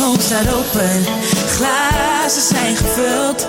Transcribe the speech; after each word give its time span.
telefoon 0.00 0.20
staat 0.20 0.54
open, 0.54 1.04
glazen 1.46 2.42
zijn 2.42 2.76
gevuld. 2.76 3.46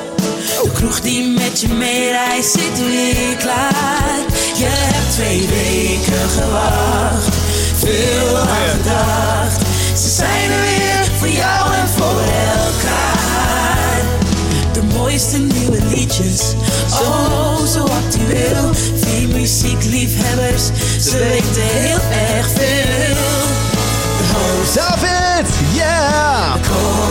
De 0.64 0.70
kroeg 0.74 1.02
die 1.02 1.28
met 1.28 1.62
je 1.62 1.68
meereist 1.68 2.52
zit 2.52 2.80
weer 2.80 3.36
klaar. 3.38 4.20
Je 4.58 4.68
hebt 4.68 5.12
twee 5.12 5.48
weken 5.48 6.30
gewacht, 6.30 7.36
veel 7.78 8.38
aan 8.38 8.70
gedacht. 8.70 9.62
Ze 10.02 10.10
zijn 10.10 10.52
er 10.52 10.62
weer 10.62 11.06
voor 11.18 11.28
jou 11.28 11.74
en 11.74 11.88
voor 11.88 12.22
elkaar. 12.56 14.02
De 14.74 14.84
mooiste 14.98 15.38
nieuwe 15.38 15.78
liedjes, 15.94 16.42
oh 17.02 17.66
zo 17.66 17.84
actueel. 17.84 18.70
Vier 18.96 19.28
muziekliefhebbers, 19.28 20.64
ze 21.00 21.18
weten 21.18 21.62
heel 21.62 22.00
erg 22.36 22.48
veel. 22.48 22.92
David! 24.74 25.48
Yeah! 25.71 25.71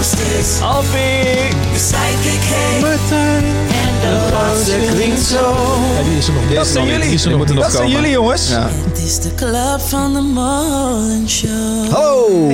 De 0.01 0.07
host 0.07 0.39
is 0.41 0.61
Alfie! 0.63 1.51
de 1.73 1.79
sidekick 1.79 2.43
heet 2.43 3.11
en 3.11 4.01
de 4.01 4.29
laatste 4.33 4.93
klinkt 4.95 5.21
zo. 5.21 5.55
Ja, 5.97 6.03
die 6.03 6.17
is 6.19 6.29
er 6.29 6.35
nog. 6.35 6.55
Dat 6.55 6.67
zijn 6.67 6.85
Die 6.85 6.93
jullie. 6.95 7.13
is 7.13 7.25
er 7.25 7.31
nog. 7.31 7.45
Dat 7.47 7.73
zijn 7.73 7.89
jullie 7.91 8.11
jongens. 8.11 8.49
Ja. 8.51 8.69
Het 8.89 8.99
is 8.99 9.21
de 9.21 9.35
club 9.35 9.81
van 9.81 10.13
de 10.13 10.21
Molen 10.21 11.29
Show. 11.29 11.89
Hallo, 11.91 12.51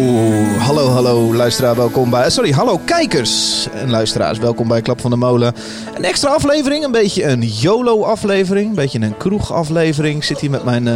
hallo, 0.58 0.88
hallo 0.88 1.34
luisteraar, 1.34 1.76
welkom 1.76 2.10
bij... 2.10 2.30
Sorry, 2.30 2.50
hallo 2.52 2.80
kijkers 2.84 3.66
en 3.74 3.90
luisteraars, 3.90 4.38
welkom 4.38 4.68
bij 4.68 4.82
Klap 4.82 5.00
van 5.00 5.10
de 5.10 5.16
Molen. 5.16 5.54
Een 5.96 6.04
extra 6.04 6.30
aflevering, 6.30 6.84
een 6.84 6.92
beetje 6.92 7.24
een 7.24 7.42
YOLO-aflevering, 7.42 8.68
een 8.68 8.74
beetje 8.74 9.00
een 9.00 9.16
kroeg-aflevering. 9.16 10.16
Ik 10.16 10.24
zit 10.24 10.40
hier 10.40 10.50
met 10.50 10.64
mijn, 10.64 10.88
eh, 10.88 10.94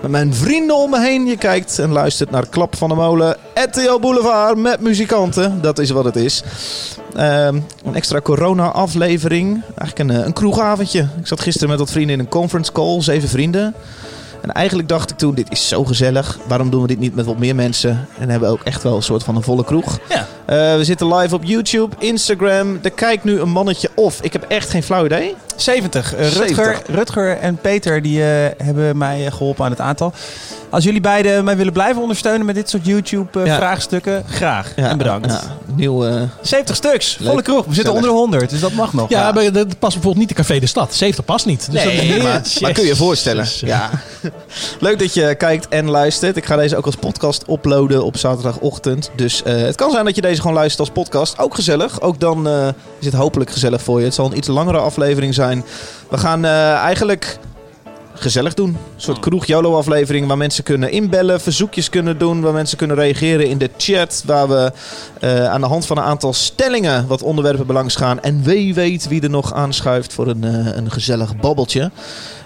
met 0.00 0.10
mijn 0.10 0.34
vrienden 0.34 0.76
om 0.76 0.90
me 0.90 1.00
heen. 1.00 1.26
Je 1.26 1.36
kijkt 1.36 1.78
en 1.78 1.90
luistert 1.90 2.30
naar 2.30 2.48
Klap 2.48 2.76
van 2.76 2.88
de 2.88 2.94
Molen, 2.94 3.36
RTL 3.54 3.98
Boulevard 4.00 4.56
met 4.56 4.80
muzikanten. 4.80 5.62
Dat 5.62 5.78
is 5.78 5.90
wat 5.90 6.04
het 6.04 6.16
is. 6.16 6.42
Ehm, 7.14 7.60
een 7.84 7.94
extra 7.94 8.20
corona-aflevering, 8.20 9.62
eigenlijk 9.78 9.98
een, 9.98 10.20
eh, 10.20 10.26
een 10.26 10.32
kroegavondje. 10.32 11.00
Ik 11.00 11.26
zat 11.26 11.40
gisteren 11.40 11.68
met 11.68 11.78
wat 11.78 11.90
vrienden 11.90 12.14
in 12.14 12.20
een 12.20 12.28
conference 12.28 12.72
call, 12.72 13.02
zeven 13.02 13.28
vrienden. 13.28 13.74
En 14.42 14.52
eigenlijk 14.52 14.88
dacht 14.88 15.10
ik 15.10 15.16
toen, 15.16 15.34
dit 15.34 15.50
is 15.50 15.68
zo 15.68 15.84
gezellig. 15.84 16.38
Waarom 16.46 16.70
doen 16.70 16.82
we 16.82 16.86
dit 16.86 16.98
niet 16.98 17.14
met 17.14 17.26
wat 17.26 17.38
meer 17.38 17.54
mensen? 17.54 18.08
En 18.18 18.28
hebben 18.30 18.48
we 18.48 18.54
ook 18.54 18.64
echt 18.64 18.82
wel 18.82 18.96
een 18.96 19.02
soort 19.02 19.22
van 19.22 19.36
een 19.36 19.42
volle 19.42 19.64
kroeg. 19.64 19.98
Ja. 20.08 20.26
Eh, 20.44 20.76
we 20.76 20.84
zitten 20.84 21.14
live 21.14 21.34
op 21.34 21.44
YouTube, 21.44 21.96
Instagram. 21.98 22.78
Er 22.82 22.90
kijkt 22.90 23.24
nu 23.24 23.40
een 23.40 23.50
mannetje 23.50 23.90
of. 23.94 24.20
Ik 24.22 24.32
heb 24.32 24.42
echt 24.48 24.70
geen 24.70 24.82
flauw 24.82 25.04
idee. 25.04 25.34
70. 25.56 26.14
Eh, 26.14 26.22
Rutger, 26.32 26.46
70. 26.46 26.94
Rutger 26.94 27.38
en 27.38 27.56
Peter 27.56 28.02
die, 28.02 28.22
eh, 28.22 28.26
hebben 28.66 28.96
mij 28.98 29.26
eh, 29.26 29.32
geholpen 29.32 29.64
aan 29.64 29.70
het 29.70 29.80
aantal. 29.80 30.12
Als 30.70 30.84
jullie 30.84 31.00
beiden 31.00 31.44
mij 31.44 31.56
willen 31.56 31.72
blijven 31.72 32.02
ondersteunen 32.02 32.46
met 32.46 32.54
dit 32.54 32.70
soort 32.70 32.84
Ja. 32.86 32.90
YouTube-vraagstukken, 32.92 34.24
graag. 34.28 34.72
En 34.76 34.98
bedankt. 34.98 35.26
Ja, 35.30 35.40
nieuw, 35.74 36.04
eh, 36.06 36.22
70 36.42 36.76
stuks, 36.76 37.16
Leuk. 37.18 37.28
volle 37.28 37.42
kroeg. 37.42 37.64
We 37.66 37.74
zitten 37.74 37.92
onder 37.92 38.08
de 38.10 38.16
100, 38.16 38.50
dus 38.50 38.60
dat 38.60 38.72
mag 38.72 38.92
nog. 38.92 39.08
Ja, 39.08 39.32
maar 39.32 39.52
dat 39.52 39.66
past 39.66 39.78
bijvoorbeeld 39.78 40.16
niet 40.16 40.28
de 40.28 40.34
Café 40.34 40.58
de 40.58 40.66
Stad. 40.66 40.94
70 40.94 41.24
past 41.24 41.46
niet. 41.46 41.70
Dus 41.70 41.84
Nee, 41.84 42.08
dat 42.12 42.22
maar, 42.22 42.42
maar 42.60 42.72
kun 42.72 42.82
je 42.82 42.88
je 42.88 42.96
voorstellen. 42.96 43.46
Ja. 43.60 43.90
Leuk 44.80 44.98
dat 44.98 45.14
je 45.14 45.34
kijkt 45.34 45.68
en 45.68 45.90
luistert. 45.90 46.36
Ik 46.36 46.44
ga 46.46 46.56
deze 46.56 46.76
ook 46.76 46.86
als 46.86 46.94
podcast 46.96 47.44
uploaden 47.48 48.04
op 48.04 48.16
zaterdagochtend. 48.16 49.10
Dus 49.16 49.42
eh, 49.42 49.54
het 49.56 49.76
kan 49.76 49.90
zijn 49.90 50.04
dat 50.04 50.14
je 50.14 50.20
deze 50.20 50.40
gewoon 50.40 50.56
luistert 50.56 50.80
als 50.80 50.90
podcast. 50.90 51.38
Ook 51.38 51.54
gezellig. 51.54 52.00
Ook 52.00 52.20
dan 52.20 52.48
eh, 52.48 52.68
is 52.98 53.06
het 53.06 53.14
hopelijk 53.14 53.50
gezellig 53.50 53.82
voor 53.82 53.98
je. 53.98 54.04
Het 54.04 54.14
zal 54.14 54.26
een 54.26 54.36
iets 54.36 54.48
langere 54.48 54.78
aflevering 54.78 55.34
zijn. 55.34 55.41
We 56.08 56.18
gaan 56.18 56.44
eh, 56.44 56.72
eigenlijk 56.72 57.38
gezellig 58.14 58.54
doen. 58.54 58.68
Een 58.68 58.76
soort 58.96 59.18
kroeg 59.18 59.46
YOLO 59.46 59.76
aflevering 59.76 60.26
waar 60.26 60.36
mensen 60.36 60.64
kunnen 60.64 60.90
inbellen, 60.90 61.40
verzoekjes 61.40 61.88
kunnen 61.88 62.18
doen, 62.18 62.40
waar 62.40 62.52
mensen 62.52 62.78
kunnen 62.78 62.96
reageren 62.96 63.48
in 63.48 63.58
de 63.58 63.70
chat, 63.76 64.22
waar 64.26 64.48
we 64.48 64.72
eh, 65.20 65.44
aan 65.44 65.60
de 65.60 65.66
hand 65.66 65.86
van 65.86 65.96
een 65.96 66.04
aantal 66.04 66.32
stellingen 66.32 67.06
wat 67.06 67.22
onderwerpen 67.22 67.66
belangs 67.66 67.96
gaan. 67.96 68.20
En 68.22 68.42
wie 68.42 68.74
weet 68.74 69.08
wie 69.08 69.22
er 69.22 69.30
nog 69.30 69.52
aanschuift 69.52 70.12
voor 70.12 70.26
een, 70.26 70.44
eh, 70.44 70.76
een 70.76 70.90
gezellig 70.90 71.36
babbeltje. 71.36 71.90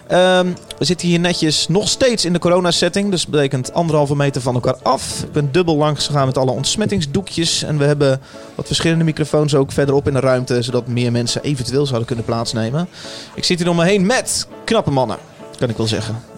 Ehm, 0.06 0.46
we 0.78 0.84
zitten 0.84 1.08
hier 1.08 1.18
netjes 1.18 1.68
nog 1.68 1.88
steeds 1.88 2.24
in 2.24 2.32
de 2.32 2.38
coronasetting. 2.38 3.10
Dus 3.10 3.22
dat 3.22 3.30
betekent 3.30 3.72
anderhalve 3.72 4.16
meter 4.16 4.40
van 4.42 4.54
elkaar 4.54 4.76
af. 4.82 5.22
Ik 5.22 5.32
ben 5.32 5.52
dubbel 5.52 5.76
langs 5.76 6.06
gegaan 6.06 6.26
met 6.26 6.38
alle 6.38 6.50
ontsmettingsdoekjes. 6.50 7.62
En 7.62 7.78
we 7.78 7.84
hebben 7.84 8.20
wat 8.54 8.66
verschillende 8.66 9.04
microfoons 9.04 9.54
ook 9.54 9.72
verderop 9.72 10.06
in 10.06 10.14
de 10.14 10.20
ruimte. 10.20 10.62
Zodat 10.62 10.86
meer 10.86 11.12
mensen 11.12 11.42
eventueel 11.42 11.86
zouden 11.86 12.06
kunnen 12.06 12.24
plaatsnemen. 12.24 12.88
Ik 13.34 13.44
zit 13.44 13.58
hier 13.58 13.68
om 13.68 13.76
me 13.76 13.84
heen 13.84 14.06
met 14.06 14.46
knappe 14.64 14.90
mannen. 14.90 15.18
Kan 15.58 15.68
ik 15.68 15.76
wel 15.76 15.86
zeggen. 15.86 16.35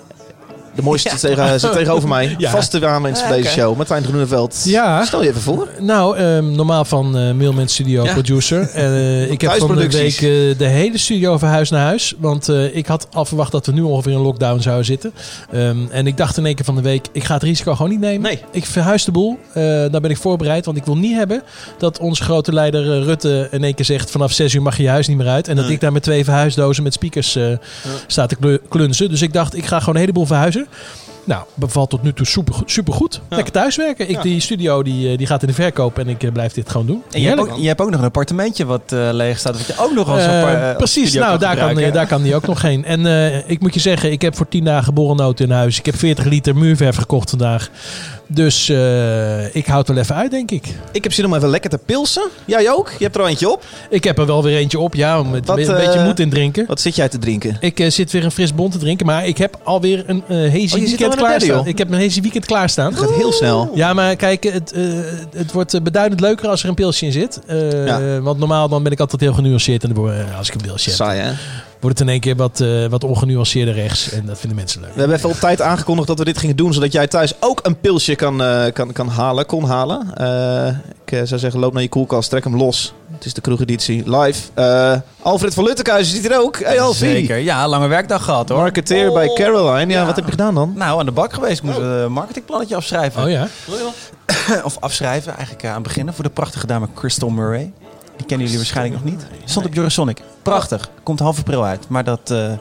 De 0.79 0.85
mooiste 0.85 1.17
tegen, 1.27 1.61
zit 1.61 1.73
tegenover 1.73 2.09
mij. 2.09 2.35
Ja. 2.39 2.51
Vaste 2.51 2.87
aanwinst 2.87 3.23
van 3.23 3.31
deze 3.31 3.49
show. 3.51 3.77
Martijn 3.77 4.05
Groeneveld. 4.05 4.63
Ja. 4.65 5.05
Stel 5.05 5.23
je 5.23 5.29
even 5.29 5.41
voor. 5.41 5.69
Nou, 5.81 6.17
ehm, 6.17 6.51
normaal 6.53 6.85
van 6.85 7.17
eh 7.19 7.33
Mailman 7.33 7.69
Studio 7.69 8.05
Ja. 8.05 8.13
producer. 8.13 8.71
Eh, 8.71 9.31
ik 9.31 9.41
heb 9.41 9.53
van 9.53 9.77
de 9.77 9.89
week 9.89 10.15
eh, 10.15 10.59
de 10.59 10.67
hele 10.67 10.99
studio 10.99 11.39
verhuisd 11.39 11.73
naar 11.73 11.85
huis. 11.85 12.15
Want 12.19 12.49
eh, 12.49 12.77
ik 12.77 12.87
had 12.87 13.07
al 13.13 13.25
verwacht 13.25 13.53
dat 13.53 13.67
we 13.67 13.73
nu 13.73 13.81
ongeveer 13.83 14.13
in 14.13 14.19
lockdown 14.19 14.61
zouden 14.61 14.85
zitten. 14.85 15.13
Ehm, 15.53 15.77
en 15.91 16.07
ik 16.07 16.17
dacht 16.17 16.37
in 16.37 16.47
één 16.47 16.55
keer 16.55 16.65
van 16.65 16.75
de 16.75 16.83
week, 16.83 17.07
ik 17.13 17.25
ga 17.25 17.35
het 17.35 17.43
risico 17.43 17.75
gewoon 17.75 17.91
niet 17.91 18.01
nemen. 18.01 18.23
Nee. 18.23 18.43
Ik 18.51 18.67
verhuis 18.67 19.05
de 19.05 19.13
boel. 19.13 19.39
Eh, 19.53 19.63
daar 19.63 20.01
ben 20.01 20.11
ik 20.11 20.17
voorbereid. 20.17 20.65
Want 20.65 20.77
ik 20.77 20.85
wil 20.85 20.97
niet 20.97 21.17
hebben 21.17 21.43
dat 21.79 21.99
onze 21.99 22.23
grote 22.23 22.53
leider 22.53 23.03
Rutte 23.03 23.49
in 23.51 23.65
één 23.65 23.75
keer 23.75 23.85
zegt... 23.85 24.11
vanaf 24.11 24.33
zes 24.33 24.55
uur 24.55 24.63
mag 24.63 24.77
je 24.77 24.83
je 24.83 24.89
huis 24.89 25.07
niet 25.09 25.17
meer 25.17 25.29
uit. 25.29 25.49
En 25.49 25.57
dat 25.57 25.65
Nee. 25.65 25.75
ik 25.75 25.81
daar 25.81 25.93
met 25.93 26.03
twee 26.03 26.25
verhuisdozen 26.25 26.83
met 26.83 26.93
speakers 26.93 27.37
eh 27.37 27.47
sta 28.07 28.27
te 28.27 28.61
klunzen. 28.69 29.11
Dus 29.11 29.23
ik 29.23 29.33
dacht, 29.33 29.57
ik 29.57 29.67
ga 29.67 29.79
gewoon 29.79 29.95
een 29.95 30.01
heleboel 30.01 30.27
verhuizen. 30.27 30.67
Nou, 31.29 31.43
bevalt 31.55 31.91
tot 31.91 32.03
nu 32.03 32.13
toe 32.13 32.27
super, 32.27 32.55
super 32.65 32.93
goed. 32.93 33.21
Ja. 33.29 33.37
Lekker 33.37 33.53
thuiswerken. 33.53 34.09
Ik, 34.09 34.17
Ja. 34.17 34.23
Die 34.23 34.41
studio 34.41 34.83
die, 34.83 35.11
eh, 35.11 35.19
die 35.19 35.27
gaat 35.27 35.43
in 35.43 35.49
de 35.49 35.55
verkoop 35.55 35.99
en 35.99 36.09
ik 36.09 36.23
eh, 36.23 36.33
blijf 36.33 36.53
dit 36.53 36.71
gewoon 36.71 36.87
doen. 36.87 37.03
En 37.11 37.21
je 37.21 37.29
hebt, 37.29 37.41
ook, 37.41 37.57
je 37.57 37.67
hebt 37.67 37.81
ook 37.81 37.91
nog 37.91 37.99
een 38.01 38.07
appartementje 38.07 38.65
wat 38.65 38.93
eh, 38.93 39.09
leeg 39.13 39.39
staat. 39.39 39.57
Wat 39.57 39.67
je 39.67 39.83
ook 39.83 39.93
nog 39.93 40.09
als 40.09 40.27
als 40.27 40.77
precies, 40.77 41.13
nou 41.15 41.39
daar 41.39 41.57
kan, 41.57 41.93
daar 41.93 42.07
kan 42.07 42.23
die 42.23 42.35
ook 42.35 42.47
nog 42.47 42.63
heen. 42.63 42.85
En 42.85 43.07
eh, 43.07 43.51
ik 43.51 43.61
moet 43.61 43.75
je 43.75 43.81
zeggen, 43.81 44.13
ik 44.13 44.23
heb 44.23 44.37
voor 44.37 44.49
10 44.49 44.65
dagen 44.65 44.95
borrelnoten 44.95 45.45
in 45.45 45.51
huis. 45.51 45.79
Ik 45.79 45.87
heb 45.87 45.97
40 45.97 46.25
liter 46.25 46.57
muurverf 46.57 46.97
gekocht 46.97 47.31
vandaag. 47.31 47.71
Dus 48.31 48.69
eh, 48.69 49.55
ik 49.55 49.67
houd 49.67 49.89
wel 49.89 49.97
even 49.97 50.15
uit, 50.15 50.31
denk 50.31 50.51
ik. 50.51 50.75
Ik 50.93 51.03
heb 51.03 51.13
zin 51.13 51.25
om 51.25 51.35
even 51.35 51.49
lekker 51.49 51.71
te 51.71 51.79
pilsen. 51.79 52.23
Jij 52.45 52.71
ook? 52.71 52.91
Je 52.99 53.05
hebt 53.05 53.17
er 53.17 53.23
al 53.23 53.29
eentje 53.29 53.51
op. 53.51 53.65
Ik 53.91 54.05
heb 54.05 54.19
er 54.19 54.27
wel 54.27 54.43
weer 54.43 54.57
eentje 54.57 54.79
op, 54.79 54.95
ja, 54.95 55.21
om 55.21 55.31
Wat, 55.45 55.59
een 55.59 55.59
eh, 55.77 55.85
beetje 55.85 56.05
moed 56.05 56.21
in 56.21 56.31
drinken. 56.31 56.67
Wat 56.67 56.81
zit 56.81 56.97
jij 56.97 57.09
te 57.09 57.19
drinken? 57.19 57.57
Ik 57.61 57.81
eh, 57.81 57.91
zit 57.91 58.13
weer 58.13 58.25
een 58.25 58.31
fris 58.31 58.55
bont 58.55 58.73
te 58.73 58.79
drinken, 58.79 59.07
maar 59.07 59.27
ik 59.27 59.39
heb 59.39 59.59
alweer 59.63 60.05
een 60.07 60.23
eh 60.29 60.37
hazy 60.37 60.75
Oh, 60.75 60.81
weekend 60.81 61.15
klaarstaan. 61.15 61.67
Ik 61.67 61.79
heb 61.79 61.91
een 61.91 62.01
hazy 62.01 62.21
weekend 62.21 62.47
klaarstaan. 62.47 62.91
Het 62.91 63.01
gaat 63.01 63.15
heel 63.15 63.33
snel. 63.33 63.71
Ja, 63.75 63.93
maar 63.93 64.17
kijk, 64.17 64.45
het, 64.45 64.73
eh, 64.73 64.83
het 65.37 65.53
wordt 65.53 65.75
eh, 65.75 65.81
beduidend 65.81 66.21
leuker 66.21 66.49
als 66.49 66.63
er 66.63 66.69
een 66.69 66.75
pilsje 66.75 67.05
in 67.07 67.13
zit. 67.13 67.41
Eh, 67.47 67.87
Ja. 67.87 68.21
Want 68.21 68.39
normaal 68.39 68.69
dan 68.69 68.83
ben 68.83 68.93
ik 68.93 69.01
altijd 69.01 69.21
heel 69.21 69.33
genuanceerd. 69.33 69.85
Eh, 69.85 70.39
als 70.39 70.49
ik 70.49 70.55
een 70.55 70.61
pilsje 70.61 70.89
heb, 70.89 70.99
Saai 70.99 71.21
hè? 71.21 71.33
Wordt 71.81 71.99
het 71.99 72.07
in 72.07 72.13
één 72.13 72.21
keer 72.23 72.37
wat, 72.37 72.61
eh, 72.61 72.87
wat 72.87 73.05
ongenuanceerder 73.05 73.75
rechts. 73.75 74.11
En 74.11 74.27
dat 74.27 74.39
vinden 74.39 74.57
mensen 74.59 74.81
leuk. 74.81 74.93
We 74.93 74.99
hebben 74.99 75.17
even 75.17 75.31
op 75.31 75.37
tijd 75.37 75.61
aangekondigd 75.61 76.09
dat 76.09 76.19
we 76.19 76.25
dit 76.25 76.39
gingen 76.39 76.57
doen, 76.57 76.73
zodat 76.73 76.93
jij 76.93 77.07
thuis 77.07 77.33
ook 77.41 77.61
een 77.63 77.81
pilsje 77.81 78.15
kan, 78.15 78.43
eh, 78.43 78.73
kan, 78.73 78.93
kan 78.93 79.09
halen, 79.09 79.47
kon 79.47 79.65
halen. 79.65 80.15
Eh, 80.15 80.69
ik 81.05 81.27
zou 81.27 81.41
zeggen, 81.41 81.61
loop 81.61 81.73
naar 81.73 81.83
je 81.83 81.89
koelkast, 81.89 82.31
trek 82.31 82.45
hem 82.45 82.57
los. 82.57 82.93
Het 83.13 83.25
is 83.25 83.35
de 83.35 83.41
kroegeditie 83.41 84.17
live. 84.17 84.49
Eh, 84.55 84.95
Alfred 85.23 85.55
van 85.55 85.65
Luttekhuizen 85.65 86.15
zit 86.15 86.29
hier 86.29 86.41
ook. 86.41 86.59
Hey 86.59 86.81
Alfie. 86.81 87.09
Zeker, 87.11 87.37
ja, 87.37 87.69
lange 87.69 87.87
werkdag 87.89 88.25
gehad 88.25 88.49
hoor. 88.49 88.59
Marketeer 88.59 89.13
bij 89.13 89.31
Caroline. 89.35 89.93
Ja, 89.93 89.99
Ja. 90.01 90.07
wat 90.07 90.17
heb 90.17 90.25
je 90.25 90.31
gedaan 90.31 90.55
dan? 90.55 90.73
Nou, 90.77 90.99
aan 90.99 91.07
de 91.07 91.13
bak 91.13 91.33
geweest. 91.33 91.59
Ik 91.59 91.63
moest 91.65 91.79
een 91.79 92.13
marketingplannetje 92.13 92.77
afschrijven. 92.77 93.23
Oh 93.23 93.31
ja? 93.31 93.49
of 94.65 94.77
afschrijven, 94.81 95.35
eigenlijk 95.37 95.67
aan 95.67 95.75
het 95.75 95.83
beginnen. 95.83 96.15
Voor 96.15 96.25
de 96.25 96.31
prachtige 96.31 96.67
dame 96.67 96.87
Crystal 96.95 97.29
Murray. 97.29 97.73
Die 98.19 98.27
kennen 98.27 98.47
jullie 98.47 98.57
waarschijnlijk 98.57 99.03
nog 99.03 99.13
niet. 99.13 99.27
Stond 99.45 99.67
op 99.67 99.77
Eurosonic. 99.77 100.23
Prachtig. 100.43 100.91
Komt 101.03 101.19
half 101.19 101.39
april 101.39 101.65
uit. 101.65 101.89
Maar 101.89 102.05
dat, 102.05 102.31
eh, 102.31 102.53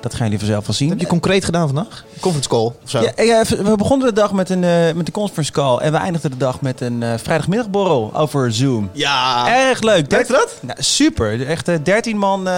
dat 0.00 0.14
gaan 0.14 0.24
jullie 0.24 0.38
vanzelf 0.38 0.66
wel 0.66 0.74
zien. 0.74 0.88
Wat 0.88 0.96
heb 0.96 1.06
je 1.06 1.12
concreet 1.12 1.44
gedaan 1.44 1.66
vandaag? 1.66 2.04
Conference 2.20 2.48
call 2.48 2.64
of 2.64 2.90
zo? 2.90 3.00
Ja, 3.00 3.14
eh, 3.14 3.40
we 3.44 3.76
begonnen 3.76 4.06
de 4.06 4.12
dag 4.12 4.32
met 4.32 4.50
een, 4.50 4.64
eh, 4.64 4.92
met 4.94 5.06
een 5.06 5.12
conference 5.12 5.52
call. 5.52 5.78
En 5.78 5.92
we 5.92 5.98
eindigden 5.98 6.30
de 6.30 6.36
dag 6.36 6.60
met 6.60 6.80
een 6.80 7.18
vrijdagmiddagborrel 7.18 8.10
over 8.14 8.52
Zoom. 8.52 8.90
Ja. 8.92 9.48
Erg 9.68 9.80
leuk. 9.80 10.10
Werkte 10.10 10.32
dat? 10.32 10.58
Nou, 10.60 10.82
super. 10.82 11.46
Echt 11.46 11.84
13 11.84 12.18
man 12.18 12.48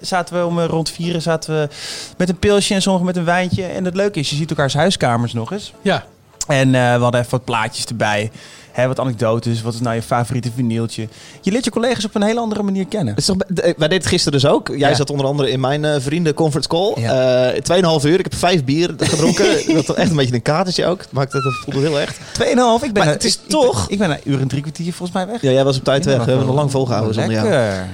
zaten 0.00 0.38
we 0.38 0.46
om 0.46 0.60
rond 0.60 0.90
vieren 0.90 1.22
zaten 1.22 1.54
we 1.54 1.68
met 2.16 2.28
een 2.28 2.38
pilsje 2.38 2.74
en 2.74 2.82
sommigen 2.82 3.06
met 3.06 3.16
een 3.16 3.24
wijntje. 3.24 3.64
En 3.64 3.84
het 3.84 3.94
leuke 3.94 4.18
is, 4.18 4.30
je 4.30 4.36
ziet 4.36 4.50
elkaars 4.50 4.74
huiskamers 4.74 5.32
nog 5.32 5.52
eens. 5.52 5.72
Ja. 5.82 6.04
En 6.46 6.70
we 6.70 6.78
hadden 6.78 7.20
even 7.20 7.30
wat 7.30 7.44
plaatjes 7.44 7.84
erbij. 7.84 8.30
Hè, 8.76 8.86
wat 8.86 9.00
anekdotes. 9.00 9.62
Wat 9.62 9.74
is 9.74 9.80
nou 9.80 9.94
je 9.94 10.02
favoriete 10.02 10.50
vinyeltje? 10.54 11.08
Je 11.40 11.50
leert 11.50 11.64
je 11.64 11.70
collega's 11.70 12.04
op 12.04 12.14
een 12.14 12.22
hele 12.22 12.40
andere 12.40 12.62
manier 12.62 12.86
kennen. 12.86 13.14
Is 13.16 13.24
toch, 13.24 13.36
wij 13.54 13.72
deden 13.76 13.96
het 13.96 14.06
gisteren 14.06 14.40
dus 14.40 14.50
ook. 14.50 14.68
Jij 14.68 14.88
Ja. 14.90 14.94
zat 14.94 15.10
onder 15.10 15.26
andere 15.26 15.50
in 15.50 15.60
mijn 15.60 15.84
eh, 15.84 15.94
vrienden 15.98 16.34
conference 16.34 16.68
call. 16.68 16.92
Ja. 16.96 17.50
Eh, 17.52 17.60
Tweeënhalf 17.62 18.04
uur. 18.04 18.18
Ik 18.18 18.24
heb 18.24 18.34
vijf 18.34 18.64
bier 18.64 18.94
gedronken. 18.98 19.46
dat 19.74 19.86
was 19.86 19.96
echt 19.96 20.10
een 20.10 20.16
beetje 20.16 20.34
een 20.34 20.42
katertje 20.42 20.86
ook. 20.86 21.00
Het 21.00 21.12
maakte 21.12 21.36
het 21.36 21.54
voelde 21.64 21.80
heel 21.88 22.00
echt. 22.00 22.16
2,5. 22.32 22.84
Ik 22.84 22.92
ben 22.92 23.04
Maar 23.04 23.12
het 23.12 23.24
is 23.24 23.34
ik- 23.34 23.40
ik 23.44 23.48
toch- 23.50 23.82
ben- 23.88 23.92
Ik 23.92 23.98
ben 23.98 24.10
een 24.10 24.20
uur 24.24 24.40
en 24.40 24.48
drie 24.48 24.60
kwartier 24.62 24.92
volgens 24.92 25.12
mij 25.12 25.26
weg. 25.26 25.42
Ja, 25.42 25.50
jij 25.50 25.64
was 25.64 25.76
op 25.78 25.84
tijd 25.84 26.04
weg. 26.04 26.18
We 26.24 26.30
hebben 26.30 26.46
nog 26.46 26.54
lang 26.56 26.70
volgehouden 26.70 27.14
zonder 27.14 27.32
jou. 27.32 27.48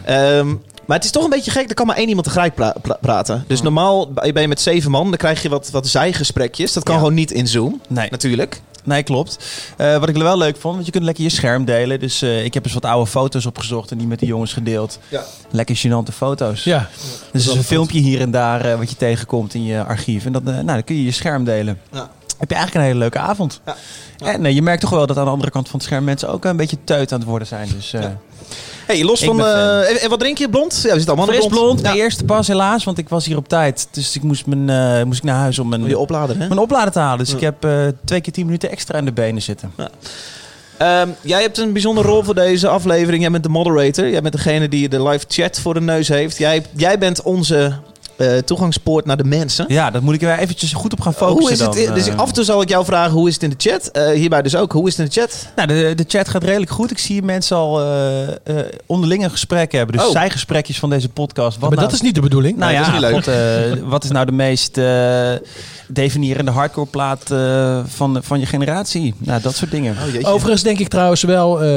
Ehm, 0.05 0.49
maar 0.87 0.97
het 0.97 1.05
is 1.05 1.11
toch 1.11 1.25
een 1.25 1.31
beetje 1.31 1.51
gek. 1.51 1.69
Er 1.69 1.75
kan 1.75 1.87
maar 1.87 1.97
één 1.97 2.09
iemand 2.09 2.27
tegelijk 2.27 2.55
pra- 2.55 2.75
pra- 2.83 2.99
praten. 3.01 3.45
Dus 3.47 3.63
normaal 3.63 4.13
ben 4.13 4.41
je 4.41 4.49
met 4.49 4.61
zeven 4.61 4.91
man. 4.91 5.09
Dan 5.09 5.17
krijg 5.17 5.43
je 5.43 5.49
wat, 5.49 5.71
wat 5.71 5.87
zijgesprekjes. 5.89 6.73
Dat 6.73 6.83
kan 6.83 6.95
Ja. 6.95 7.01
gewoon 7.01 7.15
niet 7.15 7.31
in 7.31 7.49
Zoom. 7.49 7.81
Nee. 7.89 8.09
Natuurlijk. 8.11 8.61
Nee, 8.85 9.03
klopt. 9.03 9.39
Eh, 9.77 9.99
wat 9.99 10.09
ik 10.09 10.17
wel 10.17 10.39
leuk 10.39 10.57
vond, 10.57 10.75
want 10.75 10.87
je 10.87 10.93
kunt 10.93 11.05
lekker 11.05 11.25
je 11.25 11.31
scherm 11.31 11.65
delen. 11.65 12.01
Dus 12.01 12.23
eh, 12.23 12.45
ik 12.45 12.55
heb 12.55 12.65
eens 12.65 12.75
wat 12.75 12.85
oude 12.85 13.11
foto's 13.11 13.47
opgezocht 13.47 13.91
en 13.91 13.99
die 13.99 14.07
met 14.07 14.19
de 14.19 14.27
jongens 14.27 14.53
gedeeld. 14.53 14.99
Ja. 15.09 15.25
Lekker 15.51 15.77
gênante 15.77 16.13
foto's. 16.13 16.65
Ja, 16.65 16.89
Dus 17.33 17.47
is 17.47 17.55
een 17.55 17.65
filmpje 17.65 17.99
hier 18.01 18.21
en 18.21 18.31
daar 18.31 18.65
eh, 18.65 18.79
wat 18.79 18.91
je 18.91 18.97
tegenkomt 18.97 19.55
in 19.55 19.65
je 19.65 19.85
archief. 19.85 20.25
En 20.25 20.33
dat, 20.33 20.43
nou, 20.43 20.65
dan 20.65 20.85
kun 20.85 20.97
je 20.97 21.05
je 21.05 21.13
scherm 21.13 21.45
delen. 21.45 21.81
Ja. 21.93 22.11
Heb 22.39 22.51
je 22.51 22.57
eigenlijk 22.57 22.75
een 22.75 22.93
hele 22.93 23.05
leuke 23.05 23.19
avond. 23.19 23.61
Ja. 23.67 23.77
En 24.33 24.47
eh, 24.47 24.55
je 24.55 24.63
merkt 24.63 24.81
toch 24.81 24.91
wel 24.91 25.07
dat 25.07 25.19
aan 25.19 25.25
de 25.25 25.31
andere 25.31 25.51
kant 25.51 25.69
van 25.69 25.79
het 25.79 25.89
scherm 25.89 26.05
mensen 26.05 26.29
ook 26.29 26.45
een 26.45 26.57
beetje 26.57 26.79
teut 26.85 27.13
aan 27.13 27.19
het 27.19 27.29
worden 27.29 27.49
zijn. 27.49 27.69
Dus 27.75 27.93
eh 27.93 28.05
Hey, 28.93 29.05
los 29.05 29.21
Ik 29.23 29.27
van... 29.27 29.41
eh, 29.41 30.03
en, 30.03 30.09
wat 30.11 30.19
drink 30.21 30.39
je? 30.39 30.49
Blond? 30.49 30.75
Ja, 30.83 30.89
we 30.93 30.97
zitten 30.99 31.17
allemaal 31.17 31.35
fris 31.35 31.47
blond, 31.47 31.81
Ja. 31.81 31.89
mijn 31.89 32.01
eerste 32.01 32.25
pas 32.25 32.47
helaas, 32.49 32.85
want 32.85 32.99
ik 32.99 33.09
was 33.09 33.27
hier 33.27 33.37
op 33.37 33.49
tijd. 33.49 33.89
Dus 33.91 34.17
ik 34.17 34.23
moest, 34.23 34.47
mijn, 34.47 34.71
eh, 34.99 35.05
moest 35.05 35.19
ik 35.19 35.25
naar 35.25 35.37
huis 35.39 35.59
om 35.59 35.69
mijn, 35.69 35.85
Je 35.85 35.99
oplader, 35.99 36.39
hè? 36.39 36.47
mijn 36.49 36.61
oplader 36.61 36.93
te 36.93 36.99
halen. 36.99 37.19
Dus 37.19 37.29
Ja. 37.31 37.35
ik 37.35 37.41
heb 37.41 37.65
eh, 37.65 37.71
twee 38.05 38.21
keer 38.21 38.33
tien 38.33 38.45
minuten 38.45 38.71
extra 38.71 38.99
in 38.99 39.05
de 39.05 39.13
benen 39.13 39.43
zitten. 39.43 39.73
Ehm, 40.77 41.09
jij 41.21 41.41
hebt 41.43 41.59
een 41.59 41.73
bijzondere 41.73 42.09
rol 42.09 42.23
voor 42.23 42.35
deze 42.35 42.69
aflevering. 42.69 43.23
Jij 43.23 43.31
bent 43.31 43.43
de 43.43 43.49
moderator. 43.49 44.09
Jij 44.11 44.21
bent 44.23 44.35
degene 44.35 44.69
die 44.69 44.89
de 44.89 45.03
live 45.03 45.25
chat 45.29 45.59
voor 45.61 45.75
de 45.75 45.81
neus 45.81 46.09
heeft. 46.09 46.39
Jij, 46.39 46.63
jij 46.77 46.99
bent 46.99 47.23
onze 47.23 47.73
eh, 48.17 48.37
toegangspoort 48.39 49.07
naar 49.07 49.17
de 49.17 49.25
mensen. 49.25 49.65
Ja, 49.69 49.91
dat 49.91 50.03
moet 50.03 50.15
ik 50.15 50.23
er 50.23 50.39
eventjes 50.39 50.73
goed 50.73 50.93
op 50.93 51.01
gaan 51.01 51.15
focussen 51.15 51.43
hoe 51.43 51.51
is 51.53 51.59
het? 51.61 51.73
dan, 51.73 51.83
in- 51.83 51.95
dus 51.95 52.09
eh. 52.09 52.19
af 52.19 52.29
en 52.29 52.35
toe 52.35 52.45
zal 52.45 52.63
ik 52.63 52.69
jou 52.69 52.85
vragen 52.85 53.13
hoe 53.13 53.29
is 53.29 53.35
het 53.35 53.43
in 53.43 53.51
de 53.51 53.57
chat. 53.59 53.87
Eh, 53.87 54.11
hierbij 54.11 54.43
dus 54.43 54.57
ook. 54.57 54.73
Hoe 54.73 54.89
is 54.89 54.97
het 54.97 55.07
in 55.07 55.13
de 55.15 55.21
chat? 55.21 55.49
Nou, 55.57 55.69
de, 55.69 55.93
de 55.95 56.05
chat 56.09 56.29
gaat 56.29 56.45
redelijk 56.45 56.71
goed. 56.71 56.91
Ik 56.91 56.99
zie 56.99 57.23
mensen 57.23 57.57
al 57.57 57.81
eh, 57.81 58.23
eh, 58.23 58.35
onderling 58.87 59.25
een 59.25 59.31
gesprek 59.31 59.73
hebben. 59.73 59.97
Dus 59.97 60.07
Oh. 60.07 60.13
zijgesprekjes 60.13 60.79
van 60.79 60.91
deze 60.91 61.09
podcast. 61.09 61.59
Wat 61.59 61.69
maar 61.69 61.79
nou, 61.79 61.83
dat 61.91 61.93
is 61.93 62.01
niet 62.03 62.15
de 62.15 62.21
bedoeling. 62.21 62.57
Nou 62.59 62.73
ja, 62.73 62.79
dat 62.79 62.87
is 62.87 62.93
niet 62.93 63.03
leuk. 63.03 63.13
God, 63.15 63.27
eh, 63.27 63.89
wat 63.91 64.05
is 64.05 64.11
nou 64.11 64.27
de 64.27 64.33
meest 64.33 64.79
eh 64.79 65.31
definiërende 65.89 66.51
hardcore 66.51 66.87
plaat 66.87 67.31
eh, 67.31 67.81
van, 67.87 68.19
van 68.23 68.41
je 68.41 68.47
generatie? 68.47 69.15
Nou, 69.19 69.43
dat 69.43 69.55
soort 69.55 69.71
dingen. 69.71 69.97
Oh. 70.23 70.33
Overigens 70.33 70.63
denk 70.63 70.79
ik 70.79 70.89
trouwens 70.89 71.23
wel, 71.23 71.63
eh, 71.63 71.69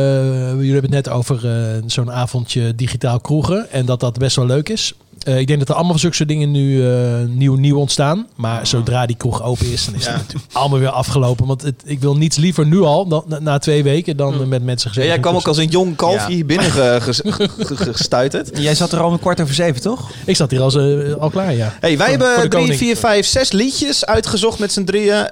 jullie 0.51 0.71
hebben 0.73 0.91
het 0.93 1.05
net 1.05 1.09
over 1.09 1.45
eh, 1.49 1.81
zo'n 1.85 2.11
avondje 2.11 2.75
digitaal 2.75 3.19
kroegen 3.19 3.71
en 3.71 3.85
dat 3.85 3.99
dat 3.99 4.17
best 4.17 4.35
wel 4.35 4.45
leuk 4.45 4.69
is. 4.69 4.93
Eh, 5.23 5.39
ik 5.39 5.47
denk 5.47 5.59
dat 5.59 5.69
er 5.69 5.75
allemaal 5.75 5.97
zulke 5.97 6.15
soort 6.15 6.29
dingen 6.29 6.51
nu 6.51 6.87
eh, 6.91 6.99
nieuw, 7.27 7.55
nieuw 7.55 7.77
ontstaan. 7.77 8.27
Maar 8.35 8.67
zodra 8.67 9.05
die 9.05 9.15
kroeg 9.15 9.43
open 9.43 9.71
is, 9.71 9.85
dan 9.85 9.95
is 9.95 10.03
Ja. 10.05 10.11
het 10.11 10.17
natuurlijk 10.21 10.53
allemaal 10.53 10.79
weer 10.79 10.89
afgelopen. 10.89 11.45
Want 11.47 11.61
het, 11.61 11.81
ik 11.85 11.99
wil 11.99 12.15
niets 12.15 12.37
liever 12.37 12.65
nu 12.65 12.81
al, 12.81 13.07
dan, 13.07 13.23
na, 13.27 13.39
na 13.39 13.57
twee 13.57 13.83
weken, 13.83 14.17
dan 14.17 14.33
eh, 14.33 14.39
met 14.39 14.63
mensen 14.63 14.89
Ja, 14.89 14.93
gezegd. 14.95 15.07
jij 15.13 15.19
kwam 15.19 15.35
ook 15.35 15.47
als 15.47 15.57
een 15.57 15.67
jong 15.67 15.95
kalfje 15.95 16.19
Ja. 16.29 16.35
hier 16.35 16.45
binnen 16.45 16.71
ge- 16.77 16.97
ges- 17.01 17.21
ge- 17.25 17.49
ge- 17.57 17.93
gestuiterd. 17.93 18.49
Jij 18.57 18.75
zat 18.75 18.91
er 18.91 18.99
al 18.99 19.11
een 19.11 19.19
kwart 19.19 19.41
over 19.41 19.53
zeven, 19.55 19.81
toch? 19.81 20.09
Ik 20.25 20.35
zat 20.35 20.51
hier 20.51 20.61
als, 20.61 20.75
eh, 20.75 21.13
al 21.19 21.29
klaar, 21.29 21.53
ja. 21.53 21.73
Hey, 21.79 21.97
wij 21.97 22.07
Voor- 22.07 22.17
voor 22.17 22.27
hebben 22.39 22.59
de 22.59 22.65
drie, 22.65 22.77
vier, 22.77 22.97
vijf, 22.97 23.25
zes 23.25 23.51
liedjes 23.51 24.05
uitgezocht 24.05 24.59
met 24.59 24.71
z'n 24.71 24.83
drieën. 24.83 25.13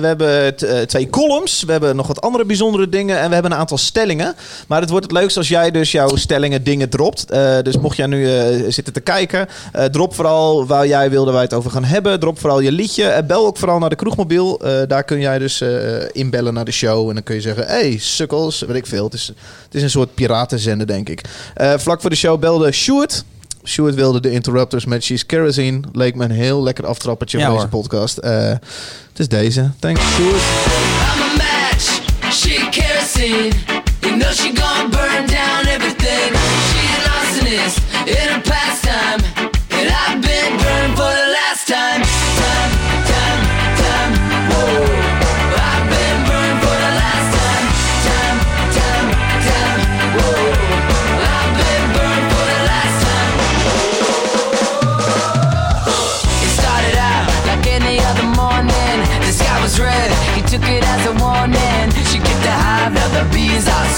we 0.00 0.06
hebben 0.06 0.56
t- 0.56 0.62
eh, 0.62 0.80
twee 0.80 1.10
columns. 1.10 1.62
We 1.62 1.72
hebben 1.72 1.96
nog 1.96 2.06
wat 2.06 2.20
andere 2.20 2.44
bijzondere 2.44 2.88
dingen. 2.88 3.18
En 3.18 3.28
we 3.28 3.34
hebben 3.34 3.52
een 3.52 3.58
aantal 3.58 3.78
stellingen. 3.78 4.34
Maar 4.66 4.80
het 4.80 4.90
wordt 4.90 5.04
het 5.04 5.14
leukst 5.14 5.36
als 5.36 5.48
jij 5.48 5.70
dus 5.70 5.92
jouw 5.92 6.16
stellingen 6.16 6.62
dingen 6.64 6.88
dropt. 6.88 7.30
Eh, 7.30 7.56
dus 7.62 7.76
mocht 7.78 7.96
jij 7.96 8.06
nu 8.06 8.28
eh, 8.36 8.64
zitten 8.68 8.92
te 8.92 9.00
kijken, 9.00 9.19
eh, 9.28 9.84
drop 9.84 10.14
vooral 10.14 10.66
waar 10.66 10.86
jij 10.86 11.10
wilde 11.10 11.32
wij 11.32 11.42
het 11.42 11.54
over 11.54 11.70
gaan 11.70 11.84
hebben. 11.84 12.20
Drop 12.20 12.38
vooral 12.40 12.60
je 12.60 12.72
liedje. 12.72 13.04
Eh, 13.04 13.26
bel 13.26 13.46
ook 13.46 13.56
vooral 13.56 13.78
naar 13.78 13.88
de 13.90 13.96
kroegmobiel. 13.96 14.58
Eh, 14.60 14.72
daar 14.88 15.04
kun 15.04 15.20
jij 15.20 15.38
dus 15.38 15.60
eh, 15.60 15.68
inbellen 16.12 16.54
naar 16.54 16.64
de 16.64 16.70
show. 16.72 17.08
En 17.08 17.14
dan 17.14 17.22
kun 17.22 17.34
je 17.34 17.40
zeggen, 17.40 17.66
hey, 17.66 17.96
sukkels, 17.98 18.60
weet 18.60 18.76
ik 18.76 18.86
veel. 18.86 19.04
Het 19.04 19.14
is, 19.14 19.26
het 19.64 19.74
is 19.74 19.82
een 19.82 19.90
soort 19.90 20.14
piratenzender, 20.14 20.86
denk 20.86 21.08
ik. 21.08 21.20
Eh, 21.54 21.72
vlak 21.76 22.00
voor 22.00 22.10
de 22.10 22.16
show 22.16 22.40
belde 22.40 22.72
Sjoerd. 22.72 23.24
Sjoerd 23.64 23.94
wilde 23.94 24.20
de 24.20 24.30
Interrupters 24.30 24.84
met 24.84 25.04
She's 25.04 25.26
Kerosene. 25.26 25.80
Leek 25.92 26.14
me 26.14 26.24
een 26.24 26.30
heel 26.30 26.62
lekker 26.62 26.86
aftrappertje 26.86 27.38
Ja, 27.38 27.44
voor 27.44 27.54
deze 27.54 27.68
hoor. 27.70 27.80
podcast. 27.80 28.16
Eh, 28.18 28.48
het 28.48 29.18
is 29.18 29.28
deze. 29.28 29.70
Thanks, 29.78 30.00
Sjoerd. 30.14 30.42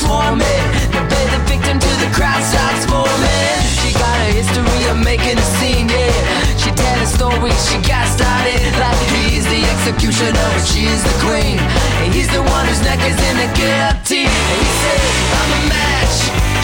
Swarming. 0.02 0.64
Now 0.90 1.06
play 1.06 1.26
the 1.30 1.40
victim 1.46 1.78
to 1.78 1.92
the 2.02 2.10
crowd 2.10 2.42
starts 2.42 2.84
forming. 2.90 3.58
She 3.78 3.94
got 3.94 4.16
a 4.26 4.30
history 4.34 4.82
of 4.90 4.98
making 4.98 5.38
a 5.38 5.48
scene, 5.58 5.88
yeah. 5.88 6.58
She 6.58 6.70
tell 6.74 6.98
a 6.98 7.06
story, 7.06 7.54
she 7.66 7.78
got 7.86 8.06
started 8.10 8.66
like 8.82 9.00
he's 9.14 9.46
the 9.46 9.62
executioner, 9.74 10.46
but 10.54 10.64
she's 10.66 11.02
the 11.06 11.16
queen. 11.22 11.58
And 12.02 12.10
he's 12.12 12.30
the 12.30 12.42
one 12.42 12.64
whose 12.66 12.82
neck 12.82 13.00
is 13.06 13.18
in 13.28 13.34
the 13.38 13.48
guillotine. 13.54 14.30
And 14.50 14.58
he 14.58 14.70
said, 14.82 15.00
I'm 15.38 15.50
a 15.58 15.60
match, 15.70 16.16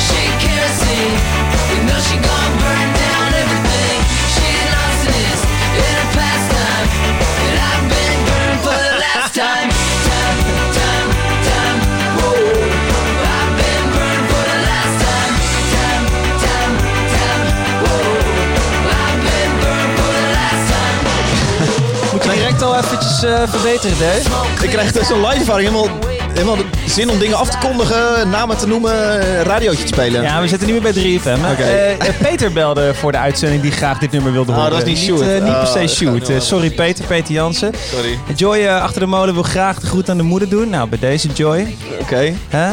she 0.03 0.21
kerosene. 0.43 1.38
Direct 22.49 22.63
al 22.63 22.77
eventjes 22.77 23.23
eh, 23.23 23.43
verbeteren, 23.47 23.99
Dave? 23.99 24.65
Ik 24.65 24.71
krijg 24.71 24.93
dus 24.93 25.09
een 25.09 25.21
live 25.21 25.39
ervaring. 25.39 25.69
Helemaal, 25.69 26.08
helemaal 26.39 26.57
de 26.57 26.91
zin 26.91 27.11
om 27.11 27.19
dingen 27.19 27.37
af 27.37 27.49
te 27.49 27.59
kondigen, 27.59 28.29
namen 28.31 28.57
te 28.57 28.67
noemen, 28.67 29.21
eh, 29.21 29.43
radiootje 29.43 29.83
te 29.83 29.87
spelen. 29.89 30.23
Ja, 30.23 30.41
we 30.41 30.49
zitten 30.49 30.67
nu 30.67 30.73
weer 30.73 30.83
bij 30.83 30.93
3FM. 30.93 31.37
hè? 31.45 31.53
Oké. 31.53 31.63
Eh, 31.63 31.91
eh, 31.93 31.99
Peter 32.23 32.53
belde 32.53 32.95
voor 32.95 33.13
de 33.13 33.19
uitzending 33.19 33.63
die 33.63 33.71
graag 33.71 33.99
dit 33.99 34.13
nummer 34.13 34.33
wilde 34.33 34.53
Ah, 34.53 34.59
horen. 34.59 34.71
dat 34.73 34.81
is 34.81 34.87
niet 34.87 34.99
Sjoerd. 34.99 35.21
eh, 35.21 35.29
niet 35.35 35.43
per 35.43 35.55
Ah, 35.55 35.67
se 35.73 35.87
Sjoerd. 35.87 36.23
Eh, 36.23 36.29
wel. 36.29 36.41
sorry 36.41 36.71
Peter, 36.71 37.05
Peter 37.05 37.33
Jansen. 37.35 37.73
Sorry. 37.95 38.19
Joy 38.37 38.67
achter 38.67 39.01
de 39.01 39.07
molen 39.07 39.35
wil 39.35 39.43
graag 39.43 39.81
de 39.81 39.87
groet 39.87 40.11
aan 40.11 40.17
de 40.17 40.23
moeder 40.23 40.49
doen. 40.49 40.69
Nou, 40.69 40.89
bij 40.89 40.99
deze 40.99 41.29
Joy. 41.29 41.77
Oké. 42.01 42.33
Hè? 42.49 42.71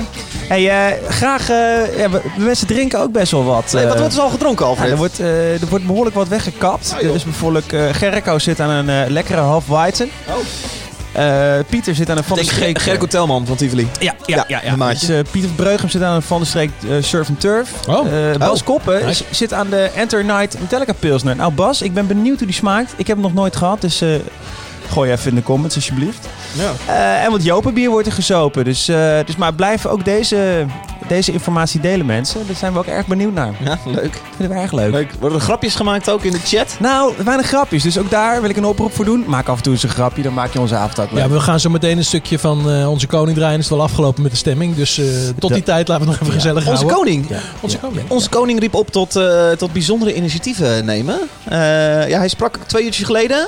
Hey, 0.48 1.00
graag... 1.10 1.48
ja, 1.98 2.10
we- 2.10 2.22
mensen 2.38 2.68
drinken 2.68 3.00
ook 3.00 3.12
best 3.12 3.32
wel 3.32 3.44
wat. 3.46 3.74
Eh. 3.74 3.88
wat 3.88 4.00
wordt 4.00 4.16
er 4.16 4.22
al 4.22 4.30
gedronken, 4.30 4.66
Ja, 4.66 4.72
Alfred? 4.72 4.92
er, 4.92 4.98
wordt, 4.98 5.20
er 5.62 5.68
wordt 5.70 5.86
behoorlijk 5.86 6.16
wat 6.16 6.28
weggekapt. 6.28 6.94
Ah, 6.96 7.02
joh. 7.02 7.12
dus 7.14 7.24
bijvoorbeeld 7.24 7.66
Gerco 7.92 8.40
zit 8.40 8.60
aan 8.60 8.88
een 8.88 9.12
lekkere 9.12 9.42
half 9.42 9.68
Weizen. 9.68 10.10
Oh. 10.30 10.34
Eh, 11.16 11.54
Pieter 11.70 11.96
zit 11.96 12.10
aan 12.10 12.18
een 12.18 12.24
Van 12.24 12.36
der 12.38 12.46
Denk 12.46 12.58
Streek... 12.58 12.80
Gerco 12.82 13.06
Telman 13.06 13.46
van 13.46 13.56
Tivoli. 13.56 13.88
Ja, 14.00 14.16
ja, 14.26 14.36
Ja, 14.36 14.46
ja. 14.48 14.60
ja. 14.64 14.72
een 14.72 14.78
maatje. 14.78 15.08
Dus, 15.08 15.16
eh, 15.26 15.32
Pieter 15.32 15.50
Breugem 15.50 15.90
zit 15.90 16.02
aan 16.02 16.16
een 16.16 16.22
Van 16.22 16.38
der 16.38 16.48
Streek 16.48 16.72
eh, 16.90 16.96
Surf 17.00 17.30
and 17.30 17.40
Turf. 17.40 17.70
Oh. 17.88 18.30
Eh, 18.32 18.38
Bas 18.38 18.60
Oh. 18.60 18.66
Koppen 18.66 19.06
Nice. 19.06 19.24
zit 19.30 19.54
aan 19.54 19.70
de 19.70 19.90
Enter 19.96 20.26
Night 20.26 20.60
Metallica 20.60 20.94
Pilsner. 20.94 21.36
Nou 21.36 21.52
Bas, 21.52 21.82
ik 21.82 21.94
ben 21.94 22.08
benieuwd 22.08 22.38
hoe 22.38 22.48
die 22.48 22.56
smaakt. 22.56 22.94
Ik 22.98 23.08
heb 23.08 23.16
hem 23.16 23.26
nog 23.26 23.34
nooit 23.34 23.56
gehad, 23.56 23.82
dus 23.82 24.02
eh, 24.02 24.10
gooi 24.90 25.12
even 25.12 25.30
in 25.30 25.36
de 25.36 25.44
comments 25.44 25.76
alsjeblieft. 25.76 26.28
Ja. 26.54 26.72
Eh, 26.94 27.24
en 27.24 27.32
wat 27.32 27.44
Jopenbier 27.44 27.90
wordt 27.90 28.08
er 28.08 28.14
gezopen. 28.14 28.64
Dus, 28.64 28.88
eh, 28.88 29.18
dus 29.26 29.36
maar 29.36 29.54
blijf 29.54 29.86
ook 29.86 30.06
deze, 30.06 30.66
deze 31.08 31.32
informatie 31.32 31.80
delen 31.80 32.06
mensen. 32.06 32.42
Daar 32.48 32.56
zijn 32.56 32.74
we 32.74 32.80
ook 32.80 32.86
erg 32.86 33.08
benieuwd 33.08 33.34
naar. 33.34 33.54
ja, 33.64 33.78
leuk. 33.86 34.22
Vinden 34.36 34.56
we 34.56 34.62
erg 34.62 34.72
leuk. 34.72 34.92
leuk. 34.92 35.12
Worden 35.20 35.38
er 35.38 35.44
grapjes 35.44 35.76
gemaakt 35.76 36.10
ook 36.10 36.24
in 36.24 36.32
de 36.32 36.40
chat? 36.40 36.76
Nou, 36.80 37.14
weinig 37.24 37.48
grapjes. 37.48 37.84
Dus 37.84 37.98
ook 37.98 38.10
daar 38.10 38.42
wil 38.42 38.50
ik 38.50 38.58
een 38.58 38.66
oproep 38.66 38.94
voor 38.94 39.06
doen. 39.06 39.24
Maak 39.28 39.48
af 39.48 39.58
en 39.58 39.64
toe 39.64 39.74
eens 39.74 39.84
een 39.84 39.90
grapje, 39.90 40.22
dan 40.22 40.34
maak 40.34 40.54
je 40.54 40.60
onze 40.60 40.76
avond 40.76 41.00
ook 41.00 41.12
leuk. 41.12 41.24
Ja, 41.24 41.30
we 41.30 41.40
gaan 41.40 41.60
zo 41.60 41.70
meteen 41.70 41.98
een 41.98 42.06
stukje 42.06 42.40
van 42.40 42.72
eh, 42.72 42.90
onze 42.90 43.08
koning 43.08 43.36
draaien. 43.38 43.56
Het 43.56 43.64
is 43.64 43.70
wel 43.70 43.82
afgelopen 43.82 44.22
met 44.22 44.32
de 44.32 44.38
stemming. 44.38 44.76
Dus 44.76 44.98
eh, 44.98 45.06
tot 45.40 45.54
die 45.54 45.64
tijd 45.64 45.88
laten 45.88 46.06
we 46.06 46.12
nog 46.12 46.22
even 46.22 46.34
gezellig 46.34 46.68
Onze 46.68 46.86
houden. 46.86 46.96
koning. 46.98 47.26
Ja, 47.30 47.40
onze 47.60 47.78
koning. 47.78 48.10
Onze 48.10 48.30
koning 48.30 48.60
riep 48.60 48.74
op 48.74 48.92
tot, 48.92 49.16
eh, 49.16 49.50
tot 49.52 49.74
bijzondere 49.74 50.16
initiatieven 50.16 50.86
nemen. 50.86 51.20
Eh, 51.44 51.58
ja, 52.10 52.18
hij 52.18 52.28
sprak 52.28 52.58
twee 52.66 52.84
uurtjes 52.84 53.06
geleden. 53.06 53.48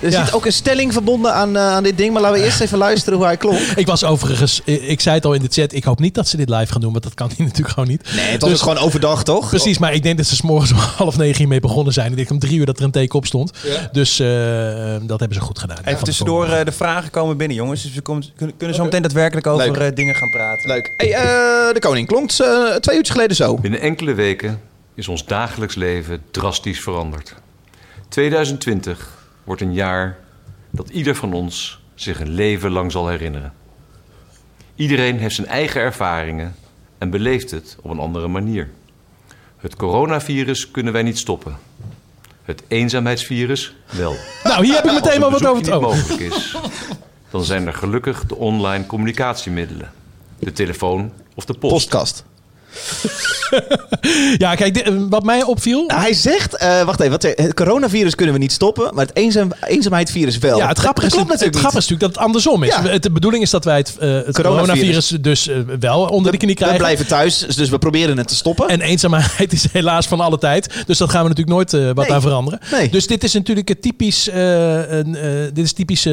Er 0.00 0.10
Ja. 0.10 0.24
zit 0.24 0.34
ook 0.34 0.46
een 0.46 0.52
stelling 0.52 0.92
verbonden 0.92 1.34
aan, 1.34 1.56
eh, 1.56 1.62
aan 1.62 1.82
dit 1.82 1.96
ding. 1.98 2.12
Maar 2.12 2.22
laten 2.22 2.38
we 2.38 2.44
eerst 2.44 2.60
even 2.60 2.78
luisteren 2.78 3.18
hoe 3.18 3.26
hij 3.26 3.36
klonk. 3.36 3.58
Ik 3.76 3.86
was 3.86 4.04
overigens, 4.04 4.60
ik 4.64 5.00
zei 5.00 5.14
het 5.16 5.24
al 5.24 5.32
in 5.32 5.40
de 5.42 5.48
chat, 5.50 5.72
ik 5.72 5.84
hoop 5.84 5.98
niet 5.98 6.14
dat 6.14 6.28
ze 6.28 6.36
dit 6.36 6.48
live 6.48 6.72
gaan 6.72 6.80
doen, 6.80 6.90
want 6.92 7.04
dat 7.04 7.14
kan 7.14 7.30
hij 7.36 7.44
natuurlijk 7.46 7.74
gewoon 7.74 7.88
niet. 7.88 8.02
Nee, 8.14 8.24
het 8.30 8.40
was 8.40 8.50
Dus- 8.50 8.62
ook 8.62 8.68
gewoon 8.68 8.84
overdag, 8.84 9.24
toch? 9.24 9.48
Precies, 9.48 9.78
maar 9.78 9.94
ik 9.94 10.02
denk 10.02 10.16
dat 10.16 10.26
ze 10.26 10.34
's 10.36 10.42
morgens 10.42 10.72
om 10.72 10.78
half 11.04 11.16
negen 11.16 11.36
hiermee 11.36 11.60
begonnen 11.60 11.92
zijn. 11.92 12.10
Ik 12.10 12.16
denk 12.16 12.30
om 12.30 12.38
drie 12.38 12.58
uur 12.58 12.66
dat 12.66 12.78
er 12.78 12.84
een 12.84 12.90
teken 12.90 13.18
op 13.18 13.26
stond. 13.26 13.50
Ja. 13.64 13.88
Dus 13.92 14.18
eh, 14.20 14.26
dat 15.02 15.18
hebben 15.20 15.34
ze 15.38 15.40
goed 15.44 15.58
gedaan. 15.58 15.78
Even 15.84 16.04
tussendoor, 16.04 16.48
eh, 16.48 16.64
de 16.64 16.72
vragen 16.72 17.10
komen 17.10 17.36
binnen, 17.36 17.56
jongens. 17.56 17.82
Dus 17.82 17.94
we 17.94 18.00
komen- 18.00 18.24
kunnen, 18.36 18.56
kunnen 18.56 18.76
zo 18.76 18.84
meteen 18.84 19.02
daadwerkelijk 19.02 19.46
over 19.46 19.78
Leuk. 19.78 19.96
dingen 19.96 20.14
gaan 20.14 20.30
praten. 20.30 20.68
Leuk. 20.68 20.92
Hey, 20.96 21.12
eh, 21.12 21.22
de 21.74 21.80
koning 21.80 22.06
klonk 22.06 22.30
eh, 22.30 22.74
twee 22.74 22.96
uurtjes 22.96 23.10
geleden 23.14 23.36
zo. 23.36 23.56
Binnen 23.56 23.80
enkele 23.80 24.14
weken 24.14 24.60
is 24.94 25.08
ons 25.08 25.24
dagelijks 25.26 25.74
leven 25.74 26.22
drastisch 26.30 26.80
veranderd. 26.80 27.34
2020 28.08 29.15
wordt 29.46 29.60
een 29.60 29.72
jaar 29.72 30.18
dat 30.70 30.88
ieder 30.88 31.14
van 31.14 31.32
ons 31.32 31.80
zich 31.94 32.20
een 32.20 32.30
leven 32.30 32.70
lang 32.70 32.92
zal 32.92 33.08
herinneren. 33.08 33.52
Iedereen 34.74 35.18
heeft 35.18 35.34
zijn 35.34 35.46
eigen 35.46 35.80
ervaringen 35.80 36.54
en 36.98 37.10
beleeft 37.10 37.50
het 37.50 37.76
op 37.82 37.90
een 37.90 37.98
andere 37.98 38.28
manier. 38.28 38.70
Het 39.56 39.76
coronavirus 39.76 40.70
kunnen 40.70 40.92
wij 40.92 41.02
niet 41.02 41.18
stoppen. 41.18 41.56
Het 42.42 42.62
eenzaamheidsvirus 42.68 43.74
wel. 43.92 44.14
Nou, 44.44 44.64
hier 44.64 44.74
heb 44.74 44.84
ik 44.84 44.92
meteen 44.92 45.20
wel 45.20 45.30
Als 45.30 45.42
wat 45.42 45.50
over 45.50 45.72
het 45.72 45.80
mogelijk 45.80 46.20
is, 46.20 46.56
dan 47.30 47.44
zijn 47.44 47.66
er 47.66 47.74
gelukkig 47.74 48.26
de 48.26 48.36
online 48.36 48.86
communicatiemiddelen. 48.86 49.92
De 50.38 50.52
telefoon 50.52 51.12
of 51.34 51.44
de 51.44 51.54
post. 51.54 51.72
Postkast. 51.72 52.24
Ja, 54.38 54.54
kijk, 54.54 54.74
dit- 54.74 54.90
wat 55.08 55.22
mij 55.22 55.42
opviel... 55.42 55.84
Hij 55.86 56.12
zegt, 56.14 56.56
eh, 56.56 56.82
wacht 56.82 57.00
even, 57.00 57.12
wat, 57.12 57.22
het 57.22 57.54
coronavirus 57.54 58.14
kunnen 58.14 58.34
we 58.34 58.40
niet 58.40 58.52
stoppen, 58.52 58.94
maar 58.94 59.06
het 59.06 59.16
eenzaam, 59.16 59.52
eenzaamheidsvirus 59.66 60.38
wel. 60.38 60.58
Ja, 60.58 60.68
het 60.68 60.78
grappige, 60.78 61.06
is, 61.06 61.12
het, 61.12 61.22
grappige 61.30 61.66
is 61.66 61.72
natuurlijk 61.74 62.00
dat 62.00 62.10
het 62.10 62.18
andersom 62.18 62.62
is. 62.62 62.68
Ja. 62.68 62.82
Het, 62.82 63.02
de 63.02 63.10
bedoeling 63.10 63.42
is 63.42 63.50
dat 63.50 63.64
wij 63.64 63.76
het, 63.76 63.96
eh, 63.98 64.14
het 64.14 64.34
Coronavirus. 64.34 65.08
dus 65.20 65.48
eh, 65.48 65.56
wel 65.80 66.00
onder 66.06 66.32
de 66.32 66.38
knie 66.38 66.48
niet. 66.48 66.58
We 66.58 66.64
krijgen. 66.64 66.78
blijven 66.84 67.06
thuis, 67.06 67.38
dus 67.38 67.68
we 67.68 67.78
proberen 67.78 68.18
het 68.18 68.28
te 68.28 68.34
stoppen. 68.34 68.68
En 68.68 68.80
eenzaamheid 68.80 69.52
is 69.58 69.66
helaas 69.72 70.06
van 70.06 70.20
alle 70.20 70.38
tijd. 70.38 70.82
Dus 70.86 70.98
dat 70.98 71.10
gaan 71.10 71.22
we 71.22 71.28
natuurlijk 71.28 71.56
nooit 71.56 71.94
wat 71.94 72.04
Nee. 72.06 72.12
aan 72.14 72.20
veranderen. 72.20 72.60
Nee. 72.70 72.88
Dus 72.88 73.06
dit 73.06 73.24
is 73.24 73.32
natuurlijk 73.32 73.74
typisch, 73.80 74.26
een, 74.32 75.14
eh, 75.16 75.30
dit 75.52 75.64
is 75.64 75.72
typisch 75.72 76.06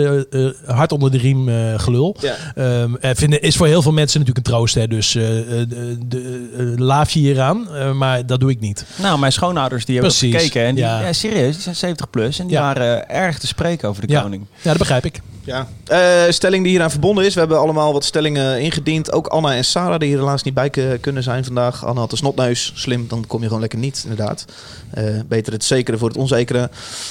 hard 0.66 0.92
onder 0.92 1.12
de 1.12 1.18
riem 1.18 1.50
gelul. 1.78 2.18
Ja. 2.20 2.36
Ehm, 2.56 2.96
eh, 2.96 3.12
vinden, 3.14 3.42
is 3.42 3.56
voor 3.56 3.68
heel 3.68 3.82
veel 3.82 3.92
mensen 3.92 4.20
natuurlijk 4.20 4.48
een 4.48 4.54
troost. 4.54 4.76
Hè? 4.76 4.88
Dus 4.88 5.12
de, 5.12 6.53
laaf 6.78 7.10
je 7.10 7.20
hieraan. 7.20 7.68
Eh, 7.76 7.92
maar 7.92 8.26
dat 8.26 8.40
doe 8.40 8.50
ik 8.52 8.60
niet. 8.60 8.86
Nou, 8.96 9.20
mijn 9.20 9.32
schoonouders 9.32 9.86
die 9.86 9.96
hebben 9.96 10.14
gekeken. 10.14 10.62
En 10.64 10.76
die, 10.76 10.84
ja. 10.84 11.02
ja. 11.02 11.14
serieus, 11.14 11.54
die 11.54 11.62
zijn 11.62 11.76
70 11.76 12.10
plus. 12.10 12.40
En 12.40 12.48
die 12.48 12.56
Ja. 12.56 12.62
waren 12.62 13.08
eh, 13.10 13.20
erg 13.22 13.40
te 13.40 13.48
spreken 13.48 13.90
over 13.90 14.08
de 14.08 14.14
Ja. 14.14 14.22
koning. 14.22 14.46
Ja, 14.62 14.70
dat 14.70 14.78
begrijp 14.78 15.06
ik. 15.06 15.22
Ja. 15.46 15.68
Eh, 15.88 16.00
stelling 16.30 16.62
die 16.64 16.72
hieraan 16.72 16.92
verbonden 16.92 17.26
is. 17.26 17.34
We 17.34 17.40
hebben 17.40 17.60
allemaal 17.60 17.94
wat 17.94 18.04
stellingen 18.06 18.60
ingediend. 18.62 19.12
Ook 19.12 19.28
Anna 19.28 19.56
en 19.56 19.66
Sarah, 19.66 20.00
die 20.00 20.08
hier 20.10 20.18
helaas 20.18 20.44
niet 20.44 20.54
bij 20.54 20.70
kunnen 21.02 21.24
zijn 21.24 21.46
vandaag. 21.46 21.86
Anna 21.86 22.00
had 22.00 22.12
een 22.12 22.18
snotneus. 22.18 22.72
Slim, 22.76 23.08
dan 23.08 23.28
kom 23.28 23.40
je 23.40 23.46
gewoon 23.46 23.62
lekker 23.62 23.80
niet, 23.80 24.02
inderdaad. 24.08 24.46
Eh, 24.92 25.04
beter 25.28 25.54
het 25.54 25.64
zekere 25.64 25.98
voor 25.98 26.08
het 26.08 26.18
onzekere. 26.18 26.70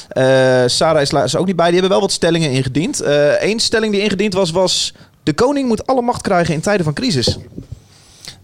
Eh, 0.08 0.62
Sarah 0.66 1.00
is, 1.02 1.10
la- 1.10 1.24
is 1.24 1.36
ook 1.36 1.46
niet 1.46 1.56
bij. 1.56 1.64
Die 1.70 1.74
hebben 1.74 1.90
wel 1.90 2.00
wat 2.00 2.12
stellingen 2.12 2.50
ingediend. 2.50 3.02
Eén 3.40 3.60
stelling 3.60 3.92
die 3.92 4.02
ingediend 4.02 4.34
was, 4.34 4.50
was... 4.50 4.92
De 5.22 5.32
koning 5.32 5.68
moet 5.68 5.86
alle 5.86 6.02
macht 6.02 6.22
krijgen 6.22 6.54
in 6.54 6.60
tijden 6.60 6.84
van 6.84 6.94
crisis. 6.94 7.38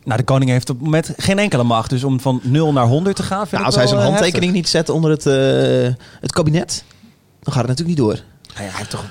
Nou, 0.09 0.21
de 0.21 0.27
koning 0.27 0.51
heeft 0.51 0.71
op 0.71 0.77
het 0.77 0.85
moment 0.85 1.13
geen 1.17 1.39
enkele 1.39 1.63
macht. 1.63 1.91
Dus 1.91 2.05
om 2.05 2.21
van 2.21 2.41
0 2.43 2.73
naar 2.73 2.87
100 2.87 3.17
te 3.17 3.23
gaan, 3.23 3.39
vind 3.39 3.53
Nou, 3.53 3.65
als 3.65 3.75
hij 3.75 3.87
zijn 3.87 4.01
eh, 4.01 4.07
handtekening 4.07 4.53
niet 4.53 4.69
zet 4.69 4.89
onder 4.89 5.11
het, 5.11 5.27
eh, 5.27 6.05
het 6.21 6.33
kabinet... 6.33 6.85
dan 7.43 7.53
gaat 7.53 7.69
het 7.69 7.79
natuurlijk 7.79 7.99
niet 7.99 8.07
door. 8.07 8.15
Nou 8.55 8.65
ja, 8.65 8.71
hij 8.71 8.79
heeft 8.79 8.91
toch... 8.91 9.05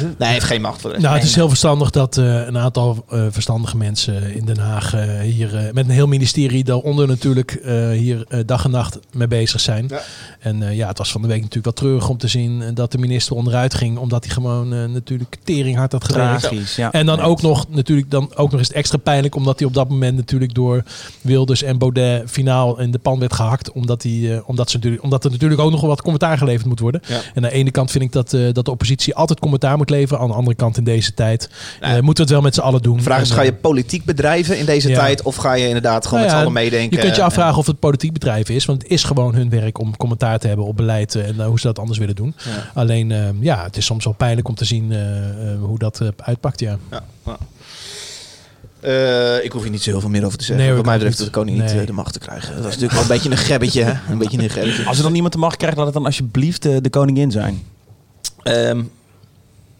Nee, 0.00 0.14
hij 0.18 0.32
heeft 0.32 0.44
geen 0.44 0.60
macht 0.60 0.80
voor 0.80 0.92
de. 0.92 1.00
Nou, 1.00 1.14
het 1.14 1.24
is 1.24 1.34
heel 1.34 1.48
verstandig 1.48 1.90
dat 1.90 2.16
eh, 2.16 2.46
een 2.46 2.58
aantal 2.58 3.04
eh, 3.08 3.26
verstandige 3.30 3.76
mensen 3.76 4.34
in 4.34 4.44
Den 4.44 4.58
Haag 4.58 4.94
eh, 4.94 5.20
hier 5.20 5.56
eh, 5.56 5.72
met 5.72 5.84
een 5.84 5.90
heel 5.90 6.06
ministerie 6.06 6.64
daaronder 6.64 7.06
natuurlijk 7.08 7.52
eh, 7.52 7.90
hier 7.90 8.24
eh, 8.28 8.40
dag 8.46 8.64
en 8.64 8.70
nacht 8.70 8.98
mee 9.12 9.28
bezig 9.28 9.60
zijn. 9.60 9.86
Ja. 9.88 10.00
En 10.40 10.62
eh, 10.62 10.76
ja, 10.76 10.88
het 10.88 10.98
was 10.98 11.12
van 11.12 11.22
de 11.22 11.28
week 11.28 11.36
natuurlijk 11.36 11.64
wat 11.64 11.76
treurig 11.76 12.08
om 12.08 12.18
te 12.18 12.28
zien 12.28 12.62
eh, 12.62 12.68
dat 12.74 12.92
de 12.92 12.98
minister 12.98 13.36
onderuit 13.36 13.74
ging, 13.74 13.98
omdat 13.98 14.24
hij 14.24 14.34
gewoon 14.34 14.74
eh, 14.74 14.84
natuurlijk 14.84 15.36
tering 15.44 15.76
hard 15.76 15.92
had. 15.92 16.08
Tragisch, 16.08 16.76
ja. 16.76 16.92
En 16.92 17.06
dan 17.06 17.20
ook 17.20 17.42
nog 17.42 17.66
natuurlijk 17.68 18.10
dan 18.10 18.30
ook 18.34 18.50
nog 18.50 18.60
eens 18.60 18.72
extra 18.72 18.98
pijnlijk, 18.98 19.34
omdat 19.34 19.58
hij 19.58 19.68
op 19.68 19.74
dat 19.74 19.88
moment 19.88 20.16
natuurlijk 20.16 20.54
door 20.54 20.82
Wilders 21.20 21.62
en 21.62 21.78
Baudet 21.78 22.30
finaal 22.30 22.80
in 22.80 22.90
de 22.90 22.98
pan 22.98 23.18
werd 23.18 23.32
gehakt, 23.32 23.72
omdat, 23.72 24.02
hij, 24.02 24.34
eh, 24.34 24.48
omdat, 24.48 24.70
ze 24.70 24.76
natuurlijk, 24.76 25.02
omdat 25.02 25.24
er 25.24 25.30
natuurlijk 25.30 25.60
ook 25.60 25.70
nog 25.70 25.80
wel 25.80 25.90
wat 25.90 26.02
commentaar 26.02 26.38
geleverd 26.38 26.66
moet 26.66 26.80
worden. 26.80 27.00
Ja. 27.06 27.14
En 27.14 27.22
aan 27.34 27.42
de 27.42 27.50
ene 27.50 27.70
kant 27.70 27.90
vind 27.90 28.04
ik 28.04 28.12
dat, 28.12 28.32
eh, 28.32 28.52
dat 28.52 28.64
de 28.64 28.70
oppositie 28.70 29.14
altijd 29.14 29.40
commentaar 29.40 29.76
moet 29.76 29.83
leveren, 29.90 30.22
aan 30.22 30.28
de 30.28 30.34
andere 30.34 30.56
kant 30.56 30.76
in 30.76 30.84
deze 30.84 31.14
tijd 31.14 31.48
Nou, 31.80 31.96
eh, 31.96 32.00
moeten 32.02 32.14
we 32.14 32.20
het 32.22 32.30
wel 32.30 32.40
met 32.40 32.54
z'n 32.54 32.60
allen 32.60 32.82
doen. 32.82 32.96
De 32.96 33.02
vraag 33.02 33.20
is, 33.20 33.28
En, 33.28 33.34
ga 33.34 33.40
eh, 33.40 33.46
je 33.46 33.54
politiek 33.54 34.04
bedrijven 34.04 34.58
in 34.58 34.64
deze 34.66 34.88
Ja. 34.88 34.94
tijd... 34.98 35.22
of 35.22 35.36
ga 35.36 35.54
je 35.54 35.66
inderdaad 35.66 36.06
gewoon 36.06 36.18
Nou 36.20 36.24
met 36.24 36.30
z'n 36.40 36.46
allen 36.48 36.62
meedenken? 36.62 36.96
Je 36.96 37.02
kunt 37.02 37.14
je 37.14 37.20
en- 37.20 37.26
afvragen 37.26 37.58
of 37.58 37.66
het 37.66 37.78
politiek 37.78 38.12
bedrijf 38.12 38.48
is, 38.48 38.64
want 38.64 38.82
het 38.82 38.90
is 38.90 39.04
gewoon 39.04 39.34
hun 39.34 39.50
werk 39.50 39.78
om 39.78 39.96
commentaar 39.96 40.38
te 40.38 40.46
hebben 40.46 40.66
op 40.66 40.76
beleid 40.76 41.14
eh, 41.14 41.28
en 41.28 41.40
eh, 41.40 41.46
hoe 41.46 41.60
ze 41.60 41.66
dat 41.66 41.78
anders 41.78 41.98
willen 41.98 42.14
doen. 42.14 42.34
Ja. 42.44 42.70
Alleen, 42.74 43.12
eh, 43.12 43.18
ja, 43.40 43.62
het 43.64 43.76
is 43.76 43.84
soms 43.84 44.04
wel 44.04 44.12
pijnlijk 44.14 44.48
om 44.48 44.54
te 44.54 44.64
zien 44.64 44.92
eh, 44.92 45.28
eh, 45.52 45.58
hoe 45.60 45.78
dat 45.78 46.00
eh, 46.00 46.08
uitpakt, 46.16 46.60
ja. 46.60 46.78
Ja, 46.90 47.04
ja. 47.26 47.36
Eh, 48.80 49.44
ik 49.44 49.52
hoef 49.52 49.62
hier 49.62 49.70
niet 49.70 49.82
zo 49.82 49.90
heel 49.90 50.00
veel 50.00 50.08
meer 50.10 50.24
over 50.24 50.38
te 50.38 50.44
zeggen. 50.44 50.66
Nee, 50.66 50.74
Wat 50.74 50.84
mij 50.84 50.94
betreft 50.94 51.18
de 51.18 51.30
koning 51.30 51.58
niet 51.60 51.72
Nee. 51.72 51.80
eh, 51.80 51.86
de 51.86 51.92
macht 51.92 52.12
te 52.12 52.18
krijgen. 52.18 52.48
Dat 52.48 52.58
is 52.58 52.64
natuurlijk 52.64 52.92
wel 52.92 53.02
een 53.02 53.08
beetje 53.08 53.30
een 53.30 53.36
gebbetje. 53.36 53.82
hè? 53.82 53.92
Een 54.12 54.18
beetje 54.18 54.38
een 54.42 54.50
gebbetje. 54.50 54.84
Als 54.84 54.96
er 54.96 55.02
dan 55.02 55.12
niemand 55.12 55.32
de 55.32 55.38
macht 55.38 55.56
krijgt, 55.56 55.76
laat 55.76 55.84
het 55.86 55.94
dan 55.94 56.04
alsjeblieft 56.04 56.64
eh, 56.66 56.76
de 56.80 56.90
koningin 56.90 57.30
zijn. 57.30 57.62
Ehm, 58.42 58.82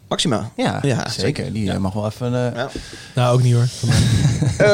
Maxima. 0.08 0.50
Ja, 0.56 0.78
Ja, 0.82 1.08
zeker. 1.08 1.52
Die 1.52 1.64
Ja. 1.64 1.72
eh, 1.72 1.78
mag 1.78 1.92
wel 1.92 2.06
even... 2.06 2.34
eh, 2.34 2.56
Ja. 2.56 2.68
Nou, 3.14 3.34
ook 3.34 3.42
niet 3.42 3.54
hoor. 3.54 3.66
Eh, 4.58 4.66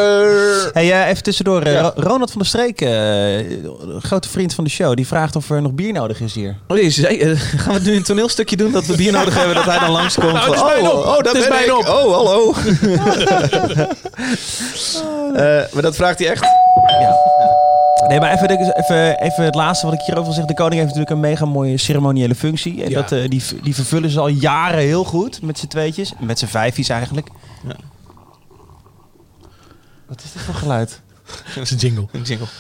Hey, 0.73 0.93
eh, 0.93 1.09
even 1.09 1.23
tussendoor. 1.23 1.63
eh, 1.63 1.89
Ronald 1.95 2.31
van 2.31 2.39
der 2.41 2.47
Streek, 2.49 2.81
eh, 2.81 3.37
een 3.51 4.03
grote 4.03 4.29
vriend 4.29 4.55
van 4.55 4.65
de 4.65 4.71
show, 4.71 4.95
die 4.97 5.07
vraagt 5.07 5.37
of 5.37 5.51
er 5.51 5.63
nog 5.63 5.73
bier 5.73 5.93
nodig 5.93 6.21
is 6.21 6.35
hier. 6.35 6.57
oh, 6.69 6.79
zei, 6.89 7.37
gaan 7.37 7.75
we 7.75 7.81
nu 7.81 7.97
een 7.97 8.03
toneelstukje 8.03 8.57
doen 8.57 8.73
dat 8.73 8.87
we 8.87 8.97
bier 8.97 9.13
nodig 9.13 9.35
hebben 9.37 9.55
dat 9.55 9.65
hij 9.65 9.79
dan 9.79 9.91
langskomt? 9.91 10.33
Nou, 10.33 10.45
het 10.45 10.55
is 10.55 10.61
Van, 10.61 10.91
oh, 10.91 11.07
oh, 11.07 11.17
Het 11.17 11.35
is 11.37 11.49
bijna 11.49 11.73
ik. 11.73 11.79
op. 11.79 11.87
Oh, 11.87 12.15
hallo. 12.15 12.55
Eh, 15.35 15.63
maar 15.73 15.83
dat 15.83 15.97
vraagt 15.97 16.19
hij 16.19 16.29
echt? 16.31 16.43
Ja. 17.01 17.17
Nee, 18.11 18.21
maar 18.21 18.33
even, 18.33 18.51
even, 18.77 19.21
even 19.23 19.45
het 19.45 19.55
laatste 19.55 19.87
wat 19.87 19.95
ik 19.95 20.01
hierover 20.01 20.25
wil 20.25 20.33
zeggen. 20.35 20.55
De 20.55 20.63
koning 20.63 20.81
heeft 20.81 20.95
natuurlijk 20.95 21.11
een 21.25 21.31
mega 21.31 21.45
mooie 21.45 21.77
ceremoniële 21.79 22.35
functie. 22.35 22.83
En 22.85 22.91
Ja. 22.91 23.01
dat, 23.01 23.13
eh, 23.13 23.29
die, 23.29 23.43
die 23.63 23.75
vervullen 23.75 24.11
ze 24.11 24.21
al 24.21 24.29
jaren 24.29 24.81
heel 24.81 25.05
goed 25.05 25.43
met 25.43 25.59
z'n 25.59 25.67
tweetjes. 25.67 26.13
Met 26.19 26.39
z'n 26.39 26.47
vijfjes 26.47 26.89
eigenlijk. 26.89 27.29
Ja. 27.69 27.75
Wat 30.09 30.23
is 30.25 30.33
dit 30.33 30.43
voor 30.43 30.55
geluid? 30.55 31.01
Dat 31.55 31.63
is 31.65 31.71
een 31.71 31.77
jingle. 31.79 32.07
Een 32.13 32.23
jingle. 32.23 32.47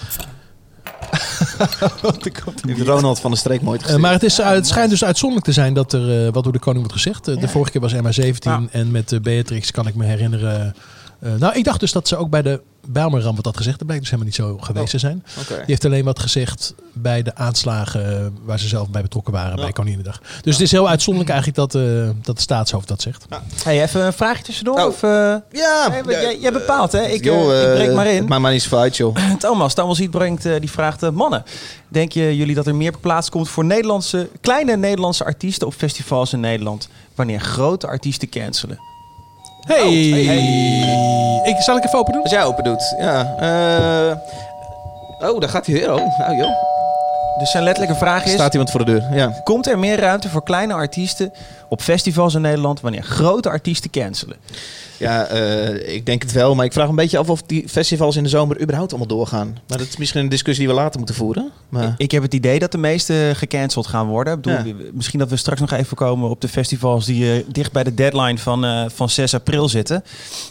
Heeft 2.66 2.80
Ronald 2.80 3.20
van 3.20 3.30
der 3.30 3.38
Streek 3.40 3.62
mooi 3.62 3.78
Eh, 3.78 3.84
gezien. 3.84 4.00
maar 4.00 4.12
het, 4.12 4.22
is, 4.22 4.36
het 4.36 4.66
schijnt 4.68 4.90
dus 4.90 5.04
uitzonderlijk 5.04 5.46
te 5.46 5.52
zijn 5.54 5.74
dat 5.74 5.92
er 5.92 6.26
eh, 6.26 6.32
wat 6.32 6.44
door 6.44 6.52
de 6.52 6.58
koning 6.58 6.86
wordt 6.86 7.02
gezegd. 7.02 7.28
Eh, 7.28 7.40
De 7.40 7.48
vorige 7.48 7.70
keer 7.70 7.80
was 7.80 7.94
MH17 7.94 8.38
Ja. 8.38 8.62
en 8.70 8.90
met 8.90 9.12
eh, 9.12 9.20
Beatrix 9.20 9.70
kan 9.70 9.86
ik 9.86 9.94
me 9.94 10.04
herinneren. 10.04 10.74
Eh, 11.20 11.34
nou, 11.34 11.54
ik 11.56 11.64
dacht 11.64 11.80
dus 11.80 11.92
dat 11.92 12.08
ze 12.08 12.16
ook 12.16 12.30
bij 12.30 12.42
de 12.42 12.60
Bijlmerramp 12.86 13.36
wat 13.36 13.44
had 13.44 13.56
gezegd. 13.56 13.78
Dat 13.78 13.86
blijkt 13.86 14.02
dus 14.08 14.12
helemaal 14.12 14.32
niet 14.32 14.42
zo 14.60 14.66
geweest 14.66 14.90
te 14.90 14.98
zijn. 14.98 15.24
Die 15.48 15.56
heeft 15.66 15.84
alleen 15.84 16.04
wat 16.04 16.18
gezegd 16.18 16.74
bij 16.92 17.22
de 17.22 17.34
aanslagen 17.34 18.18
eh, 18.20 18.26
waar 18.44 18.58
ze 18.58 18.68
zelf 18.68 18.88
bij 18.90 19.02
betrokken 19.02 19.32
waren 19.32 19.56
Ja. 19.56 19.62
bij 19.62 19.72
Koninginnedag. 19.72 20.20
Dus 20.42 20.52
het 20.54 20.62
is 20.62 20.70
heel 20.70 20.88
uitzonderlijk 20.88 21.34
eigenlijk 21.34 21.72
dat, 21.72 21.82
eh, 21.82 22.08
dat 22.22 22.36
de 22.36 22.42
staatshoofd 22.42 22.88
dat 22.88 23.02
zegt. 23.02 23.26
Hey, 23.64 23.82
even 23.82 24.04
een 24.06 24.12
vraagje 24.12 24.42
tussendoor. 24.42 24.78
Oh. 24.78 24.86
Of, 24.86 25.00
Ja. 25.00 25.42
maar 25.88 26.10
jij, 26.10 26.38
jij 26.40 26.52
bepaalt, 26.52 26.92
hè? 26.92 27.06
Ik, 27.06 27.24
Joh, 27.24 27.62
ik 27.62 27.74
breek 27.74 27.94
maar 27.94 28.06
in. 28.06 28.24
Maakt 28.24 28.42
maar 28.42 28.52
niet 28.52 28.62
zo 28.62 28.76
uit, 28.76 28.96
joh. 28.96 29.16
Thomas, 29.38 29.74
Thomas 29.74 29.98
Hiet 29.98 30.10
brengt, 30.10 30.42
die 30.42 30.70
vraagt... 30.70 31.10
mannen, 31.10 31.44
denken 31.88 32.36
jullie 32.36 32.54
dat 32.54 32.66
er 32.66 32.74
meer 32.74 32.98
plaats 32.98 33.28
komt 33.30 33.48
voor 33.48 33.64
Nederlandse, 33.64 34.28
kleine 34.40 34.76
Nederlandse 34.76 35.24
artiesten 35.24 35.66
op 35.66 35.74
festivals 35.74 36.32
in 36.32 36.40
Nederland... 36.40 36.88
wanneer 37.14 37.40
grote 37.40 37.86
artiesten 37.86 38.28
cancelen? 38.28 38.78
Hey! 39.66 40.12
Oh, 40.82 41.46
Ik, 41.48 41.56
zal 41.60 41.76
ik 41.76 41.84
even 41.84 41.98
open 41.98 42.12
doen? 42.12 42.22
Als 42.22 42.32
jij 42.32 42.44
open 42.44 42.64
doet, 42.64 42.94
ja. 42.98 43.34
eh, 45.20 45.28
oh, 45.30 45.40
daar 45.40 45.48
gaat 45.48 45.66
hij 45.66 45.74
weer. 45.74 45.92
Oh, 45.94 46.18
nou 46.18 46.36
joh. 46.36 46.50
Dus 47.38 47.50
zijn 47.50 47.64
letterlijke 47.64 47.96
vraag 47.98 48.24
is... 48.24 48.32
Staat 48.32 48.52
iemand 48.52 48.70
voor 48.70 48.84
de 48.84 48.92
deur, 48.92 49.08
ja. 49.14 49.32
Komt 49.44 49.66
er 49.66 49.78
meer 49.78 50.00
ruimte 50.00 50.28
voor 50.28 50.42
kleine 50.42 50.74
artiesten 50.74 51.32
op 51.68 51.80
festivals 51.80 52.34
in 52.34 52.40
Nederland... 52.40 52.80
wanneer 52.80 53.02
grote 53.02 53.48
artiesten 53.48 53.90
cancelen? 53.90 54.36
Ja, 55.00 55.24
eh, 55.26 55.94
ik 55.94 56.06
denk 56.06 56.22
het 56.22 56.32
wel. 56.32 56.54
Maar 56.54 56.64
ik 56.64 56.72
vraag 56.72 56.88
een 56.88 56.94
beetje 56.94 57.18
af 57.18 57.30
of 57.30 57.42
die 57.42 57.68
festivals 57.68 58.16
in 58.16 58.22
de 58.22 58.28
zomer 58.28 58.60
überhaupt 58.62 58.90
allemaal 58.90 59.08
doorgaan. 59.08 59.58
Maar 59.68 59.78
dat 59.78 59.86
is 59.86 59.96
misschien 59.96 60.20
een 60.20 60.28
discussie 60.28 60.66
die 60.66 60.74
we 60.74 60.80
later 60.80 60.98
moeten 60.98 61.14
voeren. 61.16 61.50
Maar... 61.68 61.94
Ik 61.96 62.10
heb 62.10 62.22
het 62.22 62.34
idee 62.34 62.58
dat 62.58 62.72
de 62.72 62.78
meeste 62.78 63.32
gecanceld 63.36 63.86
gaan 63.86 64.06
worden. 64.06 64.34
Ik 64.34 64.40
bedoel, 64.40 64.64
Ja. 64.64 64.74
Misschien 64.92 65.18
dat 65.18 65.28
we 65.30 65.36
straks 65.36 65.60
nog 65.60 65.70
even 65.72 65.96
komen 65.96 66.30
op 66.30 66.40
de 66.40 66.48
festivals 66.48 67.06
die 67.06 67.32
eh, 67.32 67.44
dicht 67.48 67.72
bij 67.72 67.84
de 67.84 67.94
deadline 67.94 68.38
van, 68.38 68.64
eh, 68.64 68.84
van 68.88 69.08
6 69.10 69.34
april 69.34 69.68
zitten. 69.68 70.04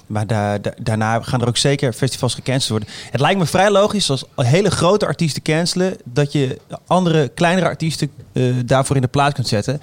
Maar 0.07 0.27
da- 0.27 0.57
da- 0.57 0.73
daarna 0.81 1.21
gaan 1.21 1.41
er 1.41 1.47
ook 1.47 1.57
zeker 1.57 1.93
festivals 1.93 2.33
gecanceld 2.33 2.69
worden. 2.69 2.89
Het 3.11 3.21
lijkt 3.21 3.39
me 3.39 3.45
vrij 3.45 3.71
logisch 3.71 4.09
als 4.09 4.23
hele 4.35 4.71
grote 4.71 5.05
artiesten 5.05 5.41
cancelen, 5.41 5.97
dat 6.03 6.31
je 6.31 6.57
andere 6.87 7.27
kleinere 7.27 7.67
artiesten 7.67 8.09
eh, 8.33 8.43
daarvoor 8.65 8.95
in 8.95 9.01
de 9.01 9.07
plaats 9.07 9.33
kunt 9.33 9.47
zetten. 9.47 9.79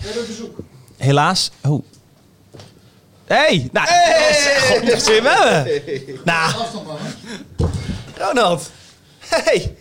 Helaas. 0.97 1.51
Oh. 1.67 1.85
Hey! 3.26 3.68
Nou, 3.73 3.87
God, 4.61 4.87
dat 4.90 5.02
zit 5.02 5.23
we 5.23 5.28
hebben. 5.28 6.21
Nou. 6.25 6.52
Ronald. 8.18 8.71
Hey! 9.18 9.76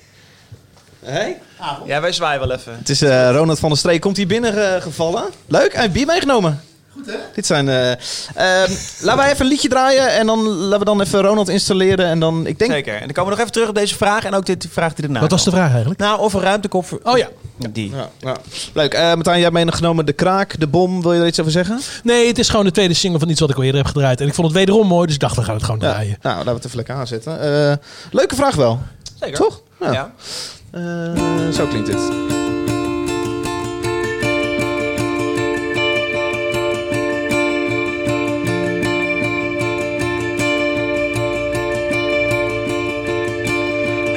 Hey? 1.04 1.38
Ja, 1.86 2.02
wij 2.02 2.12
zwaaien 2.12 2.40
wel 2.40 2.52
even. 2.52 2.78
Het 2.78 2.90
is 2.90 3.02
eh, 3.02 3.32
Ronald 3.32 3.60
van 3.60 3.70
der 3.70 3.78
Streek. 3.78 4.02
Komt 4.02 4.18
hier 4.18 4.28
binnen 4.28 4.82
gevallen. 4.82 5.24
Leuk, 5.48 5.72
hij 5.72 5.82
heeft 5.82 5.94
bier 5.94 6.06
meegenomen. 6.06 6.62
Goed 6.94 7.06
hè? 7.06 7.18
Dit 7.34 7.46
zijn... 7.46 7.70
eh, 7.70 7.92
ehm, 7.92 8.72
laten 9.00 9.18
wij 9.18 9.32
even 9.32 9.42
een 9.46 9.52
liedje 9.52 9.70
draaien. 9.70 10.10
En 10.10 10.26
dan 10.26 10.44
laten 10.48 10.80
we 10.80 10.86
dan 10.86 11.02
even 11.02 11.22
Ronald 11.22 11.50
installeren. 11.50 12.06
En 12.06 12.20
dan, 12.20 12.48
ik 12.48 12.60
denk... 12.60 12.72
Zeker. 12.72 12.94
En 12.94 13.00
dan 13.00 13.12
komen 13.12 13.24
we 13.24 13.30
nog 13.30 13.40
even 13.40 13.52
terug 13.52 13.70
op 13.70 13.76
deze 13.76 13.96
vraag 13.96 14.24
en 14.24 14.34
ook 14.34 14.46
dit 14.46 14.68
vraag 14.72 14.94
die 14.94 15.06
erna 15.06 15.20
Wat 15.20 15.32
was 15.32 15.44
de 15.44 15.52
vraag 15.52 15.72
eigenlijk? 15.72 16.00
Nou, 16.00 16.20
of 16.20 16.34
er 16.34 16.42
ruimte 16.42 16.68
komt 16.68 16.86
voor... 16.88 17.00
Oh 17.04 17.18
ja. 17.18 17.28
Die. 17.72 17.90
Ja, 17.96 18.10
ja. 18.20 18.36
Leuk. 18.74 18.94
Eh 18.94 19.02
Martijn, 19.02 19.36
jij 19.40 19.50
hebt 19.52 19.54
meegenomen 19.54 20.06
De 20.06 20.14
Kraak, 20.14 20.60
De 20.60 20.68
Bom. 20.68 21.02
Wil 21.02 21.14
je 21.14 21.22
er 21.22 21.28
iets 21.28 21.40
over 21.40 21.52
zeggen? 21.52 21.80
Nee, 22.04 22.28
het 22.28 22.40
is 22.40 22.50
gewoon 22.50 22.66
de 22.66 22.72
tweede 22.72 22.94
single 22.94 23.20
van 23.20 23.30
iets 23.30 23.40
wat 23.40 23.50
ik 23.50 23.56
al 23.56 23.64
eerder 23.64 23.82
heb 23.82 23.90
gedraaid. 23.94 24.22
En 24.22 24.28
ik 24.28 24.34
vond 24.34 24.48
het 24.48 24.56
wederom 24.56 24.88
mooi, 24.88 25.06
dus 25.06 25.16
ik 25.16 25.22
dacht, 25.22 25.36
we 25.36 25.44
gaan 25.44 25.56
het 25.56 25.64
gewoon 25.64 25.80
Ja. 25.80 25.92
draaien. 25.92 26.18
Nou, 26.22 26.36
laten 26.36 26.50
we 26.50 26.56
het 26.56 26.66
even 26.66 26.78
lekker 26.78 26.96
aanzetten. 26.96 27.40
Eh, 27.42 27.74
leuke 28.12 28.36
vraag 28.36 28.56
wel. 28.56 28.80
Zeker. 29.20 29.38
Toch? 29.38 29.62
Ja. 29.80 29.92
Ja. 29.92 30.12
Eh, 30.72 31.52
zo 31.54 31.66
klinkt 31.68 31.88
dit. 31.88 32.00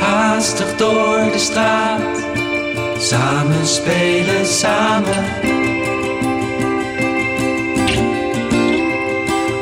Haastig 0.00 0.76
door 0.76 1.28
de 1.33 1.38
straat, 1.38 2.27
samen 2.99 3.67
spelen 3.67 4.47
samen. 4.47 5.25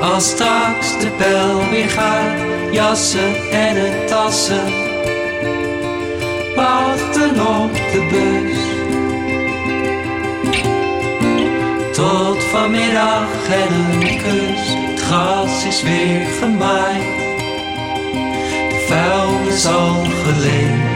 Als 0.01 0.29
straks 0.29 0.99
de 1.01 1.11
bel 1.19 1.71
weer 1.71 1.91
gaat, 1.91 2.39
jassen 2.71 3.51
en 3.51 3.75
de 3.75 4.05
tassen. 4.07 4.65
Wachten 6.55 7.47
op 7.47 7.75
de 7.75 8.07
bus. 8.11 8.65
Tot 11.93 12.43
vanmiddag 12.45 13.49
en 13.51 13.75
een 13.75 14.19
kus, 14.19 14.75
het 14.91 15.01
gras 15.01 15.65
is 15.65 15.83
weer 15.83 16.27
gemaaid. 16.41 17.03
De 18.69 18.85
vuilnis 18.89 19.67
al 19.67 20.05
geleegd. 20.25 20.96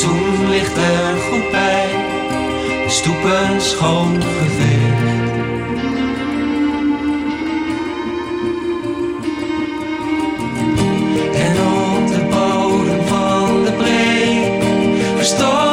Plantsoen 0.00 0.50
ligt 0.50 0.76
er 0.76 1.16
goed 1.30 1.50
bij, 1.50 1.88
de 2.84 2.90
stoepen 2.90 3.60
schoon 3.60 4.22
geveegd. 4.22 5.28
En 11.34 11.56
op 11.60 12.08
de 12.08 12.26
bodem 12.30 13.06
van 13.06 13.64
de 13.64 13.72
breek, 13.72 14.62
verstopt 15.16 15.69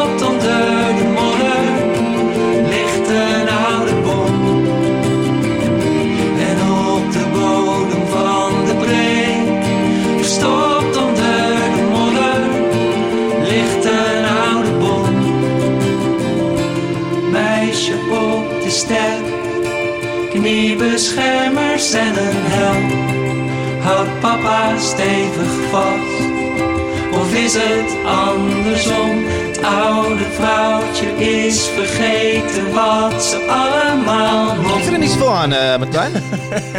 zoveel 35.51 35.67
aan, 35.67 35.73
eh 35.73 35.79
Martijn. 35.79 36.11
Ik 36.15 36.23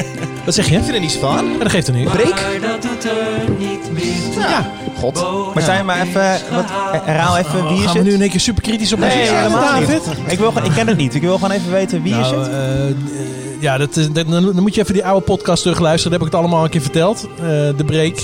Wat 0.44 0.54
zeg 0.54 0.68
je? 0.68 0.75
vind 0.82 0.94
er 0.94 1.00
niet 1.00 1.10
zoveel 1.12 1.28
aan. 1.28 1.46
Ja, 1.52 1.58
dat 1.58 1.70
geeft 1.70 1.88
er 1.88 1.94
niet. 1.94 2.08
Breek? 2.10 2.28
Maar 2.30 2.70
dat 2.70 2.82
doet 2.82 3.04
er 3.04 3.50
niet 3.58 3.92
meer 3.92 4.32
toe. 4.32 4.42
Ja. 4.42 4.70
God. 4.98 5.25
Martijn, 5.54 5.87
maar 5.87 6.00
even, 6.00 6.22
wat, 6.54 6.64
herhaal 7.04 7.37
even 7.37 7.68
wie 7.68 7.76
is 7.78 7.84
Gaan 7.84 7.92
we 7.92 7.98
het? 7.98 8.06
nu 8.08 8.12
in 8.14 8.20
één 8.20 8.30
keer 8.30 8.40
super 8.40 8.62
kritisch 8.62 8.92
op 8.92 8.98
Nee, 8.98 9.10
helemaal 9.10 9.60
David? 9.60 9.88
niet. 9.88 10.32
Ik, 10.32 10.38
wil, 10.38 10.48
gewoon- 10.52 10.68
ik 10.68 10.75
ken 10.75 10.87
het 10.87 10.96
niet. 10.96 11.14
Ik 11.14 11.22
wil 11.22 11.34
gewoon 11.34 11.50
even 11.50 11.70
weten 11.72 12.02
wie 12.02 12.12
is 12.12 12.18
Nou, 12.30 12.38
het. 12.38 12.48
eh, 12.52 12.88
eh, 12.88 12.94
ja, 13.61 13.78
dat, 13.78 13.96
is- 13.96 14.12
dat- 14.12 14.28
dan, 14.31 14.61
moet 14.62 14.74
je 14.74 14.81
even 14.81 14.94
die 14.94 15.04
oude 15.07 15.24
podcast 15.24 15.62
terugluisteren. 15.62 16.11
Daar 16.11 16.20
heb 16.20 16.28
ik 16.28 16.35
het 16.35 16.44
allemaal 16.44 16.64
een 16.64 16.70
keer 16.70 16.81
verteld. 16.81 17.28
Eh, 17.37 17.44
de 17.76 17.85
Break. 17.87 18.16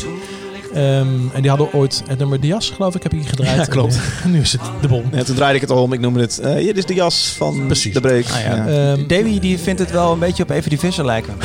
Ehm, 0.74 1.06
en 1.32 1.40
die 1.40 1.48
hadden 1.50 1.72
ooit 1.72 2.02
het 2.06 2.18
nummer 2.18 2.40
De 2.40 2.46
Jas, 2.46 2.70
geloof 2.70 2.94
ik, 2.94 3.02
heb 3.02 3.12
ik 3.12 3.18
hier 3.20 3.28
gedraaid. 3.28 3.56
Ja, 3.56 3.64
klopt. 3.64 4.00
En 4.24 4.30
nu 4.32 4.40
is 4.40 4.52
het 4.52 4.60
De 4.80 4.88
Bom. 4.88 5.04
Ja, 5.12 5.22
toen 5.22 5.34
draaide 5.34 5.54
ik 5.54 5.60
het 5.60 5.70
al 5.70 5.82
om. 5.82 5.92
Ik 5.92 6.00
noemde 6.00 6.20
het. 6.20 6.38
eh 6.38 6.52
hier 6.54 6.64
dit 6.64 6.76
is 6.76 6.84
de 6.84 6.94
jas 6.94 7.34
van 7.36 7.66
Precies. 7.66 7.94
de 7.94 8.00
break. 8.00 8.24
Ah, 8.24 8.40
ja. 8.40 8.54
ja. 8.56 8.66
Ehm, 8.92 9.06
Davy 9.06 9.38
die 9.38 9.58
vindt 9.58 9.80
het 9.80 9.90
wel 9.90 10.12
een 10.12 10.18
beetje 10.18 10.42
op 10.42 10.50
even 10.50 10.70
die 10.70 10.78
visser 10.78 11.04
lijken. 11.04 11.34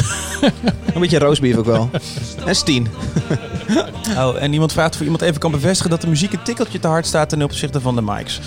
Een 0.93 1.01
beetje 1.01 1.19
roastbeef 1.19 1.55
ook 1.57 1.65
wel. 1.65 1.89
en 2.45 2.55
Steen. 2.55 2.87
Oh, 4.17 4.41
en 4.41 4.53
iemand 4.53 4.71
vraagt 4.71 4.93
of 4.95 5.01
iemand 5.01 5.21
even 5.21 5.39
kan 5.39 5.51
bevestigen 5.51 5.89
dat 5.89 6.01
de 6.01 6.07
muziek 6.07 6.33
een 6.33 6.43
tikkeltje 6.43 6.79
te 6.79 6.87
hard 6.87 7.05
staat 7.05 7.29
ten 7.29 7.43
opzichte 7.43 7.81
van 7.81 7.95
de 7.95 8.01
mics. 8.01 8.39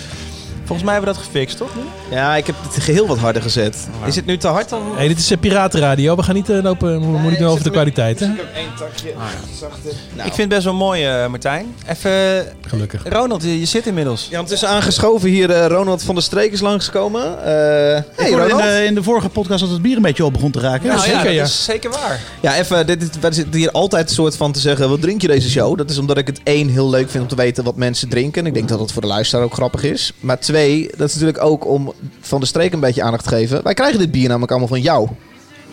Volgens 0.65 0.83
mij 0.83 0.93
hebben 0.93 1.13
we 1.13 1.19
dat 1.19 1.27
gefixt, 1.31 1.57
toch? 1.57 1.69
Ja, 2.09 2.35
ik 2.35 2.45
heb 2.45 2.55
het 2.73 2.83
geheel 2.83 3.07
wat 3.07 3.17
harder 3.17 3.41
gezet. 3.41 3.87
Is 4.05 4.15
het 4.15 4.25
nu 4.25 4.37
te 4.37 4.47
hard 4.47 4.69
dan? 4.69 4.81
hey, 4.95 5.07
dit 5.07 5.17
is 5.17 5.31
uh, 5.31 5.37
Piratenradio. 5.39 6.15
We 6.15 6.23
gaan 6.23 6.35
niet 6.35 6.49
uh, 6.49 6.63
lopen, 6.63 6.99
mo- 7.01 7.29
niet 7.29 7.39
meer 7.39 7.47
over 7.47 7.63
de 7.63 7.69
kwaliteit. 7.69 8.19
Hè? 8.19 8.25
Ik 8.25 8.37
heb 8.37 8.55
één 8.55 8.67
takje 8.77 9.13
zachter. 9.59 9.91
Nou. 10.13 10.27
Ik 10.27 10.33
vind 10.33 10.37
het 10.37 10.47
best 10.49 10.63
wel 10.63 10.73
mooi, 10.73 11.05
eh, 11.05 11.27
Martijn. 11.27 11.75
Even, 11.89 12.45
Gelukkig. 12.67 13.01
Ronald, 13.09 13.43
je, 13.43 13.59
je 13.59 13.65
zit 13.65 13.85
inmiddels. 13.87 14.23
Ja, 14.29 14.33
ondertussen 14.35 14.69
aangeschoven 14.69 15.29
hier 15.29 15.49
eh, 15.51 15.65
Ronald 15.67 16.03
van 16.03 16.15
der 16.15 16.23
Streek 16.23 16.51
is 16.51 16.59
langsgekomen. 16.61 17.23
Eh 17.23 17.45
hey 17.45 18.03
Ik 18.15 18.27
in, 18.27 18.37
Ronald. 18.37 18.61
de, 18.61 18.83
in 18.85 18.95
de 18.95 19.03
vorige 19.03 19.29
podcast 19.29 19.59
dat 19.61 19.69
het 19.69 19.81
bier 19.81 19.95
een 19.95 20.01
beetje 20.01 20.25
op 20.25 20.33
begon 20.33 20.51
te 20.51 20.59
raken. 20.59 20.85
Ja, 20.85 20.95
Nou 20.95 21.05
zeker, 21.07 21.23
dat 21.23 21.33
ja. 21.33 21.43
is 21.43 21.63
zeker 21.63 21.91
waar. 21.91 22.19
Ja, 22.41 22.55
even, 22.57 22.87
dit, 22.87 22.99
dit, 22.99 23.19
wij 23.19 23.31
zitten 23.31 23.59
hier 23.59 23.71
altijd 23.71 24.09
een 24.09 24.15
soort 24.15 24.35
van 24.37 24.51
te 24.51 24.59
zeggen, 24.59 24.89
wat 24.89 25.01
drink 25.01 25.21
je 25.21 25.27
deze 25.27 25.49
show? 25.49 25.77
Dat 25.77 25.89
is 25.89 25.97
omdat 25.97 26.17
ik 26.17 26.27
het 26.27 26.39
één, 26.43 26.69
heel 26.69 26.89
leuk 26.89 27.09
vind 27.09 27.23
om 27.23 27.29
te 27.29 27.35
weten 27.35 27.63
wat 27.63 27.75
mensen 27.75 28.09
drinken. 28.09 28.45
Ik 28.45 28.53
denk 28.53 28.67
dat 28.69 28.79
het 28.79 28.91
voor 28.91 29.01
de 29.01 29.07
luisteraar 29.07 29.45
ook 29.45 29.53
grappig 29.53 29.83
is. 29.83 30.13
Maar 30.19 30.39
twee, 30.39 30.51
dat 30.97 31.07
is 31.07 31.13
natuurlijk 31.13 31.43
ook 31.43 31.65
om 31.67 31.93
Van 32.21 32.39
de 32.39 32.45
Streek 32.45 32.73
een 32.73 32.79
beetje 32.79 33.03
aandacht 33.03 33.23
te 33.23 33.29
geven. 33.29 33.63
Wij 33.63 33.73
krijgen 33.73 33.99
dit 33.99 34.11
bier 34.11 34.27
namelijk 34.27 34.51
allemaal 34.51 34.69
van 34.69 34.81
jou. 34.81 35.09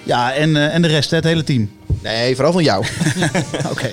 Ja, 0.03 0.33
en, 0.33 0.57
eh, 0.57 0.75
en 0.75 0.83
de 0.83 0.88
rest, 0.88 1.11
hè, 1.11 1.16
het 1.16 1.25
hele 1.25 1.45
team. 1.45 1.71
Nee, 2.03 2.35
vooral 2.35 2.53
van 2.53 2.62
jou. 2.62 2.85
Oké. 3.73 3.90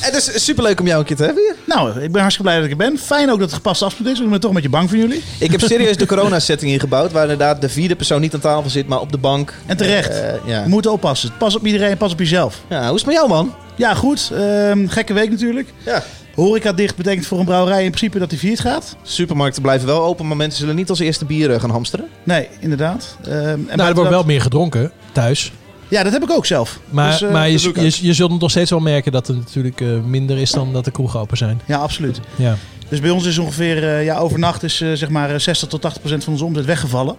Het 0.00 0.14
is 0.14 0.44
superleuk 0.44 0.80
om 0.80 0.86
jou 0.86 0.98
een 1.00 1.06
keer 1.06 1.16
te 1.16 1.24
hebben 1.24 1.42
hier. 1.42 1.54
Nou, 1.64 2.00
ik 2.00 2.12
ben 2.12 2.20
hartstikke 2.20 2.50
blij 2.50 2.54
dat 2.54 2.64
ik 2.64 2.70
er 2.70 2.90
ben. 2.90 2.98
Fijn 2.98 3.30
ook 3.30 3.38
dat 3.38 3.46
het 3.46 3.56
gepast 3.56 3.82
afspraak 3.82 4.06
is. 4.06 4.12
want 4.12 4.24
Ik 4.24 4.30
ben 4.30 4.40
toch 4.40 4.50
een 4.50 4.56
beetje 4.56 4.70
bang 4.70 4.88
voor 4.88 4.98
jullie. 4.98 5.22
Ik 5.38 5.50
heb 5.50 5.60
serieus 5.60 5.96
de 5.96 6.06
corona-setting 6.16 6.72
ingebouwd, 6.72 7.12
waar 7.12 7.22
inderdaad 7.22 7.60
de 7.60 7.68
vierde 7.68 7.96
persoon 7.96 8.20
niet 8.20 8.34
aan 8.34 8.40
tafel 8.40 8.70
zit, 8.70 8.88
maar 8.88 9.00
op 9.00 9.12
de 9.12 9.18
bank. 9.18 9.54
En 9.66 9.76
terecht. 9.76 10.08
Eh, 10.10 10.32
ja. 10.44 10.62
Je 10.62 10.68
moet 10.68 10.86
oppassen. 10.86 11.30
Pas 11.38 11.56
op 11.56 11.66
iedereen, 11.66 11.96
pas 11.96 12.12
op 12.12 12.18
jezelf. 12.18 12.60
ja, 12.68 12.86
hoe 12.86 12.94
is 12.94 13.02
het 13.02 13.06
met 13.06 13.14
jou, 13.14 13.28
man? 13.28 13.54
Ja, 13.76 13.94
goed. 13.94 14.30
Ehm, 14.34 14.86
gekke 14.86 15.12
week 15.12 15.30
natuurlijk. 15.30 15.68
Ja. 15.84 16.02
Horeca 16.34 16.72
dicht 16.72 16.96
betekent 16.96 17.26
voor 17.26 17.38
een 17.38 17.44
brouwerij 17.44 17.84
in 17.84 17.90
principe 17.90 18.18
dat 18.18 18.30
die 18.30 18.38
viert 18.38 18.60
gaat. 18.60 18.96
Supermarkten 19.02 19.62
blijven 19.62 19.86
wel 19.86 20.02
open, 20.02 20.26
maar 20.26 20.36
mensen 20.36 20.60
zullen 20.60 20.76
niet 20.76 20.90
als 20.90 20.98
eerste 20.98 21.24
bieren 21.24 21.60
gaan 21.60 21.70
hamsteren. 21.70 22.08
Nee, 22.22 22.48
inderdaad. 22.58 23.16
Ehm, 23.24 23.34
en 23.36 23.76
Nou, 23.76 23.88
er 23.88 23.94
wordt 23.94 24.10
wel 24.10 24.24
meer 24.24 24.40
gedronken 24.40 24.92
thuis. 25.12 25.52
Ja, 25.88 26.02
dat 26.02 26.12
heb 26.12 26.22
ik 26.22 26.30
ook 26.30 26.46
zelf. 26.46 26.80
Maar, 26.90 27.10
Dus, 27.10 27.22
eh, 27.22 27.32
maar 27.32 27.50
je, 27.50 27.96
je, 28.00 28.12
zult 28.12 28.40
nog 28.40 28.50
steeds 28.50 28.70
wel 28.70 28.80
merken 28.80 29.12
dat 29.12 29.26
het 29.26 29.36
natuurlijk 29.36 29.80
eh, 29.80 29.88
minder 30.06 30.38
is 30.38 30.50
dan 30.50 30.72
dat 30.72 30.84
de 30.84 30.90
kroegen 30.90 31.20
open 31.20 31.36
zijn. 31.36 31.60
Ja, 31.66 31.78
absoluut. 31.78 32.20
Ja. 32.36 32.56
Dus 32.90 33.00
bij 33.00 33.10
ons 33.10 33.26
is 33.26 33.38
ongeveer, 33.38 33.84
eh, 33.84 34.04
ja, 34.04 34.18
overnacht 34.18 34.62
is 34.62 34.76
zeg 34.76 35.08
maar 35.08 35.30
eh, 35.30 35.38
60 35.38 35.68
tot 35.68 35.80
80 35.80 36.00
procent 36.00 36.24
van 36.24 36.32
onze 36.32 36.44
omzet 36.44 36.64
weggevallen. 36.64 37.16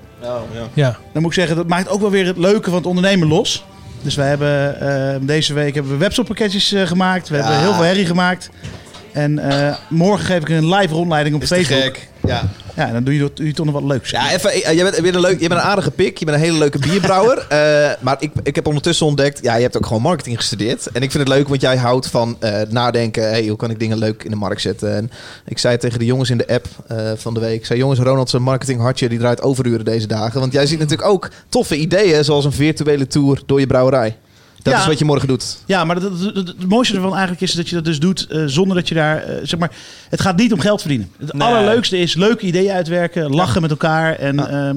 ja. 0.74 0.97
Dan 1.13 1.21
moet 1.21 1.32
ik 1.32 1.38
zeggen, 1.38 1.56
dat 1.56 1.67
maakt 1.67 1.89
ook 1.89 2.02
wel 2.02 2.10
weer 2.10 2.26
het 2.26 2.38
leuke 2.38 2.69
van 2.69 2.78
het 2.78 2.88
ondernemen 2.88 3.28
los. 3.28 3.65
Dus 4.02 4.15
wij 4.15 4.28
hebben 4.28 4.80
eh, 4.80 5.15
deze 5.21 5.54
week 5.54 5.74
hebben 5.74 5.91
we 5.91 5.97
webshoppakketjes 5.97 6.76
gemaakt. 6.86 7.30
We 7.30 7.36
hebben 7.36 7.60
heel 7.60 7.74
veel 7.74 7.84
herrie 7.84 8.06
gemaakt. 8.06 8.50
En 9.13 9.39
eh, 9.39 9.76
morgen 9.89 10.26
geef 10.26 10.41
ik 10.41 10.50
een 10.50 10.69
live 10.69 10.93
rondleiding 10.93 11.36
op 11.36 11.41
Is 11.41 11.47
te 11.47 11.56
Facebook. 11.56 11.82
gek. 11.82 12.08
Ja. 12.26 12.50
Ja, 12.76 12.88
en 12.88 12.93
dan 12.93 13.04
doe 13.04 13.13
je, 13.13 13.32
doe 13.34 13.45
je 13.45 13.54
toch 13.54 13.65
nog 13.65 13.74
wat 13.74 13.84
leuks. 13.84 14.10
Ja, 14.10 14.32
even, 14.32 14.60
jij, 14.76 14.84
bent, 14.84 14.95
je, 14.95 15.02
bent 15.02 15.15
een 15.15 15.21
leuk, 15.21 15.41
je 15.41 15.47
bent 15.47 15.62
een 15.62 15.67
aardige 15.67 15.91
pik. 15.91 16.17
Je 16.17 16.26
bent 16.26 16.38
een 16.38 16.43
hele 16.43 16.58
leuke 16.58 16.80
bierbrouwer. 16.80 17.45
Eh, 17.52 17.91
maar 18.00 18.15
ik, 18.19 18.32
ik 18.43 18.56
heb 18.56 18.67
ondertussen 18.67 19.06
ontdekt... 19.06 19.39
Ja, 19.41 19.56
je 19.56 19.62
hebt 19.62 19.78
ook 19.78 19.86
gewoon 19.86 20.02
marketing 20.02 20.38
gestudeerd. 20.38 20.88
En 20.88 21.02
ik 21.02 21.12
vind 21.12 21.28
het 21.28 21.38
leuk, 21.38 21.47
want 21.47 21.62
jij 21.62 21.78
houdt 21.78 22.08
van 22.08 22.38
nadenken. 22.69 23.30
Hey, 23.30 23.47
hoe 23.47 23.58
kan 23.58 23.69
ik 23.69 23.80
dingen 23.80 23.97
leuk 23.97 24.24
in 24.24 24.30
de 24.30 24.36
markt 24.36 24.62
zetten? 24.62 24.95
En 24.95 25.12
ik 25.45 25.58
zei 25.58 25.78
tegen 25.78 26.00
de 26.00 26.06
jongens 26.06 26.30
in 26.30 26.38
de 26.38 26.47
app 26.47 26.67
van 27.15 27.34
de 27.34 27.39
week... 27.39 27.60
Ik 27.60 27.65
zei, 27.65 27.80
jongens, 27.80 28.00
Ronald 28.00 28.30
zijn 28.30 28.41
marketinghartje 28.41 29.10
die 29.10 29.19
draait 29.19 29.41
overuren 29.41 29.86
deze 29.86 30.08
dagen. 30.08 30.39
Want 30.39 30.54
jij 30.54 30.65
ziet 30.65 30.80
natuurlijk 30.80 31.10
ook 31.10 31.30
toffe 31.50 31.78
ideeën... 31.78 32.24
zoals 32.24 32.45
een 32.45 32.52
virtuele 32.52 33.08
tour 33.08 33.41
door 33.45 33.60
je 33.60 33.67
brouwerij. 33.67 34.15
Dat 34.62 34.74
Ja. 34.74 34.80
is 34.80 34.86
wat 34.86 35.00
je 35.00 35.06
morgen 35.06 35.28
doet. 35.28 35.58
Ja, 35.65 35.84
maar 35.86 35.95
het, 35.95 36.04
het, 36.04 36.36
het- 36.36 36.47
het 36.47 36.67
mooiste 36.67 36.95
ervan 36.95 37.12
eigenlijk 37.12 37.41
is 37.41 37.52
dat 37.54 37.69
je 37.69 37.76
dat 37.76 37.86
dus 37.86 38.00
doet 38.00 38.28
eh, 38.28 38.43
zonder 38.45 38.76
dat 38.78 38.88
je 38.88 38.95
daar, 38.95 39.24
eh, 39.24 39.36
zeg 39.43 39.60
maar, 39.60 39.71
het 40.10 40.21
gaat 40.21 40.38
niet 40.38 40.54
om 40.54 40.60
geld 40.60 40.80
verdienen. 40.82 41.12
Het 41.19 41.34
Nee. 41.34 41.47
allerleukste 41.47 41.97
is 41.97 42.15
leuke 42.15 42.45
ideeën 42.45 42.71
uitwerken, 42.71 43.30
lachen 43.36 43.62
met 43.62 43.71
elkaar 43.71 44.15
en 44.15 44.36
ja, 44.36 44.74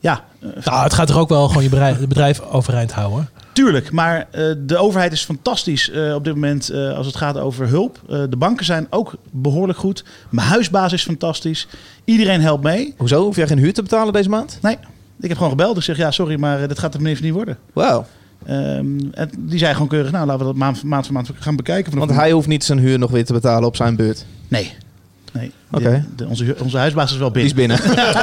ja 0.00 0.24
eh, 0.40 0.64
Nou, 0.64 0.82
het 0.82 0.94
gaat 0.94 1.06
toch 1.06 1.16
ook 1.18 1.28
wel 1.28 1.48
gewoon 1.48 1.62
je 1.62 1.68
bedrijf, 1.68 1.98
het 1.98 2.08
bedrijf 2.08 2.40
overeind 2.40 2.92
houden. 2.92 3.28
tuurlijk. 3.52 3.92
Maar 3.92 4.26
eh, 4.30 4.52
de 4.58 4.76
overheid 4.76 5.12
is 5.12 5.24
fantastisch 5.24 5.90
eh, 5.90 6.14
op 6.14 6.24
dit 6.24 6.34
moment 6.34 6.68
eh, 6.70 6.96
als 6.96 7.06
het 7.06 7.16
gaat 7.16 7.36
over 7.38 7.68
hulp. 7.68 8.00
Eh, 8.08 8.22
de 8.30 8.36
banken 8.36 8.64
zijn 8.64 8.86
ook 8.90 9.14
behoorlijk 9.30 9.78
goed. 9.78 10.04
Mijn 10.30 10.48
huisbaas 10.48 10.92
is 10.92 11.02
fantastisch. 11.02 11.66
Iedereen 12.04 12.40
helpt 12.40 12.62
mee. 12.64 12.94
Hoezo? 12.96 13.22
Hoef 13.24 13.36
jij 13.36 13.46
geen 13.46 13.58
huur 13.58 13.72
te 13.74 13.82
betalen 13.82 14.12
deze 14.12 14.28
maand? 14.28 14.58
Nee, 14.62 14.76
ik 15.20 15.28
heb 15.28 15.36
gewoon 15.36 15.52
gebeld. 15.52 15.76
Ik 15.76 15.82
zeg 15.82 15.96
ja, 15.96 16.10
sorry, 16.10 16.38
maar 16.38 16.62
eh, 16.62 16.68
dat 16.68 16.78
gaat 16.78 16.92
de 16.92 16.98
meneer 17.00 17.22
niet 17.22 17.32
worden. 17.32 17.58
Wauw. 17.72 18.06
Ehm, 18.46 18.98
en 19.12 19.30
die 19.38 19.58
zei 19.58 19.72
gewoon 19.72 19.88
keurig, 19.88 20.10
nou 20.10 20.26
laten 20.26 20.40
we 20.40 20.46
dat 20.46 20.56
maand, 20.56 20.82
maand 20.82 21.04
voor 21.04 21.14
maand 21.14 21.30
gaan 21.38 21.56
bekijken. 21.56 21.98
Want 21.98 22.10
hij 22.10 22.30
hoeft 22.30 22.46
niet 22.48 22.64
zijn 22.64 22.78
huur 22.78 22.98
nog 22.98 23.10
weer 23.10 23.24
te 23.24 23.32
betalen 23.32 23.68
op 23.68 23.76
zijn 23.76 23.96
beurt. 23.96 24.24
Nee. 24.48 24.72
nee. 25.32 25.52
Oké. 25.70 26.06
Onze, 26.28 26.56
onze 26.62 26.76
huisbaas 26.76 27.12
is 27.12 27.18
wel 27.18 27.32
Die 27.32 27.44
is 27.44 27.54
binnen. 27.54 27.78
binnen. 27.82 28.14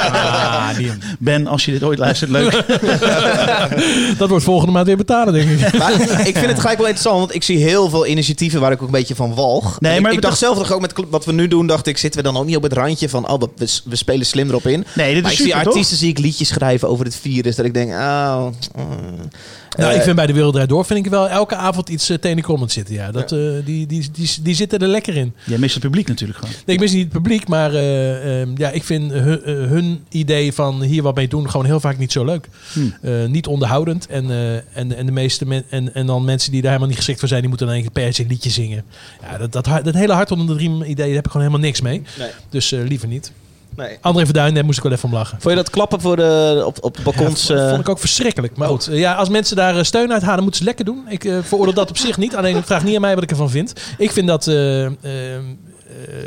Ah, 0.56 0.76
die, 0.76 0.90
Ben, 1.18 1.46
als 1.46 1.64
je 1.64 1.72
dit 1.72 1.82
ooit 1.82 1.98
luistert, 1.98 2.30
leuk. 2.30 2.50
Dat 4.18 4.28
wordt 4.28 4.44
volgende 4.44 4.72
maand 4.72 4.86
weer 4.86 4.96
betalen, 4.96 5.32
denk 5.32 5.50
ik. 5.50 5.78
Maar 5.78 5.92
ik 6.26 6.36
vind 6.36 6.46
het 6.46 6.60
gelijk 6.60 6.78
wel 6.78 6.86
interessant, 6.86 7.18
want 7.18 7.34
ik 7.34 7.42
zie 7.42 7.58
heel 7.58 7.90
veel 7.90 8.06
initiatieven 8.06 8.60
waar 8.60 8.72
ik 8.72 8.80
ook 8.80 8.86
een 8.86 8.92
beetje 8.92 9.14
van 9.14 9.34
walg. 9.34 9.80
Nee, 9.80 9.96
ik, 9.96 10.02
maar 10.02 10.12
ik 10.12 10.20
dacht 10.22 10.38
zelf 10.38 10.58
toch 10.58 10.72
ook 10.72 10.80
met 10.80 10.92
wat 11.10 11.24
we 11.24 11.32
nu 11.32 11.48
doen, 11.48 11.66
dacht 11.66 11.86
ik, 11.86 11.98
zitten 11.98 12.22
we 12.22 12.26
dan 12.26 12.36
ook 12.36 12.46
niet 12.46 12.56
op 12.56 12.62
het 12.62 12.72
randje 12.72 13.08
van, 13.08 13.28
oh, 13.28 13.40
we, 13.56 13.80
we 13.84 13.96
spelen 13.96 14.26
slim 14.26 14.48
erop 14.48 14.66
in. 14.66 14.84
Nee, 14.94 15.14
dit 15.14 15.22
Maar 15.22 15.32
is 15.32 15.38
ik 15.38 15.44
zie 15.44 15.46
super, 15.46 15.62
toch? 15.64 15.72
artiesten 15.72 15.96
zie 15.96 16.08
ik 16.10 16.18
liedjes 16.18 16.48
schrijven 16.48 16.88
over 16.88 17.04
het 17.04 17.16
virus, 17.16 17.56
dat 17.56 17.66
ik 17.66 17.74
denk, 17.74 17.90
oh... 17.90 18.46
mm. 18.76 19.30
Nou, 19.76 19.90
Eh, 19.90 19.96
ik 19.96 20.02
vind 20.02 20.16
bij 20.16 20.26
de 20.26 20.32
Wereld 20.32 20.68
Door 20.68 20.84
vind 20.84 21.04
ik 21.04 21.10
wel 21.10 21.28
elke 21.28 21.54
avond 21.54 21.88
iets 21.88 22.10
uh, 22.10 22.16
tenenkrommend 22.16 22.72
zitten. 22.72 22.94
Ja. 22.94 23.10
Dat, 23.10 23.32
eh, 23.32 23.38
die, 23.64 23.86
die, 23.86 24.10
die, 24.12 24.30
die 24.42 24.54
zitten 24.54 24.78
er 24.78 24.88
lekker 24.88 25.16
in. 25.16 25.34
Jij 25.44 25.58
mist 25.58 25.74
het 25.74 25.82
publiek 25.82 26.08
natuurlijk 26.08 26.38
gewoon. 26.38 26.54
Nee, 26.66 26.76
ik 26.76 26.82
mis 26.82 26.92
niet 26.92 27.02
het 27.02 27.12
publiek, 27.12 27.48
maar 27.48 27.74
eh, 27.74 28.40
ehm, 28.40 28.50
ja, 28.56 28.70
ik 28.70 28.84
vind 28.84 29.12
hun, 29.12 29.40
hun 29.44 30.04
idee 30.08 30.52
van 30.52 30.82
hier 30.82 31.02
wat 31.02 31.14
mee 31.14 31.28
doen 31.28 31.50
gewoon 31.50 31.66
heel 31.66 31.80
vaak 31.80 31.98
niet 31.98 32.12
zo 32.12 32.24
leuk. 32.24 32.48
Hmm. 32.72 32.94
Niet 33.30 33.46
onderhoudend. 33.46 34.06
En, 34.06 34.30
en, 34.72 34.96
en 34.96 35.06
de 35.06 35.12
meeste 35.12 35.46
men, 35.46 35.64
en, 35.70 35.94
en 35.94 36.06
dan 36.06 36.24
mensen 36.24 36.50
die 36.50 36.60
daar 36.60 36.70
helemaal 36.70 36.88
niet 36.88 36.98
geschikt 36.98 37.18
voor 37.18 37.28
zijn, 37.28 37.40
die 37.40 37.48
moeten 37.48 37.66
dan 37.66 37.76
eigenlijk 37.76 38.04
per 38.04 38.14
se 38.14 38.22
een 38.22 38.28
liedje 38.28 38.50
zingen. 38.50 38.84
Ja, 39.22 39.38
dat, 39.38 39.52
dat, 39.52 39.94
hele 39.94 40.12
hart 40.12 40.30
onder 40.30 40.46
de 40.46 40.62
riem 40.62 40.82
idee, 40.82 40.94
daar 40.94 41.14
heb 41.14 41.24
ik 41.24 41.30
gewoon 41.30 41.46
helemaal 41.46 41.66
niks 41.66 41.80
mee. 41.80 42.02
Nee. 42.18 42.30
Dus 42.50 42.70
liever 42.70 43.08
niet. 43.08 43.32
Nee. 43.76 43.98
André 44.00 44.24
Verduin, 44.24 44.54
daar 44.54 44.64
moest 44.64 44.78
ik 44.78 44.84
wel 44.84 44.92
even 44.92 45.08
om 45.08 45.14
lachen. 45.14 45.40
Vond 45.40 45.54
je 45.54 45.62
dat 45.62 45.70
klappen 45.70 46.00
voor 46.00 46.16
de, 46.16 46.62
op, 46.66 46.78
op 46.80 46.98
balkons? 47.02 47.46
Ja, 47.46 47.54
eh, 47.54 47.68
vond 47.68 47.80
ik 47.80 47.88
ook 47.88 47.98
verschrikkelijk. 47.98 48.56
Maar 48.56 48.68
goed, 48.68 48.88
eh, 48.88 48.98
ja, 48.98 49.14
als 49.14 49.28
mensen 49.28 49.56
daar 49.56 49.76
eh, 49.76 49.82
steun 49.82 50.12
uit 50.12 50.22
halen, 50.22 50.42
moeten 50.42 50.60
ze 50.60 50.66
lekker 50.66 50.84
doen. 50.84 51.04
Ik 51.08 51.24
eh, 51.24 51.38
veroordeel 51.42 51.74
dat 51.74 51.90
op 51.90 51.96
zich 51.96 52.16
niet. 52.16 52.36
Alleen 52.36 52.62
vraag 52.62 52.84
niet 52.84 52.94
aan 52.94 53.00
mij 53.00 53.14
wat 53.14 53.22
ik 53.22 53.30
ervan 53.30 53.50
vind. 53.50 53.72
Ik 53.98 54.10
vind 54.10 54.26
dat... 54.26 54.44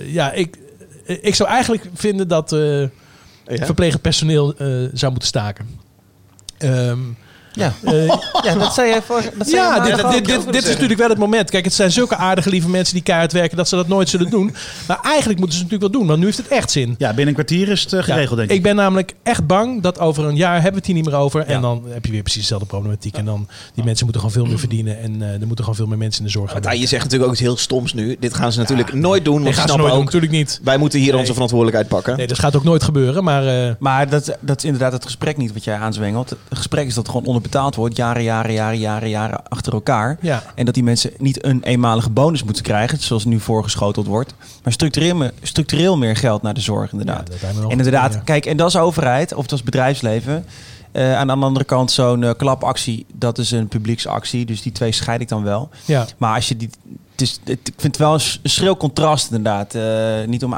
ja, 0.05 0.31
ik, 0.31 0.57
ik 1.05 1.35
zou 1.35 1.49
eigenlijk 1.49 1.85
vinden 1.93 2.27
dat 2.27 2.49
ja? 2.49 3.65
verplegend 3.65 4.01
personeel 4.01 4.53
zou 4.93 5.12
moeten 5.12 5.27
staken. 5.27 5.67
Ehm, 6.57 6.99
ja. 7.60 7.74
eh, 7.84 8.08
ja, 8.43 8.56
dat 8.56 8.74
zei 8.74 8.89
jij 8.89 9.02
voor. 9.02 9.22
Dat 9.38 9.48
zei 9.50 9.62
ja, 9.62 9.80
dit, 9.80 9.95
dit, 10.12 10.26
dit, 10.26 10.54
dit 10.54 10.63
is 10.63 10.69
natuurlijk 10.69 11.00
wel 11.00 11.10
het 11.10 11.17
moment. 11.17 11.50
Kijk, 11.50 11.63
het 11.65 11.74
zijn 11.74 11.91
zulke 11.91 12.15
aardige, 12.15 12.50
lieve 12.50 12.69
mensen 12.69 12.93
die 12.93 13.04
keihard 13.04 13.32
werken... 13.32 13.58
dat 13.58 13.67
ze 13.69 13.76
dat 13.76 13.88
nooit 13.88 14.10
zullen 14.10 14.30
doen. 14.30 14.54
Maar 14.88 15.00
eigenlijk 15.04 15.39
moeten 15.39 15.58
ze 15.58 15.63
het 15.63 15.72
natuurlijk 15.72 15.82
wel 15.82 16.02
doen. 16.02 16.08
Want 16.08 16.19
nu 16.19 16.26
heeft 16.26 16.38
het 16.38 16.48
echt 16.48 16.72
zin. 16.72 16.95
Ja, 16.98 17.08
binnen 17.08 17.28
een 17.28 17.34
kwartier 17.34 17.69
is 17.69 17.82
het 17.84 17.93
eh, 17.93 18.04
geregeld, 18.04 18.30
Ja, 18.30 18.36
denk 18.36 18.50
ik. 18.50 18.56
ik 18.56 18.63
ben 18.63 18.76
namelijk 18.76 19.13
echt 19.24 19.48
bang 19.48 19.82
dat 19.82 20.00
over 20.00 20.26
een 20.26 20.36
jaar 20.36 20.54
hebben 20.54 20.72
we 20.72 20.78
het 20.78 20.86
hier 20.86 20.95
niet 20.95 21.06
meer 21.06 21.15
over. 21.15 21.41
En 21.45 21.54
Ja. 21.54 21.60
dan 21.62 21.84
heb 21.89 22.06
je 22.06 22.12
weer 22.12 22.22
precies 22.22 22.41
dezelfde 22.41 22.67
problematiek. 22.67 23.17
En 23.17 23.26
dan 23.26 23.48
die 23.74 23.84
mensen 23.84 24.04
moeten 24.06 24.22
gewoon 24.22 24.41
veel 24.41 24.45
meer 24.50 24.60
verdienen. 24.60 25.00
En 25.00 25.22
eh 25.22 25.28
er 25.41 25.48
moeten 25.48 25.58
gewoon 25.65 25.76
veel 25.76 25.88
meer 25.88 25.98
mensen 25.98 26.19
in 26.22 26.26
de 26.26 26.32
zorg 26.32 26.52
gaan. 26.52 26.62
Maar 26.63 26.76
je 26.76 26.88
zegt 26.88 27.04
natuurlijk 27.04 27.30
ook 27.30 27.36
iets 27.38 27.41
heel 27.45 27.58
stoms 27.58 27.93
nu. 27.93 28.17
Dit 28.19 28.34
gaan 28.34 28.52
ze 28.52 28.60
natuurlijk 28.60 28.93
nooit 28.93 29.26
doen, 29.26 29.43
want 29.43 29.48
ze 29.48 29.54
gaan 29.54 29.62
ze 29.62 29.67
snappen 29.67 29.89
doen, 29.89 29.98
ook... 30.00 30.06
natuurlijk 30.06 30.32
niet. 30.32 30.60
Wij 30.63 30.78
moeten 30.78 31.00
hier 31.00 31.12
Nee. 31.12 31.19
onze 31.19 31.34
verantwoordelijkheid 31.34 31.89
pakken. 31.91 32.17
Nee, 32.17 32.28
dat 32.28 32.39
gaat 32.39 32.56
ook 32.56 32.63
nooit 32.63 32.84
gebeuren. 32.84 33.24
Maar 33.24 33.48
eh, 33.67 33.74
Maar 33.80 34.10
dat, 34.10 34.38
dat 34.39 34.58
is 34.58 34.63
inderdaad 34.63 34.91
het 34.91 35.06
gesprek 35.06 35.38
niet 35.38 35.54
wat 35.54 35.63
jij 35.63 35.76
aanzwengelt. 35.78 36.30
Het 36.30 36.58
gesprek 36.58 36.88
is 36.88 36.93
dat 36.93 37.08
gewoon 37.10 37.26
onderbetaald 37.49 37.75
wordt, 37.75 37.95
jaren, 37.97 38.23
jaren, 38.23 38.53
jaren, 38.53 38.79
jaren, 38.79 39.09
jaren 39.09 39.47
achter 39.49 39.73
elkaar. 39.73 40.17
ja, 40.21 40.43
En 40.55 40.65
dat 40.65 40.73
die 40.73 40.83
mensen 40.83 41.12
niet 41.17 41.45
een 41.45 41.63
eenmalige 41.63 42.09
bonus 42.09 42.43
moeten 42.43 42.63
krijgen, 42.63 42.97
zoals 42.99 43.25
nu 43.25 43.39
voorgeschoteld 43.39 44.05
wordt. 44.07 44.33
Maar 44.63 44.73
structureel, 44.73 45.29
structureel 45.41 45.97
meer 45.97 46.15
geld 46.15 46.41
naar 46.41 46.53
de 46.53 46.62
zorg, 46.62 46.91
inderdaad. 46.91 47.29
Ja, 47.41 47.47
en 47.47 47.69
inderdaad, 47.69 48.13
ja. 48.13 48.19
kijk, 48.19 48.45
en 48.45 48.57
dat 48.57 48.67
is 48.67 48.75
overheid, 48.75 49.33
of 49.33 49.47
dat 49.47 49.59
is 49.59 49.65
bedrijfsleven. 49.65 50.45
Eh, 50.91 51.15
aan 51.15 51.27
de 51.27 51.33
andere 51.33 51.65
kant, 51.65 51.91
zo'n 51.91 52.23
eh, 52.23 52.29
klapactie, 52.38 53.05
dat 53.13 53.38
is 53.38 53.51
een 53.51 53.67
publieksactie. 53.67 54.45
Dus 54.45 54.62
die 54.62 54.71
twee 54.71 54.91
scheid 54.91 55.21
ik 55.21 55.27
dan 55.27 55.43
wel. 55.43 55.69
ja. 55.85 56.05
Maar 56.17 56.35
als 56.35 56.47
je 56.47 56.57
die. 56.57 56.69
Het 57.12 57.27
is, 57.27 57.39
het- 57.43 57.59
ik 57.67 57.73
vind 57.77 57.97
het 57.97 57.97
wel 57.97 58.13
een 58.13 58.49
schril 58.49 58.77
contrast, 58.77 59.25
inderdaad. 59.31 59.75
Eh, 59.75 60.27
niet 60.27 60.43
om 60.43 60.53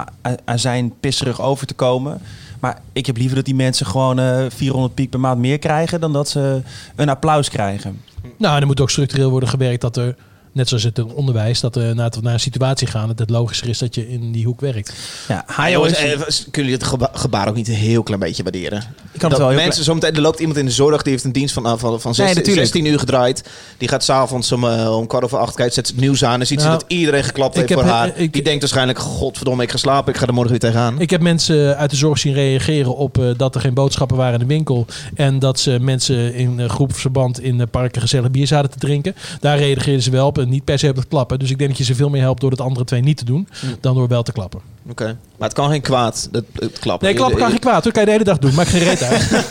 aan 0.46 0.60
zijn 0.60 0.94
pisserig 1.00 1.42
over 1.42 1.68
te 1.68 1.74
komen. 1.74 2.22
Maar 2.62 2.82
ik 2.94 3.06
heb 3.06 3.18
liever 3.18 3.36
dat 3.36 3.46
die 3.46 3.56
mensen 3.56 3.86
gewoon 3.86 4.20
eh 4.20 4.46
400 4.50 4.94
piek 4.94 5.10
per 5.10 5.20
maand 5.20 5.40
meer 5.40 5.60
krijgen. 5.60 6.00
dan 6.00 6.14
dat 6.14 6.30
ze 6.30 6.62
een 6.96 7.10
applaus 7.10 7.50
krijgen. 7.50 8.02
Nou, 8.38 8.56
en 8.56 8.62
er 8.62 8.68
moet 8.68 8.82
ook 8.82 8.90
structureel 8.90 9.30
worden 9.30 9.50
gewerkt 9.50 9.82
dat 9.82 9.98
er, 9.98 10.16
net 10.52 10.68
zoals 10.68 10.84
het 10.84 11.04
onderwijs, 11.14 11.60
dat 11.60 11.76
er 11.76 11.96
naar, 11.96 12.12
naar 12.22 12.34
een 12.34 12.40
situatie 12.40 12.88
gaan. 12.88 13.08
Dat 13.08 13.20
het 13.20 13.30
logischer 13.30 13.70
is 13.70 13.78
dat 13.78 13.96
je 13.96 14.10
in 14.10 14.32
die 14.32 14.46
hoek 14.46 14.60
werkt. 14.62 14.94
Ja, 15.28 15.44
Ah, 15.48 15.70
jongens, 15.70 15.94
eh, 15.94 16.10
kunnen 16.12 16.22
jullie 16.52 16.74
het 16.74 16.84
geba- 16.84 17.10
gebaar 17.14 17.48
ook 17.50 17.56
niet 17.56 17.68
een 17.68 17.74
heel 17.74 18.04
klein 18.04 18.20
beetje 18.20 18.44
waarderen? 18.44 18.78
Ik 18.78 18.84
kan 18.86 18.90
het 19.12 19.30
dat 19.30 19.38
wel 19.40 19.50
heel 19.50 19.58
mensen, 19.58 19.84
zometeen, 19.84 20.16
er 20.16 20.22
loopt 20.22 20.40
iemand 20.40 20.58
in 20.58 20.66
de 20.66 20.72
zorg, 20.72 21.02
die 21.02 21.12
heeft 21.12 21.24
een 21.24 21.32
dienst 21.32 21.54
van, 21.54 21.64
van, 21.80 21.80
van 21.80 22.00
16, 22.16 22.24
Nee, 22.26 22.34
natuurlijk. 22.36 22.68
16 22.68 22.86
uur 22.86 23.00
gedraaid. 23.00 23.44
Die 23.78 23.88
gaat 23.88 24.04
s'avonds 24.04 24.52
om, 24.52 24.64
eh, 24.68 24.98
om 24.98 25.08
kwart 25.08 25.24
over 25.24 25.38
acht 25.38 25.56
kijken, 25.56 25.74
zet 25.74 25.88
het 25.88 25.98
nieuws 26.00 26.24
aan 26.24 26.40
en 26.40 26.48
ziet 26.48 26.60
Nou, 26.60 26.72
ze 26.72 26.78
dat 26.78 26.86
iedereen 26.88 27.24
geklapt 27.24 27.56
heeft 27.56 27.70
heb, 27.70 27.78
voor 27.78 27.88
eh, 27.88 27.94
haar. 27.94 28.12
ik- 28.18 28.34
die 28.34 28.42
denkt 28.44 28.60
waarschijnlijk, 28.60 29.00
godverdomme, 29.00 29.64
ik 29.64 29.72
ga 29.72 29.78
slapen, 29.78 30.14
ik 30.14 30.20
ga 30.20 30.26
er 30.28 30.34
morgen 30.34 30.52
weer 30.52 30.60
tegenaan. 30.60 31.00
Ik 31.00 31.10
heb 31.10 31.22
mensen 31.22 31.78
uit 31.78 31.90
de 31.90 31.96
zorg 31.96 32.18
zien 32.20 32.34
reageren 32.34 32.96
op 32.96 33.18
eh, 33.18 33.26
dat 33.38 33.56
er 33.56 33.62
geen 33.62 33.74
boodschappen 33.74 34.18
waren 34.18 34.34
in 34.34 34.40
de 34.48 34.54
winkel. 34.54 34.86
En 35.16 35.40
dat 35.40 35.60
ze 35.60 35.78
mensen 35.82 36.34
in 36.34 36.60
uh, 36.60 36.70
groepsverband 36.70 37.40
in 37.42 37.60
eh, 37.62 37.68
parken 37.72 38.02
gezellig 38.02 38.32
bier 38.32 38.48
zaten 38.48 38.70
te 38.70 38.78
drinken. 38.78 39.16
Daar 39.40 39.58
reageerden 39.58 40.04
ze 40.04 40.12
wel 40.12 40.28
op 40.28 40.38
niet 40.48 40.64
per 40.64 40.80
se 40.80 40.90
op 40.90 40.96
het 40.96 41.08
klappen. 41.08 41.40
Dus 41.40 41.50
ik 41.50 41.58
denk 41.58 41.70
dat 41.70 41.80
je 41.80 41.84
ze 41.84 41.96
veel 41.96 42.10
meer 42.10 42.22
helpt 42.22 42.42
door 42.42 42.52
het 42.52 42.62
andere 42.62 42.86
twee 42.86 43.02
niet 43.02 43.18
te 43.18 43.26
doen. 43.26 43.48
Dan 43.80 43.96
door 43.96 44.08
wel 44.08 44.24
te 44.24 44.32
klappen. 44.32 44.62
Oké. 44.90 45.06
Maar 45.38 45.48
het 45.48 45.54
kan 45.54 45.70
geen 45.70 45.82
kwaad, 45.82 46.30
het, 46.32 46.46
het 46.54 46.80
klappen. 46.80 47.08
Nee, 47.08 47.16
klappen 47.16 47.40
kan 47.40 47.50
geen 47.50 47.60
kwaad. 47.60 47.84
Dat 47.84 47.94
kan 47.94 48.02
je 48.02 48.08
de 48.08 48.14
hele 48.14 48.24
dag 48.24 48.38
doen. 48.38 48.54
Maakt 48.54 48.70
geen 48.70 48.84
reet 48.84 49.04
uit. 49.04 49.30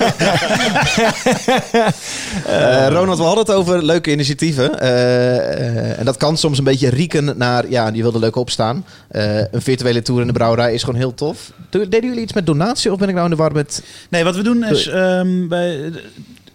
Eh, 2.46 2.88
Ronald, 2.88 3.18
we 3.18 3.24
hadden 3.24 3.44
het 3.44 3.54
over 3.54 3.84
leuke 3.84 4.10
initiatieven. 4.10 4.80
Eh, 4.80 5.36
eh, 5.36 5.98
en 5.98 6.04
dat 6.04 6.16
kan 6.16 6.36
soms 6.36 6.58
een 6.58 6.64
beetje 6.64 6.88
rieken 6.88 7.34
naar, 7.36 7.68
ja, 7.68 7.90
die 7.90 8.02
wilde 8.02 8.18
leuk 8.18 8.36
opstaan. 8.36 8.84
Eh, 9.08 9.38
een 9.38 9.62
virtuele 9.62 10.02
tour 10.02 10.20
in 10.20 10.26
de 10.26 10.32
brouwerij 10.32 10.74
is 10.74 10.82
gewoon 10.82 10.98
heel 10.98 11.14
tof. 11.14 11.52
Deden 11.70 12.04
jullie 12.04 12.20
iets 12.22 12.32
met 12.32 12.46
donatie 12.46 12.92
of 12.92 12.98
ben 12.98 13.08
ik 13.08 13.14
nou 13.14 13.30
in 13.30 13.36
de 13.36 13.42
war 13.42 13.52
met... 13.52 13.84
Nee, 14.08 14.24
wat 14.24 14.36
we 14.36 14.42
doen 14.42 14.64
is... 14.64 14.86
ehm, 14.86 15.48
bij, 15.48 15.92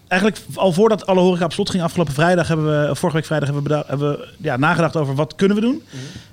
eigenlijk 0.08 0.42
al 0.54 0.72
voordat 0.72 1.06
alle 1.06 1.20
horeca 1.20 1.44
op 1.44 1.52
slot 1.52 1.70
ging 1.70 1.82
afgelopen 1.82 2.14
vrijdag... 2.14 2.48
hebben 2.48 2.88
we, 2.88 2.94
vorige 2.94 3.16
week 3.16 3.26
vrijdag 3.26 3.48
hebben 3.52 3.72
we, 3.78 3.84
hebben 3.86 4.10
we 4.10 4.28
ja, 4.38 4.56
nagedacht 4.56 4.96
over 4.96 5.14
wat 5.14 5.34
kunnen 5.34 5.56
we 5.56 5.62
doen. 5.62 5.82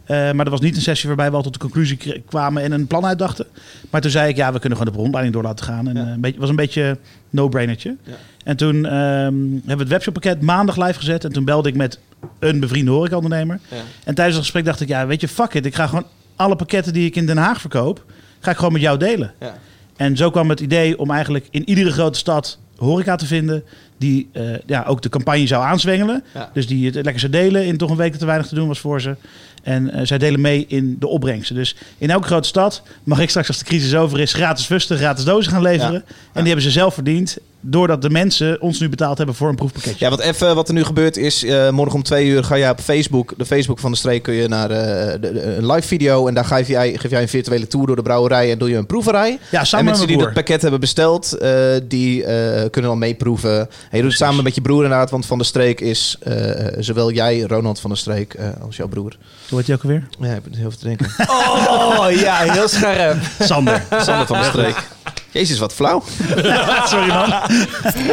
Eh, 0.04 0.18
maar 0.18 0.36
dat 0.46 0.50
was 0.50 0.60
niet 0.62 0.76
een 0.76 0.82
sessie 0.82 1.08
waarbij 1.08 1.30
we 1.30 1.36
al 1.36 1.42
tot 1.44 1.54
de 1.54 1.60
conclusie 1.60 2.24
kwamen 2.28 2.64
en 2.64 2.72
een 2.72 2.88
plan 2.88 3.06
uitdachten. 3.06 3.46
Maar 3.90 4.02
toen 4.02 4.12
zei 4.12 4.30
ik, 4.30 4.36
ja, 4.36 4.54
we 4.54 4.60
kunnen 4.60 4.78
gewoon 4.78 4.94
de 4.94 5.00
rondleiding 5.00 5.36
door 5.36 5.44
laten 5.46 5.66
gaan. 5.66 5.88
En 5.88 5.96
Ja. 5.96 6.04
eh, 6.06 6.12
een 6.12 6.22
beetje, 6.22 6.40
was 6.40 6.50
een 6.50 6.56
beetje 6.56 6.82
een 6.84 6.98
no-brainertje. 7.30 7.96
Ja. 8.04 8.14
En 8.44 8.58
toen 8.58 8.86
ehm, 8.86 8.94
hebben 8.94 9.64
we 9.66 9.78
het 9.78 9.88
webshoppakket 9.88 10.42
maandag 10.42 10.78
live 10.78 11.00
gezet. 11.00 11.24
En 11.24 11.32
toen 11.32 11.46
belde 11.46 11.70
ik 11.70 11.76
met 11.76 12.00
een 12.40 12.60
bevriende 12.60 12.92
horecaondernemer. 12.92 13.60
En 14.04 14.16
tijdens 14.16 14.36
het 14.36 14.44
gesprek 14.46 14.66
dacht 14.66 14.82
ik, 14.82 14.88
ja, 14.88 15.08
weet 15.08 15.22
je, 15.22 15.28
fuck 15.28 15.54
it. 15.54 15.66
Ik 15.66 15.76
ga 15.76 15.88
gewoon 15.88 16.06
alle 16.36 16.56
pakketten 16.56 16.94
die 16.94 17.06
ik 17.06 17.16
in 17.16 17.26
Den 17.26 17.38
Haag 17.38 17.62
verkoop, 17.62 18.06
ga 18.40 18.52
ik 18.52 18.58
gewoon 18.58 18.74
met 18.74 18.82
jou 18.82 18.98
delen. 18.98 19.34
Ja. 19.40 19.58
En 19.96 20.18
zo 20.18 20.30
kwam 20.32 20.50
het 20.50 20.60
idee 20.60 21.00
om 21.00 21.12
eigenlijk 21.12 21.48
in 21.52 21.70
iedere 21.70 21.92
grote 21.92 22.20
stad 22.20 22.58
horeca 22.78 23.16
te 23.16 23.26
vinden 23.26 23.64
die 23.98 24.30
eh, 24.32 24.44
ja, 24.66 24.84
ook 24.88 25.02
de 25.02 25.10
campagne 25.10 25.48
zou 25.48 25.64
aanzwengelen. 25.64 26.24
Ja. 26.34 26.50
Dus 26.54 26.68
die 26.68 26.86
het 26.86 26.96
lekker 26.96 27.20
zou 27.20 27.32
delen 27.32 27.66
in 27.66 27.78
toch 27.78 27.90
een 27.90 27.98
week 27.98 28.12
dat 28.12 28.22
er 28.22 28.28
weinig 28.28 28.48
te 28.48 28.56
doen 28.56 28.68
was 28.68 28.80
voor 28.80 29.02
ze. 29.02 29.16
En 29.64 29.90
eh, 29.90 30.06
zij 30.06 30.18
delen 30.18 30.42
mee 30.42 30.66
in 30.68 30.96
de 31.00 31.08
opbrengsten. 31.08 31.56
Dus 31.56 31.76
in 31.98 32.10
elke 32.10 32.28
grote 32.28 32.48
stad 32.48 32.84
mag 33.04 33.20
ik 33.20 33.30
straks 33.30 33.48
als 33.48 33.58
de 33.58 33.66
crisis 33.66 33.96
over 33.96 34.20
is 34.20 34.34
gratis 34.34 34.66
fusten, 34.66 34.98
gratis 34.98 35.24
dozen 35.24 35.52
gaan 35.52 35.62
leveren. 35.62 36.04
En 36.34 36.40
die 36.44 36.46
hebben 36.46 36.62
ze 36.62 36.72
zelf 36.72 36.94
verdiend 36.94 37.38
doordat 37.66 38.02
de 38.02 38.10
mensen 38.10 38.62
ons 38.62 38.80
nu 38.80 38.90
betaald 38.90 39.18
hebben 39.18 39.36
voor 39.36 39.50
een 39.50 39.56
proefpakketje. 39.56 40.06
Ja, 40.06 40.10
want 40.10 40.22
even 40.22 40.56
wat 40.56 40.68
er 40.68 40.74
nu 40.74 40.84
gebeurt 40.84 41.18
is, 41.18 41.44
eh, 41.44 41.70
morgen 41.70 41.96
om 41.96 42.04
twee 42.04 42.28
uur 42.28 42.44
ga 42.44 42.58
jij 42.58 42.70
op 42.70 42.80
Facebook, 42.80 43.34
de 43.38 43.46
Facebook 43.46 43.80
van 43.80 43.92
de 43.92 43.98
streek, 43.98 44.24
kun 44.24 44.34
je 44.34 44.48
naar 44.48 44.72
eh, 44.72 45.12
de, 45.12 45.20
de- 45.34 45.56
een 45.56 45.72
live 45.72 45.88
video 45.88 46.28
en 46.28 46.34
daar 46.34 46.46
geef 46.46 46.68
jij, 46.68 46.94
geef 46.98 47.12
jij 47.12 47.22
een 47.22 47.28
virtuele 47.28 47.68
tour 47.68 47.86
door 47.88 47.96
de 47.96 48.02
brouwerij 48.02 48.52
en 48.52 48.58
doe 48.58 48.70
je 48.70 48.78
een 48.78 48.86
proeverij. 48.86 49.40
Ja, 49.52 49.60
en 49.60 49.66
samen 49.68 49.86
met 49.86 49.94
mensen 49.98 50.16
die 50.18 50.26
dat 50.26 50.34
pakket 50.34 50.62
hebben 50.62 50.80
besteld, 50.80 51.34
eh, 51.34 51.52
die 51.84 52.24
eh, 52.26 52.70
kunnen 52.70 52.90
dan 52.92 53.00
meeproeven. 53.00 53.60
En 53.60 53.68
je 53.92 54.02
doet 54.02 54.10
het 54.12 54.20
samen 54.20 54.44
met 54.44 54.56
je 54.56 54.62
broer 54.62 54.84
inderdaad, 54.84 55.10
want 55.10 55.26
Van 55.26 55.38
de 55.38 55.44
Streek 55.44 55.82
is 55.82 56.18
eh, 56.20 56.36
zowel 56.80 57.12
jij, 57.12 57.40
Ronald 57.42 57.80
van 57.80 57.90
de 57.90 57.96
Streek, 57.96 58.34
eh, 58.34 58.48
als 58.66 58.76
jouw 58.76 58.88
broer. 58.88 59.18
Hoe 59.50 59.58
heet 59.58 59.68
je 59.68 59.74
ook 59.74 59.84
alweer? 59.84 60.08
Ja, 60.20 60.34
ik 60.34 60.44
ben 60.44 60.54
heel 60.60 60.70
veel 60.70 60.80
te 60.80 60.86
denken. 60.88 61.08
Oh 61.28 62.06
ja, 62.12 62.36
heel 62.38 62.68
scherp. 62.68 63.18
Sander. 63.40 63.84
Sander 64.00 64.28
van 64.28 64.38
de 64.40 64.46
Streek. 64.46 64.76
Jezus, 65.34 65.60
wat 65.60 65.74
flauw. 65.74 66.04
Sorry 66.92 67.08
man. 67.08 67.34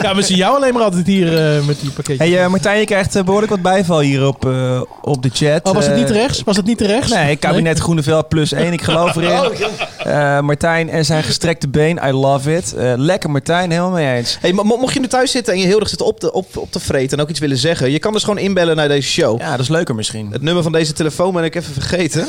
ja, 0.02 0.14
we 0.14 0.22
zien 0.22 0.36
jou 0.36 0.56
alleen 0.56 0.72
maar 0.72 0.82
altijd 0.82 1.06
hier 1.06 1.56
eh, 1.56 1.66
met 1.66 1.80
die 1.80 1.90
pakketjes. 1.90 2.28
Hey, 2.28 2.42
eh, 2.42 2.48
Martijn, 2.50 2.78
je 2.78 2.84
krijgt 2.84 3.16
eh, 3.16 3.22
behoorlijk 3.22 3.50
wat 3.52 3.62
bijval 3.62 4.00
hier 4.00 4.26
op, 4.26 4.46
eh, 4.46 4.80
op 5.02 5.22
de 5.22 5.30
chat. 5.32 5.60
oh, 5.62 5.72
was 5.74 5.86
het 5.86 5.96
niet 5.96 6.10
rechts? 6.10 6.42
Was 6.44 6.56
het 6.56 6.66
niet 6.66 6.80
rechts? 6.80 7.12
Nee, 7.12 7.36
kabinet 7.36 7.78
Groeneveld 7.78 8.28
plus 8.28 8.52
één. 8.52 8.72
Ik 8.72 8.82
geloof 8.82 9.16
erin. 9.16 9.50
Eh, 10.00 10.40
Martijn 10.40 10.90
en 10.90 11.04
zijn 11.04 11.22
gestrekte 11.22 11.68
been. 11.68 12.00
I 12.06 12.10
love 12.12 12.56
it. 12.56 12.74
Eh, 12.74 12.92
lekker 12.96 13.30
Martijn, 13.30 13.70
helemaal 13.70 13.90
mee 13.90 14.16
eens. 14.16 14.38
Hey, 14.40 14.52
mo- 14.52 14.62
mo- 14.62 14.76
mocht 14.76 14.94
je 14.94 15.00
nu 15.00 15.06
thuis 15.06 15.30
zitten 15.30 15.52
en 15.54 15.60
je 15.60 15.66
heel 15.66 15.80
erg 15.80 15.88
zit 15.88 16.00
op, 16.02 16.20
de, 16.20 16.32
op, 16.32 16.56
op 16.56 16.72
te 16.72 16.80
vreten 16.80 17.16
en 17.18 17.22
ook 17.24 17.30
iets 17.30 17.40
willen 17.40 17.56
zeggen, 17.56 17.90
je 17.90 17.98
kan 17.98 18.12
dus 18.12 18.22
gewoon 18.22 18.38
inbellen 18.38 18.76
naar 18.76 18.88
deze 18.88 19.08
show. 19.08 19.40
Ja, 19.40 19.50
dat 19.50 19.60
is 19.60 19.68
leuker 19.68 19.94
misschien. 19.94 20.28
Het 20.32 20.42
nummer 20.42 20.62
van 20.62 20.72
deze 20.72 20.92
telefoon 20.92 21.32
ben 21.34 21.44
ik 21.44 21.54
even 21.54 21.72
vergeten. 21.72 22.24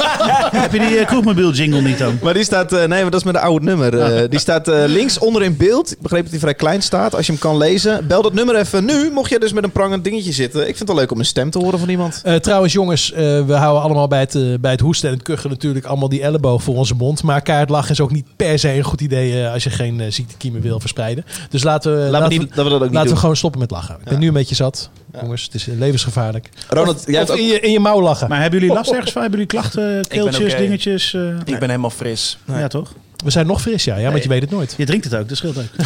Heb 0.62 0.72
je 0.72 0.78
die 0.78 0.98
uh, 1.00 1.06
kroegmobiel 1.06 1.52
jingle 1.52 1.80
niet 1.82 1.98
dan? 1.98 2.18
Maar 2.22 2.34
die 2.34 2.44
staat, 2.44 2.72
eh, 2.72 2.78
nee, 2.78 3.02
maar 3.02 3.10
dat 3.10 3.20
is 3.20 3.26
met 3.26 3.34
een 3.34 3.40
oud 3.40 3.62
nummer. 3.62 4.25
Eh, 4.26 4.30
die 4.30 4.40
staat 4.40 4.68
eh, 4.68 4.82
links 4.86 5.18
onder 5.18 5.42
in 5.42 5.56
beeld. 5.56 5.92
Ik 5.92 6.00
begreep 6.00 6.22
dat 6.22 6.30
hij 6.30 6.40
vrij 6.40 6.54
klein 6.54 6.82
staat. 6.82 7.14
Als 7.14 7.26
je 7.26 7.32
hem 7.32 7.40
kan 7.40 7.56
lezen, 7.56 8.06
bel 8.06 8.22
dat 8.22 8.32
nummer 8.32 8.56
even 8.56 8.84
nu. 8.84 9.10
Mocht 9.10 9.30
je 9.30 9.38
dus 9.38 9.52
met 9.52 9.64
een 9.64 9.70
prangend 9.70 10.04
dingetje 10.04 10.32
zitten. 10.32 10.60
Ik 10.60 10.66
vind 10.66 10.78
het 10.78 10.88
wel 10.88 10.96
leuk 10.96 11.10
om 11.10 11.18
een 11.18 11.24
stem 11.24 11.50
te 11.50 11.58
horen 11.58 11.78
van 11.78 11.88
iemand. 11.88 12.20
Eh, 12.24 12.34
trouwens, 12.34 12.72
jongens, 12.72 13.12
eh, 13.12 13.18
we 13.46 13.52
houden 13.52 13.82
allemaal 13.82 14.08
bij 14.08 14.20
het, 14.20 14.60
bij 14.60 14.70
het 14.70 14.80
hoesten 14.80 15.08
en 15.08 15.14
het 15.14 15.24
kuchen 15.24 15.50
natuurlijk 15.50 15.84
allemaal 15.84 16.08
die 16.08 16.22
elleboog 16.22 16.62
voor 16.62 16.74
onze 16.74 16.94
mond. 16.94 17.22
Maar 17.22 17.42
kaart 17.42 17.68
lachen 17.68 17.90
is 17.90 18.00
ook 18.00 18.12
niet 18.12 18.26
per 18.36 18.58
se 18.58 18.72
een 18.72 18.82
goed 18.82 19.00
idee 19.00 19.46
als 19.46 19.64
je 19.64 19.70
geen 19.70 20.12
ziektekiemen 20.12 20.60
wil 20.60 20.80
verspreiden. 20.80 21.24
Dus 21.50 21.62
laten 21.62 21.92
we, 21.92 21.98
Laten 21.98 22.20
laten 22.20 22.38
we, 22.38 22.54
dat 22.54 22.64
we 22.64 22.70
dat 22.70 22.80
ook 22.80 22.86
niet 22.86 22.94
laten 22.94 23.10
we 23.10 23.16
gewoon 23.16 23.36
stoppen 23.36 23.60
met 23.60 23.70
lachen. 23.70 23.94
Ik 23.94 24.04
ben 24.04 24.18
nu 24.18 24.26
een 24.26 24.32
beetje 24.32 24.54
zat. 24.54 24.90
Jongens, 25.20 25.42
het 25.42 25.54
is 25.54 25.66
levensgevaarlijk. 25.66 26.48
Ronald, 26.68 27.02
jij 27.06 27.18
hebt 27.18 27.30
ook... 27.30 27.38
in 27.38 27.46
je, 27.46 27.60
in 27.60 27.72
je 27.72 27.80
mouw 27.80 28.02
lachen. 28.02 28.28
Maar 28.28 28.40
hebben 28.40 28.60
jullie 28.60 28.74
last 28.74 28.90
ergens 28.90 29.12
van? 29.12 29.22
Hebben 29.22 29.40
jullie 29.40 29.54
klachten, 29.54 30.06
keeltjes, 30.08 30.56
dingetjes? 30.56 31.14
Ik 31.44 31.58
ben 31.58 31.68
helemaal 31.68 31.90
fris. 31.90 32.38
Ja, 32.46 32.68
toch? 32.68 32.92
We 33.24 33.30
zijn 33.30 33.46
nog 33.46 33.60
fris, 33.60 33.84
ja. 33.84 33.96
ja 33.96 34.10
want 34.10 34.22
je 34.22 34.28
weet 34.28 34.40
het 34.40 34.50
nooit. 34.50 34.74
Je 34.76 34.86
drinkt 34.86 35.04
het 35.04 35.14
ook, 35.14 35.28
dat 35.28 35.36
scheelt 35.36 35.58
ook. 35.58 35.64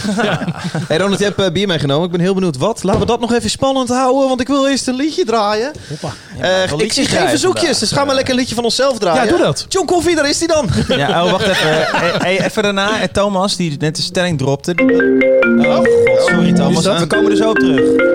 Hey 0.88 0.98
Ronald, 0.98 1.18
je 1.18 1.24
hebt 1.24 1.40
eh, 1.40 1.50
bier 1.50 1.66
meegenomen. 1.66 2.04
Ik 2.04 2.10
ben 2.10 2.20
heel 2.20 2.34
benieuwd 2.34 2.56
wat. 2.56 2.82
Laten 2.82 3.00
we 3.00 3.06
dat 3.06 3.20
nog 3.20 3.32
even 3.32 3.50
spannend 3.50 3.88
houden, 3.88 4.28
want 4.28 4.40
ik 4.40 4.46
wil 4.46 4.68
eerst 4.68 4.86
een 4.86 4.94
liedje 4.94 5.24
draaien. 5.24 5.72
Hoppa. 5.88 6.12
Eh, 6.38 6.78
ik 6.78 6.92
zie 6.92 7.06
geen 7.06 7.28
verzoekjes, 7.28 7.62
vandaag. 7.62 7.78
dus 7.78 7.92
gaan 7.92 8.06
we 8.06 8.14
lekker 8.14 8.32
een 8.32 8.38
liedje 8.38 8.54
van 8.54 8.64
onszelf 8.64 8.98
draaien. 8.98 9.24
Ja, 9.24 9.28
doe 9.28 9.38
dat. 9.38 9.66
John 9.68 9.86
Coffee, 9.86 10.14
daar 10.14 10.28
is 10.28 10.38
hij 10.38 10.48
dan. 10.48 10.68
Ja, 11.00 11.24
oh, 11.24 11.30
wacht 11.30 11.46
even. 11.46 11.68
Hey, 11.68 12.10
hey, 12.36 12.44
even 12.44 12.62
daarna, 12.62 13.00
eh, 13.00 13.08
Thomas, 13.08 13.56
die 13.56 13.76
net 13.78 13.96
de 13.96 14.02
stelling 14.02 14.38
dropte. 14.38 14.72
Oh, 15.58 15.76
god, 15.76 15.88
sorry 16.26 16.52
Thomas. 16.52 16.84
We 16.84 17.06
komen 17.06 17.30
er 17.30 17.36
zo 17.36 17.50
op 17.50 17.58
terug. 17.58 18.08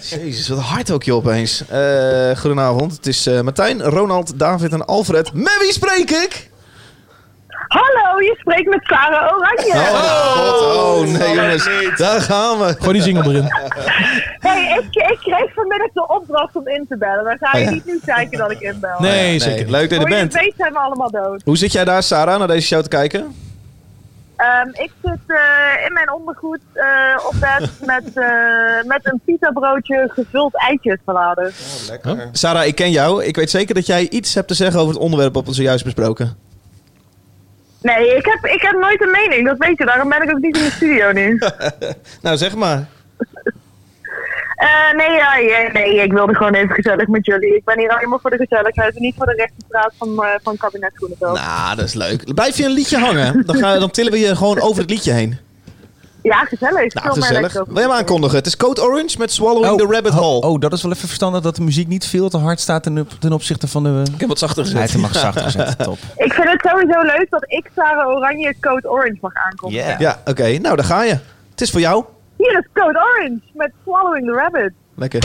Jezus, 0.00 0.48
wat 0.48 0.58
hard 0.58 0.90
ook 0.90 1.02
je 1.02 1.14
opeens. 1.14 1.62
Eh 1.68 2.36
goedenavond, 2.36 2.92
het 2.92 3.06
is 3.06 3.26
eh, 3.26 3.40
Martijn, 3.40 3.82
Ronald, 3.82 4.32
David 4.36 4.72
en 4.72 4.86
Alfred. 4.86 5.32
Met 5.32 5.58
wie 5.60 5.72
spreek 5.72 6.10
ik? 6.10 6.50
Hallo, 7.72 8.20
je 8.20 8.34
spreekt 8.38 8.68
met 8.68 8.80
Sarah 8.82 9.32
Oranje. 9.36 9.72
Oh, 9.72 10.34
God. 10.34 10.76
oh 10.76 11.18
nee 11.18 11.34
jongens, 11.34 11.68
daar 11.96 12.20
gaan 12.20 12.58
we. 12.58 12.76
Gooi 12.78 12.92
die 12.92 13.02
single 13.02 13.30
erin. 13.32 13.46
Hey, 14.38 14.78
ik, 14.78 15.10
ik 15.10 15.18
kreeg 15.20 15.52
vanmiddag 15.54 15.88
de 15.92 16.06
opdracht 16.08 16.56
om 16.56 16.68
in 16.68 16.86
te 16.88 16.96
bellen. 16.96 17.24
Maar 17.24 17.36
ga 17.40 17.58
je 17.58 17.64
Oh, 17.66 17.72
niet 17.72 17.84
nu 17.86 18.00
zeiken 18.04 18.38
dat 18.38 18.50
ik 18.50 18.60
inbel. 18.60 18.90
Nee, 18.98 19.38
zeker. 19.38 19.62
Nee, 19.62 19.70
leuk 19.70 19.90
dat 19.90 19.90
je 19.90 19.96
Voor 19.96 20.04
er 20.06 20.16
je 20.16 20.28
bent. 20.28 20.32
weet 20.32 20.54
zijn 20.56 20.72
we 20.72 20.78
allemaal 20.78 21.10
dood. 21.10 21.42
Hoe 21.44 21.56
zit 21.56 21.72
jij 21.72 21.84
daar, 21.84 22.02
Sarah, 22.02 22.38
naar 22.38 22.46
deze 22.48 22.66
show 22.66 22.82
te 22.82 22.88
kijken? 22.88 23.34
Ehm, 24.36 24.68
ik 24.68 24.90
zit 25.02 25.18
eh, 25.26 25.86
in 25.86 25.92
mijn 25.92 26.12
ondergoed 26.12 26.60
eh, 26.72 26.84
op 27.26 27.34
bed 27.40 27.70
met, 27.94 28.04
eh, 28.14 28.82
met 28.84 29.00
een 29.02 29.20
pita 29.24 29.50
broodje 29.50 30.10
gevuld 30.12 30.56
eitjes 30.56 30.98
verladen. 31.04 31.52
Sarah, 32.32 32.66
ik 32.66 32.74
ken 32.74 32.90
jou. 32.90 33.24
Ik 33.24 33.36
weet 33.36 33.50
zeker 33.50 33.74
dat 33.74 33.86
jij 33.86 34.08
iets 34.08 34.34
hebt 34.34 34.48
te 34.48 34.54
zeggen 34.54 34.80
over 34.80 34.92
het 34.94 35.02
onderwerp 35.02 35.34
wat 35.34 35.46
we 35.46 35.52
zojuist 35.54 35.84
besproken. 35.84 36.36
Nee, 37.82 38.16
ik 38.16 38.24
heb, 38.24 38.52
ik 38.52 38.62
heb 38.62 38.72
nooit 38.80 39.02
een 39.02 39.10
mening, 39.10 39.46
dat 39.46 39.58
weet 39.58 39.78
je. 39.78 39.84
Daarom 39.84 40.08
ben 40.08 40.22
ik 40.22 40.30
ook 40.30 40.40
niet 40.40 40.56
in 40.56 40.64
de 40.64 40.70
studio 40.70 41.12
nu. 41.12 41.38
Nou, 42.22 42.36
zeg 42.36 42.56
maar. 42.56 42.86
Eh, 44.62 44.96
nee, 44.96 45.10
ja, 45.10 45.36
ja, 45.36 45.72
nee, 45.72 46.02
ik 46.02 46.12
wilde 46.12 46.34
gewoon 46.34 46.54
even 46.54 46.74
gezellig 46.74 47.06
met 47.06 47.26
jullie. 47.26 47.56
Ik 47.56 47.64
ben 47.64 47.78
hier 47.78 47.90
alleen 47.90 48.08
maar 48.08 48.18
voor 48.20 48.30
de 48.30 48.36
gezelligheid 48.36 48.94
en 48.94 49.02
niet 49.02 49.14
voor 49.16 49.26
de 49.26 49.34
rechtspraat 49.34 49.92
van, 49.98 50.24
eh 50.24 50.28
van 50.42 50.56
kabinet 50.56 50.92
Groeneveld. 50.94 51.38
Nou, 51.38 51.76
dat 51.76 51.84
is 51.84 51.94
leuk. 51.94 52.34
Blijf 52.34 52.56
je 52.56 52.64
een 52.64 52.70
liedje 52.70 52.98
hangen, 52.98 53.46
dan, 53.46 53.56
ga, 53.56 53.78
dan 53.78 53.90
tillen 53.90 54.12
we 54.12 54.18
je 54.18 54.36
gewoon 54.36 54.60
over 54.60 54.80
het 54.80 54.90
liedje 54.90 55.12
heen. 55.12 55.38
Ja, 56.22 56.44
gezellig. 56.44 56.94
Nou, 56.94 57.12
gezellig. 57.12 57.52
Wil 57.52 57.64
je 57.74 57.80
hem 57.80 57.90
aankondigen? 57.90 58.36
Het 58.36 58.46
is 58.46 58.56
Code 58.56 58.82
Orange 58.82 59.18
met 59.18 59.32
Swallowing 59.32 59.78
the 59.78 59.86
Rabbit 59.86 60.12
Hole. 60.12 60.40
Oh, 60.40 60.50
oh, 60.50 60.60
dat 60.60 60.72
is 60.72 60.82
wel 60.82 60.92
even 60.92 61.06
verstandig 61.06 61.40
dat 61.40 61.56
de 61.56 61.62
muziek 61.62 61.88
niet 61.88 62.06
veel 62.06 62.28
te 62.28 62.38
hard 62.38 62.60
staat 62.60 62.82
ten, 62.82 62.98
op- 62.98 63.10
ten 63.18 63.32
opzichte 63.32 63.68
van 63.68 63.82
de... 63.82 64.02
Ik 64.14 64.20
heb 64.20 64.28
wat 64.28 64.38
zachter 64.38 64.62
Hij 64.64 64.72
gezet. 64.72 64.80
heeft 64.80 64.92
hem 64.92 65.00
mag 65.02 65.14
zachter 65.34 65.50
zetten, 65.50 65.84
top. 65.84 65.98
Ik 66.16 66.32
vind 66.32 66.48
het 66.48 66.66
sowieso 66.70 67.00
leuk 67.00 67.26
dat 67.30 67.44
ik 67.46 67.70
Sarah 67.76 68.08
Oranje 68.08 68.54
Code 68.60 68.90
Orange 68.90 69.18
mag 69.20 69.32
aankondigen. 69.34 69.86
Yeah. 69.86 70.00
Ja, 70.00 70.20
oké. 70.24 70.58
Nou, 70.58 70.76
daar 70.76 70.84
ga 70.84 71.02
je. 71.02 71.18
Het 71.50 71.60
is 71.60 71.70
voor 71.70 71.80
jou. 71.80 72.04
Hier 72.36 72.58
is 72.58 72.66
Code 72.82 72.98
Orange 72.98 73.40
met 73.54 73.70
Swallowing 73.84 74.26
the 74.26 74.32
Rabbit. 74.32 74.72
Lekker. 74.96 75.20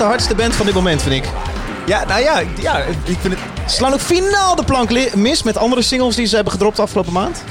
Interessantste, 0.00 0.04
hardste 0.04 0.34
band 0.34 0.54
van 0.54 0.66
dit 0.66 0.74
moment, 0.74 1.02
vind 1.02 1.14
ik. 1.14 1.30
Ja, 1.86 2.04
nou 2.04 2.20
ja, 2.22 2.42
ja, 2.60 2.78
ik 3.04 3.18
vind 3.20 3.34
het... 3.34 3.70
Ze 3.70 3.76
slaan 3.76 3.92
ook 3.92 4.00
finaal 4.00 4.56
de 4.56 4.64
plank 4.64 5.14
mis 5.14 5.42
met 5.42 5.56
andere 5.56 5.82
singles 5.82 6.16
die 6.16 6.26
ze 6.26 6.34
hebben 6.34 6.52
gedropt 6.52 6.78
afgelopen 6.78 7.12
maand. 7.12 7.42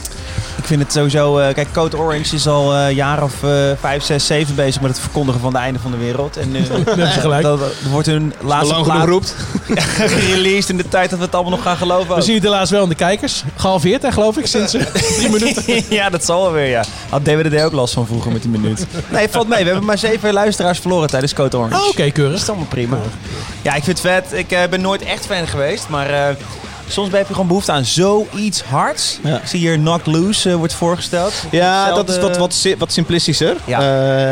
Ik 0.60 0.66
vind 0.66 0.82
het 0.82 0.94
sowieso... 0.94 1.38
eh, 1.38 1.54
kijk, 1.54 1.68
Code 1.74 1.98
Orange 1.98 2.36
is 2.36 2.48
al 2.48 2.76
eh 2.76 2.92
jaar 2.96 3.24
of 3.24 3.44
eh 3.44 3.50
5, 3.80 4.04
6, 4.04 4.26
7 4.26 4.56
bezig 4.56 4.82
met 4.82 4.92
het 4.92 5.00
verkondigen 5.00 5.42
van 5.42 5.52
de 5.52 5.58
einde 5.58 5.80
van 5.80 5.92
de 5.92 5.98
wereld. 5.98 6.38
En 6.38 6.52
nu 6.56 6.64
gelijk. 7.06 7.44
dat, 7.44 7.60
dat 7.60 7.72
wordt 7.92 8.08
hun 8.08 8.34
laatste 8.42 8.76
plaat 8.84 9.08
roept. 9.08 9.36
gereleased 9.98 10.70
in 10.70 10.78
de 10.78 10.88
tijd 10.88 11.10
dat 11.10 11.20
we 11.20 11.26
het 11.26 11.34
allemaal 11.36 11.52
nog 11.54 11.62
gaan 11.64 11.78
geloven. 11.78 12.16
We 12.16 12.22
zien 12.22 12.36
het 12.36 12.44
helaas 12.44 12.70
wel 12.70 12.84
in 12.84 12.90
de 12.90 12.96
kijkers. 12.96 13.44
Gehalveerd, 13.56 14.02
hè, 14.02 14.12
geloof 14.12 14.38
ik, 14.38 14.46
sinds 14.46 14.72
drie 15.18 15.30
minuten. 15.30 15.84
ja, 15.90 16.10
dat 16.10 16.26
zal 16.26 16.42
wel 16.42 16.52
weer, 16.52 16.70
ja. 16.70 16.84
Had 17.10 17.26
DWDD 17.26 17.62
ook 17.64 17.74
last 17.74 17.94
van 17.94 18.06
vroeger 18.08 18.32
met 18.32 18.42
die 18.42 18.52
minuut. 18.52 18.86
Nee, 19.10 19.28
valt 19.30 19.48
mee. 19.48 19.60
We 19.60 19.66
hebben 19.70 19.86
maar 19.86 19.98
zeven 19.98 20.34
luisteraars 20.34 20.80
verloren 20.80 21.10
tijdens 21.10 21.34
Code 21.34 21.58
Orange. 21.58 21.76
Oh, 21.76 21.88
Oké, 21.88 22.04
Dat 22.04 22.12
keurig. 22.14 22.42
is 22.42 22.50
allemaal 22.50 22.68
prima. 22.68 22.98
Ja, 23.62 23.76
ik 23.76 23.84
vind 23.84 23.98
het 24.02 24.08
vet. 24.14 24.34
Ik 24.40 24.52
eh, 24.52 24.60
ben 24.70 24.82
nooit 24.82 25.02
echt 25.02 25.26
fan 25.26 25.48
geweest, 25.48 25.90
maar 25.90 26.10
eh, 26.10 26.36
soms 26.90 27.12
heb 27.12 27.28
je 27.28 27.32
gewoon 27.34 27.48
behoefte 27.48 27.72
aan 27.72 27.86
zoiets 27.86 28.62
hards. 28.64 29.20
Ja. 29.24 29.36
Ik 29.38 29.48
zie 29.48 29.60
hier 29.60 29.78
Knock 29.78 30.06
Loose 30.06 30.50
eh, 30.50 30.56
wordt 30.56 30.74
voorgesteld. 30.74 31.34
Ja, 31.52 31.76
Hetzelfde- 31.78 32.06
dat 32.06 32.16
is 32.16 32.22
wat, 32.22 32.38
wat, 32.38 32.54
si- 32.54 32.76
wat 32.78 32.92
simplistischer. 32.94 33.56
Ja. 33.66 33.80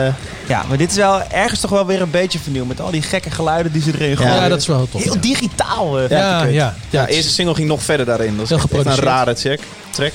Eh, 0.08 0.14
Ja, 0.48 0.64
maar 0.68 0.78
dit 0.78 0.90
is 0.92 0.96
wel 0.98 1.22
ergens 1.32 1.60
toch 1.60 1.70
wel 1.70 1.86
weer 1.86 2.02
een 2.02 2.12
beetje 2.12 2.40
vernieuwd. 2.40 2.68
Met 2.68 2.82
al 2.82 2.92
die 2.92 3.02
gekke 3.02 3.30
geluiden 3.32 3.72
die 3.72 3.82
ze 3.82 3.92
erin 3.94 4.18
gooien. 4.18 4.34
Ja, 4.34 4.48
dat 4.50 4.60
is 4.62 4.68
wel 4.68 4.88
tof. 4.92 5.04
Heel 5.04 5.14
ja. 5.14 5.20
digitaal. 5.20 5.96
vind 5.98 6.10
Ja, 6.10 6.38
ik 6.40 6.46
het. 6.46 6.54
ja, 6.54 6.60
Ja, 6.64 6.76
ja. 6.90 7.06
de 7.06 7.12
eerste 7.14 7.32
single 7.32 7.56
ging 7.56 7.68
nog 7.68 7.82
verder 7.84 8.06
daarin. 8.06 8.34
Dat 8.36 8.44
is 8.44 8.50
Heel 8.50 8.58
echt 8.80 8.86
een 8.86 8.96
rare 9.04 9.36
check, 9.36 9.60
track. 9.90 10.12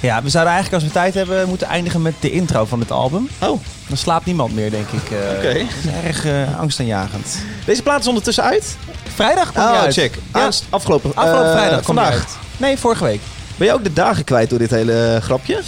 Ja, 0.00 0.22
we 0.22 0.28
zouden 0.28 0.52
eigenlijk 0.52 0.82
als 0.84 0.92
we 0.92 0.98
tijd 1.00 1.14
hebben 1.14 1.48
moeten 1.48 1.66
eindigen 1.66 2.02
met 2.02 2.14
de 2.20 2.30
intro 2.30 2.64
van 2.64 2.80
het 2.80 2.90
album. 2.90 3.28
Oh, 3.38 3.60
Dan 3.88 3.96
slaapt 3.96 4.26
niemand 4.26 4.54
meer, 4.54 4.70
denk 4.70 4.86
ik. 4.90 5.10
eh. 5.10 5.36
Oké. 5.36 5.66
Erg 6.06 6.24
eh, 6.24 6.58
angstaanjagend. 6.60 7.26
deze 7.64 7.82
plaat 7.82 8.00
is 8.00 8.06
ondertussen 8.06 8.44
uit. 8.44 8.76
Vrijdag 9.14 9.52
die 9.52 9.62
Oh, 9.62 9.80
uit. 9.80 9.92
check. 9.94 10.14
Ja. 10.34 10.48
Afgelopen, 10.70 11.10
Afgelopen 11.14 11.46
eh, 11.46 11.52
vrijdag 11.58 11.82
vandaag. 11.84 12.12
uit. 12.12 12.26
Nee, 12.56 12.78
vorige 12.78 13.04
week. 13.04 13.20
Ben 13.56 13.66
je 13.66 13.72
ook 13.74 13.84
de 13.84 13.92
dagen 13.92 14.24
kwijt 14.24 14.50
door 14.50 14.58
dit 14.58 14.70
hele 14.70 15.18
grapje? 15.22 15.60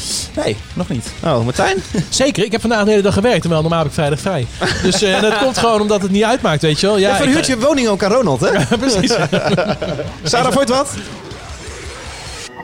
Nee, 0.44 0.56
nog 0.74 0.88
niet. 0.88 1.06
Oh, 1.24 1.44
Martijn? 1.44 1.76
Zeker, 2.08 2.44
ik 2.44 2.52
heb 2.52 2.60
vandaag 2.60 2.84
de 2.84 2.90
hele 2.90 3.02
dag 3.02 3.14
gewerkt, 3.14 3.40
terwijl 3.40 3.60
normaal 3.60 3.78
heb 3.78 3.88
ik 3.88 3.94
vrijdag 3.94 4.20
vrij. 4.20 4.46
Dus 4.82 5.02
eh, 5.02 5.20
dat 5.20 5.38
komt 5.38 5.58
gewoon 5.58 5.80
omdat 5.80 6.02
het 6.02 6.10
niet 6.10 6.24
uitmaakt, 6.24 6.62
weet 6.62 6.80
je 6.80 6.86
wel. 6.86 6.96
Ja, 6.98 7.08
Ja, 7.08 7.14
ik- 7.16 7.22
verhuurt 7.22 7.46
je 7.46 7.58
woning 7.58 7.88
ook 7.88 8.02
aan 8.02 8.12
Ronald, 8.12 8.40
hè? 8.40 8.50
precies. 8.78 9.10
Sarah, 10.22 10.52
vond 10.52 10.68
het 10.68 10.68
wat? 10.68 10.88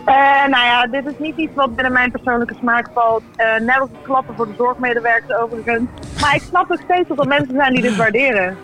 Eh, 0.04 0.14
nou 0.48 0.64
ja, 0.64 0.86
dit 0.86 1.06
is 1.06 1.12
niet 1.18 1.36
iets 1.36 1.54
wat 1.54 1.74
binnen 1.74 1.92
mijn 1.92 2.10
persoonlijke 2.10 2.54
smaak 2.60 2.86
valt. 2.94 3.22
Eh, 3.36 3.60
net 3.60 3.78
als 3.80 3.88
het 3.92 4.02
klappen 4.02 4.34
voor 4.36 4.46
de 4.46 4.54
zorgmedewerkers 4.56 5.38
overigens. 5.38 5.82
Maar 6.20 6.34
ik 6.34 6.42
snap 6.48 6.70
ook 6.70 6.80
steeds 6.84 7.08
dat 7.08 7.18
er 7.18 7.26
mensen 7.26 7.54
zijn 7.54 7.72
die 7.72 7.82
dit 7.82 7.96
waarderen. 7.96 8.56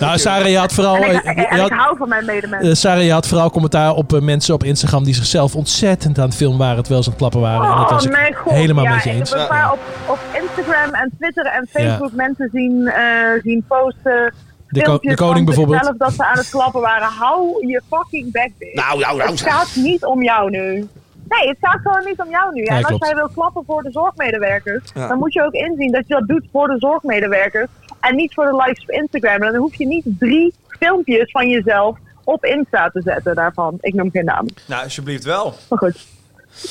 Nou, 0.00 0.18
Sarah, 0.18 0.48
je 0.48 0.58
had 0.58 0.72
vooral, 0.72 0.96
En 0.96 1.14
ik, 1.14 1.22
en 1.24 1.34
je 1.34 1.40
ik 1.42 1.48
had, 1.60 1.70
hou 1.70 1.96
van 1.96 2.08
mijn 2.08 2.24
medemensen. 2.24 2.68
eh, 2.68 2.74
Sarah, 2.74 3.02
je 3.04 3.12
had 3.12 3.26
vooral 3.28 3.50
commentaar 3.50 3.94
op 3.94 4.20
mensen 4.20 4.54
op 4.54 4.64
Instagram 4.64 5.04
die 5.04 5.14
zichzelf 5.14 5.54
ontzettend 5.54 6.18
aan 6.18 6.24
het 6.24 6.34
filmen 6.36 6.58
waren 6.58 6.82
terwijl 6.82 7.02
ze 7.02 7.10
aan 7.10 7.16
het 7.18 7.30
klappen 7.30 7.50
waren. 7.50 7.70
en 7.72 7.76
dat 7.78 7.90
was 7.90 8.04
ik 8.04 8.12
Oh, 8.12 8.18
mijn 8.20 8.34
god. 8.34 8.52
helemaal 8.52 8.84
ja, 8.84 8.94
met 8.94 9.02
je 9.04 9.10
ik 9.10 9.16
eens. 9.16 9.30
heb 9.30 9.40
een 9.40 9.46
paar 9.46 9.72
op, 9.72 9.78
op 10.06 10.18
Instagram 10.42 10.94
en 10.94 11.10
Twitter 11.18 11.44
en 11.46 11.66
Facebook 11.70 12.12
mensen 12.12 12.48
zien, 12.52 12.86
eh, 12.88 13.04
zien 13.42 13.64
posten. 13.68 14.34
De, 14.72 14.78
ko- 14.80 14.84
filmpjes 14.86 15.16
de 15.16 15.22
koning 15.24 15.46
bijvoorbeeld. 15.46 15.76
zichzelf 15.76 15.96
dat 15.98 16.12
ze 16.12 16.24
aan 16.24 16.36
het 16.38 16.50
klappen 16.50 16.80
waren. 16.80 17.08
Hou 17.08 17.66
je 17.66 17.82
fucking 17.90 18.32
back, 18.32 18.48
bitch. 18.58 18.74
Nou, 18.74 18.98
nou, 19.00 19.16
nou. 19.16 19.30
Het 19.30 19.40
gaat 19.40 19.74
niet 19.74 20.04
om 20.04 20.22
jou 20.22 20.50
nu. 20.50 20.88
Nee, 21.28 21.48
het 21.48 21.56
gaat 21.60 21.80
gewoon 21.82 22.04
niet 22.04 22.20
om 22.20 22.28
jou 22.30 22.54
nu. 22.54 22.62
En 22.62 22.84
als 22.84 22.96
jij 22.98 23.14
wil 23.14 23.28
klappen 23.34 23.62
voor 23.66 23.82
de 23.82 23.90
zorgmedewerkers, 23.90 24.90
Ja. 24.94 25.08
dan 25.08 25.18
moet 25.18 25.32
je 25.32 25.42
ook 25.44 25.52
inzien 25.52 25.92
dat 25.92 26.02
je 26.06 26.14
dat 26.14 26.28
doet 26.28 26.46
voor 26.52 26.68
de 26.68 26.78
zorgmedewerkers. 26.78 27.68
En 28.00 28.16
niet 28.16 28.34
voor 28.34 28.44
de 28.44 28.56
likes 28.56 28.82
op 28.82 28.90
Instagram. 28.90 29.42
En 29.42 29.52
dan 29.52 29.60
hoef 29.60 29.74
je 29.74 29.86
niet 29.86 30.04
drie 30.18 30.54
filmpjes 30.68 31.30
van 31.30 31.48
jezelf 31.48 31.98
op 32.24 32.44
Insta 32.44 32.88
te 32.90 33.00
zetten 33.04 33.34
daarvan. 33.34 33.78
Ik 33.80 33.94
noem 33.94 34.10
geen 34.10 34.24
naam. 34.24 34.46
Nou, 34.66 34.82
alsjeblieft 34.84 35.24
wel. 35.24 35.54
Maar 35.68 35.78
goed. 35.78 36.06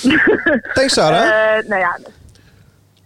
Thanks, 0.73 0.93
Sarah. 0.93 1.57
Eh, 1.57 1.67
nou 1.67 1.79
ja. 1.81 1.99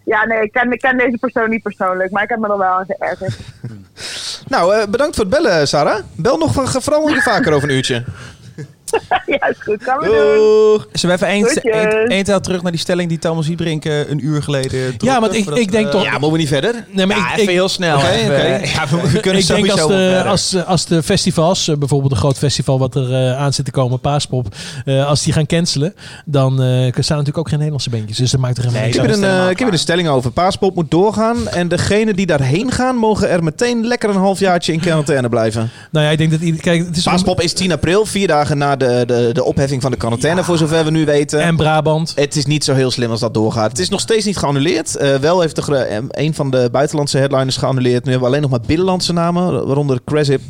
Ja, 0.03 0.25
nee, 0.25 0.41
ik 0.41 0.51
ken, 0.51 0.71
ik 0.71 0.79
ken 0.79 0.97
deze 0.97 1.17
persoon 1.17 1.49
niet 1.49 1.63
persoonlijk, 1.63 2.11
maar 2.11 2.23
ik 2.23 2.29
heb 2.29 2.39
me 2.39 2.47
er 2.49 2.57
wel 2.57 2.67
aan 2.67 2.85
geërgerd. 2.87 3.37
Nou, 4.47 4.75
eh, 4.75 4.87
bedankt 4.87 5.15
voor 5.15 5.25
het 5.25 5.33
bellen, 5.33 5.67
Sarah. 5.67 6.03
Bel 6.15 6.37
nog 6.37 6.53
vooral 6.53 7.07
hier 7.07 7.21
vaker 7.21 7.53
over 7.53 7.69
een 7.69 7.75
uurtje. 7.75 8.03
ja, 9.25 9.47
is 9.49 9.55
goed. 9.63 9.83
Kan 9.83 9.97
we 9.99 10.05
doen. 10.05 10.15
Doeg. 10.15 10.87
Zullen 10.93 11.19
we 11.19 11.25
even 11.25 12.07
één- 12.09 12.23
tel 12.23 12.39
terug 12.39 12.61
naar 12.61 12.71
die 12.71 12.79
stelling 12.81 13.09
die 13.09 13.19
Thomas 13.19 13.47
Hiebrink 13.47 13.85
eh, 13.85 14.09
een 14.09 14.25
uur 14.25 14.43
geleden 14.43 14.95
Ja, 14.97 15.19
want 15.19 15.33
ik- 15.35 15.49
ik 15.49 15.71
denk 15.71 15.85
we- 15.85 15.91
toch- 15.91 16.03
Ja, 16.03 16.11
moeten 16.11 16.31
we 16.31 16.37
niet 16.37 16.47
verder? 16.47 16.85
Nee, 16.91 17.05
maar 17.05 17.17
Ja, 17.17 17.25
ik, 17.25 17.31
even 17.31 17.43
ik, 17.43 17.49
heel 17.49 17.69
snel. 17.69 17.97
Oké, 17.97 18.05
eh, 18.07 18.73
Ja, 18.73 18.87
we, 18.87 19.09
we 19.11 19.19
kunnen 19.19 19.41
ik 19.41 19.47
denk 19.47 19.69
als 19.69 19.87
de, 19.87 20.23
als, 20.25 20.65
als 20.65 20.85
de 20.85 21.03
festivals, 21.03 21.67
eh, 21.67 21.75
bijvoorbeeld 21.77 22.11
een 22.11 22.17
groot 22.17 22.37
festival 22.37 22.79
wat 22.79 22.95
er 22.95 23.13
eh, 23.13 23.37
aan 23.41 23.53
zit 23.53 23.65
te 23.65 23.71
komen, 23.71 23.99
Paaspop, 23.99 24.47
eh, 24.85 25.07
als 25.07 25.23
die 25.23 25.33
gaan 25.33 25.45
cancelen, 25.45 25.93
dan 26.25 26.51
eh, 26.61 26.67
staan 26.77 26.91
natuurlijk 27.17 27.37
ook 27.37 27.47
geen 27.47 27.57
Nederlandse 27.57 27.89
bandjes. 27.89 28.17
Dus 28.17 28.31
dat 28.31 28.39
maakt 28.39 28.57
er 28.57 28.63
helemaal 28.63 28.81
Nee, 28.83 28.91
Ik 28.91 28.95
heb, 29.01 29.09
er 29.09 29.17
een, 29.17 29.23
eh, 29.43 29.49
ik 29.49 29.59
heb 29.59 29.67
er 29.67 29.73
een 29.73 29.79
stelling 29.79 30.07
over. 30.07 30.31
Paaspop 30.31 30.75
moet 30.75 30.91
doorgaan. 30.91 31.47
En 31.47 31.67
degenen 31.67 32.15
die 32.15 32.25
daarheen 32.25 32.71
gaan, 32.71 32.95
mogen 32.95 33.29
er 33.29 33.43
meteen 33.43 33.87
lekker 33.87 34.09
een 34.09 34.15
halfjaartje 34.15 34.73
in 34.73 34.79
quarantaine 34.79 35.29
blijven. 35.29 35.69
Nou 35.91 36.05
ja, 36.05 36.11
ik 36.11 36.17
denk 36.17 36.31
dat 36.31 36.59
kijk, 36.61 36.85
het 36.85 36.97
is 36.97 37.03
Paaspop 37.03 37.41
is 37.41 37.53
10 37.53 37.71
april, 37.71 38.05
vier 38.05 38.27
dagen 38.27 38.57
na 38.57 38.75
de, 38.75 38.84
de, 38.87 39.29
de 39.33 39.43
opheffing 39.43 39.81
van 39.81 39.91
de 39.91 39.97
quarantaine, 39.97 40.43
voor 40.43 40.57
zover 40.57 40.83
we 40.83 40.91
nu 40.91 41.05
weten. 41.05 41.41
en 41.41 41.55
Brabant. 41.55 42.11
Het 42.15 42.35
is 42.35 42.45
niet 42.45 42.63
zo 42.63 42.73
heel 42.73 42.91
slim 42.91 43.11
als 43.11 43.19
dat 43.19 43.33
doorgaat. 43.33 43.69
Het 43.69 43.79
is 43.79 43.89
nog 43.89 43.99
steeds 43.99 44.25
niet 44.25 44.37
geannuleerd. 44.37 44.95
Eh, 44.95 45.15
wel 45.15 45.41
heeft 45.41 45.55
de, 45.55 45.75
eh, 45.75 45.97
een 46.09 46.33
van 46.33 46.51
de 46.51 46.69
buitenlandse 46.71 47.17
headliners 47.17 47.57
geannuleerd. 47.57 48.03
Nu 48.03 48.11
hebben 48.11 48.19
we 48.29 48.35
alleen 48.35 48.49
nog 48.49 48.59
maar 48.59 48.67
binnenlandse 48.67 49.13
namen, 49.13 49.65
waaronder 49.65 49.99
Cresip, 50.05 50.41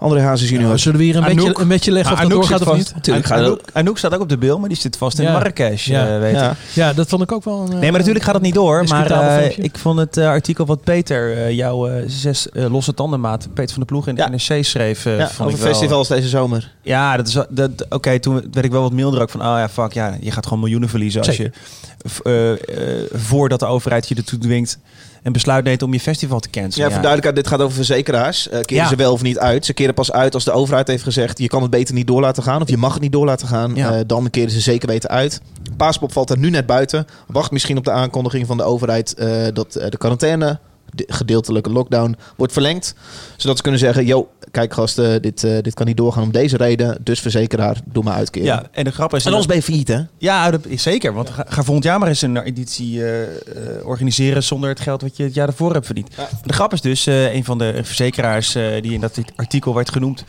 André 0.00 0.20
Hazes 0.20 0.48
junior. 0.48 0.66
Nou, 0.66 0.78
zullen 0.78 0.98
we 0.98 1.04
hier 1.04 1.16
een 1.16 1.24
Anouk- 1.24 1.44
beetje, 1.46 1.62
een 1.62 1.68
beetje 1.68 1.90
leggen 1.92 2.12
of 2.12 2.18
Maar 2.18 2.28
dat 2.28 2.36
Anouk 2.38 2.48
doorgaat 2.48 2.68
zit 2.68 2.68
of 2.68 2.76
vast- 2.82 2.94
niet? 2.94 3.04
Tuurlijk, 3.04 3.30
Anouk- 3.30 3.46
Anouk, 3.46 3.60
Anouk 3.72 3.98
staat 3.98 4.14
ook 4.14 4.20
op 4.20 4.28
de 4.28 4.38
bil, 4.38 4.58
maar 4.58 4.68
die 4.68 4.78
zit 4.78 4.96
vast 4.96 5.18
in 5.18 5.24
Ja. 5.24 5.32
Marrakesh, 5.32 5.86
Ja. 5.86 6.14
eh, 6.14 6.18
weet 6.20 6.32
ik. 6.32 6.38
ja. 6.40 6.56
Ja, 6.72 6.92
dat 6.92 7.08
vond 7.08 7.22
ik 7.22 7.32
ook 7.32 7.44
wel 7.44 7.60
een... 7.60 7.72
eh, 7.72 7.78
Nee, 7.78 7.90
maar 7.90 7.98
natuurlijk 7.98 8.24
gaat 8.24 8.34
het 8.34 8.42
niet 8.42 8.54
door. 8.54 8.84
Maar 8.88 9.10
eh, 9.10 9.58
ik 9.58 9.78
vond 9.78 9.98
het 9.98 10.16
eh, 10.16 10.26
artikel 10.26 10.66
wat 10.66 10.82
Peter, 10.84 11.32
eh, 11.36 11.50
jouw 11.50 11.88
eh, 11.88 12.02
zes 12.06 12.50
eh, 12.50 12.70
losse 12.72 12.94
tandenmaat, 12.94 13.48
Peter 13.54 13.68
van 13.74 13.76
der 13.76 13.84
Ploeg 13.86 14.06
in 14.08 14.14
de 14.14 14.20
Ja. 14.20 14.28
NRC 14.28 14.64
schreef. 14.64 15.06
eh, 15.06 15.18
Ja, 15.18 15.26
vond 15.28 15.40
over 15.48 15.58
ik 15.58 15.64
wel- 15.64 15.72
festivals 15.72 16.08
deze 16.08 16.28
zomer. 16.28 16.72
Ja, 16.82 17.16
dat 17.16 17.26
is 17.28 17.36
dat. 17.48 17.70
Oké, 17.88 18.18
toen 18.18 18.34
werd 18.52 18.64
ik 18.66 18.70
wel 18.72 18.82
wat 18.82 18.92
milder 18.92 19.20
ook 19.22 19.30
van. 19.30 19.40
Oh 19.40 19.46
ja, 19.46 19.68
fuck 19.68 19.92
ja, 19.92 20.16
je 20.20 20.30
gaat 20.30 20.44
gewoon 20.44 20.60
miljoenen 20.60 20.88
verliezen 20.88 21.20
als 21.20 21.36
Zeker. 21.36 21.52
je 21.52 22.20
eh, 22.22 22.52
eh, 22.52 23.06
voordat 23.12 23.58
de 23.60 23.66
overheid 23.66 24.08
je 24.08 24.14
ertoe 24.14 24.38
dwingt 24.38 24.78
een 25.22 25.32
besluit 25.32 25.64
neemt 25.64 25.82
om 25.82 25.92
je 25.92 26.00
festival 26.00 26.40
te 26.40 26.48
Ja, 26.52 26.60
cancelen. 26.60 26.86
voor 26.92 27.02
duidelijkheid, 27.02 27.36
dit 27.36 27.46
gaat 27.46 27.60
over 27.60 27.74
verzekeraars. 27.76 28.48
Eh 28.48 28.60
keren 28.60 28.82
Ja. 28.84 28.88
ze 28.90 28.96
wel 28.96 29.12
of 29.12 29.22
niet 29.22 29.38
uit? 29.38 29.64
Ze 29.66 29.72
keren 29.72 29.94
pas 29.94 30.12
uit 30.12 30.34
als 30.34 30.44
de 30.44 30.50
overheid 30.52 30.86
heeft 30.86 31.02
gezegd... 31.02 31.38
je 31.38 31.48
kan 31.48 31.62
het 31.62 31.70
beter 31.70 31.94
niet 31.94 32.06
door 32.06 32.20
laten 32.20 32.42
gaan 32.42 32.62
of 32.62 32.68
je 32.68 32.76
mag 32.76 32.92
het 32.92 33.02
niet 33.02 33.12
door 33.12 33.24
laten 33.26 33.48
gaan. 33.48 33.74
Ja. 33.74 33.92
Eh, 33.94 34.00
dan 34.06 34.30
keren 34.30 34.50
ze 34.50 34.60
zeker 34.60 34.88
weten 34.88 35.10
uit. 35.10 35.40
Paaspop 35.76 36.12
valt 36.12 36.30
er 36.30 36.38
nu 36.38 36.50
net 36.50 36.66
buiten. 36.66 37.06
Wacht 37.26 37.50
misschien 37.50 37.76
op 37.76 37.84
de 37.84 37.90
aankondiging 37.90 38.46
van 38.46 38.56
de 38.56 38.62
overheid... 38.62 39.14
eh, 39.14 39.28
dat 39.52 39.72
de 39.72 39.96
quarantaine, 39.98 40.58
gedeeltelijke 40.94 41.70
lockdown, 41.70 42.16
wordt 42.36 42.52
verlengd. 42.52 42.94
Zodat 43.36 43.56
ze 43.56 43.62
kunnen 43.62 43.80
zeggen... 43.80 44.06
yo, 44.06 44.30
kijk 44.50 44.74
gasten, 44.74 45.22
dit, 45.22 45.44
eh, 45.44 45.62
dit 45.62 45.74
kan 45.74 45.86
niet 45.86 45.96
doorgaan 45.96 46.22
om 46.22 46.32
deze 46.32 46.56
reden. 46.56 46.98
Dus 47.02 47.20
verzekeraar, 47.20 47.80
doe 47.84 48.04
maar 48.04 48.14
uitkeren. 48.14 48.46
Ja, 48.46 48.62
en 48.72 48.84
de 48.84 48.90
grap 48.90 49.14
is. 49.14 49.24
En 49.24 49.28
anders 49.28 49.46
ben 49.46 49.56
je 49.56 49.62
failliet, 49.62 49.88
hè? 49.88 50.00
Ja, 50.18 50.50
dat 50.50 50.66
is 50.66 50.82
zeker. 50.82 51.12
Want 51.12 51.30
ga, 51.30 51.44
ga 51.48 51.62
volgend 51.62 51.84
jaar 51.84 51.98
maar 51.98 52.08
eens 52.08 52.22
een 52.22 52.36
editie 52.36 53.04
eh, 53.04 53.22
eh, 53.22 53.86
organiseren 53.86 54.42
zonder 54.42 54.68
het 54.68 54.80
geld 54.80 55.02
wat 55.02 55.16
je 55.16 55.22
het 55.22 55.34
jaar 55.34 55.46
daarvoor 55.46 55.72
hebt 55.72 55.86
verdiend. 55.86 56.08
Ja. 56.16 56.28
De 56.44 56.52
grap 56.52 56.72
is 56.72 56.80
dus, 56.80 57.06
eh, 57.06 57.34
een 57.34 57.44
van 57.44 57.58
de 57.58 57.80
verzekeraars 57.82 58.54
eh, 58.54 58.82
die 58.82 58.92
in 58.92 59.00
dat 59.00 59.18
artikel 59.36 59.74
werd 59.74 59.90
genoemd, 59.90 60.24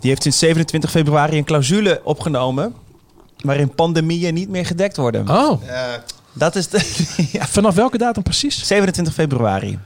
die 0.00 0.10
heeft 0.10 0.22
sinds 0.22 0.38
27 0.38 0.90
februari 0.90 1.36
een 1.36 1.44
clausule 1.44 2.00
opgenomen 2.04 2.74
waarin 3.36 3.74
pandemieën 3.74 4.34
niet 4.34 4.48
meer 4.48 4.66
gedekt 4.66 4.96
worden. 4.96 5.28
Oh, 5.28 5.62
Dat 6.32 6.56
is 6.56 6.68
de, 6.68 7.04
ja, 7.32 7.46
vanaf 7.46 7.74
welke 7.74 7.98
datum 7.98 8.22
precies? 8.22 8.66
27 8.66 9.14
februari. 9.14 9.78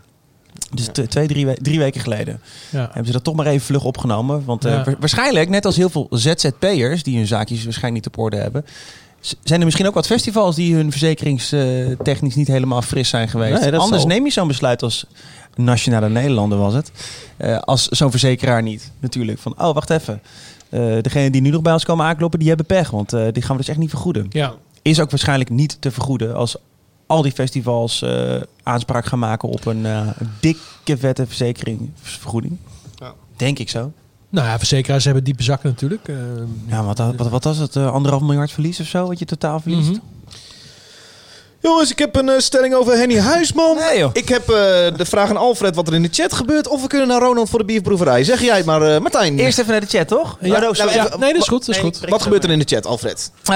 Dus 0.74 0.86
t- 0.92 1.10
twee, 1.10 1.26
drie, 1.28 1.46
we- 1.46 1.58
drie 1.62 1.78
weken 1.78 2.00
geleden 2.00 2.40
Ja. 2.70 2.80
hebben 2.84 3.06
ze 3.06 3.12
dat 3.12 3.24
toch 3.24 3.34
maar 3.34 3.46
even 3.46 3.66
vlug 3.66 3.84
opgenomen. 3.84 4.44
Want 4.44 4.64
eh, 4.64 4.72
Ja. 4.72 4.84
wa- 4.84 4.94
waarschijnlijk, 5.00 5.48
net 5.48 5.64
als 5.64 5.76
heel 5.76 5.88
veel 5.90 6.06
ZZP'ers 6.10 7.02
die 7.02 7.16
hun 7.16 7.26
zaakjes 7.26 7.64
waarschijnlijk 7.64 8.04
niet 8.04 8.14
op 8.16 8.24
orde 8.24 8.36
hebben, 8.36 8.64
zijn 9.42 9.58
er 9.58 9.64
misschien 9.64 9.86
ook 9.86 9.94
wat 9.94 10.06
festivals 10.06 10.56
die 10.56 10.74
hun 10.74 10.90
verzekeringstechnisch 10.90 12.34
niet 12.34 12.46
helemaal 12.48 12.82
fris 12.82 13.08
zijn 13.08 13.28
geweest. 13.28 13.60
Nee, 13.60 13.76
Anders 13.76 14.00
zal. 14.02 14.10
neem 14.10 14.24
je 14.24 14.30
zo'n 14.32 14.48
besluit 14.48 14.82
als 14.82 15.06
Nationale 15.56 16.08
Nederlanden 16.08 16.58
was 16.58 16.74
het. 16.74 16.90
eh, 17.36 17.58
als 17.58 17.88
zo'n 17.88 18.10
verzekeraar 18.10 18.62
niet, 18.62 18.90
natuurlijk. 19.00 19.38
Van, 19.38 19.54
oh, 19.62 19.74
wacht 19.74 19.90
even. 19.90 20.22
Eh 20.70 20.80
degene 21.00 21.30
die 21.30 21.40
nu 21.40 21.50
nog 21.50 21.62
bij 21.62 21.72
ons 21.72 21.84
komen 21.84 22.06
aankloppen, 22.06 22.38
die 22.38 22.48
hebben 22.48 22.66
pech. 22.66 22.90
Want 22.90 23.10
die 23.10 23.42
gaan 23.42 23.50
we 23.56 23.56
dus 23.56 23.68
echt 23.68 23.78
niet 23.78 23.90
vergoeden. 23.90 24.26
Ja. 24.30 24.54
Is 24.82 25.00
ook 25.00 25.10
waarschijnlijk 25.10 25.50
niet 25.50 25.76
te 25.80 25.90
vergoeden 25.90 26.34
als 26.34 26.56
al 27.06 27.22
die 27.22 27.32
festivals 27.32 28.04
aanspraak 28.70 29.04
gaan 29.06 29.18
maken 29.18 29.48
op 29.48 29.66
een 29.66 29.86
eh, 29.86 30.06
dikke 30.40 30.96
vette 30.98 31.26
verzekeringsvergoeding. 31.26 32.56
Ja. 32.96 33.12
Denk 33.36 33.58
ik 33.58 33.70
zo. 33.70 33.92
Nou 34.28 34.46
ja, 34.46 34.58
verzekeraars 34.58 35.04
hebben 35.04 35.24
diepe 35.24 35.42
zakken 35.42 35.68
natuurlijk. 35.68 36.08
Eh, 36.08 36.16
Ja, 36.66 36.84
wat, 36.84 36.98
wat, 36.98 37.28
wat 37.28 37.44
was 37.44 37.58
het? 37.58 37.76
eh, 37.76 37.92
anderhalf 37.92 38.22
miljard 38.22 38.52
verlies 38.52 38.80
of 38.80 38.86
zo, 38.86 39.06
wat 39.06 39.18
je 39.18 39.24
totaal 39.24 39.60
verliest? 39.60 39.90
Mhm. 39.90 39.98
Jongens, 41.62 41.90
ik 41.90 41.98
heb 41.98 42.16
een 42.16 42.28
eh, 42.28 42.38
stelling 42.38 42.74
over 42.74 42.92
Henny 42.96 43.18
Huisman. 43.18 43.76
Nee, 43.76 43.98
joh. 43.98 44.10
Ik 44.12 44.28
heb 44.28 44.40
eh, 44.48 44.54
de 44.96 45.04
vraag 45.04 45.28
aan 45.30 45.36
Alfred 45.36 45.74
wat 45.74 45.88
er 45.88 45.94
in 45.94 46.02
de 46.02 46.08
chat 46.12 46.32
gebeurt. 46.32 46.68
Of 46.68 46.82
we 46.82 46.86
kunnen 46.88 47.08
naar 47.08 47.20
Ronald 47.20 47.48
voor 47.50 47.58
de 47.58 47.64
bierproeverij. 47.64 48.24
Zeg 48.24 48.42
jij 48.42 48.56
het 48.56 48.66
maar, 48.66 48.82
eh, 48.82 49.00
Martijn. 49.00 49.38
Eerst 49.38 49.58
even 49.58 49.70
naar 49.70 49.80
de 49.80 49.86
chat, 49.86 50.08
toch? 50.08 50.36
Ja, 50.40 50.70
ja, 50.72 51.16
nee, 51.18 51.32
dat 51.32 51.42
is 51.42 51.48
goed. 51.48 51.66
Dat 51.66 51.76
is 51.76 51.82
Nee, 51.82 51.92
goed. 51.92 52.08
wat 52.08 52.22
gebeurt 52.22 52.44
er 52.44 52.50
in 52.50 52.58
de 52.58 52.64
chat, 52.64 52.86
Alfred? 52.86 53.30
Eh, 53.44 53.54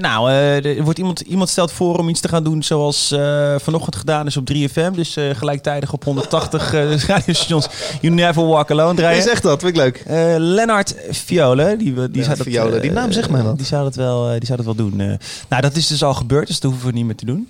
nou, 0.00 0.30
eh, 0.30 0.64
er 0.64 0.82
wordt 0.82 0.98
iemand, 0.98 1.20
iemand 1.20 1.48
stelt 1.48 1.72
voor 1.72 1.98
om 1.98 2.08
iets 2.08 2.20
te 2.20 2.28
gaan 2.28 2.44
doen 2.44 2.62
zoals 2.62 3.10
eh, 3.12 3.54
vanochtend 3.58 3.96
gedaan 3.96 4.26
is 4.26 4.36
op 4.36 4.44
3FM. 4.52 4.92
Dus 4.94 5.16
eh, 5.16 5.24
gelijktijdig 5.34 5.92
op 5.92 6.04
180 6.04 6.74
eh 6.74 6.80
radiostations 7.06 7.66
You 8.00 8.14
Never 8.14 8.46
Walk 8.46 8.70
Alone 8.70 8.94
draaien. 8.94 9.22
zegt 9.22 9.42
dat, 9.42 9.60
vind 9.60 9.76
ik 9.76 9.82
leuk. 9.82 10.02
Eh 10.06 10.34
Lennart 10.38 10.94
Violen, 11.10 11.78
die, 11.78 11.94
we- 11.94 12.10
die, 12.10 12.20
Ja, 12.20 12.24
zou 12.26 12.36
dat, 12.36 12.46
Violen, 12.46 12.80
die 12.82 12.90
naam 12.90 13.12
zegt 13.12 13.30
mij 13.30 13.42
wat. 13.42 13.56
Die 13.56 13.66
zou 13.66 13.84
dat 13.84 13.94
wel, 13.94 14.24
eh, 14.26 14.32
die 14.38 14.46
zou 14.46 14.56
dat 14.56 14.66
wel 14.66 14.74
doen. 14.74 15.00
eh. 15.00 15.06
nou, 15.48 15.62
dat 15.62 15.76
is 15.76 15.86
dus 15.86 16.02
al 16.02 16.14
gebeurd, 16.14 16.46
dus 16.46 16.60
hoeven 16.68 16.86
we 16.86 16.92
niet 16.92 17.04
meer 17.04 17.16
te 17.16 17.24
doen. 17.24 17.48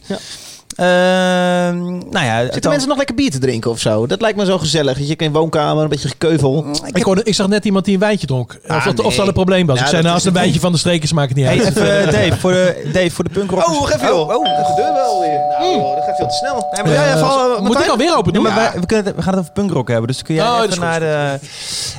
Ehm, 0.79 1.83
nou 2.11 2.25
ja, 2.25 2.41
Zitten 2.43 2.61
dan- 2.61 2.71
mensen 2.71 2.89
nog 2.89 2.97
lekker 2.99 3.15
bier 3.15 3.31
te 3.31 3.39
drinken 3.39 3.71
of 3.71 3.79
zo? 3.81 4.07
Dat 4.07 4.21
lijkt 4.21 4.37
me 4.39 4.45
zo 4.45 4.59
gezellig. 4.59 4.99
Je 4.99 5.05
in 5.17 5.27
een 5.27 5.33
woonkamer, 5.33 5.83
een 5.83 5.89
beetje 5.89 6.09
gekeuvel. 6.09 6.65
Ik, 6.93 7.03
hoorde, 7.03 7.23
ik 7.25 7.35
zag 7.35 7.49
net 7.49 7.65
iemand 7.65 7.85
die 7.85 7.95
een 7.95 8.01
wijntje 8.01 8.27
dronk. 8.27 8.59
Of, 8.65 8.71
Ah, 8.71 8.85
dat, 8.85 8.99
of 9.01 9.07
nee. 9.09 9.17
dat 9.17 9.27
een 9.27 9.33
probleem 9.33 9.67
was. 9.67 9.77
Ja, 9.79 9.83
ik 9.85 9.91
zei, 9.91 10.03
nou, 10.03 10.15
als 10.15 10.25
een 10.25 10.33
wijntje 10.33 10.61
van 10.61 10.73
de 10.73 10.79
strekers 10.79 11.13
maakt 11.13 11.29
het 11.29 11.37
niet 11.39 11.47
Hey, 11.47 11.59
uit. 11.59 11.67
even 11.77 11.99
eh, 12.07 12.13
Dave, 12.13 12.41
voor 12.41 12.51
de, 12.53 12.83
Dave, 12.93 13.11
voor 13.11 13.25
de 13.25 13.31
punkrockers. 13.31 13.75
Oh, 13.77 13.81
wacht 13.81 13.95
even 13.95 14.07
joh. 14.07 14.21
Oh, 14.37 14.45
dat 14.57 14.67
gebeurt 14.67 14.93
wel 14.95 15.21
weer. 15.21 15.41
Nou, 15.59 15.95
dat 15.97 16.05
gaat 16.05 16.17
veel 16.17 16.27
te 16.27 16.35
snel. 16.35 16.67
maar- 16.85 16.93
ja, 16.93 17.05
ja, 17.05 17.17
Eh, 17.17 17.61
moet 17.61 17.81
ik 17.81 17.89
alweer 17.89 18.17
open 18.17 18.33
doen? 18.33 18.43
Ja, 18.43 18.49
maar 18.53 18.71
wij, 18.73 18.81
we, 18.81 18.87
kunnen 18.87 19.17
we 19.17 19.23
gaan 19.23 19.33
het 19.33 19.41
over 19.41 19.53
punkrock 19.53 19.89
hebben. 19.89 20.07
Dus 20.07 20.23
kun 20.23 20.35
jij 20.35 20.47
Oh, 20.49 20.63
even 20.65 20.81
naar 20.81 21.01
de... 21.01 21.39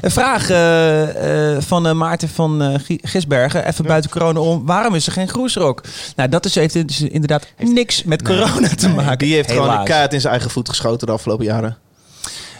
Een 0.01 0.11
vraag 0.11 0.49
eh, 0.49 1.57
van 1.59 1.87
eh, 1.87 1.93
Maarten 1.93 2.29
van 2.29 2.61
eh, 2.61 2.97
Gisbergen. 3.01 3.67
Even 3.67 3.85
buiten 3.85 4.09
corona 4.11 4.39
om. 4.39 4.65
Waarom 4.65 4.95
is 4.95 5.05
er 5.05 5.11
geen 5.11 5.29
groesrock? 5.29 5.81
Nou, 6.15 6.29
dat 6.29 6.45
is, 6.45 6.55
heeft 6.55 6.87
dus 6.87 7.01
inderdaad 7.01 7.45
niks 7.57 8.03
met 8.03 8.21
corona 8.23 8.67
te 8.77 8.89
maken. 8.89 9.17
Die 9.17 9.33
heeft 9.33 9.51
gewoon 9.51 9.79
een 9.79 9.85
kaart 9.85 10.13
in 10.13 10.19
zijn 10.21 10.33
eigen 10.33 10.51
voet 10.51 10.69
geschoten 10.69 11.07
de 11.07 11.13
afgelopen 11.13 11.45
jaren. 11.45 11.77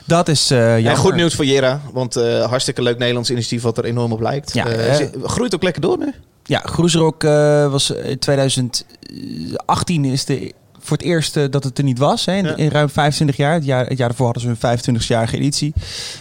Dat 0.06 0.28
is 0.28 0.52
eh 0.52 0.58
jammer. 0.60 0.92
En 0.92 0.98
goed 0.98 1.16
nieuws 1.16 1.36
voor 1.36 1.46
Jera, 1.46 1.82
want 1.94 2.16
eh, 2.16 2.46
hartstikke 2.46 2.82
leuk 2.82 2.98
Nederlands 2.98 3.30
initiatief 3.30 3.62
wat 3.62 3.78
er 3.78 3.86
enorm 3.86 4.12
op 4.12 4.20
lijkt. 4.20 4.54
Ja, 4.54 4.66
Eh, 4.68 5.08
groeit 5.24 5.56
ook 5.56 5.64
lekker 5.64 5.82
door 5.82 5.98
nu. 5.98 6.14
Ja, 6.44 6.60
Groesrock 6.64 7.24
eh, 7.24 7.72
was 7.72 7.90
in 7.92 8.20
2018 8.20 10.06
is 10.06 10.26
de, 10.26 10.54
voor 10.80 10.98
het 10.98 11.06
eerst 11.06 11.34
dat 11.52 11.64
het 11.64 11.78
er 11.78 11.84
niet 11.84 11.98
was. 12.00 12.26
Hè, 12.26 12.36
in, 12.36 12.46
Ja. 12.46 12.56
in 12.56 12.70
ruim 12.70 12.90
25 12.90 13.38
jaar. 13.38 13.54
Het, 13.54 13.66
jaar. 13.66 13.86
het 13.86 13.98
jaar 13.98 14.08
daarvoor 14.08 14.26
hadden 14.26 14.44
ze 14.44 14.48
hun 14.68 14.80
25-jarige 14.80 15.36
editie. 15.38 15.74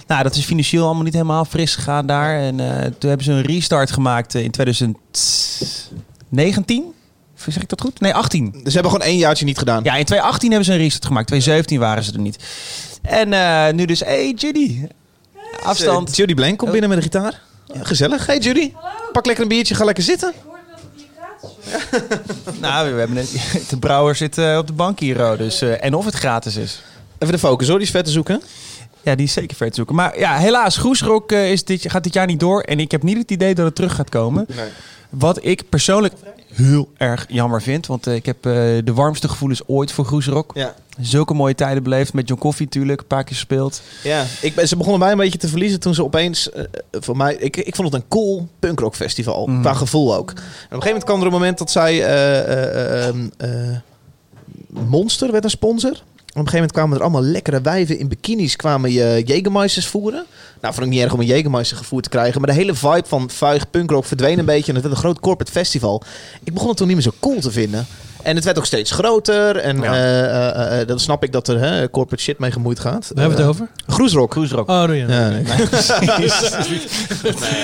Nou, 0.07 0.23
dat 0.23 0.35
is 0.35 0.45
financieel 0.45 0.85
allemaal 0.85 1.03
niet 1.05 1.13
helemaal 1.13 1.45
fris 1.45 1.75
gegaan 1.75 2.07
daar. 2.07 2.39
En 2.41 2.61
eh, 2.61 2.81
toen 2.99 3.09
hebben 3.09 3.25
ze 3.27 3.33
een 3.33 3.43
restart 3.43 3.91
gemaakt 3.91 4.35
in 4.35 4.51
2019. 4.51 6.85
Zeg 7.47 7.63
ik 7.63 7.69
dat 7.69 7.81
goed? 7.81 8.01
Nee, 8.01 8.15
18. 8.15 8.51
Dus 8.51 8.63
ze 8.63 8.71
hebben 8.73 8.91
gewoon 8.91 9.07
één 9.07 9.19
jaartje 9.19 9.45
niet 9.45 9.59
gedaan. 9.59 9.85
Ja, 9.85 9.95
in 9.95 10.05
2018 10.05 10.49
hebben 10.49 10.67
ze 10.67 10.73
een 10.73 10.79
restart 10.79 11.07
gemaakt. 11.07 11.27
2017 11.27 11.79
waren 11.79 12.05
ze 12.05 12.13
er 12.13 12.21
niet. 12.21 12.37
En 13.03 13.33
eh, 13.33 13.73
nu 13.73 13.85
dus, 13.85 14.01
hey 14.01 14.33
Judy. 14.37 14.87
Afstand. 15.63 16.09
Eh, 16.09 16.15
Judy 16.15 16.35
Blank 16.35 16.59
komt 16.59 16.71
binnen 16.71 16.89
met 16.89 16.99
een 16.99 17.05
gitaar. 17.05 17.41
Ja, 17.75 17.85
gezellig. 17.85 18.27
Hey 18.27 18.39
Judy, 18.39 18.73
pak 19.13 19.27
lekker 19.27 19.43
een 19.43 19.49
biertje, 19.51 19.75
ga 19.75 19.85
lekker 19.85 20.05
zitten. 20.05 20.33
Nou, 22.61 22.93
we 22.93 22.99
hebben 22.99 23.17
net, 23.17 23.31
de 23.71 23.79
brouwer 23.79 24.15
zit 24.15 24.39
eh, 24.39 24.57
op 24.59 24.67
de 24.67 24.73
bank 24.73 25.01
hier. 25.01 25.31
oh, 25.31 25.39
Dus, 25.39 25.61
eh, 25.63 25.85
en 25.85 25.95
of 25.95 26.05
het 26.05 26.15
gratis 26.15 26.57
is. 26.57 26.83
Even 27.19 27.35
de 27.35 27.41
focus 27.41 27.69
hoor, 27.69 27.79
die 27.79 27.87
is 27.87 27.93
vet 27.93 28.05
te 28.05 28.11
zoeken. 28.11 28.43
Ja, 29.03 29.15
die 29.15 29.27
is 29.27 29.33
zeker 29.33 29.57
ver 29.57 29.69
te 29.69 29.75
zoeken. 29.75 29.95
Maar 29.95 30.19
ja, 30.19 30.37
helaas, 30.37 30.77
Groesrock 30.77 31.33
eh, 31.33 31.51
is 31.51 31.65
dit, 31.65 31.91
gaat 31.91 32.05
dit 32.05 32.13
jaar 32.13 32.27
niet 32.27 32.41
door. 32.41 32.61
En 32.61 32.81
ik 32.81 32.91
heb 32.91 33.03
niet 33.03 33.17
het 33.19 33.31
idee 33.31 33.55
dat 33.55 33.65
het 33.65 33.75
terug 33.75 33.95
gaat 33.95 34.09
komen. 34.09 34.47
Wat 35.09 35.45
ik 35.45 35.69
persoonlijk 35.69 36.15
heel 36.55 36.89
erg 36.97 37.27
jammer 37.29 37.63
vind. 37.63 37.87
Want 37.87 38.07
eh, 38.07 38.15
ik 38.15 38.27
heb 38.27 38.37
eh, 38.47 38.53
de 38.85 38.93
warmste 38.95 39.29
gevoelens 39.29 39.63
ooit 39.67 39.93
voor 39.93 40.05
Groesrock. 40.05 40.51
Ja. 40.55 40.75
Zulke 41.01 41.35
mooie 41.35 41.55
tijden 41.55 41.83
beleefd. 41.83 42.13
Met 42.13 42.29
John 42.29 42.41
Coffee 42.41 42.65
natuurlijk. 42.67 43.01
Een 43.01 43.07
paar 43.07 43.25
keer 43.25 43.37
gespeeld. 43.37 43.83
Ja, 44.03 44.25
ik 44.41 44.55
ben, 44.55 44.69
ze 44.69 44.77
begonnen 44.77 45.01
mij 45.01 45.11
een 45.13 45.17
beetje 45.19 45.39
te 45.39 45.49
verliezen 45.49 45.81
toen 45.81 45.95
ze 45.95 46.05
opeens... 46.05 46.51
eh, 46.51 46.65
voor 46.91 47.17
mij, 47.17 47.35
ik, 47.35 47.57
ik 47.57 47.75
vond 47.75 47.93
het 47.93 48.03
een 48.03 48.09
cool 48.09 48.49
punkrock 48.59 48.95
festival. 48.95 49.47
Mm. 49.47 49.61
Qua 49.61 49.73
gevoel 49.75 50.15
ook. 50.17 50.29
En 50.31 50.35
op 50.37 50.41
een 50.41 50.83
gegeven 50.83 50.85
moment 50.87 51.05
kwam 51.05 51.21
er 51.21 51.27
een 51.27 51.33
moment 51.33 51.59
dat 51.59 51.71
zij... 51.71 52.05
eh, 52.05 52.39
eh, 52.39 53.09
eh, 53.09 53.15
eh, 53.37 53.77
Monster 54.69 55.33
werd 55.33 55.45
een 55.45 55.51
sponsor. 55.51 56.03
Op 56.39 56.45
een 56.45 56.51
gegeven 56.51 56.73
moment 56.73 56.73
kwamen 56.73 56.97
er 56.97 57.03
allemaal 57.03 57.33
lekkere 57.33 57.61
wijven 57.61 57.99
in 57.99 58.09
bikinis... 58.09 58.57
kwamen 58.57 58.93
je 58.93 59.23
Jägermeisters 59.27 59.87
voeren. 59.87 60.25
Nou, 60.61 60.75
vond 60.75 60.87
ik 60.87 60.93
niet 60.93 61.03
erg 61.03 61.13
om 61.13 61.21
een 61.21 61.27
Jägermeister 61.27 61.77
gevoerd 61.77 62.03
te 62.03 62.09
krijgen. 62.11 62.41
Maar 62.41 62.51
de 62.51 62.57
hele 62.57 62.75
vibe 62.75 63.05
van 63.07 63.31
vuig 63.31 63.71
punkrock 63.71 64.05
verdween 64.05 64.39
een 64.39 64.45
beetje. 64.45 64.69
En 64.69 64.75
het 64.75 64.83
werd 64.83 64.95
een 64.97 65.01
groot 65.03 65.21
corporate 65.21 65.53
festival. 65.53 66.03
Ik 66.45 66.53
begon 66.55 66.69
het 66.69 66.77
toen 66.77 66.87
niet 66.87 66.97
meer 66.97 67.05
zo 67.05 67.13
cool 67.21 67.41
te 67.41 67.51
vinden. 67.51 67.87
En 68.23 68.35
het 68.35 68.45
werd 68.45 68.59
ook 68.59 68.67
steeds 68.67 68.91
groter. 68.91 69.57
En 69.57 69.81
Ja. 69.81 69.93
eh, 69.95 70.25
eh, 70.25 70.81
eh, 70.81 70.87
dan 70.89 70.99
snap 70.99 71.25
ik 71.25 71.33
dat 71.33 71.49
er 71.49 71.59
hè, 71.61 71.91
corporate 71.91 72.23
shit 72.23 72.39
mee 72.39 72.51
gemoeid 72.51 72.79
gaat. 72.81 73.11
Daar 73.15 73.25
hebben 73.25 73.37
we 73.37 73.43
het 73.43 73.51
over? 73.53 73.69
Groesrock. 73.87 74.33
Groesrock. 74.33 74.69
Oh, 74.69 74.85
doe 74.87 74.97
je. 74.97 75.07
Ja, 75.07 75.29
nee. 75.29 75.43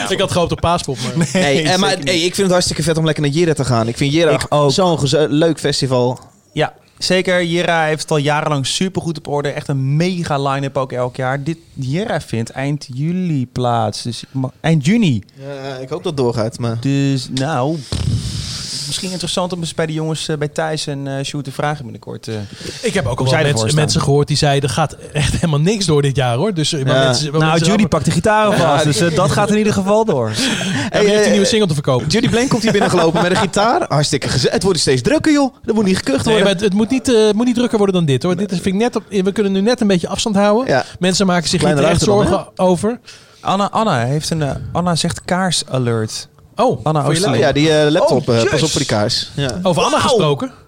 Ik 0.08 0.20
had 0.20 0.32
gehoopt 0.32 0.52
op 0.52 0.60
paaspop, 0.60 0.96
maar... 1.16 1.28
Nee, 1.32 1.62
eh, 1.62 1.78
maar 1.78 1.96
hey, 2.04 2.16
ik 2.18 2.34
vind 2.34 2.36
het 2.36 2.50
hartstikke 2.50 2.82
vet 2.82 2.96
om 2.98 3.04
lekker 3.04 3.22
naar 3.22 3.32
Jera 3.32 3.52
te 3.52 3.64
gaan. 3.64 3.88
Ik 3.88 3.96
vind 3.96 4.12
Jera 4.12 4.38
zo'n 4.68 4.98
leuk 5.28 5.58
festival. 5.58 6.18
Ja, 6.52 6.72
zeker. 7.04 7.44
Jera 7.44 7.84
heeft 7.84 8.02
het 8.02 8.10
al 8.10 8.16
jarenlang 8.16 8.66
super 8.66 9.02
goed 9.02 9.18
op 9.18 9.28
orde. 9.28 9.48
Echt 9.48 9.68
een 9.68 9.96
mega 9.96 10.48
line-up 10.48 10.76
ook 10.76 10.92
elk 10.92 11.16
jaar. 11.16 11.42
Dit 11.42 11.58
Jera 11.72 12.20
vindt 12.20 12.50
eind 12.50 12.88
juli 12.94 13.46
plaats. 13.46 14.02
Dus 14.02 14.24
eind 14.60 14.86
juni. 14.86 15.22
Ja, 15.34 15.76
ik 15.76 15.88
hoop 15.88 16.02
dat 16.02 16.12
het 16.12 16.16
doorgaat. 16.16 16.58
Maar... 16.58 16.76
Dus 16.80 17.28
nou, 17.34 17.76
pff, 17.76 18.43
misschien 18.86 19.10
interessant 19.10 19.52
om 19.52 19.60
eens 19.60 19.74
bij 19.74 19.86
de 19.86 19.92
jongens 19.92 20.28
eh, 20.28 20.36
bij 20.36 20.48
Thijs 20.48 20.86
en 20.86 21.06
eh 21.18 21.24
Sjoerd 21.24 21.44
te 21.44 21.52
vragen 21.52 21.82
binnenkort. 21.82 22.28
eh. 22.28 22.34
Ik 22.82 22.94
heb 22.94 23.06
ook 23.06 23.20
al 23.20 23.32
mensen, 23.32 23.74
mensen 23.74 24.00
gehoord 24.00 24.28
die 24.28 24.36
zeiden... 24.36 24.68
er 24.68 24.74
gaat 24.74 24.96
echt 25.12 25.32
helemaal 25.34 25.60
niks 25.60 25.86
door 25.86 26.02
dit 26.02 26.16
jaar, 26.16 26.36
hoor. 26.36 26.54
Dus, 26.54 26.70
Ja. 26.70 26.82
mensen, 26.84 27.32
nou, 27.32 27.44
mensen 27.44 27.66
Judy 27.66 27.86
pakt 27.86 28.04
de 28.04 28.10
gitaar 28.10 28.56
vast, 28.56 28.84
dus 28.84 29.14
dat 29.14 29.30
gaat 29.30 29.50
in 29.50 29.58
ieder 29.58 29.72
geval 29.72 30.04
door. 30.04 30.32
Ja, 30.84 31.00
Hey, 31.00 31.00
die 31.00 31.10
heeft 31.10 31.24
een 31.24 31.30
nieuwe 31.30 31.46
single 31.46 31.68
te 31.68 31.74
verkopen. 31.74 32.06
Judy 32.08 32.28
Blank 32.28 32.48
komt 32.48 32.62
hier 32.62 32.72
binnengelopen 32.72 33.22
met 33.22 33.30
een 33.30 33.36
gitaar. 33.36 33.84
Hartstikke 33.88 34.28
gezellig. 34.28 34.52
Het 34.54 34.62
wordt 34.62 34.78
steeds 34.78 35.02
drukker, 35.02 35.32
joh. 35.32 35.54
Er 35.64 35.74
moet 35.74 35.84
niet 35.84 35.96
gekucht 35.96 36.24
worden. 36.24 36.46
het, 36.46 36.60
het 36.60 36.72
moet 36.72 36.90
niet, 36.90 37.08
eh, 37.14 37.26
het 37.26 37.34
moet 37.36 37.46
niet 37.46 37.54
drukker 37.54 37.76
worden 37.78 37.96
dan 37.96 38.04
dit, 38.04 38.22
hoor. 38.22 38.36
Dit 38.36 38.52
is, 38.52 38.60
vind 38.60 38.74
ik 38.74 38.80
net 38.80 38.96
op, 38.96 39.02
we 39.08 39.32
kunnen 39.32 39.52
nu 39.52 39.60
net 39.60 39.80
een 39.80 39.86
beetje 39.86 40.08
afstand 40.08 40.36
houden. 40.36 40.66
Ja. 40.74 40.84
Mensen 40.98 41.26
maken 41.26 41.48
zich 41.48 41.60
Kleine 41.60 41.80
ruimte 41.80 42.04
dan, 42.04 42.14
zorgen 42.14 42.46
over. 42.56 43.00
Anna, 43.40 43.70
Anna 43.70 44.04
heeft 44.04 44.30
een. 44.30 44.42
Anna 44.72 44.94
zegt 44.94 45.20
kaars 45.24 45.62
alert. 45.68 46.28
Oh, 46.56 46.84
Anna 46.84 47.00
voor 47.00 47.10
je 47.10 47.16
Oosterling. 47.16 47.42
Ja, 47.42 47.52
die 47.52 47.72
eh, 47.72 47.90
laptop. 47.90 48.28
Oh, 48.28 48.36
eh, 48.36 48.50
pas 48.50 48.62
op 48.62 48.70
voor 48.70 48.80
die 48.80 48.88
kaars. 48.88 49.30
Ja. 49.34 49.58
Over 49.62 49.82
Anna 49.82 50.00
gesproken. 50.00 50.52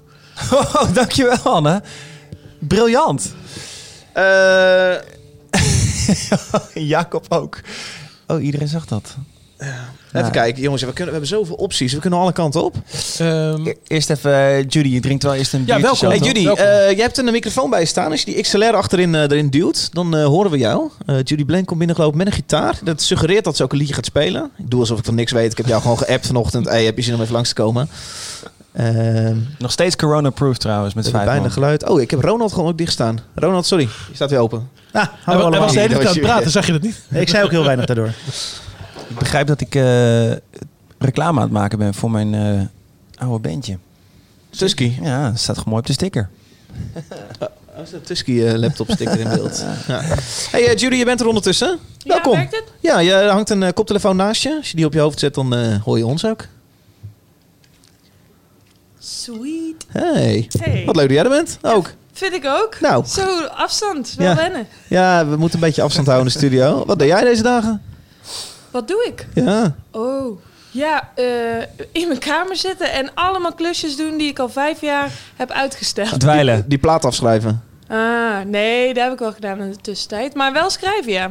Oh, 0.53 0.95
dankjewel 0.95 1.39
Anna. 1.43 1.83
Briljant. 2.59 3.35
Eh, 4.13 4.95
Jacob 6.93 7.27
ook. 7.29 7.61
Oh, 8.27 8.45
iedereen 8.45 8.69
zag 8.69 8.87
dat. 8.87 9.17
Even 10.13 10.31
kijken, 10.31 10.63
jongens. 10.63 10.83
We, 10.83 10.93
kunnen, 10.93 11.15
we 11.15 11.19
hebben 11.21 11.39
zoveel 11.39 11.55
opties. 11.55 11.93
We 11.93 11.99
kunnen 11.99 12.19
alle 12.19 12.33
kanten 12.33 12.65
op. 12.65 12.75
Ehm, 13.19 13.67
E- 13.67 13.75
Eerst 13.87 14.11
even, 14.11 14.33
eh, 14.35 14.59
Judy, 14.69 14.89
je 14.89 15.01
drinkt 15.01 15.23
wel 15.23 15.35
eerst 15.35 15.53
een 15.53 15.63
Ja, 15.67 15.81
welkom. 15.81 16.09
Hey? 16.09 16.19
Judy, 16.19 16.45
Welkom. 16.45 16.65
eh, 16.65 16.91
jij 16.91 17.03
hebt 17.03 17.19
een 17.19 17.25
microfoon 17.25 17.71
bij 17.71 17.81
je 17.81 17.87
staan. 17.87 18.11
Als 18.11 18.21
je 18.23 18.27
die 18.33 18.43
XLR 18.43 18.75
achterin 18.75 19.15
eh, 19.15 19.21
erin 19.23 19.51
duwt, 19.51 19.89
dan 19.93 20.17
eh, 20.17 20.25
horen 20.25 20.51
we 20.51 20.59
jou. 20.59 20.91
Eh, 21.07 21.17
Judy 21.23 21.45
Blank 21.45 21.67
komt 21.67 21.79
binnengelopen 21.79 22.19
met 22.19 22.27
een 22.27 22.33
gitaar. 22.33 22.79
Dat 22.83 23.03
suggereert 23.03 23.45
dat 23.45 23.57
ze 23.57 23.63
ook 23.63 23.73
een 23.73 23.79
liedje 23.79 23.95
gaat 23.95 24.05
spelen. 24.05 24.51
Ik 24.59 24.71
doe 24.71 24.81
alsof 24.81 24.99
ik 24.99 25.05
van 25.05 25.15
niks 25.15 25.33
weet. 25.33 25.51
Ik 25.51 25.57
heb 25.57 25.67
jou 25.67 25.83
gewoon 25.83 25.99
geappt 25.99 26.27
vanochtend. 26.27 26.69
Hey, 26.69 26.85
heb 26.85 26.97
je 26.97 27.03
zin 27.03 27.15
om 27.15 27.21
even 27.21 27.33
langs 27.33 27.49
te 27.49 27.55
komen? 27.55 27.89
Ehm 28.73 29.37
Nog 29.59 29.71
steeds 29.73 29.97
corona-proof 29.97 30.57
trouwens, 30.59 30.95
met 30.95 31.05
vijf 31.05 31.15
hebben 31.17 31.33
bijna 31.35 31.47
man. 31.49 31.53
geluid. 31.57 31.89
Oh, 31.89 32.01
ik 32.01 32.11
heb 32.11 32.21
Ronald 32.25 32.53
gewoon 32.53 32.69
ook 32.71 32.79
dicht 32.79 32.93
staan. 32.93 33.19
Ronald, 33.35 33.67
sorry. 33.67 33.85
Je 34.09 34.15
staat 34.15 34.31
weer 34.31 34.39
open. 34.39 34.69
Ah, 34.93 35.07
hij, 35.25 35.37
was 35.37 35.73
de 35.73 35.81
hele 35.81 35.95
tijd 35.95 36.07
aan 36.07 36.13
het 36.13 36.23
praten, 36.23 36.51
zag 36.51 36.67
je 36.67 36.73
dat 36.73 36.83
niet? 36.83 36.97
Ik 37.11 37.29
zei 37.29 37.45
ook 37.45 37.51
heel 37.51 37.65
weinig 37.65 37.87
daardoor. 37.87 38.11
Ik 39.09 39.19
begrijp 39.19 39.47
dat 39.47 39.61
ik 39.61 39.75
eh, 39.75 40.31
reclame 40.99 41.37
aan 41.37 41.43
het 41.45 41.53
maken 41.53 41.79
ben 41.79 41.95
voor 41.95 42.11
mijn 42.11 42.35
eh, 42.35 42.61
oude 43.27 43.49
bandje. 43.49 43.79
Tusky. 44.51 44.93
Ja, 45.03 45.31
dat 45.31 45.39
staat 45.39 45.57
gewoon 45.57 45.69
mooi 45.73 45.81
op 45.81 45.87
de 45.87 45.93
sticker. 45.93 46.29
Oh, 47.77 47.83
is 47.83 47.91
dat 47.91 48.07
Tusky 48.07 48.43
eh, 48.43 48.55
laptop 48.55 48.91
sticker 48.91 49.21
in 49.21 49.29
beeld. 49.29 49.65
Ja. 49.87 50.01
Hey 50.51 50.75
Judy, 50.75 50.97
je 50.97 51.05
bent 51.05 51.21
er 51.21 51.27
ondertussen. 51.27 51.79
Welkom. 52.05 52.33
werkt 52.33 52.55
het? 52.55 52.65
Ja, 52.81 52.99
je 52.99 53.13
er 53.13 53.31
hangt 53.31 53.51
een 53.51 53.75
koptelefoon 53.75 54.17
naast 54.17 54.43
je. 54.43 54.57
Als 54.57 54.71
je 54.71 54.77
die 54.77 54.87
op 54.87 54.93
je 54.93 55.01
hoofd 55.01 55.19
zet, 55.19 55.35
dan 55.35 55.75
hoor 55.79 55.99
je 55.99 56.07
ons 56.07 56.25
ook. 56.25 56.47
Sweet. 58.99 59.87
Hey. 59.89 60.49
Hey. 60.59 60.83
Wat 60.87 60.97
leuk 60.97 61.07
dat 61.09 61.17
jij 61.17 61.25
er 61.25 61.31
bent. 61.31 61.59
Ook. 61.63 61.93
Vind 62.13 62.33
ik 62.35 62.45
ook. 62.47 62.81
Nou. 62.81 63.05
Zo, 63.07 63.45
afstand. 63.45 64.15
Wel 64.17 64.29
Ja. 64.29 64.35
wennen. 64.37 64.67
Ja, 64.89 65.27
we 65.27 65.37
moeten 65.37 65.59
een 65.59 65.65
beetje 65.65 65.83
afstand 65.83 66.07
houden 66.07 66.27
in 66.27 66.33
de 66.33 66.39
studio. 66.47 66.85
Wat 66.87 66.99
deed 66.99 67.09
jij 67.09 67.25
deze 67.25 67.43
dagen? 67.43 67.83
Wat 68.71 68.89
doe 68.89 69.05
ik? 69.07 69.27
Ja. 69.35 69.75
Oh. 69.91 70.41
Ja, 70.71 71.11
eh, 71.15 71.25
in 71.93 72.09
mijn 72.09 72.19
kamer 72.19 72.57
zitten 72.57 72.93
en 72.93 73.11
allemaal 73.15 73.53
klusjes 73.55 73.97
doen 73.97 74.17
die 74.19 74.29
ik 74.29 74.39
al 74.39 74.49
vijf 74.49 74.81
jaar 74.81 75.11
heb 75.37 75.51
uitgesteld. 75.51 76.21
Dweilen. 76.21 76.65
Die 76.69 76.79
plaat 76.79 77.05
afschrijven. 77.05 77.63
Ah, 77.89 78.39
nee, 78.47 78.95
dat 78.95 79.03
heb 79.05 79.13
ik 79.13 79.19
wel 79.19 79.33
gedaan 79.33 79.61
in 79.61 79.71
de 79.71 79.77
tussentijd. 79.77 80.35
Maar 80.35 80.53
wel 80.53 80.71
schrijven, 80.71 81.13
ja. 81.13 81.31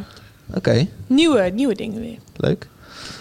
Oké, 0.54 0.88
Nieuwe, 1.08 1.42
nieuwe 1.54 1.76
dingen 1.76 2.02
weer. 2.02 2.18
leuk. 2.36 2.68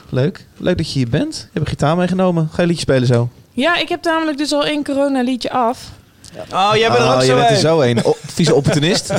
Leuk. 0.09 0.47
Leuk 0.57 0.77
dat 0.77 0.93
je 0.93 0.99
hier 0.99 1.09
bent. 1.09 1.35
Je 1.37 1.43
hebt 1.53 1.57
een 1.65 1.67
gitaar 1.67 1.97
meegenomen. 1.97 2.49
Ga 2.53 2.63
je 2.63 2.69
liedje 2.69 2.83
spelen 2.83 3.07
zo? 3.07 3.29
Ja, 3.53 3.77
ik 3.77 3.89
heb 3.89 4.05
namelijk 4.05 4.39
dus 4.39 4.53
al 4.53 4.65
één 4.65 4.85
corona 4.85 5.23
liedje 5.23 5.51
af. 5.51 5.91
Oh, 6.53 6.71
jij 6.75 6.89
bent 6.89 7.01
er 7.01 7.07
Oh, 7.07 7.15
ook 7.15 7.21
je 7.21 7.27
zo 7.27 7.35
bent 7.35 7.51
er 7.51 7.57
zo 7.57 7.81
een. 7.81 8.03
Vieze 8.27 8.55
opportunist. 8.55 9.11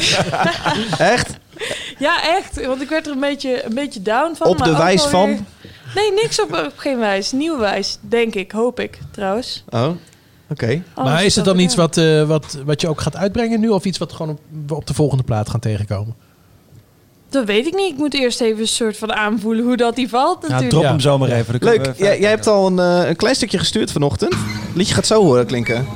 Echt? 0.98 1.30
Ja, 2.06 2.24
echt. 2.38 2.66
Want 2.66 2.82
ik 2.82 2.90
werd 2.90 3.06
er 3.06 3.12
een 3.12 3.20
beetje, 3.20 3.66
een 3.66 3.74
beetje 3.74 4.02
down 4.02 4.36
van. 4.36 4.48
Op 4.48 4.64
de 4.64 4.76
wijs 4.78 5.04
van? 5.04 5.26
weer- 5.28 5.40
Nee, 5.96 6.12
niks 6.14 6.42
op, 6.42 6.54
op 6.54 6.74
geen 6.76 6.98
wijs. 7.00 7.32
Nieuwe 7.32 7.58
wijs, 7.60 7.98
denk 8.02 8.36
ik. 8.36 8.52
Hoop 8.52 8.80
ik, 8.80 9.00
trouwens. 9.12 9.64
Oh, 9.70 9.88
oké. 10.50 10.82
Maar 10.96 11.26
is 11.26 11.36
het 11.36 11.46
dan 11.46 11.60
iets 11.60 11.76
wat, 11.76 11.98
eh, 11.98 12.24
wat, 12.28 12.58
wat 12.66 12.82
je 12.82 12.88
ook 12.88 13.02
gaat 13.02 13.16
uitbrengen 13.16 13.60
nu? 13.60 13.70
Of 13.70 13.86
iets 13.86 13.98
wat 13.98 14.14
gewoon 14.14 14.38
op, 14.68 14.72
op 14.72 14.88
de 14.88 14.94
volgende 14.94 15.24
plaat 15.24 15.50
gaan 15.50 15.60
tegenkomen? 15.60 16.16
Dat 17.30 17.46
weet 17.46 17.66
ik 17.66 17.76
niet. 17.76 17.92
Ik 17.92 17.98
moet 17.98 18.14
eerst 18.14 18.42
even 18.42 18.60
een 18.62 18.68
soort 18.68 18.98
van 18.98 19.14
aanvoelen 19.14 19.66
hoe 19.66 19.78
dat 19.78 19.96
die 19.96 20.10
valt 20.10 20.38
Ja, 20.42 20.42
natuurlijk. 20.42 20.70
drop 20.70 20.84
Ja. 20.84 20.90
hem 20.90 21.00
zo 21.00 21.18
maar 21.18 21.32
even. 21.32 21.56
Leuk. 21.60 21.94
jij 21.98 22.18
hebt 22.30 22.48
al 22.48 22.68
een, 22.68 22.80
eh, 22.80 23.08
een 23.10 23.16
klein 23.16 23.36
stukje 23.36 23.58
gestuurd 23.58 23.92
vanochtend. 23.92 24.34
Het 24.34 24.76
liedje 24.76 24.94
gaat 24.94 25.06
zo 25.08 25.24
horen 25.24 25.46
klinken. 25.46 25.88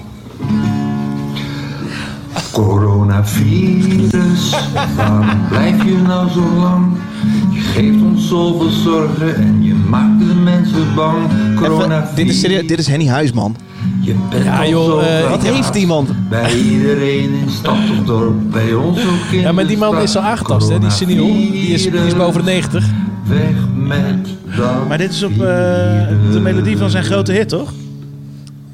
Coronavirus, 2.64 4.56
waarom 4.96 5.48
blijf 5.50 5.84
je 5.84 5.98
nou 6.08 6.30
zo 6.30 6.44
lang? 6.60 6.86
Je 7.54 7.60
geeft 7.60 8.02
ons 8.02 8.28
zoveel 8.28 8.70
zorgen 8.70 9.36
en 9.36 9.64
je 9.64 9.74
maakt 9.74 10.20
de 10.20 10.34
mensen 10.34 10.96
bang. 10.96 11.18
Even, 11.62 12.04
dit, 12.16 12.30
is 12.30 12.40
serieus, 12.40 12.68
dit 12.68 12.80
is 12.80 12.88
Henny 12.88 13.08
Huisman. 13.08 13.56
Je 14.02 14.16
bent 14.30 14.44
Ja, 14.44 14.68
joh, 14.68 15.22
eh, 15.22 15.30
Wat 15.30 15.44
heeft 15.44 15.74
die 15.74 15.88
man? 15.88 16.08
Bij 16.30 16.56
iedereen 16.60 17.34
in 17.34 17.50
stad 17.50 17.78
of 18.00 18.06
dorp, 18.06 18.52
bij 18.52 18.74
ons 18.74 19.00
ook 19.00 19.32
in 19.32 19.40
Ja, 19.40 19.52
maar 19.52 19.68
die 19.68 19.78
man 19.78 19.98
is 19.98 20.16
al 20.16 20.22
aangetast, 20.24 20.70
hè? 20.70 20.80
Die 20.80 20.88
is 20.88 20.98
senior. 20.98 21.26
Die 21.26 21.68
is, 21.68 21.82
die 21.84 22.06
is 22.06 22.16
boven 22.16 22.46
de 22.46 22.52
90. 22.52 22.86
Weg 23.24 23.56
met 23.76 24.28
dat 24.58 24.88
Maar 24.88 24.98
dit 24.98 25.12
is 25.12 25.24
op 25.24 25.32
eh, 25.32 25.38
de 26.32 26.40
melodie 26.42 26.78
van 26.78 26.90
zijn 26.90 27.04
grote 27.04 27.32
hit, 27.32 27.50
toch? 27.50 27.72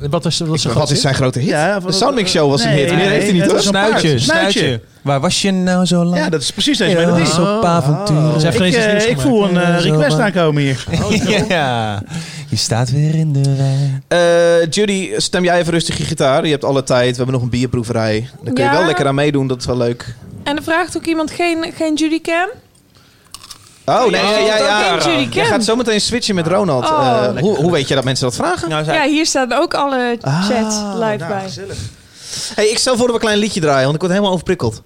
Wat 0.10 0.26
is, 0.26 0.40
wat 0.40 0.56
is, 0.56 0.66
Wat 0.66 0.92
is 0.92 1.02
zijn 1.02 1.16
grote 1.16 1.40
hit? 1.40 1.48
Ja, 1.50 1.80
de 1.80 1.92
Soundmix 1.92 2.32
Show 2.32 2.50
was 2.50 2.64
een 2.64 2.70
Nee, 2.70 2.80
hit. 2.80 2.90
Meer 2.90 2.98
nee, 2.98 3.08
heeft 3.08 3.24
hij 3.24 3.34
niet 3.34 3.46
hoor. 3.46 3.56
een 3.56 4.20
Snuitje. 4.20 4.82
Waar 5.02 5.20
was 5.20 5.42
je 5.42 5.52
nou 5.52 5.86
zo 5.86 6.04
lang? 6.04 6.18
Ja, 6.18 6.30
dat 6.30 6.42
is 6.42 6.52
precies 6.52 6.78
deze 6.78 6.92
Ja, 6.92 7.06
melodie. 7.06 7.24
was 7.26 7.40
op 7.40 7.64
avontuur. 7.66 8.66
Ik, 8.66 8.74
eh, 8.74 9.10
ik 9.10 9.20
voel 9.20 9.50
een 9.50 9.58
eh, 9.58 9.82
request 9.82 10.20
aankomen 10.20 10.62
hier. 10.62 10.86
ja, 11.50 12.02
je 12.50 12.56
staat 12.56 12.92
weer 12.92 13.16
in 13.16 13.34
de 13.34 13.56
rij. 13.56 14.02
Eh, 14.62 14.70
Judy, 14.70 15.10
stem 15.18 15.44
jij 15.44 15.60
even 15.60 15.74
rustig 15.74 15.98
je 15.98 16.04
gitaar. 16.04 16.46
Je 16.46 16.52
hebt 16.52 16.64
alle 16.64 16.84
tijd. 16.84 17.10
We 17.10 17.16
hebben 17.16 17.34
nog 17.34 17.44
een 17.44 17.50
bierproeverij. 17.50 18.30
Daar 18.44 18.54
kun 18.54 18.64
je 18.64 18.70
Ja. 18.70 18.78
wel 18.78 18.86
lekker 18.86 19.08
aan 19.08 19.16
meedoen. 19.16 19.48
Dat 19.48 19.60
is 19.60 19.66
wel 19.66 19.78
leuk. 19.78 20.16
En 20.44 20.56
er 20.58 20.64
vraagt 20.64 20.98
ook 20.98 21.06
iemand 21.06 21.32
geen, 21.32 21.66
geen 21.78 21.94
Judy 21.94 22.22
Cam? 22.22 22.48
Oh, 23.86 24.02
nee. 24.10 24.22
Oh, 24.22 24.30
ja, 24.48 24.58
ja, 24.58 24.80
ja. 24.96 25.28
Cam. 25.30 25.44
gaat 25.46 25.64
zo 25.64 25.76
meteen 25.76 26.02
switchen 26.02 26.36
met 26.36 26.48
Ronald. 26.48 26.90
Oh. 26.90 27.24
Eh, 27.36 27.42
hoe, 27.42 27.56
hoe 27.58 27.72
weet 27.72 27.88
je 27.88 27.96
dat 27.96 28.04
mensen 28.04 28.26
dat 28.26 28.36
vragen? 28.36 28.70
Nou, 28.70 28.84
zij- 28.84 28.96
Ja, 28.96 29.04
hier 29.14 29.26
staan 29.26 29.54
ook 29.54 29.74
alle 29.74 30.18
chats 30.22 30.76
Ah, 30.76 30.94
live 30.94 31.18
nou, 31.18 31.18
bij. 31.34 31.42
gezellig. 31.44 31.78
Hey, 32.56 32.68
ik 32.68 32.78
stel 32.78 32.98
voor 32.98 33.08
dat 33.08 33.08
we 33.08 33.14
een 33.14 33.20
klein 33.28 33.38
liedje 33.38 33.60
draaien, 33.62 33.82
want 33.84 33.94
ik 33.96 34.00
word 34.00 34.12
helemaal 34.12 34.32
overprikkeld. 34.34 34.82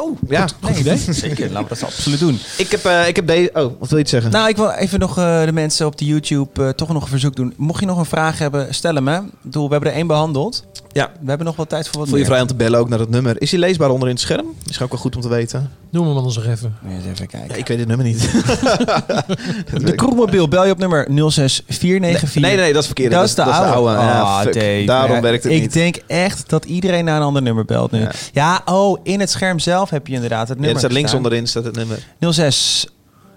Oh, 0.00 0.18
Ja, 0.28 0.46
goed 0.60 0.76
idee. 0.78 0.96
Zeker, 1.12 1.50
laten 1.50 1.68
we 1.68 1.74
dat 1.80 1.84
absoluut 1.84 2.18
doen. 2.18 2.38
ik 2.56 2.70
heb, 2.70 2.84
eh, 2.84 3.08
ik 3.08 3.16
heb 3.16 3.26
deze... 3.26 3.50
Oh, 3.52 3.62
wat 3.78 3.88
wil 3.88 3.98
je 3.98 3.98
iets 3.98 4.10
zeggen? 4.10 4.30
Nou, 4.30 4.48
ik 4.48 4.56
wil 4.56 4.70
even 4.70 4.98
nog 4.98 5.18
eh, 5.18 5.44
de 5.44 5.52
mensen 5.52 5.86
op 5.86 5.98
de 5.98 6.04
YouTube 6.04 6.64
eh, 6.64 6.68
toch 6.68 6.88
nog 6.92 7.02
een 7.02 7.08
verzoek 7.08 7.36
doen. 7.36 7.54
Mocht 7.56 7.80
je 7.80 7.86
nog 7.86 7.98
een 7.98 8.04
vraag 8.04 8.38
hebben, 8.38 8.74
stel 8.74 8.94
hem. 8.94 9.08
Hè. 9.08 9.16
Ik 9.18 9.22
bedoel, 9.42 9.66
we 9.66 9.72
hebben 9.72 9.90
er 9.90 9.96
één 9.96 10.06
behandeld. 10.06 10.64
Ja. 10.92 11.10
We 11.20 11.28
hebben 11.28 11.46
nog 11.46 11.56
wel 11.56 11.66
tijd 11.66 11.88
voor 11.88 11.98
wat 11.98 12.08
Voel 12.08 12.16
je 12.18 12.22
meer. 12.22 12.30
vrij 12.32 12.40
om 12.42 12.46
te 12.48 12.54
bellen 12.54 12.78
ook 12.80 12.88
naar 12.88 12.98
het 12.98 13.10
nummer. 13.10 13.42
Is 13.42 13.50
hij 13.50 13.60
leesbaar 13.60 13.90
onder 13.90 14.08
in 14.08 14.14
het 14.14 14.22
scherm? 14.22 14.46
Is 14.68 14.82
ook 14.82 14.90
wel 14.90 15.00
goed 15.00 15.16
om 15.16 15.22
te 15.22 15.28
weten. 15.28 15.70
Noem 15.90 16.06
hem 16.06 16.16
anders 16.16 16.36
nog 16.36 16.44
even. 16.46 16.76
Moet 16.82 16.92
je 16.92 16.96
eens 16.98 17.06
even 17.06 17.26
kijken. 17.26 17.48
Ja, 17.48 17.54
ik 17.54 17.66
weet 17.68 17.78
het 17.78 17.88
nummer 17.88 18.06
niet. 18.06 18.20
De 19.86 19.92
kroegmobiel 19.94 20.48
bel 20.48 20.64
je 20.64 20.72
op 20.72 20.78
nummer 20.78 21.06
06494. 21.08 22.34
Nee, 22.42 22.56
nee, 22.56 22.72
dat 22.72 22.80
is 22.80 22.86
verkeerd. 22.86 23.12
Dat 23.12 23.24
is 23.24 23.34
de 23.34 23.42
oude. 23.42 23.90
Ja, 23.92 24.20
Ah. 24.20 24.44
Dave. 24.44 24.82
Daarom 24.86 25.14
Ja, 25.16 25.20
werkt 25.22 25.44
het 25.44 25.52
ik 25.52 25.60
niet. 25.60 25.72
denk 25.72 25.96
echt 26.06 26.48
dat 26.48 26.64
iedereen 26.64 27.04
naar 27.04 27.16
een 27.16 27.22
ander 27.22 27.42
nummer 27.42 27.64
belt 27.64 27.90
nu. 27.90 28.00
Ja. 28.00 28.10
Ja, 28.32 28.62
oh, 28.64 28.98
in 29.02 29.20
het 29.20 29.30
scherm 29.30 29.58
zelf 29.58 29.90
heb 29.90 30.06
je 30.06 30.14
inderdaad 30.14 30.48
het 30.48 30.58
Ja, 30.58 30.64
nummer 30.64 30.70
het 30.70 30.78
staat 30.80 30.92
links 30.92 31.14
onderin 31.14 31.46
staat 31.46 31.64
het 31.64 31.76
nummer. 31.76 31.98
06 32.34 32.86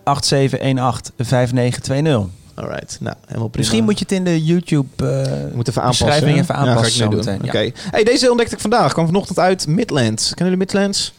8718 0.04 1.14
5920. 1.18 2.42
Alright, 2.56 2.98
nou, 3.00 3.16
helemaal 3.22 3.48
prima. 3.48 3.58
Misschien 3.58 3.84
moet 3.84 4.00
je 4.00 4.04
het 4.04 4.12
in 4.12 4.24
de 4.24 4.44
YouTube 4.44 4.88
eh 4.98 5.26
Je 5.26 5.52
moet 5.54 5.68
even 5.68 5.82
aanpassen. 5.82 6.08
Ja. 7.44 7.72
Ja. 7.74 7.82
Hey, 7.92 8.04
deze 8.04 8.30
ontdekte 8.30 8.56
ik 8.56 8.62
vandaag. 8.62 8.94
Kwam 8.94 9.06
vanochtend 9.06 9.40
uit 9.40 9.68
Midlands. 9.68 10.34
Kennen 10.34 10.54
jullie 10.54 10.58
Midlands? 10.74 11.14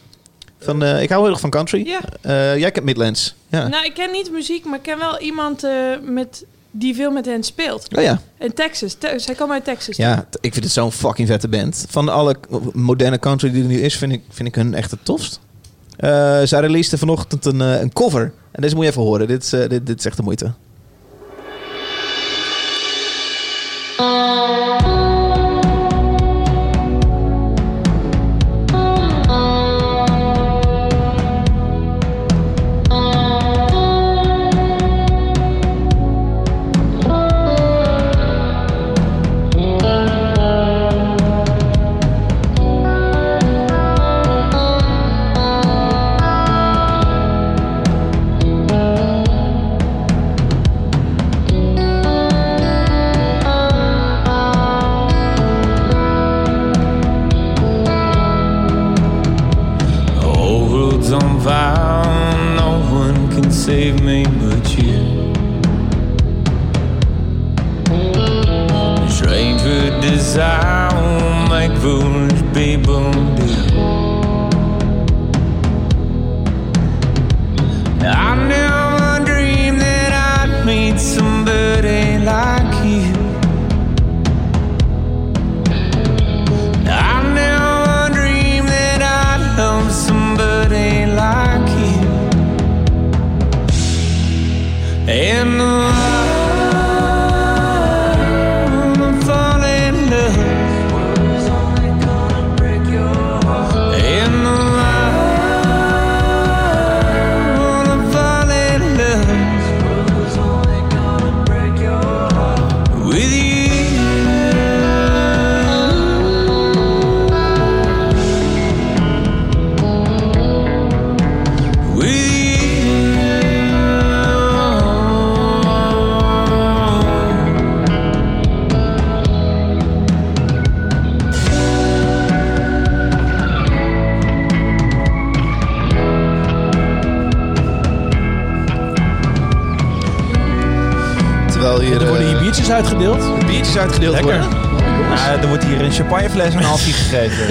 Van, 0.59 0.83
eh, 0.83 1.01
ik 1.01 1.09
hou 1.09 1.21
heel 1.21 1.31
erg 1.31 1.39
van 1.39 1.49
country. 1.49 1.87
Ja. 1.87 1.99
Eh, 2.21 2.57
jij 2.57 2.71
kent 2.71 2.85
Midlands. 2.85 3.35
Ja. 3.49 3.67
Nou, 3.67 3.85
ik 3.85 3.93
ken 3.93 4.11
niet 4.11 4.31
muziek, 4.31 4.65
maar 4.65 4.75
ik 4.77 4.81
ken 4.83 4.97
wel 4.97 5.19
iemand 5.19 5.63
eh, 5.63 5.71
met, 6.03 6.45
die 6.71 6.95
veel 6.95 7.11
met 7.11 7.25
hen 7.25 7.43
speelt. 7.43 7.97
Oh 7.97 8.03
ja. 8.03 8.21
In 8.39 8.53
Texas. 8.53 8.93
Te- 8.93 9.13
zij 9.17 9.35
komen 9.35 9.53
uit 9.55 9.63
Texas. 9.63 9.95
Ja, 9.97 10.25
ik 10.41 10.53
vind 10.53 10.63
het 10.65 10.73
zo'n 10.73 10.91
fucking 10.91 11.27
vette 11.27 11.47
band. 11.47 11.85
Van 11.89 12.09
alle 12.09 12.35
moderne 12.73 13.19
country 13.19 13.51
die 13.51 13.61
er 13.61 13.67
nu 13.67 13.81
is, 13.81 13.97
vind 13.97 14.11
ik, 14.11 14.21
vind 14.29 14.47
ik 14.47 14.55
hun 14.55 14.73
echt 14.73 14.91
het 14.91 15.05
tofst. 15.05 15.39
Eh 15.97 16.41
zij 16.43 16.59
releasede 16.59 16.97
vanochtend 16.97 17.45
een, 17.45 17.59
een 17.59 17.93
cover. 17.93 18.33
En 18.51 18.61
deze 18.61 18.75
moet 18.75 18.83
je 18.83 18.89
even 18.89 19.01
horen. 19.01 19.27
Dit 19.27 19.43
is, 19.43 19.49
dit, 19.49 19.85
dit 19.87 19.99
is 19.99 20.05
echt 20.05 20.17
de 20.17 20.23
moeite. 20.23 20.51
Música 23.97 24.64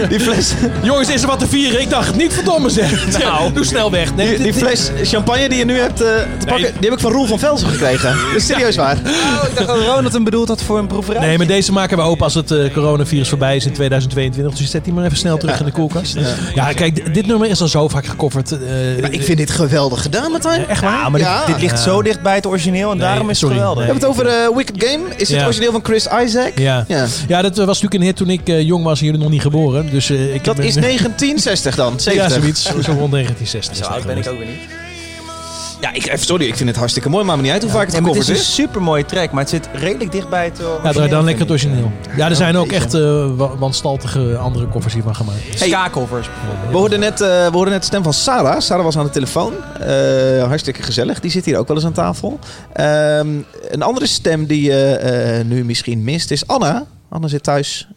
Die 0.09 0.21
fles, 0.21 0.53
Jongens, 0.83 1.09
is 1.09 1.23
er 1.23 1.29
wat 1.29 1.39
te 1.39 1.47
vieren? 1.49 1.81
Ik 1.81 1.91
dacht, 1.91 2.17
niet 2.17 2.33
verdomme 2.35 2.71
zeg. 2.71 3.19
Nou, 3.19 3.53
doe 3.53 3.65
snel 3.65 3.91
weg. 3.91 4.15
Nee, 4.15 4.39
die, 4.39 4.53
fles 4.55 4.91
champagne 5.03 5.49
die 5.49 5.59
je 5.59 5.65
nu 5.65 5.79
hebt 5.79 6.01
eh, 6.01 6.09
te 6.39 6.47
pakken, 6.47 6.73
die 6.81 6.89
heb 6.89 6.93
ik 6.93 7.01
van 7.01 7.12
Roel 7.12 7.27
van 7.27 7.39
Velsen 7.39 7.69
gekregen. 7.69 8.17
Dat 8.33 8.35
is 8.37 8.47
serieus 8.47 8.77
waar. 8.77 8.97
Oh, 8.97 9.49
ik 9.49 9.55
dacht 9.55 9.67
dat 9.67 9.77
Ronald 9.79 10.12
hem 10.12 10.25
bedoeld 10.25 10.49
had 10.49 10.62
voor 10.62 10.79
een 10.79 10.87
proeverij. 10.87 11.27
Nee, 11.27 11.37
maar 11.39 11.47
deze 11.47 11.73
maken 11.73 11.97
we 11.97 12.03
open 12.03 12.25
als 12.25 12.35
het 12.35 12.51
eh, 12.51 12.73
coronavirus 12.73 13.29
voorbij 13.29 13.57
is 13.57 13.67
in 13.67 13.73
2022. 13.73 14.53
Dus 14.53 14.62
je 14.62 14.69
zet 14.71 14.85
die 14.85 14.93
maar 14.93 15.05
even 15.05 15.17
snel 15.17 15.37
terug 15.37 15.59
in 15.59 15.65
de 15.65 15.71
koelkast. 15.73 16.17
Ja, 16.55 16.73
kijk, 16.73 17.15
dit 17.15 17.27
nummer 17.27 17.49
is 17.49 17.61
al 17.61 17.69
zo 17.69 17.89
vaak 17.89 18.07
gecoverd. 18.07 18.53
eh, 18.53 18.97
ik 19.12 19.23
vind 19.23 19.39
dit 19.39 19.51
geweldig 19.51 20.03
gedaan, 20.03 20.31
Martijn. 20.31 20.69
Echt 20.69 20.81
waar? 20.81 20.93
Ja, 20.93 21.09
maar 21.09 21.19
dit- 21.21 21.29
Ja. 21.29 21.45
dit, 21.47 21.61
ligt 21.61 21.81
zo 21.81 22.03
dicht 22.03 22.23
bij 22.23 22.35
het 22.35 22.47
origineel 22.47 22.91
en 22.91 22.97
Nee, 22.97 23.07
daarom 23.07 23.31
is 23.31 23.39
sorry. 23.39 23.55
het 23.55 23.62
geweldig. 23.65 23.87
We 23.87 23.91
hebben 23.93 24.09
het 24.09 24.19
over 24.21 24.51
eh, 24.51 24.57
Wicked 24.57 24.85
Game. 24.85 25.03
Is 25.17 25.29
het 25.31 25.43
origineel 25.45 25.73
van 25.73 25.81
Chris 25.85 26.07
Isaac? 26.25 26.59
Ja. 26.59 26.85
Ja. 26.89 27.07
ja, 27.29 27.43
dat 27.43 27.57
was 27.57 27.67
natuurlijk 27.67 27.95
een 27.95 28.03
hit 28.03 28.17
toen 28.17 28.31
ik 28.31 28.41
jong 28.67 28.85
was 28.85 28.99
en 29.01 29.05
jullie 29.07 29.21
nog 29.21 29.31
niet 29.31 29.41
geboren. 29.41 29.54
Dus, 29.91 30.11
eh, 30.11 30.35
ik 30.35 30.45
Dat 30.45 30.57
heb 30.57 30.67
is 30.67 30.75
een- 30.75 30.81
1960 30.83 31.75
dan, 31.75 32.01
70. 32.01 32.15
Ja, 32.35 32.41
zoiets. 32.41 32.63
Zo 32.63 32.93
rond 32.93 33.11
1960. 33.13 33.77
Zo 33.77 33.85
oud 33.85 34.07
ben 34.07 34.17
ik 34.17 34.29
ook 34.29 34.39
weer 34.39 34.47
niet. 34.47 34.61
Ja, 35.81 35.93
ik, 35.93 36.07
even 36.07 36.27
sorry, 36.27 36.47
ik 36.47 36.57
vind 36.57 36.69
het 36.69 36.79
hartstikke 36.79 37.09
mooi. 37.09 37.25
Maar 37.25 37.37
me 37.37 37.43
niet 37.43 37.51
uit 37.53 37.63
hoe 37.63 37.71
vaak 37.71 37.85
het 37.85 37.95
Ja, 37.95 38.01
maar 38.01 38.09
het 38.11 38.19
gecoverd 38.19 38.41
is 38.43 38.49
is. 38.51 38.57
een 38.59 38.65
super 38.65 38.83
mooie 38.83 39.05
track, 39.05 39.31
maar 39.31 39.41
het 39.41 39.51
zit 39.51 39.69
redelijk 39.73 40.13
dichtbij 40.13 40.45
het. 40.45 40.61
eh, 40.61 40.67
Ja, 40.85 40.93
draai 40.93 41.09
dan 41.09 41.25
lekker 41.25 41.43
het 41.43 41.51
origineel. 41.51 41.93
Ja, 42.17 42.29
er 42.29 42.37
zijn 42.37 42.57
ook 42.57 42.73
echt 42.73 42.95
eh, 42.95 43.01
wa- 43.37 43.57
wanstaltige 43.57 44.37
andere 44.37 44.67
koffers 44.67 44.95
hiervan 44.95 45.15
gemaakt. 45.15 45.39
Ska-covers. 45.55 46.29
We 46.71 46.77
hoorden, 46.77 47.01
net, 47.01 47.21
eh, 47.21 47.29
we 47.29 47.51
hoorden 47.53 47.73
net 47.73 47.81
de 47.81 47.87
stem 47.87 48.03
van 48.03 48.13
Sarah. 48.13 48.61
Sarah 48.61 48.85
was 48.85 48.97
aan 48.99 49.05
de 49.05 49.11
telefoon. 49.11 49.53
Eh, 49.81 50.45
hartstikke 50.47 50.83
gezellig. 50.83 51.21
Die 51.21 51.31
zit 51.31 51.45
hier 51.45 51.59
ook 51.59 51.69
wel 51.69 51.77
eens 51.77 51.87
aan 51.87 51.93
tafel. 51.93 52.39
Ehm, 52.73 53.29
een 53.71 53.83
andere 53.83 54.07
stem 54.07 54.47
die 54.47 54.63
je 54.63 54.85
eh, 54.97 55.45
nu 55.45 55.65
misschien 55.65 56.05
mist 56.05 56.31
is 56.31 56.47
Anna. 56.47 56.85
Anna 57.09 57.29
zit 57.29 57.43
thuis. 57.43 57.89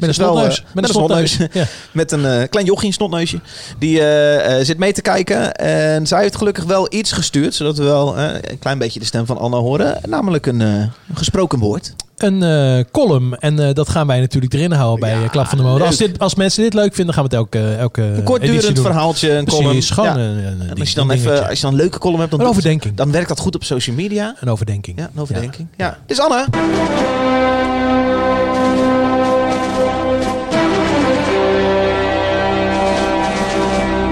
Met 0.00 0.18
een 0.18 0.24
wel, 0.24 0.40
eh, 0.40 0.50
snotneus. 0.50 0.64
Met 0.74 0.84
een 0.84 0.90
snotneus. 0.90 1.36
Ja. 1.52 1.64
Met 1.92 2.12
een 2.12 2.24
eh, 2.24 2.48
klein 2.48 2.66
jochie, 2.66 2.86
een 2.86 2.92
snotneusje. 2.92 3.40
Die 3.78 4.00
eh, 4.02 4.64
zit 4.64 4.78
mee 4.78 4.92
te 4.92 5.02
kijken. 5.02 5.54
En 5.54 6.06
zij 6.06 6.22
heeft 6.22 6.36
gelukkig 6.36 6.64
wel 6.64 6.86
iets 6.94 7.12
gestuurd. 7.12 7.54
Zodat 7.54 7.78
we 7.78 7.84
wel 7.84 8.18
een 8.18 8.58
klein 8.58 8.78
beetje 8.78 8.98
de 9.00 9.04
stem 9.06 9.26
van 9.26 9.38
Anna 9.38 9.56
horen. 9.56 9.98
Namelijk 10.08 10.46
een, 10.46 10.90
gesproken 11.14 11.58
woord. 11.58 11.94
Een 12.16 12.86
column. 12.92 13.34
En 13.34 13.74
dat 13.74 13.88
gaan 13.88 14.06
wij 14.06 14.20
natuurlijk 14.20 14.52
erin 14.52 14.72
houden 14.72 15.00
bij 15.00 15.28
Klap 15.30 15.46
van 15.46 15.58
de 15.58 15.64
Mode. 15.64 15.84
Als, 15.84 15.96
dit, 15.96 16.18
als 16.18 16.34
mensen 16.34 16.62
dit 16.62 16.74
leuk 16.74 16.94
vinden, 16.94 17.14
gaan 17.14 17.24
we 17.28 17.28
het 17.36 17.38
elke, 17.38 17.74
elke 17.74 18.02
Een 18.02 18.22
kortdurend 18.22 18.80
verhaaltje, 18.80 19.32
een 19.32 19.44
Precies, 19.44 19.64
column. 19.64 19.82
gewoon 19.82 20.08
Ja. 20.08 20.14
een, 20.14 20.46
een, 20.46 20.60
een 20.60 20.68
En 20.70 20.78
als 20.80 20.88
je 20.88 20.94
dan 20.94 21.10
een 21.10 21.16
even, 21.16 21.48
als 21.48 21.56
je 21.58 21.62
dan 21.64 21.70
een 21.72 21.78
leuke 21.80 21.98
column 21.98 22.18
hebt, 22.18 22.30
dan, 22.30 22.40
Een 22.40 22.46
overdenking. 22.46 22.96
dan 22.96 23.10
werkt 23.12 23.28
dat 23.28 23.38
goed 23.38 23.54
op 23.54 23.64
social 23.64 23.96
media. 23.96 24.34
Een 24.40 24.48
overdenking. 24.50 24.98
Ja, 24.98 25.10
een 25.14 25.20
overdenking. 25.20 25.68
Ja. 25.76 25.98
Dit 26.06 26.18
is 26.18 26.24
Anna. 26.24 26.46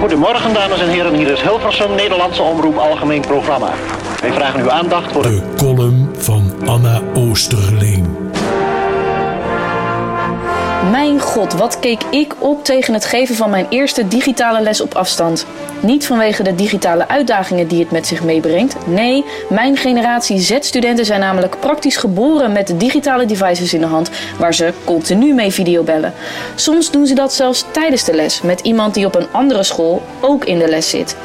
Goedemorgen 0.06 0.54
dames 0.54 0.80
en 0.80 0.88
heren, 0.88 1.14
hier 1.14 1.30
is 1.30 1.40
Hilversum, 1.40 1.94
Nederlandse 1.94 2.42
Omroep 2.42 2.76
Algemeen 2.76 3.20
Programma. 3.20 3.70
Wij 4.20 4.32
vragen 4.32 4.60
uw 4.60 4.70
aandacht 4.70 5.12
voor 5.12 5.22
De 5.22 5.42
column 5.56 6.10
van 6.16 6.52
Anna 6.64 7.00
Oosterling. 7.14 8.06
Mijn 10.90 11.20
god, 11.20 11.52
wat 11.52 11.78
keek 11.78 12.02
ik 12.10 12.34
op 12.38 12.64
tegen 12.64 12.94
het 12.94 13.04
geven 13.04 13.34
van 13.34 13.50
mijn 13.50 13.66
eerste 13.68 14.08
digitale 14.08 14.60
les 14.60 14.80
op 14.80 14.94
afstand. 14.94 15.46
Niet 15.80 16.06
vanwege 16.06 16.42
de 16.42 16.54
digitale 16.54 17.08
uitdagingen 17.08 17.68
die 17.68 17.80
het 17.80 17.90
met 17.90 18.06
zich 18.06 18.22
meebrengt. 18.22 18.76
Nee, 18.86 19.24
mijn 19.48 19.76
generatie 19.76 20.40
Z-studenten 20.40 21.04
zijn 21.04 21.20
namelijk 21.20 21.60
praktisch 21.60 21.96
geboren 21.96 22.52
met 22.52 22.66
de 22.66 22.76
digitale 22.76 23.26
devices 23.26 23.74
in 23.74 23.80
de 23.80 23.86
hand 23.86 24.10
waar 24.38 24.54
ze 24.54 24.72
continu 24.84 25.34
mee 25.34 25.50
videobellen. 25.50 26.12
Soms 26.54 26.90
doen 26.90 27.06
ze 27.06 27.14
dat 27.14 27.32
zelfs 27.32 27.64
tijdens 27.70 28.04
de 28.04 28.14
les 28.14 28.42
met 28.42 28.60
iemand 28.60 28.94
die 28.94 29.06
op 29.06 29.14
een 29.14 29.26
andere 29.30 29.62
school 29.62 30.02
ook 30.20 30.44
in 30.44 30.58
de 30.58 30.68
les 30.68 30.90
zit. 30.90 31.16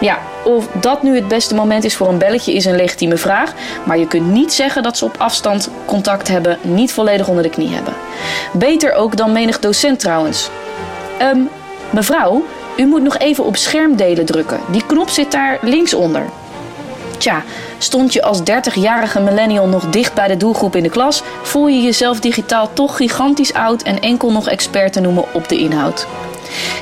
Ja, 0.00 0.18
of 0.44 0.68
dat 0.80 1.02
nu 1.02 1.14
het 1.14 1.28
beste 1.28 1.54
moment 1.54 1.84
is 1.84 1.96
voor 1.96 2.08
een 2.08 2.18
belletje 2.18 2.54
is 2.54 2.64
een 2.64 2.76
legitieme 2.76 3.16
vraag, 3.16 3.52
maar 3.84 3.98
je 3.98 4.06
kunt 4.06 4.30
niet 4.30 4.52
zeggen 4.52 4.82
dat 4.82 4.96
ze 4.96 5.04
op 5.04 5.14
afstand 5.18 5.70
contact 5.84 6.28
hebben, 6.28 6.58
niet 6.62 6.92
volledig 6.92 7.28
onder 7.28 7.42
de 7.42 7.50
knie 7.50 7.68
hebben. 7.68 7.94
Beter 8.52 8.94
ook 8.94 9.16
dan 9.16 9.32
menig 9.32 9.58
docent 9.58 10.00
trouwens. 10.00 10.50
Ehm, 11.18 11.40
mevrouw, 11.90 12.44
u 12.80 12.86
moet 12.86 13.02
nog 13.02 13.18
even 13.18 13.44
op 13.44 13.56
schermdelen 13.56 14.26
drukken. 14.26 14.60
Die 14.70 14.86
knop 14.86 15.08
zit 15.08 15.32
daar 15.32 15.58
linksonder. 15.60 16.24
Tja, 17.18 17.42
stond 17.78 18.12
je 18.12 18.22
als 18.22 18.40
30-jarige 18.40 19.20
millennial 19.20 19.66
nog 19.66 19.90
dicht 19.90 20.14
bij 20.14 20.28
de 20.28 20.36
doelgroep 20.36 20.76
in 20.76 20.82
de 20.82 20.88
klas, 20.88 21.22
voel 21.42 21.68
je 21.68 21.82
jezelf 21.82 22.20
digitaal 22.20 22.72
toch 22.72 22.96
gigantisch 22.96 23.52
oud 23.52 23.82
en 23.82 24.00
enkel 24.00 24.32
nog 24.32 24.48
expert 24.48 24.92
te 24.92 25.00
noemen 25.00 25.24
op 25.32 25.48
de 25.48 25.58
inhoud. 25.58 26.06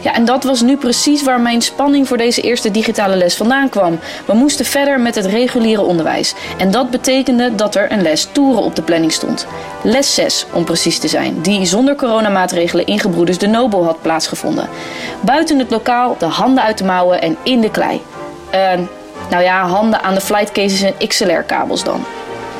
Ja, 0.03 0.15
en 0.15 0.25
dat 0.25 0.45
was 0.45 0.61
nu 0.61 0.77
precies 0.77 1.23
waar 1.23 1.41
mijn 1.41 1.63
spanning 1.63 2.09
voor 2.09 2.17
deze 2.17 2.41
eerste 2.41 2.71
digitale 2.71 3.17
les 3.17 3.37
vandaan 3.37 3.69
kwam. 3.69 3.99
We 4.25 4.35
moesten 4.35 4.65
verder 4.65 5.01
met 5.01 5.15
het 5.15 5.27
reguliere 5.27 5.83
onderwijs. 5.83 6.35
En 6.59 6.71
dat 6.71 6.91
betekende 6.91 7.55
dat 7.55 7.75
er 7.75 7.93
een 7.93 8.03
les 8.03 8.29
toeren 8.33 8.63
op 8.63 8.77
de 8.77 8.83
planning 8.83 9.13
stond. 9.13 9.47
Les 9.83 10.15
6, 10.15 10.47
om 10.53 10.65
precies 10.65 10.99
te 10.99 11.09
zijn, 11.09 11.41
die 11.43 11.65
zonder 11.65 11.95
coronamaatregelen 11.95 12.87
in 12.87 13.01
Gebroeders 13.01 13.39
de 13.39 13.47
Nobel 13.47 13.85
had 13.85 14.03
plaatsgevonden. 14.03 14.69
Buiten 15.21 15.59
het 15.59 15.71
lokaal 15.71 16.17
de 16.19 16.27
handen 16.27 16.65
uit 16.65 16.79
de 16.79 16.85
mouwen 16.85 17.23
en 17.23 17.37
in 17.43 17.61
de 17.61 17.71
klei. 17.71 18.03
Eh, 18.51 18.61
nou 19.31 19.43
ja, 19.43 19.67
handen 19.67 20.03
aan 20.03 20.15
de 20.15 20.21
flight 20.21 20.53
cases 20.53 20.83
en 20.83 21.09
XLR-kabels 21.09 21.85
dan. 21.85 22.05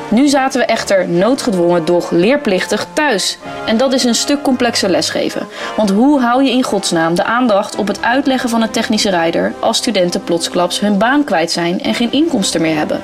Nu 0.09 0.27
zaten 0.27 0.59
we 0.59 0.65
echter 0.65 1.09
noodgedwongen, 1.09 1.85
doch 1.85 2.11
leerplichtig 2.11 2.87
thuis. 2.93 3.37
En 3.65 3.77
dat 3.77 3.93
is 3.93 4.03
een 4.03 4.15
stuk 4.15 4.41
complexer 4.41 4.89
lesgeven. 4.89 5.47
Want 5.75 5.89
hoe 5.89 6.19
hou 6.19 6.43
je 6.43 6.51
in 6.51 6.63
godsnaam 6.63 7.15
de 7.15 7.23
aandacht 7.23 7.75
op 7.75 7.87
het 7.87 8.01
uitleggen 8.01 8.49
van 8.49 8.61
een 8.61 8.69
technische 8.69 9.09
rijder 9.09 9.53
als 9.59 9.77
studenten 9.77 10.23
plotsklaps 10.23 10.79
hun 10.79 10.97
baan 10.97 11.23
kwijt 11.23 11.51
zijn 11.51 11.81
en 11.81 11.95
geen 11.95 12.11
inkomsten 12.11 12.61
meer 12.61 12.75
hebben? 12.75 13.01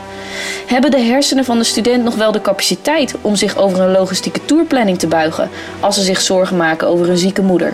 Hebben 0.67 0.91
de 0.91 1.01
hersenen 1.01 1.45
van 1.45 1.57
de 1.57 1.63
student 1.63 2.03
nog 2.03 2.15
wel 2.15 2.31
de 2.31 2.41
capaciteit 2.41 3.15
om 3.21 3.35
zich 3.35 3.57
over 3.57 3.79
een 3.79 3.91
logistieke 3.91 4.45
tourplanning 4.45 4.99
te 4.99 5.07
buigen 5.07 5.49
als 5.79 5.95
ze 5.95 6.01
zich 6.01 6.21
zorgen 6.21 6.57
maken 6.57 6.87
over 6.87 7.09
een 7.09 7.17
zieke 7.17 7.41
moeder? 7.41 7.73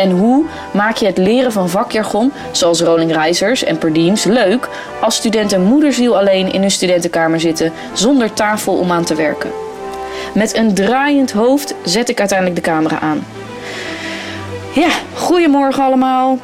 En 0.00 0.10
hoe 0.10 0.44
maak 0.72 0.96
je 0.96 1.06
het 1.06 1.18
leren 1.18 1.52
van 1.52 1.68
vakjargon, 1.68 2.32
zoals 2.50 2.80
rolling 2.80 3.12
reizers 3.12 3.64
en 3.64 3.78
per 3.78 3.90
leuk 4.24 4.68
als 5.00 5.14
studenten 5.14 5.62
moederziel 5.62 6.18
alleen 6.18 6.52
in 6.52 6.60
hun 6.60 6.70
studentenkamer 6.70 7.40
zitten 7.40 7.72
zonder 7.92 8.32
tafel 8.32 8.74
om 8.74 8.90
aan 8.90 9.04
te 9.04 9.14
werken? 9.14 9.50
Met 10.34 10.56
een 10.56 10.74
draaiend 10.74 11.32
hoofd 11.32 11.74
zet 11.84 12.08
ik 12.08 12.18
uiteindelijk 12.18 12.64
de 12.64 12.70
camera 12.70 13.00
aan. 13.00 13.26
Ja, 14.74 14.90
goedemorgen 15.14 15.84
allemaal. 15.84 16.38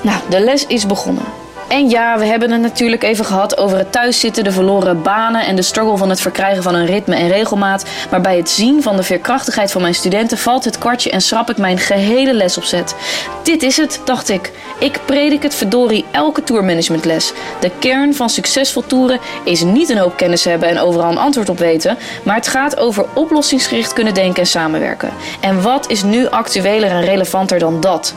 Nou, 0.00 0.18
de 0.28 0.40
les 0.40 0.66
is 0.66 0.86
begonnen. 0.86 1.43
En 1.74 1.88
ja, 1.88 2.18
we 2.18 2.24
hebben 2.24 2.50
het 2.50 2.60
natuurlijk 2.60 3.02
even 3.02 3.24
gehad 3.24 3.58
over 3.58 3.78
het 3.78 3.92
thuiszitten, 3.92 4.44
de 4.44 4.52
verloren 4.52 5.02
banen 5.02 5.46
en 5.46 5.56
de 5.56 5.62
struggle 5.62 5.96
van 5.96 6.08
het 6.08 6.20
verkrijgen 6.20 6.62
van 6.62 6.74
een 6.74 6.86
ritme 6.86 7.14
en 7.14 7.28
regelmaat. 7.28 7.84
Maar 8.10 8.20
bij 8.20 8.36
het 8.36 8.50
zien 8.50 8.82
van 8.82 8.96
de 8.96 9.02
veerkrachtigheid 9.02 9.72
van 9.72 9.82
mijn 9.82 9.94
studenten 9.94 10.38
valt 10.38 10.64
het 10.64 10.78
kwartje 10.78 11.10
en 11.10 11.20
schrap 11.20 11.50
ik 11.50 11.56
mijn 11.56 11.78
gehele 11.78 12.34
lesopzet. 12.34 12.94
Dit 13.42 13.62
is 13.62 13.76
het, 13.76 14.00
dacht 14.04 14.28
ik. 14.28 14.52
Ik 14.78 15.00
predik 15.04 15.42
het 15.42 15.54
verdorie 15.54 16.04
elke 16.10 16.42
tourmanagementles. 16.42 17.32
De 17.60 17.70
kern 17.78 18.14
van 18.14 18.30
succesvol 18.30 18.86
toeren 18.86 19.20
is 19.44 19.62
niet 19.62 19.88
een 19.88 19.98
hoop 19.98 20.16
kennis 20.16 20.44
hebben 20.44 20.68
en 20.68 20.78
overal 20.78 21.10
een 21.10 21.18
antwoord 21.18 21.48
op 21.48 21.58
weten, 21.58 21.98
maar 22.22 22.36
het 22.36 22.48
gaat 22.48 22.78
over 22.78 23.06
oplossingsgericht 23.14 23.92
kunnen 23.92 24.14
denken 24.14 24.42
en 24.42 24.48
samenwerken. 24.48 25.10
En 25.40 25.62
wat 25.62 25.90
is 25.90 26.02
nu 26.02 26.28
actueler 26.28 26.90
en 26.90 27.04
relevanter 27.04 27.58
dan 27.58 27.80
dat? 27.80 28.14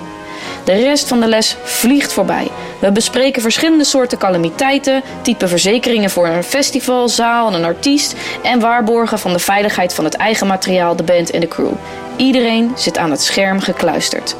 De 0.63 0.73
rest 0.73 1.07
van 1.07 1.19
de 1.19 1.27
les 1.27 1.55
vliegt 1.63 2.13
voorbij. 2.13 2.47
We 2.79 2.91
bespreken 2.91 3.41
verschillende 3.41 3.83
soorten 3.83 4.17
calamiteiten, 4.17 5.03
type 5.21 5.47
verzekeringen 5.47 6.09
voor 6.09 6.27
een 6.27 6.43
festival, 6.43 7.09
zaal 7.09 7.47
en 7.47 7.53
een 7.53 7.63
artiest 7.63 8.15
en 8.43 8.59
waarborgen 8.59 9.19
van 9.19 9.33
de 9.33 9.39
veiligheid 9.39 9.93
van 9.93 10.03
het 10.03 10.15
eigen 10.15 10.47
materiaal, 10.47 10.95
de 10.95 11.03
band 11.03 11.31
en 11.31 11.39
de 11.39 11.47
crew. 11.47 11.71
Iedereen 12.15 12.71
zit 12.75 12.97
aan 12.97 13.11
het 13.11 13.21
scherm 13.21 13.59
gekluisterd. 13.59 14.35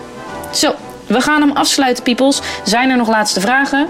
Zo, 0.51 0.73
we 1.07 1.21
gaan 1.21 1.41
hem 1.41 1.51
afsluiten, 1.51 2.03
peoples. 2.03 2.41
Zijn 2.63 2.89
er 2.89 2.97
nog 2.97 3.09
laatste 3.09 3.39
vragen? 3.39 3.87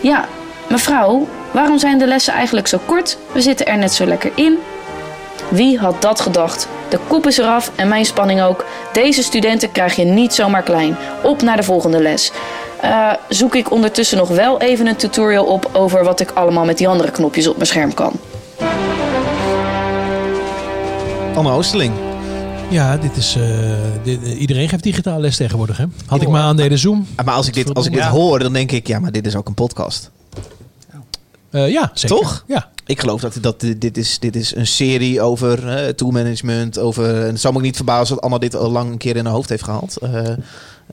Ja, 0.00 0.28
mevrouw, 0.68 1.28
waarom 1.50 1.78
zijn 1.78 1.98
de 1.98 2.06
lessen 2.06 2.34
eigenlijk 2.34 2.66
zo 2.66 2.80
kort? 2.86 3.18
We 3.32 3.40
zitten 3.40 3.66
er 3.66 3.78
net 3.78 3.92
zo 3.92 4.06
lekker 4.06 4.32
in. 4.34 4.58
Wie 5.52 5.78
had 5.78 6.02
dat 6.02 6.20
gedacht? 6.20 6.68
De 6.88 6.98
kop 7.08 7.26
is 7.26 7.38
eraf 7.38 7.70
en 7.76 7.88
mijn 7.88 8.04
spanning 8.04 8.42
ook. 8.42 8.64
Deze 8.92 9.22
studenten 9.22 9.72
krijg 9.72 9.96
je 9.96 10.04
niet 10.04 10.34
zomaar 10.34 10.62
klein. 10.62 10.96
Op 11.22 11.42
naar 11.42 11.56
de 11.56 11.62
volgende 11.62 12.02
les. 12.02 12.32
Eh, 12.80 13.12
zoek 13.28 13.54
ik 13.54 13.70
ondertussen 13.70 14.18
nog 14.18 14.28
wel 14.28 14.60
even 14.60 14.86
een 14.86 14.96
tutorial 14.96 15.44
op 15.44 15.70
over 15.72 16.04
wat 16.04 16.20
ik 16.20 16.30
allemaal 16.30 16.64
met 16.64 16.78
die 16.78 16.88
andere 16.88 17.10
knopjes 17.10 17.46
op 17.46 17.54
mijn 17.54 17.66
scherm 17.68 17.94
kan. 17.94 18.12
Anne 21.34 21.50
Oosterling. 21.50 21.92
Ja, 22.68 22.96
dit 22.96 23.16
is, 23.16 23.36
eh, 23.36 23.42
dit, 24.02 24.22
eh, 24.22 24.40
iedereen 24.40 24.68
geeft 24.68 24.82
digitaal 24.82 25.20
les 25.20 25.36
tegenwoordig. 25.36 25.76
Hè? 25.76 25.84
Had 26.06 26.22
ik 26.22 26.28
maar 26.28 26.42
aandeden 26.42 26.78
Zoom. 26.78 27.06
Maar 27.24 27.34
als 27.34 27.46
ik 27.46 27.54
dit, 27.54 27.74
als 27.74 27.86
ik 27.86 27.92
dit 27.92 28.02
Ja. 28.02 28.08
hoor, 28.10 28.38
dan 28.38 28.52
denk 28.52 28.72
ik, 28.72 28.86
ja, 28.86 28.98
maar 28.98 29.12
dit 29.12 29.26
is 29.26 29.36
ook 29.36 29.48
een 29.48 29.54
podcast. 29.54 30.10
Eh, 31.52 31.70
ja, 31.70 31.90
zeker. 31.94 32.16
Toch? 32.16 32.44
Ja. 32.46 32.70
Ik 32.86 33.00
geloof 33.00 33.20
dat, 33.20 33.38
dat 33.40 33.60
dit, 33.60 33.80
dit, 33.80 33.96
is, 33.96 34.18
dit 34.18 34.36
is 34.36 34.54
een 34.54 34.66
serie 34.66 35.20
over 35.20 35.68
eh 35.68 35.88
toolmanagement. 35.88 36.78
Over, 36.78 37.20
en 37.20 37.26
het 37.26 37.40
zou 37.40 37.52
me 37.52 37.58
ook 37.58 37.64
niet 37.64 37.76
verbazen 37.76 38.14
dat 38.14 38.24
Anna 38.24 38.38
dit 38.38 38.56
al 38.56 38.70
lang 38.70 38.90
een 38.90 38.98
keer 38.98 39.16
in 39.16 39.24
haar 39.24 39.34
hoofd 39.34 39.48
heeft 39.48 39.64
gehaald. 39.64 39.96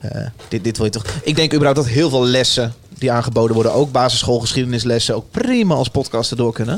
Eh, 0.00 0.26
dit, 0.48 0.64
dit 0.64 0.76
wil 0.76 0.86
je 0.86 0.92
toch. 0.92 1.04
Ik 1.22 1.36
denk 1.36 1.52
überhaupt 1.52 1.78
dat 1.78 1.88
heel 1.88 2.10
veel 2.10 2.24
lessen 2.24 2.74
die 2.98 3.12
aangeboden 3.12 3.54
worden, 3.54 3.74
ook 3.74 3.92
basisschoolgeschiedenislessen, 3.92 5.14
ook 5.14 5.30
prima 5.30 5.74
als 5.74 5.88
podcast 5.88 6.30
erdoor 6.30 6.52
kunnen. 6.52 6.76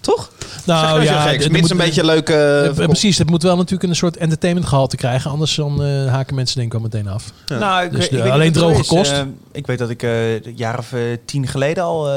Toch? 0.00 0.30
Nou 0.70 1.02
ja, 1.02 1.20
geks. 1.22 1.48
Mits 1.48 1.60
moet- 1.60 1.70
een 1.70 1.76
beetje 1.76 2.04
leuke. 2.04 2.72
Eh, 2.78 2.86
precies, 2.86 3.18
het 3.18 3.30
moet 3.30 3.42
wel 3.42 3.56
natuurlijk 3.56 3.90
een 3.90 3.96
soort 3.96 4.16
entertainment 4.16 4.66
gehalte 4.68 4.96
krijgen. 4.96 5.30
Anders 5.30 5.54
dan 5.54 5.82
eh, 5.84 6.06
haken 6.06 6.34
mensen 6.34 6.56
denk 6.56 6.66
ik 6.74 6.80
wel 6.80 6.88
meteen 6.90 7.08
af. 7.08 7.32
Nou, 7.46 7.84
ik, 7.84 7.90
dus 7.92 8.04
ik 8.08 8.10
weet 8.22 8.30
alleen 8.32 8.44
het 8.44 8.54
droge 8.54 8.84
kost. 8.84 9.24
Ik 9.52 9.66
weet 9.66 9.78
dat 9.78 9.90
ik 9.90 10.02
eh, 10.02 10.32
een 10.34 10.52
jaar 10.56 10.78
of 10.78 10.94
tien 11.24 11.46
geleden 11.46 11.84
al 11.84 12.08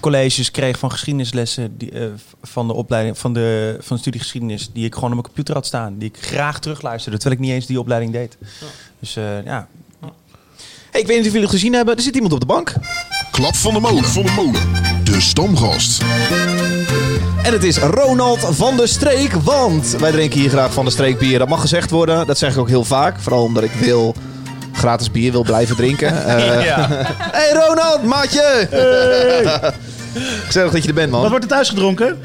colleges 0.00 0.50
kreeg 0.50 0.78
van 0.78 0.90
geschiedenislessen 0.90 1.76
die, 1.78 1.90
eh, 1.90 2.04
van 2.42 2.66
de 2.66 2.72
opleiding 2.72 3.18
van 3.18 3.32
de, 3.32 3.76
van 3.80 3.96
de 3.96 4.02
studie 4.02 4.20
geschiedenis 4.20 4.70
die 4.72 4.84
ik 4.84 4.94
gewoon 4.94 5.08
op 5.08 5.14
mijn 5.14 5.26
computer 5.26 5.54
had 5.54 5.66
staan, 5.66 5.98
die 5.98 6.08
ik 6.08 6.16
graag 6.20 6.58
terugluisterde, 6.58 7.18
terwijl 7.18 7.40
ik 7.40 7.46
niet 7.46 7.54
eens 7.56 7.66
die 7.66 7.80
opleiding 7.80 8.12
deed. 8.12 8.36
Dus 9.00 9.16
eh, 9.16 9.44
ja. 9.44 9.68
Hey, 10.90 11.00
ik 11.00 11.06
weet 11.06 11.16
niet 11.16 11.26
of 11.26 11.32
jullie 11.32 11.48
het 11.48 11.56
gezien 11.56 11.72
hebben. 11.72 11.96
Er 11.96 12.02
zit 12.02 12.14
iemand 12.14 12.32
op 12.32 12.40
de 12.40 12.46
bank. 12.46 12.72
Klap 13.30 13.54
van 13.54 13.74
de 13.74 13.80
molen. 13.80 14.04
Van 14.04 14.22
de 14.22 14.32
molen. 14.32 15.04
De 15.04 15.20
stamgast. 15.20 16.02
En 17.46 17.52
het 17.52 17.64
is 17.64 17.78
Ronald 17.78 18.46
van 18.50 18.76
de 18.76 18.86
Streek, 18.86 19.32
want 19.32 19.96
wij 19.98 20.10
drinken 20.10 20.40
hier 20.40 20.50
graag 20.50 20.72
van 20.72 20.84
de 20.84 20.90
Streek 20.90 21.18
bier. 21.18 21.38
Dat 21.38 21.48
mag 21.48 21.60
gezegd 21.60 21.90
worden, 21.90 22.26
dat 22.26 22.38
zeg 22.38 22.52
ik 22.52 22.58
ook 22.58 22.68
heel 22.68 22.84
vaak. 22.84 23.20
Vooral 23.20 23.42
omdat 23.42 23.62
ik 23.62 23.70
wil 23.72 24.14
gratis 24.72 25.10
bier 25.10 25.32
wil 25.32 25.42
blijven 25.42 25.76
drinken. 25.76 26.12
Eh, 26.26 26.64
Ja. 26.64 26.88
hey 27.38 27.52
Ronald, 27.52 28.02
maatje! 28.02 28.68
Gezellig 30.46 30.72
dat 30.72 30.82
je 30.82 30.88
er 30.88 30.94
bent, 30.94 31.10
man. 31.10 31.20
Wat 31.20 31.30
wordt 31.30 31.44
er 31.44 31.50
thuis 31.50 31.68
gedronken? 31.68 32.18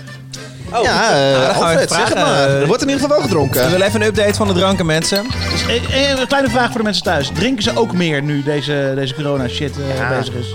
ja, 0.84 1.12
eh, 1.12 1.34
dan 1.34 1.42
gaan 1.50 1.60
we 1.60 1.66
Alfred, 1.66 1.90
zeg 1.92 2.08
het 2.10 2.16
maar. 2.18 2.48
Eh, 2.48 2.62
Er 2.62 2.68
wordt 2.68 2.82
in 2.82 2.88
ieder 2.90 3.02
geval 3.04 3.18
wel 3.18 3.28
gedronken. 3.28 3.64
We 3.66 3.70
willen 3.70 3.88
even 3.88 4.02
een 4.02 4.08
update 4.08 4.34
van 4.34 4.48
de 4.48 4.54
dranken, 4.54 4.86
mensen. 4.86 5.26
Dus, 5.52 5.66
eh, 5.68 6.12
eh, 6.12 6.20
een 6.20 6.28
kleine 6.28 6.50
vraag 6.50 6.68
voor 6.70 6.78
de 6.78 6.84
mensen 6.84 7.04
thuis. 7.04 7.32
Drinken 7.34 7.64
ze 7.64 7.78
ook 7.78 7.94
meer 7.94 8.22
nu 8.22 8.44
deze, 8.44 8.92
deze 8.96 9.14
corona 9.16 9.48
shit 9.48 9.72
eh, 9.90 9.98
Ja. 9.98 10.10
bezig 10.18 10.34
is? 10.34 10.48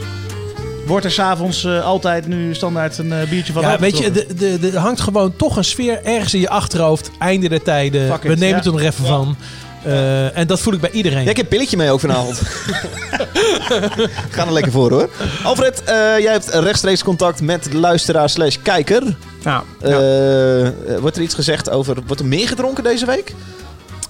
Wordt 0.87 1.05
er 1.05 1.11
s'avonds 1.11 1.67
avonds 1.67 1.85
altijd 1.87 2.27
nu 2.27 2.55
standaard 2.55 2.99
een 2.99 3.13
eh, 3.13 3.29
biertje 3.29 3.53
van 3.53 3.63
Ja, 3.63 3.79
weet 3.79 3.99
je, 3.99 4.07
opgetrokken? 4.07 4.39
de- 4.39 4.59
de- 4.59 4.71
de- 4.71 4.77
er 4.77 4.83
hangt 4.83 5.01
gewoon 5.01 5.37
toch 5.37 5.57
een 5.57 5.65
sfeer 5.65 6.05
ergens 6.05 6.35
in 6.35 6.41
je 6.41 6.49
achterhoofd. 6.49 7.11
Einde 7.19 7.49
der 7.49 7.63
tijden. 7.63 8.07
Fuck 8.07 8.17
it, 8.17 8.23
We 8.23 8.29
nemen 8.29 8.49
ja. 8.49 8.55
het 8.55 8.65
er 8.67 8.73
nog 8.73 8.81
even 8.81 9.05
van. 9.07 9.37
Eh, 9.85 10.37
en 10.39 10.47
dat 10.47 10.61
voel 10.61 10.75
ik 10.75 10.81
bij 10.81 10.91
iedereen. 10.91 11.25
Ja, 11.25 11.31
ik 11.31 11.37
heb 11.37 11.45
een 11.45 11.51
pilletje 11.51 11.77
mee 11.77 11.91
ook 11.91 12.01
vanavond. 12.01 12.41
Ga 14.31 14.47
er 14.47 14.53
lekker 14.53 14.73
voor 14.73 14.91
hoor. 14.91 15.09
Alfred, 15.45 15.83
eh, 15.85 15.95
jij 16.19 16.33
hebt 16.33 16.49
rechtstreeks 16.49 17.03
contact 17.05 17.41
met 17.41 17.65
de 17.65 17.77
luisteraar 17.79 18.31
slash 18.31 18.57
kijker. 18.63 19.03
Nou, 19.43 19.63
eh, 19.81 20.99
wordt 21.01 21.17
er 21.17 21.23
iets 21.23 21.35
gezegd 21.35 21.71
over... 21.71 21.97
Wordt 22.07 22.21
er 22.23 22.29
meer 22.29 22.49
gedronken 22.49 22.85
deze 22.85 23.07
week? 23.07 23.35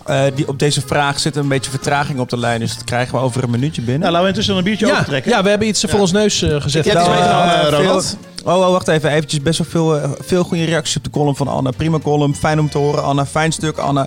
Eh, 0.07 0.23
die, 0.35 0.49
op 0.49 0.59
deze 0.59 0.81
vraag 0.87 1.19
zit 1.21 1.37
een 1.37 1.49
beetje 1.49 1.71
vertraging 1.71 2.19
op 2.19 2.29
de 2.29 2.39
lijn, 2.39 2.61
dus 2.61 2.75
dat 2.75 2.85
krijgen 2.85 3.15
we 3.15 3.21
over 3.21 3.43
een 3.43 3.51
minuutje 3.51 3.83
binnen. 3.83 4.01
Nou, 4.01 4.13
laten 4.13 4.23
we 4.23 4.29
intussen 4.33 4.57
een 4.57 4.65
biertje 4.65 4.87
ja, 4.87 4.93
opentrekken. 4.93 5.31
ja, 5.31 5.43
we 5.43 5.49
hebben 5.49 5.69
iets 5.69 5.85
voor 5.89 6.01
ons 6.01 6.13
neus 6.13 6.43
eh, 6.43 6.61
gezet. 6.61 6.85
Je 6.85 6.91
hebt 6.91 7.03
iets 7.03 7.17
Nou, 7.17 7.21
meegenomen, 7.21 7.73
eh, 7.73 7.79
Ronald? 7.85 8.17
Oh, 8.45 8.57
oh, 8.57 8.71
wacht 8.71 8.89
even. 8.89 9.11
Eventjes 9.11 9.43
best 9.43 9.59
wel 9.59 9.67
veel, 9.71 10.17
veel 10.21 10.45
goede 10.45 10.65
reacties 10.65 10.97
op 10.97 11.05
de 11.05 11.11
column 11.11 11.37
van 11.37 11.49
Anna. 11.49 11.71
Prima 11.71 11.99
column. 11.99 12.35
Fijn 12.35 12.61
om 12.61 12.71
te 12.71 12.79
horen, 12.79 13.03
Anna. 13.05 13.27
Fijn 13.27 13.53
stuk, 13.53 13.79
Anna. 13.79 14.07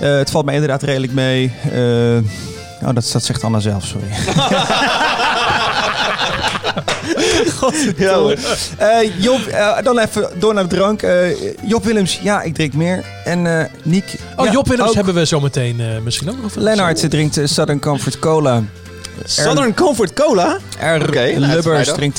Eh, 0.00 0.16
het 0.16 0.30
valt 0.30 0.44
mij 0.44 0.54
inderdaad 0.54 0.82
redelijk 0.82 1.12
mee. 1.12 1.52
Eh, 1.72 2.16
oh, 2.88 2.94
dat, 2.94 3.10
dat 3.12 3.24
zegt 3.24 3.44
Anna 3.44 3.58
zelf, 3.58 3.84
sorry. 3.84 4.06
Ja, 7.96 8.14
hoor. 8.14 8.34
Eh, 8.78 9.22
Job, 9.22 9.46
eh, 9.46 9.82
dan 9.82 9.98
even 9.98 10.28
door 10.38 10.54
naar 10.54 10.68
de 10.68 10.76
drank. 10.76 11.02
Eh, 11.02 11.52
Job 11.66 11.84
Willems, 11.84 12.20
ja, 12.22 12.42
ik 12.42 12.54
drink 12.54 12.72
meer. 12.72 13.04
En 13.24 13.46
eh 13.60 13.64
Niek... 13.82 14.14
Oh, 14.36 14.46
ja, 14.46 14.52
Job 14.52 14.68
Willems 14.68 14.88
ook. 14.88 14.94
hebben 14.94 15.14
we 15.14 15.24
zometeen 15.24 15.80
eh, 15.80 15.86
misschien 16.04 16.30
ook 16.30 16.42
nog. 16.42 16.54
Lennart 16.54 17.10
drinkt 17.10 17.36
eh, 17.36 17.46
Southern 17.46 17.80
Comfort 17.80 18.18
Cola. 18.18 18.62
Southern 19.24 19.74
Comfort 19.74 20.12
Cola? 20.12 20.58
Er 20.78 21.08
Oké, 21.08 21.38
nou, 21.38 21.52
Lubbers 21.52 21.92
drinkt, 21.92 22.16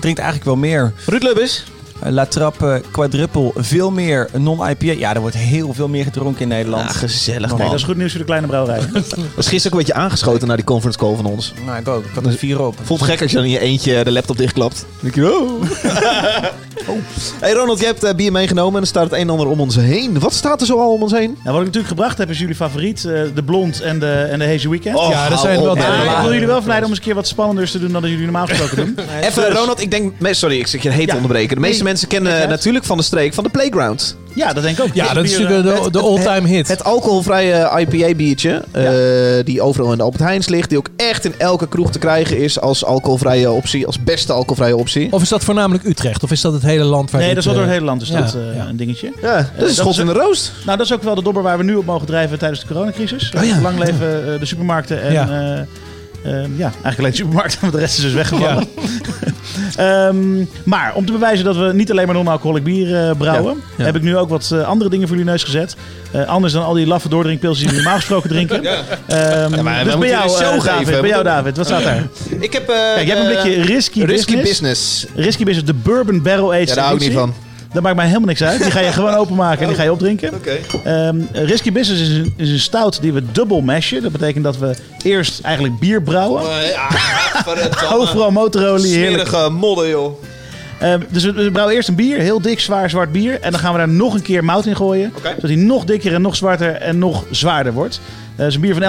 drinkt 0.00 0.18
eigenlijk 0.18 0.44
wel 0.44 0.56
meer. 0.56 0.92
Ruud 1.06 1.22
Lubbers? 1.22 1.64
Eh, 2.02 2.12
La 2.12 2.26
Trappe 2.26 2.82
Quadruple, 2.90 3.50
veel 3.54 3.90
meer. 3.90 4.28
Non-IPA. 4.36 4.92
Ja, 4.92 5.14
er 5.14 5.20
wordt 5.20 5.36
heel 5.36 5.72
veel 5.74 5.88
meer 5.88 6.04
gedronken 6.04 6.42
in 6.42 6.48
Nederland. 6.48 6.88
Ah, 6.88 6.94
gezellig 6.94 7.54
Kijk, 7.54 7.70
dat 7.70 7.78
is 7.78 7.82
goed 7.84 7.96
nieuws 7.96 8.10
voor 8.10 8.20
de 8.20 8.26
kleine 8.26 8.46
brouwerij. 8.46 8.80
was 9.36 9.48
gisteren 9.48 9.64
ook 9.64 9.72
een 9.72 9.86
beetje 9.86 9.94
aangeschoten 9.94 10.46
naar 10.48 10.56
die 10.56 10.64
conference 10.66 10.98
call 10.98 11.14
van 11.16 11.24
ons. 11.26 11.52
Nou, 11.66 11.78
ik 11.78 11.88
ook. 11.88 12.04
Ik 12.04 12.10
had 12.14 12.26
er 12.26 12.32
vier 12.32 12.60
op. 12.60 12.74
Voelt 12.82 13.02
gek 13.02 13.22
als 13.22 13.30
je 13.30 13.36
dan 13.36 13.44
in 13.46 13.50
je 13.52 13.58
eentje 13.60 14.04
de 14.04 14.12
laptop 14.12 14.36
dichtklapt. 14.36 14.86
Dan 15.00 15.10
denk 15.10 15.14
je, 15.14 15.38
oh. 15.40 15.62
oh. 16.90 16.96
Hey 17.40 17.52
Ronald, 17.52 17.78
jij 17.78 17.88
hebt 17.88 18.04
eh, 18.04 18.14
bier 18.14 18.32
meegenomen 18.32 18.74
en 18.74 18.80
er 18.80 18.86
staat 18.86 19.04
het 19.04 19.12
een 19.12 19.18
en 19.18 19.30
ander 19.30 19.46
om 19.46 19.60
ons 19.60 19.76
heen. 19.76 20.18
Wat 20.20 20.32
staat 20.32 20.60
er 20.60 20.66
zo 20.66 20.78
al 20.80 20.92
om 20.92 21.02
ons 21.02 21.12
heen? 21.12 21.30
Nou, 21.30 21.38
wat 21.42 21.54
ik 21.60 21.66
natuurlijk 21.66 21.88
gebracht 21.88 22.18
heb 22.18 22.30
is 22.30 22.38
jullie 22.38 22.54
favoriet. 22.54 23.04
eh, 23.04 23.12
de 23.34 23.42
Blond 23.44 23.80
en 23.80 23.98
de, 23.98 24.12
en 24.30 24.38
de 24.38 24.44
Hazy 24.46 24.68
Weekend. 24.68 24.96
Oh, 24.96 25.08
Ja, 25.10 25.28
dat 25.28 25.40
zijn 25.40 25.62
wel 25.62 25.74
de-. 25.74 25.80
Maar 25.80 26.16
ik 26.16 26.22
wil 26.22 26.32
jullie 26.32 26.46
wel 26.46 26.58
verleiden 26.58 26.84
om 26.88 26.94
eens 26.94 26.98
een 27.00 27.06
keer 27.06 27.14
wat 27.14 27.26
spannenders 27.26 27.70
te 27.70 27.78
doen 27.78 27.92
dan 27.92 28.00
dat 28.00 28.10
jullie 28.10 28.24
normaal 28.26 28.46
gesproken 28.46 28.76
doen. 28.96 28.96
Even, 29.22 29.50
Ronald, 29.52 29.80
ik 29.80 29.90
denk... 29.90 30.12
Sorry, 30.30 30.58
ik 30.58 30.66
zit 30.66 30.82
je 30.82 30.88
heet 30.90 31.00
te 31.00 31.06
Ja. 31.06 31.14
onderbreken. 31.14 31.54
De 31.54 31.60
meeste 31.60 31.82
Nee, 31.82 31.91
mensen 31.92 32.10
kennen 32.10 32.48
natuurlijk 32.48 32.84
van 32.84 32.96
de 32.96 33.02
streek 33.02 33.34
van 33.34 33.44
de 33.44 33.50
Playground. 33.50 34.16
Ja, 34.34 34.52
dat 34.52 34.62
denk 34.62 34.78
ik 34.78 34.84
ook. 34.84 34.94
Ja, 34.94 35.14
dat 35.14 35.24
is 35.24 35.38
natuurlijk 35.38 35.76
eh, 35.76 35.84
de, 35.84 35.90
de 35.90 36.00
all-time 36.00 36.48
hit. 36.48 36.68
Het 36.68 36.84
alcoholvrije 36.84 37.70
IPA-biertje, 37.78 38.64
eh, 38.70 39.44
die 39.44 39.62
overal 39.62 39.90
in 39.90 39.96
de 39.96 40.02
Albert 40.02 40.22
Heijns 40.22 40.48
ligt. 40.48 40.68
Die 40.68 40.78
ook 40.78 40.88
echt 40.96 41.24
in 41.24 41.34
elke 41.38 41.68
kroeg 41.68 41.90
te 41.90 41.98
krijgen 41.98 42.38
is 42.38 42.60
als 42.60 42.84
alcoholvrije 42.84 43.50
optie. 43.50 43.86
Als 43.86 44.02
beste 44.02 44.32
alcoholvrije 44.32 44.76
optie. 44.76 45.12
Of 45.12 45.22
is 45.22 45.28
dat 45.28 45.44
voornamelijk 45.44 45.84
Utrecht? 45.84 46.22
Of 46.22 46.30
is 46.30 46.40
dat 46.40 46.52
het 46.52 46.62
hele 46.62 46.84
land 46.84 47.10
waar 47.10 47.20
Nee, 47.20 47.34
dit, 47.34 47.44
dat 47.44 47.46
is 47.46 47.58
wel 47.58 47.60
door 47.60 47.72
eh, 47.72 47.78
het 47.78 47.78
hele 47.78 47.90
land. 47.90 48.00
Dus 48.00 48.08
ja, 48.08 48.20
dat 48.20 48.34
eh, 48.34 48.56
ja. 48.56 48.68
een 48.68 48.76
dingetje. 48.76 49.12
Ja, 49.22 49.50
dat 49.58 49.68
is 49.68 49.76
schot 49.76 49.98
in 49.98 50.06
de 50.06 50.12
roost. 50.12 50.52
Nou, 50.64 50.76
dat 50.78 50.86
is 50.86 50.92
ook 50.92 51.02
wel 51.02 51.14
de 51.14 51.22
dobber 51.22 51.42
waar 51.42 51.58
we 51.58 51.64
nu 51.64 51.74
op 51.74 51.84
mogen 51.84 52.06
drijven 52.06 52.38
tijdens 52.38 52.60
de 52.60 52.66
coronacrisis. 52.66 53.32
Oh 53.36 53.44
ja. 53.44 53.60
Lang 53.60 53.78
leven 53.78 54.40
de 54.40 54.46
supermarkten 54.46 55.02
en... 55.02 55.68
Ja. 56.24 56.30
Ja. 56.30 56.38
ja, 56.56 56.62
eigenlijk 56.62 56.98
alleen 56.98 57.10
de 57.10 57.16
supermarkten, 57.16 57.60
want 57.60 57.72
de 57.72 57.78
rest 57.78 57.96
is 57.98 58.04
dus 58.04 58.12
weggevallen. 58.12 58.68
Ehm, 59.76 60.44
maar 60.64 60.94
om 60.94 61.06
te 61.06 61.12
bewijzen 61.12 61.44
dat 61.44 61.56
we 61.56 61.70
niet 61.72 61.90
alleen 61.90 62.06
maar 62.06 62.14
non-alcoholic 62.14 62.64
bier 62.64 63.08
eh, 63.08 63.16
brouwen, 63.16 63.54
Ja, 63.54 63.62
ja. 63.76 63.84
heb 63.84 63.96
ik 63.96 64.02
nu 64.02 64.16
ook 64.16 64.28
wat 64.28 64.50
eh, 64.52 64.68
andere 64.68 64.90
dingen 64.90 65.08
voor 65.08 65.16
jullie 65.16 65.30
neus 65.30 65.44
gezet. 65.44 65.76
Eh, 66.12 66.26
anders 66.26 66.52
dan 66.52 66.64
al 66.64 66.74
die 66.74 66.86
laffe 66.86 67.08
doordrinkpilsjes 67.08 67.58
die 67.58 67.66
jullie 67.68 67.82
normaal 67.82 68.00
gesproken 68.00 68.30
drinken. 68.36 68.64
Ehm, 68.64 69.62
maar 69.62 69.78
we 69.78 69.84
dus 69.84 69.98
bij 69.98 70.08
jou, 70.08 70.22
een 70.22 70.30
show 70.30 70.52
geven. 70.52 70.64
David, 70.64 70.94
We 70.94 71.00
bij 71.00 71.08
jou 71.08 71.24
David, 71.24 71.56
wat 71.56 71.66
staat 71.66 71.82
daar? 71.82 72.08
Ik 72.40 72.52
heb... 72.52 72.66
Kijk, 72.66 73.06
jij 73.06 73.16
hebt 73.16 73.28
een 73.28 73.42
blikje 73.42 73.62
Risky, 73.62 74.02
Risky 74.04 74.36
Business. 74.36 74.60
Business. 74.60 75.06
Risky 75.14 75.44
Business, 75.44 75.66
de 75.72 75.74
Bourbon 75.82 76.22
Barrel 76.22 76.52
Aged 76.52 76.68
Ja, 76.68 76.74
daar 76.74 76.84
hou 76.84 76.96
ik 76.96 77.02
niet 77.02 77.12
van. 77.12 77.34
Dat 77.72 77.82
maakt 77.82 77.96
mij 77.96 78.06
helemaal 78.06 78.26
niks 78.26 78.42
uit. 78.42 78.62
Die 78.62 78.70
ga 78.70 78.80
je 78.80 78.92
gewoon 79.02 79.14
openmaken 79.14 79.60
en 79.60 79.66
die 79.66 79.76
ga 79.76 79.82
je 79.82 79.92
opdrinken. 79.92 80.34
Oké. 80.34 80.58
Ehm, 80.84 81.20
Risky 81.32 81.72
Business 81.72 82.02
is 82.02 82.08
een, 82.08 82.34
is 82.36 82.50
een 82.50 82.60
stout 82.60 83.00
die 83.00 83.12
we 83.12 83.32
dubbel 83.32 83.60
mashen. 83.60 84.02
Dat 84.02 84.12
betekent 84.12 84.44
dat 84.44 84.58
we 84.58 84.74
eerst 85.02 85.40
eigenlijk 85.40 85.78
bier 85.78 86.02
brouwen. 86.02 86.42
Overal 87.92 88.30
motorolie, 88.30 88.94
heerlijk. 88.94 89.28
Smerige 89.28 89.50
modder, 89.50 89.88
joh. 89.88 90.22
Ehm, 90.78 91.00
dus 91.08 91.24
we, 91.24 91.32
we 91.32 91.50
brouwen 91.50 91.74
eerst 91.74 91.88
een 91.88 91.94
bier, 91.94 92.18
heel 92.18 92.40
dik, 92.40 92.60
zwaar, 92.60 92.90
zwart 92.90 93.12
bier. 93.12 93.40
En 93.40 93.50
dan 93.50 93.60
gaan 93.60 93.72
we 93.72 93.78
daar 93.78 93.88
nog 93.88 94.14
een 94.14 94.22
keer 94.22 94.44
mout 94.44 94.66
in 94.66 94.76
gooien. 94.76 95.12
Zodat 95.22 95.42
hij 95.42 95.54
nog 95.54 95.84
dikker 95.84 96.14
en 96.14 96.22
nog 96.22 96.36
zwarter 96.36 96.74
en 96.74 96.98
nog 96.98 97.24
zwaarder 97.30 97.72
wordt. 97.72 98.00
Eh, 98.42 98.48
Het 98.48 98.48
is 98.48 98.54
een 98.54 98.60
bier 98.60 98.74
van 98.74 98.82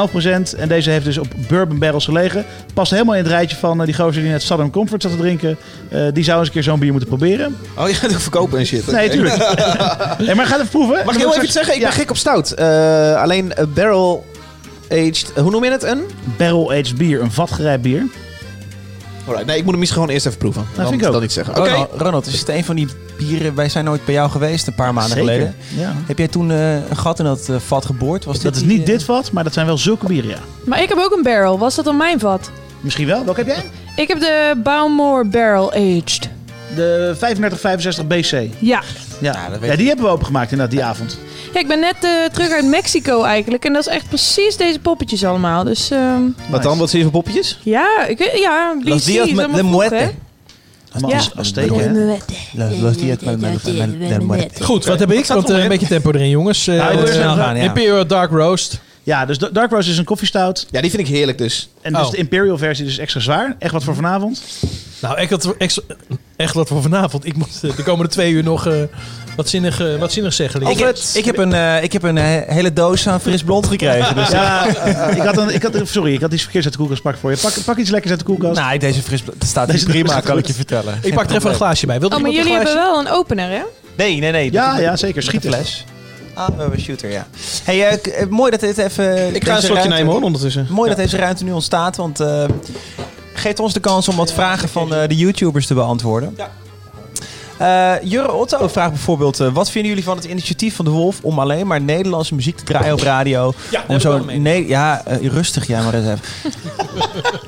11% 0.53 0.55
en 0.57 0.67
deze 0.67 0.89
heeft 0.89 1.05
dus 1.05 1.17
op 1.17 1.27
bourbon 1.47 1.79
barrels 1.79 2.05
gelegen. 2.05 2.45
Past 2.73 2.91
helemaal 2.91 3.15
in 3.15 3.23
het 3.23 3.31
rijtje 3.31 3.57
van 3.57 3.79
eh, 3.79 3.85
die 3.85 3.95
gozer 3.95 4.21
die 4.21 4.31
net 4.31 4.41
Southern 4.41 4.71
Comfort 4.71 5.01
zat 5.01 5.11
te 5.11 5.17
drinken. 5.17 5.57
Eh, 5.89 6.01
die 6.13 6.23
zou 6.23 6.37
eens 6.39 6.47
een 6.47 6.53
keer 6.53 6.63
zo'n 6.63 6.79
bier 6.79 6.91
moeten 6.91 7.09
proberen. 7.09 7.57
Oh, 7.77 7.87
je 7.87 7.93
gaat 7.93 8.01
het 8.03 8.13
ook 8.13 8.19
verkopen 8.21 8.59
en 8.59 8.65
shit. 8.65 8.91
Nee, 8.91 9.09
tuurlijk. 9.09 9.35
hey, 10.25 10.35
maar 10.35 10.45
ga 10.45 10.55
even 10.55 10.67
proeven. 10.67 11.05
Mag 11.05 11.13
ik 11.13 11.19
heel 11.19 11.31
even 11.31 11.43
iets 11.43 11.53
zeggen? 11.53 11.73
Ik 11.73 11.79
Ja. 11.79 11.87
ben 11.87 11.95
gek 11.97 12.09
op 12.09 12.17
stout. 12.17 12.51
Eh, 12.51 13.21
alleen 13.21 13.53
eh, 13.53 13.65
barrel 13.73 14.25
aged... 14.91 15.31
hoe 15.35 15.51
noem 15.51 15.63
je 15.63 15.71
het? 15.71 15.83
Een? 15.83 16.01
Barrel 16.37 16.71
aged 16.71 16.95
bier, 16.97 17.21
een 17.21 17.31
vatgerijpt 17.31 17.81
bier. 17.81 18.03
Alright, 19.27 19.45
nee, 19.45 19.55
ik 19.57 19.61
moet 19.61 19.71
hem 19.71 19.79
misschien 19.79 20.01
gewoon 20.01 20.15
eerst 20.15 20.25
even 20.25 20.37
proeven. 20.37 20.65
dan, 20.75 20.87
vind 20.87 21.01
ik 21.01 21.07
ook. 21.07 21.13
dan 21.13 21.23
iets 21.23 21.33
zeggen. 21.33 21.55
Oké. 21.57 21.69
Ronald, 21.69 21.89
Ronald, 21.97 22.25
is 22.25 22.39
het 22.39 22.49
een 22.49 22.63
van 22.65 22.75
die 22.75 22.87
bieren... 23.17 23.55
Wij 23.55 23.69
zijn 23.69 23.85
nooit 23.85 24.05
bij 24.05 24.13
jou 24.13 24.29
geweest, 24.29 24.67
een 24.67 24.75
paar 24.75 24.93
maanden 24.93 25.17
Zeker, 25.17 25.31
geleden. 25.33 25.55
ja. 25.77 25.93
Heb 26.05 26.17
jij 26.17 26.27
toen 26.27 26.51
eh, 26.51 26.73
een 26.89 26.97
gat 26.97 27.19
in 27.19 27.25
dat 27.25 27.49
eh, 27.49 27.55
vat 27.59 27.85
geboord? 27.85 28.25
Was 28.25 28.35
dit 28.35 28.43
Dat 28.43 28.55
is 28.55 28.59
die, 28.59 28.67
niet 28.69 28.79
eh, 28.79 28.85
dit 28.85 29.03
vat, 29.03 29.31
maar 29.31 29.43
dat 29.43 29.53
zijn 29.53 29.65
wel 29.65 29.77
zulke 29.77 30.05
bieren, 30.05 30.29
ja. 30.29 30.37
Maar 30.65 30.81
ik 30.81 30.89
heb 30.89 30.97
ook 30.97 31.15
een 31.15 31.23
barrel. 31.23 31.57
Was 31.59 31.75
dat 31.75 31.85
dan 31.85 31.97
mijn 31.97 32.19
vat? 32.19 32.51
Misschien 32.81 33.07
wel. 33.07 33.25
Welke 33.25 33.39
heb 33.39 33.47
jij? 33.49 33.63
Ik 33.95 34.07
heb 34.07 34.19
de 34.19 34.53
Bowmore 34.63 35.25
Barrel 35.25 35.71
Aged. 35.71 36.29
De 36.75 37.15
3565 37.17 38.07
BC. 38.07 38.49
Ja. 38.59 38.81
Ja, 39.23 39.49
ja 39.61 39.75
die 39.75 39.87
hebben 39.87 40.05
we 40.05 40.11
opengemaakt 40.11 40.51
inderdaad 40.51 40.75
die 40.75 40.83
avond. 40.85 41.17
Ja, 41.53 41.59
ik 41.59 41.67
ben 41.67 41.79
net 41.79 41.95
eh, 42.01 42.09
terug 42.33 42.49
uit 42.51 42.65
Mexico 42.65 43.23
eigenlijk. 43.23 43.65
En 43.65 43.73
dat 43.73 43.87
is 43.87 43.93
echt 43.93 44.07
precies 44.07 44.57
deze 44.57 44.79
poppetjes 44.79 45.23
allemaal. 45.25 45.63
Dus 45.63 45.91
ehm, 45.91 46.21
Wat 46.49 46.63
dan? 46.63 46.77
Wat 46.77 46.89
zie 46.89 46.97
je 46.97 47.03
voor 47.03 47.13
poppetjes? 47.13 47.59
ja, 47.63 48.05
ik, 48.07 48.17
weet- 48.17 48.37
ja, 48.39 48.75
BC 48.79 48.87
Los 48.87 49.03
de 49.05 49.11
muerte. 49.11 49.11
días 49.11 49.31
met- 49.31 49.51
met- 49.51 49.63
met- 53.63 53.99
met- 53.99 54.27
met- 54.27 54.63
Goed, 54.63 54.85
wat 54.85 54.99
heb 54.99 55.11
ik? 55.11 55.25
Want 55.25 55.49
eh, 55.49 55.61
een 55.63 55.67
beetje 55.69 55.87
tempo 55.87 56.11
erin, 56.11 56.29
jongens. 56.29 56.67
Eh. 56.67 57.63
Imperial 57.63 58.07
Dark 58.07 58.31
Roast. 58.31 58.79
Ja, 59.03 59.25
dus 59.25 59.37
Dark 59.37 59.71
Roast 59.71 59.89
is 59.89 59.97
een 59.97 60.03
koffiestout. 60.05 60.67
Ja, 60.71 60.81
die 60.81 60.89
vind 60.89 61.07
ik 61.07 61.13
heerlijk 61.15 61.37
dus. 61.37 61.69
En 61.81 61.93
dus 61.93 62.01
Oh. 62.05 62.11
de 62.11 62.17
Imperial 62.17 62.57
versie 62.57 62.85
is 62.85 62.97
extra 62.97 63.19
zwaar. 63.19 63.55
Echt 63.59 63.71
wat 63.73 63.83
voor 63.83 63.95
vanavond. 63.95 64.41
Nou, 65.01 65.17
echt 65.17 65.29
wat, 65.29 65.55
echt, 65.57 65.81
echt 66.35 66.53
wat 66.53 66.67
voor 66.67 66.81
vanavond. 66.81 67.25
Ik 67.25 67.35
moet 67.35 67.59
eh, 67.61 67.75
de 67.75 67.83
komende 67.83 68.11
twee 68.11 68.31
uur 68.31 68.43
nog 68.43 68.67
eh, 68.67 68.73
wat, 69.35 69.49
zinnig, 69.49 69.79
eh, 69.81 69.95
wat 69.99 70.11
zinnig 70.11 70.33
zeggen. 70.33 70.61
Ik, 70.61 70.77
heb- 70.79 70.97
ik 71.13 71.25
heb 71.25 71.37
een, 71.37 71.53
eh, 71.53 71.83
ik 71.83 71.93
heb 71.93 72.03
een 72.03 72.17
hele 72.47 72.73
doos 72.73 73.07
aan 73.07 73.21
fris 73.21 73.43
blond 73.43 73.67
gekregen. 73.67 74.15
Dus 74.15 74.29
Ja, 74.29 74.65
ik 75.15 75.21
had 75.21 75.37
een, 75.37 75.53
ik 75.53 75.63
had, 75.63 75.75
sorry, 75.83 76.13
ik 76.13 76.21
had 76.21 76.33
iets 76.33 76.41
verkeerds 76.43 76.65
uit 76.67 76.75
de 76.75 76.79
koelkast 76.81 77.01
gepakt 77.01 77.19
voor 77.21 77.31
je. 77.31 77.37
Pak, 77.37 77.53
pak 77.65 77.77
iets 77.77 77.89
lekkers 77.89 78.11
uit 78.11 78.19
de 78.19 78.25
koelkast. 78.25 78.59
Nou, 78.59 78.77
deze 78.77 79.01
fris 79.01 79.23
staat 79.45 79.71
Deze 79.71 79.85
prima, 79.85 80.19
kan 80.19 80.37
ik 80.37 80.47
je 80.47 80.53
vertellen. 80.53 80.97
Ik 81.01 81.13
pak 81.13 81.29
er 81.29 81.35
even 81.35 81.49
een 81.49 81.55
glaasje 81.55 81.85
bij. 81.85 81.99
Wilt 81.99 82.13
Oh, 82.13 82.19
maar 82.21 82.31
jullie 82.31 82.53
hebben 82.53 82.73
wel 82.73 82.99
een 82.99 83.09
opener, 83.09 83.49
hè? 83.49 83.61
Nee, 83.97 84.19
nee, 84.19 84.31
nee. 84.31 84.51
Ja, 84.51 84.79
ja, 84.79 84.95
zeker. 84.95 85.39
fles. 85.41 85.85
Ah, 86.33 86.47
we 86.47 86.53
hebben 86.57 86.77
een 86.77 86.83
shooter, 86.83 87.11
ja. 87.11 87.27
Hey, 87.63 87.99
mooi 88.29 88.51
dat 88.51 88.59
dit 88.59 88.77
even... 88.77 89.35
Ik 89.35 89.43
ga 89.45 89.55
een 89.55 89.61
slokje 89.61 89.89
nemen 89.89 90.13
hoor, 90.13 90.21
ondertussen. 90.21 90.67
Mooi 90.69 90.89
dat 90.89 90.97
deze 90.97 91.17
ruimte 91.17 91.43
nu 91.43 91.51
ontstaat, 91.51 91.95
want 91.95 92.19
eh 92.19 92.43
geeft 93.33 93.59
ons 93.59 93.73
de 93.73 93.79
kans 93.79 94.07
om 94.07 94.15
wat 94.15 94.33
vragen 94.33 94.69
van 94.69 94.93
eh, 94.93 95.07
de 95.07 95.15
YouTubers 95.15 95.67
te 95.67 95.73
beantwoorden. 95.73 96.37
Eh, 97.57 97.93
Jurre 98.03 98.31
Otto 98.31 98.67
vraagt 98.67 98.91
bijvoorbeeld: 98.91 99.39
eh, 99.39 99.53
wat 99.53 99.69
vinden 99.69 99.89
jullie 99.89 100.05
van 100.05 100.15
het 100.15 100.25
initiatief 100.25 100.75
van 100.75 100.85
de 100.85 100.91
Wolf 100.91 101.19
om 101.21 101.39
alleen 101.39 101.67
maar 101.67 101.81
Nederlandse 101.81 102.35
muziek 102.35 102.57
te 102.57 102.63
draaien 102.63 102.93
op 102.93 103.01
radio? 103.01 103.53
heb 103.71 103.89
om 103.89 103.99
zo 103.99 104.25
nee, 104.25 104.67
ja, 104.67 105.03
rustig, 105.21 105.67
jij 105.67 105.81
maar 105.83 105.93
eens 105.93 106.05
even. 106.05 106.19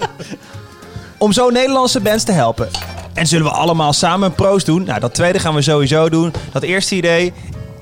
om 1.18 1.32
zo 1.32 1.50
Nederlandse 1.50 2.00
bands 2.00 2.24
te 2.24 2.32
helpen. 2.32 2.70
En 3.14 3.28
zullen 3.28 3.46
we 3.46 3.52
allemaal 3.52 3.94
samen 3.94 4.30
een 4.30 4.36
proost 4.36 4.66
doen? 4.66 4.84
Nou, 4.84 5.00
dat 5.00 5.14
tweede 5.14 5.40
gaan 5.40 5.56
we 5.56 5.62
sowieso 5.62 6.10
doen. 6.10 6.34
Dat 6.52 6.64
eerste 6.64 6.96
idee, 6.96 7.34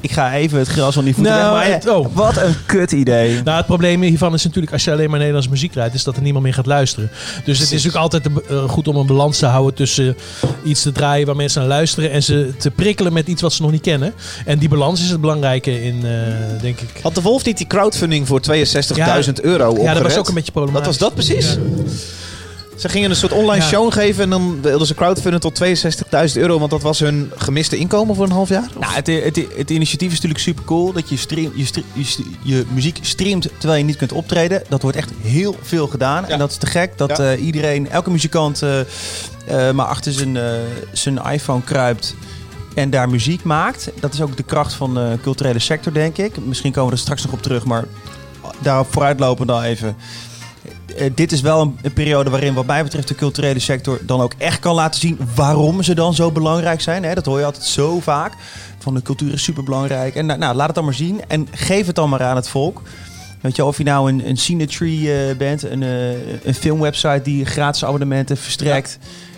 ik 0.04 0.12
ga 0.12 0.34
even 0.34 0.60
het 0.60 0.68
gras 0.68 0.94
van 0.94 1.04
die 1.04 1.14
voeten 1.16 1.34
Nou, 1.34 1.44
wegmaaien. 1.46 1.74
het- 1.74 1.90
oh. 1.90 2.08
Wat 2.14 2.38
een 2.38 2.56
kut 2.66 2.92
idee. 2.92 3.44
Nou, 3.44 3.58
het 3.58 3.66
probleem 3.66 4.02
hiervan 4.02 4.34
is 4.34 4.44
natuurlijk 4.44 4.74
als 4.74 4.84
je 4.84 4.92
alleen 4.92 5.10
maar 5.10 5.18
Nederlandse 5.18 5.50
muziek 5.52 5.72
draait, 5.72 5.94
is 5.94 6.04
dat 6.04 6.16
er 6.16 6.22
niemand 6.22 6.44
meer 6.44 6.54
gaat 6.54 6.66
luisteren. 6.66 7.10
Dus 7.46 7.60
het 7.60 7.68
is 7.72 7.84
natuurlijk 7.84 7.96
altijd 8.04 8.28
eh, 8.50 8.64
goed 8.70 8.88
om 8.88 8.96
een 8.96 9.06
balans 9.06 9.38
te 9.38 9.46
houden 9.46 9.74
tussen 9.74 10.18
iets 10.64 10.82
te 10.82 10.92
draaien 10.92 11.26
waar 11.26 11.36
mensen 11.36 11.60
naar 11.60 11.70
luisteren 11.70 12.12
en 12.12 12.24
ze 12.24 12.54
te 12.58 12.72
prikkelen 12.72 13.14
met 13.14 13.28
iets 13.28 13.42
wat 13.42 13.54
ze 13.54 13.62
nog 13.62 13.72
niet 13.72 13.82
kennen. 13.82 14.14
En 14.46 14.58
die 14.60 14.70
balans 14.70 15.02
is 15.04 15.10
het 15.10 15.22
belangrijke 15.22 15.84
in, 15.84 16.06
eh, 16.06 16.12
denk 16.62 16.80
ik. 16.80 16.90
Had 17.02 17.16
de 17.16 17.22
Wolf 17.22 17.46
niet 17.46 17.58
die 17.58 17.68
crowdfunding 17.68 18.28
voor 18.28 18.40
62.000 18.42 19.38
Ja, 19.38 19.44
euro? 19.44 19.78
Ja, 19.82 19.94
dat 19.94 20.04
was 20.04 20.18
ook 20.18 20.28
een 20.28 20.34
beetje 20.34 20.52
problematisch. 20.52 20.98
Dat 20.98 21.14
was 21.16 21.26
dat 21.26 21.26
precies? 21.28 21.58
Ze 22.78 22.90
gingen 22.90 23.10
een 23.10 23.16
soort 23.16 23.32
online 23.32 23.62
Ja. 23.64 23.70
show 23.70 23.94
geven 23.94 24.24
en 24.24 24.30
dan 24.30 24.62
wilden 24.62 24.88
ze 24.88 24.94
crowdfunden 24.96 25.40
tot 25.40 25.56
62.000 25.56 26.42
euro, 26.42 26.60
want 26.60 26.72
dat 26.72 26.82
was 26.82 27.00
hun 27.00 27.32
gemiste 27.36 27.78
inkomen 27.78 28.16
voor 28.16 28.26
een 28.26 28.32
half 28.32 28.50
jaar. 28.50 28.68
Nou, 28.80 28.94
het, 28.94 29.08
het, 29.08 29.46
het 29.58 29.70
initiatief 29.70 30.08
is 30.08 30.14
natuurlijk 30.14 30.40
super 30.44 30.64
cool. 30.64 30.92
Dat 30.94 31.10
je, 31.10 31.18
stream, 31.18 31.52
je, 31.56 31.84
je, 32.42 32.66
muziek 32.74 32.98
streamt 33.02 33.48
terwijl 33.58 33.80
je 33.80 33.86
niet 33.86 33.98
kunt 33.98 34.12
optreden. 34.12 34.64
Dat 34.70 34.82
wordt 34.82 34.98
echt 34.98 35.12
heel 35.22 35.56
veel 35.62 35.88
gedaan. 35.88 36.26
En 36.26 36.40
dat 36.40 36.52
is 36.52 36.58
te 36.58 36.66
gek 36.66 36.98
dat 36.98 37.18
Ja. 37.18 37.32
eh, 37.32 37.46
iedereen, 37.46 37.90
elke 37.90 38.10
muzikant, 38.12 38.62
eh, 38.62 38.80
eh, 38.80 39.74
maar 39.76 39.86
achter 39.86 40.12
zijn, 40.12 40.38
zijn 40.92 41.18
iPhone 41.32 41.62
kruipt. 41.64 42.16
En 42.76 42.90
daar 42.90 43.10
muziek 43.10 43.44
maakt. 43.44 43.90
Dat 44.00 44.14
is 44.14 44.22
ook 44.22 44.38
de 44.38 44.44
kracht 44.44 44.74
van 44.74 44.94
de 44.94 45.18
culturele 45.22 45.60
sector, 45.60 45.94
denk 45.94 46.18
ik. 46.18 46.46
Misschien 46.46 46.72
komen 46.72 46.90
we 46.90 46.96
er 46.96 47.02
straks 47.02 47.24
nog 47.24 47.34
op 47.34 47.42
terug, 47.42 47.66
maar 47.66 47.86
daarop 48.60 48.88
vooruitlopend 48.94 49.52
al 49.52 49.64
even. 49.64 49.96
Eh, 50.98 51.12
dit 51.16 51.32
is 51.32 51.42
wel 51.42 51.62
een, 51.62 51.78
een 51.82 51.94
periode 51.94 52.30
waarin, 52.30 52.54
wat 52.54 52.66
mij 52.66 52.84
betreft, 52.84 53.08
de 53.08 53.16
culturele 53.16 53.60
sector 53.60 54.00
dan 54.06 54.22
ook 54.22 54.34
echt 54.38 54.60
kan 54.60 54.76
laten 54.76 55.00
zien 55.00 55.20
waarom 55.36 55.84
ze 55.84 55.96
dan 55.96 56.14
zo 56.14 56.32
belangrijk 56.32 56.82
zijn. 56.82 57.04
Hè? 57.04 57.14
Dat 57.14 57.26
hoor 57.26 57.40
je 57.40 57.46
altijd 57.46 57.64
zo 57.64 58.00
vaak. 58.00 58.34
Van 58.80 58.94
de 58.94 59.02
cultuur 59.02 59.34
is 59.34 59.44
super 59.44 59.64
belangrijk. 59.64 60.16
En 60.16 60.26
nou, 60.26 60.40
nou, 60.40 60.56
laat 60.56 60.66
het 60.66 60.76
dan 60.76 60.86
maar 60.86 60.94
zien. 60.94 61.22
En 61.28 61.48
geef 61.52 61.86
het 61.86 61.96
dan 61.96 62.10
maar 62.10 62.24
aan 62.24 62.36
het 62.36 62.50
volk. 62.50 62.82
Weet 63.42 63.56
je, 63.56 63.66
of 63.66 63.78
je 63.78 63.84
nou 63.84 64.12
een, 64.12 64.28
een 64.28 64.38
Cinetree 64.38 65.14
eh, 65.14 65.38
bent, 65.38 65.64
een, 65.64 65.84
eh, 65.84 66.46
een 66.46 66.54
filmwebsite 66.54 67.22
die 67.24 67.46
gratis 67.46 67.86
abonnementen 67.86 68.38
verstrekt, 68.38 68.98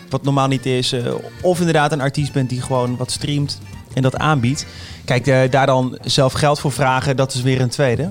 wat 0.10 0.24
normaal 0.24 0.48
niet 0.48 0.66
is. 0.66 0.96
of 1.42 1.60
inderdaad 1.60 1.92
een 1.92 2.02
artiest 2.02 2.32
bent 2.32 2.50
die 2.50 2.62
gewoon 2.62 2.98
wat 2.98 3.12
streamt 3.12 3.60
en 3.94 4.02
dat 4.02 4.18
aanbiedt. 4.18 4.66
Kijk, 5.06 5.52
daar 5.52 5.66
dan 5.66 5.98
zelf 6.02 6.34
geld 6.34 6.60
voor 6.60 6.72
vragen, 6.72 7.16
dat 7.16 7.34
is 7.34 7.42
weer 7.42 7.62
een 7.62 7.70
tweede. 7.70 8.10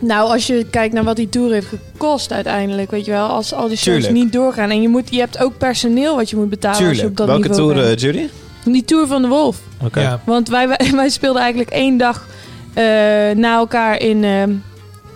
Nou, 0.00 0.30
als 0.30 0.46
je 0.46 0.66
kijkt 0.70 0.94
naar 0.94 1.04
wat 1.04 1.16
die 1.16 1.28
tour 1.28 1.52
heeft 1.52 1.66
gekost 1.66 2.32
uiteindelijk, 2.32 2.90
weet 2.90 3.04
je 3.04 3.10
wel. 3.10 3.26
Als 3.26 3.52
al 3.54 3.68
die 3.68 3.76
shows 3.76 3.94
Tuurlijk. 4.04 4.12
niet 4.24 4.32
doorgaan. 4.32 4.70
En 4.70 4.82
je, 4.82 4.88
moet, 4.88 5.10
je 5.10 5.18
hebt 5.18 5.38
ook 5.42 5.58
personeel 5.58 6.16
wat 6.16 6.30
je 6.30 6.36
moet 6.36 6.48
betalen 6.50 6.88
als 6.88 6.98
je 7.00 7.06
op 7.06 7.16
dat 7.16 7.26
Welke 7.26 7.48
niveau 7.48 7.72
tour, 7.72 7.86
bent. 7.86 7.96
eh, 8.02 8.02
Judy? 8.12 8.28
Die 8.64 8.84
Tour 8.84 9.06
van 9.06 9.22
de 9.22 9.28
Wolf. 9.28 9.56
Oké. 9.84 10.00
Ja. 10.00 10.20
Want 10.24 10.48
wij, 10.48 10.68
wij, 10.68 10.90
wij 10.94 11.08
speelden 11.08 11.40
eigenlijk 11.42 11.70
één 11.70 11.96
dag 11.96 12.26
eh, 12.74 12.84
na 13.36 13.56
elkaar 13.56 14.00
in, 14.00 14.24
ehm, 14.24 14.52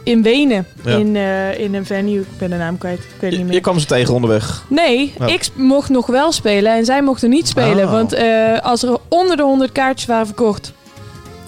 in 0.02 0.22
Wenen. 0.22 0.66
Ja. 0.84 0.96
In, 0.96 1.16
eh, 1.16 1.58
in 1.58 1.74
een 1.74 1.86
venue. 1.86 2.20
Ik 2.20 2.26
ben 2.38 2.50
de 2.50 2.56
naam 2.56 2.78
kwijt. 2.78 2.98
Ik 2.98 3.04
weet 3.10 3.20
het 3.20 3.30
niet 3.30 3.38
Je, 3.38 3.44
meer. 3.44 3.54
je 3.54 3.60
kwam 3.60 3.78
ze 3.78 3.86
tegen 3.86 4.14
onderweg. 4.14 4.64
Nee, 4.68 5.14
Oh. 5.20 5.28
ik 5.28 5.48
mocht 5.54 5.88
nog 5.88 6.06
wel 6.06 6.32
spelen 6.32 6.74
en 6.76 6.84
zij 6.84 7.02
mochten 7.02 7.30
niet 7.30 7.48
spelen. 7.48 7.84
Oh. 7.84 7.90
Want 7.90 8.12
eh, 8.12 8.58
als 8.62 8.82
er 8.82 8.96
onder 9.08 9.36
de 9.36 9.42
100 9.42 9.72
kaartjes 9.72 10.06
waren 10.08 10.26
verkocht, 10.26 10.72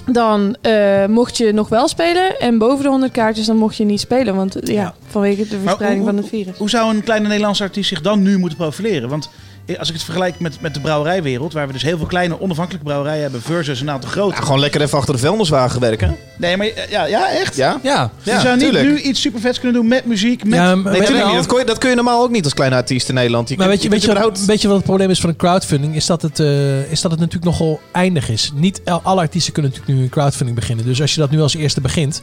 dan 0.07 0.57
eh, 0.61 1.07
mocht 1.07 1.37
je 1.37 1.53
nog 1.53 1.69
wel 1.69 1.89
spelen. 1.89 2.41
En 2.41 2.59
boven 2.59 2.83
de 2.85 2.89
100 2.91 3.13
kaartjes, 3.13 3.47
dan 3.47 3.57
mocht 3.57 3.77
je 3.77 3.85
niet 3.85 4.01
spelen. 4.01 4.35
Want 4.35 4.57
ja, 4.61 4.95
vanwege 5.07 5.49
de 5.49 5.59
verspreiding 5.59 6.03
hoe- 6.03 6.11
van 6.11 6.17
het 6.21 6.29
virus. 6.29 6.59
Hoe 6.59 6.71
zou 6.71 6.95
een 6.95 7.03
kleine 7.05 7.27
Nederlandse 7.29 7.63
artiest 7.63 7.89
zich 7.89 8.01
dan 8.01 8.23
nu 8.23 8.39
moeten 8.39 8.59
profileren? 8.59 9.09
Want 9.09 9.31
als 9.79 9.89
ik 9.89 9.95
het 9.95 10.05
vergelijk 10.05 10.39
met, 10.41 10.61
met 10.61 10.75
de 10.75 10.81
brouwerijwereld, 10.81 11.53
waar 11.53 11.67
we 11.67 11.73
dus 11.73 11.83
heel 11.83 11.97
veel 11.97 12.07
kleine 12.07 12.41
onafhankelijke 12.41 12.87
brouwerijen 12.87 13.23
hebben 13.23 13.43
versus 13.43 13.81
een 13.81 13.91
aantal 13.91 14.11
grote. 14.11 14.35
Ja, 14.35 14.41
gewoon 14.43 14.61
lekker 14.61 14.81
even 14.81 14.99
achter 14.99 15.15
de 15.15 15.21
vuilniswagen 15.21 15.81
werken. 15.81 16.17
Nee, 16.39 16.57
maar 16.57 16.67
eh, 16.67 16.91
ja, 16.91 17.05
ja 17.07 17.31
echt? 17.31 17.57
Ja? 17.57 17.81
Ja, 17.83 18.11
je 18.23 18.31
zou 18.41 18.57
niet 18.57 18.65
tuurlijk. 18.65 18.85
nu 18.85 18.99
iets 19.01 19.21
super 19.21 19.41
vets 19.41 19.59
kunnen 19.61 19.81
doen 19.81 19.89
met 19.89 20.05
muziek, 20.07 20.45
met... 20.45 20.55
Ja, 20.55 20.75
Nee, 20.75 21.01
niet. 21.01 21.09
Dat, 21.35 21.47
kun 21.47 21.59
je, 21.59 21.65
dat 21.65 21.79
kun 21.79 21.89
je 21.89 21.95
normaal 21.95 22.23
ook 22.23 22.31
niet 22.31 22.45
als 22.45 22.55
kleine 22.55 22.77
artiest 22.77 23.09
in 23.09 23.15
Nederland. 23.15 23.49
Je 23.49 23.57
Maar 23.57 23.67
kunt- 23.69 23.77
weet 23.81 23.85
je, 23.87 23.91
weet, 23.95 24.01
je, 24.01 24.07
wat, 24.07 24.17
überhaupt- 24.17 24.45
weet 24.47 24.61
je 24.63 24.67
wat 24.69 24.77
het 24.77 24.87
probleem 24.87 25.11
is 25.11 25.21
van 25.21 25.29
een 25.31 25.37
crowdfunding? 25.37 25.95
Is 25.97 26.07
dat 26.07 26.23
het, 26.23 26.41
eh, 26.41 26.91
is 26.93 27.01
dat 27.01 27.11
het 27.11 27.21
natuurlijk 27.21 27.45
nogal 27.59 27.81
eindig 27.93 28.29
is. 28.31 28.51
Niet 28.55 28.81
alle 29.03 29.21
artiesten 29.21 29.53
kunnen 29.53 29.71
natuurlijk 29.71 29.99
nu 29.99 30.05
een 30.05 30.11
crowdfunding 30.11 30.57
beginnen. 30.59 30.85
Dus 30.85 31.01
als 31.01 31.15
je 31.15 31.21
dat 31.21 31.31
nu 31.31 31.41
als 31.41 31.55
eerste 31.55 31.81
begint, 31.81 32.21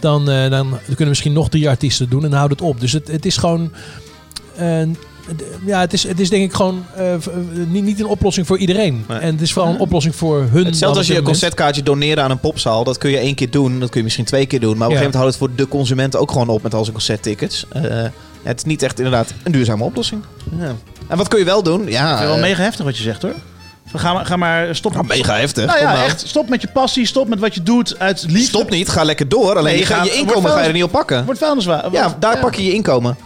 dan, 0.00 0.30
eh, 0.30 0.50
dan 0.50 0.78
kunnen 0.86 1.08
misschien 1.08 1.32
nog 1.32 1.48
drie 1.48 1.68
artiesten 1.68 2.08
doen 2.08 2.24
en 2.24 2.28
dan 2.30 2.38
houdt 2.38 2.52
het 2.54 2.62
op. 2.62 2.80
Dus 2.80 2.92
het, 2.92 3.08
het 3.08 3.26
is 3.26 3.36
gewoon. 3.36 3.70
eh, 4.56 4.82
ja, 5.66 5.80
het 5.80 5.92
is, 5.92 6.02
het 6.02 6.20
is 6.20 6.30
denk 6.30 6.42
ik 6.44 6.52
gewoon 6.54 6.84
eh, 6.96 7.14
eh, 7.14 7.20
niet, 7.66 7.84
niet 7.84 8.00
een 8.00 8.06
oplossing 8.06 8.46
voor 8.46 8.58
iedereen. 8.58 9.04
Nee. 9.08 9.18
En 9.18 9.32
het 9.32 9.40
is 9.40 9.52
vooral 9.52 9.72
een 9.72 9.78
oplossing 9.80 10.14
voor 10.16 10.46
hun. 10.50 10.64
Hetzelfde 10.66 10.98
als 10.98 11.06
je 11.06 11.16
een 11.16 11.22
concertkaartje 11.22 11.82
doneren 11.82 12.24
aan 12.24 12.30
een 12.30 12.40
popzaal. 12.40 12.84
Dat 12.84 12.98
kun 12.98 13.10
je 13.10 13.16
één 13.18 13.34
keer 13.34 13.50
doen. 13.50 13.80
Dat 13.80 13.88
kun 13.88 13.98
je 13.98 14.04
misschien 14.04 14.24
twee 14.24 14.46
keer 14.46 14.60
doen. 14.60 14.76
Maar 14.76 14.86
op 14.88 14.92
een 14.94 14.98
Ja. 15.00 15.04
gegeven 15.04 15.18
moment 15.20 15.38
houdt 15.38 15.50
het 15.54 15.58
voor 15.66 15.66
de 15.66 15.78
consument 15.78 16.16
ook 16.16 16.30
gewoon 16.32 16.48
op 16.48 16.62
met 16.62 16.74
al 16.74 16.82
zijn 16.82 16.94
concerttickets. 16.94 17.66
Eh, 17.72 17.82
het 18.42 18.56
is 18.58 18.64
niet 18.64 18.82
echt 18.82 18.98
inderdaad 18.98 19.32
een 19.42 19.52
duurzame 19.52 19.84
oplossing. 19.84 20.22
Ja. 20.58 20.72
En 21.08 21.16
wat 21.16 21.28
kun 21.28 21.38
je 21.38 21.44
wel 21.44 21.62
doen? 21.62 21.86
Ja, 21.86 22.00
Ik 22.02 22.06
vind 22.08 22.18
het 22.18 22.26
wel 22.28 22.34
eh, 22.36 22.40
mega 22.42 22.62
heftig 22.62 22.84
wat 22.84 22.96
je 22.96 23.02
zegt 23.02 23.22
hoor. 23.22 23.34
Ga 23.96 24.12
maar, 24.12 24.26
ga 24.26 24.36
maar 24.36 24.74
stop. 24.76 24.92
ja, 24.92 25.02
mega 25.02 25.36
heftig. 25.36 25.66
Nou 25.66 25.78
ja, 25.78 25.92
nou. 25.92 26.04
echt. 26.04 26.24
Stop 26.28 26.48
met 26.48 26.60
je 26.62 26.68
passie. 26.72 27.06
Stop 27.06 27.28
met 27.28 27.40
wat 27.40 27.54
je 27.54 27.62
doet 27.62 27.98
uit 27.98 28.24
liefde. 28.28 28.40
Stop 28.46 28.70
niet, 28.70 28.88
ga 28.88 29.04
lekker 29.04 29.28
door. 29.28 29.50
Alleen 29.58 29.64
Nee, 29.64 29.78
je, 29.78 29.86
ga, 29.86 29.96
ga- 29.96 30.04
je 30.04 30.12
inkomen 30.12 30.50
ga 30.50 30.60
je 30.60 30.66
er 30.66 30.72
niet 30.72 30.82
op 30.82 30.90
pakken. 30.90 31.24
Wordt 31.24 31.40
vuilniswaar. 31.40 31.92
Ja, 31.92 32.16
daar 32.18 32.38
pak 32.38 32.54
je 32.54 32.64
je 32.64 32.72
inkomen. 32.72 33.16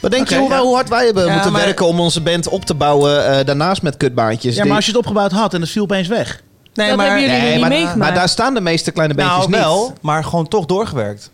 Wat 0.00 0.10
denk 0.10 0.28
je 0.28 0.36
hoe, 0.38 0.48
ja. 0.50 0.60
hoe 0.60 0.74
hard 0.74 0.88
wij 0.88 1.04
hebben 1.04 1.26
Ja, 1.26 1.32
moeten 1.32 1.52
maar- 1.52 1.64
werken 1.64 1.86
om 1.86 2.00
onze 2.00 2.20
band 2.20 2.48
op 2.48 2.64
te 2.64 2.74
bouwen 2.74 3.26
eh, 3.38 3.44
daarnaast 3.46 3.82
met 3.82 3.96
kutbaantjes? 3.96 4.56
Ja, 4.56 4.64
maar 4.64 4.76
als 4.76 4.84
je 4.84 4.90
het 4.90 5.00
opgebouwd 5.00 5.32
had 5.32 5.54
en 5.54 5.60
het 5.60 5.70
viel 5.70 5.82
opeens 5.82 6.08
weg. 6.08 6.42
Nee, 6.74 6.88
dat 6.90 6.98
hebben 7.00 7.20
jullie 7.20 7.36
Nee, 7.36 7.50
niet 7.52 7.60
maar, 7.60 7.68
meegemaakt. 7.68 7.98
maar 7.98 8.14
daar 8.14 8.28
staan 8.28 8.54
de 8.54 8.60
meeste 8.60 8.90
kleine 8.90 9.14
beetjes 9.14 9.34
nou 9.36 9.48
niet. 9.50 9.56
wel, 9.58 9.92
maar 10.00 10.24
gewoon 10.24 10.48
toch 10.48 10.66
doorgewerkt. 10.66 11.30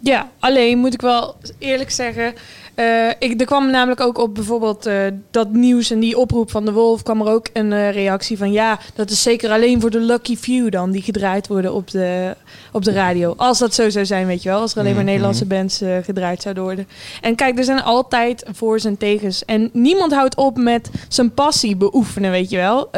Ja, 0.00 0.28
alleen 0.38 0.78
moet 0.78 0.94
ik 0.94 1.00
wel 1.00 1.36
eerlijk 1.58 1.90
zeggen. 1.90 2.34
Eh, 2.78 3.08
ik, 3.18 3.40
er 3.40 3.46
kwam 3.46 3.70
namelijk 3.70 4.00
ook 4.00 4.18
op 4.18 4.34
bijvoorbeeld 4.34 4.86
eh, 4.86 4.96
dat 5.30 5.52
nieuws 5.52 5.90
en 5.90 6.00
die 6.00 6.18
oproep 6.18 6.50
van 6.50 6.64
de 6.64 6.72
Wolf 6.72 7.02
kwam 7.02 7.20
er 7.20 7.32
ook 7.32 7.46
een 7.52 7.72
eh, 7.72 7.90
reactie 7.90 8.38
van 8.38 8.52
ja, 8.52 8.78
dat 8.94 9.10
is 9.10 9.22
zeker 9.22 9.50
alleen 9.50 9.80
voor 9.80 9.90
de 9.90 10.00
lucky 10.00 10.36
few 10.36 10.70
dan 10.70 10.90
die 10.90 11.02
gedraaid 11.02 11.46
worden 11.46 11.72
op 11.72 11.90
de, 11.90 12.36
op 12.72 12.84
de 12.84 12.92
radio. 12.92 13.34
Als 13.36 13.58
dat 13.58 13.74
zo 13.74 13.90
zou 13.90 14.06
zijn, 14.06 14.26
weet 14.26 14.42
je 14.42 14.48
wel, 14.48 14.60
als 14.60 14.72
er 14.72 14.78
alleen 14.78 14.94
maar 14.94 15.02
Mhm. 15.02 15.10
Nederlandse 15.10 15.46
bands 15.46 15.80
eh, 15.80 15.96
gedraaid 16.02 16.42
zouden 16.42 16.62
worden. 16.62 16.88
En 17.20 17.34
kijk, 17.34 17.58
er 17.58 17.64
zijn 17.64 17.82
altijd 17.82 18.44
voor's 18.52 18.84
en 18.84 18.96
tegens. 18.96 19.44
En 19.44 19.70
niemand 19.72 20.12
houdt 20.12 20.36
op 20.36 20.56
met 20.56 20.90
zijn 21.08 21.34
passie 21.34 21.76
beoefenen, 21.76 22.30
weet 22.30 22.50
je 22.50 22.56
wel. 22.56 22.90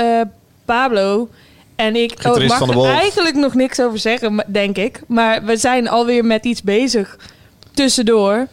Pablo 0.65 1.29
en 1.77 1.97
ik, 1.97 2.13
oh, 2.27 2.47
mag 2.47 2.69
er 2.69 2.85
eigenlijk 2.85 3.37
nog 3.37 3.55
niks 3.55 3.81
over 3.81 3.99
zeggen, 3.99 4.45
denk 4.47 4.77
ik. 4.77 5.01
Maar 5.07 5.45
we 5.45 5.57
zijn 5.57 5.89
alweer 5.89 6.25
met 6.25 6.45
iets 6.45 6.63
bezig 6.63 7.19
tussendoor. 7.75 8.47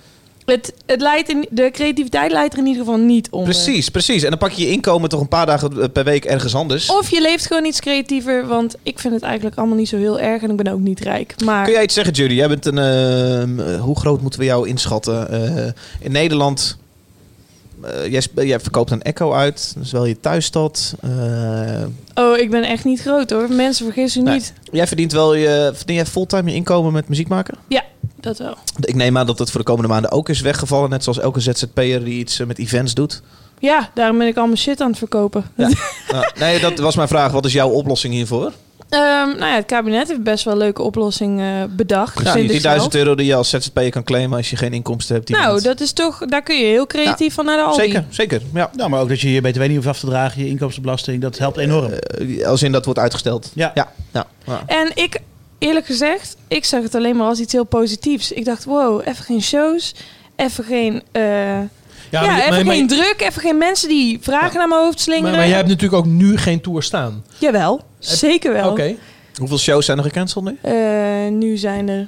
Het, 0.52 0.74
het 0.86 1.02
leidt 1.02 1.30
in, 1.30 1.48
de 1.50 1.72
creativiteit 1.72 2.32
leidt 2.32 2.54
er 2.54 2.60
in 2.60 2.66
ieder 2.66 2.84
geval 2.84 3.00
niet 3.00 3.28
onder. 3.30 3.54
Precies, 3.54 3.90
precies. 3.90 4.24
En 4.24 4.30
dan 4.30 4.40
pak 4.40 4.52
je 4.52 4.66
je 4.66 4.72
inkomen 4.72 5.10
toch 5.10 5.20
een 5.22 5.28
paar 5.28 5.46
dagen 5.46 5.82
eh, 5.82 5.88
per 5.94 6.04
week 6.04 6.26
ergens 6.26 6.56
anders. 6.56 6.90
Of 6.90 7.10
je 7.10 7.22
leeft 7.22 7.46
gewoon 7.48 7.66
iets 7.66 7.80
creatiever, 7.80 8.48
want 8.48 8.76
ik 8.84 9.00
vind 9.00 9.14
het 9.14 9.24
eigenlijk 9.24 9.58
allemaal 9.58 9.76
niet 9.78 9.90
zo 9.90 9.98
heel 9.98 10.20
erg 10.20 10.42
en 10.42 10.50
ik 10.50 10.58
ben 10.58 10.68
ook 10.74 10.80
niet 10.80 11.00
rijk. 11.00 11.36
Maar 11.46 11.64
Kun 11.64 11.74
jij 11.74 11.84
iets 11.84 11.94
zeggen, 11.94 12.14
Judy? 12.14 12.34
Jij 12.34 12.48
bent 12.48 12.66
een. 12.66 12.78
eh, 12.78 13.42
eh, 13.42 13.82
hoe 13.82 14.00
groot 14.00 14.22
moeten 14.22 14.40
we 14.40 14.46
jou 14.46 14.68
inschatten? 14.68 15.32
Eh, 15.32 15.66
in 16.00 16.12
Nederland. 16.12 16.78
Eh, 17.88 18.22
jij, 18.46 18.60
verkoopt 18.60 18.92
een 18.92 19.02
Echo 19.02 19.34
uit. 19.34 19.72
Dat 19.76 19.84
is 19.84 19.92
wel 19.92 20.06
je 20.06 20.20
thuisstad. 20.20 20.96
Eh, 21.02 21.84
oh, 22.16 22.38
ik 22.38 22.50
ben 22.50 22.64
echt 22.64 22.84
niet 22.84 23.02
groot 23.02 23.30
hoor. 23.30 23.52
Mensen 23.52 23.86
vergissen 23.86 24.24
Nee. 24.24 24.34
niet. 24.34 24.54
jij 24.72 24.88
verdient 24.88 25.12
wel 25.12 25.34
je. 25.36 25.72
Verdien 25.74 25.96
jij 25.96 26.06
fulltime 26.06 26.50
je 26.50 26.56
inkomen 26.56 26.94
met 26.94 27.08
muziek 27.08 27.28
maken? 27.28 27.58
Ja, 27.68 27.84
dat 28.20 28.38
wel. 28.38 28.56
Ik 28.80 28.96
neem 28.96 29.18
aan 29.18 29.26
dat 29.26 29.40
het 29.40 29.52
voor 29.52 29.60
de 29.60 29.66
komende 29.66 29.90
maanden 29.90 30.12
ook 30.12 30.30
is 30.30 30.42
weggevallen. 30.42 30.90
Net 30.90 31.04
zoals 31.04 31.20
elke 31.20 31.40
ZZP'er 31.40 32.04
die 32.04 32.20
iets 32.20 32.40
eh, 32.40 32.48
met 32.48 32.58
events 32.58 32.94
doet. 32.94 33.22
Ja, 33.60 33.90
daarom 33.94 34.18
ben 34.18 34.28
ik 34.28 34.38
allemaal 34.38 34.56
shit 34.56 34.82
aan 34.82 34.90
het 34.90 34.98
verkopen. 34.98 35.46
Ja. 35.56 35.70
Ah, 36.12 36.24
nee, 36.40 36.60
dat 36.60 36.80
was 36.80 36.96
mijn 36.96 37.08
vraag. 37.08 37.32
Wat 37.32 37.46
is 37.46 37.54
jouw 37.54 37.70
oplossing 37.70 38.14
hiervoor? 38.14 38.52
Ehm, 38.90 39.02
nou 39.28 39.46
ja, 39.46 39.56
het 39.56 39.66
kabinet 39.66 40.08
heeft 40.08 40.24
best 40.24 40.44
wel 40.44 40.54
een 40.54 40.60
leuke 40.60 40.82
oplossing 40.82 41.40
eh, 41.40 41.46
bedacht. 41.70 42.24
Ja, 42.24 42.34
die 42.34 42.44
ik 42.44 42.62
1000 42.62 42.92
zelf. 42.92 43.04
euro 43.06 43.16
die 43.16 43.26
je 43.26 43.36
als 43.36 43.50
ZZP'er 43.50 43.90
kan 43.90 44.04
claimen 44.04 44.38
als 44.38 44.50
je 44.50 44.56
geen 44.56 44.74
inkomsten 44.74 45.16
hebt. 45.16 45.28
Die 45.28 45.36
Nou, 45.36 45.48
maand. 45.52 45.64
dat 45.64 45.80
is 45.80 45.92
toch, 45.94 46.26
daar 46.26 46.42
kun 46.44 46.58
je 46.58 46.66
heel 46.66 46.88
creatief 46.88 47.34
van 47.34 47.46
naar 47.46 47.58
de 47.58 47.64
Aldi. 47.64 47.82
Zeker, 47.84 48.06
zeker. 48.10 48.42
Ja. 48.54 48.70
Nou, 48.76 48.90
maar 48.90 49.02
ook 49.02 49.10
dat 49.10 49.22
je 49.22 49.32
je 49.32 49.42
btw 49.42 49.60
niet 49.62 49.76
hoeft 49.76 49.88
af 49.88 50.00
te 50.00 50.06
dragen, 50.06 50.44
je 50.44 50.50
inkomstenbelasting, 50.50 51.22
dat 51.22 51.38
helpt 51.38 51.58
enorm. 51.58 51.92
Eh, 51.92 52.48
als 52.48 52.64
in 52.64 52.72
dat 52.72 52.86
wordt 52.86 53.00
uitgesteld. 53.00 53.52
Ja. 53.54 53.72
Ja. 53.76 53.92
ja. 54.14 54.26
ja. 54.46 54.62
En 54.68 54.92
ik, 54.94 55.20
eerlijk 55.60 55.86
gezegd, 55.86 56.36
ik 56.48 56.66
zag 56.66 56.84
het 56.84 56.96
alleen 56.96 57.16
maar 57.16 57.28
als 57.28 57.40
iets 57.40 57.54
heel 57.54 57.64
positiefs. 57.66 58.32
Ik 58.32 58.46
dacht, 58.46 58.66
wow, 58.66 59.02
even 59.08 59.24
geen 59.24 59.42
shows, 59.42 59.94
even 60.36 60.64
geen... 60.64 61.04
eh, 61.12 61.22
ja, 61.22 62.22
maar- 62.26 62.40
even 62.40 62.50
maar- 62.50 62.66
maar- 62.66 62.76
geen 62.76 62.88
druk, 62.88 63.16
even 63.18 63.42
geen 63.42 63.58
mensen 63.58 63.90
die 63.90 64.18
vragen 64.22 64.58
naar 64.58 64.68
mijn 64.68 64.82
hoofd 64.82 65.00
slingeren. 65.00 65.30
Maar, 65.30 65.40
maar 65.40 65.48
jij 65.48 65.58
hebt 65.58 65.70
natuurlijk 65.70 66.06
ook 66.06 66.12
nu 66.12 66.38
geen 66.38 66.62
tour 66.62 66.84
staan. 66.84 67.24
Jawel, 67.40 67.82
zeker 68.00 68.54
wel. 68.54 68.72
Oké. 68.72 68.96
Hoeveel 69.40 69.58
shows 69.58 69.86
zijn 69.86 69.98
er 69.98 70.04
gecanceld 70.04 70.46
nu? 70.46 70.58
Eh, 70.62 71.28
nu 71.32 71.58
zijn 71.58 71.90
er 71.90 72.08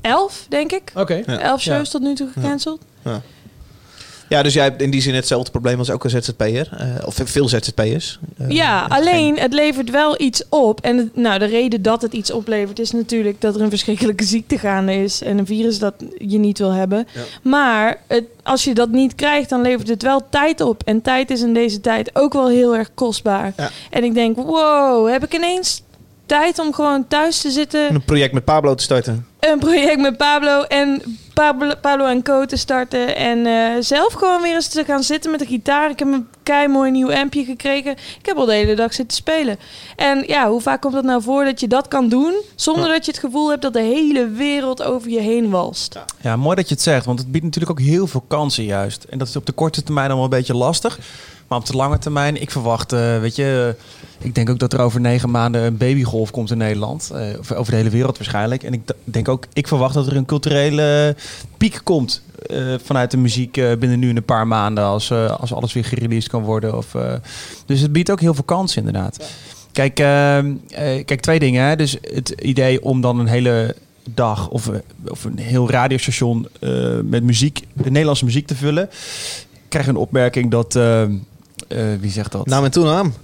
elf, 0.00 0.46
denk 0.48 0.72
ik. 0.72 0.92
Oké. 0.94 1.22
Ja. 1.26 1.38
Elf 1.38 1.60
shows 1.60 1.90
tot 1.90 2.02
nu 2.02 2.14
toe 2.14 2.28
gecanceld. 2.32 2.84
Ja. 3.04 3.22
Ja, 4.32 4.42
dus 4.42 4.54
jij 4.54 4.64
hebt 4.64 4.82
in 4.82 4.90
die 4.90 5.00
zin 5.00 5.14
hetzelfde 5.14 5.50
probleem 5.50 5.78
als 5.78 5.88
elke 5.88 6.08
ZZP'er. 6.08 6.68
eh 6.78 7.06
of 7.06 7.18
veel 7.24 7.48
ZZP'ers. 7.48 8.18
Eh, 8.38 8.50
ja, 8.50 8.84
alleen 8.88 9.38
het 9.38 9.52
levert 9.52 9.90
wel 9.90 10.20
iets 10.20 10.42
op. 10.48 10.80
En 10.80 10.96
het- 10.96 11.16
nou, 11.16 11.38
de 11.38 11.44
reden 11.44 11.82
dat 11.82 12.02
het 12.02 12.12
iets 12.12 12.30
oplevert 12.30 12.78
is 12.78 12.90
natuurlijk 12.90 13.40
dat 13.40 13.54
er 13.54 13.60
een 13.60 13.70
verschrikkelijke 13.70 14.24
ziekte 14.24 14.58
gaande 14.58 14.94
is. 14.94 15.22
En 15.22 15.38
een 15.38 15.46
virus 15.46 15.78
dat 15.78 15.94
je 16.18 16.38
niet 16.38 16.58
wil 16.58 16.70
hebben. 16.72 17.06
Maar 17.42 17.98
het, 18.06 18.24
als 18.42 18.64
je 18.64 18.74
dat 18.74 18.90
niet 18.90 19.14
krijgt, 19.14 19.48
dan 19.48 19.60
levert 19.62 19.88
het 19.88 20.02
wel 20.02 20.22
tijd 20.30 20.60
op. 20.60 20.82
En 20.84 21.02
tijd 21.02 21.30
is 21.30 21.42
in 21.42 21.54
deze 21.54 21.80
tijd 21.80 22.10
ook 22.12 22.32
wel 22.32 22.48
heel 22.48 22.76
erg 22.76 22.90
kostbaar. 22.94 23.52
En 23.90 24.04
ik 24.04 24.14
denk, 24.14 24.36
wow, 24.36 25.08
heb 25.10 25.24
ik 25.24 25.34
ineens 25.34 25.82
tijd 26.26 26.58
om 26.58 26.74
gewoon 26.74 27.08
thuis 27.08 27.40
te 27.40 27.50
zitten. 27.50 27.94
Een 27.94 28.04
project 28.04 28.32
met 28.32 28.44
Pablo 28.44 28.74
te 28.74 28.82
starten. 28.82 29.26
Een 29.40 29.58
project 29.58 30.00
met 30.00 30.16
Pablo 30.16 30.62
en 30.62 31.02
Pablo, 31.34 31.72
Pablo 31.80 32.06
en 32.06 32.22
Co 32.22 32.46
te 32.46 32.56
starten. 32.56 33.16
En 33.16 33.46
eh, 33.46 33.82
zelf 33.82 34.12
gewoon 34.12 34.42
weer 34.42 34.54
eens 34.54 34.68
te 34.68 34.84
gaan 34.84 35.02
zitten 35.02 35.30
met 35.30 35.40
de 35.40 35.46
gitaar. 35.46 35.90
Ik 35.90 35.98
heb 35.98 36.08
een 36.08 36.28
kei 36.42 36.68
mooi 36.68 36.90
nieuw 36.90 37.12
ampje 37.12 37.44
gekregen. 37.44 37.92
Ik 37.92 38.26
heb 38.26 38.36
al 38.36 38.44
de 38.44 38.52
hele 38.52 38.74
dag 38.74 38.94
zitten 38.94 39.16
spelen. 39.16 39.58
En 39.96 40.24
ja, 40.26 40.48
hoe 40.48 40.60
vaak 40.60 40.80
komt 40.80 40.94
het 40.94 41.04
nou 41.04 41.22
voor 41.22 41.44
dat 41.44 41.60
je 41.60 41.68
dat 41.68 41.88
kan 41.88 42.08
doen... 42.08 42.34
zonder 42.54 42.88
dat 42.88 43.04
je 43.04 43.10
het 43.10 43.20
gevoel 43.20 43.50
hebt 43.50 43.62
dat 43.62 43.72
de 43.72 43.80
hele 43.80 44.28
wereld 44.28 44.82
over 44.82 45.10
je 45.10 45.20
heen 45.20 45.50
walst? 45.50 45.98
Ja, 46.20 46.36
mooi 46.36 46.56
dat 46.56 46.68
je 46.68 46.74
het 46.74 46.82
zegt, 46.82 47.06
want 47.06 47.18
het 47.18 47.32
biedt 47.32 47.44
natuurlijk 47.44 47.72
ook 47.72 47.86
heel 47.86 48.06
veel 48.06 48.24
kansen 48.28 48.64
juist. 48.64 49.04
En 49.04 49.18
dat 49.18 49.28
is 49.28 49.36
op 49.36 49.46
de 49.46 49.52
korte 49.52 49.82
termijn 49.82 50.06
allemaal 50.06 50.24
een 50.24 50.30
beetje 50.30 50.56
lastig. 50.56 50.98
Maar 51.48 51.58
op 51.58 51.66
de 51.66 51.76
lange 51.76 51.98
termijn, 51.98 52.40
ik 52.40 52.50
verwacht, 52.50 52.92
eh, 52.92 53.20
weet 53.20 53.36
je, 53.36 53.74
ik 54.22 54.34
denk 54.34 54.50
ook 54.50 54.58
dat 54.58 54.72
er 54.72 54.80
over 54.80 55.00
negen 55.00 55.30
maanden 55.30 55.62
een 55.62 55.76
babygolf 55.76 56.30
komt 56.30 56.50
in 56.50 56.58
Nederland. 56.58 57.10
eh, 57.14 57.38
of 57.38 57.52
over 57.52 57.70
de 57.72 57.76
hele 57.78 57.90
wereld 57.90 58.16
waarschijnlijk. 58.18 58.62
En 58.62 58.72
ik 58.72 58.80
denk 59.04 59.28
ook, 59.28 59.46
ik 59.52 59.68
verwacht 59.68 59.94
dat 59.94 60.06
er 60.06 60.16
een 60.16 60.24
culturele 60.26 61.16
piek 61.56 61.80
komt 61.84 62.22
eh, 62.46 62.74
vanuit 62.84 63.10
de 63.10 63.16
muziek 63.16 63.56
eh, 63.56 63.76
binnen 63.78 63.98
nu 63.98 64.08
een 64.10 64.24
paar 64.24 64.46
maanden. 64.46 64.84
Als, 64.84 65.10
eh, 65.10 65.40
als 65.40 65.52
alles 65.52 65.72
weer 65.72 65.84
gereleased 65.84 66.30
kan 66.30 66.42
worden. 66.42 66.76
Of, 66.76 66.94
eh, 66.94 67.12
dus 67.66 67.80
het 67.80 67.92
biedt 67.92 68.10
ook 68.10 68.20
heel 68.20 68.34
veel 68.34 68.44
kansen 68.44 68.78
inderdaad. 68.86 69.24
Kijk, 69.72 69.98
ehm, 69.98 70.52
eh, 70.70 71.04
kijk, 71.04 71.20
twee 71.20 71.38
dingen. 71.38 71.64
Hè. 71.64 71.76
Dus 71.76 71.96
het 72.00 72.28
idee 72.28 72.82
om 72.82 73.00
dan 73.00 73.18
een 73.18 73.26
hele 73.26 73.76
dag 74.14 74.48
of, 74.48 74.70
of 75.08 75.24
een 75.24 75.38
heel 75.38 75.70
radiostation 75.70 76.48
eh, 76.60 76.70
met 77.04 77.22
muziek, 77.22 77.60
de 77.72 77.90
Nederlandse 77.90 78.24
muziek 78.24 78.46
te 78.46 78.54
vullen. 78.54 78.84
Ik 79.52 79.68
krijg 79.68 79.86
een 79.86 79.96
opmerking 79.96 80.50
dat. 80.50 80.76
eh, 80.76 81.02
eh, 81.02 81.10
wie 82.00 82.10
zegt 82.10 82.32
dat? 82.32 82.46
Naam 82.46 82.64
en 82.64 82.70
toenaam. 82.70 83.14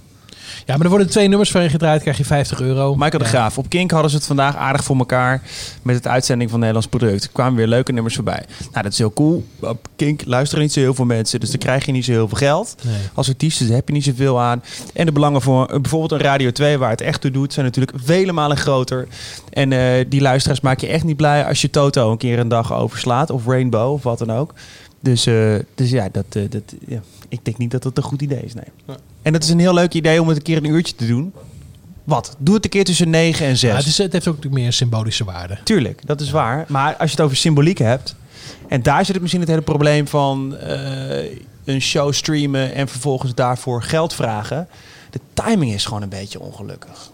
Ja, 0.65 0.75
maar 0.75 0.83
er 0.83 0.89
worden 0.89 1.09
twee 1.09 1.27
nummers 1.27 1.51
van 1.51 1.63
je 1.63 1.69
gedraaid, 1.69 2.01
krijg 2.01 2.17
je 2.17 2.25
50 2.25 2.61
euro. 2.61 2.95
Michael 2.95 3.23
de 3.23 3.29
Graaf. 3.29 3.57
Op 3.57 3.69
Kink 3.69 3.91
hadden 3.91 4.11
ze 4.11 4.17
het 4.17 4.25
vandaag 4.25 4.55
aardig 4.55 4.83
voor 4.83 4.97
elkaar 4.97 5.41
met 5.81 5.95
het 5.95 6.07
uitzending 6.07 6.49
van 6.49 6.59
Nederlands 6.59 6.87
product. 6.87 7.23
Er 7.23 7.29
kwamen 7.31 7.55
weer 7.55 7.67
leuke 7.67 7.91
nummers 7.91 8.15
voorbij. 8.15 8.45
Nou, 8.71 8.83
dat 8.83 8.91
is 8.91 8.97
heel 8.97 9.13
cool. 9.13 9.45
Op 9.59 9.87
Kink 9.95 10.25
luisteren 10.25 10.63
niet 10.63 10.73
zo 10.73 10.79
heel 10.79 10.93
veel 10.93 11.05
mensen, 11.05 11.39
dus 11.39 11.49
dan 11.49 11.59
krijg 11.59 11.85
je 11.85 11.91
niet 11.91 12.05
zo 12.05 12.11
heel 12.11 12.27
veel 12.27 12.37
geld. 12.37 12.75
Nee. 12.85 12.95
Als 13.13 13.27
artiest 13.29 13.59
dus 13.59 13.69
heb 13.69 13.87
je 13.87 13.93
niet 13.93 14.03
zoveel 14.03 14.41
aan. 14.41 14.63
En 14.93 15.05
de 15.05 15.11
belangen 15.11 15.41
voor 15.41 15.65
bijvoorbeeld 15.65 16.11
een 16.11 16.27
Radio 16.27 16.51
2, 16.51 16.77
waar 16.77 16.89
het 16.89 17.01
echt 17.01 17.21
toe 17.21 17.31
doet, 17.31 17.53
zijn 17.53 17.65
natuurlijk 17.65 17.97
vele 18.03 18.31
malen 18.31 18.57
groter. 18.57 19.07
En 19.49 19.73
eh, 19.73 20.05
die 20.09 20.21
luisteraars 20.21 20.61
maak 20.61 20.79
je 20.79 20.87
echt 20.87 21.03
niet 21.03 21.17
blij 21.17 21.45
als 21.45 21.61
je 21.61 21.69
Toto 21.69 22.11
een 22.11 22.17
keer 22.17 22.39
een 22.39 22.47
dag 22.47 22.73
overslaat. 22.73 23.29
Of 23.29 23.45
Rainbow, 23.45 23.93
of 23.93 24.03
wat 24.03 24.17
dan 24.17 24.31
ook. 24.31 24.53
Dus, 24.99 25.25
eh, 25.25 25.55
dus 25.75 25.89
ja, 25.89 26.09
dat, 26.11 26.25
eh, 26.29 26.43
dat, 26.49 26.63
ja, 26.87 27.01
ik 27.29 27.45
denk 27.45 27.57
niet 27.57 27.71
dat 27.71 27.83
dat 27.83 27.97
een 27.97 28.03
goed 28.03 28.21
idee 28.21 28.41
is. 28.41 28.53
Nee. 28.53 28.97
En 29.21 29.33
dat 29.33 29.43
is 29.43 29.49
een 29.49 29.59
heel 29.59 29.73
leuk 29.73 29.93
idee 29.93 30.21
om 30.21 30.27
het 30.27 30.37
een 30.37 30.43
keer 30.43 30.57
een 30.57 30.65
uurtje 30.65 30.95
te 30.95 31.07
doen. 31.07 31.33
Wat? 32.03 32.35
Doe 32.37 32.55
het 32.55 32.63
een 32.63 32.69
keer 32.69 32.83
tussen 32.83 33.09
9 33.09 33.45
en 33.45 33.57
6. 33.57 33.69
Ja, 33.69 33.75
het, 33.75 33.85
is, 33.85 33.97
het 33.97 34.13
heeft 34.13 34.27
ook 34.27 34.35
natuurlijk 34.35 34.61
meer 34.61 34.65
een 34.65 34.77
symbolische 34.77 35.23
waarde. 35.23 35.57
Tuurlijk, 35.63 36.01
dat 36.05 36.21
is 36.21 36.31
waar. 36.31 36.65
Maar 36.67 36.95
als 36.95 37.09
je 37.09 37.15
het 37.15 37.25
over 37.25 37.37
symboliek 37.37 37.77
hebt... 37.77 38.15
en 38.67 38.81
daar 38.81 38.99
zit 38.99 39.13
het 39.13 39.21
misschien 39.21 39.41
het 39.41 39.49
hele 39.49 39.61
probleem 39.61 40.07
van... 40.07 40.57
eh, 40.57 41.37
een 41.65 41.81
show 41.81 42.13
streamen 42.13 42.73
en 42.73 42.87
vervolgens 42.87 43.33
daarvoor 43.35 43.83
geld 43.83 44.13
vragen. 44.13 44.67
De 45.09 45.19
timing 45.33 45.73
is 45.73 45.85
gewoon 45.85 46.01
een 46.01 46.09
beetje 46.09 46.39
ongelukkig. 46.39 47.11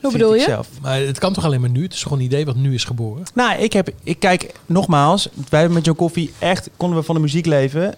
Hoe 0.00 0.12
bedoel 0.12 0.34
je? 0.34 0.40
zelf. 0.40 0.68
Maar 0.82 1.00
het 1.00 1.18
kan 1.18 1.32
toch 1.32 1.44
alleen 1.44 1.60
maar 1.60 1.70
nu? 1.70 1.82
Het 1.82 1.92
is 1.92 2.02
gewoon 2.02 2.18
een 2.18 2.24
idee 2.24 2.44
wat 2.44 2.56
nu 2.56 2.74
is 2.74 2.84
geboren. 2.84 3.24
Nou, 3.34 3.58
ik 3.58 3.72
heb, 3.72 3.90
ik 4.02 4.18
kijk 4.18 4.54
nogmaals, 4.66 5.28
wij 5.48 5.58
hebben 5.60 5.76
met 5.76 5.84
John 5.84 5.98
Koffie 5.98 6.32
echt 6.38 6.70
konden 6.76 6.98
we 6.98 7.04
van 7.04 7.14
de 7.14 7.20
muziek 7.20 7.46
leven. 7.46 7.94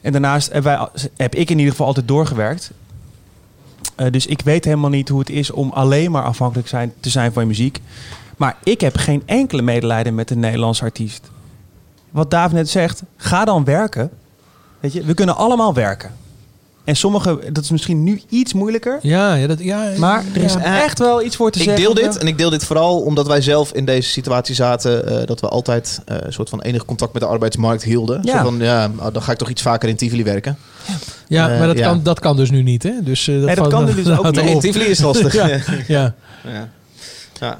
En 0.00 0.12
daarnaast 0.12 0.52
heb, 0.52 0.62
wij, 0.62 0.88
heb 1.16 1.34
ik 1.34 1.50
in 1.50 1.56
ieder 1.56 1.70
geval 1.70 1.86
altijd 1.86 2.08
doorgewerkt. 2.08 2.70
Eh, 3.94 4.10
dus 4.10 4.26
ik 4.26 4.40
weet 4.40 4.64
helemaal 4.64 4.90
niet 4.90 5.08
hoe 5.08 5.18
het 5.18 5.30
is 5.30 5.50
om 5.50 5.70
alleen 5.70 6.10
maar 6.10 6.24
afhankelijk 6.24 6.68
zijn, 6.68 6.92
te 7.00 7.10
zijn 7.10 7.32
van 7.32 7.42
je 7.42 7.48
muziek. 7.48 7.80
Maar 8.36 8.56
ik 8.62 8.80
heb 8.80 8.96
geen 8.96 9.22
enkele 9.26 9.62
medelijden 9.62 10.14
met 10.14 10.30
een 10.30 10.40
Nederlandse 10.40 10.82
artiest. 10.82 11.30
Wat 12.10 12.30
David 12.30 12.56
net 12.56 12.68
zegt, 12.68 13.02
ga 13.16 13.44
dan 13.44 13.64
werken. 13.64 14.10
Weet 14.80 14.92
je, 14.92 15.04
we 15.04 15.14
kunnen 15.14 15.36
allemaal 15.36 15.74
werken. 15.74 16.14
En 16.84 16.96
sommige, 16.96 17.38
dat 17.52 17.64
is 17.64 17.70
misschien 17.70 18.02
nu 18.04 18.20
iets 18.28 18.52
moeilijker. 18.52 18.98
Ja, 19.02 19.34
ja, 19.34 19.46
dat, 19.46 19.58
ja 19.60 19.90
Maar 19.96 20.24
er 20.34 20.42
is 20.42 20.52
Ja. 20.52 20.82
echt 20.82 20.98
wel 20.98 21.22
iets 21.22 21.36
voor 21.36 21.50
te 21.50 21.58
ik 21.58 21.64
zeggen. 21.64 21.84
deel 21.84 21.94
dit 21.94 22.16
en 22.18 22.26
ik 22.26 22.38
deel 22.38 22.50
dit 22.50 22.64
vooral 22.64 23.00
omdat 23.00 23.26
wij 23.26 23.40
zelf 23.40 23.72
in 23.72 23.84
deze 23.84 24.08
situatie 24.10 24.54
zaten. 24.54 25.20
eh, 25.20 25.26
dat 25.26 25.40
we 25.40 25.48
altijd 25.48 26.00
eh, 26.04 26.16
een 26.20 26.32
soort 26.32 26.48
van 26.48 26.60
enig 26.62 26.84
contact 26.84 27.12
met 27.12 27.22
de 27.22 27.28
arbeidsmarkt 27.28 27.82
hielden. 27.82 28.20
Ja. 28.22 28.36
Zo 28.36 28.42
van, 28.44 28.58
ja, 28.58 28.86
nou, 28.86 29.12
dan 29.12 29.22
ga 29.22 29.32
ik 29.32 29.38
toch 29.38 29.48
iets 29.50 29.62
vaker 29.62 29.88
in 29.88 29.96
Tivoli 29.96 30.24
werken. 30.24 30.58
Ja, 31.28 31.50
Eh, 31.50 31.58
maar 31.58 31.66
dat, 31.66 31.78
ja. 31.78 31.88
Kan, 31.88 32.02
dat 32.02 32.20
kan 32.20 32.36
dus 32.36 32.50
nu 32.50 32.62
niet, 32.62 32.82
hè? 32.82 32.92
Dus, 33.02 33.28
eh, 33.28 33.34
dat, 33.36 33.44
Nee, 33.46 33.54
dat 33.54 33.68
kan 33.68 33.86
dus 33.86 34.08
ook 34.18 34.42
niet. 34.42 34.60
Tivoli 34.60 34.84
is 34.84 35.00
lastig. 35.00 35.34
ja. 35.42 35.46
Ja. 35.46 35.60
ja. 35.88 36.14
Ja. 37.40 37.58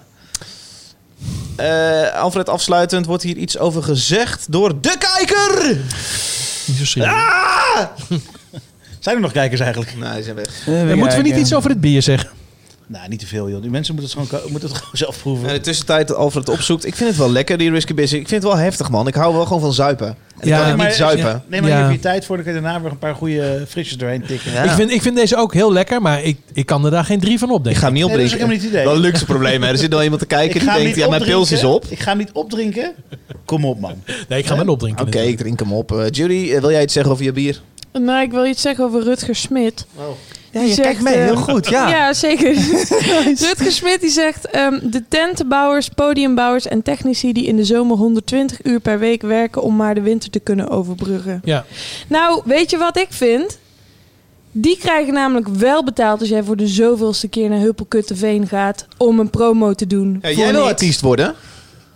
ja. 1.57 2.09
Alfred, 2.09 2.49
afsluitend 2.49 3.07
wordt 3.07 3.23
hier 3.23 3.37
iets 3.37 3.59
over 3.59 3.83
gezegd 3.83 4.53
door 4.53 4.81
de 4.81 4.97
kijker. 4.99 5.77
Niet 6.67 6.87
zo. 6.89 7.01
Ah! 7.03 7.79
Zijn 9.05 9.17
er 9.17 9.23
nog 9.23 9.33
kijkers 9.33 9.61
eigenlijk? 9.61 9.95
Nee, 9.99 10.15
die 10.15 10.23
zijn 10.23 10.37
weg. 10.37 10.67
En 10.67 10.99
moeten 10.99 11.17
we 11.19 11.25
niet 11.25 11.37
iets 11.37 11.55
over 11.55 11.71
het 11.71 11.81
bier 11.81 12.03
zeggen? 12.03 12.31
Nou, 12.87 13.09
niet 13.09 13.19
te 13.19 13.27
veel, 13.27 13.51
joh. 13.51 13.61
Die 13.63 13.71
mensen 13.71 13.95
moeten 13.95 14.19
het 14.21 14.29
gewoon, 14.29 14.51
moeten 14.51 14.69
het 14.69 14.79
gewoon 14.79 14.97
zelf 14.97 15.19
proeven. 15.21 15.49
In 15.49 15.55
de 15.55 15.61
tussentijd 15.61 16.09
dat 16.09 16.17
Alfred 16.17 16.47
het 16.47 16.57
opzoekt. 16.57 16.87
Ik 16.87 16.95
vind 16.95 17.09
het 17.09 17.19
wel 17.19 17.31
lekker, 17.31 17.59
die 17.59 17.71
Risky 17.71 17.95
Business. 17.95 18.23
Ik 18.23 18.29
vind 18.29 18.43
het 18.43 18.53
wel 18.53 18.61
heftig, 18.63 18.91
man. 18.91 19.07
Ik 19.07 19.15
hou 19.15 19.35
wel 19.35 19.45
gewoon 19.47 19.61
van 19.61 19.73
zuipen. 19.73 20.07
En 20.07 20.49
Ja, 20.49 20.55
ik 20.57 20.61
kan 20.61 20.69
het 20.69 20.77
maar- 20.77 20.87
niet 20.87 20.95
zuipen. 20.97 21.25
ja, 21.27 21.43
Nee, 21.49 21.61
maar 21.61 21.71
Ja. 21.71 21.77
je 21.77 21.83
hebt 21.83 21.95
je 21.95 22.01
tijd 22.01 22.25
voor. 22.25 22.37
Dan 22.37 22.45
kun 22.45 22.55
je 22.55 22.61
daarna 22.61 22.81
weer 22.81 22.91
een 22.91 22.99
paar 22.99 23.15
goede 23.15 23.65
frisjes 23.69 23.99
doorheen 23.99 24.23
tikken. 24.27 24.53
Ja. 24.53 24.63
Ik, 24.63 24.71
vind, 24.71 24.91
ik 24.91 25.03
vind 25.03 25.17
deze 25.17 25.37
ook 25.37 25.55
heel 25.55 25.73
lekker, 25.73 26.03
maar 26.03 26.23
ik, 26.23 26.39
ik 26.53 26.67
kan 26.67 26.85
er 26.85 26.91
daar 26.91 27.05
geen 27.05 27.21
drie 27.21 27.39
van 27.39 27.49
Ik 27.49 27.55
opdenken. 27.55 27.81
ga 27.81 27.87
hem 27.87 27.95
niet 27.95 28.07
Nee, 28.07 28.17
dat 28.17 28.25
is 28.27 28.33
opdrinken. 28.33 28.55
ook 28.57 28.61
helemaal 28.61 28.81
niet 28.85 28.87
het 28.87 29.01
idee. 29.01 29.03
Wel 29.03 29.05
een 29.05 29.11
luxe 29.21 29.25
probleem, 29.25 29.63
hè. 29.63 29.69
Er 29.69 29.79
zit 29.79 29.91
nog 29.91 30.03
iemand 30.03 30.21
te 30.21 30.27
kijken 30.27 30.47
Ik 30.49 30.53
die 30.53 30.63
ga 30.63 30.71
hem 30.75 30.79
denkt, 30.83 30.97
niet 30.97 31.05
ja, 31.05 31.11
mijn 31.11 31.23
pils 31.23 31.53
is 31.53 31.65
opdrinken. 31.65 31.87
op. 31.89 31.93
Ik 31.93 32.01
ga 32.01 32.09
hem 32.09 32.19
niet 32.19 32.33
opdrinken. 32.33 32.93
Kom 33.45 33.65
op, 33.65 33.81
man. 33.81 34.03
Nee, 34.29 34.39
ik 34.39 34.47
ga 34.47 34.55
hem 34.57 34.65
wel 34.65 34.75
opdrinken. 34.75 35.07
Oké, 35.07 35.21
ik 35.21 35.37
drink 35.39 35.59
hem 35.59 35.73
op. 35.73 35.93
Eh, 35.93 36.05
Judy, 36.11 36.53
eh, 36.53 36.61
wil 36.61 36.71
jij 36.71 36.83
iets 36.83 36.93
zeggen 36.93 37.13
over 37.13 37.25
je 37.25 37.33
bier? 37.33 37.61
Nou, 38.03 38.23
ik 38.23 38.31
wil 38.31 38.47
iets 38.47 38.63
zeggen 38.63 38.85
over 38.85 39.03
Rutger 39.03 39.37
Smit. 39.37 39.87
Ja, 39.97 40.61
Die 40.61 40.69
je 40.69 40.75
zegt, 40.75 40.81
kijkt 40.89 41.03
mee, 41.03 41.15
eh, 41.15 41.25
heel 41.25 41.37
goed. 41.37 41.69
Ja. 41.69 41.89
Ja, 41.97 42.13
zeker. 42.13 42.55
Rutger 43.47 43.73
Smit 43.73 44.01
die 44.01 44.11
zegt... 44.11 44.47
ehm, 44.51 44.79
de 44.83 45.05
tentenbouwers, 45.09 45.89
podiumbouwers 45.89 46.67
en 46.67 46.83
technici... 46.83 47.33
die 47.33 47.47
in 47.47 47.57
de 47.57 47.65
zomer 47.65 47.97
120 47.97 48.65
uur 48.65 48.81
per 48.81 48.99
week 48.99 49.23
werken... 49.23 49.63
om 49.63 49.77
maar 49.77 49.95
de 49.95 50.01
winter 50.01 50.31
te 50.31 50.39
kunnen 50.41 50.69
overbruggen. 50.69 51.41
Ja. 51.45 51.65
Nou, 52.09 52.43
weet 52.45 52.71
je 52.71 52.77
wat 52.77 52.99
ik 52.99 53.07
vind? 53.11 53.59
Die 54.53 54.79
krijgen 54.79 55.13
namelijk 55.15 55.49
wel 55.49 55.85
betaald... 55.85 56.21
als 56.21 56.29
jij 56.29 56.43
voor 56.43 56.57
de 56.57 56.67
zoveelste 56.69 57.29
keer 57.29 57.49
naar 57.49 57.61
Huppelkutteveen 57.61 58.47
gaat... 58.49 58.87
om 58.97 59.19
een 59.19 59.31
promo 59.31 59.73
te 59.73 59.87
doen. 59.87 60.19
Ja, 60.23 60.31
jij 60.31 60.51
wil 60.53 60.61
niks. 60.61 60.73
artiest 60.73 61.01
worden. 61.01 61.35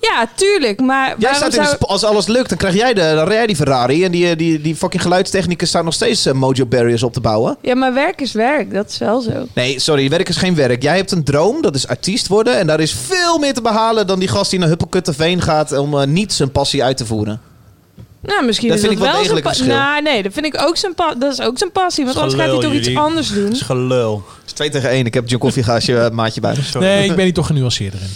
Ja, 0.01 0.29
tuurlijk. 0.35 0.81
Maar 0.81 1.15
Jij 1.19 1.35
staat 1.35 1.55
in 1.55 1.65
zou... 1.65 1.77
als 1.79 2.05
alles 2.05 2.27
lukt, 2.27 2.49
dan 2.49 2.59
krijg 2.59 2.75
jij 2.75 2.95
de, 2.95 3.13
dan 3.15 3.27
rij 3.27 3.37
jij 3.37 3.47
die 3.47 3.57
Ferrari. 3.57 4.05
En 4.05 4.11
die, 4.11 4.31
eh, 4.31 4.37
die, 4.37 4.61
die 4.61 4.77
fucking 4.77 5.03
geluidstechnicus 5.03 5.69
staat 5.69 5.85
nog 5.85 5.95
steeds 5.95 6.27
eh, 6.27 6.33
Mojo 6.33 6.67
Barriers 6.67 7.03
op 7.03 7.13
te 7.13 7.21
bouwen. 7.21 7.57
Ja, 7.63 7.75
maar 7.75 7.95
werk 7.95 8.21
is 8.21 8.33
werk. 8.33 8.73
Dat 8.75 8.89
is 8.91 8.99
wel 8.99 9.21
zo. 9.21 9.47
Nee, 9.53 9.79
sorry, 9.79 10.09
werk 10.09 10.29
is 10.29 10.37
geen 10.37 10.55
werk. 10.55 10.83
Jij 10.83 10.97
hebt 10.97 11.11
een 11.11 11.25
droom, 11.25 11.63
dat 11.63 11.75
is 11.75 11.89
artiest 11.89 12.29
worden. 12.29 12.59
En 12.59 12.67
daar 12.67 12.81
is 12.81 12.93
veel 13.07 13.39
meer 13.39 13.55
te 13.55 13.63
behalen 13.63 14.07
dan 14.07 14.19
die 14.19 14.29
gast 14.29 14.51
die 14.51 14.59
naar 14.59 14.69
Huppelkutteveen 14.69 15.43
gaat... 15.43 15.73
om 15.79 15.99
eh, 16.01 16.07
niet 16.07 16.33
zijn 16.33 16.53
passie 16.53 16.85
uit 16.85 16.97
te 16.97 17.07
voeren. 17.07 17.41
Nou, 18.21 18.45
misschien 18.45 18.69
Dat 18.69 18.79
is 18.79 18.85
vind 18.85 18.99
dat 18.99 19.07
ik 19.09 19.13
wel 19.15 19.25
zijn 19.25 19.35
degelijk 19.35 19.57
verschil. 19.57 19.77
Nou, 19.77 20.03
nee, 20.03 20.23
dat 20.23 20.33
vind 20.33 20.47
ik 20.47 20.61
ook 20.61 20.77
zijn 20.77 20.95
pa- 20.95 21.15
dat 21.15 21.33
is 21.33 21.41
ook 21.41 21.59
zijn 21.59 21.73
passie. 21.73 22.05
Want 22.05 22.17
anders 22.17 22.35
gaat 22.35 22.51
hij 22.51 22.61
toch 22.61 22.73
iets 22.73 22.95
anders 22.97 23.29
doen. 23.29 23.45
Dat 23.45 23.53
is 23.53 23.61
gelul. 23.61 24.25
Het 24.39 24.47
is 24.47 24.53
2 24.53 24.71
tegen 24.71 24.91
1. 24.91 25.07
Ik 25.07 25.15
heb 25.15 25.29
John 25.29 25.43
Koffiegaasje 25.43 25.93
uh, 25.93 26.09
maatje 26.11 26.41
bij 26.41 26.55
me. 26.73 26.79
Nee, 26.81 27.05
ik 27.09 27.15
ben 27.15 27.25
hier 27.25 27.35
toch 27.35 27.47
genuanceerder 27.47 28.01
in. 28.01 28.09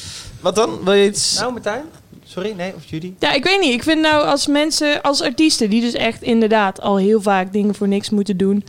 Wat 0.42 0.54
dan? 0.54 0.84
Wil 0.84 0.92
je 0.92 1.08
iets... 1.08 1.38
Nou, 1.38 1.52
Martijn? 1.52 1.84
Sorry, 2.24 2.52
nee, 2.56 2.74
of 2.76 2.84
Judy? 2.84 3.12
Ja, 3.18 3.32
ik 3.32 3.44
weet 3.44 3.60
niet. 3.60 3.72
Ik 3.72 3.82
vind 3.82 4.00
nou 4.00 4.24
als 4.26 4.46
mensen, 4.46 5.02
als 5.02 5.20
artiesten, 5.22 5.70
die 5.70 5.80
dus 5.80 5.92
echt 5.92 6.22
inderdaad 6.22 6.80
al 6.80 6.96
heel 6.96 7.20
vaak 7.22 7.52
dingen 7.52 7.74
voor 7.74 7.88
niks 7.88 8.10
moeten 8.10 8.36
doen. 8.36 8.64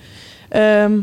ehm, 0.49 0.99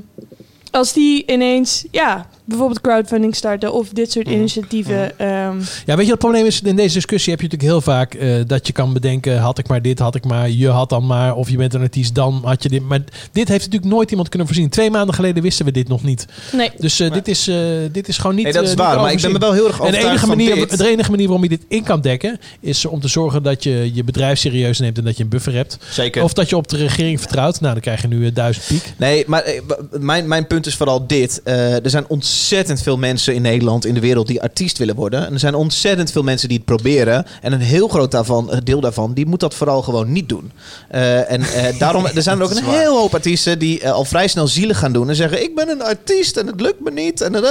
als 0.70 0.92
die 0.92 1.32
ineens, 1.32 1.84
ja, 1.90 2.26
bijvoorbeeld 2.50 2.80
crowdfunding 2.80 3.36
starten 3.36 3.72
of 3.72 3.88
dit 3.88 4.12
soort 4.12 4.28
initiatieven. 4.28 5.18
ehm, 5.18 5.56
Ja, 5.86 5.96
weet 5.96 6.04
je, 6.04 6.10
het 6.10 6.18
probleem 6.20 6.46
is, 6.46 6.60
in 6.62 6.76
deze 6.76 6.94
discussie 6.94 7.32
heb 7.32 7.40
je 7.40 7.48
natuurlijk 7.48 7.72
heel 7.72 7.92
vaak 7.94 8.14
eh, 8.14 8.34
dat 8.46 8.66
je 8.66 8.72
kan 8.72 8.92
bedenken, 8.92 9.38
had 9.38 9.58
ik 9.58 9.68
maar 9.68 9.82
dit, 9.82 9.98
had 9.98 10.14
ik 10.14 10.24
maar, 10.24 10.50
je 10.50 10.68
had 10.68 10.88
dan 10.88 11.06
maar, 11.06 11.34
of 11.34 11.50
je 11.50 11.56
bent 11.56 11.74
een 11.74 11.80
artiest, 11.80 12.14
dan 12.14 12.40
had 12.44 12.62
je 12.62 12.68
dit. 12.68 12.82
Maar 12.82 13.00
dit 13.32 13.48
heeft 13.48 13.64
natuurlijk 13.64 13.92
nooit 13.92 14.10
iemand 14.10 14.28
kunnen 14.28 14.46
voorzien. 14.48 14.68
Twee 14.68 14.90
maanden 14.90 15.14
geleden 15.14 15.42
wisten 15.42 15.64
we 15.64 15.72
dit 15.72 15.88
nog 15.88 16.02
niet. 16.02 16.26
Nee. 16.52 16.70
Dus 16.78 17.00
eh, 17.00 17.12
dit, 17.12 17.28
is, 17.28 17.48
eh, 17.48 17.56
dit 17.92 18.08
is 18.08 18.18
gewoon 18.18 18.34
niet 18.34 18.44
Nee, 18.44 18.52
dat 18.52 18.62
is 18.68 18.74
waar, 18.74 19.00
maar 19.00 19.12
ik 19.12 19.20
ben 19.20 19.32
me 19.32 19.38
wel 19.38 19.52
heel 19.52 19.66
erg 19.66 19.80
En 19.80 19.90
de 19.92 19.98
enige, 19.98 20.18
van 20.18 20.28
manier, 20.28 20.54
dit. 20.54 20.78
de 20.78 20.88
enige 20.88 21.10
manier 21.10 21.26
waarom 21.26 21.42
je 21.44 21.48
dit 21.50 21.64
in 21.68 21.82
kan 21.82 22.00
dekken, 22.00 22.38
is 22.60 22.84
om 22.86 23.00
te 23.00 23.08
zorgen 23.08 23.42
dat 23.42 23.62
je 23.62 23.90
je 23.94 24.04
bedrijf 24.04 24.38
serieus 24.38 24.78
neemt 24.78 24.98
en 24.98 25.04
dat 25.04 25.16
je 25.16 25.22
een 25.22 25.28
buffer 25.28 25.54
hebt. 25.54 25.78
Zeker. 25.90 26.22
Of 26.22 26.32
dat 26.32 26.48
je 26.48 26.56
op 26.56 26.68
de 26.68 26.76
regering 26.76 27.20
vertrouwt. 27.20 27.60
Nou, 27.60 27.72
dan 27.72 27.82
krijg 27.82 28.02
je 28.02 28.08
nu 28.08 28.32
duizend 28.32 28.66
piek. 28.66 28.92
Nee, 28.96 29.24
maar 29.26 29.44
mijn, 29.90 30.28
mijn 30.28 30.46
punt 30.46 30.66
is 30.66 30.74
vooral 30.76 31.06
dit. 31.06 31.40
Eh, 31.44 31.84
er 31.84 31.90
zijn 31.90 32.04
ontzettend 32.08 32.39
veel 32.82 32.96
mensen 32.96 33.34
in 33.34 33.42
Nederland, 33.42 33.86
in 33.86 33.94
de 33.94 34.00
wereld, 34.00 34.26
die 34.26 34.42
artiest 34.42 34.78
willen 34.78 34.94
worden. 34.94 35.26
En 35.26 35.32
er 35.32 35.38
zijn 35.38 35.54
ontzettend 35.54 36.12
veel 36.12 36.22
mensen 36.22 36.48
die 36.48 36.56
het 36.56 36.66
proberen. 36.66 37.26
En 37.40 37.52
een 37.52 37.60
heel 37.60 37.88
groot 37.88 38.10
daarvan, 38.10 38.52
een 38.52 38.64
deel 38.64 38.80
daarvan, 38.80 39.14
die 39.14 39.26
moet 39.26 39.40
dat 39.40 39.54
vooral 39.54 39.82
gewoon 39.82 40.12
niet 40.12 40.28
doen. 40.28 40.52
Eh, 40.88 41.30
en 41.30 41.42
eh, 41.42 41.78
daarom 41.78 42.06
er 42.06 42.22
zijn 42.22 42.38
er 42.38 42.44
ook 42.44 42.50
een 42.50 42.64
heel 42.64 42.96
hoop 42.98 43.14
artiesten 43.14 43.58
die 43.58 43.80
eh, 43.80 43.92
al 43.92 44.04
vrij 44.04 44.28
snel 44.28 44.46
zielig 44.46 44.78
gaan 44.78 44.92
doen. 44.92 45.08
En 45.08 45.16
zeggen, 45.16 45.42
ik 45.42 45.54
ben 45.54 45.68
een 45.68 45.82
artiest 45.82 46.36
en 46.36 46.46
het 46.46 46.60
lukt 46.60 46.80
me 46.80 46.90
niet. 46.90 47.20
En, 47.20 47.34
eh, 47.34 47.50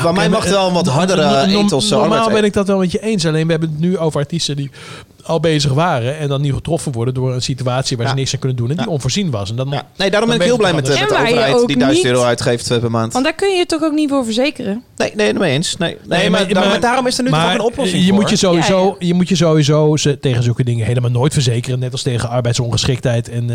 Van 0.00 0.14
mij 0.14 0.28
mag 0.28 0.44
het 0.44 0.52
maar, 0.52 0.58
wel 0.60 0.68
een 0.68 0.74
wat 0.74 0.86
eh, 0.86 0.94
hardere 0.94 1.46
ethos. 1.46 1.88
Normaal 1.88 2.30
ben 2.30 2.44
ik 2.44 2.52
dat 2.52 2.66
wel 2.66 2.78
met 2.78 2.92
je 2.92 3.00
eens. 3.00 3.26
Alleen 3.26 3.44
we 3.44 3.50
hebben 3.50 3.70
het 3.70 3.78
nu 3.78 3.98
over 3.98 4.20
artiesten 4.20 4.56
die 4.56 4.70
al 5.26 5.40
bezig 5.40 5.72
waren 5.72 6.18
en 6.18 6.28
dan 6.28 6.40
niet 6.40 6.52
getroffen 6.52 6.92
worden 6.92 7.14
door 7.14 7.34
een 7.34 7.42
situatie 7.42 7.96
waar 7.96 8.08
ze 8.08 8.14
niks 8.14 8.32
aan 8.34 8.38
kunnen 8.38 8.56
doen 8.58 8.70
en 8.70 8.76
die 8.76 8.88
onvoorzien 8.88 9.30
was. 9.30 9.50
En 9.50 9.56
dan, 9.56 9.68
Nee, 9.96 10.10
daarom 10.10 10.28
ben 10.30 10.38
ik 10.38 10.44
heel 10.44 10.56
blij 10.56 10.72
met 10.74 10.86
de, 10.86 10.92
met 10.92 11.02
overheid 11.12 11.66
die 11.66 11.76
1000 11.76 12.04
niet- 12.04 12.04
euro 12.12 12.22
uitgeeft 12.26 12.70
eh, 12.70 12.78
per 12.78 12.90
maand. 12.90 13.12
want 13.12 13.24
daar 13.24 13.34
kun 13.34 13.50
je 13.50 13.56
je 13.56 13.66
toch 13.66 13.82
ook 13.82 13.92
niet 13.92 14.08
voor 14.10 14.24
verzekeren? 14.24 14.82
Nee, 14.96 15.12
nee, 15.14 15.34
mee 15.34 15.52
eens. 15.52 15.76
Nee, 15.76 15.96
nee, 16.06 16.18
Nee, 16.18 16.30
maar, 16.30 16.40
maar- 16.40 16.52
daarom, 16.52 16.70
maar- 16.70 16.80
daarom 16.80 17.06
is 17.06 17.16
er 17.18 17.24
nu 17.24 17.30
toch 17.30 17.38
maar 17.38 17.54
een 17.54 17.60
oplossing 17.60 18.02
je 18.02 18.08
voor? 18.08 18.20
moet 18.20 18.30
je 18.30 18.36
sowieso, 18.36 18.96
Ja, 18.98 19.06
je 19.06 19.14
moet 19.14 19.28
je 19.28 19.36
sowieso 19.36 19.96
ze, 19.96 20.18
tegen 20.20 20.42
zulke 20.42 20.64
dingen 20.64 20.86
helemaal 20.86 21.10
nooit 21.10 21.32
verzekeren. 21.32 21.78
Net 21.78 21.92
als 21.92 22.02
tegen 22.02 22.28
arbeidsongeschiktheid. 22.28 23.28
En 23.28 23.50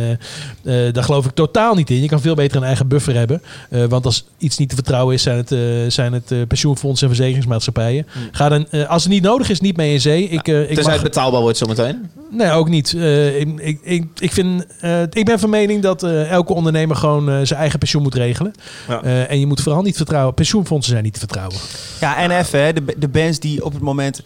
eh, 0.63 0.87
eh, 0.87 0.93
daar 0.93 1.03
geloof 1.03 1.25
ik 1.25 1.31
totaal 1.33 1.75
niet 1.75 1.89
in. 1.89 2.01
Je 2.01 2.07
kan 2.07 2.21
veel 2.21 2.35
beter 2.35 2.57
een 2.57 2.63
eigen 2.63 2.87
buffer 2.87 3.15
hebben. 3.15 3.41
Eh, 3.69 3.83
want 3.85 4.05
als 4.05 4.25
iets 4.37 4.57
niet 4.57 4.69
te 4.69 4.75
vertrouwen 4.75 5.13
is, 5.15 5.23
zijn 5.23 5.37
het, 5.37 5.51
eh, 5.51 5.59
zijn 5.87 6.13
het 6.13 6.31
eh, 6.31 6.37
pensioenfondsen 6.47 7.07
en 7.07 7.13
verzekeringsmaatschappijen. 7.15 8.07
Ga 8.31 8.49
dan, 8.49 8.65
eh, 8.71 8.89
als 8.89 9.03
het 9.03 9.11
niet 9.11 9.23
nodig 9.23 9.49
is, 9.49 9.59
niet 9.61 9.77
mee 9.77 9.93
in 9.93 10.01
zee. 10.01 10.23
Ik, 10.29 10.47
eh, 10.47 10.59
ik 10.61 10.65
tenzij 10.67 10.83
mag- 10.83 10.93
het 10.93 11.03
betaalbaar 11.03 11.41
wordt 11.41 11.57
zometeen. 11.61 12.09
Nee, 12.31 12.51
ook 12.51 12.69
niet. 12.69 12.93
Eh, 12.93 13.39
ik, 13.39 13.79
ik, 13.81 14.05
ik, 14.19 14.31
vind, 14.31 14.65
eh, 14.79 15.01
ik 15.01 15.25
ben 15.25 15.39
van 15.39 15.49
mening 15.49 15.81
dat 15.81 16.03
eh, 16.03 16.29
elke 16.31 16.53
ondernemer 16.53 16.95
gewoon 16.95 17.29
eh, 17.29 17.39
zijn 17.43 17.59
eigen 17.59 17.79
pensioen 17.79 18.01
moet 18.03 18.15
regelen. 18.15 18.53
Ja. 18.87 19.03
Eh, 19.03 19.31
en 19.31 19.39
je 19.39 19.45
moet 19.47 19.61
vooral 19.61 19.81
niet 19.81 19.95
vertrouwen. 19.97 20.33
Pensioenfondsen 20.33 20.91
zijn 20.91 21.03
niet 21.03 21.13
te 21.13 21.19
vertrouwen. 21.19 21.57
Ja, 21.99 22.17
en 22.17 22.31
even, 22.31 22.63
hè, 22.63 22.73
de, 22.73 22.83
de 22.97 23.07
bands 23.07 23.39
die 23.39 23.65
op 23.65 23.73
het 23.73 23.81
moment, 23.81 24.21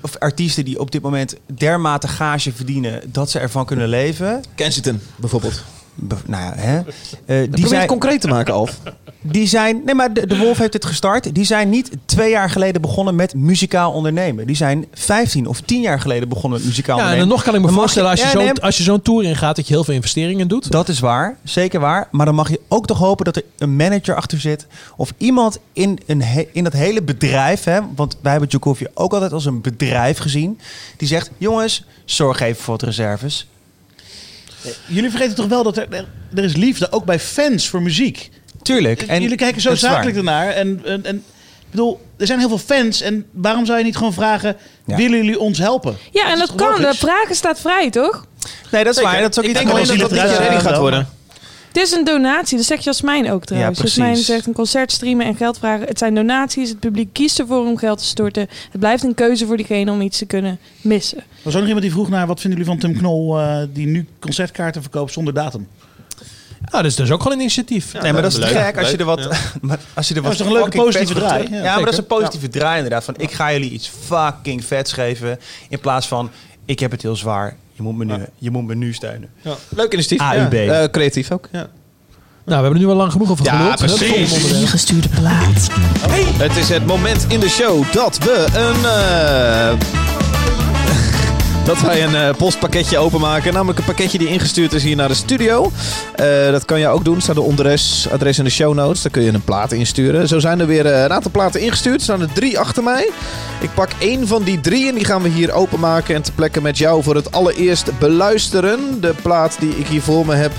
of 0.00 0.16
artiesten 0.18 0.64
die 0.64 0.80
op 0.80 0.90
dit 0.90 1.02
moment 1.02 1.36
dermate 1.54 2.08
gage 2.08 2.52
verdienen 2.52 3.00
dat 3.06 3.30
ze 3.30 3.38
ervan 3.38 3.64
kunnen 3.64 3.88
leven. 3.88 4.42
Kensington 4.54 5.00
bijvoorbeeld. 5.16 5.62
Be- 5.94 6.16
nou 6.26 6.42
ja, 6.44 6.52
hè. 6.56 6.76
Eh, 6.78 6.84
die 7.26 7.48
Probeer 7.48 7.68
zijn 7.68 7.80
het 7.80 7.90
concreet 7.90 8.20
te 8.20 8.28
maken, 8.28 8.54
Alf. 8.54 8.78
Die 9.24 9.46
zijn, 9.46 9.82
nee, 9.84 9.94
maar 9.94 10.12
de, 10.12 10.26
de 10.26 10.36
Wolf 10.36 10.58
heeft 10.58 10.72
het 10.72 10.84
gestart. 10.84 11.34
Die 11.34 11.44
zijn 11.44 11.68
niet 11.70 11.90
twee 12.04 12.30
jaar 12.30 12.50
geleden 12.50 12.80
begonnen 12.80 13.14
met 13.14 13.34
muzikaal 13.34 13.92
ondernemen. 13.92 14.46
Die 14.46 14.56
zijn 14.56 14.86
15 14.94 15.46
of 15.46 15.60
10 15.60 15.80
jaar 15.80 16.00
geleden 16.00 16.28
begonnen 16.28 16.58
met 16.58 16.68
muzikaal 16.68 16.96
Ja, 16.96 17.02
en 17.02 17.08
ondernemen. 17.08 17.28
dan 17.28 17.36
nog 17.36 17.44
kan 17.46 17.54
ik 17.54 17.60
me 17.60 17.66
Dan 17.66 17.76
voorstellen, 17.76 18.10
als 18.10 18.20
je, 18.32 18.38
ja, 18.38 18.52
als 18.60 18.76
je 18.76 18.82
zo'n 18.82 19.02
tour 19.02 19.24
ingaat, 19.24 19.56
dat 19.56 19.66
je 19.68 19.74
heel 19.74 19.84
veel 19.84 19.94
investeringen 19.94 20.48
doet. 20.48 20.70
Dat 20.70 20.88
is 20.88 21.00
waar, 21.00 21.36
zeker 21.44 21.80
waar. 21.80 22.08
Maar 22.10 22.26
dan 22.26 22.34
mag 22.34 22.50
je 22.50 22.60
ook 22.68 22.86
toch 22.86 22.98
hopen 22.98 23.24
dat 23.24 23.36
er 23.36 23.44
een 23.58 23.76
manager 23.76 24.14
achter 24.14 24.40
zit. 24.40 24.66
Of 24.96 25.12
iemand 25.16 25.58
in, 25.72 25.98
een 26.06 26.22
he- 26.22 26.48
in 26.52 26.64
dat 26.64 26.72
hele 26.72 27.02
bedrijf. 27.02 27.64
Hè, 27.64 27.80
want 27.96 28.16
wij 28.22 28.30
hebben 28.30 28.48
Djokovic 28.50 28.88
ook 28.94 29.12
altijd 29.12 29.32
als 29.32 29.44
een 29.44 29.60
bedrijf 29.60 30.18
gezien. 30.18 30.58
Die 30.96 31.08
zegt, 31.08 31.30
jongens, 31.38 31.84
zorg 32.04 32.40
even 32.40 32.62
voor 32.62 32.72
wat 32.74 32.82
reserves. 32.82 33.46
Jullie 34.86 35.10
vergeten 35.10 35.34
toch 35.34 35.46
wel 35.46 35.62
dat 35.62 35.76
er, 35.76 35.86
er, 35.90 36.06
er 36.34 36.44
is 36.44 36.56
liefde 36.56 36.92
ook 36.92 37.04
bij 37.04 37.18
fans 37.20 37.68
voor 37.68 37.82
muziek. 37.82 38.30
Tuurlijk. 38.62 39.02
En 39.02 39.22
Jullie 39.22 39.36
kijken 39.36 39.60
zo 39.60 39.74
zakelijk 39.74 40.16
ernaar. 40.16 40.48
En, 40.48 40.80
en, 40.84 41.04
en 41.04 41.16
ik 41.16 41.70
bedoel, 41.70 42.00
er 42.16 42.26
zijn 42.26 42.38
heel 42.38 42.48
veel 42.48 42.58
fans. 42.58 43.00
En 43.00 43.26
waarom 43.32 43.66
zou 43.66 43.78
je 43.78 43.84
niet 43.84 43.96
gewoon 43.96 44.12
vragen, 44.12 44.56
Ja. 44.86 44.96
willen 44.96 45.16
jullie 45.18 45.38
ons 45.40 45.58
helpen? 45.58 45.96
Ja, 46.10 46.30
en 46.32 46.38
dat 46.38 46.54
kan. 46.54 46.80
De 46.80 46.94
vragen 46.94 47.34
staat 47.34 47.60
vrij, 47.60 47.90
toch? 47.90 48.26
Nee, 48.70 48.84
dat 48.84 48.92
is 48.92 48.98
Zeker. 48.98 49.12
waar. 49.12 49.20
Dat 49.22 49.30
is 49.30 49.38
ook 49.38 49.44
Ik 49.44 49.54
denk 49.54 49.70
alleen 49.70 49.86
dat 49.86 49.98
dat 49.98 50.10
niet 50.10 50.20
ready 50.20 50.58
gaat 50.60 50.78
worden. 50.78 51.08
Het 51.72 51.82
is 51.82 51.92
een 51.92 52.04
donatie, 52.04 52.56
dat 52.56 52.66
zegt 52.66 52.84
Jasmijn 52.84 53.30
ook 53.30 53.44
trouwens. 53.44 53.78
Ja. 53.78 53.84
Jasmijn 53.84 54.16
zegt 54.16 54.46
een 54.46 54.52
concert 54.52 54.92
streamen 54.92 55.26
en 55.26 55.36
geld 55.36 55.58
vragen. 55.58 55.86
Het 55.86 55.98
zijn 55.98 56.14
donaties, 56.14 56.68
het 56.68 56.80
publiek 56.80 57.12
kiest 57.12 57.38
ervoor 57.38 57.66
om 57.66 57.76
geld 57.76 57.98
te 57.98 58.04
storten. 58.04 58.48
Het 58.70 58.80
blijft 58.80 59.02
een 59.02 59.14
keuze 59.14 59.46
voor 59.46 59.56
diegene 59.56 59.90
om 59.90 60.00
iets 60.00 60.18
te 60.18 60.26
kunnen 60.26 60.58
missen. 60.80 61.18
Er 61.18 61.24
was 61.42 61.52
ook 61.52 61.58
nog 61.58 61.66
iemand 61.68 61.84
die 61.84 61.92
vroeg 61.94 62.08
naar, 62.08 62.26
wat 62.26 62.40
vinden 62.40 62.58
jullie 62.60 62.74
van 62.80 62.88
Tim 62.90 62.98
Knol... 62.98 63.38
eh, 63.40 63.62
die 63.72 63.86
nu 63.86 64.06
concertkaarten 64.20 64.82
verkoopt 64.82 65.12
zonder 65.12 65.34
datum? 65.34 65.68
Nou, 66.70 66.82
dat 66.82 66.84
is 66.84 66.94
dus 66.96 67.10
ook 67.10 67.18
gewoon 67.22 67.36
een 67.36 67.42
initiatief. 67.42 67.92
nee, 67.92 68.12
maar 68.12 68.22
dat 68.22 68.32
is 68.32 68.38
te 68.38 68.46
gek 68.46 68.78
als 68.78 68.90
je 68.90 68.96
er 68.96 69.04
wat. 69.04 69.18
Ja. 69.18 69.28
maar 69.68 69.78
als 69.94 70.08
je 70.08 70.14
er 70.14 70.22
dat 70.22 70.30
wat 70.30 70.32
is 70.32 70.38
toch 70.46 70.46
een 70.46 70.52
leuke 70.62 70.76
positieve 70.76 71.14
draai? 71.14 71.48
Ja, 71.50 71.56
Ja, 71.62 71.74
maar 71.74 71.84
dat 71.84 71.92
is 71.92 71.98
een 71.98 72.06
positieve 72.06 72.48
draai 72.48 72.76
inderdaad. 72.76 73.04
Van 73.04 73.14
ik 73.16 73.32
ga 73.32 73.52
jullie 73.52 73.70
iets 73.70 73.90
fucking 74.06 74.64
vets 74.64 74.92
geven. 74.92 75.38
In 75.68 75.80
plaats 75.80 76.08
van 76.08 76.30
ik 76.64 76.78
heb 76.80 76.90
het 76.90 77.02
heel 77.02 77.16
zwaar. 77.16 77.56
Je 77.72 77.82
moet 77.82 77.96
me 77.96 78.04
nu, 78.04 78.24
je 78.38 78.50
moet 78.50 78.66
me 78.66 78.74
nu 78.74 78.92
steunen. 78.92 79.28
Leuk 79.68 79.92
initiatief. 79.92 80.20
AUB. 80.26 80.52
Ja. 80.52 80.80
Eh, 80.82 80.90
creatief 80.90 81.30
ook. 81.30 81.48
Ja. 81.52 81.58
Nou, 81.58 81.68
we 82.44 82.52
hebben 82.52 82.72
er 82.72 82.78
nu 82.78 82.86
al 82.86 82.96
lang 82.96 83.12
genoeg 83.12 83.30
over 83.30 83.44
Ja, 83.44 83.56
geluld. 83.58 83.76
precies. 83.76 83.98
Het 84.00 84.08
volgende 84.08 84.34
onderwerp. 84.34 84.60
Ingestuurde 84.62 85.08
plaat. 85.08 85.68
Het 86.38 86.56
is 86.56 86.68
het 86.68 86.86
moment 86.86 87.24
in 87.28 87.40
de 87.40 87.48
show 87.48 87.92
dat 87.92 88.18
we 88.18 88.46
een. 88.54 88.84
eh, 88.84 90.51
dat 91.64 91.80
wij 91.80 92.04
een 92.04 92.14
eh, 92.14 92.34
postpakketje 92.36 92.98
openmaken. 92.98 93.52
Namelijk 93.52 93.78
een 93.78 93.84
pakketje 93.84 94.18
die 94.18 94.28
ingestuurd 94.28 94.72
is 94.72 94.82
hier 94.82 94.96
naar 94.96 95.08
de 95.08 95.14
studio. 95.14 95.72
Eh, 96.14 96.26
dat 96.50 96.64
kan 96.64 96.80
je 96.80 96.88
ook 96.88 97.04
doen. 97.04 97.20
Staat 97.20 97.36
er 97.36 97.42
adres, 97.42 98.08
adres 98.12 98.38
in 98.38 98.44
de 98.44 98.50
show 98.50 98.74
notes. 98.74 99.02
Daar 99.02 99.12
kun 99.12 99.22
je 99.22 99.32
een 99.32 99.44
plaat 99.44 99.72
insturen. 99.72 100.28
Zo 100.28 100.38
zijn 100.38 100.60
er 100.60 100.66
weer 100.66 100.86
eh, 100.86 101.02
een 101.02 101.12
aantal 101.12 101.30
platen 101.30 101.60
ingestuurd. 101.60 101.94
Er 101.96 102.02
staan 102.02 102.20
er 102.20 102.32
drie 102.32 102.58
achter 102.58 102.82
mij. 102.82 103.10
Ik 103.60 103.74
pak 103.74 103.88
één 103.98 104.26
van 104.26 104.42
die 104.42 104.60
drie 104.60 104.88
en 104.88 104.94
die 104.94 105.04
gaan 105.04 105.22
we 105.22 105.28
hier 105.28 105.52
openmaken. 105.52 106.14
En 106.14 106.22
te 106.22 106.32
plekken 106.32 106.62
met 106.62 106.78
jou 106.78 107.02
voor 107.02 107.14
het 107.14 107.32
allereerst 107.32 107.98
beluisteren. 107.98 109.00
De 109.00 109.14
plaat 109.22 109.56
die 109.60 109.78
ik 109.78 109.86
hier 109.86 110.02
voor 110.02 110.26
me 110.26 110.34
heb 110.34 110.52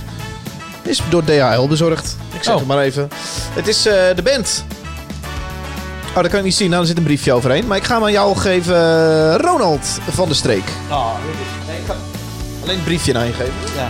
is 0.82 1.02
door 1.10 1.24
DHL 1.24 1.68
bezorgd. 1.68 2.18
Ik 2.34 2.44
zeg 2.44 2.54
Oh. 2.54 2.60
het 2.60 2.68
maar 2.68 2.80
even. 2.80 3.10
Het 3.54 3.68
is 3.68 3.82
de 3.82 4.22
band 4.24 4.66
Oh, 6.16 6.22
dat 6.22 6.28
kan 6.28 6.40
ik 6.40 6.46
niet 6.46 6.56
zien. 6.56 6.70
Nou, 6.70 6.82
er 6.82 6.88
zit 6.88 6.98
een 6.98 7.04
briefje 7.04 7.34
overheen. 7.34 7.68
Maar 7.68 7.78
ik 7.78 7.84
ga 7.84 7.94
hem 7.96 8.04
aan 8.04 8.12
jou 8.12 8.36
geven. 8.38 8.76
eh, 8.76 9.36
Ronald 9.36 10.00
van 10.10 10.28
de 10.28 10.34
Streek. 10.34 10.64
Ah, 10.90 11.08
Nee, 11.68 11.78
ik 11.78 11.86
ga 11.88 11.96
alleen 12.64 12.76
het 12.76 12.84
briefje 12.86 13.14
naar 13.14 13.26
je 13.26 13.34
geven. 13.34 13.54
Ja, 13.76 13.90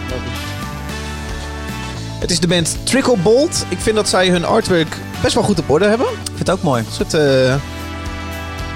Het 2.19 2.31
is 2.31 2.39
de 2.39 2.47
band 2.47 2.77
Tricklebolt. 2.83 3.65
Ik 3.69 3.79
vind 3.79 3.95
dat 3.95 4.09
zij 4.09 4.27
hun 4.29 4.45
artwork 4.45 4.97
best 5.21 5.33
wel 5.33 5.43
goed 5.43 5.59
op 5.59 5.69
orde 5.69 5.85
hebben. 5.85 6.07
Ik 6.07 6.15
vind 6.25 6.39
het 6.39 6.49
ook 6.49 6.63
mooi. 6.63 6.79
Een 6.85 6.91
soort 6.91 7.13
eh, 7.13 7.55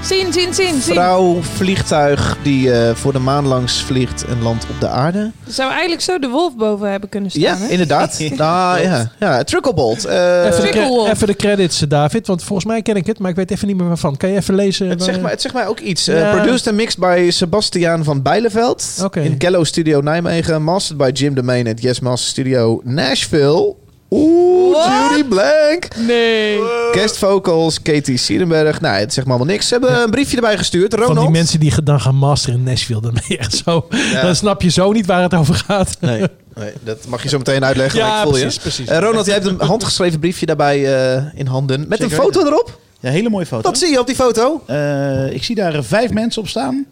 Zien, 0.08 0.34
zien, 0.34 0.54
zien, 0.54 0.82
zien. 0.82 0.94
vrouw 0.94 1.42
vliegtuig 1.42 2.38
die 2.44 2.72
eh, 2.72 2.96
voor 2.96 3.14
de 3.14 3.20
maan 3.20 3.46
langs 3.48 3.82
vliegt 3.82 4.26
en 4.26 4.42
landt 4.42 4.64
op 4.70 4.80
de 4.80 4.88
aarde. 4.88 5.32
Zou 5.48 5.72
eigenlijk 5.72 6.02
zo 6.02 6.20
de 6.20 6.28
wolf 6.28 6.56
boven 6.56 6.92
hebben 6.92 7.10
kunnen 7.10 7.30
staan, 7.32 7.42
Ja, 7.42 7.58
hè? 7.58 7.68
inderdaad. 7.68 8.20
nou, 8.36 8.82
ja. 8.82 9.12
ja, 9.20 9.44
Tricklebolt. 9.44 10.06
eh, 10.06 10.46
Even, 10.46 10.62
de 10.62 11.08
even 11.12 11.28
de 11.28 11.36
credits, 11.36 11.82
eh, 11.82 11.90
David. 11.90 12.28
Want 12.28 12.44
volgens 12.44 12.68
mij 12.68 12.82
ken 12.82 12.96
ik 12.96 13.06
het, 13.06 13.20
maar 13.20 13.30
ik 13.30 13.36
weet 13.36 13.52
even 13.52 13.68
niet 13.68 13.78
meer 13.78 13.88
waarvan. 13.88 14.18
Kan 14.18 14.30
je 14.30 14.36
even 14.38 14.56
lezen? 14.56 14.90
Het 14.90 15.04
zegt, 15.04 15.22
mij, 15.22 15.32
het 15.32 15.42
zegt 15.42 15.54
mij 15.54 15.68
ook 15.68 15.80
iets. 15.80 16.06
Ja. 16.06 16.32
produced 16.32 16.68
en 16.68 16.76
mixed 16.76 17.00
by 17.00 17.28
Sebastiaan 17.32 18.04
van 18.04 18.22
Bijleveld. 18.22 19.08
In 19.14 19.36
Gallo 19.38 19.64
Studio 19.64 20.00
Nijmegen. 20.02 20.64
Mastered 20.64 20.98
by 20.98 21.10
Jim 21.14 21.34
Domain 21.34 21.68
at 21.68 21.82
Yes 21.82 22.00
Master 22.00 22.30
Studio 22.30 22.82
Nashville. 22.84 23.76
Oeh, 24.10 24.74
What? 24.74 25.10
Judy 25.10 25.24
Blank. 25.28 25.88
Nee. 25.96 26.60
Guest 26.92 27.18
vocals, 27.18 27.82
Katie 27.82 28.18
Sierenberg. 28.18 28.82
Nou, 28.82 28.96
het 29.00 29.14
zegt 29.14 29.28
me 29.28 29.34
allemaal 29.34 29.54
niks. 29.54 29.68
Ze 29.68 29.74
hebben 29.74 30.02
een 30.02 30.10
briefje 30.10 30.36
erbij 30.36 30.58
gestuurd. 30.58 30.94
Ronald. 30.94 31.14
Van 31.16 31.24
die 31.24 31.32
mensen 31.34 31.60
die 31.60 31.84
dan 31.84 32.02
gaan 32.02 32.16
masteren 32.16 32.60
in 32.60 32.64
Nashville. 32.64 33.02
Dan 33.02 33.14
ben 33.14 33.24
je 33.28 33.38
echt 33.38 33.62
zo... 33.66 33.88
Dan 34.22 34.36
snap 34.36 34.62
je 34.62 34.70
zo 34.70 34.92
niet 34.92 35.06
waar 35.06 35.22
het 35.22 35.34
over 35.34 35.56
gaat. 35.56 35.98
Nee, 36.00 36.24
nee, 36.56 36.72
dat 36.84 37.08
mag 37.08 37.24
je 37.24 37.30
zo 37.30 37.38
meteen 37.38 37.66
uitleggen. 37.66 38.00
Ja, 38.00 38.16
ik 38.18 38.24
voel 38.24 38.32
precies, 38.32 38.54
je. 38.54 38.60
precies. 38.60 38.88
Eh, 38.88 39.00
Ronald, 39.00 39.26
jij 39.26 39.36
hebt 39.36 39.48
een 39.48 39.62
handgeschreven 39.62 40.20
briefje 40.20 40.46
daarbij 40.46 40.96
eh, 41.16 41.24
in 41.36 41.48
handen. 41.48 41.86
Met 41.88 42.00
Zeker 42.00 42.18
een 42.18 42.24
foto 42.24 42.46
erop. 42.46 42.80
Ja, 43.00 43.10
hele 43.10 43.30
mooie 43.30 43.46
foto. 43.46 43.70
Wat 43.70 43.78
zie 43.78 43.92
je 43.92 44.00
op 44.00 44.08
die 44.08 44.16
foto? 44.16 44.64
Eh, 44.66 45.34
ik 45.34 45.44
zie 45.44 45.56
daar 45.56 45.84
vijf 45.84 46.12
mensen 46.12 46.42
op 46.42 46.48
staan. 46.48 46.86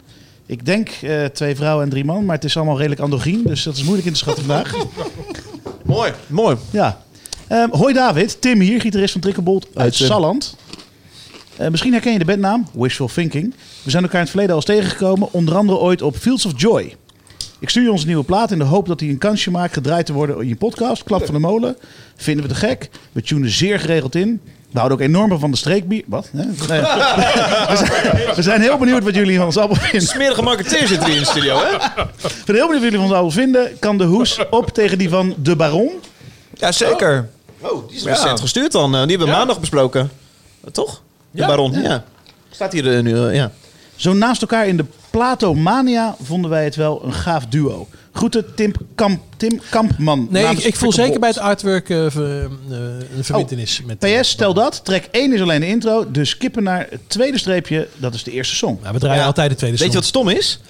Ik 0.46 0.66
denk 0.66 0.88
eh, 1.02 1.24
twee 1.24 1.56
vrouwen 1.56 1.84
en 1.84 1.90
drie 1.90 2.04
man, 2.04 2.24
maar 2.24 2.34
het 2.34 2.44
is 2.44 2.56
allemaal 2.56 2.76
redelijk 2.76 3.00
androgyn. 3.00 3.42
Dus 3.44 3.62
dat 3.62 3.76
is 3.76 3.82
moeilijk 3.82 4.06
in 4.06 4.12
te 4.12 4.18
schatten 4.18 4.44
vandaag. 4.44 4.74
Mooi. 5.84 6.12
Mooi. 6.26 6.56
Ja. 6.70 7.00
Ehm, 7.48 7.68
hoi 7.70 7.92
David, 7.94 8.40
Tim 8.40 8.60
hier, 8.60 8.80
gitarist 8.80 9.12
van 9.12 9.20
Trikkelbolt 9.20 9.66
uit 9.74 9.94
Salland. 9.94 10.56
Eh, 11.56 11.68
misschien 11.68 11.92
herken 11.92 12.12
je 12.12 12.18
de 12.18 12.24
bandnaam, 12.24 12.66
Wishful 12.72 13.06
Thinking. 13.14 13.54
We 13.82 13.90
zijn 13.90 14.02
elkaar 14.02 14.18
in 14.18 14.26
het 14.26 14.30
verleden 14.30 14.54
al 14.54 14.60
eens 14.60 14.70
tegengekomen, 14.70 15.28
onder 15.32 15.56
andere 15.56 15.78
ooit 15.78 16.02
op 16.02 16.16
Fields 16.16 16.46
of 16.46 16.52
Joy. 16.56 16.94
Ik 17.58 17.68
stuur 17.68 17.82
je 17.82 17.90
onze 17.90 18.06
nieuwe 18.06 18.24
plaat 18.24 18.50
in 18.50 18.58
de 18.58 18.64
hoop 18.64 18.86
dat 18.86 19.00
hij 19.00 19.08
een 19.08 19.18
kansje 19.18 19.50
maakt 19.50 19.72
gedraaid 19.72 20.06
te 20.06 20.12
worden 20.12 20.40
in 20.40 20.48
je 20.48 20.56
podcast. 20.56 21.04
Klap 21.04 21.24
van 21.24 21.34
de 21.34 21.40
molen. 21.40 21.76
Vinden 22.16 22.46
we 22.46 22.52
te 22.52 22.58
gek. 22.58 22.88
We 23.12 23.22
tunen 23.22 23.50
zeer 23.50 23.80
geregeld 23.80 24.14
in. 24.14 24.40
We 24.70 24.78
houden 24.78 24.98
ook 24.98 25.04
enorm 25.04 25.38
van 25.38 25.50
de 25.50 25.56
streekbier. 25.56 26.02
Wat? 26.06 26.28
Nee. 26.32 26.46
We, 26.46 26.64
zijn, 26.66 26.82
we 28.34 28.42
zijn 28.42 28.60
heel 28.60 28.78
benieuwd 28.78 29.02
wat 29.02 29.14
jullie 29.14 29.36
van 29.36 29.46
ons 29.46 29.56
album 29.56 29.76
vinden. 29.76 30.08
Smerige 30.08 30.42
marketeer 30.42 30.86
zit 30.86 31.04
hier 31.04 31.14
in 31.14 31.20
de 31.20 31.26
studio, 31.26 31.56
hè? 31.56 31.76
We 32.04 32.52
zijn 32.52 32.56
heel 32.56 32.66
benieuwd 32.66 32.82
wat 32.82 32.92
jullie 32.92 32.98
van 32.98 33.06
ons 33.06 33.12
album 33.12 33.30
vinden. 33.30 33.78
Kan 33.78 33.98
de 33.98 34.04
hoes 34.04 34.38
op 34.50 34.68
tegen 34.70 34.98
die 34.98 35.08
van 35.08 35.34
De 35.42 35.56
Baron? 35.56 35.90
Ja, 36.54 36.72
zeker. 36.72 37.28
Oh, 37.60 37.88
die 37.88 37.96
is 37.96 38.04
recent 38.04 38.40
gestuurd 38.40 38.72
dan. 38.72 38.94
Eh, 38.94 39.00
Die 39.00 39.10
hebben 39.10 39.26
we 39.28 39.32
maandag 39.34 39.60
besproken. 39.60 40.10
Eh, 40.64 40.70
Toch? 40.70 41.02
De 41.30 41.38
Ja. 41.40 41.46
Baron, 41.46 41.72
ja. 41.72 41.80
Ja. 41.80 42.04
Staat 42.50 42.72
hier 42.72 42.96
eh, 42.96 43.02
nu, 43.02 43.16
ja. 43.18 43.50
Zo 43.96 44.12
naast 44.12 44.40
elkaar 44.40 44.68
in 44.68 44.76
de 44.76 44.84
Platomania 45.10 46.16
vonden 46.22 46.50
wij 46.50 46.64
het 46.64 46.76
wel 46.76 47.04
een 47.04 47.12
gaaf 47.12 47.46
duo. 47.46 47.88
Groeten 48.12 48.54
Tim, 48.54 48.72
Kamp, 48.94 49.22
Tim 49.36 49.60
Kampman. 49.70 50.26
Nee, 50.30 50.46
ik, 50.56 50.76
voel 50.76 50.92
zeker 50.92 51.20
bij 51.20 51.28
het 51.28 51.38
artwork 51.38 51.86
ver- 51.86 52.50
een 53.16 53.24
verbindenis. 53.24 53.82
met, 53.86 53.98
PS, 53.98 54.28
stel 54.28 54.54
dat. 54.54 54.84
Track 54.84 55.04
1 55.10 55.32
is 55.32 55.40
alleen 55.40 55.60
de 55.60 55.66
intro. 55.66 56.10
Dus 56.10 56.30
skippen 56.30 56.62
naar 56.62 56.86
het 56.90 57.00
tweede 57.06 57.38
streepje. 57.38 57.88
Dat 57.96 58.14
is 58.14 58.22
de 58.24 58.30
eerste 58.30 58.54
song. 58.54 58.78
we 58.92 58.98
draaien 58.98 59.24
altijd 59.24 59.50
de 59.50 59.56
tweede 59.56 59.76
Weet 59.76 59.88
je 59.88 59.94
wat 59.94 60.04
stom 60.04 60.28
is? 60.28 60.60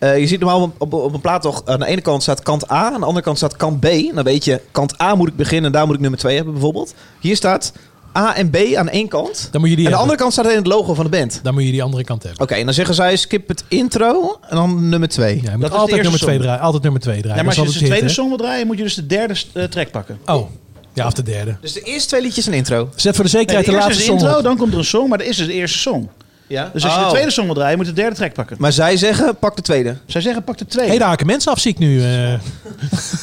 Eh, 0.00 0.18
je 0.18 0.26
ziet 0.26 0.40
normaal 0.40 0.62
op, 0.62 0.74
op, 0.78 0.92
op 0.92 1.14
een 1.14 1.20
plaat 1.20 1.42
toch, 1.42 1.62
aan 1.64 1.78
de 1.78 1.86
ene 1.86 2.00
kant 2.00 2.22
staat 2.22 2.42
kant 2.42 2.70
A, 2.70 2.92
aan 2.92 3.00
de 3.00 3.06
andere 3.06 3.24
kant 3.24 3.36
staat 3.36 3.56
kant 3.56 3.80
B. 3.80 3.86
Dan 4.14 4.24
weet 4.24 4.44
je, 4.44 4.60
kant 4.72 5.00
A 5.00 5.14
moet 5.14 5.28
ik 5.28 5.36
beginnen 5.36 5.64
en 5.64 5.72
daar 5.72 5.86
moet 5.86 5.94
ik 5.94 6.00
nummer 6.00 6.18
2 6.18 6.34
hebben 6.36 6.52
bijvoorbeeld. 6.52 6.94
Hier 7.20 7.36
staat 7.36 7.72
A 8.18 8.36
en 8.36 8.50
B 8.50 8.56
aan 8.76 8.88
één 8.88 9.08
kant. 9.08 9.48
Dan 9.50 9.60
moet 9.60 9.70
je 9.70 9.76
die 9.76 9.84
en 9.86 9.90
de 9.90 9.96
hebben. 9.96 9.98
andere 9.98 10.16
kant 10.18 10.32
staat 10.32 10.46
in 10.50 10.56
het 10.56 10.66
logo 10.66 10.94
van 10.94 11.04
de 11.04 11.10
band. 11.10 11.40
Dan 11.42 11.54
moet 11.54 11.62
je 11.64 11.70
die 11.70 11.82
andere 11.82 12.04
kant 12.04 12.22
hebben. 12.22 12.42
Oké, 12.42 12.54
en 12.54 12.64
dan 12.64 12.74
zeggen 12.74 12.94
zij 12.94 13.16
skip 13.16 13.48
het 13.48 13.64
intro 13.68 14.38
en 14.48 14.56
dan 14.56 14.88
nummer 14.88 15.08
2. 15.08 15.40
Ja, 15.42 15.50
je 15.50 15.50
moet 15.50 15.60
Dat 15.60 15.62
is 15.62 15.68
de 15.70 15.76
altijd 15.80 15.96
eerste 15.96 16.02
nummer 16.02 16.20
2 16.20 16.34
song. 16.34 16.42
draaien. 16.44 16.62
Altijd 16.62 16.82
nummer 16.82 17.00
2 17.00 17.14
draaien. 17.20 17.36
Ja, 17.36 17.42
maar 17.44 17.56
als 17.56 17.56
Dat 17.56 17.66
je 17.66 17.72
dus 17.72 17.80
de 17.80 17.86
tweede 17.88 18.06
hit, 18.06 18.14
song 18.14 18.28
wil 18.28 18.36
draaien, 18.38 18.66
moet 18.66 18.76
je 18.76 18.82
dus 18.82 18.94
de 18.94 19.06
derde 19.06 19.34
eh, 19.52 19.64
track 19.64 19.90
pakken. 19.90 20.18
Oh, 20.26 20.50
ja, 20.94 21.06
of 21.06 21.12
de 21.12 21.22
derde. 21.22 21.56
Dus 21.60 21.72
de 21.72 21.80
eerste 21.80 22.08
twee 22.08 22.22
liedjes 22.22 22.46
een 22.46 22.52
intro. 22.52 22.88
Zet 22.96 23.14
voor 23.14 23.24
de 23.24 23.30
zekerheid 23.30 23.66
Nee, 23.66 23.74
de 23.74 23.80
de 23.80 23.86
laatste 23.86 24.04
song 24.04 24.18
intro, 24.18 24.36
op. 24.36 24.42
dan 24.42 24.56
komt 24.56 24.72
er 24.72 24.78
een 24.78 24.84
song, 24.84 25.08
maar 25.08 25.18
de 25.18 25.24
eerste 25.24 25.42
is 25.42 25.48
de 25.48 25.54
eerste 25.54 25.78
song. 25.78 26.08
Ja? 26.50 26.70
Dus 26.72 26.84
als 26.84 26.92
je 26.94 26.98
Oh. 26.98 27.04
de 27.06 27.10
tweede 27.12 27.30
song 27.30 27.44
wil 27.46 27.54
draaien, 27.54 27.76
moet 27.76 27.86
je 27.86 27.92
de 27.92 28.00
derde 28.00 28.16
track 28.16 28.32
pakken. 28.34 28.56
Maar 28.60 28.72
zij 28.72 28.96
zeggen, 28.96 29.36
pak 29.36 29.56
de 29.56 29.62
tweede. 29.62 29.96
Zij 30.06 30.20
zeggen, 30.20 30.44
pak 30.44 30.58
de 30.58 30.66
tweede. 30.66 30.92
Hé, 30.92 30.98
daar 30.98 31.08
haken 31.08 31.26
mensen 31.26 31.52
af, 31.52 31.58
zie 31.60 31.70
ik 31.72 31.78
nu. 31.78 32.02
eh. 32.04 32.30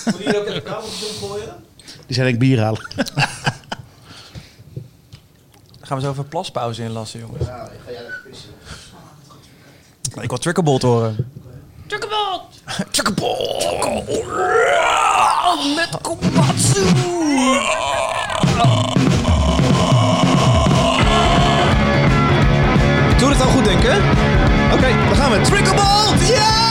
Moet 0.06 0.18
je 0.18 0.24
hier 0.24 0.38
ook 0.40 0.46
in 0.46 0.54
de 0.54 0.62
kabels 0.62 1.04
gooien? 1.22 1.56
Die 2.06 2.16
zijn 2.16 2.28
denk 2.28 2.34
ik 2.34 2.40
bier 2.40 2.60
halen. 2.62 2.82
Gaan 5.82 5.98
we 5.98 6.04
zo 6.04 6.10
even 6.12 6.24
een 6.24 6.30
plaspauze 6.30 6.84
inlassen, 6.84 7.20
jongens. 7.20 7.48
Ik 10.22 10.30
wil 10.30 10.38
Tricklebolt 10.38 10.82
horen. 10.82 11.32
Chocobot! 11.88 12.42
Tricklebolt! 12.92 13.66
Met 15.76 16.02
Komatsu! 16.02 16.84
Doe 23.18 23.30
het 23.30 23.42
al 23.42 23.48
goed, 23.48 23.66
denk 23.66 23.84
ik. 23.84 24.02
Oké, 24.74 24.88
dan 25.08 25.16
gaan 25.16 25.32
we. 25.32 25.42
Tricklebolt! 25.42 26.28
Ja! 26.28 26.58
I 26.64 26.67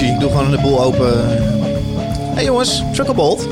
Ik 0.00 0.20
doe 0.20 0.30
gewoon 0.30 0.50
de 0.50 0.58
boel 0.58 0.82
open. 0.82 1.28
Hé 1.28 2.34
hey 2.34 2.44
jongens, 2.44 2.82
Tricklebolt. 2.92 3.48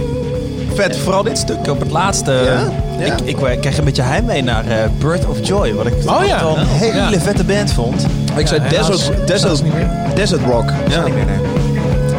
Vet, 0.75 0.97
vooral 0.97 1.23
dit 1.23 1.39
stuk 1.39 1.69
op 1.71 1.81
het 1.81 1.91
laatste. 1.91 2.33
Ja? 2.33 2.73
Ja. 2.99 3.15
Ik, 3.15 3.21
ik, 3.21 3.41
eh, 3.41 3.61
krijg 3.61 3.79
een 3.79 3.85
beetje 3.85 4.03
heimwee 4.03 4.43
naar 4.43 4.67
eh, 4.67 4.77
Birth 4.99 5.27
of 5.27 5.37
Joy. 5.43 5.75
Wat 5.75 5.87
ik 5.87 5.93
Oh 6.07 6.27
ja. 6.27 6.43
een 6.43 6.67
hele 6.67 7.11
ja. 7.11 7.21
vette 7.21 7.45
band 7.45 7.73
vond. 7.73 8.07
Ik 8.37 8.47
zei 8.47 8.61
Desert, 8.69 9.27
desert, 9.27 9.63
desert 10.15 10.41
Rock. 10.45 10.73
Ja. 10.89 11.03
Nee. 11.03 11.13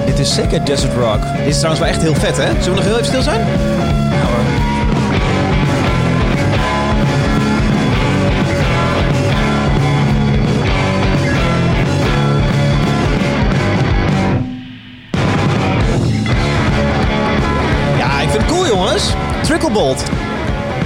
Dit 0.06 0.20
is 0.20 0.34
zeker 0.34 0.66
Desert 0.66 0.94
Rock. 0.94 1.22
Dit 1.38 1.48
is 1.48 1.56
trouwens 1.56 1.80
wel 1.80 1.90
echt 1.90 2.02
heel 2.02 2.16
vet, 2.16 2.38
hè? 2.38 2.48
Zullen 2.48 2.64
we 2.64 2.70
nog 2.70 2.84
heel 2.84 2.94
even 2.94 3.06
stil 3.06 3.22
zijn? 3.22 3.42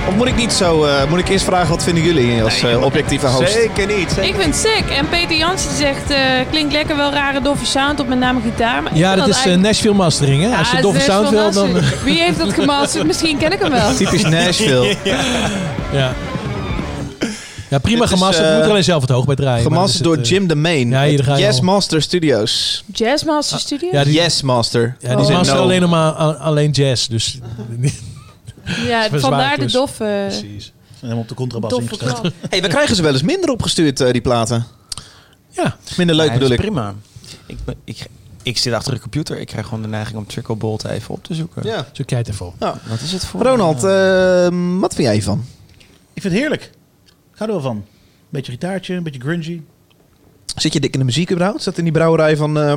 Of 0.07 0.15
moet 0.15 0.27
ik 0.27 0.35
niet 0.35 0.51
zo... 0.53 0.83
eh, 0.83 1.09
moet 1.09 1.19
ik 1.19 1.29
eerst 1.29 1.45
vragen, 1.45 1.69
wat 1.69 1.83
vinden 1.83 2.03
jullie 2.03 2.43
als 2.43 2.63
eh, 2.63 2.83
objectieve 2.83 3.27
host? 3.27 3.51
Zeker 3.51 3.85
niet. 3.87 4.09
zeker 4.11 4.23
Ik 4.23 4.35
vind 4.35 4.45
het 4.45 4.55
sick. 4.55 4.89
En 4.97 5.09
Peter 5.09 5.35
Jansen 5.37 5.75
zegt, 5.75 6.09
eh, 6.09 6.17
klinkt 6.51 6.73
lekker 6.73 6.95
wel 6.97 7.11
rare 7.11 7.41
doffe 7.41 7.65
sound 7.65 7.99
op 7.99 8.07
met 8.07 8.19
name 8.19 8.39
gitaar. 8.41 8.83
Maar 8.83 8.97
Ja, 8.97 9.15
dat 9.15 9.27
is 9.27 9.33
eigenlijk- 9.33 9.63
Nashville 9.63 9.93
mastering, 9.93 10.43
hè? 10.43 10.57
Als 10.57 10.69
je 10.69 10.75
Ja, 10.75 10.81
doffe 10.81 10.99
sound 11.01 11.29
wil, 11.29 11.51
dan... 11.51 11.69
Wie 12.03 12.19
heeft 12.19 12.37
dat 12.37 12.53
gemasterd? 12.53 13.05
Misschien 13.11 13.37
ken 13.37 13.51
ik 13.51 13.59
hem 13.59 13.71
wel. 13.71 13.95
Typisch 13.95 14.23
Nashville. 14.23 14.95
Ja. 15.93 16.13
Ja, 17.69 17.77
prima 17.79 18.01
Dit 18.01 18.11
is, 18.11 18.19
gemasterd. 18.19 18.53
moet 18.55 18.63
er 18.63 18.69
alleen 18.69 18.83
zelf 18.83 19.01
het 19.01 19.09
hoog 19.11 19.25
bij 19.25 19.35
draaien. 19.35 19.63
Gemasterd 19.63 20.03
door 20.03 20.19
Jim 20.19 20.47
de 20.47 20.55
Main. 20.55 20.89
ja, 20.89 21.03
hier 21.03 21.17
met 21.17 21.25
ga 21.25 21.35
je 21.35 21.43
Yes 21.43 21.57
al. 21.57 21.63
Master 21.63 22.01
Studios. 22.01 22.83
Jazzmaster 22.93 23.59
Studio? 23.59 23.89
Ja, 23.91 24.03
die, 24.03 24.13
Yes 24.13 24.41
Master. 24.41 24.95
ja, 24.99 25.15
die 25.15 25.25
Oh. 25.25 25.31
masteren 25.31 25.55
No. 25.61 25.61
alleen 25.67 25.81
nog 25.81 25.89
maar 25.89 26.11
alleen 26.33 26.71
jazz. 26.71 27.07
Dus 27.07 27.37
Ja, 28.65 29.09
vandaar 29.09 29.57
de 29.57 29.71
doffe, 29.71 30.25
Precies. 30.27 30.73
Helemaal 30.99 31.21
op 31.21 31.29
de 31.29 31.35
contrabas 31.35 31.73
ingesteld. 31.79 32.21
hey, 32.49 32.61
we 32.61 32.67
krijgen 32.67 32.95
ze 32.95 33.01
wel 33.01 33.13
eens 33.13 33.21
minder 33.21 33.49
opgestuurd, 33.49 34.01
eh, 34.01 34.11
die 34.11 34.21
platen. 34.21 34.65
ja. 35.49 35.77
Minder 35.97 36.15
leuk 36.15 36.27
Ja, 36.27 36.33
bedoel 36.33 36.47
is 36.47 36.53
ik. 36.53 36.59
prima. 36.61 36.95
Ik, 37.45 37.57
ik, 37.83 38.07
ik 38.43 38.57
zit 38.57 38.73
achter 38.73 38.93
de 38.93 38.99
computer. 38.99 39.39
Ik 39.39 39.47
krijg 39.47 39.65
gewoon 39.65 39.81
de 39.81 39.87
neiging 39.87 40.17
om 40.17 40.27
Tricklebolt 40.27 40.85
even 40.85 41.13
op 41.13 41.23
te 41.23 41.33
zoeken. 41.33 41.63
Ja. 41.65 41.87
Zo 41.91 42.03
kijk 42.05 42.27
ervoor. 42.27 42.53
Ja. 42.59 42.79
Wat 42.87 43.01
is 43.01 43.11
het 43.11 43.25
voor... 43.25 43.41
Ronald, 43.41 43.83
eh, 43.83 44.79
wat 44.79 44.93
vind 44.93 45.07
jij 45.07 45.13
hiervan? 45.13 45.45
Ik 46.13 46.21
vind 46.21 46.33
het 46.33 46.41
heerlijk. 46.41 46.63
Ik 47.03 47.11
ga 47.41 47.45
er 47.45 47.51
wel 47.51 47.61
van. 47.61 47.85
Beetje 48.29 48.51
gitaartje, 48.51 48.93
een 48.95 49.03
beetje 49.03 49.19
grungy. 49.21 49.61
Zit 50.55 50.73
je 50.73 50.79
dik 50.79 50.93
in 50.93 50.99
de 50.99 51.05
muziek 51.05 51.31
überhaupt? 51.31 51.63
Zat 51.63 51.77
in 51.77 51.83
die 51.83 51.93
brouwerij 51.93 52.37
van, 52.37 52.59
eh, 52.59 52.73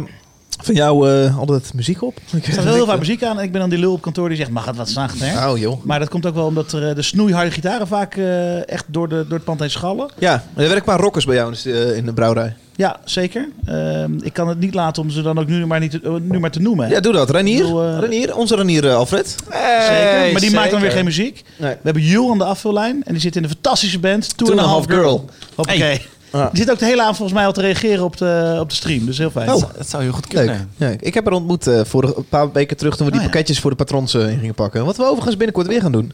van 0.62 0.74
jou 0.74 1.10
eh, 1.10 1.38
altijd 1.38 1.74
muziek 1.74 2.02
op? 2.02 2.18
Er 2.32 2.52
staat 2.52 2.64
wel 2.64 2.74
heel 2.74 2.86
vaak 2.86 2.98
muziek 2.98 3.22
aan 3.22 3.38
en 3.38 3.44
ik 3.44 3.52
ben 3.52 3.60
dan 3.60 3.70
die 3.70 3.78
lul 3.78 3.92
op 3.92 4.00
kantoor 4.02 4.28
die 4.28 4.36
zegt, 4.36 4.50
mag 4.50 4.64
het 4.66 4.76
wat 4.76 4.88
zachter? 4.88 5.48
Oh 5.48 5.58
joh. 5.58 5.84
Maar 5.84 5.98
dat 5.98 6.08
komt 6.08 6.26
ook 6.26 6.34
wel 6.34 6.46
omdat 6.46 6.72
er, 6.72 6.88
eh, 6.88 6.94
de 6.94 7.02
snoeiharde 7.02 7.50
gitaren 7.50 7.86
vaak 7.86 8.16
eh, 8.16 8.68
echt 8.68 8.84
door, 8.86 9.08
de, 9.08 9.24
door 9.28 9.36
het 9.36 9.44
pand 9.44 9.60
heen 9.60 9.70
schallen. 9.70 10.08
Ja, 10.18 10.32
er 10.32 10.42
werken 10.54 10.76
een 10.76 10.84
paar 10.84 11.00
rockers 11.00 11.24
bij 11.24 11.34
jou 11.34 11.56
in 11.94 12.04
de, 12.04 12.12
brouwerij. 12.12 12.56
Ja, 12.76 13.00
zeker. 13.04 13.48
Ehm, 13.64 14.12
ik 14.20 14.32
kan 14.32 14.48
het 14.48 14.60
niet 14.60 14.74
laten 14.74 15.02
om 15.02 15.10
ze 15.10 15.22
dan 15.22 15.38
ook 15.38 15.46
nu 15.46 15.66
maar, 15.66 15.80
niet 15.80 15.90
te, 15.90 16.20
nu 16.22 16.38
maar 16.38 16.50
te 16.50 16.60
noemen. 16.60 16.86
hè. 16.86 16.92
Ja, 16.92 17.00
doe 17.00 17.12
dat. 17.12 17.30
Renier. 17.30 17.56
Ik 17.56 17.62
bedoel, 17.62 17.98
Renier 17.98 18.36
onze 18.36 18.56
Renier 18.56 18.92
Alfred. 18.92 19.34
Zeker, 19.48 20.32
maar 20.32 20.40
die 20.40 20.50
maakt 20.50 20.70
dan 20.70 20.80
weer 20.80 20.90
geen 20.90 21.04
muziek. 21.04 21.44
Nee. 21.56 21.70
We 21.70 21.80
hebben 21.82 22.02
Jules 22.02 22.30
aan 22.30 22.38
de 22.38 22.44
afvullijn 22.44 23.02
en 23.04 23.12
die 23.12 23.22
zit 23.22 23.36
in 23.36 23.42
een 23.42 23.48
fantastische 23.48 23.98
band, 23.98 24.36
Two, 24.36 24.50
and 24.50 24.60
a 24.60 24.62
Half 24.62 24.84
Girl. 24.86 25.24
Hey. 25.56 26.02
Ja. 26.32 26.48
Die 26.52 26.60
zit 26.62 26.70
ook 26.70 26.78
de 26.78 26.84
hele 26.84 27.00
avond 27.00 27.16
volgens 27.16 27.38
mij 27.38 27.46
al 27.46 27.52
te 27.52 27.60
reageren 27.60 28.04
op 28.04 28.16
de, 28.16 28.56
op 28.60 28.68
de 28.68 28.74
stream, 28.74 29.06
dus 29.06 29.18
heel 29.18 29.30
fijn. 29.30 29.52
Oh. 29.52 29.62
Dat 29.76 29.88
zou 29.88 30.02
heel 30.02 30.12
goed 30.12 30.32
Leuk. 30.32 30.46
kunnen. 30.46 30.70
Ja, 30.76 30.94
ik 31.00 31.14
heb 31.14 31.24
haar 31.24 31.34
ontmoet 31.34 31.66
eh 31.66 31.80
voor 31.84 32.04
een 32.16 32.28
paar 32.28 32.52
weken 32.52 32.76
terug 32.76 32.96
toen 32.96 33.06
we 33.06 33.12
die 33.12 33.20
Oh, 33.20 33.26
ja. 33.26 33.32
pakketjes 33.32 33.60
voor 33.60 33.70
de 33.70 33.76
patrons 33.76 34.14
eh, 34.14 34.30
in 34.30 34.38
gingen 34.38 34.54
pakken. 34.54 34.84
Wat 34.84 34.96
we 34.96 35.04
overigens 35.04 35.36
binnenkort 35.36 35.66
weer 35.66 35.80
gaan 35.80 35.92
doen. 35.92 36.12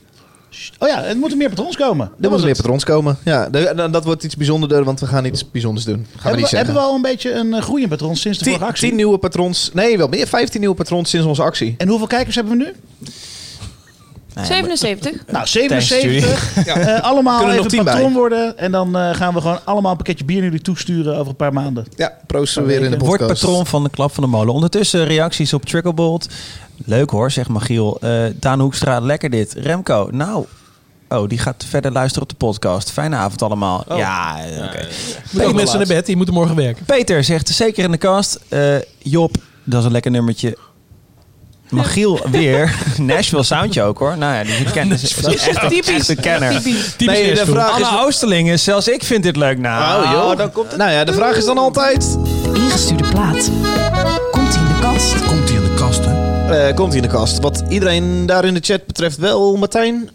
Oh 0.78 0.88
ja, 0.88 1.04
er 1.04 1.16
moeten 1.16 1.38
meer 1.38 1.48
patrons 1.48 1.76
komen. 1.76 2.10
Er 2.20 2.28
moeten 2.28 2.46
weer 2.46 2.56
patrons 2.56 2.84
komen. 2.84 3.18
Ja, 3.24 3.48
dat 3.88 4.04
wordt 4.04 4.22
iets 4.24 4.36
bijzonderder, 4.36 4.84
want 4.84 5.00
we 5.00 5.06
gaan 5.06 5.24
iets 5.24 5.50
bijzonders 5.50 5.86
doen. 5.86 6.06
Gaan 6.16 6.30
we 6.32 6.38
niet 6.38 6.50
we, 6.50 6.56
hebben 6.56 6.74
zeggen. 6.74 6.74
we 6.74 6.80
al 6.80 6.94
een 6.94 7.02
beetje 7.02 7.32
een 7.32 7.54
eh, 7.54 7.62
groei 7.62 7.82
in 7.82 7.88
patrons 7.88 8.20
sinds 8.20 8.38
de 8.38 8.44
Tien, 8.44 8.52
vorige 8.54 8.70
actie? 8.72 8.88
tien 8.88 8.96
nieuwe 8.96 9.18
patrons. 9.18 9.70
Nee, 9.72 9.96
wel 9.98 10.08
meer. 10.08 10.26
15 10.26 10.60
nieuwe 10.60 10.74
patrons 10.74 11.10
sinds 11.10 11.26
onze 11.26 11.42
actie. 11.42 11.74
En 11.78 11.88
hoeveel 11.88 12.06
kijkers 12.06 12.34
hebben 12.34 12.58
we 12.58 12.64
nu? 12.64 12.72
77. 14.42 15.12
Nou, 15.26 15.46
77. 15.46 16.64
Ja. 16.64 16.76
Eh, 16.76 17.02
allemaal 17.02 17.38
Kunnen 17.38 17.56
nog 17.56 17.66
even 17.66 17.76
tien 17.78 17.84
patron 17.86 18.12
bij. 18.12 18.20
worden. 18.20 18.58
En 18.58 18.72
dan 18.72 18.96
eh, 18.96 19.14
gaan 19.14 19.34
we 19.34 19.40
gewoon 19.40 19.60
allemaal 19.64 19.90
een 19.90 19.96
pakketje 19.96 20.24
bier 20.24 20.36
naar 20.36 20.44
jullie 20.44 20.60
toesturen 20.60 21.16
over 21.16 21.28
een 21.28 21.36
paar 21.36 21.52
maanden. 21.52 21.86
Ja, 21.96 22.12
proosten 22.26 22.62
we 22.62 22.68
weer 22.68 22.82
in 22.82 22.90
de 22.90 22.98
Wordt 22.98 23.18
podcast. 23.20 23.42
patroon 23.42 23.66
van 23.66 23.82
de 23.82 23.90
klap 23.90 24.14
van 24.14 24.22
de 24.24 24.30
molen. 24.30 24.54
Ondertussen 24.54 25.04
reacties 25.04 25.52
op 25.52 25.64
Tricklebolt. 25.64 26.28
Leuk 26.84 27.10
hoor, 27.10 27.30
zegt 27.30 27.48
Magiel. 27.48 27.98
Eh 28.00 28.24
Daan 28.34 28.60
Hoekstra, 28.60 28.98
lekker 29.00 29.30
dit. 29.30 29.52
Remco, 29.52 30.08
nou... 30.12 30.44
Oh, 31.08 31.28
die 31.28 31.38
gaat 31.38 31.64
verder 31.68 31.92
luisteren 31.92 32.22
op 32.22 32.28
de 32.28 32.46
podcast. 32.46 32.90
Fijne 32.90 33.16
avond 33.16 33.42
allemaal. 33.42 33.84
Ja, 33.96 34.44
eh, 34.44 34.64
oké. 34.64 34.86
Moet 35.30 35.42
ook 35.44 35.54
mensen 35.54 35.78
naar 35.78 35.86
bed, 35.86 36.06
die 36.06 36.16
moeten 36.16 36.34
morgen 36.34 36.56
werken. 36.56 36.84
Peter 36.84 37.24
zegt 37.24 37.48
zeker 37.48 37.84
in 37.84 37.90
de 37.90 37.96
kast. 37.96 38.38
Eh, 38.48 38.74
Job, 38.98 39.36
dat 39.64 39.80
is 39.80 39.86
een 39.86 39.92
lekker 39.92 40.10
nummertje. 40.10 40.56
Magiel 41.70 42.20
weer. 42.30 42.74
Nashville 42.96 43.42
soundje 43.42 43.82
ook 43.82 43.98
hoor. 43.98 44.18
Nou 44.18 44.34
ja, 44.34 44.42
die 44.56 44.70
kennen 44.78 44.98
ze. 44.98 45.22
Dat 45.22 45.34
is 45.34 45.48
echt, 45.48 45.68
Typisch. 45.68 45.88
echt 45.88 46.08
een 46.08 46.20
kenner. 46.20 46.52
Typisch. 46.62 47.06
Nee, 47.06 47.34
de 47.34 47.46
vraag 47.46 47.78
is... 47.78 47.86
Anna 47.86 48.00
Oosterlingen, 48.02 48.58
zelfs 48.58 48.88
ik 48.88 49.04
vind 49.04 49.22
dit 49.22 49.36
leuk. 49.36 49.58
Nou, 49.58 50.04
Oh, 50.04 50.10
joh. 50.12 50.36
Dan 50.36 50.52
komt, 50.52 50.76
nou 50.76 50.90
ja, 50.90 51.04
de 51.04 51.12
vraag 51.12 51.36
is 51.36 51.44
dan 51.44 51.58
altijd... 51.58 52.16
Ingestuurde 52.54 53.08
plaat. 53.08 53.50
Komt 54.30 54.54
ie 54.54 54.60
in 54.60 54.66
de 54.66 54.78
kast? 54.80 55.24
Komt 55.24 55.48
hij 55.48 55.58
in 55.58 55.62
de 55.62 55.74
kast, 55.74 56.04
hè? 56.04 56.68
eh, 56.68 56.74
komt 56.74 56.88
hij 56.92 56.96
in 56.96 57.08
de 57.08 57.14
kast? 57.14 57.40
Wat 57.40 57.62
iedereen 57.68 58.26
daar 58.26 58.44
in 58.44 58.54
de 58.54 58.60
chat 58.62 58.86
betreft 58.86 59.16
wel. 59.18 59.56
Martijn, 59.56 60.10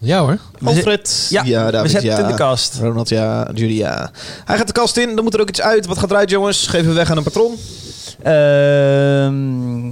Ja 0.00 0.18
hoor. 0.20 0.38
Alfred. 0.64 1.26
Ja, 1.30 1.42
we 1.44 1.70
David, 1.70 1.90
zetten 1.90 2.10
het 2.10 2.18
ja. 2.18 2.24
in 2.24 2.30
de 2.30 2.36
kast. 2.38 2.78
Ronald, 2.80 3.08
ja. 3.08 3.48
Judy, 3.54 3.72
ja. 3.72 4.10
Hij 4.44 4.56
gaat 4.56 4.66
de 4.66 4.72
kast 4.72 4.96
in. 4.96 5.14
Dan 5.14 5.24
moet 5.24 5.34
er 5.34 5.40
ook 5.40 5.48
iets 5.48 5.60
uit. 5.60 5.86
Wat 5.86 5.98
gaat 5.98 6.10
eruit, 6.10 6.30
jongens? 6.30 6.66
Geven 6.66 6.88
we 6.88 6.94
weg 6.94 7.10
aan 7.10 7.16
een 7.16 7.22
patron. 7.22 7.58
Ehm, 8.22 9.90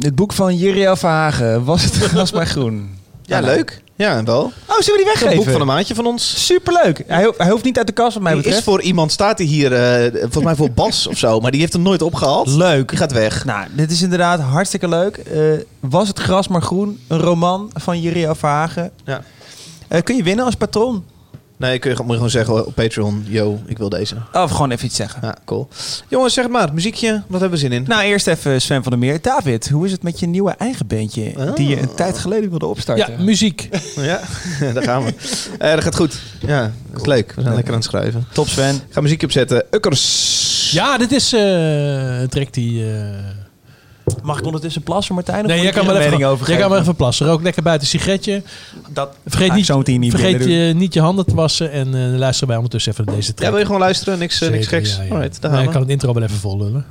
het 0.00 0.14
boek 0.14 0.32
van 0.32 0.56
Jiria 0.56 0.96
Verhagen. 0.96 1.64
Was 1.64 1.84
het 1.84 1.94
gras 1.94 2.32
maar 2.32 2.46
groen? 2.46 2.90
Ja, 3.24 3.40
leuk. 3.40 3.82
Ja, 3.96 4.22
wel. 4.22 4.40
Oh, 4.42 4.78
zullen 4.78 4.84
we 4.84 4.84
die 4.84 4.98
Een 4.98 5.04
weggeven? 5.04 5.36
boek 5.36 5.48
van 5.52 5.60
een 5.60 5.66
maatje 5.66 5.94
van 5.94 6.06
ons. 6.06 6.46
Superleuk. 6.46 7.04
Hij, 7.06 7.24
ho- 7.24 7.34
hij 7.36 7.50
hoeft 7.50 7.64
niet 7.64 7.78
uit 7.78 7.86
de 7.86 7.92
kast 7.92 8.14
wat 8.14 8.22
mij 8.22 8.32
Die 8.32 8.40
betreft. 8.42 8.66
is 8.66 8.72
voor 8.72 8.82
iemand, 8.82 9.12
staat 9.12 9.38
hij 9.38 9.46
hier, 9.46 9.72
eh, 9.72 10.10
volgens 10.20 10.44
mij 10.44 10.54
voor 10.54 10.70
Bas 10.82 11.06
of 11.06 11.18
zo, 11.18 11.40
maar 11.40 11.50
die 11.50 11.60
heeft 11.60 11.72
hem 11.72 11.82
nooit 11.82 12.02
opgehaald. 12.02 12.46
Leuk. 12.48 12.88
Die 12.88 12.98
gaat 12.98 13.12
weg. 13.12 13.44
Nou, 13.44 13.66
dit 13.72 13.90
is 13.90 14.02
inderdaad 14.02 14.40
hartstikke 14.40 14.88
leuk. 14.88 15.16
Eh, 15.16 15.40
was 15.80 16.08
het 16.08 16.18
gras 16.18 16.48
maar 16.48 16.62
groen? 16.62 17.00
Een 17.08 17.18
roman 17.18 17.70
van 17.74 18.00
Jiria 18.00 18.34
Verhagen. 18.34 18.90
Ja. 19.04 19.22
Eh, 19.88 20.02
kun 20.02 20.16
je 20.16 20.22
winnen 20.22 20.44
als 20.44 20.54
patron? 20.54 21.04
Nee, 21.62 21.78
kun 21.78 21.90
je, 21.90 21.96
moet 21.96 22.06
je 22.06 22.14
gewoon 22.14 22.30
zeggen 22.30 22.66
op 22.66 22.74
Patreon, 22.74 23.24
yo, 23.28 23.60
ik 23.66 23.78
wil 23.78 23.88
deze. 23.88 24.14
Of 24.32 24.50
gewoon 24.50 24.70
even 24.70 24.86
iets 24.86 24.96
zeggen. 24.96 25.18
Ja, 25.22 25.36
cool. 25.44 25.68
Jongens, 26.08 26.34
zeg 26.34 26.44
het 26.44 26.52
maar, 26.52 26.74
muziekje, 26.74 27.22
wat 27.26 27.40
hebben 27.40 27.58
we 27.58 27.64
zin 27.64 27.72
in? 27.72 27.84
Nou, 27.86 28.02
eerst 28.02 28.26
even 28.26 28.60
Sven 28.62 28.82
van 28.82 28.90
der 28.92 29.00
Meer. 29.00 29.18
David, 29.22 29.68
hoe 29.68 29.86
is 29.86 29.92
het 29.92 30.02
met 30.02 30.20
je 30.20 30.26
nieuwe 30.26 30.50
eigen 30.58 30.86
bandje? 30.86 31.32
Oh. 31.36 31.54
Die 31.54 31.68
je 31.68 31.78
een 31.80 31.94
tijd 31.94 32.18
geleden 32.18 32.50
wilde 32.50 32.64
Ja, 32.64 32.70
opstarten? 32.70 33.24
muziek. 33.24 33.68
Ja, 33.96 34.20
daar 34.74 34.82
gaan 34.82 35.04
we. 35.04 35.14
Eh, 35.58 35.74
dat 35.74 35.82
gaat 35.84 35.96
goed. 35.96 36.18
Ja, 36.46 36.72
dat 36.90 37.00
is 37.00 37.06
leuk. 37.06 37.32
We 37.36 37.42
zijn 37.42 37.54
lekker 37.54 37.72
aan 37.72 37.78
het 37.80 37.88
schrijven. 37.88 38.26
Top 38.32 38.48
Sven. 38.48 38.74
Ik 38.74 38.82
ga 38.90 39.00
muziekje 39.00 39.26
opzetten. 39.26 39.64
Ukkers. 39.70 40.70
Ja, 40.72 40.98
dit 40.98 41.12
is 41.12 41.32
eh, 41.32 42.20
een 42.20 42.28
track 42.28 42.52
die... 42.52 42.84
eh, 42.92 43.08
Mag 44.22 44.38
ik 44.38 44.44
ondertussen 44.44 44.82
plassen, 44.82 45.14
Martijn? 45.14 45.40
Of 45.40 45.46
Nee, 45.46 45.62
jij 45.62 45.72
kan, 45.72 45.84
maar 45.84 45.94
een 45.94 46.00
even, 46.00 46.10
mening 46.12 46.30
over 46.30 46.48
jij 46.48 46.56
kan 46.58 46.70
maar 46.70 46.80
even 46.80 46.94
plassen. 46.96 47.26
Rook 47.26 47.42
lekker 47.42 47.62
buiten 47.62 47.88
een 47.92 47.98
sigaretje. 48.00 48.42
Dat 48.88 49.14
Vergeet, 49.26 49.48
ik 49.48 49.54
niet, 49.54 49.66
zo 49.66 49.82
niet 49.84 50.10
vergeet 50.10 50.44
je, 50.44 50.72
niet 50.76 50.94
je 50.94 51.00
handen 51.00 51.26
te 51.26 51.34
wassen. 51.34 51.70
En 51.72 51.94
eh 51.94 52.18
luister 52.18 52.46
bij 52.46 52.56
ondertussen 52.56 52.92
even 52.92 53.04
naar 53.04 53.14
deze 53.14 53.28
Ja, 53.28 53.34
track. 53.34 53.50
wil 53.50 53.58
je 53.58 53.64
gewoon 53.64 53.80
luisteren? 53.80 54.18
Niks, 54.18 54.40
eh, 54.40 54.50
niks 54.50 54.66
geks? 54.66 54.96
ja, 54.96 55.02
ja. 55.02 55.14
Alright, 55.14 55.40
daar 55.40 55.50
Nee, 55.50 55.64
ik 55.64 55.70
kan 55.70 55.80
het 55.80 55.90
intro 55.90 56.12
wel 56.12 56.22
even 56.22 56.36
vol 56.36 56.58
lullen. 56.58 56.86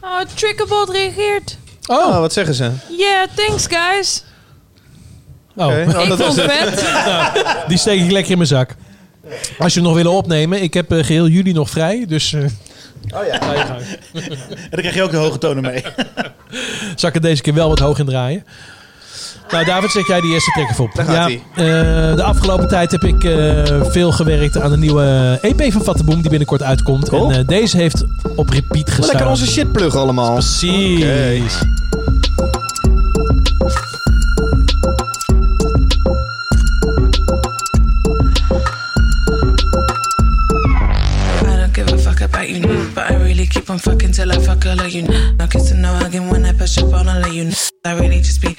Oh, 0.00 0.20
Trickerbot 0.34 0.90
reageert. 0.90 1.58
Oh, 1.86 2.18
wat 2.18 2.32
zeggen 2.32 2.54
ze? 2.54 2.70
Yeah, 2.98 3.26
thanks 3.34 3.66
guys. 3.68 4.24
Oh. 5.56 5.66
Oh, 5.66 6.02
ik 6.02 6.08
dat 6.08 6.18
was 6.18 6.36
het. 6.36 6.50
vet. 6.52 6.84
die 7.68 7.78
steek 7.78 8.00
ik 8.00 8.10
lekker 8.10 8.30
in 8.30 8.36
mijn 8.36 8.48
zak. 8.48 8.74
Als 9.58 9.72
je 9.74 9.78
hem 9.80 9.88
nog 9.88 9.96
willen 9.98 10.12
opnemen, 10.12 10.62
ik 10.62 10.74
heb 10.74 10.92
eh, 10.92 11.04
geheel 11.04 11.28
juli 11.28 11.52
nog 11.52 11.70
vrij. 11.70 12.04
Dus 12.08 12.32
eh 12.32 12.44
Oh 13.14 13.26
ja. 13.26 13.40
En 13.40 14.70
dan 14.70 14.80
krijg 14.80 14.94
je 14.94 15.02
ook 15.02 15.10
de 15.10 15.16
hoge 15.16 15.38
tonen 15.38 15.62
mee. 15.62 15.82
zal 16.96 17.08
ik 17.08 17.14
er 17.14 17.20
deze 17.20 17.42
keer 17.42 17.54
wel 17.54 17.68
wat 17.68 17.78
hoog 17.78 17.98
in 17.98 18.06
draaien. 18.06 18.44
Nou, 19.50 19.64
David, 19.64 19.90
zet 19.90 20.06
jij 20.06 20.20
die 20.20 20.32
eerste 20.32 20.50
track 20.50 20.78
op. 20.78 20.94
Daar 20.94 21.04
gaat 21.04 21.30
ja, 21.30 21.38
eh, 21.54 22.16
de 22.16 22.22
afgelopen 22.22 22.68
tijd 22.68 22.90
heb 22.90 23.04
ik 23.04 23.24
eh, 23.24 23.80
veel 23.90 24.12
gewerkt 24.12 24.60
aan 24.60 24.70
de 24.70 24.76
nieuwe 24.76 25.38
EP 25.42 25.72
van 25.72 25.84
Vattenboom 25.84 26.20
die 26.20 26.30
binnenkort 26.30 26.62
uitkomt. 26.62 27.08
Cool. 27.08 27.30
En 27.30 27.38
eh, 27.38 27.46
deze 27.46 27.76
heeft 27.76 28.04
op 28.36 28.48
repeat 28.50 28.90
gestaan. 28.90 29.06
lekker 29.06 29.26
onze 29.26 29.46
shit 29.46 29.72
pluggen 29.72 30.00
allemaal. 30.00 30.32
Precies. 30.32 31.58
Keep 43.68 43.74
on 43.74 43.78
fucking 43.78 44.12
till 44.12 44.32
I 44.32 44.38
fuck 44.38 44.64
all 44.64 44.80
of 44.80 44.90
you. 44.90 45.02
No 45.02 45.46
kissing, 45.46 45.82
no 45.82 45.92
hugging 45.92 46.30
when 46.30 46.46
I 46.46 46.52
push 46.52 46.78
up 46.78 46.92
on 46.94 47.06
all 47.06 47.22
of 47.22 47.34
you. 47.34 47.50
I 47.84 47.98
really 48.00 48.20
just 48.20 48.40
be 48.40 48.54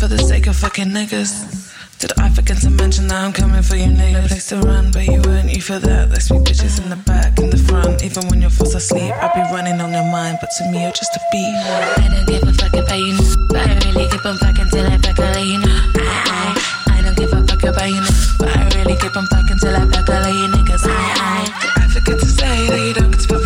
for 0.00 0.08
the 0.08 0.16
sake 0.18 0.46
of 0.46 0.56
fucking 0.56 0.88
niggas. 0.88 1.68
Did 1.98 2.12
I 2.18 2.30
forget 2.30 2.56
to 2.62 2.70
mention 2.70 3.08
that 3.08 3.22
I'm 3.24 3.32
coming 3.32 3.62
for 3.62 3.76
you, 3.76 3.92
nigga? 3.92 4.22
No 4.22 4.26
place 4.26 4.48
to 4.48 4.56
run, 4.60 4.90
but 4.90 5.04
you 5.04 5.20
weren't 5.20 5.54
you 5.54 5.60
for 5.60 5.78
that. 5.78 6.08
There's 6.08 6.30
me 6.30 6.38
bitches 6.38 6.82
in 6.82 6.88
the 6.88 6.96
back, 6.96 7.38
in 7.38 7.50
the 7.50 7.58
front. 7.58 8.02
Even 8.02 8.26
when 8.28 8.40
you're 8.40 8.50
fast 8.50 8.74
asleep, 8.74 9.12
I 9.12 9.28
be 9.34 9.42
running 9.52 9.80
on 9.80 9.92
your 9.92 10.08
mind, 10.10 10.38
but 10.40 10.48
to 10.56 10.70
me 10.72 10.82
you're 10.82 10.96
just 10.96 11.14
a 11.14 11.20
beat. 11.30 11.54
I 12.00 12.08
don't 12.08 12.26
give 12.26 12.48
a 12.48 12.52
fuck 12.56 12.72
about 12.72 12.98
you, 12.98 13.20
but 13.50 13.68
I 13.68 13.74
really 13.84 14.08
keep 14.08 14.24
on 14.24 14.38
fucking 14.38 14.68
till 14.72 14.86
I 14.86 14.96
fuck 14.96 15.18
all 15.18 15.28
of 15.28 15.44
you. 15.44 15.60
I, 15.60 16.56
I, 16.88 16.98
I 16.98 17.02
don't 17.02 17.16
give 17.16 17.32
a 17.32 17.40
fuck 17.46 17.62
about 17.62 17.90
you, 17.90 18.04
but 18.38 18.48
I 18.48 18.64
really 18.80 18.96
keep 18.96 19.14
on 19.14 19.26
fucking 19.28 19.58
till 19.60 19.76
I 19.76 19.84
fuck 19.92 20.08
all 20.08 20.24
of 20.24 20.32
you 20.32 20.48
niggas. 20.56 20.88
I, 20.88 20.96
I. 21.20 21.84
I 21.84 21.88
forget 21.88 22.18
to 22.18 22.26
say 22.26 22.66
that 22.68 22.80
you 22.80 22.94
don't 22.94 23.10
get 23.12 23.20
to 23.20 23.43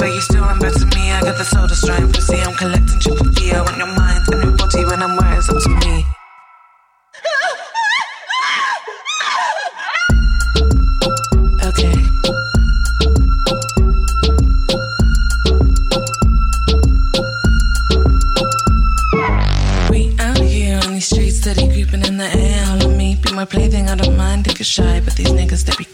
but 0.00 0.14
you 0.14 0.20
still 0.22 0.40
back 0.40 0.72
to 0.72 0.86
me. 0.96 1.12
I 1.12 1.20
got 1.20 1.36
the 1.36 1.44
soul 1.44 1.66
destroying 1.66 2.10
pussy. 2.10 2.38
I'm 2.40 2.54
collecting 2.56 2.98
triple 3.00 3.26
D. 3.36 3.52
I 3.52 3.60
want 3.60 3.76
your 3.76 3.86
mind 3.86 4.24
and 4.32 4.42
your 4.42 4.56
body 4.56 4.84
when 4.86 5.02
I'm 5.02 5.14
where 5.16 5.36
up 5.36 5.44
to 5.44 5.70
me. 5.82 5.94
Okay. 11.68 11.96
We 19.90 20.16
out 20.18 20.38
here 20.38 20.80
on 20.82 20.94
these 20.94 21.04
streets, 21.04 21.40
steady 21.40 21.68
creeping 21.68 22.06
in 22.06 22.16
the 22.16 22.24
air. 22.24 22.64
All 22.70 22.86
of 22.86 22.96
me, 22.96 23.18
be 23.22 23.32
my 23.34 23.44
plaything. 23.44 23.90
I 23.90 23.96
don't 23.96 24.16
mind 24.16 24.46
if 24.46 24.58
you're 24.58 24.64
shy, 24.64 25.02
but 25.04 25.14
these 25.14 25.28
niggas 25.28 25.64
they 25.66 25.76
be 25.76 25.84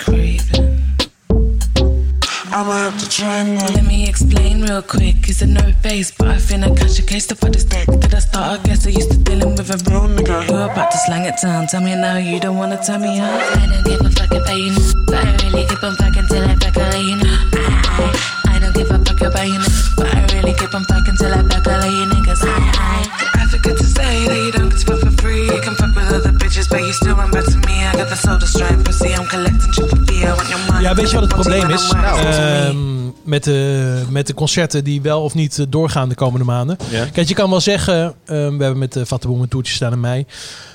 craving. 2.56 2.72
I'ma 2.72 2.90
have 2.90 2.98
to 3.00 3.08
try 3.08 3.44
more. 3.44 3.68
Let 3.68 3.84
me 3.84 4.08
explain 4.08 4.62
real 4.62 4.82
quick. 4.82 5.28
It's 5.28 5.42
a 5.42 5.46
no 5.46 5.72
face? 5.82 6.10
But 6.10 6.28
I 6.28 6.36
finna 6.36 6.76
catch 6.76 6.98
a 6.98 7.02
case 7.02 7.26
to 7.28 7.34
for 7.34 7.50
this 7.50 7.64
dick. 7.64 7.86
Did 7.86 8.14
I 8.14 8.18
start? 8.18 8.60
I 8.60 8.62
guess 8.62 8.86
I 8.86 8.90
used 8.90 9.10
to 9.12 9.18
dealing 9.18 9.54
with 9.54 9.70
a 9.70 9.78
real 9.90 10.08
nigga. 10.08 10.48
You're 10.48 10.70
about 10.70 10.90
to 10.90 10.98
slang 10.98 11.24
it 11.26 11.34
down. 11.42 11.66
Tell 11.66 11.82
me 11.82 11.94
now, 11.94 12.16
you 12.16 12.40
don't 12.40 12.56
wanna 12.56 12.78
tell 12.82 12.98
me 12.98 13.16
how. 13.18 13.36
I 13.36 13.66
don't 13.66 13.84
give 13.84 14.00
a 14.00 14.10
fuck 14.10 14.30
about 14.30 14.56
you, 14.56 14.74
but 15.06 15.24
I 15.24 15.32
really 15.44 15.66
keep 15.66 15.82
on 15.82 15.94
fucking 15.96 16.26
till 16.28 16.44
I 16.44 16.54
all 16.76 16.94
of 16.94 17.02
you. 17.02 17.16
I, 17.20 17.82
I, 17.96 18.56
I 18.56 18.58
don't 18.58 18.74
give 18.74 18.90
a 18.90 18.98
fuck 19.04 19.20
about 19.20 19.46
you. 19.46 19.60
But 19.96 20.14
I 20.14 20.20
really 20.34 20.54
keep 20.54 20.74
on 20.74 20.84
packing 20.84 21.16
till 21.16 21.32
I 21.32 21.42
back 21.42 21.66
of 21.66 21.84
you 21.84 22.04
niggas. 22.12 22.42
I, 22.44 22.52
I, 22.76 23.42
I 23.42 23.46
forget 23.48 23.76
to 23.76 23.84
say 23.84 24.26
that 24.28 24.36
you 24.36 24.52
don't 24.52 24.68
get 24.68 24.80
fuck 24.80 25.00
for 25.00 25.10
free. 25.22 25.44
You 25.44 25.60
can 25.60 25.74
fuck 25.74 25.94
with 25.94 26.12
other 26.12 26.32
bitches, 26.32 26.68
but 26.68 26.80
you 26.80 26.92
still 26.92 27.16
run 27.16 27.30
back 27.30 27.44
to 27.44 27.58
me. 27.66 27.84
I 27.84 27.92
got 27.92 28.08
the 28.08 28.16
soul 28.16 28.38
destroying 28.38 28.82
pussy, 28.84 29.12
I'm 29.14 29.26
collecting 29.26 29.72
triple 29.72 30.05
Ja, 30.20 30.94
weet 30.94 31.10
je 31.10 31.14
wat 31.20 31.24
het 31.24 31.32
probleem 31.34 31.70
is? 31.70 31.90
Nou, 31.92 32.20
Ehm, 32.20 32.76
met, 33.22 33.44
de, 33.44 34.02
met 34.10 34.26
de 34.26 34.34
concerten 34.34 34.84
die 34.84 35.02
wel 35.02 35.22
of 35.22 35.34
niet 35.34 35.58
eh, 35.58 35.66
doorgaan 35.68 36.08
de 36.08 36.14
komende 36.14 36.44
maanden. 36.44 36.76
Ja. 36.90 37.04
Kijk, 37.12 37.28
je 37.28 37.34
kan 37.34 37.50
wel 37.50 37.60
zeggen, 37.60 38.14
ehm, 38.24 38.56
we 38.56 38.62
hebben 38.62 38.78
met 38.78 38.92
de 38.92 39.06
Vattenboom 39.06 39.40
een 39.42 39.48
toertje 39.48 39.74
staan 39.74 39.92
in 39.92 40.00
mei. 40.00 40.24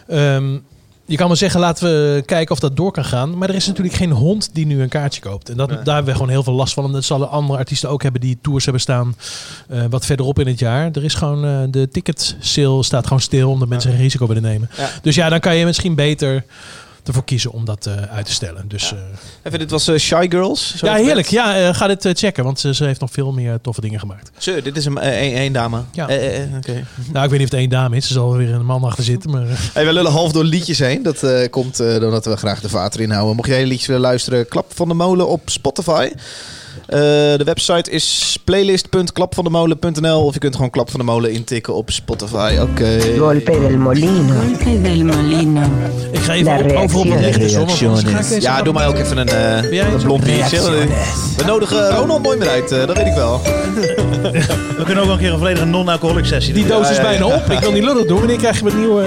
Ehm, 0.08 0.52
je 1.06 1.18
kan 1.18 1.28
wel 1.28 1.36
zeggen, 1.36 1.60
laten 1.60 1.86
we 1.88 2.24
kijken 2.26 2.52
of 2.54 2.60
dat 2.60 2.76
door 2.76 2.92
kan 2.92 3.06
gaan. 3.06 3.38
Maar 3.38 3.50
er 3.50 3.56
is 3.56 3.68
natuurlijk 3.68 3.96
geen 3.96 4.12
hond 4.12 4.50
die 4.54 4.66
nu 4.66 4.82
een 4.82 4.90
kaartje 4.90 5.22
koopt. 5.22 5.50
En 5.50 5.58
dat, 5.58 5.70
Nee. 5.70 5.78
daar 5.84 5.96
hebben 5.96 6.12
we 6.14 6.20
gewoon 6.20 6.34
heel 6.34 6.44
veel 6.44 6.54
last 6.54 6.74
van. 6.74 6.86
En 6.86 6.92
dat 6.92 7.04
zullen 7.04 7.30
andere 7.30 7.60
artiesten 7.60 7.90
ook 7.90 8.04
hebben 8.04 8.22
die 8.22 8.38
tours 8.42 8.64
hebben 8.64 8.82
staan 8.82 9.16
eh, 9.70 9.84
wat 9.90 10.06
verderop 10.06 10.40
in 10.40 10.48
het 10.48 10.60
jaar. 10.60 10.90
Er 10.94 11.04
is 11.04 11.14
gewoon, 11.14 11.46
eh, 11.46 11.60
de 11.70 11.88
ticket 11.90 12.36
sale 12.40 12.84
staat 12.84 13.04
gewoon 13.04 13.22
stil 13.22 13.50
omdat 13.50 13.68
mensen 13.68 13.92
geen 13.92 14.00
risico 14.02 14.28
willen 14.28 14.44
nemen. 14.44 14.70
Ja. 14.78 14.90
Dus 15.02 15.16
ja, 15.16 15.30
dan 15.30 15.40
kan 15.40 15.56
je 15.56 15.66
misschien 15.66 15.96
beter 15.96 16.44
ervoor 17.08 17.24
kiezen 17.24 17.52
om 17.52 17.66
dat 17.66 17.86
eh, 17.86 17.94
uit 18.16 18.26
te 18.26 18.32
stellen. 18.32 18.68
Dus, 18.68 18.92
eh, 18.94 19.00
Even, 19.44 19.60
dit 19.60 19.72
was 19.72 19.88
eh, 19.88 19.98
Shy 19.98 20.26
Girls. 20.30 20.76
Zo 20.78 20.86
ja, 20.86 20.94
heerlijk. 20.96 21.28
Ja, 21.28 21.56
eh, 21.58 21.74
ga 21.76 21.88
dit 21.88 22.06
eh, 22.06 22.14
checken, 22.16 22.44
want 22.44 22.60
ze, 22.60 22.74
ze 22.74 22.84
heeft 22.86 23.00
nog 23.00 23.12
veel 23.12 23.32
meer 23.32 23.62
toffe 23.62 23.82
dingen 23.82 24.00
gemaakt. 24.00 24.32
Zo, 24.38 24.62
dit 24.62 24.78
is 24.78 24.86
een 24.86 24.98
één 24.98 25.54
dame. 25.54 25.82
Ja. 25.92 26.04
Oké. 26.58 26.84
Nou, 27.14 27.24
ik 27.26 27.30
weet 27.30 27.40
niet 27.40 27.48
of 27.48 27.54
het 27.54 27.60
één 27.60 27.70
dame 27.70 27.96
is. 27.96 28.06
Er 28.06 28.14
zal 28.14 28.36
weer 28.38 28.54
een 28.54 28.66
man 28.66 28.84
achter 28.84 29.04
zitten. 29.04 29.30
Maar, 29.32 29.48
eh, 29.50 29.56
Hey, 29.74 29.86
we 29.86 29.94
lullen 29.94 30.12
half 30.12 30.32
door 30.32 30.44
liedjes 30.44 30.80
heen. 30.80 31.04
Dat 31.04 31.24
eh, 31.24 31.50
komt 31.50 31.80
eh, 31.80 32.00
doordat 32.00 32.26
we 32.26 32.38
graag 32.38 32.62
de 32.62 32.70
vater 32.70 33.02
inhouden. 33.02 33.36
Mocht 33.36 33.48
jij 33.48 33.58
hele 33.58 33.68
liedjes 33.70 33.88
willen 33.88 34.02
luisteren, 34.02 34.48
Klap 34.48 34.72
van 34.76 34.88
de 34.88 34.94
Molen 34.94 35.28
op 35.28 35.42
Spotify. 35.50 36.10
Eh, 36.92 37.00
de 37.38 37.44
website 37.44 37.92
is 37.92 38.38
playlist.klapvandemolen.nl 38.44 40.26
of 40.26 40.34
je 40.34 40.40
kunt 40.40 40.56
gewoon 40.56 40.70
Klap 40.70 40.90
van 40.92 41.00
de 41.00 41.06
Molen 41.06 41.32
intikken 41.32 41.74
op 41.74 41.92
Spotify. 41.92 42.58
Oké. 42.62 43.00
Golpe 43.18 43.60
del 43.60 43.78
molino. 43.78 44.34
Golpe 44.34 44.82
del 44.82 45.04
molino. 45.04 45.62
ik 46.12 46.20
ga 46.20 46.34
even 46.34 46.66
op, 46.66 46.72
over 46.84 47.00
op 47.00 47.06
ik 47.06 47.38
deze 47.38 48.40
Ja, 48.40 48.62
doe 48.62 48.74
mij 48.74 48.88
ook 48.88 48.96
even 48.98 49.18
een, 49.18 49.28
eh 49.28 50.00
blond 50.04 50.24
biertje. 50.24 50.58
reactiones? 50.60 50.90
We 51.38 51.44
nodigen 51.46 51.90
Ronald 51.90 52.24
mooi 52.24 52.38
meer 52.38 52.50
uit, 52.50 52.72
eh, 52.72 52.88
dat 52.88 52.98
weet 52.98 53.08
ik 53.08 53.14
wel. 53.16 53.42
We 54.78 54.84
kunnen 54.86 54.98
ook 54.98 55.06
wel 55.10 55.12
een 55.14 55.18
keer 55.20 55.32
een 55.32 55.38
volledige 55.38 55.66
non-alcoholic 55.66 56.26
sessie 56.26 56.54
Die 56.54 56.66
doen. 56.66 56.78
doos 56.78 56.90
is 56.90 56.96
Ja, 56.98 57.02
ja, 57.04 57.10
bijna 57.10 57.26
op. 57.36 57.52
Ik 57.52 57.60
wil 57.60 57.72
niet 57.72 57.84
lullig 57.84 58.06
doen. 58.06 58.18
Wanneer 58.18 58.38
krijg 58.38 58.58
je 58.58 58.64
met 58.64 58.76
nieuwe... 58.78 59.04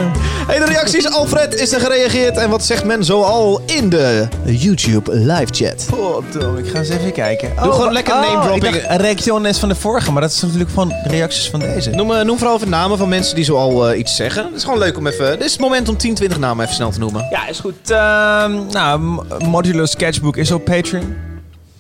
Hey, 0.47 0.59
de 0.59 0.65
reacties. 0.65 1.11
Alfred 1.11 1.55
is 1.55 1.73
er 1.73 1.81
gereageerd. 1.81 2.37
En 2.37 2.51
wat 2.51 2.65
zegt 2.65 2.85
men 2.85 3.05
zoal 3.05 3.61
in 3.67 3.89
de 3.89 4.29
YouTube 4.45 5.15
live 5.15 5.47
chat? 5.51 5.87
Goddomme, 5.91 6.59
ik 6.59 6.69
ga 6.69 6.79
eens 6.79 6.89
even 6.89 7.13
kijken. 7.13 7.51
Doe 7.63 7.73
gewoon 7.75 7.93
lekker 7.93 8.15
name 8.15 8.41
dropping. 8.47 8.75
Ik 8.75 8.83
dacht, 8.89 9.01
reactiones 9.01 9.59
van 9.59 9.69
de 9.69 9.75
vorige, 9.75 10.13
maar 10.13 10.23
dat 10.23 10.31
is 10.31 10.43
natuurlijk 10.43 10.71
van 10.71 10.93
reacties 11.05 11.51
van 11.51 11.61
deze. 11.61 11.91
Noem, 11.91 12.13
eh, 12.13 12.25
noem 12.25 12.39
vooral 12.39 12.57
even 12.57 12.69
namen 12.69 12.99
van 12.99 13.09
mensen 13.09 13.35
die 13.35 13.45
zoal 13.45 13.89
eh, 13.89 13.99
iets 13.99 14.17
zeggen. 14.17 14.45
Het 14.45 14.55
is 14.55 14.65
gewoon 14.65 14.79
leuk 14.79 14.97
om 14.97 15.07
even... 15.07 15.31
Dit 15.31 15.45
is 15.47 15.53
het 15.53 15.61
moment 15.61 15.89
om 15.89 15.97
10, 15.97 16.15
20 16.15 16.39
namen 16.39 16.63
even 16.65 16.77
snel 16.77 16.91
te 16.91 16.99
noemen. 16.99 17.27
Ja, 17.31 17.49
is 17.49 17.61
goed. 17.61 17.91
Ehm, 17.91 18.67
nou, 18.71 19.01
M- 19.01 19.45
Modular 19.49 19.89
Sketchbook 19.89 20.37
is 20.37 20.51
op 20.51 20.65
Patreon. 20.65 21.17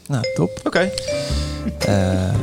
Nou, 0.06 0.22
top. 0.34 0.60
Oké. 0.64 0.90
Ehm, 1.78 2.34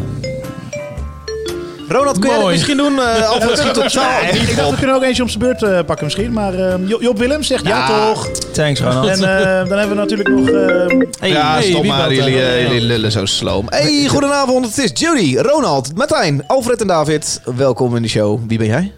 Ronald, 1.92 2.20
kun 2.20 2.30
jij 2.30 2.34
dit 2.34 2.42
Mooi. 2.42 2.54
misschien 2.56 2.78
doen? 2.78 3.00
eh 3.00 3.30
Alfred 3.32 3.52
is 3.52 3.72
totaal 3.74 4.22
Ik 4.22 4.32
niet 4.34 4.56
dacht, 4.58 4.70
we 4.70 4.76
kunnen 4.78 4.96
ook 4.96 5.04
eentje 5.04 5.24
op 5.24 5.30
zijn 5.30 5.44
beurt 5.44 5.64
eh, 5.64 5.80
pakken 5.86 6.04
misschien. 6.06 6.32
Maar 6.34 6.54
Jo- 6.86 6.98
Job 7.02 7.18
Willems 7.18 7.48
zegt 7.48 7.68
ja, 7.68 7.78
Ja. 7.78 7.88
toch. 8.08 8.30
thanks, 8.52 8.80
Ronald. 8.80 9.08
En 9.08 9.40
eh, 9.40 9.70
dan 9.70 9.78
hebben 9.78 9.90
we 9.90 9.96
natuurlijk 9.96 10.30
nog... 10.30 10.50
eh, 10.50 11.30
ja, 11.32 11.54
hey, 11.54 11.64
stop 11.64 11.86
maar. 11.86 12.14
Jullie, 12.14 12.36
jullie 12.62 12.82
lullen 12.82 13.12
zo 13.12 13.26
sloom. 13.26 13.66
Hey, 13.70 14.06
goedenavond. 14.08 14.66
Het 14.66 14.78
is 14.78 14.92
Judy, 15.02 15.38
Ronald, 15.38 15.96
Martijn, 15.96 16.44
Alfred 16.48 16.82
en 16.82 16.88
David. 16.88 17.42
Welkom 17.56 17.96
in 17.96 18.02
de 18.02 18.08
show. 18.08 18.40
Wie 18.48 18.58
ben 18.58 18.68
jij? 18.68 18.92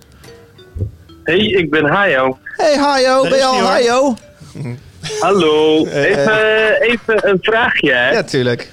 Hey, 1.24 1.38
ik 1.38 1.70
ben 1.70 1.86
Hayo. 1.86 2.38
Hey, 2.44 2.76
Hayo. 2.78 3.22
Daar 3.22 3.30
Ben 3.30 3.40
je 3.40 3.46
al. 3.46 3.60
Hayo? 3.62 4.16
Hallo. 5.20 5.86
Eh, 5.86 6.04
Even, 6.04 6.82
even 6.82 7.30
een 7.30 7.38
vraagje. 7.42 7.92
Hè? 7.94 8.12
Ja, 8.12 8.24
tuurlijk. 8.24 8.70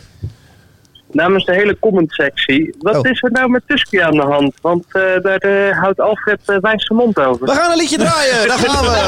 Namens 1.13 1.45
de 1.45 1.55
hele 1.55 1.77
comment-sectie. 1.81 2.75
Wat 2.79 2.97
Oh. 2.97 3.11
is 3.11 3.23
er 3.23 3.31
nou 3.31 3.51
met 3.51 3.63
Tusky 3.67 4.01
aan 4.01 4.17
de 4.17 4.23
hand? 4.23 4.55
Want 4.61 4.85
eh, 4.89 5.03
daar 5.23 5.37
eh, 5.39 5.79
houdt 5.79 6.01
Alfred 6.01 6.41
uh, 6.47 6.57
wijs 6.61 6.87
zijn 6.87 6.99
mond 6.99 7.19
over. 7.19 7.47
We 7.47 7.53
gaan 7.53 7.71
een 7.71 7.77
liedje 7.77 7.97
draaien. 7.99 8.49
Daar 8.49 8.59
gaan 8.59 8.85
we. 8.85 8.99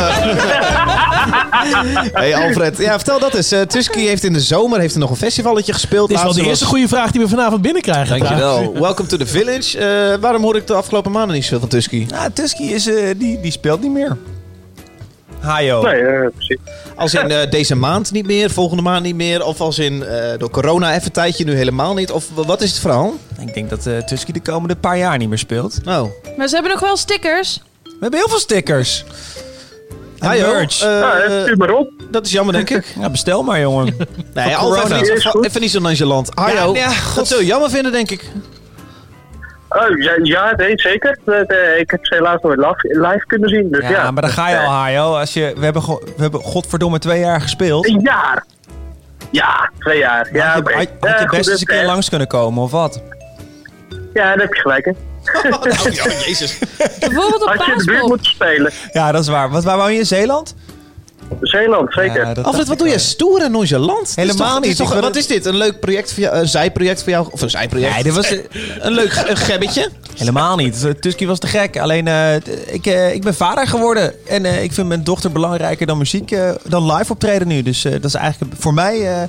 hey 2.20 2.37
Alfred, 2.37 2.79
ja, 2.79 2.95
vertel 2.97 3.19
dat 3.19 3.35
eens. 3.35 3.55
Tusky 3.69 4.01
heeft 4.07 4.24
in 4.24 4.33
de 4.33 4.41
zomer 4.41 4.81
heeft 4.81 4.95
er 4.95 5.01
nog 5.01 5.11
een 5.11 5.16
festivalletje 5.16 5.73
gespeeld. 5.73 6.09
Dit 6.09 6.16
is 6.16 6.23
wel 6.23 6.33
de 6.33 6.43
eerste 6.43 6.65
was- 6.65 6.73
goede 6.73 6.89
vraag 6.89 7.11
die 7.11 7.20
we 7.20 7.29
vanavond 7.29 7.62
binnenkrijgen. 7.62 8.19
Dankjewel. 8.19 8.73
Welcome 8.73 9.09
to 9.09 9.16
the 9.16 9.27
village. 9.27 9.79
Eh, 9.79 10.20
waarom 10.20 10.43
hoor 10.43 10.57
ik 10.57 10.66
de 10.66 10.74
afgelopen 10.74 11.12
maanden 11.12 11.35
niet 11.35 11.45
zoveel 11.45 11.61
van 11.61 11.69
Tusky? 11.69 12.07
nou, 12.09 12.31
Tusky 12.33 12.62
is, 12.62 12.87
eh, 12.87 13.11
die, 13.16 13.41
die 13.41 13.53
speelt 13.53 13.81
niet 13.83 13.93
meer. 13.93 14.16
Hayo. 15.43 15.82
Nee, 15.82 16.01
eh, 16.01 16.28
precies. 16.35 16.59
Als 16.97 17.14
in 17.14 17.31
eh, 17.31 17.51
deze 17.51 17.74
maand 17.74 18.12
niet 18.12 18.27
meer, 18.27 18.51
volgende 18.51 18.82
maand 18.82 19.02
niet 19.02 19.14
meer. 19.14 19.44
Of 19.44 19.60
als 19.60 19.78
in 19.78 20.05
eh, 20.05 20.39
door 20.39 20.51
corona 20.51 20.90
even 20.90 21.05
een 21.05 21.12
tijdje 21.12 21.44
nu 21.44 21.55
helemaal 21.55 21.94
niet. 21.94 22.10
Of 22.10 22.28
wat 22.35 22.60
is 22.62 22.70
het 22.70 22.81
verhaal? 22.81 23.14
Ik 23.40 23.55
denk 23.55 23.70
dat 23.70 23.86
eh 23.86 23.98
Tusky 23.98 24.32
de 24.32 24.40
komende 24.40 24.77
paar 24.77 24.98
jaar 24.98 25.19
niet 25.19 25.28
meer 25.28 25.39
speelt. 25.39 25.78
Oh. 25.85 26.02
Maar 26.36 26.48
ze 26.48 26.55
hebben 26.55 26.73
nog 26.73 26.81
wel 26.81 26.97
stickers. 26.97 27.60
We 27.82 27.90
hebben 28.01 28.19
heel 28.19 28.28
veel 28.28 28.39
stickers. 28.39 29.05
Eh, 30.19 30.28
Nou, 30.28 31.43
stuur 31.43 31.56
maar 31.56 31.70
op. 31.70 31.90
dat 32.10 32.27
is 32.27 32.32
jammer, 32.32 32.55
denk 32.55 32.70
ik. 32.70 32.94
Ja, 33.01 33.10
bestel 33.10 33.43
maar, 33.43 33.60
jongen. 33.60 33.97
Nee, 34.35 34.47
even, 34.48 34.97
niet 34.97 35.20
zo, 35.23 35.40
even 35.40 35.60
niet 35.60 35.70
zo 35.70 35.81
nonchalant. 35.81 36.28
Hajo, 36.35 36.74
ja, 36.74 36.93
dat 37.14 37.28
zul 37.28 37.39
je 37.40 37.47
jammer 37.47 37.70
vinden, 37.70 37.93
denk 37.93 38.10
ik. 38.10 38.31
Oh, 39.74 39.99
ja, 39.99 40.12
ja 40.23 40.53
nee, 40.57 40.73
zeker. 40.81 41.19
Eh, 41.27 41.40
eh, 41.51 41.78
ik 41.78 41.90
heb 41.90 42.07
ze 42.07 42.15
helaas 42.15 42.40
nooit 42.43 42.59
live, 42.59 43.09
live 43.09 43.27
kunnen 43.27 43.49
zien. 43.49 43.70
Dus 43.70 43.82
ja, 43.82 43.90
Ja, 43.90 44.11
maar 44.11 44.23
dan 44.23 44.31
ga 44.31 44.49
je 44.49 44.55
Eh, 44.57 44.65
al, 44.65 44.70
Hayo. 44.70 45.16
Als 45.19 45.32
je, 45.32 45.53
we, 45.57 45.65
hebben 45.65 45.82
we 45.82 46.23
hebben 46.23 46.40
godverdomme 46.40 46.99
twee 46.99 47.20
jaar 47.20 47.40
gespeeld. 47.40 47.89
Een 47.89 48.01
jaar. 48.01 48.44
Ja, 49.31 49.70
twee 49.78 49.99
jaar. 49.99 50.28
Ja, 50.32 50.47
had 50.47 50.55
je, 50.57 50.61
oké. 50.62 50.73
had, 50.74 50.89
had 51.01 51.11
Eh, 51.11 51.20
je 51.20 51.28
goed, 51.28 51.36
best 51.36 51.49
eens 51.49 51.61
een 51.61 51.66
dus, 51.66 51.74
keer 51.74 51.81
eh, 51.81 51.86
langs 51.86 52.09
kunnen 52.09 52.27
komen, 52.28 52.62
of 52.62 52.70
wat? 52.70 53.03
Ja, 54.12 54.23
daar 54.23 54.39
heb 54.39 54.55
je 54.55 54.61
gelijk 54.61 54.86
in. 54.86 54.97
Oh, 55.53 55.62
jezus. 56.27 56.59
Bijvoorbeeld 57.01 57.43
op 57.43 57.49
Had 57.49 57.66
je 57.66 57.74
de 57.77 57.85
buurt 57.85 58.07
moeten 58.07 58.27
spelen. 58.27 58.73
Ja, 58.93 59.12
dat 59.12 59.23
is 59.23 59.28
waar. 59.28 59.51
Wat, 59.51 59.65
waar 59.65 59.77
woon 59.77 59.93
je 59.93 59.99
in 59.99 60.07
Zeeland? 60.07 60.55
Zeeland, 61.41 61.93
zeker. 61.93 62.27
Ja, 62.37 62.43
Alfred, 62.43 62.69
wat 62.69 62.79
doe 62.79 62.89
je? 62.89 62.99
Stoer 62.99 63.43
en 63.43 63.51
nonchalant? 63.51 64.13
Helemaal 64.17 64.61
niet. 64.61 64.77
toch- 64.77 64.95
wat 64.95 65.05
het- 65.05 65.17
is 65.17 65.27
dit? 65.27 65.47
Een 65.47 65.57
leuk 65.57 65.81
project 65.81 66.13
voor 66.13 66.23
jou? 66.23 66.37
Een 66.37 66.49
zijproject 66.49 67.03
voor 67.03 67.13
jou? 67.13 67.29
Of 67.31 67.41
een 67.43 67.51
zijproject? 67.51 67.95
Nee, 67.95 68.03
dit 68.03 68.15
was... 68.15 68.31
Een 68.81 68.93
leuk 68.93 69.25
een 69.29 69.37
gebbetje? 69.37 69.89
Helemaal 70.17 70.57
niet. 70.57 70.87
Tusky 71.01 71.27
was 71.27 71.39
te 71.39 71.47
gek. 71.47 71.79
Alleen, 71.79 72.09
eh, 72.09 72.35
ik, 72.67 72.87
eh, 72.87 73.15
ik 73.15 73.23
ben 73.23 73.35
vader 73.35 73.67
geworden. 73.67 74.15
En 74.29 74.45
eh, 74.45 74.63
ik 74.63 74.73
vind 74.73 74.89
mijn 74.89 75.05
dochter 75.05 75.33
belangrijker 75.33 75.87
dan 75.87 75.99
muziek, 75.99 76.31
eh, 76.31 76.51
dan 76.69 76.93
live 76.93 77.13
optreden 77.13 77.49
nu. 77.49 77.63
Dus 77.63 77.85
eh, 77.85 77.93
dat 77.93 78.05
is 78.05 78.15
eigenlijk 78.15 78.53
voor 78.59 78.75
mij 78.75 79.09
eh, 79.09 79.23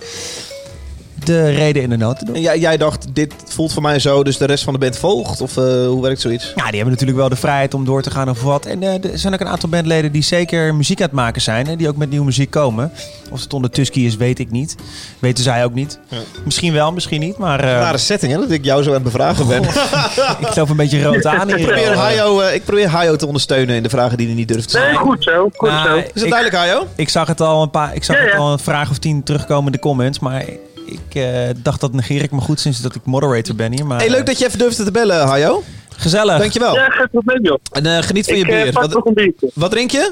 de 1.24 1.50
reden 1.50 1.82
in 1.84 1.90
de 1.90 1.98
nood 1.98 2.20
te 2.20 2.26
doen. 2.26 2.36
En 2.36 2.42
jij, 2.42 2.60
jij 2.60 2.78
dacht, 2.78 3.06
dit 3.14 3.34
voelt 3.48 3.74
voor 3.74 3.82
mij 3.82 4.00
zo, 4.00 4.24
dus 4.24 4.38
de 4.38 4.46
rest 4.46 4.64
van 4.64 4.74
de 4.74 4.80
band 4.80 4.98
volgt? 4.98 5.42
Of 5.42 5.58
eh, 5.58 5.64
hoe 5.88 6.02
werkt 6.02 6.22
zoiets? 6.22 6.46
Ja, 6.56 6.64
die 6.66 6.74
hebben 6.76 6.90
natuurlijk 6.92 7.18
wel 7.20 7.30
de 7.30 7.36
vrijheid 7.36 7.74
om 7.74 7.86
door 7.86 8.02
te 8.02 8.12
gaan 8.12 8.30
of 8.30 8.42
wat. 8.42 8.66
En 8.66 8.84
eh, 8.84 9.12
er 9.12 9.18
zijn 9.20 9.34
ook 9.34 9.40
een 9.40 9.48
aantal 9.48 9.70
bandleden 9.70 10.12
die 10.12 10.22
zeker 10.24 10.76
muziek 10.76 11.00
aan 11.00 11.06
het 11.06 11.16
maken 11.16 11.42
zijn. 11.42 11.68
En 11.68 11.78
die 11.78 11.88
ook 11.88 11.96
met 11.98 12.10
nieuwe 12.10 12.26
muziek 12.26 12.50
komen. 12.52 12.92
Of 13.32 13.42
het 13.42 13.54
onder 13.54 13.70
Tusky 13.70 14.00
is, 14.00 14.16
weet 14.16 14.40
ik 14.40 14.52
niet. 14.52 14.76
Weten 15.20 15.44
zij 15.44 15.64
ook 15.64 15.74
niet. 15.74 16.00
Misschien 16.46 16.74
wel, 16.74 16.92
misschien 16.92 17.20
niet. 17.20 17.38
Maar 17.38 17.60
eh, 17.60 17.66
Rare 17.72 17.98
setting, 17.98 18.32
hè? 18.34 18.40
Dat 18.40 18.52
ik 18.52 18.66
jou 18.66 18.84
zo 18.84 18.88
aan 18.90 18.94
het 18.96 19.04
bevragen 19.04 19.48
ben. 19.48 19.64
ik 20.50 20.56
loop 20.56 20.70
een 20.70 20.76
beetje 20.76 21.04
rood 21.04 21.26
aan 21.26 21.50
ik, 21.50 21.56
hier. 21.56 21.66
probeer 21.66 21.94
Hayo, 21.98 22.40
eh, 22.40 22.54
ik 22.56 22.64
probeer 22.64 22.88
Hayo 22.88 23.16
te 23.16 23.26
ondersteunen 23.28 23.76
in 23.76 23.84
de 23.84 23.90
vragen 23.90 24.18
die 24.18 24.28
hij 24.28 24.36
niet 24.36 24.48
durft 24.48 24.70
te 24.70 24.78
Nee, 24.78 24.86
stellen. 24.88 25.08
goed 25.08 25.24
zo. 25.24 25.50
Goed 25.56 25.70
zo. 25.70 25.96
Is 25.96 26.04
dat 26.14 26.24
ik- 26.24 26.30
duidelijk, 26.30 26.56
Hayo? 26.56 26.88
Ik 26.96 27.10
zag 27.10 27.28
het 27.28 27.42
al 27.42 27.62
een 27.62 27.70
paar. 27.70 27.96
Ik 27.96 28.04
zag 28.04 28.16
Ja, 28.16 28.22
het 28.24 28.32
ja. 28.32 28.38
al 28.38 28.52
een 28.52 28.60
vraag 28.60 28.90
of 28.90 28.98
tien 28.98 29.24
terugkomen 29.24 29.66
in 29.66 29.72
de 29.72 29.80
comments. 29.80 30.20
Maar 30.20 30.44
ik 30.86 31.16
eh, 31.16 31.50
dacht 31.58 31.82
dat 31.82 31.94
negeer 31.94 32.24
ik 32.24 32.32
me 32.32 32.42
goed 32.42 32.60
sinds 32.60 32.82
dat 32.82 32.96
ik 32.96 33.02
moderator 33.06 33.56
ben 33.56 33.72
hier. 33.72 33.86
Maar, 33.86 34.00
Hey, 34.00 34.10
leuk 34.10 34.26
dat 34.26 34.40
je 34.40 34.46
even 34.46 34.58
durfde 34.60 34.84
te 34.84 34.92
bellen, 34.92 35.28
Hayo. 35.28 35.58
eh, 35.90 36.02
Gezellig. 36.02 36.38
Dankjewel. 36.38 36.76
Ja, 36.76 36.90
geen 36.90 37.10
probleem, 37.12 37.44
joh. 37.46 37.58
En 37.72 37.86
eh, 37.86 38.04
geniet 38.04 38.26
van 38.26 38.36
je 38.36 38.42
Ik 38.46 38.50
eh, 38.50 38.62
bier. 38.64 38.72
pak 38.72 38.82
Wat, 38.84 38.94
nog 38.94 39.06
een 39.06 39.14
biertje. 39.14 39.50
wat 39.54 39.72
drink 39.72 39.92
je? 39.92 40.12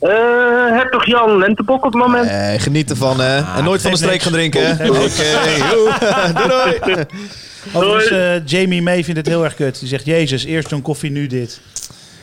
Eh, 0.00 0.78
heb 0.78 0.90
toch 0.92 1.06
Jan 1.06 1.38
Lentebok 1.38 1.84
op 1.84 1.92
het 1.92 2.02
moment? 2.02 2.60
Geniet 2.62 2.90
ervan, 2.90 3.20
hè. 3.20 3.36
en 3.56 3.64
nooit 3.64 3.82
van 3.82 3.90
de 3.90 3.96
streek 3.96 4.22
gaan 4.22 4.32
drinken. 4.32 4.72
Oké, 4.72 4.84
doei, 6.46 6.78
doei. 6.84 7.04
Overigens, 7.72 8.10
eh, 8.10 8.46
Jamie 8.46 8.82
May 8.82 9.04
vindt 9.04 9.18
het 9.18 9.28
heel 9.28 9.44
erg 9.44 9.54
kut. 9.54 9.78
Die 9.78 9.88
zegt, 9.88 10.06
jezus, 10.06 10.44
eerst 10.44 10.68
zo'n 10.68 10.82
koffie, 10.82 11.10
nu 11.10 11.26
dit. 11.26 11.60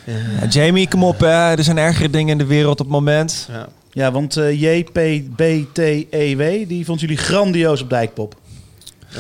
Ja, 0.03 0.47
Jamie, 0.49 0.87
kom 0.87 1.03
op. 1.03 1.19
Hè. 1.19 1.27
Er 1.27 1.63
zijn 1.63 1.77
ergere 1.77 2.09
dingen 2.09 2.29
in 2.31 2.37
de 2.37 2.45
wereld 2.45 2.71
op 2.79 2.85
het 2.85 2.87
moment. 2.95 3.47
Ja, 3.51 3.67
want 3.93 4.37
eh 4.37 4.61
JPBTEW, 4.61 6.41
E 6.41 6.65
die 6.67 6.85
vond 6.85 6.99
jullie 6.99 7.17
grandioos 7.17 7.81
op 7.81 7.89
Dijkpop. 7.89 8.35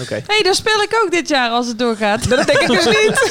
Oké. 0.01 0.13
Hé, 0.13 0.21
hey, 0.25 0.41
daar 0.43 0.55
speel 0.55 0.81
ik 0.81 0.99
ook 1.03 1.11
dit 1.11 1.29
jaar 1.29 1.49
als 1.49 1.67
het 1.67 1.79
doorgaat. 1.79 2.29
Dat 2.29 2.47
denk 2.47 2.59
ik 2.59 2.67
dus 2.77 2.85
niet. 2.85 3.19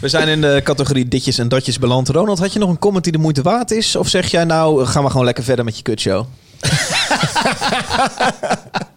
We 0.00 0.08
zijn 0.08 0.28
in 0.28 0.40
de 0.40 0.60
categorie 0.64 1.08
ditjes 1.08 1.38
en 1.38 1.48
datjes 1.48 1.78
beland. 1.78 2.08
Ronald, 2.08 2.38
had 2.38 2.52
je 2.52 2.58
nog 2.58 2.68
een 2.68 2.78
comment 2.78 3.04
die 3.04 3.12
de 3.12 3.18
moeite 3.18 3.42
waard 3.42 3.70
is? 3.70 3.96
Of 3.96 4.08
zeg 4.08 4.30
jij 4.30 4.44
nou, 4.44 4.86
gaan 4.86 5.04
we 5.04 5.10
gewoon 5.10 5.24
lekker 5.24 5.44
verder 5.44 5.64
met 5.64 5.76
je 5.76 5.82
kutshow? 5.82 6.24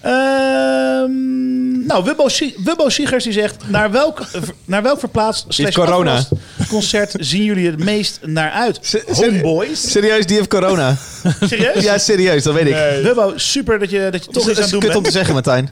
Ehm, 0.00 1.86
nou, 1.86 2.04
Wubbo, 2.04 2.26
Wubbo 2.64 2.88
Siegers 2.88 3.24
die 3.24 3.32
zegt... 3.32 3.56
Naar 3.68 3.90
welk, 3.90 4.26
naar 4.64 4.82
welk 4.82 4.98
verplaatst 4.98 5.44
slash 5.48 5.74
corona. 5.74 6.24
concert 6.68 7.14
zien 7.18 7.42
jullie 7.44 7.66
het 7.66 7.84
meest 7.84 8.18
naar 8.22 8.50
uit? 8.50 9.04
Homeboys? 9.12 9.90
Serieus, 9.90 10.26
die 10.26 10.36
heeft 10.36 10.48
corona. 10.48 10.96
Serieus? 11.40 11.82
Ja, 11.82 11.98
serieus, 11.98 12.42
dat 12.42 12.54
weet 12.54 12.66
ik. 12.66 13.02
Wubbo, 13.02 13.32
super 13.36 13.78
dat 13.78 13.90
je, 13.90 14.08
dat 14.10 14.24
je 14.24 14.30
toch 14.30 14.42
iets 14.48 14.58
aan 14.58 14.64
is 14.64 14.70
het 14.70 14.70
doen 14.70 14.80
kut 14.80 14.96
om 14.96 15.02
te 15.02 15.10
zeggen, 15.10 15.34
Martijn. 15.34 15.70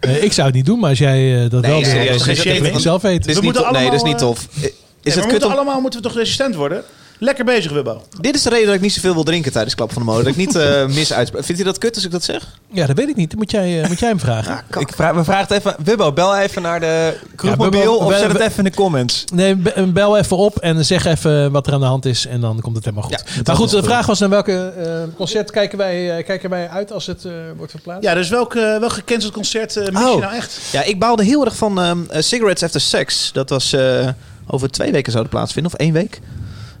Eh, 0.00 0.22
ik 0.22 0.32
zou 0.32 0.46
het 0.46 0.56
niet 0.56 0.66
doen, 0.66 0.78
maar 0.78 0.90
als 0.90 0.98
jij 0.98 1.34
eh, 1.44 1.50
dat 1.50 1.66
wel 1.66 1.76
doet, 1.78 1.86
serieus. 1.86 2.08
dan 2.08 2.20
Geen 2.20 2.36
zeg 2.36 2.44
ik 2.44 2.52
shaming. 2.54 2.72
het 2.74 2.82
zelf 2.82 3.02
weten. 3.02 3.20
Dit 3.20 3.28
is 3.30 3.34
We 3.36 3.40
niet 3.40 3.52
moeten 3.54 3.62
tof. 3.72 3.80
Nee, 3.80 3.90
dat 3.90 3.94
is 3.94 4.02
niet 4.02 4.20
eh, 4.20 4.26
tof. 4.26 4.48
Is 4.60 4.60
Ja, 4.62 4.70
het 5.02 5.14
kut 5.14 5.30
moeten 5.30 5.48
om... 5.48 5.54
allemaal 5.54 5.80
moeten 5.80 6.02
we 6.02 6.06
toch 6.08 6.16
resistent 6.16 6.54
worden? 6.54 6.82
Lekker 7.18 7.44
bezig, 7.44 7.72
Wubbo. 7.72 8.02
Dit 8.20 8.34
is 8.34 8.42
de 8.42 8.48
reden 8.50 8.66
dat 8.66 8.74
ik 8.74 8.80
niet 8.80 8.92
zoveel 8.92 9.14
wil 9.14 9.22
drinken 9.24 9.52
tijdens 9.52 9.74
Klap 9.74 9.92
van 9.92 10.02
de 10.02 10.08
Molen. 10.08 10.24
Dat 10.24 10.32
ik 10.32 10.38
niet 10.38 10.54
eh 10.56 10.86
mis 10.98 11.12
uitspreek. 11.12 11.44
Vindt 11.44 11.60
hij 11.62 11.70
dat 11.70 11.80
kut 11.80 11.94
als 11.94 12.04
ik 12.04 12.10
dat 12.10 12.24
zeg? 12.24 12.58
Ja, 12.72 12.86
dat 12.86 12.96
weet 12.96 13.08
ik 13.08 13.16
niet. 13.16 13.30
Dan 13.30 13.38
moet 13.38 13.50
jij, 13.50 13.82
eh, 13.82 13.88
moet 13.88 13.98
jij 13.98 14.08
hem 14.08 14.18
vragen. 14.20 14.64
Ik 14.78 14.88
vraag, 14.94 15.14
we 15.14 15.24
vragen 15.24 15.54
het 15.54 15.64
even. 15.64 15.76
Wubbo, 15.84 16.12
bel 16.12 16.36
even 16.36 16.62
naar 16.62 16.80
de 16.80 17.16
kroegmobiel 17.36 17.80
Wubbo, 17.80 17.94
of 18.06 18.14
zet 18.18 18.32
het 18.32 18.40
even 18.40 18.58
in 18.58 18.64
de 18.64 18.76
comments. 18.76 19.24
Nee, 19.32 19.56
be- 19.56 19.86
bel 19.92 20.18
even 20.18 20.36
op 20.36 20.56
en 20.58 20.84
zeg 20.84 21.04
even 21.04 21.52
wat 21.52 21.66
er 21.66 21.72
aan 21.72 21.80
de 21.80 21.86
hand 21.86 22.04
is. 22.04 22.26
En 22.26 22.40
dan 22.40 22.60
komt 22.60 22.76
het 22.76 22.84
helemaal 22.84 23.04
goed. 23.08 23.24
maar 23.46 23.56
goed, 23.56 23.70
de 23.70 23.82
vraag 23.82 24.06
was 24.06 24.18
naar 24.18 24.28
welke 24.28 24.72
eh, 24.78 25.16
concert 25.16 25.50
kijken 25.50 25.78
wij, 25.78 26.16
eh, 26.18 26.24
kijken 26.24 26.50
wij 26.50 26.68
uit 26.68 26.92
als 26.92 27.06
het 27.06 27.24
eh, 27.24 27.32
wordt 27.56 27.70
verplaatst? 27.72 28.02
Ja, 28.04 28.14
dus 28.14 28.28
welk, 28.28 28.54
eh, 28.54 28.78
welk 28.78 28.92
gecanceld 28.92 29.32
concert 29.32 29.76
eh 29.76 29.88
mis 29.92 30.00
je 30.02 30.08
Oh. 30.08 30.20
nou 30.20 30.34
echt? 30.34 30.58
Ja, 30.72 30.82
ik 30.82 30.98
baalde 30.98 31.24
heel 31.24 31.44
erg 31.44 31.56
van 31.56 31.80
ehm, 31.80 31.98
eh, 32.10 32.22
Cigarettes 32.22 32.62
After 32.62 32.80
Sex. 32.80 33.30
Dat 33.32 33.48
was 33.50 33.72
eh, 33.72 34.08
over 34.46 34.70
twee 34.70 34.92
weken 34.92 35.12
zou 35.12 35.24
dat 35.24 35.32
plaatsvinden, 35.32 35.72
of 35.72 35.78
één 35.78 35.92
week. 35.92 36.20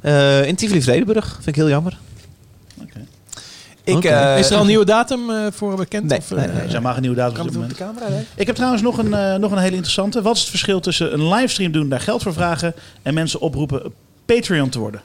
Eh, 0.04 0.46
in 0.46 0.54
Tivoli 0.54 0.82
Vredenburg. 0.82 1.32
Vind 1.34 1.46
ik 1.46 1.54
heel 1.54 1.68
jammer. 1.68 1.98
Ik, 3.84 4.04
eh, 4.04 4.38
is 4.38 4.50
er 4.50 4.54
al 4.54 4.60
een 4.60 4.66
nieuwe 4.66 4.84
datum 4.84 5.30
eh, 5.30 5.46
voor 5.50 5.76
bekend? 5.76 6.04
Nee, 6.04 6.18
of, 6.18 6.30
nee, 6.30 6.46
nee. 6.46 6.80
Mag 6.80 6.94
een 6.96 7.00
nieuwe 7.00 7.16
datum 7.16 7.34
Kan 7.34 7.46
op 7.46 7.52
dit 7.52 7.62
op 7.62 7.68
de 7.68 7.84
moment. 7.84 7.98
camera? 7.98 8.22
Ik 8.34 8.46
heb 8.46 8.54
trouwens 8.54 8.82
nog 8.82 8.98
een, 8.98 9.40
nog 9.40 9.52
een 9.52 9.58
hele 9.58 9.74
interessante. 9.74 10.22
Wat 10.22 10.34
is 10.34 10.40
het 10.40 10.50
verschil 10.50 10.80
tussen 10.80 11.12
een 11.12 11.28
livestream 11.28 11.72
doen, 11.72 11.88
daar 11.88 12.00
geld 12.00 12.22
voor 12.22 12.32
vragen... 12.32 12.74
en 13.02 13.14
mensen 13.14 13.40
oproepen 13.40 13.92
Patreon 14.24 14.68
te 14.68 14.78
worden? 14.78 15.00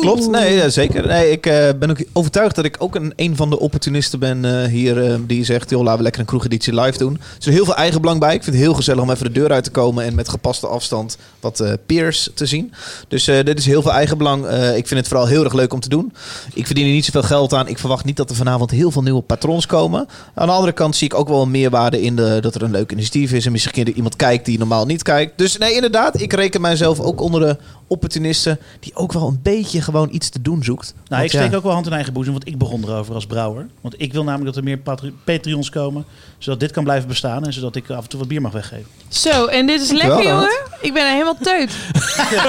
Klopt, 0.00 0.30
nee, 0.30 0.70
zeker. 0.70 1.06
Nee, 1.06 1.30
ik 1.30 1.46
eh, 1.46 1.68
ben 1.78 1.90
ook 1.90 2.04
overtuigd 2.12 2.54
dat 2.54 2.64
ik 2.64 2.76
ook 2.78 2.94
een, 2.94 3.12
een 3.16 3.36
van 3.36 3.50
de 3.50 3.58
opportunisten 3.58 4.18
ben 4.18 4.44
eh, 4.44 4.70
hier 4.70 5.04
eh, 5.04 5.14
die 5.26 5.44
zegt, 5.44 5.70
joh, 5.70 5.82
laten 5.82 5.96
we 5.96 6.02
lekker 6.02 6.20
een 6.20 6.26
kroegeditie 6.26 6.80
live 6.80 6.98
doen. 6.98 7.14
Er 7.14 7.46
is 7.48 7.54
heel 7.54 7.64
veel 7.64 7.74
eigenbelang 7.74 8.20
bij. 8.20 8.34
Ik 8.34 8.42
vind 8.42 8.56
het 8.56 8.64
heel 8.64 8.74
gezellig 8.74 9.02
om 9.02 9.10
even 9.10 9.24
de 9.24 9.32
deur 9.32 9.52
uit 9.52 9.64
te 9.64 9.70
komen 9.70 10.04
en 10.04 10.14
met 10.14 10.28
gepaste 10.28 10.66
afstand 10.66 11.16
wat 11.40 11.76
peers 11.86 12.30
te 12.34 12.46
zien. 12.46 12.72
Dus 13.08 13.24
dit 13.24 13.58
is 13.58 13.66
heel 13.66 13.82
veel 13.82 13.92
eigenbelang. 13.92 14.46
Ik 14.74 14.88
vind 14.88 15.00
het 15.00 15.08
vooral 15.08 15.26
heel 15.26 15.44
erg 15.44 15.52
leuk 15.52 15.72
om 15.72 15.80
te 15.80 15.88
doen. 15.88 16.12
Ik 16.54 16.66
verdien 16.66 16.86
er 16.86 16.92
niet 16.92 17.04
zoveel 17.04 17.22
geld 17.22 17.54
aan. 17.54 17.68
Ik 17.68 17.78
verwacht 17.78 18.04
niet 18.04 18.16
dat 18.16 18.30
er 18.30 18.36
vanavond 18.36 18.70
heel 18.70 18.90
veel 18.90 19.02
nieuwe 19.02 19.20
patrons 19.20 19.66
komen. 19.66 20.08
Aan 20.34 20.46
de 20.46 20.52
andere 20.52 20.72
kant 20.72 20.96
zie 20.96 21.06
ik 21.06 21.14
ook 21.14 21.28
wel 21.28 21.42
een 21.42 21.50
meerwaarde 21.50 22.02
in 22.02 22.16
de, 22.16 22.38
dat 22.40 22.54
er 22.54 22.62
een 22.62 22.70
leuk 22.70 22.92
initiatief 22.92 23.32
is 23.32 23.46
en 23.46 23.52
misschien 23.52 23.86
er 23.86 23.92
iemand 23.92 24.16
kijkt 24.16 24.44
die 24.44 24.58
normaal 24.58 24.86
niet 24.86 25.02
kijkt. 25.02 25.38
Dus 25.38 25.56
nee, 25.56 25.74
inderdaad, 25.74 26.20
ik 26.20 26.32
reken 26.32 26.60
mijzelf 26.60 27.00
ook 27.00 27.20
onder 27.20 27.40
de 27.40 27.56
opportunisten 27.86 28.58
die 28.80 28.94
ook 28.94 29.12
wel 29.12 29.28
een 29.28 29.40
beetje 29.42 29.77
gewoon 29.82 30.08
iets 30.12 30.28
te 30.28 30.42
doen 30.42 30.64
zoekt. 30.64 30.92
Nou, 30.94 31.04
Want 31.08 31.22
ik 31.22 31.30
steek 31.30 31.50
ja. 31.50 31.56
ook 31.56 31.62
wel 31.62 31.72
hand 31.72 31.86
in 31.86 31.92
eigen 31.92 32.12
boezem, 32.12 32.32
want 32.32 32.46
ik 32.46 32.58
begon 32.58 32.84
erover 32.84 33.14
als 33.14 33.26
brouwer. 33.26 33.66
Want 33.80 33.94
ik 33.96 34.12
wil 34.12 34.24
namelijk 34.24 34.54
dat 34.54 34.56
er 34.56 34.64
meer 34.64 34.80
Patreons 35.24 35.70
komen, 35.70 36.04
zodat 36.38 36.60
dit 36.60 36.70
kan 36.70 36.84
blijven 36.84 37.08
bestaan 37.08 37.46
en 37.46 37.52
zodat 37.52 37.76
ik 37.76 37.90
af 37.90 38.02
en 38.02 38.08
toe 38.08 38.18
wat 38.18 38.28
bier 38.28 38.40
mag 38.40 38.52
weggeven. 38.52 38.86
Zo, 39.08 39.46
en 39.46 39.66
dit 39.66 39.80
is 39.80 39.90
lekker, 39.90 40.08
Wel, 40.08 40.22
jongen. 40.22 40.60
Ik 40.80 40.92
ben 40.92 41.02
er 41.02 41.12
helemaal 41.12 41.38
teut. 41.42 41.70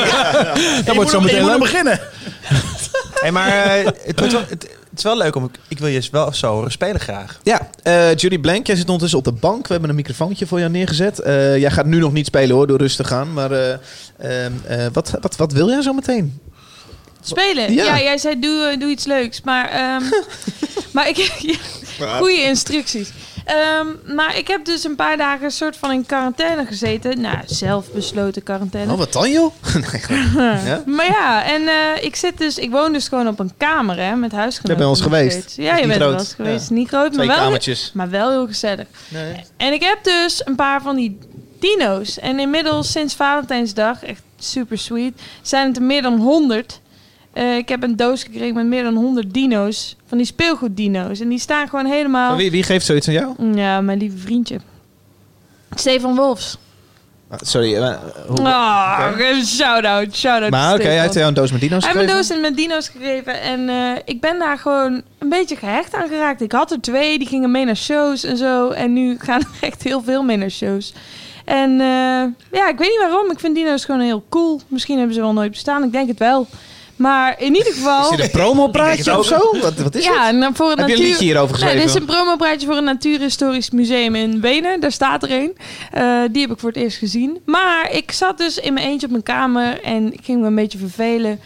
Dat 0.85 0.95
wordt 0.95 1.09
zo 1.09 1.21
meteen 1.21 1.41
moet 1.41 1.49
leuk. 1.49 1.59
beginnen. 1.59 1.99
Hey, 3.13 3.31
maar 3.31 3.47
eh, 3.47 3.85
het, 3.85 4.19
moet 4.19 4.31
wel, 4.31 4.41
het, 4.47 4.67
het 4.89 4.97
is 4.97 5.03
wel 5.03 5.17
leuk 5.17 5.35
om. 5.35 5.51
Ik 5.67 5.79
wil 5.79 5.87
je 5.87 6.07
wel 6.11 6.33
zo 6.33 6.53
horen 6.53 6.71
spelen 6.71 6.99
graag. 6.99 7.39
Ja, 7.43 7.69
eh, 7.83 8.15
Judy 8.15 8.39
Blank, 8.39 8.67
jij 8.67 8.75
zit 8.75 8.85
ondertussen 8.85 9.19
op 9.19 9.25
de 9.25 9.31
bank. 9.31 9.65
We 9.67 9.71
hebben 9.71 9.89
een 9.89 9.95
microfoontje 9.95 10.47
voor 10.47 10.59
jou 10.59 10.71
neergezet. 10.71 11.19
Eh, 11.19 11.57
jij 11.57 11.71
gaat 11.71 11.85
nu 11.85 11.99
nog 11.99 12.13
niet 12.13 12.25
spelen 12.25 12.55
hoor, 12.55 12.67
door 12.67 12.77
rustig 12.77 13.07
gaan. 13.07 13.33
Maar 13.33 13.51
eh, 13.51 13.73
ehm, 14.17 14.51
eh, 14.67 14.85
wat, 14.93 15.17
wat, 15.21 15.35
wat 15.35 15.51
wil 15.51 15.69
jij 15.69 15.81
zo 15.81 15.93
meteen? 15.93 16.39
Spelen? 17.29 17.73
Ja. 17.73 17.83
Ja, 17.83 18.01
jij 18.01 18.17
zei 18.17 18.39
doe, 18.39 18.63
eh, 18.63 18.79
doe 18.79 18.89
iets 18.89 19.05
leuks. 19.05 19.41
Maar, 19.41 19.69
ehm, 19.69 20.03
maar 20.93 21.07
ik 21.07 21.17
ja, 21.97 22.17
goede 22.17 22.41
instructies. 22.41 23.09
Ehm, 23.45 24.15
maar 24.15 24.37
ik 24.37 24.47
heb 24.47 24.65
dus 24.65 24.83
een 24.83 24.95
paar 24.95 25.17
dagen 25.17 25.45
een 25.45 25.51
soort 25.51 25.77
van 25.77 25.91
in 25.91 26.05
quarantaine 26.05 26.65
gezeten. 26.65 27.21
Nou, 27.21 27.37
zelf 27.45 27.91
besloten 27.91 28.43
quarantaine. 28.43 28.91
Oh, 28.91 28.97
wat 28.97 29.13
dan 29.13 29.31
joh? 29.31 29.53
ja? 30.65 30.83
Maar 30.85 31.05
ja, 31.05 31.43
en 31.45 31.67
eh, 31.67 32.03
ik 32.03 32.15
zit 32.15 32.37
dus, 32.37 32.57
ik 32.57 32.71
woon 32.71 32.93
dus 32.93 33.07
gewoon 33.07 33.27
op 33.27 33.39
een 33.39 33.51
kamer 33.57 33.97
hè, 33.97 34.15
met 34.15 34.31
huisgenoten. 34.31 34.77
Jij 34.77 34.87
bent 34.87 34.99
nog 34.99 35.19
geweest. 35.19 35.55
Ja, 35.55 35.77
je 35.77 35.87
bent 35.87 36.01
groot. 36.01 36.09
wel 36.09 36.19
eens 36.19 36.33
geweest. 36.33 36.69
Ja. 36.69 36.75
Niet 36.75 36.87
groot, 36.87 37.13
Twee 37.13 37.27
maar 37.27 37.35
wel, 37.35 37.45
kamertjes. 37.45 37.91
maar 37.93 38.09
wel 38.09 38.29
heel 38.29 38.47
gezellig. 38.47 38.87
Nee. 39.07 39.35
En 39.57 39.73
ik 39.73 39.83
heb 39.83 40.03
dus 40.03 40.41
een 40.45 40.55
paar 40.55 40.81
van 40.81 40.95
die 40.95 41.17
dino's. 41.59 42.19
En 42.19 42.39
inmiddels 42.39 42.91
sinds 42.91 43.13
Valentijnsdag, 43.13 44.03
echt 44.03 44.21
super 44.39 44.77
sweet, 44.77 45.21
zijn 45.41 45.67
het 45.67 45.77
er 45.77 45.83
meer 45.83 46.01
dan 46.01 46.17
100. 46.19 46.79
Eh, 47.33 47.57
ik 47.57 47.69
heb 47.69 47.83
een 47.83 47.95
doos 47.95 48.23
gekregen 48.23 48.55
met 48.55 48.65
meer 48.65 48.83
dan 48.83 48.95
100 48.95 49.33
dino's. 49.33 49.95
Van 50.05 50.17
die 50.17 50.27
speelgoeddino's. 50.27 51.19
En 51.19 51.29
die 51.29 51.39
staan 51.39 51.67
gewoon 51.69 51.85
helemaal... 51.85 52.35
Wie, 52.35 52.51
wie 52.51 52.63
geeft 52.63 52.85
zoiets 52.85 53.07
aan 53.07 53.13
jou? 53.13 53.55
Ja, 53.55 53.81
mijn 53.81 53.97
lieve 53.97 54.17
vriendje. 54.17 54.59
Stefan 55.75 56.15
Wolfs. 56.15 56.57
Ah, 57.29 57.37
Sorry. 57.41 57.75
eh, 57.75 57.95
hoe- 58.27 58.39
Oh, 58.39 59.07
Oké. 59.13 59.43
shout-out, 59.45 60.15
shout-out 60.15 60.51
Maar 60.51 60.73
oké, 60.73 60.83
hij 60.83 60.99
heeft 61.01 61.13
jou 61.13 61.27
een 61.27 61.33
doos 61.33 61.51
met 61.51 61.61
dino's 61.61 61.83
Hij 61.85 61.93
heeft 61.93 62.11
gegeven? 62.11 62.35
een 62.35 62.41
doos 62.41 62.49
met 62.49 62.57
dino's 62.57 62.87
gegeven. 62.89 63.41
En 63.41 63.69
eh, 63.69 64.01
ik 64.05 64.21
ben 64.21 64.39
daar 64.39 64.57
gewoon 64.57 65.01
een 65.17 65.29
beetje 65.29 65.55
gehecht 65.55 65.93
aan 65.95 66.07
geraakt. 66.07 66.41
Ik 66.41 66.51
had 66.51 66.71
er 66.71 66.81
twee, 66.81 67.17
die 67.19 67.27
gingen 67.27 67.51
mee 67.51 67.65
naar 67.65 67.75
shows 67.77 68.23
en 68.23 68.37
zo. 68.37 68.69
En 68.69 68.93
nu 68.93 69.17
gaan 69.19 69.39
er 69.39 69.67
echt 69.67 69.83
heel 69.83 70.01
veel 70.03 70.23
mee 70.23 70.37
naar 70.37 70.49
shows. 70.51 70.93
En 71.45 71.71
ja, 72.51 72.69
ik 72.69 72.77
weet 72.77 72.89
niet 72.89 72.99
waarom. 72.99 73.31
Ik 73.31 73.39
vind 73.39 73.55
dino's 73.55 73.85
gewoon 73.85 74.01
heel 74.01 74.23
cool. 74.29 74.61
Misschien 74.67 74.97
hebben 74.97 75.15
ze 75.15 75.21
wel 75.21 75.33
nooit 75.33 75.51
bestaan. 75.51 75.83
Ik 75.83 75.91
denk 75.91 76.07
het 76.07 76.19
wel. 76.19 76.47
Maar 76.99 77.35
in 77.41 77.55
ieder 77.55 77.73
geval... 77.73 78.11
Is 78.11 78.17
dit 78.17 78.25
een 78.25 78.31
promopraatje 78.31 79.17
of 79.17 79.25
zo? 79.25 79.57
Wat, 79.61 79.75
wat 79.75 79.95
is 79.95 80.03
ja, 80.03 80.11
het? 80.11 80.33
en 80.33 80.39
dan 80.39 80.55
voor 80.55 80.69
het 80.69 80.79
Heb 80.79 80.87
je 80.87 80.95
een 80.95 81.01
liedje 81.01 81.23
hierover 81.23 81.51
Nee, 81.51 81.59
geschreven? 81.59 81.87
dit 81.87 81.95
is 81.95 82.01
een 82.01 82.15
promopraatje 82.15 82.67
voor 82.67 82.77
een 82.77 82.83
natuurhistorisch 82.83 83.69
museum 83.69 84.15
in 84.15 84.41
Wenen. 84.41 84.79
Daar 84.79 84.91
staat 84.91 85.23
er 85.23 85.31
een. 85.31 85.57
Eh, 85.91 86.21
die 86.31 86.41
heb 86.41 86.51
ik 86.51 86.59
voor 86.59 86.69
het 86.69 86.77
eerst 86.77 86.97
gezien. 86.97 87.37
Maar 87.45 87.91
ik 87.91 88.11
zat 88.11 88.37
dus 88.37 88.57
in 88.57 88.73
mijn 88.73 88.87
eentje 88.87 89.05
op 89.05 89.11
mijn 89.11 89.23
kamer 89.23 89.81
en 89.83 90.13
ik 90.13 90.19
ging 90.23 90.41
me 90.41 90.47
een 90.47 90.55
beetje 90.55 90.77
vervelen. 90.77 91.39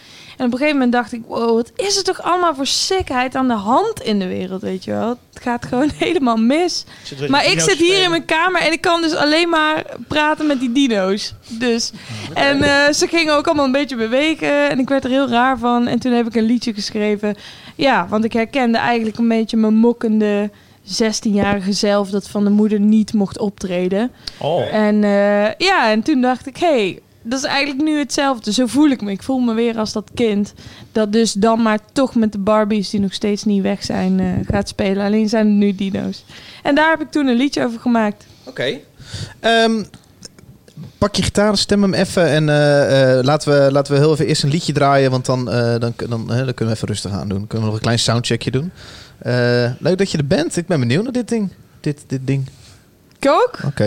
En 0.43 0.49
op 0.49 0.55
een 0.55 0.59
gegeven 0.59 0.81
moment 0.81 0.91
dacht 0.95 1.13
ik, 1.13 1.21
wow, 1.27 1.55
wat 1.55 1.71
is 1.75 1.97
er 1.97 2.03
toch 2.03 2.21
allemaal 2.21 2.55
voor 2.55 2.65
sikheid 2.65 3.35
aan 3.35 3.47
de 3.47 3.53
hand 3.53 4.01
in 4.01 4.19
de 4.19 4.27
wereld, 4.27 4.61
weet 4.61 4.83
je 4.83 4.91
wel? 4.91 5.09
Het 5.09 5.43
gaat 5.43 5.65
gewoon 5.65 5.91
helemaal 6.05 6.35
mis. 6.35 6.85
Maar 7.27 7.45
ik 7.45 7.59
zit 7.59 7.77
hier 7.77 8.03
in 8.03 8.09
mijn 8.09 8.25
kamer 8.25 8.61
en 8.61 8.71
ik 8.71 8.81
kan 8.81 9.01
dus 9.01 9.15
alleen 9.15 9.49
maar 9.49 9.85
praten 10.07 10.47
met 10.47 10.59
die 10.59 10.71
dino's. 10.71 11.33
Dus. 11.47 11.91
En 12.33 12.61
eh, 12.61 12.93
ze 12.93 13.07
gingen 13.07 13.35
ook 13.35 13.45
allemaal 13.45 13.65
een 13.65 13.71
beetje 13.71 13.95
bewegen 13.95 14.69
en 14.69 14.79
ik 14.79 14.89
werd 14.89 15.03
er 15.03 15.09
heel 15.09 15.29
raar 15.29 15.57
van. 15.57 15.87
En 15.87 15.99
toen 15.99 16.11
heb 16.11 16.27
ik 16.27 16.35
een 16.35 16.43
liedje 16.43 16.73
geschreven. 16.73 17.35
Ja, 17.75 18.07
want 18.09 18.23
ik 18.23 18.33
herkende 18.33 18.77
eigenlijk 18.77 19.17
een 19.17 19.27
beetje 19.27 19.57
mijn 19.57 19.75
mokkende 19.75 20.49
16-jarige 20.85 21.73
zelf 21.73 22.09
dat 22.09 22.27
van 22.27 22.43
de 22.43 22.49
moeder 22.49 22.79
niet 22.79 23.13
mocht 23.13 23.39
optreden. 23.39 24.11
Oh. 24.37 24.73
En 24.73 25.03
eh, 25.03 25.53
ja, 25.57 25.91
en 25.91 26.01
toen 26.01 26.21
dacht 26.21 26.47
ik, 26.47 26.57
hé, 26.57 26.67
hey, 26.67 27.01
dat 27.23 27.39
is 27.39 27.45
eigenlijk 27.45 27.81
nu 27.81 27.97
hetzelfde. 27.97 28.53
Zo 28.53 28.65
voel 28.65 28.89
ik 28.89 29.01
me. 29.01 29.11
Ik 29.11 29.23
voel 29.23 29.39
me 29.39 29.53
weer 29.53 29.77
als 29.77 29.91
dat 29.93 30.09
kind. 30.13 30.53
Dat 30.91 31.13
dus 31.13 31.33
dan 31.33 31.61
maar 31.61 31.79
toch 31.93 32.15
met 32.15 32.31
de 32.31 32.37
Barbies 32.37 32.89
die 32.89 32.99
nog 32.99 33.13
steeds 33.13 33.43
niet 33.43 33.61
weg 33.61 33.83
zijn 33.83 34.19
eh, 34.19 34.27
gaat 34.49 34.67
spelen. 34.67 35.05
Alleen 35.05 35.29
zijn 35.29 35.47
het 35.47 35.55
nu 35.55 35.75
dino's. 35.75 36.25
En 36.63 36.75
daar 36.75 36.89
heb 36.89 37.01
ik 37.01 37.11
toen 37.11 37.27
een 37.27 37.35
liedje 37.35 37.65
over 37.65 37.79
gemaakt. 37.79 38.25
Oké. 38.43 38.77
Ehm, 39.39 39.83
pak 40.97 41.15
je 41.15 41.23
gitaar, 41.23 41.57
stem 41.57 41.81
hem 41.81 41.93
even 41.93 42.27
en 42.27 42.49
eh, 42.49 43.17
eh, 43.17 43.23
laten, 43.23 43.51
we, 43.51 43.71
laten 43.71 43.93
we 43.93 43.99
heel 43.99 44.11
even 44.11 44.27
eerst 44.27 44.43
een 44.43 44.49
liedje 44.49 44.73
draaien, 44.73 45.11
want 45.11 45.25
dan, 45.25 45.45
dan, 45.45 45.79
dan, 45.79 45.95
dan, 46.07 46.27
kunnen 46.27 46.53
we 46.55 46.71
even 46.71 46.87
rustig 46.87 47.11
aan 47.11 47.27
doen. 47.27 47.47
Kunnen 47.47 47.59
we 47.59 47.65
nog 47.65 47.73
een 47.73 47.79
klein 47.79 47.99
soundcheckje 47.99 48.51
doen. 48.51 48.71
Leuk 49.79 49.97
dat 49.97 50.11
je 50.11 50.17
er 50.17 50.27
bent. 50.27 50.57
Ik 50.57 50.67
ben 50.67 50.79
benieuwd 50.79 51.03
naar 51.03 51.11
dit 51.11 51.27
ding. 51.27 51.49
Dit, 51.79 52.03
dit 52.07 52.27
ding. 52.27 52.49
Ik 53.23 53.29
ook. 53.29 53.51
Oké. 53.65 53.83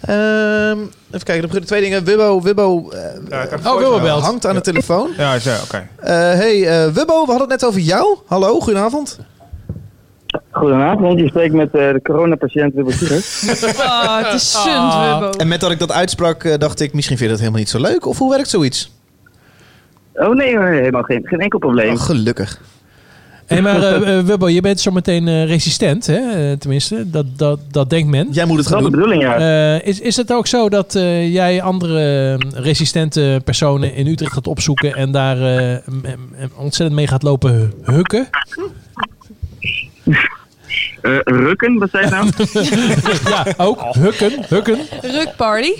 Ehm, 0.00 0.78
even 0.80 1.24
kijken, 1.24 1.34
er 1.34 1.40
beginnen 1.40 1.66
twee 1.66 1.80
dingen. 1.80 2.04
Wibbo, 2.04 2.42
Wibbo 2.42 2.90
eh, 2.90 3.42
Oh, 3.64 3.76
Wibbo 3.78 4.00
belt. 4.00 4.22
hangt 4.22 4.46
aan 4.46 4.54
de 4.54 4.60
telefoon. 4.60 5.10
Ja, 5.16 5.38
zo, 5.38 5.50
oké. 5.64 5.88
Eh, 5.96 6.10
hey, 6.12 6.68
eh, 6.68 6.84
Wibbo, 6.92 7.12
we 7.24 7.30
hadden 7.30 7.40
het 7.40 7.48
net 7.48 7.64
over 7.64 7.80
jou. 7.80 8.18
Hallo, 8.26 8.60
goedenavond. 8.60 9.18
Goedenavond, 10.50 11.18
je 11.20 11.28
spreekt 11.28 11.54
met 11.54 11.66
eh, 11.74 11.92
de 11.92 12.00
coronapatiënt 12.02 12.74
Wibbo. 12.74 12.90
Oh, 12.90 14.16
het 14.24 14.34
is 14.34 14.50
sunt, 14.52 14.66
Ah. 14.76 15.18
Wubbo. 15.20 15.38
En 15.38 15.48
met 15.48 15.60
dat 15.60 15.70
ik 15.70 15.78
dat 15.78 15.92
uitsprak, 15.92 16.44
eh, 16.44 16.58
dacht 16.58 16.80
ik, 16.80 16.92
misschien 16.92 17.16
vind 17.16 17.28
je 17.30 17.36
dat 17.36 17.38
helemaal 17.44 17.60
niet 17.64 17.70
zo 17.70 17.80
leuk. 17.80 18.06
Of 18.06 18.18
hoe 18.18 18.30
werkt 18.30 18.48
zoiets? 18.48 18.92
Oh 20.14 20.34
nee 20.34 20.58
helemaal 20.58 21.02
geen, 21.02 21.20
geen 21.26 21.40
enkel 21.40 21.58
probleem. 21.58 21.92
Oh, 21.94 22.00
gelukkig. 22.00 22.60
Hé, 23.46 23.60
maar 23.60 23.82
eh 23.82 24.18
eh, 24.18 24.24
Wubbo, 24.24 24.48
je 24.48 24.60
bent 24.60 24.80
zo 24.80 24.90
meteen 24.90 25.28
eh, 25.28 25.46
resistent, 25.46 26.06
hè? 26.06 26.56
Tenminste, 26.56 27.10
dat, 27.10 27.26
dat, 27.38 27.60
dat 27.70 27.90
denkt 27.90 28.08
men. 28.10 28.28
Jij 28.30 28.44
moet 28.44 28.58
het 28.58 28.66
gaan 28.66 28.82
Dat 28.82 28.86
is 28.86 28.90
de 28.90 28.96
bedoeling, 29.00 29.22
ja. 29.22 29.36
Eh, 29.78 29.86
is, 29.86 30.00
is 30.00 30.16
het 30.16 30.32
ook 30.32 30.46
zo 30.46 30.68
dat 30.68 30.94
eh, 30.94 31.32
jij 31.32 31.62
andere 31.62 32.34
resistente 32.54 33.40
personen 33.44 33.94
in 33.94 34.06
Utrecht 34.06 34.32
gaat 34.32 34.46
opzoeken 34.46 34.94
en 34.94 35.10
daar 35.12 35.36
eh, 35.56 35.76
m- 35.86 35.94
m- 35.96 36.50
ontzettend 36.56 36.98
mee 36.98 37.06
gaat 37.06 37.22
lopen 37.22 37.72
hukken? 37.82 38.28
Eh, 41.02 41.18
rukken, 41.24 41.78
wat 41.78 41.90
zei 41.90 42.04
je 42.04 42.10
nou? 42.10 42.30
ja, 43.34 43.46
ook. 43.56 43.80
Hukken. 43.94 44.32
Hukken. 44.48 44.78
Rukparty. 45.02 45.70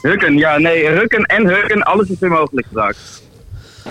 Hukken, 0.00 0.36
ja, 0.36 0.58
nee, 0.58 0.88
rukken 0.88 1.24
en 1.24 1.46
hukken, 1.46 1.82
alles 1.82 2.08
is 2.08 2.18
weer 2.18 2.30
mogelijk 2.30 2.66
straks. 2.70 2.98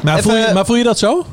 Maar, 0.01 0.21
voel 0.21 0.35
je, 0.37 0.49
maar 0.53 0.65
voel 0.65 0.75
je 0.75 0.83
dat 0.83 0.99
zo? 0.99 1.25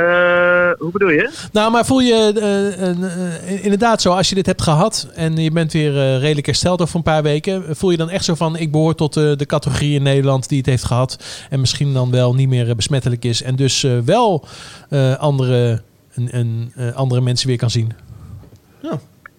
Eh, 0.00 0.70
hoe 0.78 0.90
bedoel 0.92 1.08
je? 1.10 1.30
Nou, 1.52 1.70
maar 1.70 1.86
voel 1.86 2.00
je 2.00 2.32
eh, 2.40 2.82
eh, 2.90 3.50
eh, 3.50 3.64
inderdaad 3.64 4.02
zo, 4.02 4.10
als 4.12 4.28
je 4.28 4.34
dit 4.34 4.46
hebt 4.46 4.62
gehad 4.62 5.08
en 5.14 5.36
je 5.36 5.50
bent 5.50 5.72
weer 5.72 5.96
eh, 5.96 6.18
redelijk 6.20 6.46
hersteld 6.46 6.80
over 6.82 6.96
een 6.96 7.02
paar 7.02 7.22
weken, 7.22 7.76
voel 7.76 7.90
je 7.90 7.96
dan 7.96 8.10
echt 8.10 8.24
zo 8.24 8.34
van, 8.34 8.56
ik 8.56 8.70
behoor 8.72 8.94
tot 8.94 9.16
eh, 9.16 9.36
de 9.36 9.46
categorie 9.46 9.94
in 9.94 10.02
Nederland 10.02 10.48
die 10.48 10.58
het 10.58 10.66
heeft 10.66 10.84
gehad 10.84 11.24
en 11.50 11.60
misschien 11.60 11.92
dan 11.92 12.10
wel 12.10 12.34
niet 12.34 12.48
meer 12.48 12.76
besmettelijk 12.76 13.24
is 13.24 13.42
en 13.42 13.56
dus 13.56 13.84
eh, 13.84 13.98
wel 14.04 14.44
eh, 14.88 15.16
andere, 15.16 15.82
een, 16.14 16.28
een, 16.36 16.72
eh, 16.76 16.94
andere 16.94 17.20
mensen 17.20 17.48
weer 17.48 17.56
kan 17.58 17.70
zien? 17.70 17.92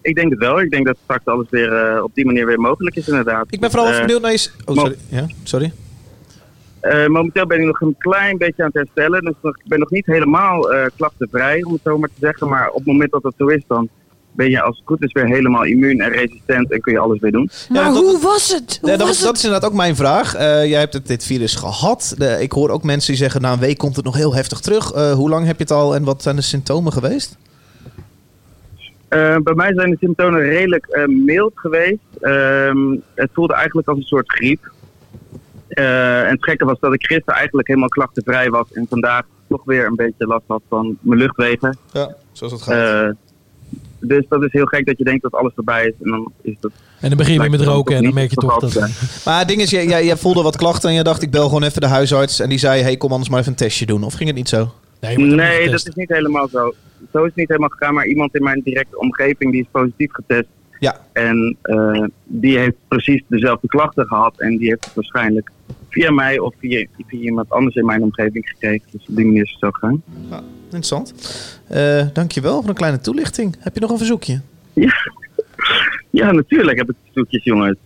Ik 0.02 0.14
denk 0.14 0.30
het 0.30 0.38
wel. 0.38 0.60
Ik 0.60 0.70
denk 0.70 0.86
dat 0.86 0.96
straks 1.04 1.24
alles 1.24 1.46
weer 1.50 2.02
op 2.02 2.10
die 2.14 2.24
manier 2.26 2.46
weer 2.46 2.60
mogelijk 2.60 2.96
is, 2.96 3.08
inderdaad. 3.08 3.46
Ik 3.50 3.60
ben 3.60 3.70
vooral 3.70 3.88
Eh, 3.92 4.00
benieuwd 4.00 4.20
naar 4.22 4.32
je... 4.32 4.48
Oh, 4.64 4.76
sorry. 4.76 4.96
Ja, 5.08 5.26
sorry. 5.42 5.72
Eh, 6.88 7.06
momenteel 7.06 7.46
ben 7.46 7.58
ik 7.60 7.66
nog 7.66 7.80
een 7.80 7.94
klein 7.98 8.38
beetje 8.38 8.62
aan 8.62 8.70
het 8.72 8.82
herstellen. 8.82 9.24
Dus 9.24 9.34
ik 9.42 9.62
ben 9.68 9.78
nog 9.78 9.90
niet 9.90 10.06
helemaal 10.06 10.72
eh, 10.72 10.86
klachtenvrij, 10.96 11.62
om 11.62 11.72
het 11.72 11.80
zo 11.84 11.98
maar 11.98 12.08
te 12.08 12.20
zeggen. 12.20 12.48
Maar 12.48 12.68
op 12.68 12.76
het 12.76 12.86
moment 12.86 13.10
dat 13.10 13.22
dat 13.22 13.34
zo 13.38 13.46
is, 13.46 13.62
dan 13.66 13.88
ben 14.32 14.50
je 14.50 14.60
als 14.62 14.76
het 14.76 14.86
goed 14.86 15.02
is 15.02 15.12
weer 15.12 15.26
helemaal 15.26 15.64
immuun 15.64 16.00
en 16.00 16.10
resistent 16.10 16.70
en 16.72 16.80
kun 16.80 16.92
je 16.92 16.98
alles 16.98 17.20
weer 17.20 17.32
doen. 17.32 17.50
Maar 17.68 17.90
hoe 17.90 18.18
was 18.22 18.52
het? 18.52 18.78
Hoe 18.80 18.90
Ja, 18.90 18.96
dat, 18.96 19.06
was 19.06 19.20
dat 19.20 19.36
is 19.36 19.44
inderdaad 19.44 19.70
ook 19.70 19.76
mijn 19.76 19.96
vraag. 19.96 20.34
Eh, 20.34 20.66
jij 20.66 20.78
hebt 20.78 20.92
het, 20.92 21.06
dit 21.06 21.24
virus 21.24 21.54
gehad. 21.54 22.14
De- 22.18 22.38
ik 22.40 22.52
hoor 22.52 22.70
ook 22.70 22.82
mensen 22.82 23.10
die 23.10 23.20
zeggen, 23.20 23.40
na 23.40 23.52
een 23.52 23.58
week 23.58 23.78
komt 23.78 23.96
het 23.96 24.04
nog 24.04 24.16
heel 24.16 24.34
heftig 24.34 24.60
terug. 24.60 24.92
Eh, 24.92 25.12
hoe 25.12 25.28
lang 25.28 25.46
heb 25.46 25.56
je 25.56 25.62
het 25.62 25.72
al 25.72 25.94
en 25.94 26.04
wat 26.04 26.22
zijn 26.22 26.36
de 26.36 26.42
symptomen 26.42 26.92
geweest? 26.92 27.36
Eh, 29.08 29.36
bij 29.36 29.54
mij 29.54 29.72
zijn 29.74 29.90
de 29.90 29.96
symptomen 30.00 30.40
redelijk 30.40 30.86
eh, 30.86 31.04
mild 31.06 31.52
geweest. 31.54 31.98
Ehm, 32.20 32.96
het 33.14 33.30
voelde 33.32 33.54
eigenlijk 33.54 33.88
als 33.88 33.98
een 33.98 34.02
soort 34.04 34.30
griep. 34.32 34.70
Eh, 35.68 36.22
en 36.22 36.30
het 36.30 36.44
gekke 36.44 36.64
was 36.64 36.80
dat 36.80 36.94
ik 36.94 37.06
gisteren 37.06 37.34
eigenlijk 37.34 37.68
helemaal 37.68 37.88
klachtenvrij 37.88 38.50
was. 38.50 38.72
En 38.72 38.86
vandaag 38.88 39.22
toch 39.48 39.64
weer 39.64 39.86
een 39.86 39.96
beetje 39.96 40.26
last 40.26 40.44
had 40.46 40.62
van 40.68 40.98
mijn 41.00 41.18
luchtwegen. 41.18 41.78
Ja, 41.92 42.14
zoals 42.32 42.52
het 42.52 42.62
gaat. 42.62 43.04
Eh, 43.04 43.10
dus 44.00 44.24
dat 44.28 44.42
is 44.42 44.52
heel 44.52 44.66
gek 44.66 44.86
dat 44.86 44.98
je 44.98 45.04
denkt 45.04 45.22
dat 45.22 45.32
alles 45.32 45.52
voorbij 45.54 45.86
is. 45.86 45.92
En 46.02 46.10
dan 46.10 46.32
is 46.42 46.56
dat... 46.60 46.70
En 47.00 47.08
dan 47.08 47.18
begin 47.18 47.32
je 47.32 47.40
weer 47.40 47.50
met 47.50 47.60
roken 47.60 47.96
en 47.96 48.02
dan 48.02 48.14
merk 48.14 48.30
je 48.30 48.36
toch 48.36 48.58
dat... 48.58 48.74
Maar 49.24 49.38
het 49.38 49.48
ding 49.48 49.60
is, 49.60 49.70
jij, 49.70 49.86
jij, 49.86 50.04
jij 50.04 50.16
voelde 50.16 50.42
wat 50.42 50.56
klachten 50.56 50.88
en 50.88 50.94
je 50.94 51.02
dacht, 51.02 51.22
ik 51.22 51.30
bel 51.30 51.46
gewoon 51.46 51.62
even 51.62 51.80
de 51.80 51.86
huisarts. 51.86 52.40
En 52.40 52.48
die 52.48 52.58
zei, 52.58 52.82
hey, 52.82 52.96
kom 52.96 53.10
anders 53.10 53.30
maar 53.30 53.38
even 53.38 53.52
een 53.52 53.58
testje 53.58 53.86
doen. 53.86 54.02
Of 54.02 54.14
ging 54.14 54.28
het 54.28 54.38
niet 54.38 54.48
zo? 54.48 54.72
Nee, 55.00 55.70
dat 55.70 55.86
is 55.86 55.94
niet 55.94 56.08
helemaal 56.08 56.48
zo. 56.48 56.74
Zo 57.12 57.18
is 57.18 57.24
het 57.24 57.36
niet 57.36 57.48
helemaal 57.48 57.68
gegaan, 57.68 57.94
maar 57.94 58.06
iemand 58.06 58.34
in 58.34 58.42
mijn 58.42 58.60
directe 58.64 58.98
omgeving 58.98 59.52
die 59.52 59.60
is 59.60 59.66
positief 59.70 60.12
getest. 60.12 60.48
Ja. 60.78 61.00
En 61.12 61.56
eh, 61.62 62.04
die 62.24 62.58
heeft 62.58 62.76
precies 62.88 63.22
dezelfde 63.26 63.68
klachten 63.68 64.06
gehad 64.06 64.34
en 64.36 64.56
die 64.56 64.68
heeft 64.68 64.84
het 64.84 64.94
waarschijnlijk 64.94 65.50
via 65.88 66.10
mij 66.10 66.38
of 66.38 66.54
via, 66.58 66.86
via 67.06 67.20
iemand 67.20 67.50
anders 67.50 67.74
in 67.74 67.86
mijn 67.86 68.02
omgeving 68.02 68.48
gekregen. 68.48 68.86
Dus 68.90 69.06
op 69.08 69.16
die 69.16 69.24
manier 69.24 69.42
is 69.42 69.50
het 69.50 69.60
zo 69.60 69.70
gegaan. 69.70 70.02
Interessant. 70.64 71.14
Eh 71.68 72.06
dankjewel 72.12 72.60
voor 72.60 72.68
een 72.68 72.74
kleine 72.74 73.00
toelichting. 73.00 73.56
Heb 73.58 73.74
je 73.74 73.80
nog 73.80 73.90
een 73.90 73.98
verzoekje? 73.98 74.40
Ja, 76.10 76.32
natuurlijk 76.42 76.78
heb 76.78 76.90
ik 76.90 76.96
zoekjes, 77.14 77.44
jongens. 77.44 77.76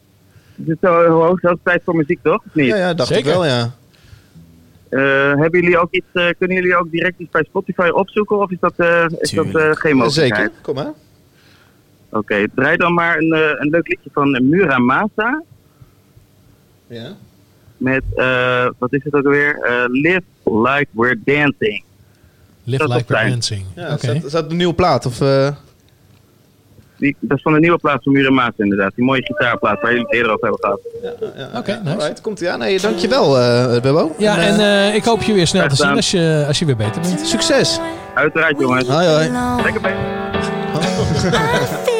Het 0.56 0.68
is 0.68 0.76
zo 0.80 1.08
hoog, 1.08 1.40
tijd 1.62 1.82
voor 1.84 1.96
muziek, 1.96 2.18
toch? 2.22 2.42
Of 2.46 2.54
niet? 2.54 2.66
Ja, 2.66 2.76
ja, 2.76 2.94
dacht 2.94 3.16
ik 3.16 3.24
wel, 3.24 3.44
ja. 3.44 3.74
Eh, 4.88 5.00
hebben 5.34 5.60
jullie 5.60 5.78
ook 5.78 5.90
iets, 5.90 6.06
eh, 6.12 6.28
kunnen 6.38 6.56
jullie 6.56 6.76
ook 6.76 6.90
direct 6.90 7.18
iets 7.18 7.30
bij 7.30 7.44
Spotify 7.44 7.88
opzoeken 7.92 8.38
of 8.38 8.50
is 8.50 8.56
dat, 8.60 8.72
eh, 8.76 9.04
is 9.18 9.30
dat 9.30 9.46
eh, 9.46 9.70
geen 9.72 9.96
mogelijkheid? 9.96 10.50
Zeker, 10.50 10.62
kom 10.62 10.74
maar. 10.74 10.92
Oké, 12.10 12.44
draai 12.54 12.76
dan 12.76 12.94
maar 12.94 13.18
een, 13.18 13.32
eh, 13.32 13.50
een 13.58 13.68
leuk 13.70 13.88
liedje 13.88 14.10
van 14.12 14.48
Muramasa. 14.48 15.42
Ja. 16.86 17.16
Met, 17.82 18.02
eh, 18.16 18.66
wat 18.78 18.92
is 18.92 19.00
het 19.04 19.14
ook 19.14 19.26
weer? 19.26 19.58
Eh, 19.62 19.84
Live 19.88 20.22
Like 20.44 20.86
We're 20.90 21.18
Dancing. 21.24 21.84
Live 22.64 22.88
like 22.88 23.04
we're 23.06 23.20
zijn. 23.20 23.30
dancing. 23.30 23.64
Ja, 23.76 23.88
is, 23.88 24.00
dat, 24.00 24.24
is 24.24 24.32
dat 24.32 24.50
een 24.50 24.56
nieuwe 24.56 24.74
plaat? 24.74 25.06
Of, 25.06 25.20
eh? 25.20 25.48
Die, 26.96 27.16
dat 27.20 27.36
is 27.36 27.42
van 27.42 27.52
de 27.52 27.58
nieuwe 27.58 27.78
plaats 27.78 28.04
van 28.04 28.12
Muramasa 28.12 28.52
inderdaad. 28.56 28.92
Die 28.94 29.04
mooie 29.04 29.22
gitaarplaat 29.22 29.80
waar 29.80 29.90
jullie 29.90 30.06
het 30.06 30.14
eerder 30.14 30.32
over 30.32 30.48
hebben 30.48 30.60
gehad. 30.60 30.80
Oké, 31.56 31.80
nice. 31.84 31.90
Alright, 31.90 32.20
komt 32.20 32.40
ie 32.40 32.50
aan. 32.50 32.58
Nee, 32.58 32.80
dankjewel, 32.80 33.38
eh 33.38 33.80
Bubbo. 33.80 34.14
Ja, 34.18 34.38
en 34.38 34.94
ik 34.94 35.04
hoop 35.04 35.22
je 35.22 35.32
weer 35.32 35.46
snel 35.46 35.68
te 35.68 35.76
zien 35.76 35.96
als 35.96 36.10
je, 36.10 36.44
als 36.46 36.58
je 36.58 36.64
weer 36.64 36.76
beter 36.76 37.00
bent. 37.00 37.20
Succes! 37.20 37.80
Uiteraard 38.14 38.58
jongens. 38.58 38.88
Hoi 38.88 39.06
hoi. 39.06 39.30
Lekker 39.62 39.80
bij. 39.80 39.94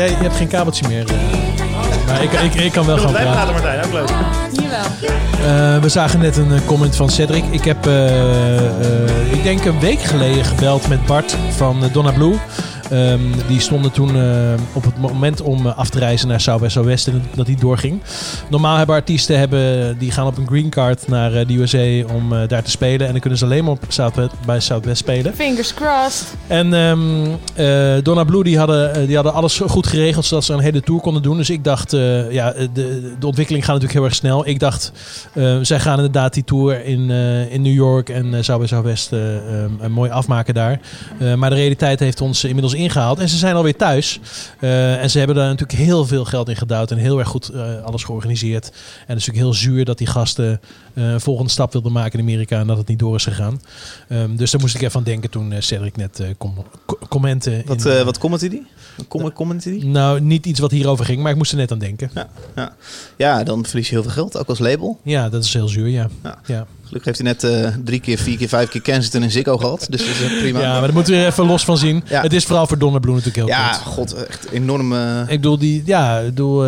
jij, 0.00 0.08
jij, 0.08 0.18
je 0.18 0.22
hebt 0.24 0.36
geen 0.36 0.48
kabeltje 0.48 0.88
meer. 0.88 1.04
eh. 1.06 2.06
maar 2.06 2.22
ik, 2.22 2.32
ik, 2.32 2.54
ik 2.54 2.72
kan 2.72 2.86
wel 2.86 2.98
gaan 2.98 3.10
Blijf 3.10 3.30
praten, 3.30 3.54
praten. 3.54 3.80
Martijn. 3.80 3.84
Ook 3.84 3.92
leuk. 3.92 4.08
Jawel. 4.62 5.74
Eh, 5.76 5.82
we 5.82 5.88
zagen 5.88 6.20
net 6.20 6.36
een 6.36 6.52
eh, 6.52 6.60
comment 6.66 6.96
van 6.96 7.10
Cedric. 7.10 7.44
Ik 7.50 7.64
heb, 7.64 7.86
eh, 7.86 8.56
eh, 8.66 9.32
ik 9.32 9.42
denk 9.42 9.64
een 9.64 9.80
week 9.80 10.00
geleden 10.00 10.44
gebeld 10.44 10.88
met 10.88 11.06
Bart 11.06 11.36
van 11.56 11.82
Donna 11.92 12.10
Blue. 12.12 12.34
Ehm, 12.90 13.20
die 13.46 13.60
stonden 13.60 13.90
toen 13.92 14.16
eh, 14.16 14.22
op 14.72 14.84
het 14.84 14.96
moment 14.98 15.40
om 15.40 15.66
af 15.66 15.88
te 15.90 15.98
reizen 15.98 16.28
naar 16.28 16.40
Southwest 16.40 16.72
Southwest 16.72 17.06
en 17.08 17.22
dat 17.34 17.46
die 17.46 17.56
doorging. 17.56 18.00
Normaal 18.48 18.76
hebben 18.76 18.94
artiesten 18.94 19.38
hebben, 19.38 19.98
die 19.98 20.10
gaan 20.10 20.26
op 20.26 20.36
een 20.36 20.46
green 20.46 20.70
card 20.70 21.08
naar 21.08 21.30
de 21.46 21.54
USA 21.58 22.12
om 22.14 22.46
daar 22.48 22.62
te 22.62 22.70
spelen. 22.70 23.06
En 23.06 23.12
dan 23.12 23.20
kunnen 23.20 23.38
ze 23.38 23.44
alleen 23.44 23.64
maar 23.64 23.72
op 23.72 23.84
bij 24.46 24.60
Southwest 24.60 24.98
spelen. 24.98 25.34
Fingers 25.34 25.74
crossed. 25.74 26.26
En 26.50 26.74
eh, 27.54 28.02
Donna 28.02 28.24
Blue 28.24 28.44
die 28.44 28.58
hadden, 28.58 28.94
eh, 28.94 29.06
die 29.06 29.14
hadden 29.14 29.32
alles 29.32 29.58
goed 29.58 29.86
geregeld 29.86 30.24
zodat 30.24 30.44
ze 30.44 30.52
een 30.52 30.60
hele 30.60 30.80
tour 30.80 31.00
konden 31.00 31.22
doen. 31.22 31.36
Dus 31.36 31.50
ik 31.50 31.64
dacht, 31.64 31.92
eh, 31.92 32.32
ja, 32.32 32.52
de, 32.72 33.14
de 33.18 33.26
ontwikkeling 33.26 33.64
gaat 33.64 33.74
natuurlijk 33.74 33.98
heel 33.98 34.08
erg 34.08 34.14
snel. 34.14 34.46
Ik 34.46 34.58
dacht, 34.58 34.92
eh, 35.34 35.58
zij 35.62 35.80
gaan 35.80 35.96
inderdaad 35.96 36.34
die 36.34 36.44
tour 36.44 36.84
in, 36.84 37.10
in 37.50 37.62
New 37.62 37.74
York 37.74 38.08
en 38.08 38.26
uh, 38.26 38.42
zou 38.42 38.82
bij 38.82 38.96
een 39.80 39.92
mooi 39.92 40.10
afmaken 40.10 40.54
daar. 40.54 40.80
Maar 41.36 41.50
de 41.50 41.56
realiteit 41.56 42.00
heeft 42.00 42.20
ons 42.20 42.44
inmiddels 42.44 42.74
ingehaald. 42.74 43.18
En 43.18 43.28
ze 43.28 43.36
zijn 43.36 43.54
alweer 43.54 43.76
thuis. 43.76 44.20
En 44.58 45.10
ze 45.10 45.18
hebben 45.18 45.36
daar 45.36 45.48
natuurlijk 45.48 45.78
heel 45.78 46.06
veel 46.06 46.24
geld 46.24 46.48
in 46.48 46.56
gedouwd 46.56 46.90
en 46.90 46.96
heel 46.96 47.18
erg 47.18 47.28
goed 47.28 47.52
alles 47.84 48.04
georganiseerd. 48.04 48.64
En 48.66 48.72
het 49.06 49.18
is 49.18 49.26
natuurlijk 49.26 49.44
heel 49.44 49.54
zuur 49.54 49.84
dat 49.84 49.98
die 49.98 50.06
gasten 50.06 50.60
een 50.94 51.20
volgende 51.20 51.50
stap 51.50 51.72
wilden 51.72 51.92
maken 51.92 52.18
in 52.18 52.24
Amerika 52.24 52.58
en 52.58 52.66
dat 52.66 52.76
het 52.76 52.88
niet 52.88 52.98
door 52.98 53.14
is 53.14 53.24
gegaan. 53.24 53.60
Ehm, 54.08 54.36
dus 54.36 54.50
daar 54.50 54.60
moest 54.60 54.74
ik 54.74 54.82
even 54.82 54.98
aan 54.98 55.04
denken 55.04 55.30
toen 55.30 55.54
Cedric 55.58 55.96
net 55.96 56.22
com 56.40 56.54
co- 56.86 56.98
commenten. 57.08 57.62
Wat, 57.66 57.84
in, 57.84 58.04
wat 58.04 58.18
commentte 58.18 58.48
die? 58.48 58.66
Kom, 59.08 59.32
commentte 59.32 59.70
die? 59.70 59.84
Nou, 59.84 60.20
niet 60.20 60.46
iets 60.46 60.60
wat 60.60 60.70
hierover 60.70 61.04
ging, 61.04 61.22
maar 61.22 61.30
ik 61.30 61.36
moest 61.36 61.52
er 61.52 61.58
net 61.58 61.72
aan 61.72 61.78
denken. 61.78 62.10
Ja, 62.14 62.28
ja. 62.56 62.74
ja, 63.16 63.42
dan 63.44 63.66
verlies 63.66 63.88
je 63.88 63.94
heel 63.94 64.02
veel 64.02 64.12
geld, 64.12 64.36
ook 64.36 64.48
als 64.48 64.58
label. 64.58 64.98
Ja, 65.02 65.28
dat 65.28 65.44
is 65.44 65.52
heel 65.52 65.68
zuur, 65.68 65.88
ja. 65.88 66.08
ja. 66.46 66.66
Gelukkig 66.84 67.04
heeft 67.18 67.42
hij 67.42 67.50
net 67.60 67.74
eh, 67.74 67.84
drie 67.84 68.00
keer, 68.00 68.18
vier 68.18 68.36
keer, 68.36 68.48
vijf 68.48 68.68
keer 68.68 68.80
Kensington 68.80 69.22
en 69.22 69.30
Ziggo 69.30 69.58
gehad. 69.58 69.86
Dus 69.90 70.00
dat 70.06 70.30
is 70.30 70.38
prima. 70.38 70.60
Ja, 70.60 70.72
maar 70.72 70.80
daar 70.80 70.92
moeten 70.92 71.12
we 71.12 71.26
even 71.26 71.46
los 71.46 71.64
van 71.64 71.78
zien. 71.78 72.02
Ja. 72.08 72.22
Het 72.22 72.32
is 72.32 72.44
vooral 72.44 72.66
voor 72.66 72.78
Donner 72.78 73.00
Blue 73.00 73.14
natuurlijk 73.14 73.46
heel 73.46 73.56
Ja, 73.56 73.72
god, 73.72 74.12
echt 74.12 74.50
enorm... 74.50 74.92
Ik 75.22 75.26
bedoel, 75.26 75.58
die, 75.58 75.82
ja, 75.84 76.22
bedoel 76.22 76.64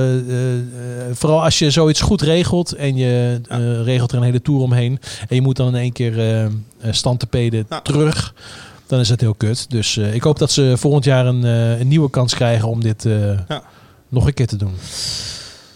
vooral 1.12 1.42
als 1.42 1.58
je 1.58 1.70
zoiets 1.70 2.00
goed 2.00 2.22
regelt 2.22 2.72
en 2.72 2.96
je 2.96 3.40
regelt 3.84 4.12
er 4.12 4.18
een 4.18 4.24
hele 4.24 4.42
tour 4.42 4.60
omheen 4.60 4.98
en 5.28 5.34
je 5.34 5.42
moet 5.42 5.56
dan 5.56 5.68
in 5.68 5.74
één 5.74 5.92
keer 5.92 6.48
stand 6.90 7.20
te 7.20 7.26
peden 7.26 7.66
terug, 7.82 8.34
dan 8.92 9.00
is 9.00 9.08
dat 9.08 9.20
heel 9.20 9.34
kut. 9.34 9.70
Dus 9.70 9.96
eh, 9.96 10.14
ik 10.14 10.22
hoop 10.22 10.38
dat 10.38 10.50
ze 10.50 10.72
volgend 10.76 11.04
jaar 11.04 11.26
een, 11.26 11.44
eh, 11.44 11.80
een 11.80 11.88
nieuwe 11.88 12.10
kans 12.10 12.34
krijgen 12.34 12.68
om 12.68 12.80
dit 12.80 13.04
eh, 13.04 13.14
nog 14.08 14.26
een 14.26 14.34
keer 14.34 14.46
te 14.46 14.56
doen. 14.56 14.74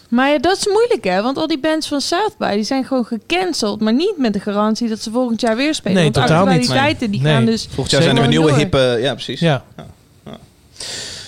Maar 0.09 0.29
ja, 0.29 0.37
dat 0.37 0.57
is 0.57 0.67
moeilijk 0.67 1.03
hè, 1.03 1.21
want 1.21 1.37
al 1.37 1.47
die 1.47 1.59
bands 1.59 1.87
van 1.87 2.01
South 2.01 2.35
by 2.37 2.53
die 2.55 2.63
zijn 2.63 2.85
gewoon 2.85 3.05
gecanceld, 3.05 3.81
maar 3.81 3.93
niet 3.93 4.13
met 4.17 4.33
de 4.33 4.39
garantie 4.39 4.89
dat 4.89 4.99
ze 4.99 5.11
volgend 5.11 5.41
jaar 5.41 5.55
weer 5.55 5.73
spelen. 5.75 5.95
Nee, 5.95 6.11
want 6.11 6.27
totaal 6.27 6.45
niet. 6.45 6.99
die 6.99 7.21
Nee. 7.21 7.33
gaan 7.33 7.45
dus 7.45 7.63
Volgend 7.65 7.91
jaar 7.91 8.01
zijn 8.01 8.15
er 8.15 8.21
weer 8.21 8.29
nieuwe 8.29 8.47
door. 8.47 8.57
hippe... 8.57 8.97
Ja, 9.01 9.13
precies. 9.13 9.39
Ja. 9.39 9.63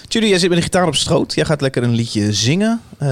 Judy, 0.08 0.26
jij 0.26 0.40
zit 0.40 0.50
met 0.50 0.58
een 0.58 0.64
gitaar 0.64 0.88
op 0.88 0.96
stroot. 0.96 1.34
Jij 1.34 1.46
gaat 1.46 1.62
lekker 1.62 1.84
een 1.84 1.96
liedje 1.96 2.34
zingen. 2.34 2.82
Eh, 2.98 3.10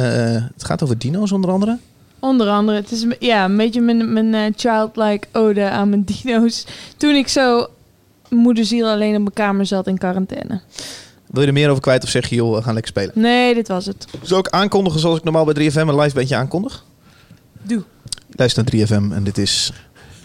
het 0.53 0.63
gaat 0.63 0.83
over 0.83 0.97
dino's 0.97 1.31
onder 1.31 1.51
andere. 1.51 1.77
Onder 2.19 2.49
andere, 2.49 2.77
het 2.77 2.91
is 2.91 3.05
ja, 3.19 3.45
een 3.45 3.57
beetje 3.57 3.81
mijn, 3.81 4.13
mijn 4.13 4.33
eh, 4.33 4.53
childlike 4.55 5.27
ode 5.31 5.69
aan 5.69 5.89
mijn 5.89 6.03
dino's. 6.03 6.65
Toen 6.97 7.15
ik 7.15 7.27
zo 7.27 7.67
moederziel 8.29 8.87
alleen 8.87 9.15
op 9.15 9.21
mijn 9.21 9.33
kamer 9.33 9.65
zat 9.65 9.87
in 9.87 9.97
quarantaine. 9.97 10.61
Wil 11.27 11.41
je 11.41 11.47
er 11.47 11.53
meer 11.53 11.69
over 11.69 11.81
kwijt 11.81 12.03
of 12.03 12.09
zeg 12.09 12.29
je, 12.29 12.35
joh, 12.35 12.55
we 12.55 12.61
gaan 12.61 12.73
lekker 12.73 12.91
spelen? 12.91 13.11
Nee, 13.13 13.53
dit 13.53 13.67
was 13.67 13.85
het. 13.85 14.05
Zal 14.21 14.39
ik 14.39 14.47
aankondigen 14.47 14.99
zoals 14.99 15.17
ik 15.17 15.23
normaal 15.23 15.45
bij 15.45 15.71
3FM 15.71 15.75
een 15.75 15.99
live 15.99 16.15
bandje 16.15 16.35
aankondig? 16.35 16.83
Doe. 17.61 17.83
Luister 18.29 18.63
naar 18.63 18.87
3FM 18.87 19.13
en 19.13 19.23
dit 19.23 19.37
is 19.37 19.71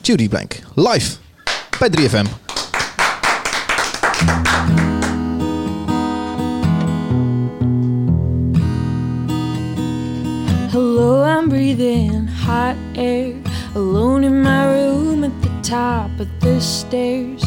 Judy 0.01 0.29
Blank. 0.29 0.59
Live 0.75 1.17
bij 1.79 1.91
3FM. 1.99 2.27
Hello, 10.71 11.25
I'm 11.25 11.49
breathing 11.49 12.29
hot 12.47 12.77
air. 12.97 13.35
Alone 13.75 14.27
in 14.27 14.43
my 14.43 14.65
room 14.65 15.25
at 15.25 15.31
the 15.43 15.71
top 15.71 16.21
of 16.21 16.27
the 16.39 16.61
stairs. 16.61 17.43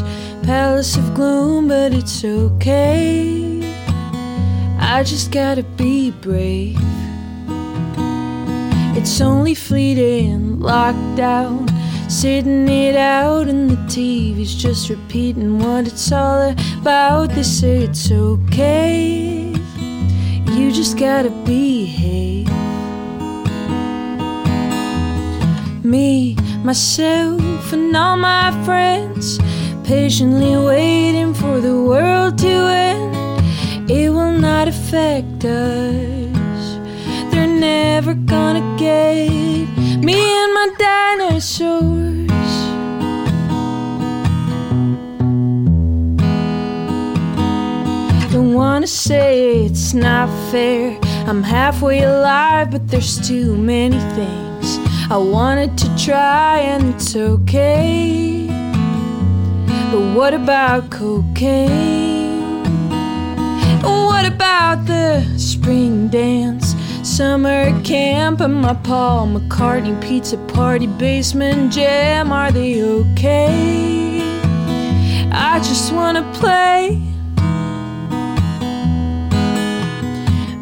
Palace 0.46 0.96
of 0.96 1.16
gloom, 1.16 1.70
but 1.70 1.92
it's 1.92 2.24
okay. 2.24 3.64
I 4.80 5.02
just 5.04 5.32
gotta 5.32 5.64
be 5.64 6.12
brave. 6.12 6.78
It's 8.96 9.22
only 9.22 9.56
fleeting, 9.56 10.60
locked 10.60 11.16
down. 11.18 11.68
Sitting 12.08 12.70
it 12.70 12.96
out, 12.96 13.48
and 13.48 13.72
the 13.72 13.76
TV's 13.88 14.54
just 14.54 14.88
repeating 14.92 15.58
what 15.58 15.88
it's 15.88 16.12
all 16.12 16.54
about. 16.80 17.32
They 17.32 17.42
say 17.42 17.78
it's 17.80 18.12
okay. 18.12 19.52
You 20.46 20.72
just 20.72 20.96
gotta 21.00 21.32
behave. 21.44 22.48
Me, 25.84 26.36
myself, 26.64 27.74
and 27.74 27.98
all 27.98 28.16
my 28.16 28.52
friends 28.64 29.40
patiently 29.86 30.58
waiting 30.58 31.32
for 31.32 31.62
the 31.62 31.80
world 31.80 32.40
to 32.40 32.48
end. 32.48 33.16
It 33.90 34.10
will 34.10 34.32
not 34.32 34.68
affect 34.68 35.46
us. 35.46 36.80
They're 37.30 37.46
never 37.46 38.16
gonna 38.16 38.66
get 38.80 39.30
me 40.04 40.18
and 40.42 40.54
my 40.56 40.70
dinosaurs. 40.80 42.54
Don't 48.34 48.54
wanna 48.56 48.88
say 48.88 49.66
it's 49.66 49.94
not 49.94 50.30
fair. 50.52 50.98
I'm 51.28 51.44
halfway 51.44 52.02
alive, 52.02 52.72
but 52.72 52.88
there's 52.88 53.20
too 53.28 53.56
many 53.56 54.00
things 54.16 54.80
I 55.12 55.18
wanted 55.18 55.78
to 55.78 55.96
try, 55.96 56.58
and 56.58 56.96
it's 56.96 57.16
okay. 57.16 58.45
But 59.92 60.16
what 60.16 60.34
about 60.34 60.90
cocaine? 60.90 62.64
What 63.84 64.26
about 64.26 64.86
the 64.86 65.24
spring 65.38 66.08
dance, 66.08 66.76
summer 67.04 67.80
camp, 67.84 68.42
and 68.42 68.56
my 68.56 68.74
Paul 68.74 69.28
McCartney 69.28 70.02
pizza 70.02 70.38
party 70.38 70.88
basement 70.88 71.72
jam? 71.74 72.32
Are 72.32 72.52
they 72.52 72.82
okay? 72.82 74.22
I 75.32 75.60
just 75.60 75.94
wanna 75.94 76.24
play. 76.34 77.02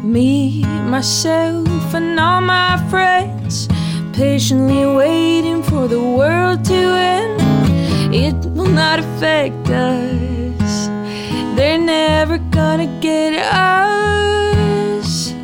Me, 0.02 0.62
myself, 0.90 1.94
and 1.94 2.20
all 2.20 2.40
my 2.40 2.76
friends 2.90 3.68
patiently 4.12 4.84
waiting 4.86 5.62
for 5.62 5.88
the 5.88 6.00
world 6.00 6.64
to 6.64 6.74
end. 6.74 7.43
It 8.16 8.36
will 8.54 8.68
not 8.68 9.00
affect 9.00 9.68
us. 9.70 10.88
They're 11.56 11.78
never 11.78 12.38
gonna 12.38 12.86
get 13.00 13.34
us. 13.52 15.34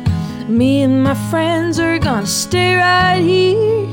Me 0.47 0.83
and 0.83 1.03
my 1.03 1.15
friends 1.29 1.79
are 1.81 1.99
gonna 1.99 2.25
stay 2.25 2.75
right 2.75 3.19
here, 3.19 3.89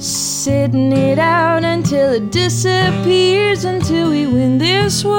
sitting 0.00 0.90
it 0.90 1.20
out 1.20 1.62
until 1.62 2.10
it 2.14 2.32
disappears, 2.32 3.64
until 3.64 4.10
we 4.10 4.26
win 4.26 4.58
this 4.58 5.04
war. 5.04 5.14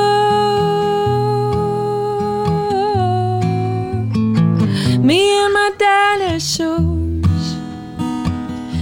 Me 4.99 5.21
and 5.43 5.53
my 5.53 5.71
dinosaurs. 5.77 7.55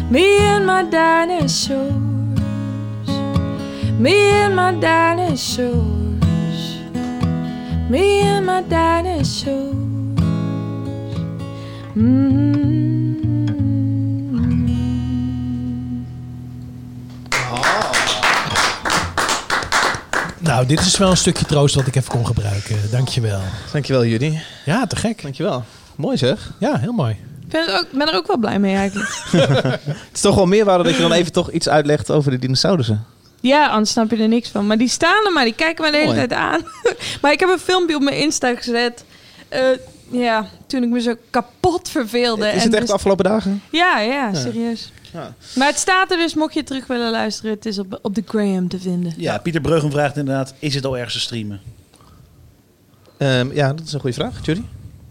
Me 0.10 0.40
and 0.40 0.65
my 0.65 0.82
dinosaurs. 0.82 2.03
Me 4.04 4.44
and 4.44 4.56
my 4.56 4.80
dinosaurs. 4.80 5.80
Me 7.90 8.22
and 8.22 8.46
my 8.46 8.64
dinosaurs. 8.68 9.72
Nou, 20.40 20.66
dit 20.66 20.80
is 20.80 20.98
wel 20.98 21.10
een 21.10 21.18
stukje 21.18 21.46
troost 21.46 21.76
wat 21.76 21.88
ik 21.88 21.96
even 21.96 22.10
kon 22.10 22.26
gebruiken. 22.26 22.78
Dankjewel. 22.92 23.42
Dankjewel, 23.72 24.06
Judy. 24.06 24.38
Ja, 24.66 24.88
te 24.88 24.96
gek. 24.96 25.22
Dankjewel. 25.22 25.64
Mooi 25.96 26.18
zeg. 26.18 26.52
Ja, 26.60 26.78
heel 26.78 26.92
mooi. 26.92 27.12
Ik 27.42 27.50
ben 27.50 27.68
er, 27.68 27.80
ook, 27.80 27.88
ben 27.92 28.08
er 28.08 28.16
ook 28.16 28.28
wel 28.28 28.38
blij 28.38 28.60
mee 28.60 28.76
eigenlijk. 28.76 29.10
Het 29.86 30.10
is 30.14 30.22
toch 30.22 30.36
wel 30.36 30.46
meerwaarde 30.46 30.84
dat 30.84 30.96
je 30.96 31.02
dan 31.02 31.12
even 31.12 31.32
toch 31.32 31.52
iets 31.52 31.70
uitlegt 31.70 32.12
over 32.12 32.32
de 32.32 32.40
dinosaurussen. 32.40 33.12
Ja, 33.44 33.68
anders 33.68 33.91
snap 33.91 34.10
je 34.11 34.18
er 34.18 34.28
niks 34.28 34.49
van. 34.49 34.68
Maar 34.68 34.78
die 34.78 34.88
staan 34.88 35.26
er 35.26 35.32
maar, 35.34 35.44
die 35.44 35.53
kijken 35.56 35.84
me 35.86 35.91
de 35.91 35.98
hele 35.98 36.14
Mooi. 36.14 36.28
tijd 36.28 36.34
aan. 36.40 36.61
maar 37.22 37.32
ik 37.32 37.40
heb 37.40 37.49
een 37.49 37.60
filmpje 37.60 37.95
op 37.95 38.02
mijn 38.02 38.18
Insta 38.18 38.56
gezet. 38.56 39.03
Eh, 39.49 39.61
ja, 40.11 40.48
toen 40.68 40.84
ik 40.84 40.90
me 40.90 41.02
zo 41.02 41.15
kapot 41.30 41.90
verveelde. 41.90 42.45
Is 42.48 42.52
En 42.53 42.60
het 42.60 42.70
echt 42.72 42.78
dus- 42.80 42.88
de 42.88 42.94
afgelopen 42.94 43.26
dagen? 43.26 43.61
Ja, 43.72 43.99
ja, 43.99 44.11
Ja. 44.11 44.34
serieus. 44.34 44.91
Ja. 45.14 45.34
Maar 45.56 45.68
het 45.68 45.78
staat 45.78 46.11
er 46.11 46.18
dus, 46.18 46.34
mocht 46.34 46.53
je 46.53 46.64
terug 46.64 46.88
willen 46.88 47.11
luisteren. 47.11 47.52
Het 47.52 47.65
is 47.65 47.80
op, 47.80 47.99
op 48.02 48.15
de 48.15 48.24
Graham 48.28 48.68
te 48.68 48.80
vinden. 48.80 49.14
Ja, 49.18 49.38
Pieter 49.38 49.61
Breugem 49.61 49.91
vraagt 49.91 50.18
inderdaad, 50.18 50.53
is 50.60 50.76
het 50.76 50.86
al 50.86 50.95
ergens 50.98 51.14
te 51.14 51.20
streamen? 51.20 51.61
Ehm, 53.18 53.52
ja, 53.53 53.74
dat 53.74 53.86
is 53.86 53.94
een 53.94 53.99
goede 53.99 54.15
vraag. 54.15 54.45
Judy? 54.45 54.61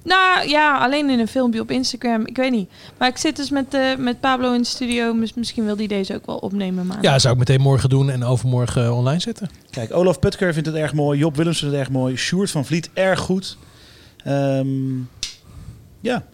Nou 0.04 0.48
ja, 0.48 0.78
alleen 0.78 1.10
in 1.10 1.18
een 1.18 1.28
filmpje 1.28 1.60
op 1.60 1.70
Instagram. 1.70 2.26
Ik 2.26 2.36
weet 2.36 2.50
niet. 2.50 2.70
Maar 2.98 3.08
ik 3.08 3.16
zit 3.16 3.36
dus 3.36 3.50
met, 3.50 3.74
eh, 3.74 3.96
met 3.96 4.20
Pablo 4.20 4.52
in 4.52 4.60
de 4.60 4.66
studio. 4.66 5.14
Mis- 5.14 5.34
misschien 5.34 5.64
wil 5.64 5.76
hij 5.76 5.86
deze 5.86 6.14
ook 6.14 6.26
wel 6.26 6.36
opnemen. 6.36 6.86
Maar 6.86 6.98
Ja, 7.02 7.18
zou 7.18 7.32
ik 7.32 7.38
meteen 7.38 7.60
morgen 7.60 7.88
doen 7.88 8.10
en 8.10 8.24
overmorgen 8.24 8.84
eh, 8.84 8.96
online 8.96 9.20
zetten. 9.20 9.50
Kijk, 9.70 9.94
Olaf 9.94 10.18
Putker 10.18 10.52
vindt 10.52 10.68
het 10.68 10.76
erg 10.76 10.92
mooi. 10.92 11.18
Job 11.18 11.36
Willems 11.36 11.58
vindt 11.58 11.74
het 11.74 11.82
erg 11.84 11.92
mooi. 11.92 12.16
Sjoerd 12.16 12.50
van 12.50 12.64
Vliet, 12.64 12.90
erg 12.94 13.18
goed. 13.20 13.56
Ehm, 14.24 14.96
ja, 16.00 16.24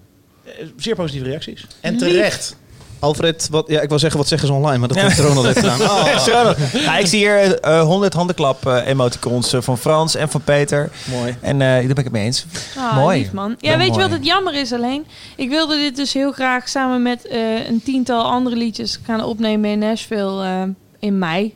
eh, 0.44 0.52
zeer 0.76 0.94
positieve 0.94 1.26
reacties. 1.28 1.66
En 1.80 1.94
Lief. 1.98 2.54
Alfred, 2.98 3.48
wat, 3.50 3.64
ja, 3.68 3.80
ik 3.80 3.88
wil 3.88 3.98
zeggen, 3.98 4.18
wat 4.18 4.28
zeggen 4.28 4.48
ze 4.48 4.54
online? 4.54 4.78
Maar 4.78 4.88
dat 4.88 4.96
heeft 4.96 5.18
Ronald 5.18 5.46
heeft 5.46 5.58
gedaan. 5.58 5.80
Oh. 5.82 6.52
Ja, 6.72 6.96
ik 6.98 7.06
zie 7.06 7.18
hier 7.18 7.60
eh 7.60 7.82
100 7.82 8.14
handenklap 8.14 8.66
eh, 8.66 8.86
emoticons 8.86 9.52
eh, 9.52 9.60
van 9.60 9.78
Frans 9.78 10.14
en 10.14 10.28
van 10.28 10.40
Peter. 10.40 10.90
Mooi. 11.10 11.36
En 11.40 11.62
eh, 11.62 11.68
daar 11.68 11.80
ben 11.80 11.96
ik 11.96 12.04
het 12.04 12.12
mee 12.12 12.24
eens. 12.24 12.46
Ah, 12.76 12.96
mooi. 12.96 13.18
lief, 13.18 13.32
man. 13.32 13.56
Ja, 13.58 13.76
weet 13.76 13.94
je 13.94 14.00
wat 14.00 14.10
het 14.10 14.24
jammer 14.24 14.54
is 14.54 14.72
alleen? 14.72 15.06
Ik 15.36 15.48
wilde 15.48 15.76
dit 15.76 15.96
dus 15.96 16.12
heel 16.12 16.32
graag 16.32 16.68
samen 16.68 17.02
met 17.02 17.26
eh, 17.26 17.68
een 17.68 17.82
tiental 17.82 18.24
andere 18.24 18.56
liedjes 18.56 19.00
gaan 19.02 19.24
opnemen 19.24 19.70
in 19.70 19.78
Nashville 19.78 20.44
eh, 20.44 20.62
in 20.98 21.18
mei. 21.18 21.54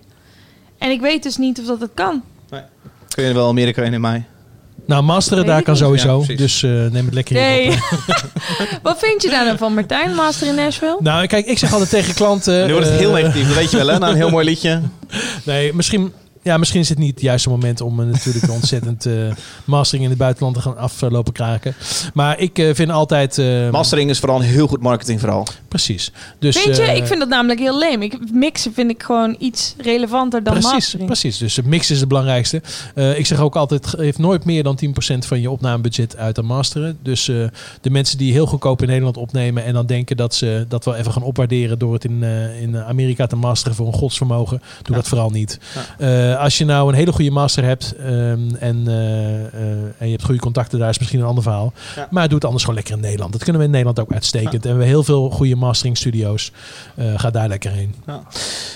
En 0.78 0.90
ik 0.90 1.00
weet 1.00 1.22
dus 1.22 1.36
niet 1.36 1.60
of 1.60 1.66
dat 1.66 1.80
het 1.80 1.90
kan. 1.94 2.22
Kun 3.14 3.24
je 3.24 3.32
wel 3.34 3.48
Amerika 3.48 3.82
in 3.82 3.92
in 3.92 4.00
mei? 4.00 4.24
Nou, 4.86 5.02
masteren 5.02 5.46
daar 5.46 5.62
kan 5.62 5.74
niet. 5.74 5.82
sowieso. 5.82 6.24
Ja, 6.26 6.36
dus 6.36 6.62
eh, 6.62 6.70
neem 6.70 7.04
het 7.04 7.14
lekker 7.14 7.36
in. 7.36 7.42
Nee. 7.42 7.78
wat 8.82 8.98
vind 8.98 9.22
je 9.22 9.30
daar 9.30 9.44
dan 9.44 9.58
van, 9.58 9.74
Martijn? 9.74 10.14
Master 10.14 10.46
in 10.46 10.54
Nashville? 10.54 10.96
Nou, 11.00 11.26
kijk, 11.26 11.46
ik 11.46 11.58
zeg 11.58 11.72
altijd 11.72 11.90
tegen 11.90 12.14
klanten... 12.14 12.66
Nu 12.66 12.72
wordt 12.72 12.88
het 12.88 12.98
heel 12.98 13.16
eh, 13.16 13.22
negatief, 13.22 13.46
dat 13.46 13.56
weet 13.56 13.70
je 13.70 13.76
wel 13.76 13.88
hè? 13.88 13.98
Na 13.98 14.08
een 14.08 14.16
heel 14.16 14.30
mooi 14.30 14.44
liedje. 14.44 14.80
Nee, 15.44 15.74
misschien, 15.74 16.12
ja, 16.42 16.56
misschien 16.56 16.80
is 16.80 16.88
het 16.88 16.98
niet 16.98 17.10
het 17.14 17.20
juiste 17.20 17.48
moment 17.48 17.80
om 17.80 18.00
eh, 18.00 18.06
natuurlijk 18.06 18.52
ontzettend 18.52 19.06
eh, 19.06 19.12
mastering 19.64 20.04
in 20.04 20.10
het 20.10 20.18
buitenland 20.18 20.54
te 20.54 20.60
gaan 20.62 20.76
aflopen 20.76 21.32
kraken. 21.32 21.74
Maar 22.14 22.38
ik 22.38 22.58
eh, 22.58 22.74
vind 22.74 22.90
altijd... 22.90 23.38
eh, 23.38 23.70
Mastering 23.70 24.10
is 24.10 24.18
vooral 24.18 24.38
een 24.38 24.46
heel 24.46 24.66
goed 24.66 24.80
marketingverhaal. 24.82 25.46
Precies. 25.68 26.12
Dus, 26.38 26.64
Weet 26.64 26.76
je, 26.76 26.82
ik 26.82 27.06
vind 27.06 27.18
dat 27.20 27.28
namelijk 27.28 27.60
heel 27.60 27.78
leem. 27.78 28.02
Ik, 28.02 28.18
mixen 28.32 28.72
vind 28.74 28.90
ik 28.90 29.02
gewoon 29.02 29.36
iets 29.38 29.74
relevanter 29.78 30.42
dan 30.42 30.52
Precies, 30.52 30.72
mastering. 30.72 31.06
precies. 31.06 31.38
Dus 31.38 31.56
het 31.56 31.66
mix 31.66 31.90
is 31.90 31.98
het 32.00 32.08
belangrijkste. 32.08 32.62
Eh, 32.94 33.18
ik 33.18 33.26
zeg 33.26 33.40
ook 33.40 33.56
altijd, 33.56 33.86
geef 33.86 34.18
nooit 34.18 34.44
meer 34.44 34.62
dan 34.62 34.78
10% 34.84 35.26
van 35.26 35.40
je 35.40 35.50
opnamebudget 35.50 36.16
uit 36.16 36.38
aan 36.38 36.44
masteren. 36.44 36.98
Dus 37.02 37.28
eh, 37.28 37.36
de 37.80 37.90
mensen 37.90 38.18
die 38.18 38.32
heel 38.32 38.46
goedkoop 38.46 38.80
in 38.82 38.88
Nederland 38.88 39.16
opnemen 39.16 39.64
en 39.64 39.72
dan 39.74 39.86
denken 39.86 40.16
dat 40.16 40.34
ze 40.34 40.64
dat 40.68 40.84
wel 40.84 40.94
even 40.94 41.12
gaan 41.12 41.22
opwaarderen 41.22 41.78
door 41.78 41.92
het 41.92 42.04
in, 42.04 42.22
eh, 42.22 42.62
in 42.62 42.76
Amerika 42.78 43.26
te 43.26 43.36
masteren 43.36 43.76
voor 43.76 43.86
een 43.86 43.92
godsvermogen, 43.92 44.62
doe 44.82 44.96
dat 44.96 45.08
vooral 45.08 45.30
niet. 45.30 45.58
Eh, 46.32 46.38
als 46.42 46.58
je 46.58 46.64
nou 46.64 46.88
een 46.88 46.94
hele 46.94 47.12
goede 47.12 47.30
master 47.30 47.64
hebt 47.64 47.94
ehm, 47.98 48.10
en, 48.58 48.82
eh, 48.86 48.94
eh, 49.44 49.50
en 49.98 50.06
je 50.06 50.10
hebt 50.10 50.24
goede 50.24 50.40
contacten, 50.40 50.78
daar 50.78 50.88
is 50.88 50.98
misschien 50.98 51.20
een 51.20 51.26
ander 51.26 51.42
verhaal. 51.42 51.72
Ja. 51.96 52.06
Maar 52.10 52.24
doe 52.24 52.34
het 52.34 52.44
anders 52.44 52.62
gewoon 52.64 52.78
lekker 52.78 52.94
in 52.94 53.00
Nederland. 53.00 53.32
Dat 53.32 53.42
kunnen 53.42 53.60
we 53.60 53.66
in 53.66 53.72
Nederland 53.72 54.00
ook 54.00 54.12
uitstekend. 54.12 54.52
En 54.54 54.60
we 54.60 54.68
hebben 54.68 54.86
heel 54.86 55.02
veel 55.02 55.30
goede 55.30 55.56
mastering 55.56 55.96
studio's. 55.96 56.52
Eh, 56.94 57.04
ga 57.16 57.30
daar 57.30 57.48
lekker 57.48 57.70
heen. 57.70 57.94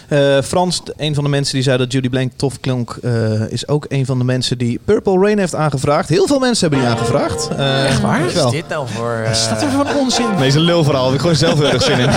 Eh, 0.08 0.42
Frans, 0.42 0.82
een 0.96 1.14
van 1.14 1.24
de 1.24 1.30
mensen 1.30 1.54
die 1.54 1.62
zei 1.62 1.78
dat 1.78 1.92
Judy 1.92 2.08
Blank 2.08 2.32
tof 2.36 2.60
klonk, 2.60 2.98
eh, 3.02 3.50
is 3.50 3.68
ook 3.68 3.86
een 3.88 4.06
van 4.06 4.18
de 4.18 4.24
mensen 4.24 4.58
die 4.58 4.80
Purple 4.84 5.18
Rain 5.18 5.38
heeft 5.38 5.54
aangevraagd. 5.54 6.08
Heel 6.08 6.26
veel 6.26 6.38
mensen 6.38 6.68
hebben 6.68 6.86
die 6.88 6.96
aangevraagd. 6.96 7.48
Echt 7.86 8.00
waar? 8.00 8.20
Wat 8.34 8.44
is 8.44 8.50
dit 8.50 8.68
nou 8.68 8.88
voor... 8.88 9.10
eh, 9.12 9.22
Wat 9.28 9.36
is 9.36 9.48
dat 9.48 9.62
er 9.62 9.70
van 9.70 9.86
onzin? 9.96 10.34
Nee, 10.38 10.46
is 10.46 10.54
een 10.54 10.60
lulverhaal. 10.60 11.04
Heb 11.04 11.14
ik 11.14 11.20
gewoon 11.20 11.36
zelf 11.36 11.58
heel 11.58 11.70
erg 11.70 11.82
zin 11.82 11.98
in. 11.98 12.08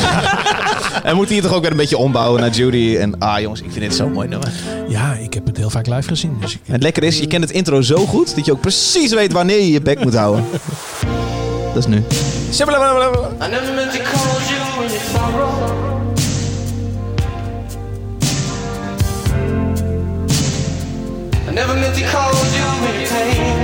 en 1.10 1.16
moet 1.16 1.30
hier 1.30 1.42
toch 1.42 1.54
ook 1.54 1.62
weer 1.62 1.72
een 1.72 1.78
beetje 1.78 1.98
ombouwen 1.98 2.42
naar 2.42 2.50
Judy. 2.50 2.98
En 3.00 3.20
ah 3.20 3.40
jongens, 3.40 3.62
ik 3.62 3.72
vind 3.72 3.82
dit 3.82 3.96
zo'n 3.96 4.12
mooi 4.12 4.28
nummer. 4.28 4.52
Ja, 4.88 5.14
ik 5.14 5.29
heb 5.34 5.46
het 5.46 5.58
heel 5.58 5.70
vaak 5.70 5.88
live 5.88 6.08
gezien. 6.08 6.38
Dus 6.42 6.54
ik, 6.54 6.60
het 6.66 6.82
lekker 6.84 7.04
is, 7.04 7.20
je 7.20 7.28
kent 7.28 7.44
het 7.44 7.52
intro 7.52 7.82
zo 7.82 8.06
goed 8.06 8.36
dat 8.36 8.46
je 8.46 8.52
ook 8.52 8.62
precies 8.62 9.14
weet 9.14 9.32
wanneer 9.32 9.58
je 9.58 9.72
je 9.72 9.82
bek 9.82 10.04
moet 10.04 10.16
houden. 10.16 10.46
Dat 11.74 11.78
is 11.78 11.86
nu. 11.88 11.96
I 11.98 12.02
never 13.48 13.74
meant 13.74 13.92
to 13.92 14.00
call 14.04 14.40
you 14.50 14.60
when 14.78 14.92
it's 14.92 15.12
sorrow. 15.12 15.50
I 21.48 21.52
never 21.54 21.76
meant 21.76 21.96
to 21.96 22.02
call 22.12 22.34
you 22.34 22.66
when 22.82 22.94
you're 23.00 23.08
pain. 23.08 23.60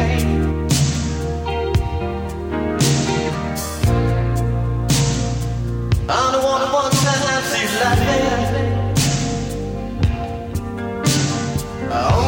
I'm 6.08 6.32
the 6.32 6.40
one 6.40 6.62
who 6.62 6.74
wants 6.74 7.02
to 7.02 7.10
have 7.10 7.58
you 7.58 7.80
laughing. 7.80 8.25
I 11.98 12.25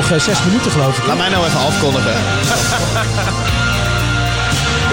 nog 0.00 0.10
eh, 0.10 0.20
zes 0.20 0.42
minuten, 0.44 0.70
geloof 0.70 0.98
ik. 0.98 1.06
Laat 1.06 1.16
mij 1.16 1.28
nou 1.28 1.46
even 1.46 1.60
afkondigen. 1.60 2.12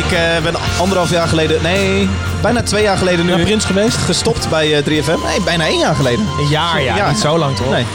ik 0.03 0.11
eh, 0.11 0.37
ben 0.43 0.53
anderhalf 0.79 1.09
jaar 1.09 1.27
geleden, 1.27 1.61
nee, 1.61 2.09
bijna 2.41 2.63
twee 2.63 2.83
jaar 2.83 2.97
geleden 2.97 3.25
nu 3.25 3.35
Ja, 3.35 3.43
Prins 3.43 3.65
geweest. 3.65 3.97
gestopt 3.97 4.49
bij 4.49 4.77
eh, 4.77 4.83
3FM. 4.83 5.23
Nee, 5.25 5.41
bijna 5.43 5.65
één 5.65 5.79
jaar 5.79 5.95
geleden. 5.95 6.25
Een 6.39 6.47
jaar, 6.47 6.81
ja. 6.81 7.09
Niet 7.09 7.19
zo 7.19 7.37
lang 7.37 7.55
toch? 7.55 7.69
Nee. 7.69 7.85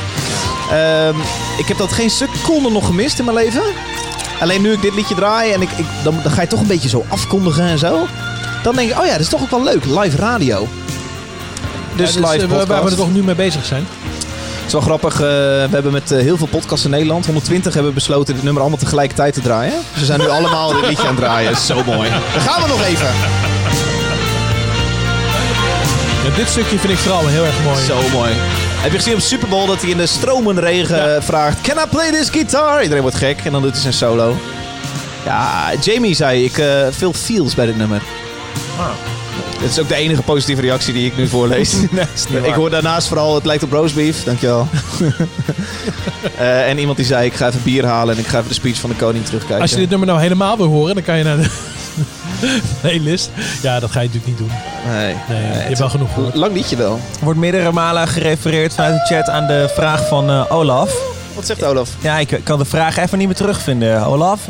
Ehm, 0.70 1.14
ik 1.58 1.68
heb 1.68 1.78
dat 1.78 1.92
geen 1.92 2.10
seconde 2.10 2.70
nog 2.70 2.86
gemist 2.86 3.18
in 3.18 3.24
mijn 3.24 3.36
leven. 3.36 3.62
Alleen 4.40 4.62
nu 4.62 4.72
ik 4.72 4.82
dit 4.82 4.94
liedje 4.94 5.14
draai 5.14 5.52
en 5.52 5.62
ik, 5.62 5.70
ik, 5.76 5.86
dan, 6.02 6.20
dan 6.22 6.32
ga 6.32 6.40
je 6.40 6.46
toch 6.48 6.60
een 6.60 6.66
beetje 6.66 6.88
zo 6.88 7.04
afkondigen 7.08 7.64
en 7.66 7.78
zo. 7.78 8.06
Dan 8.62 8.74
denk 8.76 8.90
ik, 8.90 8.98
oh 8.98 9.04
ja, 9.06 9.12
dat 9.12 9.20
is 9.20 9.28
toch 9.28 9.42
ook 9.42 9.50
wel 9.50 9.62
leuk. 9.62 9.84
Live 9.84 10.16
radio. 10.16 10.68
Dus 11.96 12.14
Ja, 12.14 12.20
dus, 12.20 12.30
live 12.30 12.44
eh, 12.44 12.50
waar- 12.50 12.58
we 12.60 12.66
podcast. 12.66 12.90
er 12.90 12.96
toch 12.96 13.12
nu 13.12 13.22
mee 13.22 13.34
bezig 13.34 13.64
zijn. 13.64 13.86
Het 14.64 14.66
is 14.66 14.72
wel 14.72 14.80
grappig. 14.80 15.14
eh, 15.14 15.20
we 15.20 15.68
hebben 15.70 15.92
met 15.92 16.10
eh, 16.10 16.18
heel 16.18 16.36
veel 16.36 16.46
podcasts 16.46 16.84
in 16.84 16.90
Nederland, 16.90 17.24
120, 17.24 17.72
hebben 17.74 17.90
we 17.92 17.98
besloten 17.98 18.34
dit 18.34 18.42
nummer 18.42 18.62
allemaal 18.62 18.78
tegelijkertijd 18.80 19.34
te 19.34 19.40
draaien. 19.40 19.72
Dus 19.90 20.00
we 20.00 20.04
zijn 20.06 20.20
nu 20.20 20.28
allemaal 20.38 20.72
dit 20.72 20.86
liedje 20.86 21.02
aan 21.02 21.14
het 21.14 21.24
draaien. 21.24 21.56
Zo 21.56 21.84
mooi. 21.84 22.10
Dan 22.32 22.40
gaan 22.40 22.62
we 22.62 22.68
nog 22.68 22.82
even. 22.84 23.06
Ja, 26.24 26.36
dit 26.36 26.48
stukje 26.48 26.78
vind 26.78 26.92
ik 26.92 26.98
vooral 26.98 27.26
heel 27.26 27.44
erg 27.44 27.62
mooi. 27.64 27.84
Zo 27.84 27.96
mooi. 28.12 28.32
Heb 28.82 28.90
je 28.92 28.96
gezien 28.98 29.14
op 29.14 29.20
Super 29.20 29.48
Bowl 29.48 29.66
dat 29.66 29.80
hij 29.80 29.90
in 29.90 29.96
de 29.96 30.06
stromende 30.06 30.60
regen 30.60 31.22
vraagt: 31.22 31.60
Can 31.60 31.76
I 31.76 31.86
play 31.90 32.10
this 32.10 32.28
guitar? 32.30 32.82
Iedereen 32.82 33.02
wordt 33.02 33.16
gek 33.16 33.40
en 33.44 33.52
dan 33.52 33.62
doet 33.62 33.72
hij 33.72 33.80
zijn 33.80 33.92
solo. 33.92 34.36
Ja, 35.24 35.70
Jamie 35.80 36.14
zei: 36.14 36.44
Ik 36.44 36.58
eh 36.58 36.86
veel 36.90 37.12
feels 37.12 37.54
bij 37.54 37.66
dit 37.66 37.76
nummer. 37.76 38.02
Dit 39.62 39.70
is 39.70 39.78
ook 39.78 39.88
de 39.88 39.94
enige 39.94 40.22
positieve 40.22 40.60
reactie 40.60 40.92
die 40.92 41.06
ik 41.06 41.16
nu 41.16 41.28
voorlees. 41.28 41.74
ik 42.42 42.54
hoor 42.54 42.70
daarnaast 42.70 43.08
vooral: 43.08 43.34
Het 43.34 43.44
lijkt 43.44 43.62
op 43.62 43.72
roastbeef. 43.72 44.24
Dankjewel. 44.24 44.68
Eh 46.38 46.68
en 46.68 46.78
iemand 46.78 46.96
die 46.96 47.06
zei: 47.06 47.26
Ik 47.26 47.34
ga 47.34 47.46
even 47.46 47.62
bier 47.62 47.86
halen 47.86 48.14
en 48.14 48.20
ik 48.20 48.26
ga 48.26 48.36
even 48.36 48.48
de 48.48 48.54
speech 48.54 48.76
van 48.76 48.90
de 48.90 48.96
koning 48.96 49.24
terugkijken. 49.24 49.60
Als 49.60 49.70
je 49.70 49.76
dit 49.76 49.90
nummer 49.90 50.08
nou 50.08 50.20
helemaal 50.20 50.56
wil 50.56 50.66
horen, 50.66 50.94
dan 50.94 51.04
kan 51.04 51.18
je 51.18 51.24
naar 51.24 51.36
de 51.36 51.50
playlist. 52.80 53.30
Ja, 53.62 53.80
dat 53.80 53.90
ga 53.90 54.00
je 54.00 54.06
natuurlijk 54.06 54.38
niet 54.38 54.48
doen. 54.48 54.58
Nee, 54.92 55.14
Nee, 55.28 55.42
je 55.42 55.58
hebt 55.58 55.78
wel 55.78 55.88
genoeg 55.88 56.12
gehoord. 56.14 56.34
Lang 56.34 56.54
liedje 56.54 56.76
wel. 56.76 56.92
Er 57.18 57.24
wordt 57.24 57.38
meerdere 57.38 57.72
malen 57.72 58.08
gerefereerd 58.08 58.74
vanuit 58.74 58.94
de 58.94 59.14
chat 59.14 59.28
aan 59.28 59.46
de 59.46 59.70
vraag 59.74 60.08
van 60.08 60.30
eh, 60.30 60.44
Olaf. 60.48 60.94
Wat 61.34 61.46
zegt 61.46 61.64
Olaf? 61.64 61.90
Ja, 62.00 62.18
ik 62.18 62.40
kan 62.44 62.58
de 62.58 62.64
vraag 62.64 62.96
even 62.96 63.18
niet 63.18 63.26
meer 63.26 63.36
terugvinden. 63.36 64.06
Olaf, 64.06 64.40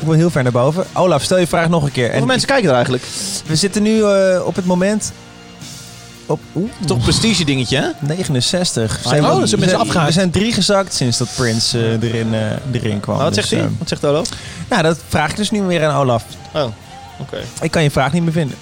moet 0.00 0.08
wel 0.08 0.18
heel 0.18 0.30
ver 0.30 0.42
naar 0.42 0.52
boven. 0.52 0.84
Olaf, 0.92 1.22
stel 1.22 1.38
je 1.38 1.46
vraag 1.46 1.68
nog 1.68 1.82
een 1.84 1.92
keer. 1.92 2.08
Hoeveel 2.08 2.26
mensen 2.26 2.48
kijken 2.48 2.68
er 2.68 2.74
eigenlijk? 2.74 3.04
We 3.46 3.56
zitten 3.56 3.82
nu 3.82 4.02
eh, 4.02 4.40
op 4.46 4.56
het 4.56 4.64
moment 4.64 5.12
op 6.26 6.40
oeh, 6.54 6.70
Toch 6.86 7.02
prestige 7.02 7.44
dingetje, 7.44 7.76
hè? 7.76 8.06
69. 8.06 9.00
Oh, 9.04 9.40
dus 9.40 9.50
we, 9.52 9.64
zijn 9.64 9.76
afgehaakt. 9.76 10.06
we 10.06 10.12
zijn 10.12 10.30
drie 10.30 10.52
gezakt 10.52 10.94
sinds 10.94 11.18
dat 11.18 11.28
Prince 11.36 11.78
eh, 11.78 12.08
erin, 12.08 12.34
eh, 12.34 12.40
erin 12.72 13.00
kwam. 13.00 13.16
Nou, 13.16 13.28
wat 13.28 13.34
Dus, 13.34 13.48
zegt 13.48 13.62
hij? 13.62 13.70
eh, 13.72 13.78
Wat 13.78 13.88
zegt 13.88 14.04
Olaf? 14.04 14.28
nou, 14.68 14.82
dat 14.82 14.98
vraag 15.08 15.30
ik 15.30 15.36
dus 15.36 15.50
nu 15.50 15.62
weer 15.62 15.84
aan 15.86 16.00
Olaf. 16.00 16.24
Oh, 16.54 16.64
oké. 17.20 17.38
Ik 17.60 17.70
kan 17.70 17.82
je 17.82 17.90
vraag 17.90 18.12
niet 18.12 18.22
meer 18.22 18.32
vinden. 18.32 18.56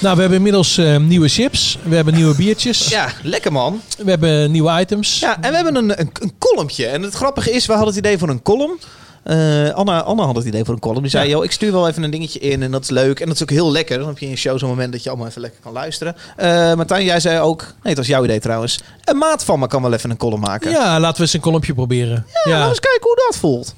Nou, 0.00 0.14
we 0.14 0.20
hebben 0.20 0.38
inmiddels 0.38 0.78
eh, 0.78 0.96
nieuwe 0.96 1.28
chips. 1.28 1.78
We 1.82 1.94
hebben 1.96 2.14
nieuwe 2.14 2.34
biertjes. 2.34 2.88
Ja, 2.88 3.08
lekker 3.22 3.52
man. 3.52 3.80
We 3.98 4.10
hebben 4.10 4.50
nieuwe 4.50 4.80
items. 4.80 5.18
Ja, 5.18 5.36
en 5.40 5.50
we 5.50 5.54
hebben 5.56 5.74
een, 5.76 6.00
een, 6.00 6.10
een. 6.20 6.88
En 6.90 7.02
het 7.02 7.14
grappige 7.14 7.50
is, 7.50 7.66
we 7.66 7.72
hadden 7.72 7.88
het 7.94 7.98
idee 8.04 8.18
voor 8.18 8.28
een 8.28 8.42
column. 8.42 8.78
Eh, 9.22 9.70
Anna, 9.70 10.02
Anna 10.02 10.24
had 10.24 10.36
het 10.36 10.44
idee 10.44 10.64
voor 10.64 10.74
een 10.74 10.80
column. 10.80 11.02
Die 11.02 11.10
zei, 11.10 11.28
joh, 11.28 11.44
ik 11.44 11.52
stuur 11.52 11.72
wel 11.72 11.88
even 11.88 12.02
een 12.02 12.10
dingetje 12.10 12.38
in 12.38 12.62
en 12.62 12.70
dat 12.70 12.82
is 12.82 12.90
leuk. 12.90 13.20
En 13.20 13.26
dat 13.26 13.34
is 13.34 13.42
ook 13.42 13.50
heel 13.50 13.72
lekker. 13.72 13.98
Dan 13.98 14.06
heb 14.06 14.18
je 14.18 14.24
in 14.24 14.30
je 14.30 14.36
show 14.36 14.58
zo'n 14.58 14.68
moment 14.68 14.92
dat 14.92 15.02
je 15.02 15.08
allemaal 15.08 15.28
even 15.28 15.40
lekker 15.40 15.60
kan 15.62 15.72
luisteren. 15.72 16.16
Eh 16.36 16.74
Martijn, 16.74 17.04
jij 17.04 17.20
zei 17.20 17.40
ook, 17.40 17.60
nee, 17.60 17.72
het 17.82 17.96
was 17.96 18.06
jouw 18.06 18.24
idee 18.24 18.40
trouwens. 18.40 18.80
Een 19.04 19.16
maat 19.16 19.44
van 19.44 19.58
me 19.58 19.66
kan 19.66 19.82
wel 19.82 19.92
even 19.92 20.10
een 20.10 20.16
column 20.16 20.40
maken. 20.40 20.70
Ja, 20.70 21.00
laten 21.00 21.16
we 21.16 21.22
eens 21.22 21.32
een 21.32 21.40
kolompje 21.40 21.74
proberen. 21.74 22.26
Ja, 22.44 22.50
laten 22.50 22.62
we 22.62 22.68
eens 22.68 22.80
kijken 22.80 23.02
hoe 23.02 23.22
dat 23.26 23.36
voelt. 23.36 23.74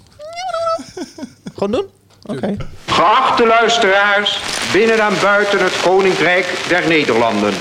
Gewoon 1.54 1.70
doen? 1.70 1.86
Oké. 2.26 2.56
Geachte 2.86 3.46
luisteraars, 3.46 4.40
binnen 4.72 5.00
en 5.00 5.14
buiten 5.22 5.58
het 5.64 5.80
Koninkrijk 5.80 6.64
der 6.68 6.88
Nederlanden. 6.88 7.52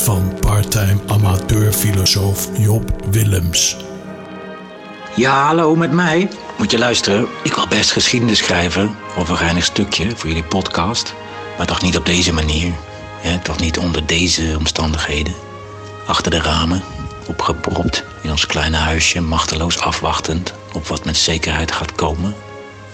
Van 0.00 0.34
parttime 0.40 0.98
amateurfilosoof 1.06 2.48
Job 2.58 2.90
Willems. 3.10 3.76
Ja, 5.16 5.46
hallo, 5.46 5.76
met 5.76 5.92
mij. 5.92 6.28
Moet 6.58 6.70
je 6.70 6.78
luisteren, 6.78 7.26
ik 7.42 7.54
wil 7.54 7.66
best 7.66 7.92
geschiedenis 7.92 8.38
schrijven. 8.38 8.96
Of 9.16 9.28
een 9.28 9.36
geinig 9.36 9.64
stukje 9.64 10.16
voor 10.16 10.28
jullie 10.28 10.44
podcast. 10.44 11.14
Maar 11.56 11.66
toch 11.66 11.82
niet 11.82 11.96
op 11.96 12.06
deze 12.06 12.32
manier. 12.32 12.72
Hè? 13.20 13.38
Toch 13.38 13.60
niet 13.60 13.78
onder 13.78 14.06
deze 14.06 14.54
omstandigheden. 14.58 15.34
Achter 16.06 16.30
de 16.30 16.40
ramen, 16.40 16.82
opgepropt 17.26 18.04
in 18.22 18.30
ons 18.30 18.46
kleine 18.46 18.76
huisje, 18.76 19.20
machteloos 19.20 19.78
afwachtend 19.78 20.54
op 20.72 20.86
wat 20.86 21.04
met 21.04 21.16
zekerheid 21.16 21.72
gaat 21.72 21.92
komen. 21.92 22.34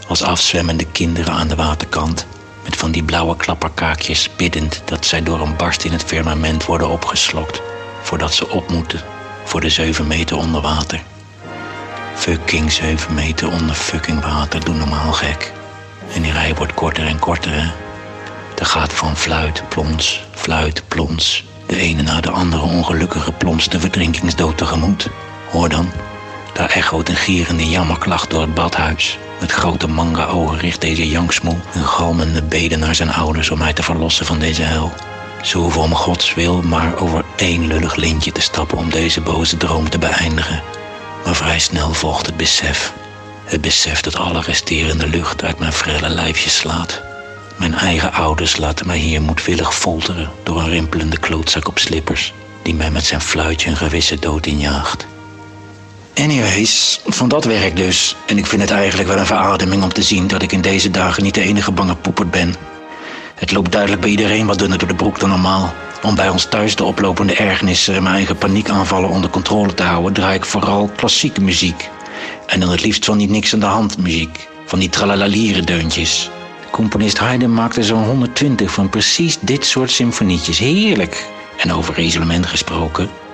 Als 0.08 0.22
afzwemmende 0.22 0.86
kinderen 0.92 1.32
aan 1.32 1.48
de 1.48 1.56
waterkant, 1.56 2.26
met 2.66 2.76
van 2.76 2.90
die 2.90 3.02
blauwe 3.02 3.36
klapperkaakjes 3.36 4.30
biddend 4.36 4.82
dat 4.84 5.06
zij 5.06 5.22
door 5.22 5.40
een 5.40 5.56
barst 5.56 5.84
in 5.84 5.92
het 5.92 6.04
firmament 6.04 6.64
worden 6.64 6.88
opgeslokt, 6.88 7.62
voordat 8.02 8.34
ze 8.34 8.48
op 8.48 8.70
moeten 8.70 9.00
voor 9.44 9.60
de 9.60 9.70
zeven 9.70 10.06
meter 10.06 10.36
onder 10.36 10.60
water. 10.60 11.02
Fucking 12.14 12.72
7 12.72 13.14
meter 13.14 13.50
onder 13.50 13.74
fucking 13.74 14.20
water, 14.20 14.64
doe 14.64 14.74
normaal 14.74 15.12
gek. 15.12 15.52
En 16.14 16.22
die 16.22 16.32
rij 16.32 16.54
wordt 16.54 16.74
korter 16.74 17.06
en 17.06 17.18
korter, 17.18 17.52
hè. 17.52 17.70
Er 18.58 18.66
gaat 18.66 18.92
van 18.92 19.16
fluit, 19.16 19.62
plons, 19.68 20.24
fluit, 20.34 20.82
plons. 20.88 21.44
De 21.66 21.76
ene 21.76 22.02
na 22.02 22.20
de 22.20 22.30
andere 22.30 22.62
ongelukkige 22.62 23.32
plons 23.32 23.68
de 23.68 23.80
verdrinkingsdood 23.80 24.58
tegemoet. 24.58 25.08
Hoor 25.50 25.68
dan, 25.68 25.90
daar 26.56 26.70
echoot 26.70 27.08
een 27.08 27.16
gierende 27.16 27.68
jammerklacht 27.68 28.30
door 28.30 28.40
het 28.40 28.54
badhuis. 28.54 29.18
Met 29.40 29.52
grote 29.52 29.86
manga-ogen 29.86 30.58
richt 30.58 30.80
deze 30.80 31.08
jangsmoel 31.08 31.58
een 31.74 31.86
galmende 31.86 32.42
bede 32.42 32.76
naar 32.76 32.94
zijn 32.94 33.12
ouders 33.12 33.50
om 33.50 33.58
mij 33.58 33.72
te 33.72 33.82
verlossen 33.82 34.26
van 34.26 34.38
deze 34.38 34.62
hel. 34.62 34.92
Ze 35.42 35.58
hoeven 35.58 35.80
om 35.80 35.94
Gods 35.94 36.34
wil 36.34 36.62
maar 36.62 36.98
over 36.98 37.24
één 37.36 37.66
lullig 37.66 37.96
lintje 37.96 38.32
te 38.32 38.40
stappen 38.40 38.78
om 38.78 38.90
deze 38.90 39.20
boze 39.20 39.56
droom 39.56 39.90
te 39.90 39.98
beëindigen. 39.98 40.62
Maar 41.24 41.34
vrij 41.34 41.58
snel 41.58 41.92
volgt 41.92 42.26
het 42.26 42.36
besef. 42.36 42.92
Het 43.44 43.60
besef 43.60 44.00
dat 44.00 44.16
alle 44.16 44.40
resterende 44.40 45.08
lucht 45.08 45.44
uit 45.44 45.58
mijn 45.58 45.72
frelle 45.72 46.08
lijfje 46.08 46.50
slaat. 46.50 47.02
Mijn 47.56 47.74
eigen 47.74 48.12
ouders 48.12 48.56
laten 48.56 48.86
mij 48.86 48.98
hier 48.98 49.22
moedwillig 49.22 49.74
folteren 49.74 50.30
door 50.42 50.58
een 50.58 50.68
rimpelende 50.68 51.18
klootzak 51.18 51.68
op 51.68 51.78
slippers, 51.78 52.32
die 52.62 52.74
mij 52.74 52.90
met 52.90 53.04
zijn 53.04 53.20
fluitje 53.20 53.70
een 53.70 53.76
gewisse 53.76 54.18
dood 54.18 54.46
injaagt. 54.46 55.06
Anyways, 56.22 57.00
van 57.06 57.28
dat 57.28 57.44
werk 57.44 57.76
dus. 57.76 58.16
En 58.26 58.38
ik 58.38 58.46
vind 58.46 58.62
het 58.62 58.70
eigenlijk 58.70 59.08
wel 59.08 59.18
een 59.18 59.26
verademing 59.26 59.82
om 59.82 59.92
te 59.92 60.02
zien 60.02 60.26
dat 60.26 60.42
ik 60.42 60.52
in 60.52 60.60
deze 60.60 60.90
dagen 60.90 61.22
niet 61.22 61.34
de 61.34 61.40
enige 61.42 61.70
bange 61.70 61.96
poepert 61.96 62.30
ben. 62.30 62.54
Het 63.34 63.52
loopt 63.52 63.72
duidelijk 63.72 64.00
bij 64.00 64.10
iedereen 64.10 64.46
wat 64.46 64.58
dunner 64.58 64.78
door 64.78 64.88
de 64.88 64.94
broek 64.94 65.20
dan 65.20 65.28
normaal. 65.28 65.74
Om 66.02 66.14
bij 66.14 66.28
ons 66.28 66.44
thuis 66.44 66.76
de 66.76 66.84
oplopende 66.84 67.34
ergernissen 67.34 67.94
en 67.94 68.02
mijn 68.02 68.14
eigen 68.14 68.36
paniekaanvallen 68.36 69.10
onder 69.10 69.30
controle 69.30 69.74
te 69.74 69.82
houden, 69.82 70.12
draai 70.12 70.36
ik 70.36 70.44
vooral 70.44 70.90
klassieke 70.96 71.40
muziek. 71.40 71.88
En 72.46 72.60
dan 72.60 72.70
het 72.70 72.82
liefst 72.82 73.04
van 73.04 73.18
die 73.18 73.28
niks 73.28 73.54
aan 73.54 73.60
de 73.60 73.66
hand 73.66 73.98
muziek. 73.98 74.48
Van 74.66 74.78
die 74.78 74.88
tralalalieren 74.88 75.64
deuntjes. 75.64 76.30
Componist 76.70 77.18
Haydn 77.18 77.52
maakte 77.52 77.84
zo'n 77.84 78.04
120 78.04 78.70
van 78.70 78.88
precies 78.88 79.38
dit 79.40 79.66
soort 79.66 79.90
symfonietjes. 79.90 80.58
Heerlijk! 80.58 81.26
En 81.56 81.72
over 81.72 81.98
isolement 81.98 82.46
gesproken. 82.46 83.25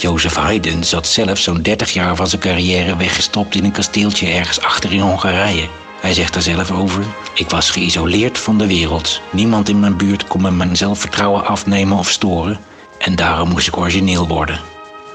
Jozef 0.00 0.34
Haydn 0.34 0.82
zat 0.82 1.06
zelf 1.06 1.38
zo'n 1.38 1.62
30 1.62 1.92
jaar 1.92 2.16
van 2.16 2.26
zijn 2.26 2.40
carrière 2.40 2.96
weggestopt 2.96 3.54
in 3.54 3.64
een 3.64 3.72
kasteeltje 3.72 4.28
ergens 4.28 4.60
achter 4.60 4.92
in 4.92 5.00
Hongarije. 5.00 5.68
Hij 6.00 6.14
zegt 6.14 6.34
er 6.34 6.42
zelf 6.42 6.70
over: 6.70 7.04
Ik 7.34 7.50
was 7.50 7.70
geïsoleerd 7.70 8.38
van 8.38 8.58
de 8.58 8.66
wereld. 8.66 9.20
Niemand 9.30 9.68
in 9.68 9.80
mijn 9.80 9.96
buurt 9.96 10.26
kon 10.26 10.42
me 10.42 10.50
mijn 10.50 10.76
zelfvertrouwen 10.76 11.46
afnemen 11.46 11.98
of 11.98 12.10
storen. 12.10 12.60
En 12.98 13.16
daarom 13.16 13.48
moest 13.48 13.68
ik 13.68 13.76
origineel 13.76 14.26
worden. 14.26 14.60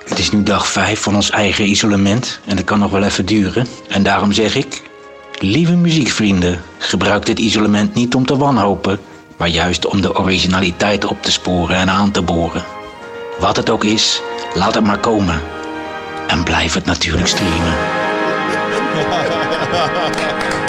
Het 0.08 0.20
is 0.20 0.32
nu 0.32 0.44
dag 0.44 0.68
5 0.68 1.02
van 1.02 1.16
ons 1.16 1.30
eigen 1.30 1.70
isolement 1.70 2.40
en 2.46 2.56
dat 2.56 2.66
kan 2.66 2.80
nog 2.80 2.92
wel 2.92 3.04
even 3.04 3.26
duren. 3.26 3.68
En 3.90 4.04
daarom 4.04 4.32
zeg 4.32 4.56
ik: 4.56 4.82
Lieve 5.40 5.76
muziekvrienden, 5.76 6.62
gebruik 6.78 7.26
dit 7.26 7.40
isolement 7.40 7.94
niet 7.94 8.16
om 8.16 8.26
te 8.26 8.38
wanhopen, 8.38 9.00
maar 9.38 9.50
juist 9.50 9.86
om 9.86 10.02
de 10.02 10.18
originaliteit 10.18 11.06
op 11.06 11.24
te 11.24 11.32
sporen 11.32 11.76
en 11.76 11.90
aan 11.90 12.12
te 12.12 12.22
boren. 12.22 12.64
Wat 13.40 13.56
het 13.56 13.70
ook 13.70 13.84
is, 13.84 14.22
laat 14.54 14.76
het 14.76 14.84
maar 14.84 15.00
komen. 15.00 15.42
En 16.28 16.44
blijf 16.44 16.74
het 16.74 16.86
natuurlijk 16.86 17.28
streamen. 17.28 17.74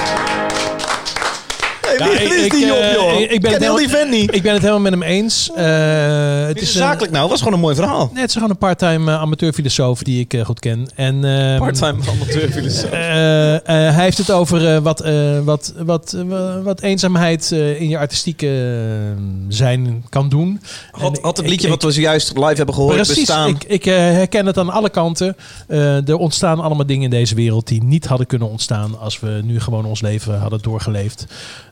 Hey, 1.99 2.29
wie 2.29 2.35
is 2.45 2.49
die 2.49 2.73
op, 2.73 2.79
eh, 2.79 2.93
joh? 2.93 3.21
Ik, 3.21 3.31
ik 3.31 3.41
ben 3.41 3.53
het 3.53 3.63
heel 3.63 3.77
helemaal, 3.77 3.77
die 3.77 3.89
vent 3.89 4.11
niet. 4.11 4.35
Ik 4.35 4.43
ben 4.43 4.53
het 4.53 4.61
helemaal 4.63 4.83
met 4.83 4.93
hem 4.93 5.03
eens. 5.03 5.51
Eh, 5.55 6.47
het 6.47 6.57
is 6.57 6.63
is 6.63 6.73
zakelijk 6.77 7.13
nou, 7.13 7.29
was 7.29 7.39
gewoon 7.39 7.55
een 7.55 7.61
mooi 7.61 7.75
verhaal. 7.75 8.11
Nee, 8.13 8.21
het 8.21 8.29
is 8.29 8.35
gewoon 8.35 8.51
een 8.51 8.59
part-time 8.59 9.11
eh, 9.13 9.21
amateurfilosoof 9.21 10.03
die 10.03 10.21
ik 10.21 10.35
eh, 10.35 10.45
goed 10.45 10.61
ken. 10.61 10.89
En, 10.95 11.25
ehm, 11.25 11.59
Part-time 11.59 11.99
amateurfilosoof. 12.15 12.91
eh, 12.91 13.55
eh, 13.55 13.61
hij 13.95 14.05
heeft 14.05 14.19
het 14.19 14.31
over 14.31 14.75
eh, 14.75 14.79
wat, 14.83 15.01
eh, 15.01 15.39
wat, 15.45 15.73
wat, 15.79 16.13
eh, 16.13 16.63
wat 16.63 16.81
eenzaamheid 16.81 17.53
eh, 17.53 17.81
in 17.81 17.89
je 17.89 17.99
artistieke 17.99 18.47
eh, 18.47 19.23
zijn 19.49 20.05
kan 20.09 20.29
doen. 20.29 20.61
Had, 20.91 21.19
had 21.23 21.37
het 21.37 21.49
liedje 21.49 21.67
ik- 21.67 21.73
wat 21.73 21.83
we 21.83 21.91
zojuist 21.91 22.37
live 22.37 22.55
hebben 22.55 22.75
gehoord 22.75 22.95
Precies, 22.95 23.15
bestaan. 23.17 23.49
ik, 23.49 23.65
ik 23.65 23.87
eh, 23.87 23.95
herken 23.95 24.47
het 24.47 24.59
aan 24.59 24.71
alle 24.71 24.91
kanten. 24.91 25.37
Eh, 25.69 26.09
er 26.09 26.17
ontstaan 26.17 26.61
allemaal 26.61 26.87
dingen 26.87 27.05
in 27.05 27.11
deze 27.11 27.35
wereld 27.35 27.67
die 27.67 27.83
niet 27.85 28.07
hadden 28.07 28.27
kunnen 28.27 28.49
ontstaan 28.51 28.99
als 29.01 29.21
we 29.21 29.41
nu 29.45 29.61
gewoon 29.61 29.85
ons 29.85 30.01
leven 30.01 30.39
hadden 30.39 30.59
doorgeleefd. 30.63 31.27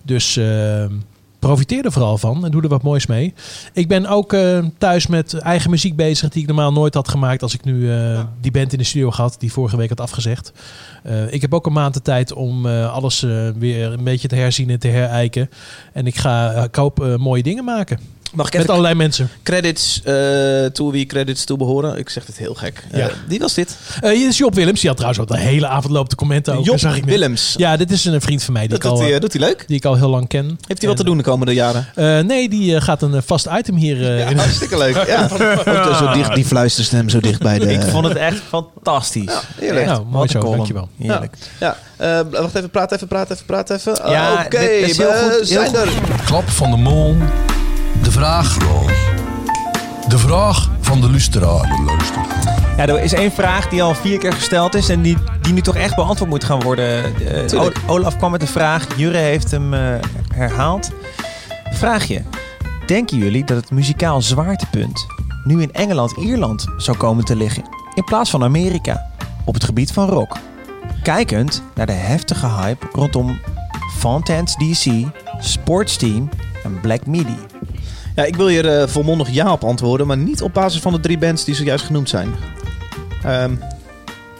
Dus 0.04 0.36
eh, 0.36 0.84
profiteer 1.38 1.84
er 1.84 1.92
vooral 1.92 2.18
van 2.18 2.44
en 2.44 2.50
doe 2.50 2.62
er 2.62 2.68
wat 2.68 2.82
moois 2.82 3.06
mee. 3.06 3.34
Ik 3.72 3.88
ben 3.88 4.06
ook 4.06 4.32
eh, 4.32 4.64
thuis 4.78 5.06
met 5.06 5.34
eigen 5.34 5.70
muziek 5.70 5.96
bezig 5.96 6.28
die 6.28 6.42
ik 6.42 6.46
normaal 6.48 6.72
nooit 6.72 6.94
had 6.94 7.08
gemaakt 7.08 7.42
als 7.42 7.54
ik 7.54 7.64
nu 7.64 7.92
eh, 7.92 8.24
die 8.40 8.50
band 8.50 8.72
in 8.72 8.78
de 8.78 8.84
studio 8.84 9.10
had 9.10 9.36
die 9.38 9.52
vorige 9.52 9.76
week 9.76 9.88
had 9.88 10.00
afgezegd. 10.00 10.52
Eh, 11.02 11.32
ik 11.32 11.40
heb 11.40 11.54
ook 11.54 11.66
een 11.66 11.72
maand 11.72 11.94
de 11.94 12.02
tijd 12.02 12.32
om 12.32 12.66
eh, 12.66 12.92
alles 12.92 13.22
eh, 13.22 13.48
weer 13.58 13.92
een 13.92 14.04
beetje 14.04 14.28
te 14.28 14.34
herzien 14.36 14.70
en 14.70 14.78
te 14.78 14.88
herijken. 14.88 15.50
En 15.92 16.06
ik 16.06 16.16
ga, 16.16 16.50
ik 16.50 16.74
hoop 16.74 17.02
eh, 17.02 17.16
mooie 17.16 17.42
dingen 17.42 17.64
maken. 17.64 17.98
Mag 18.34 18.46
ik 18.46 18.58
met 18.58 18.68
allerlei 18.68 18.94
mensen. 18.94 19.30
Credits 19.42 20.00
eh 20.04 20.64
toe 20.64 20.92
wie 20.92 21.06
credits 21.06 21.44
toe 21.44 21.56
behoren. 21.56 21.98
Ik 21.98 22.08
zeg 22.08 22.26
het 22.26 22.36
heel 22.38 22.54
gek. 22.54 22.84
Ja. 22.92 22.98
Eh, 22.98 23.14
wie 23.28 23.38
was 23.38 23.54
dit? 23.54 23.76
Eh, 24.00 24.10
hier 24.10 24.28
is 24.28 24.38
Job 24.38 24.54
Willems. 24.54 24.80
Die 24.80 24.88
had 24.88 24.98
trouwens 24.98 25.22
ook 25.22 25.36
de 25.36 25.42
hele 25.42 25.66
avond 25.66 25.92
lopen 25.92 26.08
te 26.08 26.16
commenten. 26.16 26.56
Ook, 26.56 26.64
Job 26.64 26.78
zag 26.78 26.96
ik. 26.96 27.04
Willems. 27.04 27.54
Ja, 27.56 27.76
dit 27.76 27.90
is 27.90 28.04
een 28.04 28.20
vriend 28.20 28.42
van 28.42 28.52
mij. 28.52 28.62
Die 28.62 28.78
Dat 28.78 28.84
ik 28.84 28.98
doet 28.98 29.08
hij, 29.08 29.18
doet 29.18 29.32
hij 29.32 29.42
leuk? 29.42 29.64
Die 29.66 29.76
ik 29.76 29.84
al 29.84 29.94
heel 29.94 30.08
lang 30.08 30.28
ken. 30.28 30.58
Heeft 30.66 30.80
hij 30.80 30.88
wat 30.88 30.96
te 30.96 31.04
doen 31.04 31.16
de 31.16 31.22
komende 31.22 31.54
jaren? 31.54 31.86
Eh, 31.94 32.18
nee, 32.18 32.48
die 32.48 32.80
gaat 32.80 33.02
een 33.02 33.22
vast 33.22 33.48
item 33.58 33.76
hier 33.76 34.16
eh, 34.18 34.30
in. 34.30 34.36
Hartstikke 34.36 34.78
leuk. 34.78 35.06
Ja. 35.06 35.22
Ook 35.88 35.94
zo 35.94 36.12
dicht, 36.12 36.34
die 36.34 36.44
fluisterstem 36.44 37.08
zo 37.08 37.20
dicht 37.20 37.42
bij 37.42 37.58
de... 37.58 37.72
Ik 37.72 37.82
vond 37.82 38.06
het 38.06 38.16
echt 38.16 38.40
fantastisch. 38.48 39.32
heerlijk. 39.60 39.86
Nou, 39.86 40.04
mooi 40.10 40.28
zo, 40.28 40.40
dankjewel. 40.40 40.88
Heerlijk. 40.98 41.34
Ja, 41.60 41.76
ja. 41.98 42.20
Eh, 42.20 42.40
wacht 42.40 42.54
even, 42.54 42.70
praat 42.70 42.92
even, 42.92 43.08
praat 43.08 43.30
even, 43.30 43.44
praat 43.46 43.70
even. 43.70 44.10
Ja, 44.10 44.42
Oké, 44.44 44.58
is 44.58 44.96
heel 44.96 45.06
we 45.06 45.18
goed, 45.22 45.30
heel 45.30 45.44
zijn 45.44 45.66
goed. 45.66 45.76
er. 45.76 45.92
Klap 46.24 46.48
van 46.48 46.70
de 46.70 46.76
mol. 46.76 47.16
De 48.14 48.20
vraag. 48.20 48.58
De 50.08 50.18
vraag 50.18 50.70
van 50.80 51.00
de 51.00 51.10
luisteraar. 51.10 51.80
Ja, 52.76 52.86
er 52.86 53.02
is 53.02 53.12
één 53.12 53.32
vraag 53.32 53.68
die 53.68 53.82
al 53.82 53.94
vier 53.94 54.18
keer 54.18 54.32
gesteld 54.32 54.74
is 54.74 54.88
en 54.88 55.02
die, 55.02 55.16
die 55.40 55.52
nu 55.52 55.60
toch 55.60 55.76
echt 55.76 55.94
beantwoord 55.94 56.30
moet 56.30 56.44
gaan 56.44 56.62
worden. 56.62 57.04
Eh, 57.26 57.66
Olaf 57.86 58.16
kwam 58.16 58.30
met 58.30 58.42
een 58.42 58.48
vraag, 58.48 58.86
Jurre 58.96 59.16
heeft 59.16 59.50
hem 59.50 59.74
eh, 59.74 59.80
herhaald. 60.34 60.90
Vraagje. 61.72 62.22
Denken 62.86 63.18
jullie 63.18 63.44
dat 63.44 63.56
het 63.56 63.70
muzikaal 63.70 64.22
zwaartepunt 64.22 65.06
nu 65.44 65.62
in 65.62 65.72
Engeland-Ierland 65.72 66.66
zou 66.76 66.96
komen 66.96 67.24
te 67.24 67.36
liggen 67.36 67.62
in 67.94 68.04
plaats 68.04 68.30
van 68.30 68.42
Amerika 68.42 69.06
op 69.44 69.54
het 69.54 69.64
gebied 69.64 69.92
van 69.92 70.08
rock? 70.08 70.36
Kijkend 71.02 71.62
naar 71.74 71.86
de 71.86 71.92
heftige 71.92 72.46
hype 72.48 72.86
rondom 72.92 73.40
Fontaine's 73.98 74.54
DC, 74.56 75.06
Sportsteam 75.38 76.28
en 76.64 76.80
Black 76.80 77.06
Midi. 77.06 77.36
Ja, 78.14 78.24
ik 78.24 78.36
wil 78.36 78.46
hier 78.46 78.68
eh, 78.68 78.88
volmondig 78.88 79.30
ja 79.30 79.52
op 79.52 79.64
antwoorden, 79.64 80.06
maar 80.06 80.16
niet 80.16 80.42
op 80.42 80.54
basis 80.54 80.80
van 80.80 80.92
de 80.92 81.00
drie 81.00 81.18
bands 81.18 81.44
die 81.44 81.54
zojuist 81.54 81.84
genoemd 81.84 82.08
zijn. 82.08 82.34
Ehm, 83.24 83.54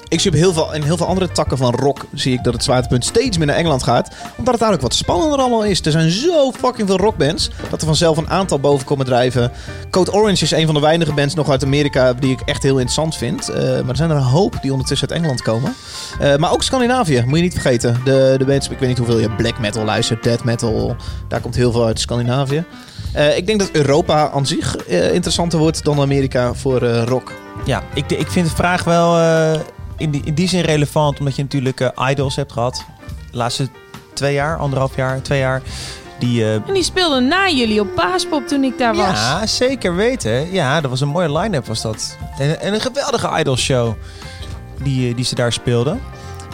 ik 0.09 0.21
zie 0.21 0.31
op 0.31 0.37
heel 0.37 0.53
veel, 0.53 0.75
in 0.75 0.83
heel 0.83 0.97
veel 0.97 1.07
andere 1.07 1.33
takken 1.33 1.57
van 1.59 1.75
rock 1.75 2.07
zie 2.13 2.33
ik 2.33 2.45
dat 2.45 2.53
het 2.53 2.65
zwaartepunt 2.65 3.05
steeds 3.05 3.39
meer 3.39 3.47
naar 3.47 3.57
Engeland 3.57 3.83
gaat. 3.83 4.15
Omdat 4.37 4.61
het 4.61 4.73
ook 4.73 4.81
wat 4.81 4.95
spannender 4.95 5.39
allemaal 5.39 5.65
is. 5.65 5.81
Er 5.81 5.93
zijn 5.93 6.11
zo 6.11 6.53
fucking 6.53 6.89
veel 6.89 6.97
rockbands 6.97 7.51
dat 7.71 7.81
er 7.81 7.87
vanzelf 7.87 8.17
een 8.17 8.31
aantal 8.31 8.59
boven 8.59 8.87
komen 8.87 9.07
drijven. 9.07 9.53
Code 9.91 10.13
Orange 10.13 10.43
is 10.43 10.51
een 10.51 10.67
van 10.67 10.75
de 10.75 10.81
weinige 10.81 11.13
bands 11.13 11.35
nog 11.35 11.51
uit 11.51 11.65
Amerika 11.65 12.13
die 12.13 12.31
ik 12.31 12.41
echt 12.41 12.63
heel 12.63 12.79
interessant 12.79 13.17
vind. 13.17 13.49
Eh, 13.49 13.63
maar 13.63 13.89
er 13.89 13.97
zijn 13.97 14.11
er 14.11 14.17
een 14.17 14.23
hoop 14.23 14.59
die 14.63 14.73
ondertussen 14.73 15.09
uit 15.09 15.19
Engeland 15.19 15.43
komen. 15.43 15.75
Eh, 16.21 16.37
maar 16.37 16.53
ook 16.53 16.63
Scandinavië, 16.63 17.23
moet 17.27 17.37
je 17.37 17.43
niet 17.43 17.53
vergeten. 17.53 18.01
De, 18.05 18.35
de 18.39 18.45
bands, 18.45 18.69
ik 18.69 18.79
weet 18.79 18.89
niet 18.89 18.99
hoeveel 18.99 19.19
je 19.19 19.31
black 19.31 19.59
metal 19.59 19.85
luistert, 19.85 20.23
death 20.23 20.45
metal. 20.45 20.97
Daar 21.29 21.41
komt 21.41 21.55
heel 21.55 21.73
veel 21.73 21.87
uit 21.87 22.01
Scandinavië. 22.01 22.65
Eh, 23.15 23.36
ik 23.36 23.47
denk 23.47 23.59
dat 23.59 23.70
Europa 23.73 24.31
aan 24.31 24.47
zich 24.47 24.77
eh, 24.77 25.12
interessanter 25.15 25.59
wordt 25.59 25.85
dan 25.85 26.01
Amerika 26.01 26.55
voor 26.55 26.82
eh, 26.82 27.03
rock. 27.03 27.32
Ja, 27.65 27.82
ik, 27.95 28.11
ik 28.11 28.31
vind 28.31 28.49
de 28.49 28.55
vraag 28.55 28.85
wel 28.85 29.16
eh, 29.19 29.61
in, 29.97 30.11
die, 30.11 30.23
in 30.24 30.35
die 30.35 30.49
zin 30.49 30.61
relevant, 30.61 31.19
omdat 31.19 31.36
je 31.36 31.43
natuurlijk 31.43 31.93
idols 32.11 32.36
hebt 32.36 32.53
gehad. 32.53 32.85
De 33.31 33.36
laatste 33.36 33.69
twee 34.12 34.35
jaar, 34.35 34.57
anderhalf 34.57 34.97
jaar, 34.97 35.23
twee 35.23 35.39
jaar. 35.39 35.62
Die, 36.19 36.43
eh, 36.45 36.55
En 36.55 36.73
die 36.74 36.82
speelde 36.82 37.20
na 37.20 37.49
jullie 37.49 37.81
op 37.81 37.95
Paaspop 37.95 38.49
toen 38.49 38.65
ik 38.65 38.78
daar 38.78 38.95
was. 38.95 39.07
ja, 39.07 39.47
zeker 39.47 39.97
weten. 39.97 40.53
Ja, 40.53 40.81
dat 40.81 40.91
was 40.91 41.01
een 41.01 41.09
mooie 41.09 41.39
line-up 41.39 41.66
was 41.66 41.82
dat. 41.82 42.16
En, 42.39 42.61
en 42.61 42.74
een 42.74 42.81
geweldige 42.81 43.39
idolshow 43.39 43.93
die, 44.82 45.09
eh, 45.11 45.16
die 45.16 45.24
ze 45.24 45.35
daar 45.35 45.53
speelden. 45.53 46.01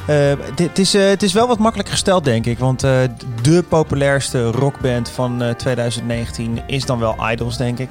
Eh, 0.06 0.32
Het 0.56 0.78
is, 0.78 0.94
eh, 0.94 1.08
het 1.08 1.22
is 1.22 1.32
wel 1.32 1.46
wat 1.46 1.58
makkelijker 1.58 1.94
gesteld, 1.94 2.24
denk 2.24 2.46
ik. 2.46 2.58
Want 2.58 2.82
eh, 2.82 2.98
de 3.42 3.62
populairste 3.68 4.44
rockband 4.50 5.08
van 5.10 5.42
eh, 5.42 5.54
2019 5.54 6.60
is 6.66 6.84
dan 6.86 6.98
wel 6.98 7.30
Idols, 7.30 7.56
denk 7.56 7.78
ik. 7.78 7.90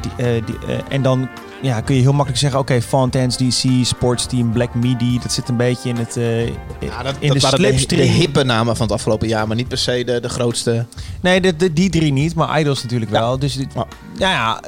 Die, 0.00 0.12
eh, 0.16 0.36
eh, 0.36 0.44
en 0.88 1.02
dan 1.02 1.28
ja, 1.62 1.80
kun 1.80 1.94
je 1.94 2.00
heel 2.00 2.12
makkelijk 2.12 2.38
zeggen... 2.38 2.60
oké, 2.60 2.82
Fontaine's 2.82 3.36
DC, 3.36 3.84
Sportsteam, 3.86 4.52
Black 4.52 4.74
Midi... 4.74 5.18
dat 5.22 5.32
zit 5.32 5.48
een 5.48 5.56
beetje 5.56 5.88
in, 5.88 5.96
het, 5.96 6.16
eh, 6.16 6.46
in 6.46 6.54
dat 6.80 7.20
de 7.20 7.40
waren 7.40 7.58
slipstream. 7.58 8.06
de 8.06 8.12
hippe 8.12 8.44
namen 8.44 8.76
van 8.76 8.86
het 8.86 8.94
afgelopen 8.94 9.28
jaar, 9.28 9.46
maar 9.46 9.56
niet 9.56 9.68
per 9.68 9.78
se 9.78 10.04
de, 10.04 10.20
de 10.20 10.28
grootste. 10.28 10.86
Nee, 11.20 11.40
de, 11.40 11.56
de- 11.56 11.72
die 11.72 11.90
drie 11.90 12.12
niet, 12.12 12.34
maar 12.34 12.60
Idols 12.60 12.82
natuurlijk 12.82 13.10
wel. 13.10 13.38
Dus 13.38 13.56
dit, 13.56 13.66
ja, 14.18 14.60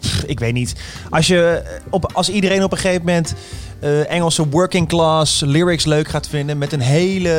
pff, 0.00 0.22
ik 0.24 0.38
weet 0.38 0.52
niet. 0.52 0.74
Als, 1.10 1.26
je, 1.26 1.62
op, 1.90 2.10
als 2.12 2.28
iedereen 2.30 2.64
op 2.64 2.72
een 2.72 2.78
gegeven 2.78 3.04
moment 3.04 3.34
eh, 3.80 4.10
Engelse 4.10 4.48
working 4.48 4.88
class 4.88 5.40
lyrics 5.40 5.84
leuk 5.84 6.08
gaat 6.08 6.28
vinden... 6.28 6.58
met 6.58 6.72
een 6.72 6.80
hele 6.80 7.30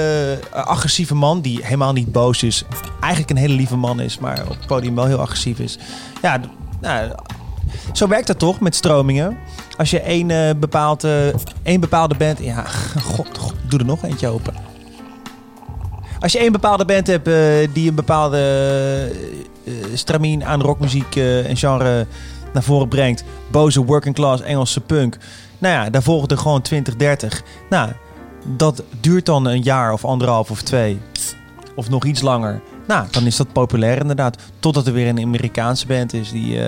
eh, 0.52 0.64
agressieve 0.66 1.16
man 1.16 1.42
die 1.42 1.60
helemaal 1.64 1.94
niet 1.94 2.12
boos 2.12 2.44
is... 2.44 2.64
eigenlijk 3.00 3.32
een 3.32 3.38
hele 3.38 3.54
lieve 3.54 3.76
man 3.76 4.00
is, 4.00 4.20
maar 4.20 4.42
op 4.42 4.50
het 4.58 4.68
podium 4.68 4.96
wel 4.96 5.06
heel 5.06 5.20
agressief 5.20 5.60
is... 5.60 5.78
Ja, 6.22 6.40
nou, 6.82 7.12
zo 7.94 8.08
werkt 8.08 8.28
dat 8.28 8.40
toch 8.40 8.60
met 8.60 8.76
stromingen. 8.76 9.38
Als 9.78 9.90
je 9.90 10.00
één, 10.00 10.32
eh, 10.32 10.56
bepaald, 10.60 11.04
eh, 11.04 11.28
één 11.64 11.80
bepaalde 11.80 12.16
band... 12.16 12.40
Ja, 12.40 12.66
god, 13.14 13.54
doe 13.68 13.80
er 13.80 13.86
nog 13.86 14.04
eentje 14.04 14.28
open. 14.28 14.54
Als 16.20 16.32
je 16.32 16.40
één 16.40 16.52
bepaalde 16.52 16.86
band 16.86 17.08
hebt 17.08 17.28
eh, 17.28 17.74
die 17.74 17.90
een 17.90 17.96
bepaalde 17.96 18.38
eh, 19.66 19.74
stramien 19.94 20.46
aan 20.46 20.62
rockmuziek 20.62 21.16
en 21.16 21.58
genre 21.58 22.08
naar 22.54 22.64
voren 22.64 22.88
brengt. 22.88 23.24
Boze 23.52 23.86
working 23.86 24.16
class 24.16 24.42
Engelse 24.42 24.82
punk. 24.82 25.18
Nou 25.58 25.74
ja, 25.74 25.90
daar 25.90 26.04
volgen 26.04 26.30
er 26.30 26.38
gewoon 26.38 26.62
20, 26.62 26.96
30. 26.96 27.44
Nou, 27.70 27.92
dat 28.46 28.84
duurt 29.00 29.26
dan 29.26 29.46
een 29.46 29.62
jaar 29.62 29.94
of 29.94 30.06
anderhalf 30.06 30.52
of 30.52 30.62
twee. 30.62 31.00
Of 31.76 31.90
nog 31.90 32.06
iets 32.06 32.22
langer. 32.22 32.62
Nou, 32.88 33.08
dan 33.12 33.26
is 33.26 33.36
dat 33.36 33.54
populair 33.54 34.00
inderdaad. 34.00 34.38
Totdat 34.60 34.88
er 34.88 34.94
weer 34.94 35.08
een 35.08 35.24
Amerikaanse 35.24 35.88
band 35.88 36.14
is 36.14 36.32
die... 36.32 36.60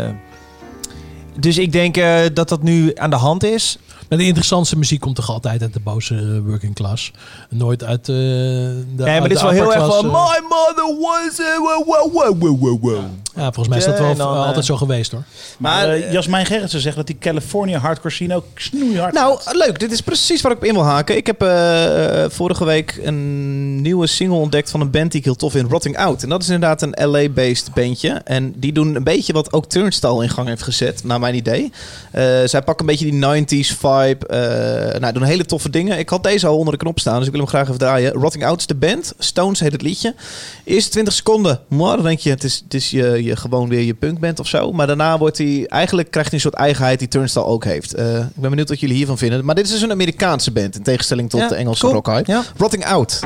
Dus 1.35 1.57
ik 1.57 1.72
denk 1.72 1.97
eh, 1.97 2.19
dat 2.34 2.49
dat 2.49 2.64
nu 2.64 2.91
aan 2.95 3.10
de 3.10 3.15
hand 3.15 3.43
is. 3.43 3.77
Maar 4.10 4.18
de 4.18 4.26
interessantste 4.26 4.77
muziek 4.77 4.99
komt 4.99 5.15
toch 5.15 5.30
altijd 5.30 5.61
uit 5.61 5.73
de 5.73 5.80
boze 5.80 6.15
eh, 6.15 6.49
working 6.49 6.76
class. 6.76 7.11
Nooit 7.49 7.84
uit 7.84 7.99
eh, 8.10 8.15
de 8.15 8.84
Nee, 8.95 9.19
maar 9.19 9.27
dit 9.30 9.38
is 9.38 9.44
wel 9.44 9.52
heel 9.52 9.73
erg 9.73 9.86
van... 9.86 10.06
My 10.06 10.11
mother 10.49 10.95
was... 10.99 11.40
a- 11.40 11.60
wow, 11.60 11.86
wow, 11.88 12.14
wow, 12.14 12.41
wow, 12.41 12.60
wow, 12.61 12.81
wow. 12.81 13.03
Ja, 13.36 13.44
volgens 13.52 13.68
mij 13.68 13.77
is 13.77 13.86
dat 13.86 13.99
wel 13.99 14.15
dan, 14.15 14.34
eh, 14.34 14.40
eh, 14.41 14.45
altijd 14.48 14.65
zo 14.65 14.76
geweest 14.77 15.11
hoor. 15.11 15.23
Maar 15.57 15.90
eh, 15.90 16.11
Jasmijn 16.11 16.45
Gerritsen 16.45 16.80
zegt 16.80 16.95
dat 16.95 17.07
die 17.07 17.18
California 17.19 17.80
hardcore 17.80 18.14
scene 18.14 18.36
ook 18.36 18.44
snoeihard 18.56 19.14
Nou, 19.14 19.40
leuk. 19.52 19.80
Dit 19.80 19.91
is 19.91 20.02
precies 20.02 20.41
waar 20.41 20.52
ik 20.52 20.57
op 20.57 20.64
in 20.64 20.73
wil 20.73 20.84
haken. 20.84 21.18
Ik 21.18 21.26
heb 21.27 21.41
eh, 21.41 22.23
eh, 22.23 22.31
vorige 22.31 22.65
week 22.65 22.99
een 23.03 23.81
nieuwe 23.81 24.07
single 24.07 24.38
ontdekt 24.38 24.69
van 24.72 24.81
een 24.81 24.91
band 24.91 25.11
die 25.11 25.19
ik 25.19 25.26
heel 25.26 25.36
tof 25.36 25.52
vind, 25.52 25.72
Rotting 25.72 25.98
Out. 25.98 26.23
En 26.23 26.30
dat 26.30 26.41
is 26.41 26.49
inderdaad 26.49 26.81
een 26.81 27.10
LA-based 27.10 27.73
bandje. 27.73 28.10
En 28.10 28.53
die 28.56 28.72
doen 28.73 28.95
een 28.95 29.03
beetje 29.03 29.34
wat 29.34 29.53
ook 29.53 29.65
Turnstile 29.65 30.23
in 30.23 30.30
gang 30.30 30.48
heeft 30.48 30.64
gezet, 30.64 31.03
naar 31.03 31.19
mijn 31.19 31.36
idee. 31.36 31.72
Eh, 32.11 32.23
zij 32.45 32.61
pakken 32.61 32.80
een 32.80 32.95
beetje 32.95 33.11
die 33.11 33.45
90s 33.45 33.77
vibe. 33.80 33.98
Eh 34.08 35.00
nou, 35.00 35.14
doen 35.14 35.24
hele 35.24 35.46
toffe 35.46 35.70
dingen. 35.70 36.00
Ik 36.00 36.10
had 36.10 36.24
deze 36.24 36.48
al 36.48 36.58
onder 36.58 36.74
de 36.74 36.80
knop 36.80 37.00
staan, 37.00 37.18
dus 37.18 37.26
ik 37.26 37.32
wil 37.32 37.42
hem 37.42 37.50
graag 37.50 37.66
even 37.68 37.78
draaien. 37.80 38.12
Rotting 38.12 38.46
Out 38.46 38.60
is 38.60 38.68
de 38.68 38.76
band. 38.76 39.14
Stones 39.20 39.60
heet 39.60 39.72
het 39.72 39.82
liedje. 39.82 40.16
Eerste 40.64 40.90
20 40.90 41.14
seconden. 41.14 41.60
Maar 41.68 41.96
dan 41.96 42.06
denk 42.06 42.20
je, 42.20 42.30
het 42.30 42.44
is, 42.44 42.62
het 42.64 42.74
is 42.74 42.90
je, 42.90 43.24
je 43.24 43.36
gewoon 43.36 43.70
weer 43.70 43.82
je 43.82 43.94
punkband 43.94 44.40
of 44.40 44.48
zo. 44.48 44.72
Maar 44.72 44.88
daarna 44.88 45.18
wordt 45.18 45.38
hij, 45.38 45.66
eigenlijk 45.68 46.12
krijgt 46.12 46.30
hij 46.30 46.40
een 46.40 46.46
soort 46.50 46.62
eigenheid 46.62 47.00
die 47.00 47.08
Turnstile 47.08 47.46
ook 47.46 47.64
heeft. 47.64 47.94
Eh, 47.94 48.18
ik 48.18 48.36
ben 48.36 48.50
benieuwd 48.50 48.70
wat 48.70 48.80
jullie 48.80 48.96
hiervan 48.96 49.18
vinden. 49.18 49.46
Maar 49.46 49.56
dit 49.56 49.66
is 49.66 49.72
dus 49.72 49.82
een 49.82 49.92
Amerikaanse 49.92 50.52
band, 50.52 50.76
in 50.76 50.84
tegenstelling 50.84 51.30
tot 51.30 51.40
Ja, 51.40 51.48
de 51.48 51.56
Engelse 51.56 51.82
cool. 51.82 51.94
rockhype. 51.94 52.32
Ja. 52.32 52.44
Rotting 52.58 52.86
Out. 52.86 53.20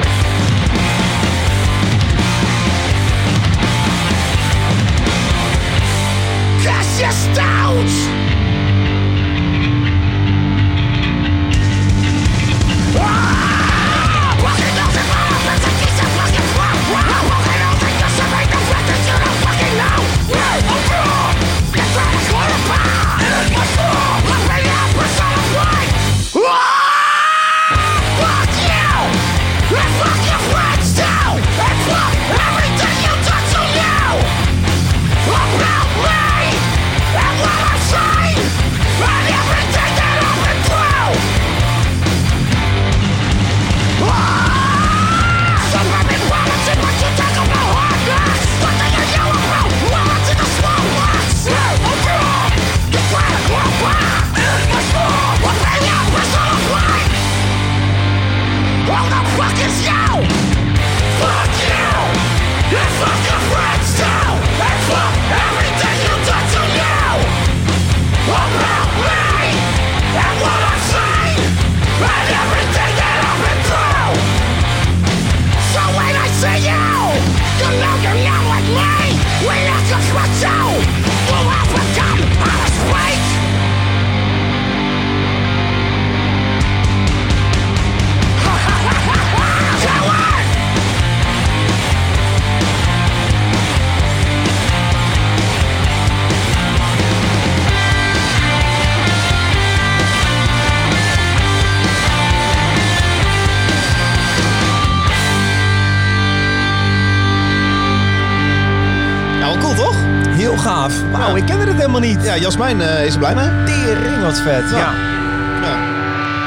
Ja, 112.34 112.40
Jasmijn 112.40 112.82
eh, 112.82 113.06
is 113.06 113.14
er 113.14 113.20
blij 113.20 113.36
mee. 113.36 113.64
Tering, 113.66 114.22
wat 114.22 114.40
vet. 114.40 114.70
Ja. 114.70 114.94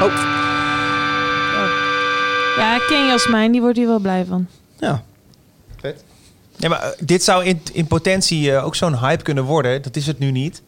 Oh. 0.01 0.13
Ja, 2.57 2.75
ik 2.75 2.83
ken 2.87 3.07
Jasmijn, 3.07 3.51
die 3.51 3.61
wordt 3.61 3.77
hier 3.77 3.87
wel 3.87 3.99
blij 3.99 4.25
van. 4.29 4.47
Ja. 4.79 5.03
Ja, 6.57 6.69
maar 6.69 6.81
eh, 6.81 6.89
dit 6.99 7.23
zou 7.23 7.45
in, 7.45 7.61
in 7.73 7.87
potentie 7.87 8.51
eh, 8.51 8.65
ook 8.65 8.75
zo'n 8.75 8.97
hype 8.97 9.23
kunnen 9.23 9.43
worden. 9.43 9.81
Dat 9.81 9.95
is 9.95 10.07
het 10.07 10.19
nu 10.19 10.31
niet. 10.31 10.61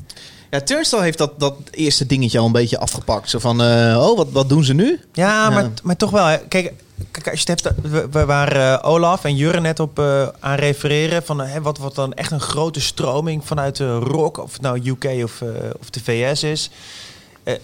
Ja, 0.50 0.62
Turnstile 0.62 1.02
heeft 1.02 1.18
dat, 1.18 1.40
dat 1.40 1.56
eerste 1.72 2.06
dingetje 2.06 2.40
al 2.40 2.46
een 2.46 2.52
beetje 2.52 2.80
afgepakt. 2.80 3.30
Zo 3.30 3.40
van, 3.40 3.62
eh, 3.62 4.08
oh, 4.10 4.18
wat, 4.18 4.28
wat 4.32 4.50
doen 4.50 4.64
ze 4.64 4.74
nu? 4.74 5.00
Ja, 5.14 5.50
Maar, 5.50 5.70
maar 5.84 5.96
toch 5.96 6.12
wel. 6.12 6.26
hè. 6.26 6.38
Kijk, 6.38 6.74
kijk, 7.12 7.30
als 7.30 7.42
je 7.42 7.52
het 7.52 7.64
hebt, 7.64 7.82
we, 7.82 8.08
we 8.12 8.26
waren 8.26 8.82
eh, 8.82 8.90
Olaf 8.90 9.24
en 9.24 9.36
Jurre 9.36 9.60
net 9.60 9.80
op 9.80 10.00
eh, 10.00 10.28
aan 10.40 10.56
refereren 10.56 11.24
van 11.24 11.42
eh, 11.42 11.52
hè, 11.52 11.62
wat, 11.62 11.78
wat 11.78 11.96
dan 11.96 12.14
echt 12.14 12.32
een 12.32 12.40
grote 12.42 12.82
stroming 12.82 13.46
vanuit 13.46 13.76
de 13.76 13.98
rock, 13.98 14.38
of 14.38 14.54
het 14.54 14.62
nou 14.62 14.82
UK 14.84 15.24
of, 15.24 15.42
eh, 15.42 15.48
of 15.80 15.90
de 15.90 16.00
VS 16.04 16.44
is. 16.44 16.70
Eh, 17.44 17.54
eh, 17.54 17.60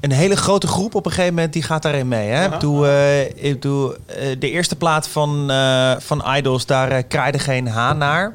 een 0.00 0.12
hele 0.12 0.36
grote 0.36 0.66
groep 0.66 0.94
op 0.94 1.06
een 1.06 1.12
gegeven 1.12 1.34
moment 1.34 1.52
die 1.52 1.62
gaat 1.62 1.82
daarin 1.82 2.08
mee. 2.08 2.28
Hè? 2.28 2.44
Ik 2.44 2.50
bedoel, 2.50 2.86
eh, 2.86 3.20
ik 3.24 3.52
bedoel 3.52 3.94
eh, 4.06 4.36
de 4.38 4.50
eerste 4.50 4.76
plaat 4.76 5.08
van, 5.08 5.50
eh, 5.50 5.94
van 5.98 6.24
Idols, 6.36 6.66
daar 6.66 6.90
eh, 6.90 7.02
kraaide 7.08 7.38
geen 7.38 7.66
haan 7.68 7.98
naar. 7.98 8.34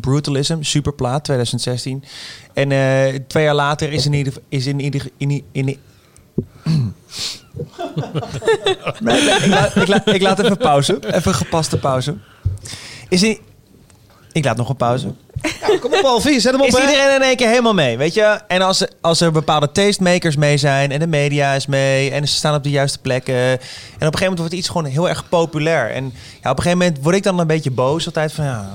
Brutalism, 0.00 0.56
superplaat, 0.60 1.24
2016. 1.24 2.04
En 2.52 2.72
eh, 2.72 3.20
twee 3.26 3.44
jaar 3.44 3.54
later 3.54 3.92
is 3.92 4.06
in 4.06 4.12
ieder 4.12 4.32
is 4.48 4.66
in 4.66 4.80
ieder 4.80 5.08
in, 5.16 5.44
in, 5.52 5.78
Nee, 9.00 9.22
nee, 9.24 9.34
ik, 9.34 9.46
laat, 9.46 9.76
ik, 9.76 9.88
laat, 9.88 10.06
ik 10.14 10.22
laat 10.22 10.38
even 10.38 10.56
pauze. 10.56 10.98
Even 11.06 11.26
een 11.30 11.34
gepaste 11.34 11.78
pauze. 11.78 12.14
Is 13.08 13.22
in, 13.22 13.38
ik 14.32 14.44
laat 14.44 14.56
nog 14.56 14.68
een 14.68 14.76
pauze. 14.76 15.12
Kom 15.80 15.94
op, 15.94 16.04
Alfie, 16.04 16.40
zet 16.40 16.52
hem 16.52 16.60
op. 16.60 16.66
Is 16.66 16.74
hè? 16.74 16.80
iedereen 16.80 17.14
in 17.14 17.22
één 17.22 17.36
keer 17.36 17.48
helemaal 17.48 17.74
mee, 17.74 17.96
weet 17.96 18.14
je? 18.14 18.40
En 18.48 18.62
als, 18.62 18.80
er- 18.80 18.90
als 19.00 19.20
er 19.20 19.32
bepaalde 19.32 19.72
tastemakers 19.72 20.36
mee 20.36 20.56
zijn 20.56 20.90
en 20.92 20.98
de 20.98 21.06
media 21.06 21.52
is 21.52 21.66
mee 21.66 22.10
en 22.10 22.28
ze 22.28 22.34
staan 22.34 22.54
op 22.54 22.62
de 22.62 22.70
juiste 22.70 22.98
plekken. 22.98 23.34
En 23.34 23.52
op 23.54 23.60
een 23.60 23.98
gegeven 23.98 24.20
moment 24.20 24.38
wordt 24.38 24.54
iets 24.54 24.68
gewoon 24.68 24.84
heel 24.84 25.08
erg 25.08 25.28
populair. 25.28 25.90
En 25.90 26.04
ja, 26.42 26.50
op 26.50 26.56
een 26.56 26.62
gegeven 26.62 26.78
moment 26.78 26.98
word 27.02 27.16
ik 27.16 27.22
dan 27.22 27.38
een 27.38 27.46
beetje 27.46 27.70
boos 27.70 28.06
altijd 28.06 28.32
van 28.32 28.44
ja, 28.44 28.70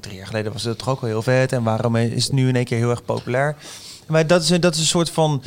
drie 0.00 0.16
jaar 0.16 0.26
geleden 0.26 0.52
was 0.52 0.62
het 0.64 0.78
toch 0.78 0.88
ook 0.88 1.00
wel 1.00 1.10
heel 1.10 1.22
vet 1.22 1.52
en 1.52 1.62
waarom 1.62 1.96
is 1.96 2.24
het 2.24 2.32
nu 2.32 2.48
in 2.48 2.56
één 2.56 2.64
keer 2.64 2.78
heel 2.78 2.90
erg 2.90 3.04
populair? 3.04 3.56
Maar 4.06 4.26
dat 4.26 4.42
is, 4.42 4.50
een- 4.50 4.60
dat 4.60 4.74
is 4.74 4.80
een 4.80 4.86
soort 4.86 5.10
van, 5.10 5.42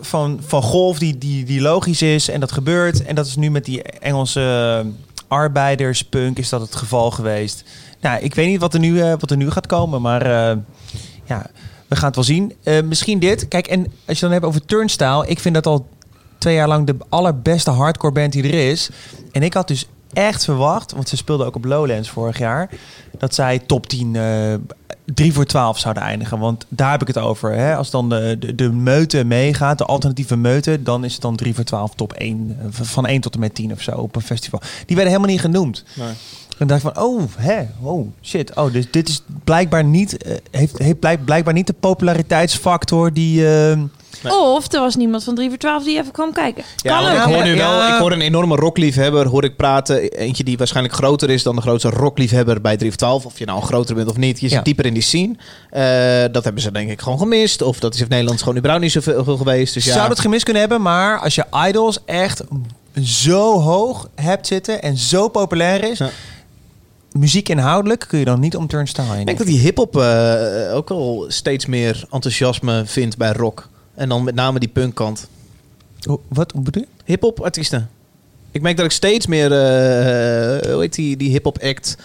van, 0.00 0.40
van 0.46 0.62
golf 0.62 0.98
die, 0.98 1.18
die, 1.18 1.44
die 1.44 1.60
logisch 1.60 2.02
is 2.02 2.28
en 2.28 2.40
dat 2.40 2.52
gebeurt. 2.52 3.04
En 3.04 3.14
dat 3.14 3.26
is 3.26 3.36
nu 3.36 3.50
met 3.50 3.64
die 3.64 3.82
Engelse 3.82 4.84
arbeiderspunk 5.28 6.38
is 6.38 6.48
dat 6.48 6.60
het 6.60 6.74
geval 6.74 7.10
geweest. 7.10 7.64
Nou, 8.00 8.20
ik 8.20 8.34
weet 8.34 8.48
niet 8.48 8.60
wat 8.60 8.74
er 8.74 8.80
nu, 8.80 9.00
eh, 9.00 9.10
wat 9.18 9.30
er 9.30 9.36
nu 9.36 9.50
gaat 9.50 9.66
komen, 9.66 10.02
maar 10.02 10.22
eh, 10.22 10.56
ja, 11.24 11.46
we 11.86 11.96
gaan 11.96 12.06
het 12.06 12.14
wel 12.14 12.24
zien. 12.24 12.54
Eh, 12.62 12.82
misschien 12.82 13.18
dit. 13.18 13.48
Kijk, 13.48 13.66
en 13.66 13.92
als 14.06 14.18
je 14.18 14.24
dan 14.24 14.32
hebt 14.32 14.44
over 14.44 14.64
Turnstile, 14.64 15.26
ik 15.26 15.38
vind 15.38 15.54
dat 15.54 15.66
al 15.66 15.88
twee 16.38 16.54
jaar 16.54 16.68
lang 16.68 16.86
de 16.86 16.96
allerbeste 17.08 17.70
hardcore 17.70 18.12
band 18.12 18.32
die 18.32 18.42
er 18.42 18.70
is. 18.70 18.90
En 19.32 19.42
ik 19.42 19.54
had 19.54 19.68
dus 19.68 19.86
echt 20.12 20.44
verwacht, 20.44 20.92
want 20.92 21.08
ze 21.08 21.16
speelden 21.16 21.46
ook 21.46 21.56
op 21.56 21.64
Lowlands 21.64 22.10
vorig 22.10 22.38
jaar, 22.38 22.70
dat 23.18 23.34
zij 23.34 23.58
top 23.58 23.86
10, 23.86 24.16
eh 24.16 24.54
3 25.14 25.32
voor 25.32 25.44
12 25.44 25.78
zouden 25.78 26.02
eindigen. 26.02 26.38
Want 26.38 26.64
daar 26.68 26.90
heb 26.90 27.00
ik 27.00 27.06
het 27.06 27.18
over. 27.18 27.52
Hè? 27.52 27.76
Als 27.76 27.90
dan 27.90 28.08
de, 28.08 28.36
de, 28.38 28.54
de 28.54 28.72
meute 28.72 29.24
meegaat, 29.24 29.78
de 29.78 29.84
alternatieve 29.84 30.36
meute, 30.36 30.82
dan 30.82 31.04
is 31.04 31.12
het 31.12 31.22
dan 31.22 31.36
3 31.36 31.54
voor 31.54 31.64
12 31.64 31.94
top 31.94 32.12
1. 32.12 32.56
eh, 32.60 32.66
Van 32.70 33.06
1 33.06 33.20
tot 33.20 33.34
en 33.34 33.40
met 33.40 33.54
10 33.54 33.72
of 33.72 33.80
zo 33.82 33.90
op 33.90 34.16
een 34.16 34.22
festival. 34.22 34.60
Die 34.86 34.96
werden 34.96 35.06
helemaal 35.14 35.32
niet 35.34 35.40
genoemd. 35.44 35.84
En 36.58 36.66
dacht 36.66 36.84
ik 36.84 36.92
van, 36.94 37.04
oh, 37.04 37.22
hè, 37.36 37.62
oh, 37.82 38.08
shit. 38.22 38.54
Oh, 38.54 38.72
dus 38.72 38.90
dit 38.90 39.08
is 39.08 39.22
blijkbaar 39.44 39.84
niet, 39.84 40.16
eh, 40.22 40.34
heeft, 40.50 40.78
heeft 40.78 40.98
blijk- 40.98 41.24
blijkbaar 41.24 41.54
niet 41.54 41.66
de 41.66 41.72
populariteitsfactor 41.80 43.12
die, 43.12 43.46
Of 44.24 44.72
er 44.72 44.80
was 44.80 44.96
niemand 44.96 45.24
van 45.24 45.34
3 45.34 45.48
voor 45.48 45.58
12 45.58 45.84
die 45.84 45.98
even 45.98 46.12
kwam 46.12 46.32
kijken. 46.32 46.64
Ja, 46.76 46.94
kan 46.94 47.04
want 47.04 47.16
ook. 47.18 47.26
ik 47.28 47.34
hoor 47.34 47.44
nu 47.44 47.54
Ja. 47.56 47.68
wel, 47.78 47.88
ik 47.94 48.00
hoor 48.00 48.12
een 48.12 48.20
enorme 48.20 48.56
rockliefhebber, 48.56 49.26
hoor 49.26 49.44
ik 49.44 49.56
praten. 49.56 50.10
Eentje 50.10 50.44
die 50.44 50.56
waarschijnlijk 50.58 50.94
groter 50.94 51.30
is 51.30 51.42
dan 51.42 51.54
de 51.56 51.62
grootste 51.62 51.90
rockliefhebber 51.90 52.60
bij 52.60 52.76
3 52.76 52.90
of 52.90 52.96
12. 52.96 53.24
Of 53.26 53.38
je 53.38 53.44
nou 53.44 53.62
groter 53.62 53.94
bent 53.94 54.08
of 54.08 54.16
niet, 54.16 54.40
je 54.40 54.48
zit 54.48 54.56
Ja. 54.58 54.62
dieper 54.64 54.86
in 54.86 54.94
die 54.94 55.02
scene. 55.02 55.34
Eh, 55.70 56.32
dat 56.32 56.44
hebben 56.44 56.62
ze 56.62 56.72
denk 56.72 56.90
ik 56.90 57.00
gewoon 57.00 57.18
gemist. 57.18 57.62
Of 57.62 57.78
dat 57.78 57.94
is 57.94 58.00
in 58.00 58.06
Nederland 58.08 58.38
gewoon 58.42 58.56
überhaupt 58.56 58.82
niet 58.84 58.92
zoveel 58.92 59.36
geweest. 59.36 59.74
Dus 59.74 59.84
ja. 59.84 59.92
Zou 59.92 60.08
dat 60.08 60.20
gemist 60.20 60.42
kunnen 60.44 60.62
hebben, 60.62 60.82
maar 60.82 61.18
als 61.18 61.34
je 61.34 61.44
idols 61.68 61.98
echt 62.04 62.42
zo 63.02 63.60
hoog 63.60 64.08
hebt 64.14 64.46
zitten 64.46 64.82
en 64.82 64.96
zo 64.96 65.28
populair 65.28 65.90
is, 65.90 66.00
muziek 67.12 67.48
inhoudelijk 67.48 68.04
kun 68.08 68.18
je 68.18 68.24
dan 68.24 68.40
niet 68.40 68.56
om 68.56 68.66
turnstile 68.66 69.06
heen. 69.10 69.20
Ik 69.20 69.26
denk 69.26 69.38
dat 69.38 69.46
die 69.46 69.58
hip-hop 69.58 69.96
eh, 69.96 70.74
ook 70.74 70.90
al 70.90 71.24
steeds 71.28 71.66
meer 71.66 72.04
enthousiasme 72.10 72.82
vindt 72.86 73.16
bij 73.16 73.32
rock. 73.32 73.68
En 73.96 74.08
dan 74.08 74.24
met 74.24 74.34
name 74.34 74.58
die 74.58 74.68
punkkant. 74.68 75.28
Wat 76.28 76.52
hoe 76.52 76.62
bedoel 76.62 76.82
je? 76.82 77.02
Hip-hop 77.04 77.40
artiesten. 77.40 77.90
Ik 78.50 78.62
merk 78.62 78.76
dat 78.76 78.84
ik 78.84 78.90
steeds 78.92 79.26
meer, 79.26 79.52
eh, 79.52 80.72
hoe 80.72 80.80
heet 80.80 80.94
die, 80.94 81.16
die 81.16 81.30
hip-hop 81.30 81.58
act, 81.62 81.96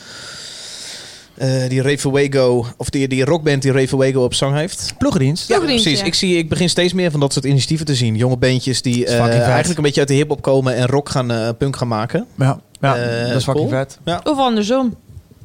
eh, 1.34 1.70
die 1.70 1.98
Fuego, 1.98 2.66
of 2.78 2.90
die, 2.90 3.08
die 3.08 3.26
rockband 3.26 3.62
die 3.62 3.88
Fuego 3.88 4.24
op 4.24 4.34
zang 4.34 4.56
heeft. 4.56 4.94
Ploegendienst. 4.98 5.48
Ja, 5.48 5.48
Ploegendienst, 5.48 5.84
precies. 5.84 6.00
ja. 6.00 6.06
Ik, 6.06 6.14
zie, 6.14 6.38
ik 6.38 6.50
begin 6.50 6.70
steeds 6.70 6.94
meer 6.94 7.12
van 7.12 7.20
dat 7.20 7.34
soort 7.34 7.46
initiatieven 7.46 7.86
te 7.86 7.96
zien. 7.96 8.16
Jonge 8.16 8.38
bandjes 8.38 8.82
die 8.82 9.06
eh, 9.06 9.20
eigenlijk 9.20 9.78
een 9.78 9.84
beetje 9.84 10.00
uit 10.00 10.10
de 10.10 10.16
hip-hop 10.16 10.42
komen 10.42 10.76
en 10.76 10.88
rock 10.88 11.10
gaan, 11.10 11.56
punk 11.58 11.76
gaan 11.76 11.88
maken. 11.88 12.28
Ja, 12.38 12.60
ja 12.80 12.96
dat 13.28 13.36
is 13.36 13.44
fucking 13.44 13.70
cool. 13.70 13.80
vet. 13.80 14.00
Ja. 14.06 14.22
Of 14.24 14.38
andersom. 14.38 14.96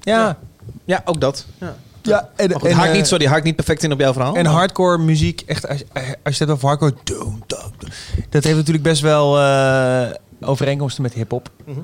Ja. 0.00 0.38
Ja, 0.84 1.02
ook 1.04 1.20
dat. 1.20 1.46
Ja. 1.60 1.76
Ja, 2.06 2.28
en, 2.36 2.52
goed, 2.52 2.68
en, 2.68 2.76
haakt 2.76 2.88
eh, 2.88 2.96
niet, 2.96 3.06
sorry, 3.06 3.26
haakt 3.26 3.44
niet 3.44 3.56
perfect 3.56 3.82
in 3.82 3.92
op 3.92 4.00
jouw 4.00 4.12
verhaal. 4.12 4.34
En 4.34 4.46
hardcore 4.46 4.98
muziek, 4.98 5.42
echt, 5.46 5.68
als, 5.68 5.82
als 5.92 6.04
je 6.22 6.22
het 6.24 6.38
hebt 6.38 6.50
over 6.50 6.68
hardcore, 6.68 6.94
dat 8.30 8.44
heeft 8.44 8.56
natuurlijk 8.56 8.84
best 8.84 9.02
wel 9.02 9.38
eh, 9.38 10.10
overeenkomsten 10.40 11.02
met 11.02 11.12
hip-hop. 11.12 11.50
Mhm. 11.64 11.80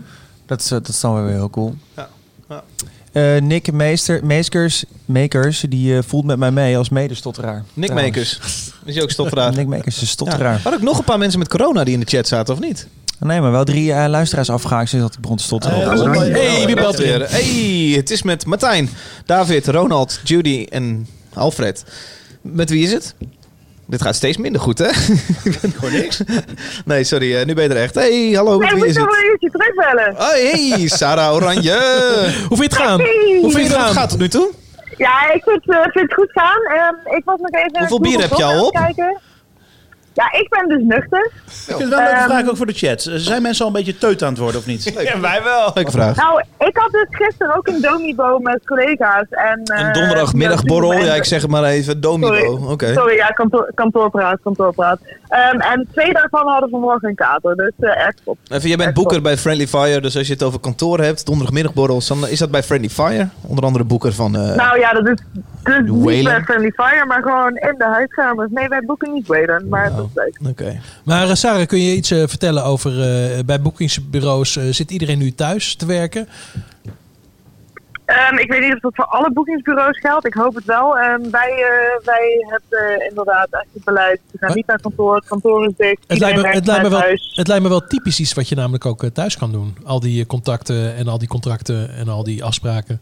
Dat, 0.47 0.61
is, 0.61 0.65
eh, 0.65 0.71
dat 0.71 0.89
is 0.89 1.01
dan 1.01 1.25
weer 1.25 1.33
heel 1.33 1.51
cool. 1.51 1.75
Ja. 1.97 2.09
Ja. 2.49 2.63
Eh, 3.13 3.41
Nick 3.41 3.73
Meester, 3.73 4.27
Meeskers, 4.27 4.85
Makers, 5.05 5.65
die 5.69 5.97
eh, 5.97 6.03
voelt 6.07 6.25
met 6.25 6.39
mij 6.39 6.51
mee 6.51 6.77
als 6.77 6.89
medestotteraar. 6.89 7.65
Nick 7.75 7.89
trouwens. 7.91 8.17
Makers. 8.17 8.73
Is 8.85 8.95
je 8.95 9.03
ook 9.03 9.11
stotteraar? 9.11 9.55
Nick 9.57 9.67
Makers 9.67 10.03
is 10.03 10.11
stotteraar. 10.11 10.57
Ja. 10.57 10.63
Waren 10.63 10.79
ook 10.79 10.85
nog 10.85 10.99
een 10.99 11.05
paar 11.05 11.19
mensen 11.19 11.39
met 11.39 11.49
corona 11.49 11.85
die 11.85 11.95
in 11.95 12.01
de 12.01 12.07
chat 12.07 12.29
zaten, 12.29 12.55
of 12.55 12.61
niet? 12.61 12.87
Nee, 13.25 13.41
maar 13.41 13.51
wel 13.51 13.65
drie 13.65 13.93
eh, 13.93 14.09
luisteraars 14.09 14.51
afgehaakt 14.51 14.89
sinds 14.89 15.05
dat 15.05 15.15
ik 15.15 15.21
begon 15.21 15.37
te 15.37 15.43
stotteren. 15.43 16.33
hey, 16.33 16.67
wie 16.67 16.75
belt 16.75 16.97
weer? 16.97 17.31
Hey, 17.31 17.93
het 17.97 18.11
is 18.11 18.23
met 18.23 18.47
Martijn, 18.47 18.89
David, 19.27 19.67
Ronald, 19.67 20.21
Judy 20.25 20.67
en 20.71 21.07
Alfred. 21.35 21.85
Met 22.41 22.71
wie 22.71 22.85
is 22.85 22.93
het? 22.93 23.15
Dit 23.87 24.03
gaat 24.03 24.15
steeds 24.15 24.37
minder 24.37 24.61
goed, 24.61 24.79
hè? 24.79 24.89
Ik 25.51 25.59
ben 25.61 25.73
gewoon 25.73 25.93
niks. 25.93 26.21
Nee, 26.85 27.05
sorry, 27.05 27.37
eh, 27.37 27.47
nu 27.47 27.55
ben 27.55 27.65
je 27.65 27.71
er 27.71 27.83
echt. 27.83 27.95
Hey, 27.95 28.31
hallo, 28.35 28.59
met 28.59 28.69
wie 28.69 28.79
moet 28.79 28.87
is 28.87 28.95
je 28.95 29.01
wel 29.01 29.09
het? 29.09 29.17
een 29.17 29.31
uurtje 29.31 29.51
terugbellen. 29.51 30.13
Oh, 30.13 30.29
hey, 30.79 30.89
Sarah 30.89 31.35
Oranje. 31.35 31.79
Hoe 32.49 32.57
vind 32.57 32.73
je 32.73 32.79
het 32.79 32.87
gaan? 32.87 33.01
Hey. 33.01 33.39
Hoe 33.41 33.51
vind 33.51 33.71
je 33.71 33.77
het 33.77 33.91
gaat 33.91 34.09
tot 34.11 34.19
nu 34.19 34.29
toe? 34.29 34.51
Ja, 34.97 35.33
ik 35.33 35.43
vind, 35.45 35.71
eh, 35.71 35.81
vind 35.83 35.93
het 36.11 36.15
goed 36.15 36.31
gaan. 36.33 36.63
Ehm, 36.63 37.17
ik 37.17 37.25
was 37.25 37.39
nog 37.41 37.51
even... 37.51 37.79
Hoeveel 37.79 38.01
bier 38.01 38.21
heb 38.21 38.33
je 38.37 38.45
al 38.45 38.67
op? 38.67 38.75
het 38.75 38.83
Kijken. 38.85 39.21
Ja, 40.15 40.33
ik 40.33 40.49
ben 40.49 40.69
dus 40.69 40.81
nuchter. 40.83 41.31
Ik 41.35 41.43
vind 41.65 41.79
het 41.79 41.89
wel 41.89 41.99
een 41.99 42.05
leuke 42.05 42.17
Ehm, 42.21 42.29
vraag 42.31 42.49
ook 42.49 42.57
voor 42.57 42.67
de 42.67 42.73
chat. 42.73 43.07
Zijn 43.15 43.43
mensen 43.43 43.65
al 43.65 43.71
een 43.71 43.77
beetje 43.77 43.99
teut 43.99 44.23
aan 44.23 44.29
het 44.29 44.39
worden 44.39 44.61
of 44.61 44.67
niet? 44.67 44.83
Ja, 45.03 45.21
wij 45.21 45.43
wel. 45.43 45.71
Leuke 45.75 45.91
vraag. 45.91 46.17
Nou, 46.17 46.43
ik 46.59 46.77
had 46.77 46.91
dus 46.93 47.07
gisteren 47.11 47.57
ook 47.57 47.67
een 47.69 47.81
domibo 47.81 48.39
met 48.39 48.67
collega's. 48.67 49.27
En, 49.31 49.63
eh, 49.65 49.87
Een 49.87 49.93
donderdagmiddagborrel, 49.93 50.93
ja, 50.93 51.15
ik 51.15 51.25
zeg 51.25 51.43
het 51.43 51.51
maar 51.51 51.65
even. 51.65 52.01
Domibo, 52.01 52.35
Sorry. 52.35 52.73
oké. 52.73 52.93
Sorry, 52.93 53.17
ja, 53.17 53.27
kantoor, 53.27 53.71
kantoorpraat, 53.75 54.39
kantoorpraat. 54.43 54.99
Ehm, 55.33 55.61
en 55.61 55.89
twee 55.93 56.13
daarvan 56.13 56.47
hadden 56.49 56.71
vanmorgen 56.71 57.09
een 57.09 57.15
kater, 57.15 57.57
dus 57.57 57.71
echt 57.79 58.21
top. 58.25 58.39
Even, 58.49 58.69
jij 58.69 58.77
bent 58.77 58.95
boeker 58.95 59.23
bij 59.23 59.37
Friendly 59.39 59.67
Fire, 59.69 60.01
dus 60.01 60.17
als 60.17 60.27
je 60.27 60.33
het 60.33 60.43
over 60.43 60.61
kantoor 60.61 61.01
hebt, 61.01 61.27
donderdagmiddagborrels, 61.27 62.07
dan 62.07 62.29
is 62.29 62.39
dat 62.39 62.51
bij 62.51 62.63
Friendly 62.63 62.89
Fire. 62.91 63.29
Onder 63.41 63.65
andere 63.65 63.85
boeker 63.85 64.13
van... 64.13 64.37
eh, 64.37 64.55
nou 64.55 64.79
ja, 64.79 64.93
dat 64.93 65.09
is 65.09 65.19
dus 65.63 65.79
niet 65.91 66.25
bij 66.25 66.43
Friendly 66.43 66.71
Fire, 66.71 67.05
maar 67.07 67.23
gewoon 67.23 67.57
in 67.57 67.75
de 67.79 67.85
huiskamers. 67.85 68.51
Nee, 68.51 68.69
wij 68.69 68.83
boeken 68.87 69.13
niet 69.13 69.27
Whalen, 69.27 69.69
maar 69.69 69.91
Oh. 69.91 69.97
dat 69.97 70.05
is 70.15 70.23
leuk. 70.41 70.51
Oké. 70.51 70.81
Maar 71.05 71.29
eh, 71.29 71.35
Sarah, 71.35 71.67
kun 71.67 71.81
je 71.81 71.95
iets 71.95 72.11
eh, 72.11 72.23
vertellen 72.27 72.65
over... 72.65 72.91
eh, 73.03 73.45
bij 73.47 73.61
boekingsbureaus 73.61 74.57
eh, 74.57 74.65
zit 74.71 74.91
iedereen 74.91 75.19
nu 75.19 75.35
thuis 75.35 75.77
te 75.77 75.87
werken? 75.87 76.29
Ehm, 78.13 78.39
ik 78.39 78.51
weet 78.51 78.61
niet 78.61 78.75
of 78.75 78.81
dat 78.81 78.95
voor 78.95 79.05
alle 79.05 79.33
boekingsbureaus 79.33 79.99
geldt. 79.99 80.27
Ik 80.27 80.35
hoop 80.35 80.55
het 80.55 80.65
wel. 80.65 80.99
Ehm, 80.99 81.31
wij, 81.31 81.51
eh, 81.51 82.05
wij 82.05 82.47
hebben 82.49 83.09
inderdaad 83.09 83.49
echt 83.51 83.67
het 83.73 83.85
beleid. 83.85 84.21
We 84.31 84.39
gaan 84.39 84.55
niet 84.55 84.67
naar 84.67 84.81
kantoor. 84.81 85.15
Het 85.15 85.27
kantoor 85.27 85.67
is 85.67 85.73
dicht. 85.77 86.05
Het 86.07 86.19
lijkt, 86.19 86.43
me, 86.43 86.49
het, 86.49 86.67
lijkt 86.67 86.83
me 86.83 86.89
werkt 86.89 87.07
wel, 87.07 87.35
het 87.35 87.49
lijkt 87.49 87.63
me 87.63 87.69
wel 87.69 87.87
typisch 87.87 88.21
iets 88.21 88.35
wat 88.35 88.49
je 88.49 88.55
namelijk 88.55 88.87
ook 88.87 89.03
eh, 89.03 89.11
thuis 89.11 89.39
kan 89.39 89.53
doen. 89.53 89.77
Al 89.85 90.01
die 90.01 90.21
eh, 90.21 90.27
contacten 90.27 90.95
en 90.95 91.09
al 91.09 91.19
die 91.19 91.29
contracten 91.29 91.95
en 91.97 92.09
al 92.09 92.25
die 92.25 92.45
afspraken. 92.45 93.01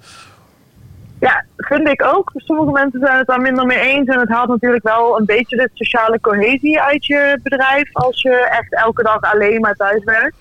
Ja, 1.20 1.44
vind 1.56 1.88
ik 1.88 2.04
ook. 2.04 2.32
Sommige 2.34 2.70
mensen 2.70 3.00
zijn 3.00 3.18
het 3.18 3.26
daar 3.26 3.40
minder 3.40 3.66
mee 3.66 3.78
eens. 3.78 4.08
En 4.08 4.18
het 4.18 4.28
haalt 4.28 4.48
natuurlijk 4.48 4.84
wel 4.84 5.18
een 5.18 5.24
beetje 5.24 5.56
de 5.56 5.70
sociale 5.74 6.20
cohesie 6.20 6.80
uit 6.80 7.06
je 7.06 7.38
bedrijf. 7.42 7.90
Als 7.92 8.22
je 8.22 8.48
echt 8.50 8.74
elke 8.74 9.02
dag 9.02 9.20
alleen 9.20 9.60
maar 9.60 9.74
thuis 9.74 10.04
werkt. 10.04 10.36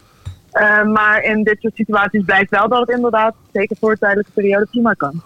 Eh, 0.51 0.84
maar 0.84 1.23
in 1.23 1.43
dit 1.43 1.57
soort 1.59 1.76
situaties 1.76 2.23
blijkt 2.26 2.49
wel 2.49 2.67
dat 2.69 2.80
het 2.80 2.89
inderdaad, 2.89 3.34
zeker 3.53 3.77
voor 3.80 3.91
een 3.91 3.97
tijdelijke 3.97 4.31
periode, 4.31 4.65
prima 4.71 4.93
kan. 4.93 5.21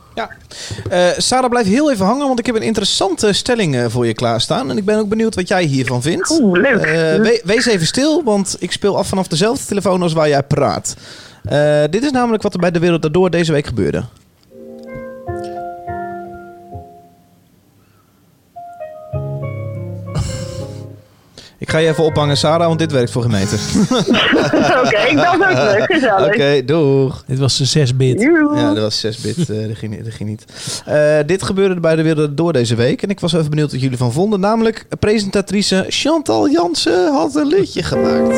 Eh, 0.89 1.07
Sarah, 1.17 1.49
blijf 1.49 1.67
heel 1.67 1.91
even 1.91 2.05
hangen, 2.05 2.27
want 2.27 2.39
ik 2.39 2.45
heb 2.45 2.55
een 2.55 2.61
interessante 2.61 3.33
stelling 3.33 3.75
eh, 3.75 3.85
voor 3.87 4.05
je 4.05 4.13
klaarstaan. 4.13 4.69
En 4.69 4.77
ik 4.77 4.85
ben 4.85 4.99
ook 4.99 5.09
benieuwd 5.09 5.35
wat 5.35 5.47
jij 5.47 5.63
hiervan 5.63 6.01
vindt. 6.01 6.39
Oeh, 6.41 6.59
leuk. 6.61 6.85
We- 6.85 7.41
wees 7.43 7.65
even 7.65 7.85
stil, 7.87 8.23
want 8.23 8.55
ik 8.59 8.71
speel 8.71 8.97
af 8.97 9.07
vanaf 9.07 9.27
dezelfde 9.27 9.65
telefoon 9.65 10.01
als 10.01 10.13
waar 10.13 10.29
jij 10.29 10.43
praat. 10.43 10.95
Dit 11.89 12.03
is 12.03 12.11
namelijk 12.11 12.43
wat 12.43 12.53
er 12.53 12.59
bij 12.59 12.71
De 12.71 12.79
Wereld 12.79 13.01
Daardoor 13.01 13.29
deze 13.29 13.51
week 13.51 13.65
gebeurde. 13.67 14.03
Ik 21.63 21.69
ga 21.69 21.77
je 21.77 21.87
even 21.87 22.03
ophangen, 22.03 22.37
Sarah, 22.37 22.67
want 22.67 22.79
dit 22.79 22.91
werkt 22.91 23.11
voor 23.11 23.21
gemeente. 23.21 23.55
Oké, 24.85 24.97
ik 24.97 25.17
zo 25.19 25.37
terug. 25.37 25.85
Gezellig. 25.95 26.25
Oké, 26.33 26.61
doeg. 26.65 27.23
Dit 27.27 27.39
was 27.39 27.57
de 27.57 27.87
6-bit. 27.87 28.21
Ja, 28.55 28.73
dat 28.73 28.83
was 28.83 28.99
6 28.99 29.17
bit. 29.17 29.37
eh, 29.49 29.67
dat, 29.67 29.77
ging, 29.77 29.95
niet- 29.95 30.03
dat 30.03 30.13
ging 30.13 30.29
niet. 30.29 30.45
Eh, 30.85 31.17
dit 31.25 31.43
gebeurde 31.43 31.79
bij 31.79 31.95
de 31.95 32.01
Wereld 32.01 32.37
Door 32.37 32.53
deze 32.53 32.75
week. 32.75 33.01
En 33.01 33.09
ik 33.09 33.19
was 33.19 33.33
even 33.33 33.49
benieuwd 33.49 33.71
wat 33.71 33.81
jullie 33.81 33.97
van 33.97 34.11
vonden. 34.11 34.39
Namelijk, 34.39 34.85
presentatrice 34.99 35.85
Chantal 35.87 36.49
Jansen 36.49 37.11
had 37.13 37.35
een 37.35 37.47
liedje 37.47 37.83
gemaakt. 37.83 38.37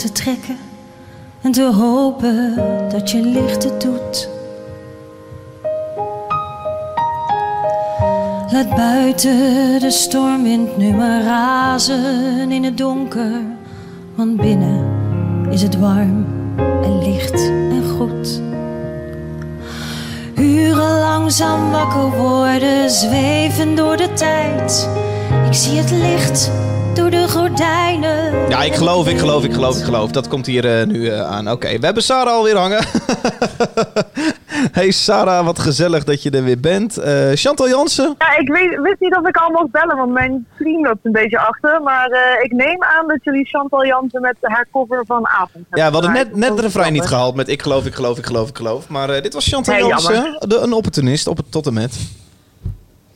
Te 0.00 0.12
trekken 0.12 0.58
en 1.40 1.52
te 1.52 1.62
hopen 1.62 2.54
dat 2.90 3.10
je 3.10 3.20
licht 3.20 3.64
het 3.64 3.80
doet. 3.80 4.28
Laat 8.52 8.74
buiten 8.76 9.80
de 9.80 9.90
stormwind 9.90 10.76
nu 10.76 10.92
maar 10.92 11.22
razen 11.22 12.52
in 12.52 12.64
het 12.64 12.78
donker, 12.78 13.42
want 14.14 14.36
binnen 14.36 14.86
is 15.50 15.62
het 15.62 15.78
warm 15.78 16.26
en 16.56 16.98
licht 16.98 17.40
en 17.50 17.84
goed. 17.96 18.40
Uren 20.34 20.98
langzaam 20.98 21.70
wakker 21.70 22.18
worden, 22.18 22.90
zweven 22.90 23.74
door 23.74 23.96
de 23.96 24.12
tijd. 24.12 24.88
Ik 25.46 25.54
zie 25.54 25.78
het 25.78 25.90
licht 25.90 26.50
door 26.94 27.10
de 27.10 27.28
gordijnen. 27.28 28.48
Ja, 28.48 28.62
ik 28.62 28.74
geloof, 28.74 29.08
ik 29.08 29.18
geloof, 29.18 29.44
ik 29.44 29.52
geloof, 29.52 29.78
ik 29.78 29.84
geloof. 29.84 30.10
Dat 30.10 30.28
komt 30.28 30.46
hier 30.46 30.78
eh, 30.78 30.86
nu 30.86 31.08
eh, 31.08 31.30
aan. 31.30 31.50
Oké, 31.50 31.78
we 31.78 31.84
hebben 31.84 32.02
Sarah 32.02 32.32
alweer 32.32 32.56
hangen. 32.56 32.84
hey 34.72 34.90
Sarah, 34.90 35.44
wat 35.44 35.58
gezellig 35.58 36.04
dat 36.04 36.22
je 36.22 36.30
er 36.30 36.44
weer 36.44 36.60
bent. 36.60 36.96
Eh, 36.96 37.30
Chantal 37.34 37.68
Jansen. 37.68 38.14
Ja, 38.18 38.38
ik 38.38 38.48
weet, 38.48 38.80
wist 38.80 39.00
niet 39.00 39.16
of 39.16 39.28
ik 39.28 39.36
al 39.36 39.50
mocht 39.50 39.70
bellen, 39.70 39.96
want 39.96 40.12
mijn 40.12 40.46
stream 40.54 40.84
loopt 40.84 40.98
een 41.02 41.12
beetje 41.12 41.38
achter. 41.38 41.82
Maar 41.82 42.10
eh, 42.10 42.44
ik 42.44 42.52
neem 42.52 42.82
aan 42.82 43.08
dat 43.08 43.18
jullie 43.24 43.46
Chantal 43.46 43.86
Jansen 43.86 44.20
met 44.20 44.36
haar 44.40 44.66
cover 44.72 45.02
van 45.06 45.26
Avond 45.26 45.50
hebben 45.54 45.78
Ja, 45.78 45.86
we 45.86 45.92
hadden 45.92 46.12
net, 46.12 46.36
net 46.36 46.56
de 46.56 46.62
refrein 46.62 46.92
niet 46.92 47.06
gehaald 47.06 47.34
met 47.34 47.48
ik 47.48 47.62
geloof, 47.62 47.86
ik 47.86 47.94
geloof, 47.94 48.18
ik 48.18 48.26
geloof, 48.26 48.48
ik 48.48 48.56
geloof. 48.56 48.88
Maar 48.88 49.10
eh, 49.10 49.22
dit 49.22 49.34
was 49.34 49.46
Chantal 49.46 49.88
Jansen, 49.88 50.36
de, 50.38 50.58
een 50.58 50.72
opportunist 50.72 51.26
op 51.26 51.36
het 51.36 51.52
tot 51.52 51.66
en 51.66 51.74
met. 51.74 51.98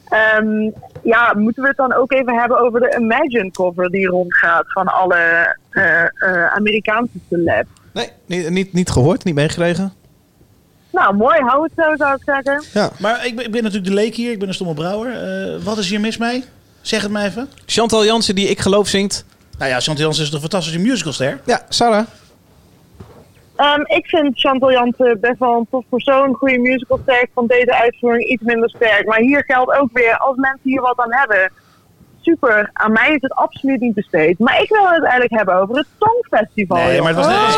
Ehm, 0.09 0.71
ja, 1.03 1.35
moeten 1.37 1.63
we 1.63 1.69
het 1.69 1.77
dan 1.77 1.93
ook 1.93 2.13
even 2.13 2.39
hebben 2.39 2.61
over 2.61 2.81
de 2.81 2.97
Imagine 3.01 3.51
cover 3.51 3.91
die 3.91 4.07
rondgaat 4.07 4.65
van 4.73 4.87
alle 4.87 5.57
eh, 5.71 6.03
eh, 6.03 6.55
Amerikaanse 6.55 7.19
celebs. 7.31 7.69
Nee, 7.93 8.09
niet, 8.27 8.51
niet, 8.51 8.73
niet 8.73 8.91
gehoord, 8.91 9.25
niet 9.25 9.35
meegekregen. 9.35 9.93
Nou, 10.91 11.17
mooi, 11.17 11.41
hou 11.41 11.63
het 11.63 11.73
zo, 11.77 11.97
zou 11.97 12.15
ik 12.15 12.23
zeggen. 12.25 12.63
Ja. 12.73 12.91
Maar 12.99 13.27
ik 13.27 13.37
ben, 13.37 13.45
ik 13.45 13.51
ben 13.51 13.63
natuurlijk 13.63 13.89
de 13.89 13.95
leek 13.95 14.15
hier, 14.15 14.33
ik 14.33 14.39
ben 14.39 14.49
een 14.49 14.55
stomme 14.55 14.75
brouwer. 14.75 15.13
Eh, 15.13 15.63
wat 15.63 15.79
is 15.79 15.89
hier 15.89 16.01
mis 16.01 16.17
mee? 16.17 16.45
Zeg 16.81 17.03
het 17.03 17.11
mij 17.11 17.27
even. 17.27 17.49
Chantal 17.67 18.05
Jansen, 18.05 18.35
die 18.35 18.49
Ik 18.49 18.59
Geloof 18.59 18.89
zingt. 18.89 19.25
Nou 19.59 19.71
ja, 19.71 19.81
Chantal 19.81 20.05
Jansen 20.05 20.23
is 20.23 20.31
toch 20.31 20.43
een 20.43 20.51
fantastische 20.51 20.79
musicalster? 20.79 21.41
Ja, 21.45 21.63
Sarah. 21.69 22.07
Ehm, 23.57 23.81
ik 23.81 24.07
vind 24.07 24.41
Chantal 24.41 24.73
Jansen 24.73 25.21
best 25.21 25.39
wel 25.39 25.57
een 25.57 25.67
tof 25.71 25.85
persoon. 25.89 26.35
Goede 26.35 26.59
musical 26.59 26.99
sterk. 27.03 27.29
Van 27.35 27.47
deze 27.47 27.75
uitvoering 27.75 28.29
iets 28.29 28.43
minder 28.43 28.71
sterk. 28.71 29.07
Maar 29.07 29.19
hier 29.19 29.45
geldt 29.45 29.79
ook 29.79 29.89
weer, 29.93 30.19
als 30.19 30.37
mensen 30.37 30.61
hier 30.71 30.81
wat 30.81 30.99
aan 30.99 31.13
hebben. 31.13 31.53
Super, 32.25 32.71
aan 32.73 32.93
mij 32.93 33.09
is 33.09 33.21
het 33.21 33.35
absoluut 33.35 33.81
niet 33.81 33.95
besteed. 33.95 34.39
Maar 34.39 34.61
ik 34.63 34.69
wil 34.69 34.85
het 34.85 35.03
eigenlijk 35.03 35.33
hebben 35.33 35.55
over 35.55 35.77
het 35.77 35.87
Songfestival. 35.99 36.77
Nee, 36.77 37.01
maar 37.01 37.15
het 37.15 37.17
was 37.17 37.27
net 37.27 37.37
als 37.37 37.55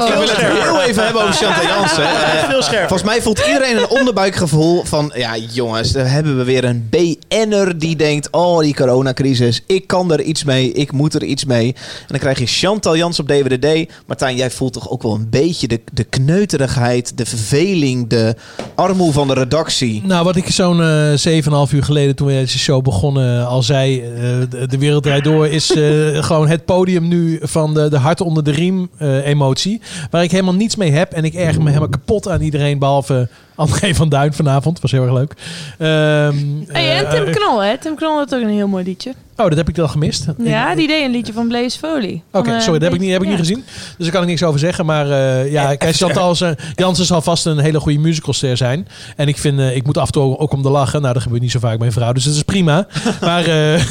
Oh, 0.00 0.08
ik 0.08 0.14
wil 0.14 0.28
het 0.28 0.36
heel 0.36 0.82
even 0.82 1.04
hebben 1.04 1.22
over 1.22 1.34
Chantal 1.34 1.64
Jansen. 1.64 2.02
Eh, 2.04 2.48
Veel 2.48 2.62
scherper. 2.62 2.88
Volgens 2.88 3.08
mij 3.10 3.22
voelt 3.22 3.46
iedereen 3.46 3.76
een 3.76 3.88
onderbuikgevoel 3.88 4.84
van... 4.84 5.12
Ja, 5.14 5.36
jongens, 5.36 5.92
daar 5.92 6.10
hebben 6.10 6.36
we 6.36 6.44
weer 6.44 6.64
een 6.64 6.88
BN'er 6.90 7.78
die 7.78 7.96
denkt... 7.96 8.28
Oh, 8.30 8.58
die 8.58 8.74
coronacrisis, 8.74 9.62
ik 9.66 9.86
kan 9.86 10.12
er 10.12 10.20
iets 10.22 10.44
mee, 10.44 10.72
ik 10.72 10.92
moet 10.92 11.14
er 11.14 11.22
iets 11.22 11.44
mee. 11.44 11.74
En 11.76 12.06
dan 12.08 12.18
krijg 12.18 12.38
je 12.38 12.46
Chantal 12.46 12.96
Jansen 12.96 13.24
op 13.24 13.30
DWDD. 13.30 13.92
Martijn, 14.06 14.36
jij 14.36 14.50
voelt 14.50 14.72
toch 14.72 14.90
ook 14.90 15.02
wel 15.02 15.14
een 15.14 15.30
beetje 15.30 15.68
de, 15.68 15.80
de 15.92 16.04
kneuterigheid... 16.04 17.16
de 17.18 17.26
verveling, 17.26 18.08
de 18.08 18.34
armoe 18.74 19.12
van 19.12 19.28
de 19.28 19.34
redactie. 19.34 20.02
Nou, 20.04 20.24
wat 20.24 20.36
ik 20.36 20.48
zo'n 20.48 20.82
eh 20.82 21.66
7,5 21.68 21.74
uur 21.74 21.84
geleden 21.84 22.16
toen 22.16 22.26
we 22.26 22.32
deze 22.32 22.58
show 22.58 22.82
begonnen 22.82 23.46
al 23.46 23.62
zei... 23.62 24.03
eh, 24.04 24.68
de, 24.68 24.78
Wereld 24.78 25.02
Draait 25.02 25.24
Door 25.24 25.48
is 25.48 25.74
eh, 25.76 26.24
gewoon 26.24 26.48
het 26.48 26.64
podium 26.64 27.08
nu 27.08 27.38
van 27.42 27.74
de, 27.74 27.88
de 27.88 27.98
hart 27.98 28.20
onder 28.20 28.44
de 28.44 28.50
riem 28.50 28.90
eh, 28.98 29.26
emotie. 29.26 29.80
Waar 30.10 30.22
ik 30.22 30.30
helemaal 30.30 30.54
niets 30.54 30.76
mee 30.76 30.90
heb. 30.90 31.12
En 31.12 31.24
ik 31.24 31.34
erger 31.34 31.62
me 31.62 31.68
helemaal 31.68 31.88
kapot 31.88 32.28
aan 32.28 32.40
iedereen, 32.40 32.78
behalve 32.78 33.28
André 33.54 33.94
van 33.94 34.08
Duin 34.08 34.32
vanavond. 34.32 34.80
Was 34.80 34.90
heel 34.90 35.02
erg 35.02 35.12
leuk. 35.12 35.34
Ehm, 35.78 36.36
Hey, 36.66 36.96
en 36.98 37.06
eh, 37.06 37.10
Tim 37.10 37.24
eh, 37.24 37.34
Knol, 37.34 37.62
hè? 37.62 37.78
Tim 37.78 37.94
Knol 37.94 38.16
had 38.16 38.34
ook 38.34 38.40
een 38.40 38.48
heel 38.48 38.68
mooi 38.68 38.84
liedje. 38.84 39.14
Oh, 39.36 39.48
dat 39.48 39.56
heb 39.56 39.68
ik 39.68 39.74
dan 39.74 39.88
gemist. 39.88 40.26
Ja, 40.38 40.74
die 40.74 40.86
deed 40.86 41.04
een 41.04 41.10
liedje 41.10 41.32
van 41.32 41.48
Blaze 41.48 41.78
Foley. 41.78 42.22
Oké, 42.32 42.50
eh, 42.50 42.60
sorry, 42.60 42.78
dat 42.78 42.82
heb 42.82 42.94
ik, 42.94 43.00
niet, 43.00 43.12
heb 43.12 43.22
ik 43.22 43.28
niet 43.28 43.36
ja. 43.36 43.44
gezien. 43.44 43.64
Dus 43.66 43.96
daar 43.98 44.10
kan 44.10 44.22
ik 44.22 44.28
niks 44.28 44.42
over 44.42 44.60
zeggen. 44.60 44.86
Maar 44.86 45.10
eh, 45.10 45.52
ja, 45.52 45.74
kijk, 45.74 45.96
Chantal 45.96 46.36
Jansen 46.74 47.04
zal 47.04 47.22
vast 47.22 47.46
een 47.46 47.58
hele 47.58 47.80
goede 47.80 47.98
musicalster 47.98 48.56
zijn. 48.56 48.88
En 49.16 49.28
ik 49.28 49.38
vind, 49.38 49.58
eh, 49.58 49.76
ik 49.76 49.84
moet 49.84 49.98
af 49.98 50.06
en 50.06 50.12
toe 50.12 50.38
ook 50.38 50.52
om 50.52 50.62
de 50.62 50.68
lachen. 50.70 51.00
Nou, 51.00 51.14
dat 51.14 51.22
gebeurt 51.22 51.42
niet 51.42 51.50
zo 51.50 51.58
vaak 51.58 51.70
bij 51.70 51.78
mijn 51.78 51.92
vrouw. 51.92 52.12
Dus 52.12 52.24
dat 52.24 52.34
is 52.34 52.42
prima. 52.42 52.86
Maar 53.20 53.46
eh, 53.46 53.82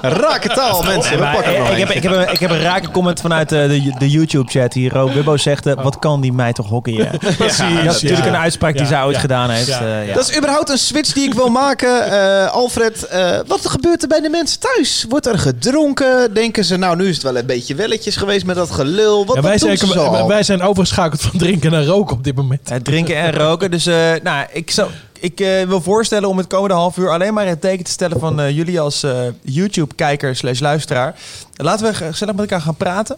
Rake 0.00 0.48
taal, 0.48 0.82
mensen. 0.82 1.12
Nee, 1.12 1.20
maar, 1.20 1.38
ik, 1.38 1.78
heb, 1.78 1.90
ik, 1.90 2.02
heb 2.02 2.12
een, 2.12 2.32
ik 2.32 2.38
heb 2.38 2.50
een 2.50 2.60
rake 2.60 2.90
comment 2.90 3.20
vanuit 3.20 3.48
de, 3.48 3.92
de 3.98 4.10
YouTube-chat 4.10 4.72
hier. 4.72 5.12
Wibbo 5.12 5.36
zegt, 5.36 5.74
wat 5.74 5.98
kan 5.98 6.20
die 6.20 6.32
mij 6.32 6.52
toch 6.52 6.68
hockeyen? 6.68 7.18
Precies, 7.18 7.58
Dat 7.58 7.94
is 7.94 8.02
natuurlijk 8.02 8.18
ja. 8.18 8.26
een 8.26 8.34
uitspraak 8.46 8.76
die 8.76 8.86
zij 8.86 9.02
ooit 9.04 9.14
ja. 9.14 9.20
gedaan 9.20 9.50
heeft. 9.50 9.66
Ja. 9.66 9.80
eh, 9.80 10.08
ja. 10.08 10.14
Dat 10.14 10.28
is 10.28 10.36
überhaupt 10.36 10.70
een 10.70 10.78
switch 10.78 11.12
die 11.12 11.24
ik 11.24 11.34
wil 11.34 11.48
maken. 11.48 12.10
Eh, 12.10 12.52
Alfred, 12.52 13.02
eh, 13.02 13.38
wat 13.46 13.68
gebeurt 13.68 14.02
er 14.02 14.08
bij 14.08 14.20
de 14.20 14.28
mensen 14.28 14.60
thuis? 14.60 15.04
Wordt 15.08 15.26
er 15.26 15.38
gedronken? 15.38 16.34
Denken 16.34 16.64
ze, 16.64 16.76
nou, 16.76 16.96
nu 16.96 17.08
is 17.08 17.14
het 17.14 17.22
wel 17.22 17.36
een 17.36 17.46
beetje 17.46 17.74
welletjes 17.74 18.16
geweest 18.16 18.46
met 18.46 18.56
dat 18.56 18.70
gelul. 18.70 19.26
Wat, 19.26 19.36
ja, 19.36 19.42
wat 19.42 19.50
wij, 19.50 19.58
doen 19.58 19.76
zijn, 19.76 19.78
ze 19.78 19.98
zo 19.98 20.04
al? 20.04 20.28
wij 20.28 20.42
zijn 20.42 20.62
overgeschakeld 20.62 21.20
van 21.20 21.38
drinken 21.38 21.70
naar 21.70 21.84
roken 21.84 22.16
op 22.16 22.24
dit 22.24 22.34
moment. 22.34 22.70
Drinken 22.82 23.16
en 23.16 23.32
roken. 23.32 23.70
Dus 23.70 23.86
eh, 23.86 24.12
nou, 24.22 24.46
ik, 24.52 24.70
zou, 24.70 24.90
ik 25.20 25.40
eh, 25.40 25.62
wil 25.62 25.80
voorstellen 25.80 26.28
om 26.28 26.36
het 26.36 26.46
komende 26.46 26.74
half 26.74 26.96
uur 26.96 27.10
alleen 27.10 27.34
maar 27.34 27.46
het 27.46 27.60
teken 27.60 27.84
te 27.84 27.90
stellen 27.90 28.20
van 28.20 28.54
jullie 28.54 28.80
als 28.80 29.02
eh, 29.02 29.20
YouTube-kijker 29.42 30.36
slash 30.36 30.60
luisteraar. 30.60 31.14
Laten 31.56 31.86
we 31.86 31.94
gezellig 31.94 32.34
met 32.34 32.50
elkaar 32.50 32.60
gaan 32.60 32.76
praten. 32.76 33.16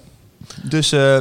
Dus 0.62 0.92
eh, 0.92 1.16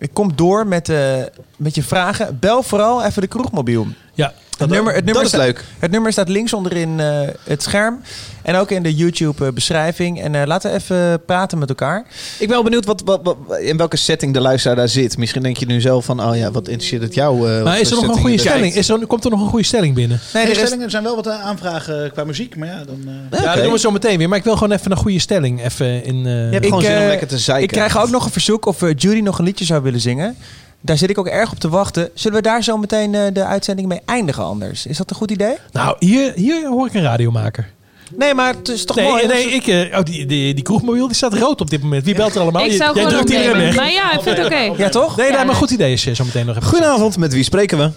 ik 0.00 0.10
kom 0.12 0.36
door 0.36 0.66
met, 0.66 0.88
eh, 0.88 1.22
met 1.56 1.74
je 1.74 1.82
vragen. 1.82 2.38
Bel 2.40 2.62
vooral 2.62 3.04
even 3.04 3.22
de 3.22 3.28
kroegmobiel. 3.28 3.86
Ja, 4.14 4.32
Het 4.60 4.70
nummer, 4.70 4.94
het 4.94 4.94
dat 4.94 5.04
nummer 5.04 5.22
is 5.22 5.28
staat- 5.28 5.40
leuk. 5.40 5.64
Het 5.78 5.90
nummer 5.90 6.12
staat 6.12 6.28
links 6.28 6.52
onderin 6.52 7.00
eh, 7.00 7.20
het 7.44 7.62
scherm. 7.62 8.00
En 8.42 8.54
ook 8.56 8.70
in 8.70 8.82
de 8.82 8.94
YouTube-beschrijving. 8.94 10.22
En 10.22 10.34
eh, 10.34 10.46
laten 10.46 10.70
we 10.70 10.76
even 10.76 11.24
praten 11.24 11.58
met 11.58 11.68
elkaar. 11.68 11.98
Ik 12.38 12.38
ben 12.38 12.48
wel 12.48 12.62
benieuwd 12.62 12.84
wat, 12.84 13.02
wat, 13.04 13.20
wat- 13.22 13.36
in 13.60 13.76
welke 13.76 13.96
setting 13.96 14.34
de 14.34 14.40
luisteraar 14.40 14.76
daar 14.76 14.88
zit. 14.88 15.18
Misschien 15.18 15.42
denk 15.42 15.56
je 15.56 15.66
nu 15.66 15.80
zelf 15.80 16.04
van, 16.04 16.22
oh 16.24 16.36
ja, 16.36 16.50
wat 16.50 16.68
interesseert 16.68 17.02
het 17.02 17.14
jou? 17.14 17.50
eh, 17.56 17.62
Maar 17.64 17.80
is 17.80 17.90
er 17.90 17.96
nog 17.96 18.08
een 18.16 18.20
goede 18.20 18.38
stelling? 18.38 18.74
Is 18.74 18.88
er, 18.88 19.06
komt 19.06 19.24
er 19.24 19.30
nog 19.30 19.40
een 19.40 19.48
goede 19.48 19.64
stelling 19.64 19.94
binnen? 19.94 20.20
Nee, 20.32 20.42
er 20.42 20.48
de 20.48 20.54
is- 20.54 20.60
stellingen 20.60 20.84
er 20.84 20.90
zijn 20.90 21.02
wel 21.02 21.14
wat 21.16 21.28
aanvragen 21.28 22.12
qua 22.12 22.24
muziek, 22.24 22.56
maar 22.56 22.68
ja, 22.68 22.84
dan... 22.84 23.00
eh, 23.30 23.40
Ja, 23.44 23.54
dat 23.54 23.62
doen 23.64 23.72
we 23.72 23.78
zo 23.78 23.90
meteen 23.90 24.18
weer. 24.18 24.28
Maar 24.28 24.38
ik 24.38 24.44
wil 24.44 24.56
gewoon 24.56 24.72
even 24.72 24.90
een 24.90 24.96
goede 24.96 25.18
stelling. 25.18 25.64
Even 25.64 26.04
in, 26.04 26.22
Je 26.24 26.28
hebt 26.50 26.64
gewoon 26.66 26.82
zin 26.82 26.98
om 26.98 27.06
lekker 27.06 27.26
te 27.28 27.38
zeiken. 27.38 27.64
Ik 27.64 27.70
krijg 27.74 28.02
ook 28.02 28.10
nog 28.10 28.24
een 28.24 28.30
verzoek 28.32 28.66
of 28.66 28.80
Judy 28.80 29.20
nog 29.20 29.38
een 29.38 29.44
liedje 29.44 29.64
zou 29.64 29.82
willen 29.82 30.00
zingen. 30.00 30.36
Daar 30.80 30.98
zit 30.98 31.10
ik 31.10 31.18
ook 31.18 31.26
erg 31.26 31.52
op 31.52 31.58
te 31.58 31.68
wachten. 31.68 32.10
Zullen 32.14 32.36
we 32.36 32.42
daar 32.42 32.62
zo 32.62 32.76
meteen 32.76 33.14
eh, 33.14 33.22
de 33.32 33.44
uitzending 33.44 33.88
mee 33.88 34.00
eindigen 34.04 34.44
anders? 34.44 34.86
Is 34.86 34.96
dat 34.96 35.10
een 35.10 35.16
goed 35.16 35.30
idee? 35.30 35.54
Nou, 35.72 35.96
hier, 35.98 36.32
hier 36.34 36.68
hoor 36.68 36.86
ik 36.86 36.94
een 36.94 37.02
radiomaker. 37.02 37.70
Nee, 38.16 38.34
maar 38.34 38.54
het 38.54 38.68
is 38.68 38.84
toch 38.84 38.96
nee, 38.96 39.08
mooi. 39.08 39.26
Nee, 39.26 39.44
ik, 39.44 39.66
eh, 39.66 39.98
oh, 39.98 40.04
die, 40.04 40.26
die, 40.26 40.54
die 40.54 40.64
kroegmobiel 40.64 41.06
die 41.06 41.16
staat 41.16 41.34
rood 41.34 41.60
op 41.60 41.70
dit 41.70 41.82
moment. 41.82 42.04
Wie 42.04 42.14
belt 42.14 42.34
er 42.34 42.40
allemaal? 42.40 42.64
Ik 42.64 42.72
zou 42.72 42.94
Jij 42.94 43.04
gewoon 43.04 43.24
drukt 43.24 43.38
iedereen 43.38 43.62
weg. 43.62 43.76
Maar 43.76 43.90
ja, 43.90 44.12
ik 44.12 44.20
vind 44.20 44.36
het 44.36 44.46
oké. 44.46 44.82
Ja, 44.82 44.88
toch? 44.88 45.16
Nee, 45.16 45.30
Ja, 45.30 45.36
nee, 45.36 45.44
maar 45.44 45.54
goed 45.54 45.70
idee 45.70 45.92
is 45.92 46.06
eh, 46.06 46.14
zo 46.14 46.24
meteen 46.24 46.46
nog 46.46 46.56
even. 46.56 46.68
Goedenavond, 46.68 47.16
met 47.16 47.32
wie 47.32 47.44
spreken 47.44 47.78
we? 47.78 47.90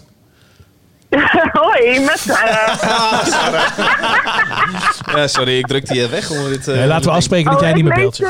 Hoi, 1.61 1.99
met 1.99 2.19
Sarah. 2.27 2.77
Ja, 5.15 5.27
sorry, 5.27 5.57
ik 5.57 5.67
drukte 5.67 5.93
je 5.95 6.09
weg. 6.09 6.29
Onder 6.31 6.49
dit, 6.49 6.67
eh, 6.67 6.75
Nee, 6.75 6.87
laten 6.87 7.09
we 7.09 7.15
afspreken 7.15 7.51
dat 7.51 7.59
Oh, 7.59 7.65
jij 7.67 7.73
niet 7.73 7.83
meer 7.83 7.93
belt. 7.93 8.19
eh, 8.19 8.29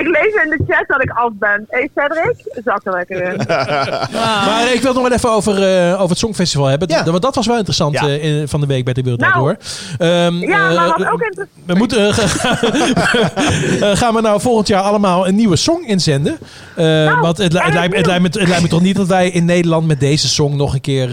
ik 0.00 0.06
lees 0.06 0.34
in 0.44 0.50
de 0.50 0.60
chat 0.68 0.84
dat 0.86 1.02
ik 1.02 1.10
af 1.10 1.30
ben. 1.32 1.64
Hé, 1.68 1.88
Cedric, 1.94 2.62
zak 2.64 2.80
er 2.84 2.92
lekker 2.92 3.22
in. 3.22 3.36
Maar 4.46 4.72
ik 4.72 4.80
wil 4.82 4.92
het 4.92 5.00
nog 5.00 5.08
wel 5.08 5.12
even 5.12 5.30
over, 5.30 5.62
eh, 5.62 5.94
over 5.94 6.08
het 6.08 6.18
Songfestival 6.18 6.66
hebben. 6.66 6.88
Ja. 6.88 7.04
Want 7.04 7.22
dat 7.22 7.34
was 7.34 7.46
wel 7.46 7.56
interessant 7.56 7.94
Ja. 7.94 8.02
eh, 8.06 8.24
in- 8.24 8.48
van 8.48 8.60
de 8.60 8.66
week 8.66 8.84
bij 8.84 8.92
de 8.94 9.02
Wereld 9.02 9.20
Nou. 9.20 9.34
Door. 9.34 9.56
Ehm, 9.98 10.34
Ja, 10.34 10.70
maar 10.70 10.88
wat 10.88 11.00
eh, 11.02 11.12
ook 11.12 11.20
interessant... 11.20 11.48
We 11.66 11.74
moeten, 11.74 12.14
gaan 13.96 14.14
we 14.14 14.20
nou 14.20 14.40
volgend 14.40 14.68
jaar 14.68 14.82
allemaal 14.82 15.28
een 15.28 15.34
nieuwe 15.34 15.56
song 15.56 15.82
inzenden? 15.86 16.38
Eh, 16.76 17.20
want 17.20 17.38
het, 17.38 17.52
li- 17.52 17.58
het, 17.58 17.74
lijkt, 17.74 17.96
het, 17.96 18.06
lijkt 18.06 18.22
me, 18.22 18.28
het 18.40 18.48
lijkt 18.48 18.62
me 18.62 18.68
toch 18.68 18.80
niet 18.80 18.96
dat 18.96 19.06
wij 19.06 19.28
in 19.30 19.44
Nederland 19.44 19.86
met 19.86 20.00
deze 20.00 20.28
song 20.28 20.56
nog 20.56 20.74
een 20.74 20.80
keer... 20.80 21.10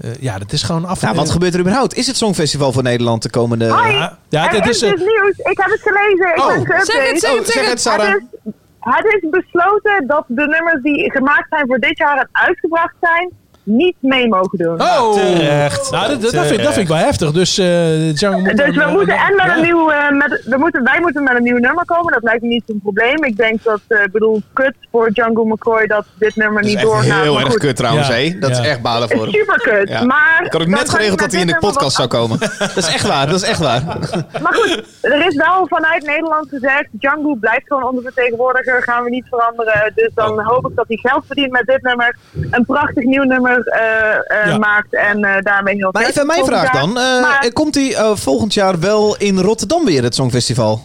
eh, 0.00 0.10
eh, 0.10 0.16
ja, 0.20 0.38
dat 0.38 0.52
is 0.52 0.62
gewoon 0.62 0.84
af. 0.84 1.02
Nou, 1.02 1.14
wat 1.16 1.30
gebeurt 1.30 1.54
er 1.54 1.60
überhaupt? 1.60 1.94
Is 1.94 2.06
het 2.06 2.16
Songfestival 2.16 2.72
voor 2.72 2.82
Nederland 2.82 3.22
de 3.22 3.30
komende... 3.30 3.68
Hoi, 3.68 3.92
Ja, 3.92 4.18
ja, 4.28 4.48
er 4.48 4.54
het 4.54 4.66
is 4.68 4.82
is, 4.82 4.82
eh, 4.82 4.90
dus 4.90 5.00
nieuws. 5.00 5.38
Ik 5.38 5.58
heb 5.58 5.70
het 5.70 5.80
gelezen. 5.82 6.28
Ik 6.34 6.38
Oh. 6.38 6.68
ben. 6.68 6.84
Zeg 6.84 7.08
het, 7.10 7.20
zeg 7.20 7.30
het, 7.30 7.40
Oh, 7.40 7.46
zeg 7.46 7.68
het, 7.68 7.80
Sarah. 7.80 8.06
Het 8.12 9.04
is, 9.04 9.12
het 9.12 9.22
is 9.22 9.28
besloten 9.30 10.06
dat 10.06 10.24
de 10.26 10.46
nummers 10.46 10.82
die 10.82 11.10
gemaakt 11.10 11.46
zijn 11.48 11.66
voor 11.66 11.78
dit 11.78 11.98
jaar 11.98 12.16
en 12.18 12.28
uitgebracht 12.32 12.94
zijn, 13.00 13.30
niet 13.64 13.94
mee 14.00 14.28
mogen 14.28 14.58
doen. 14.58 14.80
Oh, 14.80 15.12
Terecht. 15.14 15.90
Nou, 15.90 16.08
dat, 16.08 16.22
dat, 16.22 16.32
dat 16.32 16.46
vind, 16.46 16.62
dat 16.62 16.72
vind 16.72 16.88
ik 16.88 16.94
wel 16.94 17.04
heftig. 17.04 17.30
Dus, 17.32 17.58
eh 17.58 17.66
Django 18.14 18.38
moet 18.38 18.56
Dus 18.56 18.74
we 18.76 18.82
eh, 18.82 18.92
moeten 18.92 19.14
en 19.16 19.34
met 19.36 19.56
een 19.56 19.62
nieuw, 19.62 19.90
eh, 19.90 20.10
met, 20.10 20.42
we 20.44 20.56
moeten, 20.58 20.82
wij 20.84 21.00
moeten 21.00 21.22
met 21.22 21.36
een 21.36 21.42
nieuw 21.42 21.58
nummer 21.58 21.84
komen. 21.84 22.12
Dat 22.12 22.22
lijkt 22.22 22.42
me 22.42 22.48
niet 22.48 22.62
zo'n 22.66 22.80
probleem. 22.82 23.24
Ik 23.24 23.36
denk 23.36 23.62
dat, 23.62 23.80
eh, 23.88 24.02
ik 24.02 24.12
bedoel, 24.12 24.42
kut 24.52 24.74
voor 24.90 25.10
Django 25.12 25.44
McCoy 25.44 25.86
dat 25.86 26.04
dit 26.18 26.36
nummer 26.36 26.62
Dat 26.62 26.70
niet 26.70 26.80
doorgaat. 26.80 27.22
heel 27.22 27.40
erg 27.40 27.54
kut 27.54 27.76
trouwens, 27.76 28.06
Ja. 28.08 28.14
hé. 28.14 28.36
Dat 28.40 28.50
is 28.50 28.58
echt 28.58 28.82
balen 28.82 29.08
voor 29.08 29.22
hem. 29.22 29.30
Super 29.32 29.60
kut. 29.60 29.88
Ja. 29.88 30.04
Maar 30.04 30.42
Ik 30.44 30.52
had 30.52 30.60
ook 30.60 30.66
net 30.68 30.90
geregeld 30.90 31.18
dat 31.18 31.32
hij 31.32 31.40
in 31.40 31.46
de 31.46 31.58
podcast 31.58 31.96
zou 31.96 32.08
komen. 32.08 32.38
Dat 32.58 32.76
is 32.76 32.92
echt 32.94 33.06
waar, 33.06 33.26
dat 33.26 33.34
is 33.36 33.48
echt 33.48 33.58
waar. 33.58 33.82
Maar 34.42 34.54
goed, 34.54 34.82
er 35.00 35.26
is 35.26 35.34
wel 35.36 35.66
vanuit 35.68 36.06
Nederland 36.06 36.48
gezegd, 36.48 36.86
Django 36.90 37.34
blijft 37.34 37.66
gewoon 37.66 37.82
ondervertegenwoordiger, 37.84 38.82
gaan 38.82 39.04
we 39.04 39.10
niet 39.10 39.26
veranderen. 39.28 39.92
Dus 39.94 40.10
dan 40.14 40.32
Oh. 40.38 40.46
hoop 40.48 40.68
ik 40.70 40.76
dat 40.76 40.84
hij 40.88 40.96
geld 40.96 41.24
verdient 41.26 41.50
met 41.50 41.66
dit 41.66 41.82
nummer, 41.82 42.16
een 42.50 42.64
prachtig 42.64 43.04
nieuw 43.04 43.22
nummer 43.22 43.53
eh, 43.62 44.40
eh, 44.42 44.46
Ja. 44.46 44.58
maakt 44.58 44.94
en 44.94 45.24
eh, 45.24 45.42
daarmee 45.42 45.74
heel 45.76 45.88
Maar 45.92 46.04
even 46.06 46.26
mijn 46.26 46.44
vraag 46.44 46.70
dan. 46.70 46.88
Eh, 46.98 47.20
Maar, 47.22 47.50
komt 47.52 47.74
hij 47.74 47.94
eh, 47.94 48.10
volgend 48.16 48.54
jaar 48.54 48.80
wel 48.80 49.16
in 49.16 49.38
Rotterdam 49.38 49.84
weer, 49.84 50.02
het 50.02 50.14
Songfestival? 50.14 50.80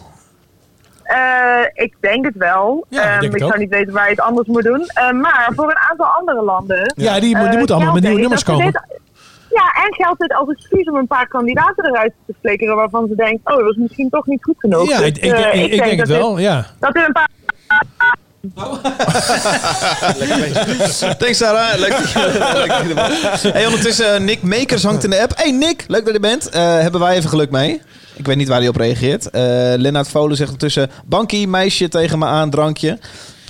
eh, 1.02 1.16
ik 1.74 1.94
denk 2.00 2.24
het 2.24 2.36
wel. 2.36 2.86
Ja, 2.88 3.02
ik 3.02 3.08
Ehm, 3.08 3.20
denk 3.20 3.32
het 3.32 3.42
ik 3.42 3.48
zou 3.48 3.58
niet 3.60 3.70
weten 3.70 3.92
waar 3.92 4.04
je 4.04 4.10
het 4.10 4.20
anders 4.20 4.46
moet 4.48 4.62
doen. 4.62 4.86
Eh, 4.86 5.10
maar 5.10 5.52
voor 5.56 5.70
een 5.70 5.78
aantal 5.90 6.06
andere 6.06 6.42
landen... 6.42 6.92
Ja, 6.96 7.20
die, 7.20 7.48
die 7.48 7.58
moeten 7.58 7.74
allemaal 7.74 7.94
met 7.94 8.02
nieuwe 8.02 8.20
nummers 8.20 8.44
komen. 8.44 8.64
dit- 8.64 8.98
ja, 9.54 9.82
en 9.84 9.94
geldt 9.94 10.22
het 10.22 10.34
als 10.34 10.48
excuus 10.48 10.88
om 10.88 10.96
een 10.96 11.06
paar 11.06 11.28
kandidaten 11.28 11.84
eruit 11.84 12.12
te 12.26 12.34
flikkeren 12.40 12.76
waarvan 12.76 13.06
ze 13.08 13.14
denken, 13.14 13.40
oh, 13.52 13.56
dat 13.56 13.66
was 13.66 13.76
misschien 13.76 14.08
toch 14.10 14.26
niet 14.26 14.44
goed 14.44 14.54
genoeg. 14.58 14.88
Ja, 14.88 14.98
Dus, 14.98 15.06
ik, 15.06 15.16
ik, 15.18 15.38
ik, 15.54 15.72
ik 15.72 15.78
denk 15.78 15.90
het 15.90 15.98
dat 15.98 16.06
dit- 16.06 16.16
wel, 16.16 16.38
ja. 16.38 16.66
Dat 16.78 16.96
er 16.96 17.04
een 17.06 17.12
paar 17.12 17.28
Thanks 21.18 21.38
Sarah, 21.38 21.78
leuk. 21.78 21.92
Hey, 23.52 23.66
ondertussen, 23.66 24.14
eh, 24.14 24.20
Nick 24.20 24.42
Makers 24.42 24.82
hangt 24.82 25.04
in 25.04 25.10
de 25.10 25.22
app. 25.22 25.32
Hey 25.36 25.50
Nick, 25.50 25.84
leuk 25.86 26.04
dat 26.04 26.14
je 26.14 26.20
bent. 26.20 26.48
Eh, 26.48 26.78
hebben 26.78 27.00
wij 27.00 27.16
even 27.16 27.30
geluk 27.30 27.50
mee? 27.50 27.82
Ik 28.14 28.26
weet 28.26 28.36
niet 28.36 28.48
waar 28.48 28.58
hij 28.58 28.68
op 28.68 28.76
reageert. 28.76 29.30
Eh 29.30 29.42
Lennart 29.76 30.08
Volen 30.08 30.36
zegt 30.36 30.50
ondertussen... 30.50 30.90
Bankie, 31.04 31.48
meisje 31.48 31.88
tegen 31.88 32.18
me 32.18 32.26
aan, 32.26 32.50
drankje. 32.50 32.98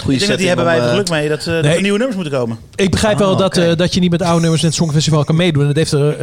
Goeie 0.00 0.12
ik 0.14 0.18
denk 0.18 0.30
dat 0.30 0.38
die 0.38 0.48
hebben 0.48 0.64
wij 0.64 0.76
er 0.76 0.84
eh, 0.84 0.90
geluk 0.90 1.10
mee 1.10 1.28
dat, 1.28 1.38
eh, 1.38 1.46
dat 1.46 1.64
er 1.64 1.80
nieuwe 1.80 1.98
nummers 1.98 2.14
moeten 2.14 2.38
komen. 2.38 2.58
Ik 2.74 2.90
begrijp 2.90 3.18
wel 3.18 3.32
Ah, 3.32 3.38
dat, 3.38 3.56
eh, 3.56 3.76
dat 3.76 3.94
je 3.94 4.00
niet 4.00 4.10
met 4.10 4.22
oude 4.22 4.40
nummers 4.40 4.62
in 4.62 4.68
het 4.68 4.76
Songfestival 4.76 5.24
kan 5.24 5.36
meedoen. 5.36 5.62
En 5.62 5.68
dat 5.68 5.76
heeft 5.76 5.92
er, 5.92 6.16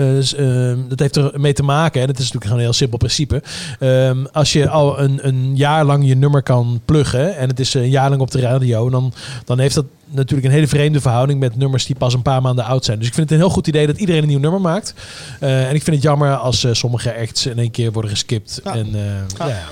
dat 0.88 1.00
heeft 1.00 1.16
er 1.16 1.32
mee 1.36 1.54
te 1.54 1.64
maken. 1.64 2.02
En 2.02 2.08
het 2.08 2.20
is 2.20 2.24
natuurlijk 2.24 2.44
gewoon 2.44 2.58
een 2.58 2.66
heel 2.66 2.74
simpel 2.74 2.98
principe. 2.98 3.42
Ehm, 3.80 4.26
als 4.32 4.54
je 4.54 4.70
al 4.70 5.00
een, 5.00 5.20
een 5.22 5.56
jaar 5.56 5.86
lang 5.86 6.08
je 6.08 6.16
nummer 6.16 6.44
kan 6.44 6.82
pluggen. 6.86 7.38
En 7.38 7.50
het 7.50 7.60
is 7.60 7.74
een 7.74 7.90
jaar 7.90 8.10
lang 8.10 8.22
op 8.22 8.32
de 8.32 8.40
radio. 8.40 8.90
Dan, 8.90 9.14
dan 9.46 9.60
heeft 9.60 9.76
dat 9.76 9.86
natuurlijk 10.10 10.48
een 10.48 10.54
hele 10.54 10.68
vreemde 10.68 11.02
verhouding 11.02 11.40
met 11.40 11.56
nummers 11.56 11.86
die 11.86 11.96
pas 11.96 12.14
een 12.14 12.22
paar 12.22 12.42
maanden 12.42 12.66
oud 12.66 12.86
zijn. 12.86 12.98
Dus 12.98 13.08
ik 13.08 13.14
vind 13.14 13.30
het 13.30 13.40
een 13.40 13.46
heel 13.46 13.54
goed 13.54 13.68
idee 13.68 13.88
dat 13.88 13.98
iedereen 13.98 14.22
een 14.22 14.28
nieuw 14.28 14.40
nummer 14.40 14.62
maakt. 14.62 14.94
Eh, 15.40 15.68
en 15.70 15.76
ik 15.76 15.84
vind 15.84 15.96
het 15.96 16.06
jammer 16.06 16.36
als 16.36 16.64
eh, 16.64 16.74
sommige 16.74 17.16
acts 17.16 17.46
in 17.46 17.58
één 17.58 17.72
keer 17.72 17.92
worden 17.92 18.12
geskipt. 18.12 18.62
En, 18.64 18.88
eh, 18.94 19.38
ja. 19.38 19.48
Ja. 19.48 19.64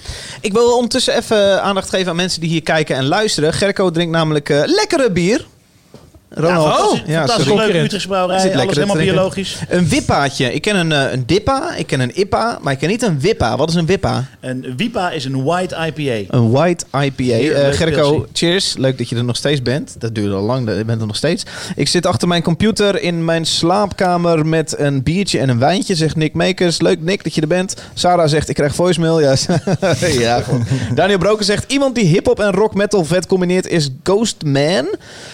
Ik 0.42 0.54
wil 0.54 0.76
ondertussen 0.76 1.16
even 1.16 1.62
aandacht 1.62 1.90
geven 1.90 2.10
aan 2.10 2.16
mensen 2.16 2.42
die 2.42 2.50
hier 2.50 2.64
kijken 2.64 2.96
en 2.96 3.06
luisteren. 3.06 3.54
Gerco 3.54 3.92
drinkt 3.92 4.12
namelijk 4.12 4.50
lekkere 4.66 5.12
bier. 5.12 5.46
Ronald. 6.38 6.58
Ja, 6.68 6.74
fantastisch- 6.74 7.14
fantastisch 7.16 7.46
sorry. 7.48 7.72
leuk, 7.72 7.84
Utrechtse 7.84 8.08
brouwerij, 8.08 8.56
alles 8.58 8.76
helemaal 8.76 8.96
biologisch. 8.96 9.58
Een 9.70 9.88
wippaatje. 9.88 10.54
Ik 10.54 10.62
ken 10.62 10.76
een, 10.76 10.92
eh, 10.92 11.12
een 11.12 11.24
dippa, 11.26 11.76
ik 11.76 11.88
ken 11.88 12.00
een 12.00 12.12
ippa, 12.20 12.58
maar 12.62 12.74
ik 12.74 12.80
ken 12.80 12.90
niet 12.90 13.02
een 13.04 13.20
wippa. 13.20 13.58
Wat 13.58 13.70
is 13.70 13.76
een 13.76 13.86
wippa? 13.86 14.26
En 14.40 14.74
Wipa 14.78 15.12
is 15.12 15.26
een 15.26 15.44
white 15.44 15.76
IPA. 15.96 16.36
Een 16.36 16.52
white 16.52 16.86
IPA. 17.02 17.24
Eh 17.34 17.74
Gerco, 17.74 18.10
pilsie. 18.10 18.26
cheers. 18.34 18.76
Leuk 18.78 18.98
dat 18.98 19.10
je 19.10 19.16
er 19.16 19.24
nog 19.24 19.36
steeds 19.36 19.62
bent. 19.62 19.96
Dat 20.00 20.16
duurde 20.16 20.36
al 20.36 20.42
lang, 20.44 20.70
je 20.78 20.86
bent 20.86 21.02
er 21.02 21.08
nog 21.08 21.16
steeds. 21.16 21.44
Ik 21.76 21.88
zit 21.88 22.06
achter 22.06 22.28
mijn 22.28 22.42
computer 22.44 23.02
in 23.02 23.26
mijn 23.26 23.46
slaapkamer 23.46 24.46
met 24.46 24.76
een 24.80 25.04
biertje 25.04 25.40
en 25.40 25.50
een 25.50 25.60
wijntje, 25.60 25.96
zegt 25.96 26.16
Nick 26.16 26.34
Makers. 26.34 26.82
Leuk 26.82 27.02
Nick 27.02 27.24
dat 27.24 27.36
je 27.36 27.42
er 27.42 27.48
bent. 27.48 27.76
Sarah 27.94 28.30
zegt, 28.30 28.50
ik 28.50 28.56
krijg 28.56 28.76
voicemail. 28.76 29.20
Ja, 29.22 29.36
ja 30.20 30.42
goed. 30.42 30.62
Daniel 30.96 31.18
Broken 31.18 31.46
zegt, 31.46 31.72
iemand 31.72 31.96
die 31.96 32.06
hip-hop 32.06 32.40
en 32.40 32.52
rock 32.52 32.74
metal 32.74 33.06
vet 33.06 33.28
combineert 33.28 33.68
is 33.68 33.90
Ghostman. 34.04 34.88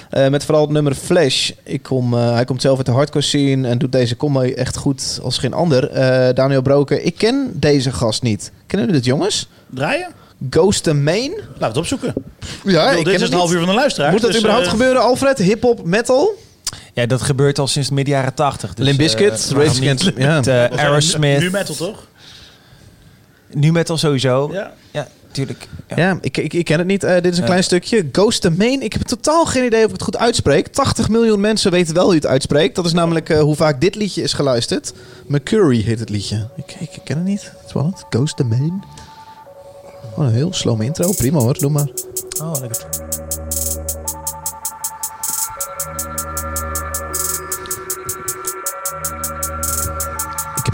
Eh 0.10 0.28
met 0.30 0.46
vooral 0.46 0.64
het 0.64 0.72
nummer 0.72 0.91
Flash. 0.96 1.52
Ik 1.64 1.84
kom, 1.84 2.14
eh, 2.14 2.34
hij 2.34 2.46
komt 2.46 2.62
zelf 2.62 2.78
uit 2.78 2.86
de 2.86 2.92
hardcore 2.92 3.24
scene 3.24 3.68
en 3.68 3.78
doet 3.78 3.92
deze 3.92 4.16
combo 4.16 4.42
echt 4.42 4.78
goed 4.78 5.20
als 5.24 5.38
geen 5.38 5.54
ander. 5.54 5.90
Eh, 5.90 6.34
Daniel 6.34 6.62
Broken, 6.62 7.06
ik 7.06 7.16
ken 7.16 7.52
deze 7.54 7.92
gast 7.92 8.22
niet. 8.22 8.52
Kennen 8.68 8.88
jullie 8.88 9.02
dit 9.02 9.12
jongens? 9.12 9.48
Draaien? 9.70 10.08
Ghost 10.50 10.88
and 10.88 11.02
Main? 11.02 11.32
Laten 11.32 11.58
we 11.58 11.66
het 11.66 11.78
opzoeken. 11.78 12.14
Ja, 12.64 12.86
bedoel, 12.86 12.90
ik 12.90 12.96
dit 12.96 13.04
ken 13.04 13.14
is 13.14 13.22
het 13.22 13.32
een 13.32 13.38
half 13.38 13.52
uur 13.52 13.60
van 13.60 13.68
de 13.68 13.74
luisteraar. 13.74 14.12
Moet 14.12 14.22
dat 14.22 14.30
dus, 14.30 14.40
überhaupt 14.40 14.66
eh, 14.66 14.72
gebeuren, 14.72 15.02
Alfred? 15.02 15.38
Hip-hop, 15.38 15.86
metal? 15.86 16.36
Ja, 16.94 17.06
dat 17.06 17.22
gebeurt 17.22 17.60
al 17.60 17.68
sinds 17.68 17.90
midden 17.90 18.14
jaren 18.14 18.34
tachtig. 18.34 18.74
Dus, 18.74 18.86
Limp 18.86 18.98
Bizkit, 18.98 19.52
Rage 19.56 19.70
Against- 19.70 20.18
Aerosmith. 20.78 21.40
Nu 21.40 21.50
metal 21.52 21.76
toch? 21.76 22.08
Nu 23.54 23.72
metal 23.72 23.98
sowieso. 23.98 24.50
Ja. 24.54 24.74
Ja, 24.92 25.08
tuurlijk. 25.32 25.68
Ja, 25.96 26.18
ik, 26.22 26.38
ik, 26.38 26.54
ik 26.54 26.66
ken 26.66 26.78
het 26.78 26.88
niet. 26.88 27.04
Eh, 27.04 27.14
dit 27.14 27.26
is 27.26 27.32
een 27.36 27.42
Ja. 27.44 27.46
klein 27.50 27.64
stukje. 27.64 28.10
Ghost 28.12 28.46
and 28.46 28.58
Main. 28.58 28.82
Ik 28.82 28.94
heb 28.94 29.02
totaal 29.02 29.46
geen 29.46 29.66
idee 29.66 29.80
of 29.80 29.86
ik 29.86 29.92
het 29.92 30.02
goed 30.04 30.18
uitspreek. 30.18 30.68
80 30.68 31.10
miljoen 31.10 31.40
mensen 31.40 31.72
weten 31.72 31.94
wel 31.94 32.04
hoe 32.04 32.14
je 32.14 32.20
het 32.20 32.30
uitspreekt. 32.30 32.76
Dat 32.76 32.86
is 32.86 32.94
namelijk 32.94 33.30
eh, 33.30 33.40
hoe 33.42 33.56
vaak 33.56 33.82
dit 33.82 33.96
liedje 33.96 34.22
is 34.22 34.34
geluisterd. 34.34 34.94
Mercury 35.28 35.82
heet 35.82 36.00
het 36.00 36.10
liedje. 36.10 36.48
Ik, 36.56 36.76
ik, 36.80 36.90
ik 36.96 37.02
ken 37.04 37.18
het 37.18 37.26
niet. 37.26 37.52
Spannend. 37.68 38.04
Ghost 38.10 38.40
and 38.40 38.50
Main. 38.50 38.84
Oh, 40.16 40.26
een 40.26 40.32
heel 40.34 40.54
slow 40.54 40.82
intro. 40.82 41.12
Prima 41.12 41.40
hoor, 41.40 41.58
doe 41.58 41.70
maar. 41.72 41.88
Oh, 42.42 42.52
lekker. 42.62 42.86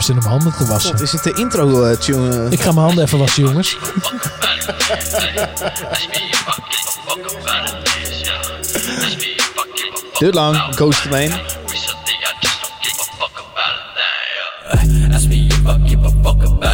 Zin 0.07 0.15
om 0.15 0.23
mijn 0.23 0.41
handen 0.41 0.57
te 0.57 0.65
wassen. 0.65 0.91
God, 0.91 1.01
is 1.01 1.11
het 1.11 1.23
de 1.23 1.33
intro 1.33 1.83
eh, 1.83 1.97
tune? 1.97 2.47
Ik 2.49 2.61
ga 2.61 2.71
mijn 2.71 2.85
handen 2.85 3.03
even 3.03 3.17
wassen, 3.17 3.43
jongens. 3.43 3.77
Duurt 10.17 10.33
lang. 10.33 10.75
Ghost 10.75 11.09
Main. 11.09 11.31
Ask 11.31 11.41
me 15.29 15.47
if 15.47 15.65
I 15.65 15.77
give 15.87 16.05
a 16.05 16.09
fuck 16.23 16.43
about 16.43 16.67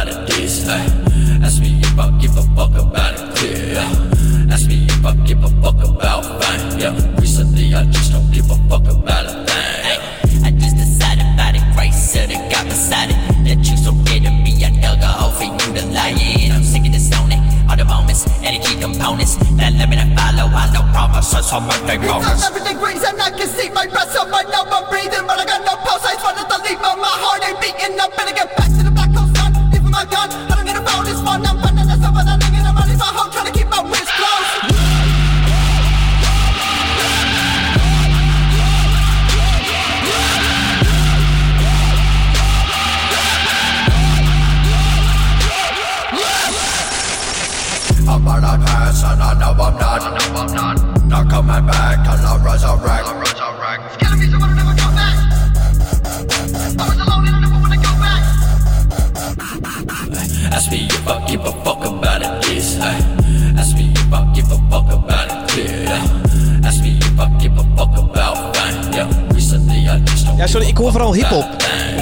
on 21.52 21.66
my 21.66 21.76
day. 21.86 21.98
Everything 22.46 22.78
grieves 22.78 23.04
and 23.04 23.20
I 23.20 23.30
can 23.30 23.46
see 23.48 23.68
my 23.70 23.86
breath 23.86 24.10
so 24.12 24.24
I 24.24 24.42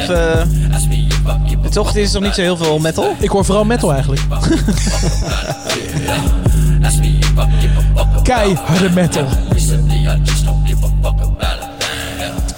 Of, 0.03 0.09
eh, 0.09 0.43
toch, 1.71 1.93
dit 1.93 2.05
is 2.05 2.13
toch 2.13 2.23
niet 2.23 2.35
zo 2.35 2.41
heel 2.41 2.57
veel 2.57 2.79
metal? 2.79 3.17
Ik 3.19 3.29
hoor 3.29 3.45
vooral 3.45 3.65
metal 3.65 3.93
eigenlijk. 3.93 4.21
Keiharde 8.23 8.91
metal. 8.91 9.27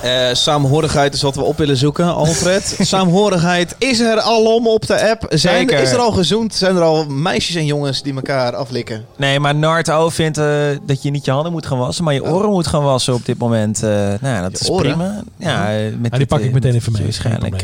Eh, 0.05 0.35
saamhorigheid 0.35 1.14
is 1.14 1.22
wat 1.22 1.35
we 1.35 1.43
op 1.43 1.59
willen 1.59 1.76
zoeken, 1.76 2.14
Alfred. 2.14 2.76
saamhorigheid 2.81 3.74
is 3.78 4.01
er 4.01 4.20
alom 4.20 4.66
op 4.66 4.86
de 4.86 5.10
app. 5.10 5.26
Zijn, 5.28 5.68
Zeker. 5.68 5.82
is 5.82 5.93
er 5.93 5.98
al 5.98 6.12
gezoend? 6.12 6.55
Zijn 6.55 6.76
er 6.76 6.82
al 6.82 7.06
meisjes 7.06 7.56
en 7.56 7.66
jongens 7.66 8.02
die 8.02 8.14
elkaar 8.14 8.55
aflikken? 8.55 9.05
Nee, 9.16 9.40
maar 9.40 9.55
Narto 9.55 10.09
vindt 10.09 10.39
eh, 10.39 10.47
dat 10.86 11.02
je 11.02 11.10
niet 11.10 11.24
je 11.24 11.31
handen 11.31 11.52
moet 11.52 11.66
gaan 11.66 11.78
wassen, 11.78 12.05
maar 12.05 12.14
je 12.14 12.24
oren 12.24 12.51
moet 12.51 12.66
gaan 12.66 12.82
wassen 12.82 13.14
op 13.14 13.26
dit 13.26 13.39
moment. 13.39 13.82
Eh, 13.82 13.90
nou, 13.90 14.18
ja, 14.20 14.43
dat 14.43 14.60
is 14.60 14.70
oren? 14.70 14.82
prima. 14.82 15.22
Ja, 15.36 15.66
met 15.98 16.10
die 16.10 16.18
dit, 16.18 16.28
pak 16.28 16.40
ik 16.40 16.52
meteen 16.52 16.74
even 16.74 16.93
mee, 16.93 17.02
Waarschijnlijk. 17.02 17.62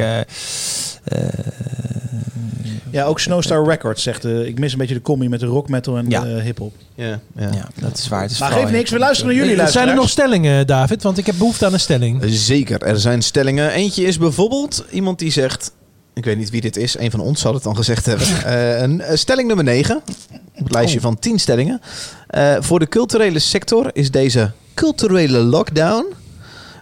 Eh, 2.91 2.99
eh, 2.99 3.05
Ja, 3.05 3.05
ook 3.05 3.21
Snowstar 3.21 3.67
Records 3.67 4.03
zegt... 4.03 4.25
eh, 4.25 4.47
ik 4.47 4.59
mis 4.59 4.73
een 4.73 4.79
beetje 4.79 4.95
de 4.95 5.03
combi 5.03 5.29
met 5.29 5.41
de 5.41 5.47
rock 5.47 5.69
metal 5.69 5.97
en 5.97 6.11
Ja. 6.11 6.21
de 6.21 6.29
hip-hop. 6.29 6.75
Ja, 6.95 7.07
ja. 7.07 7.21
ja, 7.53 7.69
dat 7.81 7.99
is 7.99 8.09
waar. 8.09 8.23
Het 8.23 8.31
is 8.31 8.39
Maar 8.39 8.53
geeft 8.53 8.71
niks, 8.71 8.91
we 8.91 8.99
luisteren 8.99 9.35
naar 9.37 9.47
jullie 9.47 9.67
Zijn 9.67 9.89
er 9.89 9.95
nog 9.95 10.09
stellingen, 10.09 10.67
David? 10.67 11.03
Want 11.03 11.19
ik 11.19 11.27
heb 11.27 11.35
behoefte 11.39 11.67
aan 11.67 11.73
een 11.73 11.81
stelling. 11.81 12.23
Zeker, 12.27 12.83
er 12.83 13.01
zijn 13.01 13.23
stellingen. 13.23 13.71
Eentje 13.71 14.05
is 14.05 14.19
bijvoorbeeld 14.19 14.85
iemand 14.91 15.19
die 15.19 15.31
zegt... 15.31 15.73
Ik 16.15 16.25
weet 16.25 16.37
niet 16.37 16.51
wie 16.51 16.61
dit 16.61 16.77
is, 16.77 16.99
een 16.99 17.11
van 17.11 17.21
ons 17.21 17.41
zal 17.41 17.55
het 17.55 17.63
dan 17.63 17.77
gezegd 17.77 18.07
hebben. 18.07 18.27
Eh, 18.45 18.81
een, 18.81 19.01
eh, 19.01 19.17
stelling 19.17 19.47
nummer 19.47 19.65
9, 19.65 19.97
op 20.55 20.65
het 20.65 20.73
lijstje 20.73 21.01
van 21.01 21.19
10 21.19 21.39
stellingen. 21.39 21.81
Eh, 22.27 22.57
voor 22.61 22.79
de 22.79 22.89
culturele 22.89 23.39
sector 23.39 23.91
is 23.93 24.11
deze 24.11 24.51
culturele 24.75 25.39
lockdown 25.39 26.07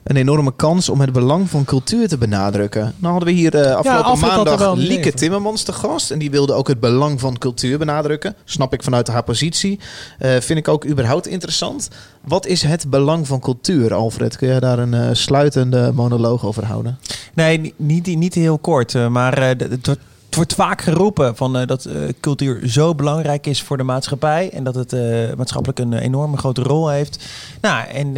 een 0.09 0.17
enorme 0.17 0.53
kans 0.57 0.89
om 0.89 1.01
het 1.01 1.13
belang 1.13 1.51
van 1.51 1.65
cultuur 1.65 2.09
te 2.09 2.19
benadrukken. 2.19 2.95
Nou 2.97 3.13
hadden 3.13 3.35
we 3.35 3.41
hier 3.41 3.55
eh, 3.55 3.75
afgelopen 3.75 4.19
maandag 4.29 4.75
Lieke. 4.75 5.13
Timmermans 5.13 5.63
te 5.63 5.73
gast. 5.73 6.11
En 6.11 6.19
die 6.19 6.31
wilde 6.31 6.53
ook 6.53 6.69
het 6.69 6.81
belang 6.81 7.21
van 7.21 7.39
cultuur 7.39 7.79
benadrukken. 7.79 8.35
Snap 8.45 8.73
ik 8.73 8.83
vanuit 8.83 9.09
haar 9.09 9.23
positie. 9.25 9.79
Eh, 10.19 10.31
vind 10.41 10.59
ik 10.59 10.69
ook 10.69 10.87
überhaupt 10.87 11.27
interessant. 11.27 11.89
Wat 12.25 12.47
is 12.47 12.63
het 12.63 12.91
belang 12.91 13.27
van 13.27 13.41
cultuur, 13.41 13.95
Alfred? 13.95 14.37
Kun 14.37 14.49
jij 14.49 14.61
daar 14.61 14.79
een 14.79 14.95
eh, 14.95 15.09
sluitende 15.13 15.93
monoloog 15.95 16.45
over 16.47 16.65
houden? 16.65 16.99
Nee, 17.35 17.59
ni- 17.59 17.73
niet, 17.77 18.07
niet 18.07 18.35
heel 18.35 18.59
kort. 18.59 19.09
Maar 19.11 19.39
eh, 19.39 19.51
d- 19.51 19.61
het 19.61 19.87
wordt, 19.87 19.87
het 19.87 19.99
wordt 20.39 20.55
vaak 20.55 20.83
geroepen 20.83 21.37
van, 21.37 21.57
eh, 21.57 21.67
dat 21.67 21.85
eh, 21.85 21.95
cultuur 22.21 22.69
zo 22.69 22.95
belangrijk 22.95 23.47
is 23.47 23.63
voor 23.63 23.77
de 23.77 23.83
maatschappij. 23.83 24.51
En 24.51 24.65
dat 24.65 24.75
het 24.75 24.93
eh, 24.93 25.01
maatschappelijk 25.37 25.79
een 25.79 25.93
enorme 25.93 26.37
grote 26.37 26.63
rol 26.63 26.89
heeft. 26.89 27.25
Nou, 27.61 27.89
en 27.89 28.13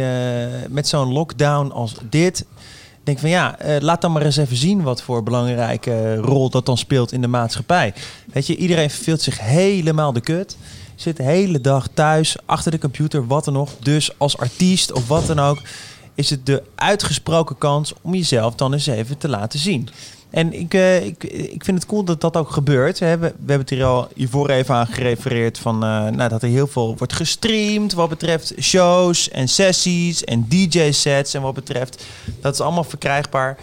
met 0.69 0.87
zo'n 0.87 1.11
lockdown 1.11 1.71
als 1.71 1.95
dit. 2.09 2.45
Denk 3.03 3.19
van 3.19 3.29
ja, 3.29 3.57
laat 3.79 4.01
dan 4.01 4.11
maar 4.11 4.21
eens 4.21 4.37
even 4.37 4.55
zien 4.55 4.81
wat 4.81 5.01
voor 5.01 5.23
belangrijke 5.23 6.15
rol 6.15 6.49
dat 6.49 6.65
dan 6.65 6.77
speelt 6.77 7.11
in 7.11 7.21
de 7.21 7.27
maatschappij. 7.27 7.93
Weet 8.33 8.47
je, 8.47 8.55
iedereen 8.55 8.89
verveelt 8.89 9.21
zich 9.21 9.39
helemaal 9.39 10.13
de 10.13 10.21
kut. 10.21 10.57
zit 10.95 11.17
de 11.17 11.23
hele 11.23 11.61
dag 11.61 11.87
thuis, 11.93 12.35
achter 12.45 12.71
de 12.71 12.79
computer, 12.79 13.27
wat 13.27 13.45
dan 13.45 13.53
nog. 13.53 13.69
Dus 13.79 14.19
als 14.19 14.37
artiest 14.37 14.91
of 14.91 15.07
wat 15.07 15.27
dan 15.27 15.39
ook, 15.39 15.61
is 16.15 16.29
het 16.29 16.45
de 16.45 16.63
uitgesproken 16.75 17.57
kans 17.57 17.93
om 18.01 18.13
jezelf 18.13 18.55
dan 18.55 18.73
eens 18.73 18.87
even 18.87 19.17
te 19.17 19.29
laten 19.29 19.59
zien. 19.59 19.89
En 20.31 20.53
ik, 20.53 20.73
eh, 20.73 21.05
ik, 21.05 21.23
ik 21.23 21.63
vind 21.63 21.77
het 21.77 21.85
cool 21.85 22.03
dat 22.03 22.21
dat 22.21 22.37
ook 22.37 22.49
gebeurt. 22.49 22.99
We 22.99 23.05
hebben, 23.05 23.29
we 23.29 23.51
hebben 23.51 23.59
het 23.59 23.69
hier 23.69 23.83
al 23.83 24.07
hiervoor 24.15 24.49
even 24.49 24.75
aan 24.75 24.87
gerefereerd 24.87 25.57
van 25.57 25.83
eh, 25.83 26.07
nou, 26.07 26.29
dat 26.29 26.43
er 26.43 26.49
heel 26.49 26.67
veel 26.67 26.95
wordt 26.97 27.13
gestreamd 27.13 27.93
wat 27.93 28.09
betreft 28.09 28.53
shows 28.59 29.29
en 29.29 29.47
sessies 29.47 30.23
en 30.23 30.45
DJ-sets 30.49 31.33
en 31.33 31.41
wat 31.41 31.53
betreft. 31.53 32.05
Dat 32.41 32.53
is 32.53 32.61
allemaal 32.61 32.83
verkrijgbaar. 32.83 33.57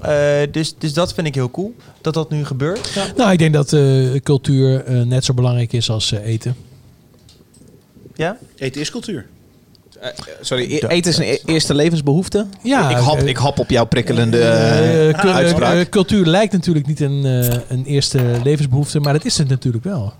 Eh, 0.00 0.40
dus, 0.50 0.74
dus 0.78 0.92
dat 0.92 1.14
vind 1.14 1.26
ik 1.26 1.34
heel 1.34 1.50
cool 1.50 1.74
dat 2.00 2.14
dat 2.14 2.30
nu 2.30 2.44
gebeurt. 2.44 2.90
Ja. 2.94 3.06
Nou, 3.16 3.32
ik 3.32 3.38
denk 3.38 3.52
dat 3.52 3.72
eh, 3.72 4.20
cultuur 4.22 4.84
net 5.06 5.24
zo 5.24 5.34
belangrijk 5.34 5.72
is 5.72 5.90
als 5.90 6.12
eh, 6.12 6.26
eten. 6.26 6.56
Ja? 8.14 8.38
Eten 8.56 8.80
is 8.80 8.90
cultuur. 8.90 9.26
Sorry, 10.40 10.64
e- 10.72 10.86
eten 10.86 11.10
is 11.10 11.16
een 11.18 11.24
e- 11.24 11.38
eerste 11.46 11.74
levensbehoefte? 11.74 12.46
Ja, 12.62 12.90
ik, 12.90 12.96
hap, 12.96 13.18
eh, 13.18 13.26
ik 13.26 13.36
hap 13.36 13.58
op 13.58 13.70
jouw 13.70 13.84
prikkelende 13.84 14.38
Eh, 14.38 15.08
eh, 15.08 15.18
uitspraak. 15.34 15.74
eh, 15.74 15.84
cultuur 15.88 16.26
lijkt 16.26 16.52
natuurlijk 16.52 16.86
niet 16.86 17.00
een, 17.00 17.24
eh, 17.24 17.58
een 17.68 17.84
eerste 17.84 18.20
levensbehoefte, 18.44 19.00
maar 19.00 19.12
dat 19.12 19.24
is 19.24 19.38
het 19.38 19.48
natuurlijk 19.48 19.84
wel. 19.84 20.12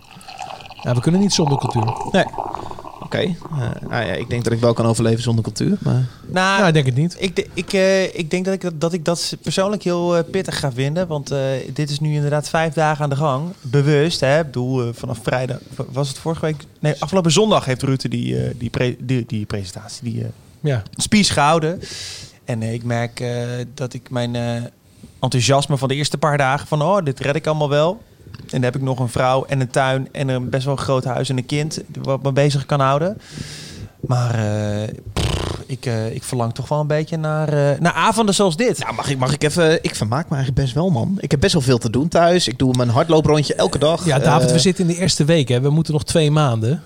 Ja, 0.82 0.94
we 0.94 1.00
kunnen 1.00 1.20
niet 1.20 1.32
zonder 1.32 1.59
cultuur. 1.59 1.92
Nee. 2.12 2.24
Oké, 3.09 3.18
eh, 3.18 3.59
nou 3.89 4.05
ja, 4.06 4.12
ik 4.12 4.28
denk 4.28 4.44
dat 4.44 4.52
ik 4.52 4.59
wel 4.60 4.72
kan 4.72 4.86
overleven 4.86 5.22
zonder 5.22 5.44
cultuur. 5.44 5.76
Maar... 5.80 6.06
Nou, 6.26 6.66
ik 6.66 6.72
denk 6.74 6.86
het 6.86 6.94
niet. 6.97 7.16
Ik, 7.18 7.48
ik, 7.55 7.72
eh, 7.72 8.05
ik 8.18 8.30
denk 8.30 8.44
dat 8.44 8.55
ik, 8.55 8.60
dat, 8.60 8.80
dat 8.80 8.93
ik 8.93 9.05
dat 9.05 9.36
persoonlijk 9.43 9.82
heel 9.82 10.16
eh, 10.16 10.24
pittig 10.30 10.59
ga 10.59 10.72
vinden. 10.72 11.06
Want 11.06 11.30
eh, 11.30 11.39
dit 11.72 11.90
is 11.90 12.01
nu 12.01 12.14
inderdaad 12.14 12.48
vijf 12.48 12.74
dagen 12.74 13.05
aan 13.05 13.10
de 13.10 13.16
gang. 13.16 13.52
Bewust, 13.60 14.20
hè. 14.20 14.39
Ik 14.39 14.44
bedoel, 14.44 14.93
vanaf 14.93 15.18
vrijdag... 15.22 15.59
Was 15.90 16.09
het 16.09 16.18
vorige 16.18 16.40
week? 16.44 16.56
Nee, 16.80 16.94
afgelopen 16.98 17.32
zondag 17.32 17.64
heeft 17.64 17.82
Rutte 17.82 18.09
die, 18.09 18.43
eh, 18.43 18.51
die, 18.59 18.70
pre- 18.70 18.97
die, 18.98 19.24
die 19.26 19.47
presentatie, 19.47 20.12
die 20.12 20.22
eh, 20.22 20.28
Ja. 20.60 20.82
speech 20.97 21.32
gehouden. 21.32 21.80
En 22.44 22.62
ik 22.62 22.82
merk 22.85 23.20
eh, 23.20 23.47
dat 23.74 23.94
ik 23.94 24.10
mijn 24.10 24.36
eh, 24.36 24.62
enthousiasme 25.20 25.76
van 25.76 25.89
de 25.89 25.94
eerste 25.94 26.18
paar 26.18 26.39
dagen... 26.39 26.66
van, 26.66 26.82
oh, 26.82 27.05
dit 27.05 27.20
red 27.20 27.36
ik 27.36 27.47
allemaal 27.47 27.68
wel. 27.68 28.02
En 28.39 28.44
dan 28.51 28.62
heb 28.62 28.77
ik 28.77 28.82
nog 28.82 28.98
een 28.98 29.09
vrouw 29.09 29.44
en 29.44 29.60
een 29.60 29.70
tuin 29.70 30.09
en 30.12 30.28
een 30.28 30.48
best 30.51 30.65
wel 30.65 30.73
een 30.74 30.82
groot 30.82 31.05
huis 31.05 31.28
en 31.28 31.36
een 31.36 31.47
kind... 31.47 31.81
wat 32.02 32.23
me 32.23 32.32
bezig 32.32 32.66
kan 32.66 32.81
houden. 32.81 33.16
Maar 34.01 34.35
eh, 34.35 34.89
pff, 35.12 35.60
ik, 35.66 35.86
eh, 35.86 36.15
ik 36.15 36.23
verlang 36.23 36.55
toch 36.55 36.69
wel 36.69 36.81
een 36.81 36.86
beetje 36.86 37.16
naar, 37.16 37.48
eh, 37.48 37.81
naar 37.81 37.93
avonden 37.93 38.35
zoals 38.35 38.56
dit. 38.56 38.78
Nou, 38.78 38.94
mag 38.94 39.10
ik, 39.10 39.19
mag 39.19 39.32
ik 39.32 39.43
even... 39.43 39.85
Ik 39.85 39.94
vermaak 39.94 40.28
me 40.28 40.36
eigenlijk 40.36 40.65
best 40.65 40.74
wel, 40.74 40.90
man. 40.90 41.19
Ik 41.20 41.31
heb 41.31 41.40
best 41.40 41.52
wel 41.52 41.62
veel 41.62 41.78
te 41.78 41.90
doen 41.90 42.09
thuis. 42.09 42.48
Ik 42.48 42.59
doe 42.59 42.77
mijn 42.77 42.89
hardlooprondje 42.89 43.55
elke 43.55 43.78
dag. 43.78 44.05
Ja, 44.05 44.19
David, 44.19 44.52
we 44.52 44.59
zitten 44.59 44.89
in 44.89 44.94
de 44.94 45.01
eerste 45.01 45.24
week. 45.24 45.48
Hè. 45.48 45.60
We 45.60 45.70
moeten 45.70 45.93
nog 45.93 46.05
twee 46.05 46.31
maanden. 46.31 46.82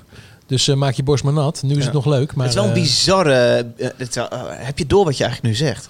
Dus 0.47 0.74
maak 0.74 0.95
je 0.95 1.03
borst 1.03 1.24
maar 1.24 1.33
nat. 1.33 1.62
Nu 1.62 1.77
is 1.77 1.85
het 1.85 1.93
nog 1.93 2.07
leuk. 2.07 2.35
Maar, 2.35 2.47
het 2.47 2.55
is 2.55 2.61
wel 2.61 2.69
een 2.69 2.81
bizarre... 2.81 3.66
het 3.97 4.19
heb 4.49 4.79
je 4.79 4.87
door 4.87 5.05
wat 5.05 5.16
je 5.16 5.24
eigenlijk 5.24 5.55
nu 5.55 5.66
zegt? 5.66 5.89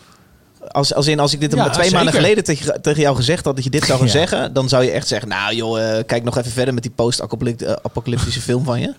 Als, 0.70 0.94
als, 0.94 1.06
in, 1.06 1.20
als 1.20 1.32
ik 1.32 1.40
dit 1.40 1.52
Ja, 1.54 1.62
twee 1.70 1.74
zeker. 1.84 1.92
maanden 1.96 2.14
geleden 2.14 2.44
tegen, 2.44 2.82
tegen 2.82 3.00
jou 3.00 3.16
gezegd 3.16 3.44
had 3.44 3.54
dat 3.54 3.64
je 3.64 3.70
dit 3.70 3.84
zou 3.84 3.98
gaan 3.98 4.06
Ja. 4.06 4.12
zeggen, 4.12 4.52
dan 4.52 4.68
zou 4.68 4.84
je 4.84 4.90
echt 4.90 5.08
zeggen, 5.08 5.28
nou 5.28 5.54
joh, 5.54 5.80
eh, 5.98 6.04
kijk 6.06 6.24
nog 6.24 6.38
even 6.38 6.50
verder 6.50 6.74
met 6.74 6.82
die 6.82 6.92
post-apocalyptische 6.94 8.40
film 8.50 8.64
van 8.64 8.80
je. 8.80 8.94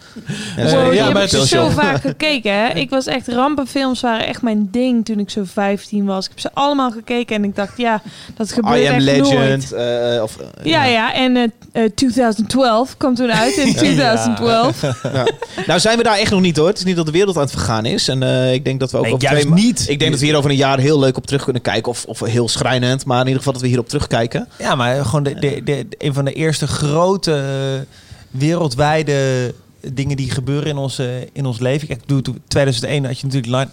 En 0.56 0.70
Wow, 0.70 0.94
ja, 0.94 1.04
heb 1.04 1.14
maar 1.14 1.24
ik 1.24 1.32
is 1.32 1.50
zo 1.50 1.70
vaak 1.70 2.02
gekeken. 2.02 2.54
Hè? 2.54 2.68
Ik 2.74 2.90
was 2.90 3.06
echt 3.06 3.28
rampenfilms 3.28 4.02
waren 4.02 4.28
echt 4.28 4.42
mijn 4.42 4.68
ding 4.72 5.06
toen 5.06 5.20
ik 5.20 5.30
zo 5.30 5.42
15 5.54 6.06
was. 6.06 6.24
Ik 6.26 6.30
heb 6.30 6.40
ze 6.40 6.50
allemaal 6.54 6.92
gekeken 6.92 7.36
en 7.36 7.44
ik 7.44 7.56
dacht, 7.56 7.78
ja, 7.78 8.02
dat 8.38 8.52
gebeurt 8.52 8.78
I 8.80 8.88
Am 8.88 8.94
echt 8.94 9.04
Legend. 9.04 9.32
nooit. 9.34 9.72
eh, 9.72 10.22
of, 10.24 10.38
eh, 10.38 10.66
Ja, 10.66 10.84
ja. 10.86 11.14
En 11.14 11.36
eh, 11.38 11.84
eh, 11.84 11.92
2012 11.96 12.98
kwam 12.98 13.16
toen 13.16 13.32
uit 13.32 13.56
in 13.58 13.76
2012. 13.76 14.82
Ja. 15.14 15.26
Nou 15.66 15.80
zijn 15.80 15.98
we 15.98 16.04
daar 16.04 16.18
echt 16.18 16.32
nog 16.32 16.42
niet 16.42 16.58
hoor. 16.58 16.68
Het 16.68 16.78
is 16.78 16.84
niet 16.84 16.96
dat 16.96 17.06
de 17.06 17.12
wereld 17.12 17.36
aan 17.36 17.42
het 17.42 17.52
vergaan 17.52 17.86
is. 17.86 18.08
En 18.08 18.24
eh, 18.24 18.54
ik 18.54 18.66
denk 18.66 18.80
dat 18.80 18.92
we 18.92 18.98
ook 18.98 19.04
Nee, 19.04 19.14
over 19.14 19.30
juist 19.30 19.42
twee 19.48 19.64
niet. 19.64 19.86
Ik 19.90 20.00
denk 20.00 20.12
dat 20.12 20.20
we 20.20 20.26
hier 20.26 20.36
over 20.36 20.50
een 20.50 20.56
jaar 20.56 20.80
heel 20.80 21.00
leuk 21.00 21.18
op 21.18 21.26
terug 21.26 21.44
kunnen 21.44 21.53
kijken. 21.60 21.92
Of, 21.92 22.06
of 22.06 22.20
heel 22.20 22.48
schrijnend. 22.48 23.06
Maar 23.06 23.20
in 23.20 23.26
ieder 23.26 23.38
geval 23.38 23.54
dat 23.54 23.62
we 23.62 23.68
hierop 23.68 23.90
terugkijken. 23.90 24.48
Ja, 24.60 24.76
maar 24.76 25.06
gewoon 25.06 25.24
de, 25.24 25.40
de, 25.40 25.64
de, 25.64 25.86
een 25.98 26.14
van 26.14 26.26
de 26.26 26.34
eerste 26.34 26.68
grote 26.68 27.34
eh, 27.34 28.00
wereldwijde 28.40 29.54
dingen 29.94 30.18
die 30.18 30.32
gebeuren 30.32 30.70
in 30.70 30.78
ons, 30.78 31.00
eh, 31.00 31.22
in 31.22 31.46
ons 31.46 31.60
leven. 31.60 31.88
Kijk, 31.88 32.02
toen 32.06 32.42
2001 32.48 33.06
had 33.06 33.20
je 33.20 33.28
natuurlijk 33.28 33.70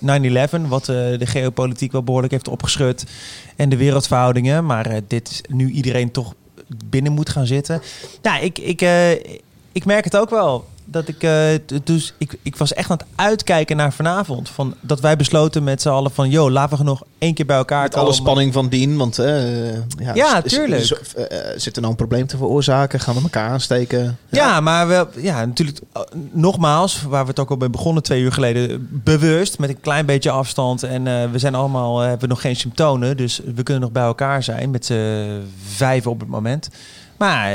9-11, 0.64 0.68
wat 0.68 0.88
eh, 0.88 0.96
de 1.18 1.26
geopolitiek 1.26 1.92
wel 1.92 2.02
behoorlijk 2.02 2.32
heeft 2.32 2.48
opgeschud. 2.48 3.04
En 3.56 3.68
de 3.68 3.76
wereldverhoudingen. 3.76 4.66
Maar 4.66 4.86
eh, 4.86 4.96
dit 5.06 5.30
is 5.30 5.40
nu 5.48 5.70
iedereen 5.70 6.10
toch 6.10 6.34
binnen 6.84 7.12
moet 7.12 7.30
gaan 7.30 7.46
zitten. 7.46 7.82
Ja, 8.22 8.38
ik, 8.38 8.58
ik, 8.58 8.82
eh, 8.82 9.10
ik 9.72 9.84
merk 9.84 10.04
het 10.04 10.16
ook 10.16 10.30
wel. 10.30 10.68
Dat 10.90 11.08
ik, 11.08 11.22
eh, 11.22 11.32
dus 11.84 12.14
ik, 12.18 12.36
ik 12.42 12.56
was 12.56 12.72
echt 12.74 12.90
aan 12.90 12.96
het 12.96 13.06
uitkijken 13.14 13.76
naar 13.76 13.92
vanavond. 13.92 14.48
Van, 14.48 14.74
dat 14.80 15.00
wij 15.00 15.16
besloten 15.16 15.64
met 15.64 15.82
z'n 15.82 15.88
allen 15.88 16.10
van... 16.10 16.30
joh, 16.30 16.50
laten 16.50 16.78
we 16.78 16.84
nog 16.84 17.02
één 17.18 17.34
keer 17.34 17.46
bij 17.46 17.56
elkaar 17.56 17.82
Met 17.82 17.94
alle 17.94 18.02
komen. 18.02 18.18
spanning 18.20 18.52
van 18.52 18.68
dien. 18.68 18.96
Want 18.96 19.18
eh, 19.18 19.72
ja, 19.74 20.14
Ja, 20.14 20.44
is- 20.44 20.52
tuurlijk. 20.52 20.80
is- 20.82 20.92
is- 20.92 21.14
eh, 21.14 21.38
zit 21.56 21.74
er 21.74 21.80
nou 21.80 21.92
een 21.92 21.98
probleem 21.98 22.26
te 22.26 22.36
veroorzaken? 22.36 23.00
Gaan 23.00 23.14
we 23.14 23.22
elkaar 23.22 23.50
aansteken? 23.50 24.18
Ja, 24.30 24.60
maar 24.60 24.86
wel, 24.88 25.08
ja, 25.16 25.44
natuurlijk, 25.44 25.78
nogmaals, 26.32 27.02
waar 27.02 27.22
we 27.22 27.30
het 27.30 27.38
ook 27.38 27.50
al 27.50 27.56
bij 27.56 27.70
begonnen 27.70 28.02
twee 28.02 28.22
uur 28.22 28.32
geleden, 28.32 28.88
bewust, 28.90 29.58
met 29.58 29.68
een 29.70 29.80
klein 29.80 30.06
beetje 30.06 30.30
afstand. 30.30 30.82
En 30.82 31.04
we 31.32 31.38
zijn 31.38 31.54
allemaal, 31.54 31.98
hebben 31.98 32.28
nog 32.28 32.40
geen 32.40 32.56
symptomen, 32.56 33.16
dus 33.16 33.40
we 33.54 33.62
kunnen 33.62 33.82
nog 33.82 33.92
bij 33.92 34.02
elkaar 34.02 34.42
zijn 34.42 34.70
met 34.70 34.86
z'n 34.86 35.40
vijf 35.66 36.06
op 36.06 36.20
het 36.20 36.28
moment. 36.28 36.68
Maar 37.16 37.52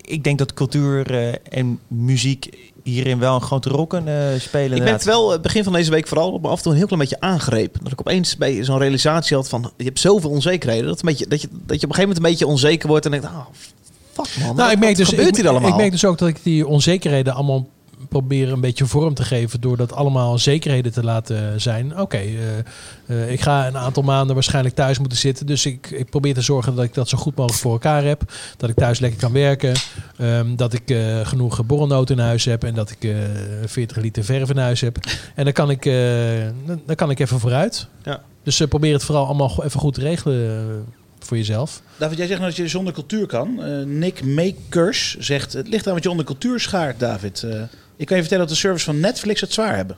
ik 0.00 0.24
denk 0.24 0.38
dat 0.38 0.54
cultuur 0.54 1.14
eh, 1.14 1.58
en 1.58 1.78
muziek 1.86 2.72
hierin 2.82 3.18
wel 3.18 3.34
een 3.34 3.40
grote 3.40 3.68
rol 3.68 3.86
kunnen 3.86 4.40
spelen. 4.40 4.76
Ik 4.76 4.84
ben 4.84 4.92
het 4.92 5.04
wel 5.04 5.34
eh, 5.34 5.40
begin 5.40 5.64
van 5.64 5.72
deze 5.72 5.90
week 5.90 6.06
vooral 6.06 6.32
op 6.32 6.42
me 6.42 6.48
af 6.48 6.56
en 6.56 6.62
toe 6.62 6.72
een 6.72 6.78
heel 6.78 6.86
klein 6.86 7.02
beetje 7.02 7.20
aangrepen. 7.20 7.80
Dat 7.82 7.92
ik 7.92 8.00
opeens 8.00 8.36
bij 8.36 8.64
zo'n 8.64 8.78
realisatie 8.78 9.36
had 9.36 9.48
van... 9.48 9.72
Je 9.76 9.84
hebt 9.84 10.00
zoveel 10.00 10.30
onzekerheden. 10.30 10.86
Dat, 10.86 11.00
een 11.00 11.08
beetje, 11.08 11.26
dat, 11.26 11.40
je, 11.40 11.48
dat 11.50 11.60
je 11.60 11.64
op 11.66 11.70
een 11.72 11.78
gegeven 11.80 12.00
moment 12.00 12.16
een 12.16 12.30
beetje 12.30 12.46
onzeker 12.46 12.88
wordt. 12.88 13.04
En 13.04 13.10
denkt, 13.10 13.26
ah, 13.26 13.46
fuck 14.12 14.44
man. 14.44 14.56
Nou, 14.56 14.70
ik 14.70 14.78
merk, 14.78 14.96
wat 14.96 15.06
dus, 15.06 15.08
gebeurt 15.08 15.28
ik, 15.28 15.36
hier 15.36 15.48
allemaal? 15.48 15.70
ik 15.70 15.76
merk 15.76 15.90
dus 15.90 16.04
ook 16.04 16.18
dat 16.18 16.28
ik 16.28 16.42
die 16.42 16.66
onzekerheden 16.66 17.34
allemaal 17.34 17.66
probeer 18.10 18.52
een 18.52 18.60
beetje 18.60 18.86
vorm 18.86 19.14
te 19.14 19.24
geven 19.24 19.60
door 19.60 19.76
dat 19.76 19.92
allemaal 19.92 20.38
zekerheden 20.38 20.92
te 20.92 21.04
laten 21.04 21.60
zijn. 21.60 22.00
Oké, 22.00 22.16
eh, 22.16 22.58
eh, 23.06 23.30
ik 23.30 23.40
ga 23.40 23.66
een 23.66 23.76
aantal 23.76 24.02
maanden 24.02 24.34
waarschijnlijk 24.34 24.74
thuis 24.74 24.98
moeten 24.98 25.18
zitten, 25.18 25.46
dus 25.46 25.66
ik, 25.66 25.90
ik 25.90 26.10
probeer 26.10 26.34
te 26.34 26.40
zorgen 26.40 26.74
dat 26.74 26.84
ik 26.84 26.94
dat 26.94 27.08
zo 27.08 27.18
goed 27.18 27.36
mogelijk 27.36 27.62
voor 27.62 27.72
elkaar 27.72 28.04
heb. 28.04 28.22
Dat 28.56 28.70
ik 28.70 28.76
thuis 28.76 28.98
lekker 28.98 29.20
kan 29.20 29.32
werken, 29.32 29.74
ehm, 30.16 30.56
dat 30.56 30.72
ik 30.72 30.90
eh, 30.90 31.26
genoeg 31.26 31.66
borrelnoten 31.66 32.16
in 32.16 32.22
huis 32.22 32.44
heb 32.44 32.64
en 32.64 32.74
dat 32.74 32.90
ik 32.90 33.04
eh 33.04 33.16
40 33.64 33.96
liter 33.96 34.24
verf 34.24 34.50
in 34.50 34.56
huis 34.56 34.80
heb. 34.80 34.98
En 35.34 35.44
dan 35.44 35.52
kan 35.52 35.70
ik, 35.70 35.84
dan, 36.86 36.96
kan 36.96 37.10
ik 37.10 37.18
even 37.18 37.40
vooruit. 37.40 37.86
Ja. 38.02 38.22
Dus 38.42 38.62
probeer 38.68 38.92
het 38.92 39.04
vooral 39.04 39.26
allemaal 39.26 39.64
even 39.64 39.80
goed 39.80 39.94
te 39.94 40.00
regelen 40.00 40.84
voor 41.18 41.36
jezelf. 41.36 41.82
David, 41.96 42.18
jij 42.18 42.26
zegt 42.26 42.40
nou 42.40 42.50
dat 42.50 42.60
je 42.60 42.68
zonder 42.68 42.92
cultuur 42.92 43.26
kan. 43.26 43.60
Nick 43.98 44.24
Makers 44.24 45.16
zegt, 45.18 45.52
het 45.52 45.68
ligt 45.68 45.86
aan 45.86 45.94
wat 45.94 46.02
je 46.02 46.10
onder 46.10 46.24
cultuur 46.24 46.60
schaart, 46.60 46.98
David. 47.00 47.42
Eh, 47.42 47.62
ik 48.00 48.06
kan 48.06 48.16
je 48.16 48.22
vertellen 48.22 48.46
dat 48.46 48.54
de 48.54 48.60
servers 48.60 48.84
van 48.84 49.00
Netflix 49.00 49.40
het 49.40 49.52
zwaar 49.52 49.76
hebben. 49.76 49.96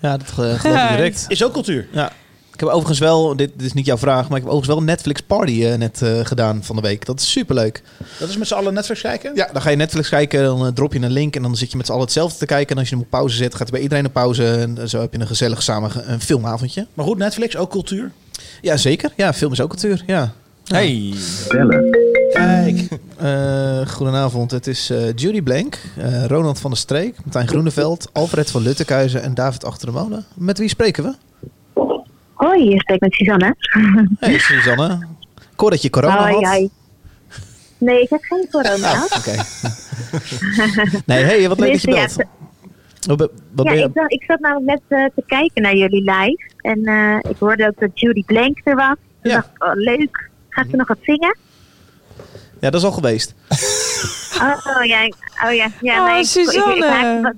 Ja, 0.00 0.16
dat 0.16 0.28
eh, 0.28 0.34
geloof 0.60 0.90
ik 0.90 0.96
direct. 0.96 1.24
Is 1.28 1.44
ook 1.44 1.52
cultuur. 1.52 1.86
Ja. 1.92 2.12
Ik 2.54 2.60
heb 2.60 2.68
overigens 2.68 2.98
wel, 2.98 3.36
dit, 3.36 3.50
dit 3.54 3.66
is 3.66 3.72
niet 3.72 3.86
jouw 3.86 3.98
vraag, 3.98 4.28
maar 4.28 4.38
ik 4.38 4.44
heb 4.44 4.52
overigens 4.52 4.66
wel 4.66 4.76
een 4.76 4.84
Netflix 4.84 5.20
party 5.20 5.64
eh, 5.64 5.74
net 5.74 6.02
eh, 6.02 6.20
gedaan 6.22 6.64
van 6.64 6.76
de 6.76 6.82
week. 6.82 7.06
Dat 7.06 7.20
is 7.20 7.30
superleuk. 7.30 7.82
Dat 8.18 8.28
is 8.28 8.36
met 8.36 8.46
z'n 8.46 8.54
allen 8.54 8.74
Netflix 8.74 9.00
kijken? 9.00 9.34
Ja, 9.34 9.48
dan 9.52 9.62
ga 9.62 9.70
je 9.70 9.76
Netflix 9.76 10.08
kijken, 10.08 10.42
dan 10.42 10.66
eh, 10.66 10.72
drop 10.72 10.92
je 10.92 11.00
een 11.00 11.10
link 11.10 11.36
en 11.36 11.42
dan 11.42 11.56
zit 11.56 11.70
je 11.70 11.76
met 11.76 11.86
z'n 11.86 11.92
allen 11.92 12.04
hetzelfde 12.04 12.38
te 12.38 12.46
kijken. 12.46 12.72
En 12.74 12.78
als 12.78 12.88
je 12.88 12.94
hem 12.94 13.04
op 13.04 13.10
pauze 13.10 13.36
zet, 13.36 13.54
gaat 13.54 13.70
bij 13.70 13.80
iedereen 13.80 14.04
een 14.04 14.12
pauze. 14.12 14.50
En 14.50 14.88
zo 14.88 15.00
heb 15.00 15.12
je 15.12 15.20
een 15.20 15.26
gezellig 15.26 15.62
samen 15.62 16.12
een 16.12 16.20
filmavondje. 16.20 16.86
Maar 16.94 17.04
goed, 17.04 17.18
Netflix, 17.18 17.56
ook 17.56 17.70
cultuur? 17.70 18.10
Ja, 18.60 18.76
zeker. 18.76 19.12
Ja, 19.16 19.32
film 19.32 19.52
is 19.52 19.60
ook 19.60 19.70
cultuur. 19.70 20.02
Ja. 20.06 20.32
Hey. 20.64 21.14
Kijk. 22.32 22.88
Eh, 23.18 23.86
goedenavond, 23.86 24.50
het 24.50 24.66
is 24.66 24.90
eh, 24.90 25.06
Judy 25.14 25.42
Blank, 25.42 25.78
eh, 25.96 26.24
Ronald 26.26 26.58
van 26.60 26.70
der 26.70 26.78
Streek, 26.78 27.16
Martijn 27.24 27.48
Groeneveld, 27.48 28.08
Alfred 28.12 28.50
van 28.50 28.62
Luttekhuizen 28.62 29.22
en 29.22 29.34
David 29.34 29.64
Achter 29.64 29.86
de 29.86 29.92
Molen. 29.92 30.24
Met 30.34 30.58
wie 30.58 30.68
spreken 30.68 31.04
we? 31.04 31.14
Hoi, 32.32 32.68
je 32.70 32.80
spreekt 32.80 33.00
met 33.00 33.12
Suzanne. 33.14 33.54
Hey 34.18 34.38
Suzanne. 34.38 35.06
Ik 35.52 35.60
hoor 35.60 35.70
dat 35.70 35.82
je 35.82 35.90
corona 35.90 36.18
Hoi, 36.18 36.32
had. 36.34 36.44
hoi. 36.44 36.68
Nee, 37.78 38.02
ik 38.02 38.10
heb 38.10 38.22
geen 38.22 38.46
corona. 38.50 38.92
Oh, 38.92 39.04
Oké. 39.18 39.42
Nee, 41.06 41.24
hey, 41.24 41.48
wat 41.48 41.58
leuk 41.60 41.72
dat 41.72 41.80
je 41.82 41.90
belt. 41.90 42.14
ja, 42.16 42.24
Wat, 43.06 43.16
ben- 43.16 43.30
wat 43.54 43.64
ja, 43.66 43.70
ben 43.72 43.80
je... 43.80 43.86
ik, 43.86 43.90
zat, 43.94 44.12
ik 44.12 44.22
zat 44.26 44.40
namelijk 44.40 44.82
net 44.88 45.12
te 45.14 45.22
kijken 45.26 45.62
naar 45.62 45.76
jullie 45.76 46.10
live. 46.10 46.50
En 46.60 46.84
eh, 46.84 47.30
ik 47.30 47.36
hoorde 47.38 47.66
ook 47.66 47.80
dat 47.80 48.00
Judy 48.00 48.24
Blank 48.24 48.60
er 48.64 48.74
was. 48.76 48.94
Toen 49.22 49.32
dacht 49.32 49.48
oh, 49.58 49.70
leuk. 49.74 50.30
Gaat 50.54 50.66
ze 50.70 50.76
nog 50.76 50.88
wat 50.88 50.98
zingen? 51.02 51.36
Ja, 52.60 52.70
dat 52.70 52.74
is 52.80 52.84
al 52.86 52.92
geweest. 52.92 53.34
Oh, 54.40 54.66
oh, 54.76 54.84
ja. 54.84 55.04
Oh 55.44 55.52
ja, 55.54 55.68
ja 55.80 55.98
Oh, 56.00 56.06
nee, 56.12 56.20
ik- 56.20 56.24
ik- 56.28 56.36
ik- 56.36 56.44
ik 56.44 56.50
Suzanne. 56.50 57.20
wat- 57.22 57.32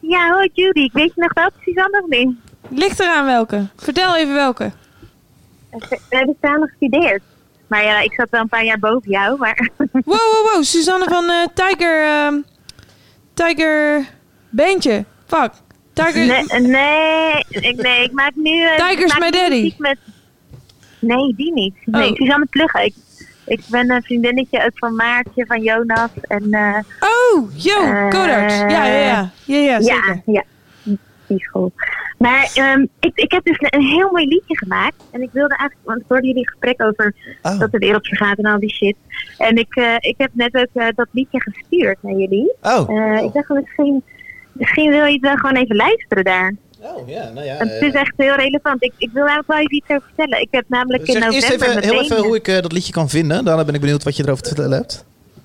ja, 0.00 0.30
hoi 0.30 0.50
Judy. 0.52 0.80
Ik 0.80 0.92
weet 0.92 1.12
je 1.14 1.20
nog 1.20 1.32
wel, 1.34 1.50
Suzanne 1.64 2.02
of 2.02 2.08
niet? 2.10 2.28
Ligt 2.68 3.00
eraan 3.00 3.24
welke? 3.24 3.66
Vertel 3.76 4.16
even 4.16 4.34
welke. 4.34 4.70
We 5.70 5.98
hebben 6.08 6.36
samen 6.40 6.68
gestudeerd. 6.68 7.22
Maar 7.66 7.84
ja, 7.84 8.00
ik 8.00 8.12
zat 8.14 8.30
wel 8.30 8.40
een 8.40 8.48
paar 8.48 8.64
jaar 8.64 8.78
boven 8.78 9.10
jou. 9.10 9.38
Maar 9.38 9.70
Wow, 9.92 10.04
wow, 10.04 10.52
wow. 10.52 10.62
Suzanne 10.62 11.04
van 11.08 11.30
eh, 11.30 11.46
Tiger... 11.54 12.02
ehm, 12.04 12.34
Tiger... 13.34 14.04
Beentje. 14.50 15.04
Fuck. 15.26 15.52
Tiger... 15.92 16.26
Nee, 16.26 16.60
nee, 16.60 17.44
ik, 17.48 17.82
nee, 17.82 18.04
ik 18.04 18.12
maak 18.12 18.32
nu... 18.34 18.64
eh, 18.64 18.74
Tigers 18.88 19.12
ik 19.14 19.18
maak 19.18 19.18
My 19.18 19.24
nu 19.26 19.30
Daddy. 19.40 19.54
muziek 19.54 19.78
Met... 19.78 19.98
Nee, 21.00 21.34
die 21.36 21.52
niet. 21.52 21.74
Nee, 21.84 22.10
Oh. 22.10 22.16
Suzanne 22.16 22.46
Plugge. 22.50 22.84
Ik, 22.84 22.94
ik 23.46 23.60
ben 23.70 23.90
een 23.90 24.02
vriendinnetje 24.02 24.64
ook 24.64 24.78
van 24.78 24.94
Maartje, 24.94 25.46
van 25.46 25.62
Jonas. 25.62 26.10
En, 26.22 26.52
eh, 26.52 26.78
oh, 27.00 27.50
yo, 27.56 28.08
Codarts. 28.08 28.58
Ja, 28.58 28.68
ja, 28.68 28.84
ja. 28.86 29.30
Ja, 29.44 29.56
ja, 29.56 29.80
zeker. 29.80 30.22
Ja, 30.26 30.32
ja. 30.32 30.42
Die 31.26 31.38
is 31.38 31.48
goed. 31.48 31.72
Maar 32.18 32.50
ehm, 32.54 32.86
ik, 33.00 33.12
ik 33.14 33.30
heb 33.32 33.44
dus 33.44 33.56
een 33.58 33.82
heel 33.82 34.10
mooi 34.10 34.26
liedje 34.28 34.56
gemaakt. 34.56 35.02
En 35.10 35.22
ik 35.22 35.28
wilde 35.32 35.56
eigenlijk, 35.56 35.88
want 35.88 36.00
ik 36.00 36.04
hoorde 36.08 36.26
jullie 36.26 36.48
gesprek 36.48 36.82
over 36.82 37.14
Oh. 37.42 37.58
dat 37.58 37.72
de 37.72 37.78
wereld 37.78 38.06
vergaat 38.06 38.38
en 38.38 38.44
al 38.46 38.58
die 38.58 38.70
shit. 38.70 38.96
En 39.38 39.56
ik, 39.56 39.74
eh, 39.74 39.94
ik 39.98 40.14
heb 40.16 40.30
net 40.32 40.54
ook 40.54 40.82
eh, 40.82 40.86
dat 40.94 41.06
liedje 41.10 41.40
gestuurd 41.40 41.98
naar 42.02 42.14
jullie. 42.14 42.52
Oh. 42.62 42.90
Eh, 42.90 43.22
ik 43.24 43.32
dacht 43.32 43.48
misschien, 43.48 44.02
misschien 44.52 44.90
wil 44.90 45.04
je 45.04 45.12
het 45.12 45.20
wel 45.20 45.36
gewoon 45.36 45.56
even 45.56 45.76
luisteren 45.76 46.24
daar. 46.24 46.54
Oh, 46.82 47.08
ja, 47.08 47.30
nou 47.30 47.46
ja. 47.46 47.54
Het 47.56 47.82
is 47.82 47.92
eh, 47.92 48.00
echt 48.00 48.12
heel 48.16 48.34
relevant. 48.34 48.82
Ik, 48.84 48.92
ik 48.98 49.10
wil 49.12 49.26
eigenlijk 49.26 49.48
wel 49.48 49.58
even 49.58 49.74
iets 49.76 49.88
over 49.88 50.02
vertellen. 50.14 50.40
Ik 50.40 50.48
heb 50.50 50.64
namelijk 50.68 51.02
in 51.06 51.14
november... 51.14 51.34
eerst 51.34 51.50
even, 51.50 51.82
heel 51.82 52.00
even 52.02 52.16
hoe 52.16 52.36
ik 52.36 52.48
eh, 52.48 52.60
dat 52.62 52.72
liedje 52.72 52.92
kan 52.92 53.08
vinden. 53.08 53.44
Daarna 53.44 53.64
ben 53.64 53.74
ik 53.74 53.80
benieuwd 53.80 54.02
wat 54.02 54.16
je 54.16 54.22
erover 54.24 54.42
te 54.42 54.48
vertellen 54.48 54.78
hebt. 54.78 55.04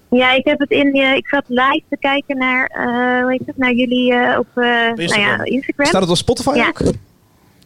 Ja, 0.10 0.32
ik 0.32 0.46
heb 0.46 0.60
het 0.60 0.70
in. 0.70 0.94
eh, 0.94 1.16
ik 1.16 1.28
zat 1.28 1.44
live 1.48 1.82
te 1.90 1.98
kijken 2.00 2.38
naar, 2.38 2.66
eh 2.68 3.22
hoe 3.22 3.32
heet 3.32 3.42
het, 3.46 3.58
naar 3.58 3.74
jullie 3.74 4.14
eh, 4.14 4.40
op 4.40 4.48
eh, 4.56 4.64
nou 4.64 5.20
ja, 5.20 5.44
Instagram. 5.44 5.86
Staat 5.86 6.02
het 6.02 6.10
op 6.10 6.18
Spotify 6.18 6.54
Ja. 6.56 6.68
ook? 6.68 6.82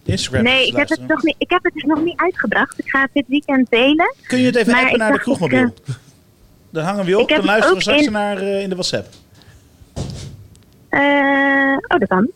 Instagram. 0.05 0.43
Nee, 0.43 0.67
ik 0.67 0.75
heb, 0.75 0.89
het 0.89 1.07
nog 1.07 1.23
niet, 1.23 1.35
ik 1.37 1.49
heb 1.49 1.63
het 1.63 1.73
dus 1.73 1.83
nog 1.83 2.03
niet 2.03 2.17
uitgebracht. 2.19 2.79
Ik 2.79 2.89
ga 2.89 3.01
het 3.01 3.09
dit 3.13 3.25
weekend 3.27 3.69
delen. 3.69 4.15
Kun 4.27 4.39
je 4.39 4.45
het 4.45 4.55
even 4.55 4.73
appen 4.73 4.97
naar 4.99 5.11
de 5.11 5.19
kroegmobiel? 5.19 5.73
Dan 6.69 6.83
hangen 6.83 7.05
we 7.05 7.19
op, 7.19 7.29
dan 7.29 7.45
luisteren 7.45 7.75
we 7.75 7.81
straks 7.81 8.05
in- 8.05 8.11
naar 8.11 8.37
eh, 8.37 8.61
in 8.61 8.69
de 8.69 8.75
WhatsApp. 8.75 9.07
eh, 10.89 11.01
oh, 11.87 11.99
dat 11.99 12.07
kan. 12.07 12.29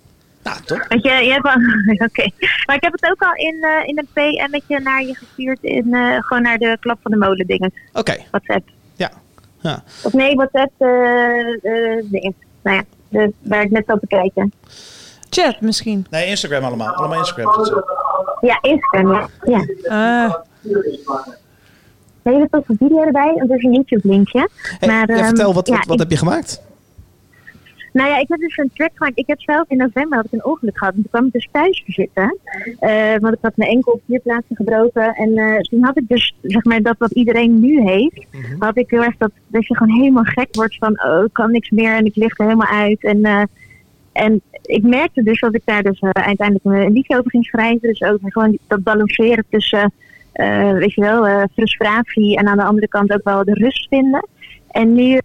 Nou, 0.43 0.57
toch? 0.65 0.87
Want 0.87 1.03
je, 1.03 1.09
je 1.11 1.31
hebt 1.31 1.45
al, 1.45 1.53
oké. 2.07 2.29
Maar 2.65 2.75
ik 2.75 2.83
heb 2.83 2.91
het 2.91 3.11
ook 3.11 3.21
al 3.21 3.33
in, 3.33 3.57
eh, 3.63 3.87
in 3.87 3.97
een 3.97 4.07
PM'tje 4.13 4.79
naar 4.79 5.03
je 5.03 5.15
gestuurd. 5.15 5.57
In, 5.61 5.93
eh, 5.93 6.17
gewoon 6.19 6.43
naar 6.43 6.57
de 6.57 6.77
Klap 6.79 6.99
van 7.01 7.11
de 7.11 7.17
Molen 7.17 7.47
dingen. 7.47 7.73
Oké. 7.93 8.15
WhatsApp. 8.31 8.69
Ja. 8.95 9.11
ja. 9.59 9.83
Of 10.03 10.13
nee, 10.13 10.35
WhatsApp 10.35 10.71
eh 10.77 11.39
eh, 11.63 12.03
dingen. 12.11 12.35
Nou 12.63 12.75
ja, 12.77 12.83
de, 13.09 13.33
waar 13.41 13.61
ik 13.63 13.71
net 13.71 13.83
zat 13.87 13.99
te 13.99 14.07
kijken. 14.07 14.53
Chat 15.29 15.61
misschien. 15.61 16.05
Nee, 16.09 16.25
Instagram 16.27 16.63
allemaal. 16.63 16.93
Allemaal 16.93 17.17
Instagram. 17.19 17.83
Ja, 18.41 18.57
Instagram, 18.61 19.11
ja. 19.11 19.27
ja. 19.43 19.65
Ah. 20.25 20.33
Een 22.23 22.33
hele 22.33 22.47
toffe 22.51 22.75
video 22.79 23.03
erbij. 23.03 23.33
En 23.37 23.47
dus 23.47 23.63
een 23.63 23.73
YouTube-linkje. 23.73 24.49
Hey, 24.79 24.89
maar, 24.89 25.09
ja, 25.09 25.15
ehm, 25.15 25.25
vertel, 25.25 25.53
wat, 25.53 25.67
ja, 25.67 25.75
wat, 25.75 25.85
wat 25.85 25.93
ik- 25.93 25.99
heb 25.99 26.09
je 26.11 26.17
gemaakt? 26.17 26.61
Nou 27.93 28.09
ja, 28.09 28.19
ik 28.19 28.27
heb 28.27 28.39
dus 28.39 28.57
een 28.57 28.71
track 28.73 28.91
gemaakt. 28.93 29.17
Ik 29.17 29.27
heb 29.27 29.41
zelf 29.41 29.69
in 29.69 29.77
november 29.77 30.17
had 30.17 30.25
ik 30.25 30.31
een 30.31 30.45
ongeluk 30.45 30.77
gehad. 30.77 30.93
En 30.93 31.01
toen 31.01 31.11
kwam 31.11 31.25
ik 31.25 31.31
dus 31.31 31.49
thuis 31.51 31.83
te 31.85 31.91
zitten. 31.91 32.37
Eh, 32.79 33.15
want 33.19 33.33
ik 33.33 33.39
had 33.41 33.57
mijn 33.57 33.69
enkel 33.69 33.91
op 33.91 34.01
vier 34.07 34.19
plaatsen 34.19 34.55
gebroken. 34.55 35.15
En 35.15 35.37
eh, 35.37 35.59
toen 35.59 35.83
had 35.83 35.97
ik 35.97 36.07
dus, 36.07 36.35
zeg 36.41 36.63
maar, 36.63 36.81
dat 36.81 36.95
wat 36.97 37.11
iedereen 37.11 37.59
nu 37.59 37.81
heeft. 37.81 38.25
Had 38.59 38.77
ik 38.77 38.89
heel 38.89 39.03
erg 39.03 39.17
dat, 39.17 39.31
dat 39.47 39.67
je 39.67 39.77
gewoon 39.77 39.97
helemaal 39.97 40.23
gek 40.23 40.47
wordt 40.51 40.77
van, 40.77 41.03
oh, 41.03 41.23
ik 41.25 41.33
kan 41.33 41.51
niks 41.51 41.69
meer 41.69 41.95
en 41.95 42.05
ik 42.05 42.15
lig 42.15 42.39
er 42.39 42.45
helemaal 42.45 42.71
uit. 42.71 43.03
En, 43.03 43.23
eh, 43.23 43.43
en 44.11 44.41
ik 44.61 44.83
merkte 44.83 45.23
dus 45.23 45.39
dat 45.39 45.55
ik 45.55 45.61
daar 45.65 45.83
dus 45.83 46.01
uiteindelijk 46.01 46.65
een, 46.65 46.93
liedje 46.93 47.17
over 47.17 47.31
ging 47.31 47.45
schrijven. 47.45 47.87
Dus 47.87 48.01
over 48.01 48.31
gewoon 48.31 48.57
dat 48.67 48.83
balanceren 48.83 49.45
tussen, 49.49 49.93
weet 50.73 50.93
je 50.93 51.01
wel, 51.01 51.47
frustratie 51.53 52.37
en 52.37 52.47
aan 52.47 52.57
de 52.57 52.63
andere 52.63 52.87
kant 52.87 53.13
ook 53.13 53.23
wel 53.23 53.43
de 53.43 53.53
rust 53.53 53.87
vinden. 53.87 54.27
En 54.67 54.93
nu 54.93 55.19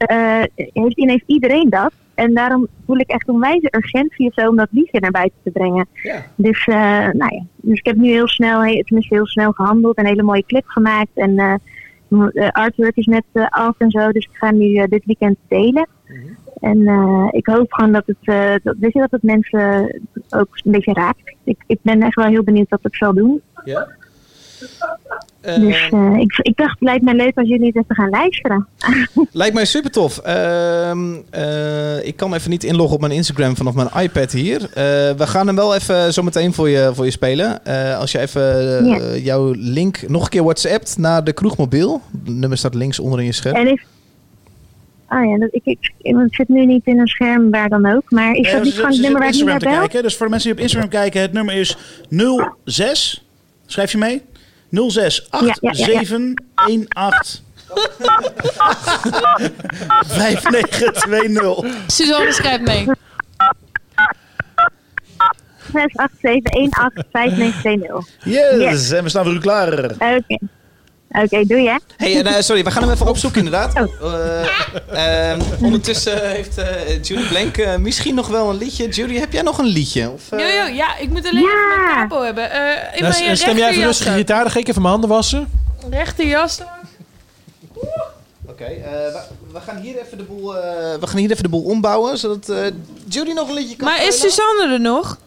heeft, 0.55 0.97
heeft 0.97 1.25
iedereen 1.27 1.71
dat. 1.71 1.93
En 2.19 2.35
daarom 2.35 2.67
voel 2.87 2.99
ik 2.99 3.11
echt 3.11 3.29
een 3.29 3.39
wijze 3.39 3.69
urgentie 3.71 4.27
of 4.27 4.35
zo 4.35 4.49
om 4.49 4.57
dat 4.57 4.69
liedje 4.71 5.01
naar 5.01 5.11
buiten 5.11 5.39
te 5.45 5.51
brengen. 5.51 5.89
Dus, 6.35 6.67
eh, 6.67 7.09
nou 7.13 7.35
ja. 7.35 7.43
dus 7.57 7.79
ik 7.79 7.87
heb 7.87 7.97
nu 7.97 8.09
heel 8.09 8.29
snel, 8.29 8.61
tenminste 8.61 9.15
heel 9.15 9.27
snel 9.27 9.53
gehandeld. 9.53 9.99
Een 9.99 10.07
hele 10.07 10.23
mooie 10.23 10.45
clip 10.47 10.67
gemaakt. 10.67 11.11
En 11.15 11.39
eh, 11.39 12.49
artwork 12.51 12.97
is 12.97 13.07
net 13.07 13.25
af 13.49 13.75
en 13.79 13.91
zo. 13.91 14.13
Dus 14.13 14.25
ik 14.25 14.37
ga 14.37 14.51
nu 14.51 14.87
dit 14.87 15.05
weekend 15.05 15.37
delen. 15.49 15.89
En 16.61 16.87
eh, 16.87 17.29
ik 17.31 17.47
hoop 17.47 17.73
gewoon 17.73 17.93
dat 17.93 18.07
het, 18.07 18.63
dat, 18.63 18.77
weet 18.79 18.93
je, 18.93 19.01
dat 19.01 19.11
het 19.11 19.23
mensen 19.23 20.01
ook 20.29 20.49
een 20.65 20.73
beetje 20.73 20.93
raakt. 20.93 21.35
Ik, 21.45 21.65
ik 21.67 21.79
ben 21.83 22.03
echt 22.03 22.15
wel 22.15 22.27
heel 22.27 22.45
benieuwd 22.45 22.69
wat 22.69 22.83
het 22.83 22.97
zal 22.97 23.15
doen. 23.15 23.43
Ja. 23.65 23.89
Dus 25.41 25.89
eh, 25.91 26.15
ik, 26.19 26.39
ik 26.43 26.57
dacht, 26.57 26.71
het 26.71 26.89
lijkt 26.89 27.05
mij 27.05 27.15
leuk 27.15 27.37
als 27.37 27.49
jullie 27.49 27.67
het 27.67 27.77
even 27.77 27.95
gaan 27.95 28.09
luisteren. 28.11 28.67
Lijkt 29.33 29.55
mij 29.55 29.65
super 29.65 29.91
tof. 29.91 30.19
Ehm, 30.19 31.15
eh, 31.31 32.07
ik 32.07 32.17
kan 32.17 32.35
even 32.35 32.51
niet 32.51 32.65
inloggen 32.65 32.95
op 32.95 33.01
mijn 33.01 33.13
Instagram 33.13 33.57
vanaf 33.57 33.75
mijn 33.75 33.89
iPad 34.03 34.33
hier. 34.33 34.63
Eh, 34.63 34.71
we 35.17 35.27
gaan 35.27 35.47
hem 35.47 35.57
wel 35.57 35.75
even 35.75 36.13
zo 36.13 36.23
meteen 36.23 36.53
voor 36.53 36.69
je, 36.69 36.91
voor 36.95 37.05
je 37.05 37.11
spelen. 37.11 37.65
Eh, 37.65 37.99
als 37.99 38.13
je 38.13 38.19
even 38.19 38.69
eh, 38.79 38.87
Ja. 38.87 39.17
jouw 39.17 39.53
link 39.57 40.09
nog 40.09 40.23
een 40.23 40.29
keer 40.29 40.43
WhatsAppt 40.43 40.99
naar 40.99 41.25
de 41.25 41.33
kroegmobiel. 41.33 42.03
Het 42.25 42.35
nummer 42.35 42.59
staat 42.59 42.75
links 42.75 42.99
onder 42.99 43.19
in 43.21 43.27
je 43.27 43.33
scherm. 43.33 43.57
En 43.57 43.67
is, 43.73 43.83
ah 45.07 45.25
ja, 45.31 45.39
dat, 45.39 45.49
ik, 45.53 45.65
ik, 45.65 45.93
ik 45.99 46.17
zit 46.31 46.49
nu 46.49 46.67
niet 46.67 46.87
in 46.87 46.99
een 47.01 47.07
scherm 47.07 47.51
waar 47.51 47.69
dan 47.69 47.87
ook. 47.87 48.11
Maar 48.11 48.35
is 48.35 48.51
dat 48.51 48.59
we 48.61 48.65
niet 48.65 48.75
gewoon 48.75 48.87
het 48.87 48.97
ze 48.97 49.03
nummer 49.03 49.21
waar 49.21 49.31
ik 49.31 49.37
nu 49.37 49.45
naar 49.45 49.59
bel? 49.59 49.79
kijken. 49.79 50.03
Dus 50.03 50.17
voor 50.17 50.27
de 50.27 50.31
mensen 50.33 50.49
die 50.51 50.59
op 50.59 50.65
Instagram 50.65 50.91
kijken, 50.91 51.21
het 51.21 51.33
nummer 51.33 51.55
is 51.55 51.77
06. 52.65 53.25
Schrijf 53.67 53.93
je 53.93 53.99
mee? 53.99 54.23
06 54.23 54.38
Ja, 55.31 55.39
ja, 55.41 55.55
ja, 55.61 55.71
ja. 55.71 56.05
87 56.05 56.35
18 56.89 57.47
5920. 60.07 61.65
Suzanne 61.87 62.33
schrijft 62.33 62.61
mee. 62.67 62.87
6, 65.73 65.97
8, 65.97 66.11
7, 66.23 66.43
1, 66.51 66.71
8, 66.71 66.93
5, 67.13 67.37
9, 67.37 67.61
2, 67.61 67.77
0. 67.77 68.05
Yes, 68.59 68.91
en 68.91 69.03
we 69.03 69.09
staan 69.09 69.25
voor 69.25 69.35
u 69.35 69.39
klaar. 69.39 69.85
Oké. 69.91 70.39
Oké, 71.11 71.45
doe 71.47 71.61
je. 71.61 71.81
Hey, 71.97 72.19
en, 72.19 72.27
eh, 72.27 72.41
sorry, 72.43 72.65
we 72.65 72.71
gaan 72.71 72.83
hem 72.83 72.93
even 72.93 73.07
opzoeken 73.07 73.45
inderdaad. 73.45 73.75
Eh, 74.03 75.31
ehm, 75.31 75.41
ondertussen 75.63 76.31
heeft 76.31 76.59
eh, 76.59 77.03
Judy 77.03 77.29
Blank 77.29 77.57
eh, 77.57 77.77
misschien 77.77 78.15
nog 78.15 78.29
wel 78.29 78.51
een 78.51 78.57
liedje. 78.59 78.89
Judy, 78.89 79.15
heb 79.19 79.33
jij 79.33 79.43
nog 79.43 79.59
een 79.59 79.67
liedje? 79.67 80.11
Of, 80.11 80.33
eh? 80.33 80.39
Yo, 80.39 80.47
yo, 80.47 80.75
ja, 80.75 80.97
ik 80.99 81.09
moet 81.09 81.27
alleen 81.27 81.45
even 81.45 81.79
mijn 81.85 82.09
capo 82.09 82.23
hebben. 82.23 82.51
Eh 82.51 82.97
in 82.97 83.03
Nou, 83.03 83.23
mijn 83.25 83.37
stem 83.37 83.57
jij 83.57 83.71
even 83.71 83.83
rustig 83.83 84.15
gitaar, 84.15 84.43
dan 84.43 84.51
ga 84.51 84.59
ik 84.59 84.69
even 84.69 84.81
mijn 84.83 84.93
handen 84.93 85.11
wassen. 85.11 85.51
Rechterjas. 85.91 86.61
Oké, 88.47 88.65
eh, 88.65 88.91
we, 88.91 89.21
we 89.53 89.61
gaan 89.61 89.77
hier 89.77 89.99
even 89.99 90.19
de 90.19 90.25
boel, 90.25 90.57
eh, 90.57 91.01
we 91.01 91.07
gaan 91.07 91.19
hier 91.19 91.31
even 91.31 91.43
de 91.43 91.49
boel 91.49 91.63
ombouwen, 91.65 92.19
zodat 92.19 92.49
eh, 92.49 92.59
Judy 93.09 93.33
nog 93.33 93.49
een 93.49 93.55
liedje 93.55 93.77
kan 93.77 93.87
Maar 93.89 94.07
is. 94.07 94.21
Suzanne 94.21 94.69
er 94.73 94.81
nog? 94.81 95.19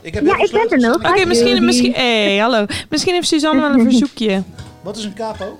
Ik 0.00 0.14
heb 0.14 0.26
Ja, 0.26 0.38
ik 0.38 0.50
ben 0.50 0.70
er 0.70 0.78
nog. 0.78 0.94
Oké, 0.96 1.14
Hi, 1.18 1.24
misschien, 1.26 1.64
misschien, 1.64 1.92
hey, 1.92 2.36
hallo. 2.38 2.66
Misschien 2.88 3.14
heeft 3.14 3.28
Suzanne 3.28 3.60
wel 3.60 3.70
een 3.70 3.82
verzoekje. 3.90 4.42
Wat 4.82 4.96
is 4.96 5.04
een 5.04 5.14
capo? 5.14 5.58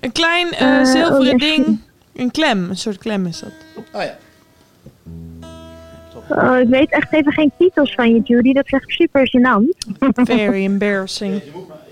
Een 0.00 0.12
klein 0.12 0.52
eh, 0.52 0.78
Eh, 0.80 0.84
zilveren 0.86 1.18
oh, 1.20 1.26
ja. 1.26 1.36
ding. 1.36 1.78
Een 2.14 2.30
klem, 2.30 2.70
een 2.70 2.76
soort 2.76 2.98
klem 2.98 3.26
is 3.26 3.40
dat. 3.40 3.50
Oh 3.92 4.02
ja. 4.02 4.16
Oh, 6.28 6.58
ik 6.58 6.68
weet 6.68 6.90
echt 6.90 7.12
even 7.14 7.32
geen 7.32 7.52
titels 7.58 7.94
van 7.94 8.14
je, 8.14 8.20
Judy. 8.24 8.52
Dat 8.52 8.64
is 8.64 8.70
echt 8.72 8.90
super 8.90 9.28
gênant. 9.28 9.76
Very 10.14 10.64
embarrassing. 10.64 11.42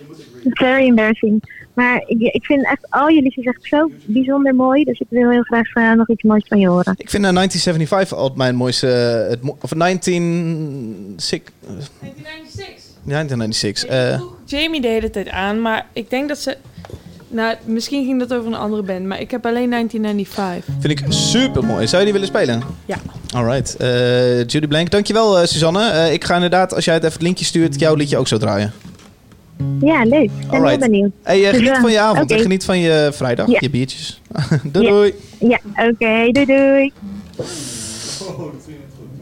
Very 0.50 0.86
embarrassing. 0.86 1.62
Maar 1.74 2.02
ik, 2.06 2.20
ik 2.20 2.44
vind 2.44 2.64
echt 2.66 2.86
al 2.90 3.06
jullie 3.08 3.22
liedjes 3.22 3.44
echt 3.44 3.64
zo 3.64 3.90
bijzonder 4.04 4.54
mooi. 4.54 4.84
Dus 4.84 4.98
ik 5.00 5.06
wil 5.10 5.30
heel 5.30 5.42
graag 5.42 5.72
eh, 5.72 5.92
nog 5.92 6.08
iets 6.10 6.22
moois 6.22 6.44
van 6.48 6.58
je 6.58 6.68
horen. 6.68 6.94
Ik 6.96 7.10
vind 7.10 7.24
eh, 7.24 7.32
1975 7.32 8.18
altijd 8.18 8.38
mijn 8.38 8.54
mooiste... 8.56 8.86
het, 9.30 9.42
mo- 9.42 9.56
of 9.60 9.74
19... 9.74 11.14
1996. 11.16 12.83
Eh, 13.06 14.20
Jamie 14.44 14.80
de 14.80 14.88
hele 14.88 15.10
tijd 15.10 15.28
aan, 15.28 15.60
maar 15.62 15.86
ik 15.92 16.10
denk 16.10 16.28
dat 16.28 16.38
ze... 16.38 16.56
Nou, 17.28 17.56
misschien 17.64 18.04
ging 18.04 18.18
dat 18.18 18.32
over 18.34 18.46
een 18.46 18.54
andere 18.58 18.82
band, 18.82 19.04
maar 19.04 19.20
ik 19.20 19.30
heb 19.30 19.46
alleen 19.46 19.70
1995. 19.70 20.74
vind 20.80 21.00
ik 21.00 21.04
super 21.12 21.64
mooi. 21.64 21.86
Zou 21.86 21.98
je 21.98 22.04
die 22.04 22.12
willen 22.12 22.28
spelen? 22.28 22.62
Ja. 22.86 22.96
Alright. 23.34 23.76
eh 23.76 24.38
Judy 24.46 24.66
Blank, 24.66 24.90
dankjewel 24.90 25.38
eh 25.38 25.46
Suzanne. 25.46 25.90
Eh, 25.90 26.12
ik 26.12 26.24
ga 26.24 26.34
inderdaad, 26.34 26.74
als 26.74 26.84
jij 26.84 26.94
het 26.94 27.02
even 27.02 27.14
het 27.14 27.22
linkje 27.22 27.44
stuurt, 27.44 27.80
jouw 27.80 27.94
liedje 27.94 28.16
ook 28.16 28.28
zo 28.28 28.38
draaien. 28.38 28.72
Ja, 29.80 30.02
leuk. 30.04 30.30
Ik 30.40 30.50
ben 30.50 30.66
heel 30.68 30.78
benieuwd. 30.78 31.10
Hey, 31.22 31.40
geniet 31.54 31.78
van 31.80 31.90
je 31.90 32.00
avond 32.00 32.30
en 32.30 32.38
geniet 32.38 32.64
van 32.64 32.78
je 32.78 33.10
vrijdag, 33.12 33.48
Ja. 33.48 33.58
je 33.60 33.70
biertjes. 33.70 34.20
doei 34.72 34.88
doei. 34.88 35.14
Ja, 35.38 35.58
oké. 35.76 36.28
Doei 36.32 36.46
doei. 36.46 36.92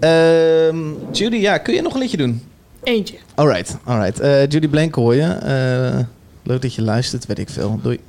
Ehm, 0.01 0.79
Judy, 1.13 1.37
ja, 1.37 1.59
kun 1.59 1.75
je 1.75 1.83
nog 1.83 1.95
een 1.95 2.01
liedje 2.01 2.17
doen? 2.17 2.43
Eentje. 2.83 3.17
Alright, 3.35 3.77
alright. 3.85 4.21
Eh, 4.21 4.47
Judy 4.49 4.69
Blank 4.69 4.95
hoor 4.95 5.15
je. 5.15 5.23
Eh, 5.23 6.05
leuk 6.43 6.63
dat 6.63 6.75
je 6.75 6.83
luistert, 6.83 7.27
weet 7.27 7.39
ik 7.39 7.49
veel. 7.49 7.81
Doei. 7.83 8.01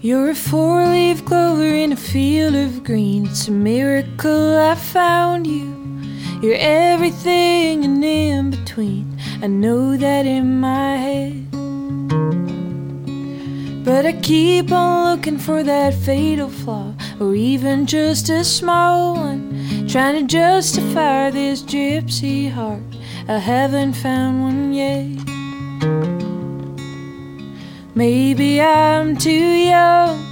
You're 0.00 0.30
a 0.30 0.34
four 0.34 0.86
leaf 0.86 1.24
clover 1.24 1.74
in 1.74 1.92
a 1.92 1.96
field 1.96 2.54
of 2.54 2.82
green. 2.82 3.26
It's 3.26 3.48
a 3.48 3.50
miracle 3.50 4.56
I 4.56 4.74
found 4.74 5.46
you. 5.46 5.74
You're 6.40 6.54
everything 6.54 7.84
and 7.84 8.04
in 8.04 8.50
between. 8.50 9.18
I 9.42 9.48
know 9.48 9.96
that 9.96 10.24
in 10.24 10.60
my 10.60 10.96
head. 10.96 11.48
But 13.88 14.04
I 14.04 14.12
keep 14.12 14.70
on 14.70 15.16
looking 15.16 15.38
for 15.38 15.62
that 15.62 15.94
fatal 15.94 16.50
flaw, 16.50 16.92
or 17.18 17.34
even 17.34 17.86
just 17.86 18.28
a 18.28 18.44
small 18.44 19.14
one. 19.14 19.88
Trying 19.88 20.16
to 20.20 20.24
justify 20.26 21.30
this 21.30 21.62
gypsy 21.62 22.52
heart. 22.52 22.82
I 23.28 23.38
haven't 23.38 23.94
found 23.94 24.42
one 24.42 24.74
yet. 24.74 25.06
Maybe 27.94 28.60
I'm 28.60 29.16
too 29.16 29.54
young 29.72 30.22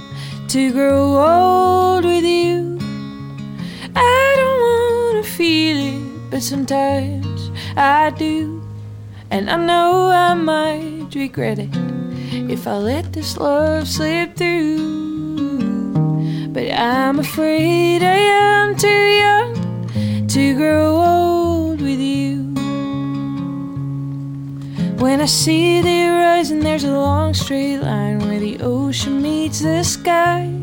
to 0.49 0.71
grow 0.71 1.17
old 1.17 2.05
with 2.05 2.25
you. 2.25 2.77
I 3.95 4.33
don't 4.39 4.61
wanna 4.67 5.23
feel 5.23 5.77
it, 5.95 6.29
but 6.29 6.43
sometimes 6.43 7.49
I 7.75 8.11
do. 8.11 8.61
And 9.31 9.49
I 9.49 9.55
know 9.55 10.11
I 10.11 10.35
might 10.35 11.15
regret 11.15 11.57
it 11.57 11.96
if 12.49 12.67
I 12.67 12.77
let 12.77 13.13
this 13.13 13.37
love 13.37 13.87
slip 13.87 14.35
through. 14.35 15.93
But 16.53 16.71
I'm 16.71 17.19
afraid 17.19 18.03
I 18.03 18.17
am 18.17 18.75
too 18.75 18.87
young 19.23 20.27
to 20.27 20.55
grow 20.55 20.95
old 20.95 21.81
with 21.81 21.99
you. 21.99 22.53
When 24.97 25.21
I 25.21 25.25
see 25.25 25.81
the 25.81 26.05
horizon, 26.07 26.59
there's 26.59 26.83
a 26.83 26.91
long 26.91 27.33
straight 27.33 27.79
line 27.79 28.19
where 28.19 28.39
the 28.39 28.59
ocean 28.61 29.21
meets 29.21 29.59
the 29.61 29.83
sky. 29.83 30.53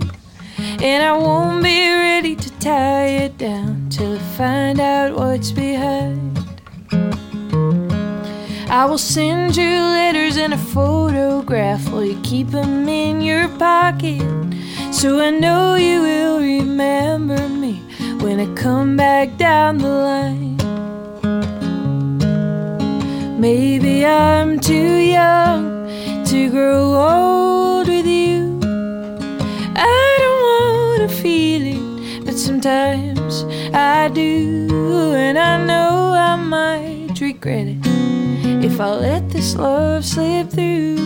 And 0.58 1.02
I 1.02 1.12
won't 1.16 1.62
be 1.62 1.92
ready 1.92 2.36
to 2.36 2.50
tie 2.58 3.06
it 3.24 3.38
down 3.38 3.88
till 3.90 4.14
I 4.14 4.18
find 4.36 4.80
out 4.80 5.16
what's 5.16 5.50
behind. 5.50 6.33
I 8.74 8.86
will 8.86 8.98
send 8.98 9.56
you 9.56 9.70
letters 9.70 10.36
and 10.36 10.52
a 10.52 10.58
photograph 10.58 11.88
while 11.92 12.04
you 12.04 12.20
keep 12.24 12.48
them 12.48 12.88
in 12.88 13.20
your 13.20 13.46
pocket. 13.50 14.20
So 14.92 15.20
I 15.20 15.30
know 15.30 15.76
you 15.76 16.02
will 16.02 16.40
remember 16.40 17.48
me 17.48 17.74
when 18.18 18.40
I 18.40 18.52
come 18.56 18.96
back 18.96 19.36
down 19.36 19.78
the 19.78 19.88
line. 20.10 20.56
Maybe 23.40 24.04
I'm 24.04 24.58
too 24.58 24.96
young 25.18 25.86
to 26.24 26.50
grow 26.50 26.94
old 26.94 27.86
with 27.86 28.08
you. 28.08 28.58
I 29.76 30.16
don't 30.22 30.42
wanna 30.50 31.08
feel 31.22 31.62
it, 31.76 32.24
but 32.24 32.36
sometimes 32.36 33.44
I 33.72 34.08
do, 34.08 35.14
and 35.14 35.38
I 35.38 35.64
know 35.64 36.12
I 36.12 36.34
might 36.34 37.20
regret 37.20 37.68
it 37.68 37.83
if 38.74 38.80
I 38.80 38.92
let 38.92 39.30
this 39.30 39.54
love 39.54 40.04
slip 40.04 40.50
through. 40.50 40.96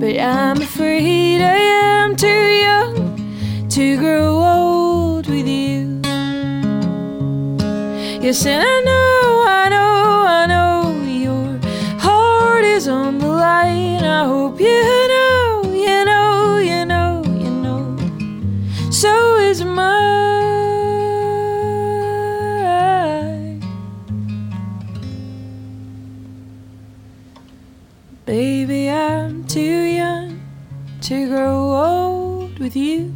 But 0.00 0.18
I'm 0.18 0.62
afraid 0.62 1.42
I 1.42 1.58
am 1.58 2.16
too 2.16 2.44
young 2.66 3.68
to 3.68 3.98
grow 3.98 4.38
old 4.42 5.26
with 5.26 5.46
you. 5.46 6.00
Yes, 8.22 8.46
and 8.46 8.64
I 8.64 8.80
know, 8.88 9.44
I 9.46 9.68
know, 9.68 10.24
I 10.38 10.46
know 10.46 11.02
your 11.04 11.58
heart 11.98 12.64
is 12.64 12.88
on 12.88 13.18
the 13.18 13.28
line. 13.28 14.02
I 14.02 14.24
hope 14.24 14.58
you 14.58 14.82
know, 15.12 15.62
you 15.66 16.04
know, 16.06 16.56
you 16.56 16.86
know, 16.86 17.22
you 17.26 17.50
know. 17.50 18.90
So 18.90 19.36
is 19.36 19.62
mine. 19.62 20.09
Too 29.50 29.82
young 29.82 30.40
to 31.00 31.28
grow 31.28 31.74
old 31.74 32.56
with 32.60 32.76
you. 32.76 33.12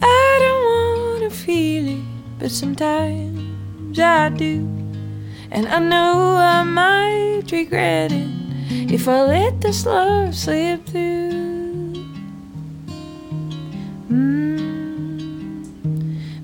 I 0.00 0.38
don't 0.42 0.64
wanna 0.70 1.30
feel 1.30 1.88
it, 1.88 2.04
but 2.38 2.52
sometimes 2.52 3.98
I 3.98 4.28
do. 4.28 4.58
And 5.50 5.66
I 5.66 5.80
know 5.80 6.36
I 6.36 6.62
might 6.62 7.50
regret 7.50 8.12
it 8.12 8.28
if 8.92 9.08
I 9.08 9.22
let 9.22 9.60
this 9.60 9.84
love 9.86 10.36
slip 10.36 10.86
through. 10.86 11.94
Mm. 14.08 15.66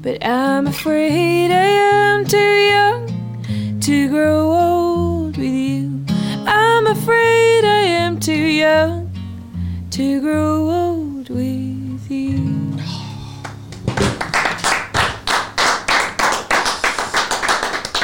But 0.02 0.24
I'm 0.26 0.66
afraid 0.66 1.52
I 1.52 1.68
am 1.94 2.24
too 2.26 2.54
young 2.74 3.80
to 3.82 4.08
grow 4.08 4.50
old 4.50 5.36
with 5.36 5.46
you. 5.46 6.04
I'm 6.44 6.86
afraid 6.86 7.64
I 7.64 7.82
am 8.02 8.07
too 8.20 8.32
young 8.32 9.10
to 9.90 10.20
grow 10.20 10.68
old 10.68 11.28
with 11.28 12.10
you. 12.10 12.38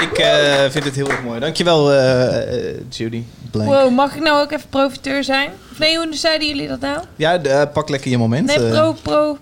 Ik 0.01 0.19
eh, 0.19 0.71
vind 0.71 0.85
het 0.85 0.95
heel 0.95 1.11
erg 1.11 1.23
mooi. 1.23 1.41
Dankjewel, 1.41 1.93
eh, 1.93 2.69
eh, 2.69 2.77
Judy. 2.89 3.23
Blank. 3.51 3.69
Wow, 3.69 3.91
mag 3.91 4.15
ik 4.15 4.23
nou 4.23 4.43
ook 4.43 4.53
even 4.53 4.69
profiteur 4.69 5.25
zijn? 5.25 5.51
Of 5.73 5.79
nee, 5.79 5.97
hoe 5.97 6.09
zeiden 6.11 6.49
jullie 6.49 6.69
dat 6.69 6.81
nou? 6.81 6.99
Ja, 7.17 7.67
pak 7.67 7.89
lekker 7.89 8.11
je 8.11 8.19
moment. 8.19 8.47
Nee, 8.47 8.71
pro, 8.71 8.93
pro. 9.03 9.39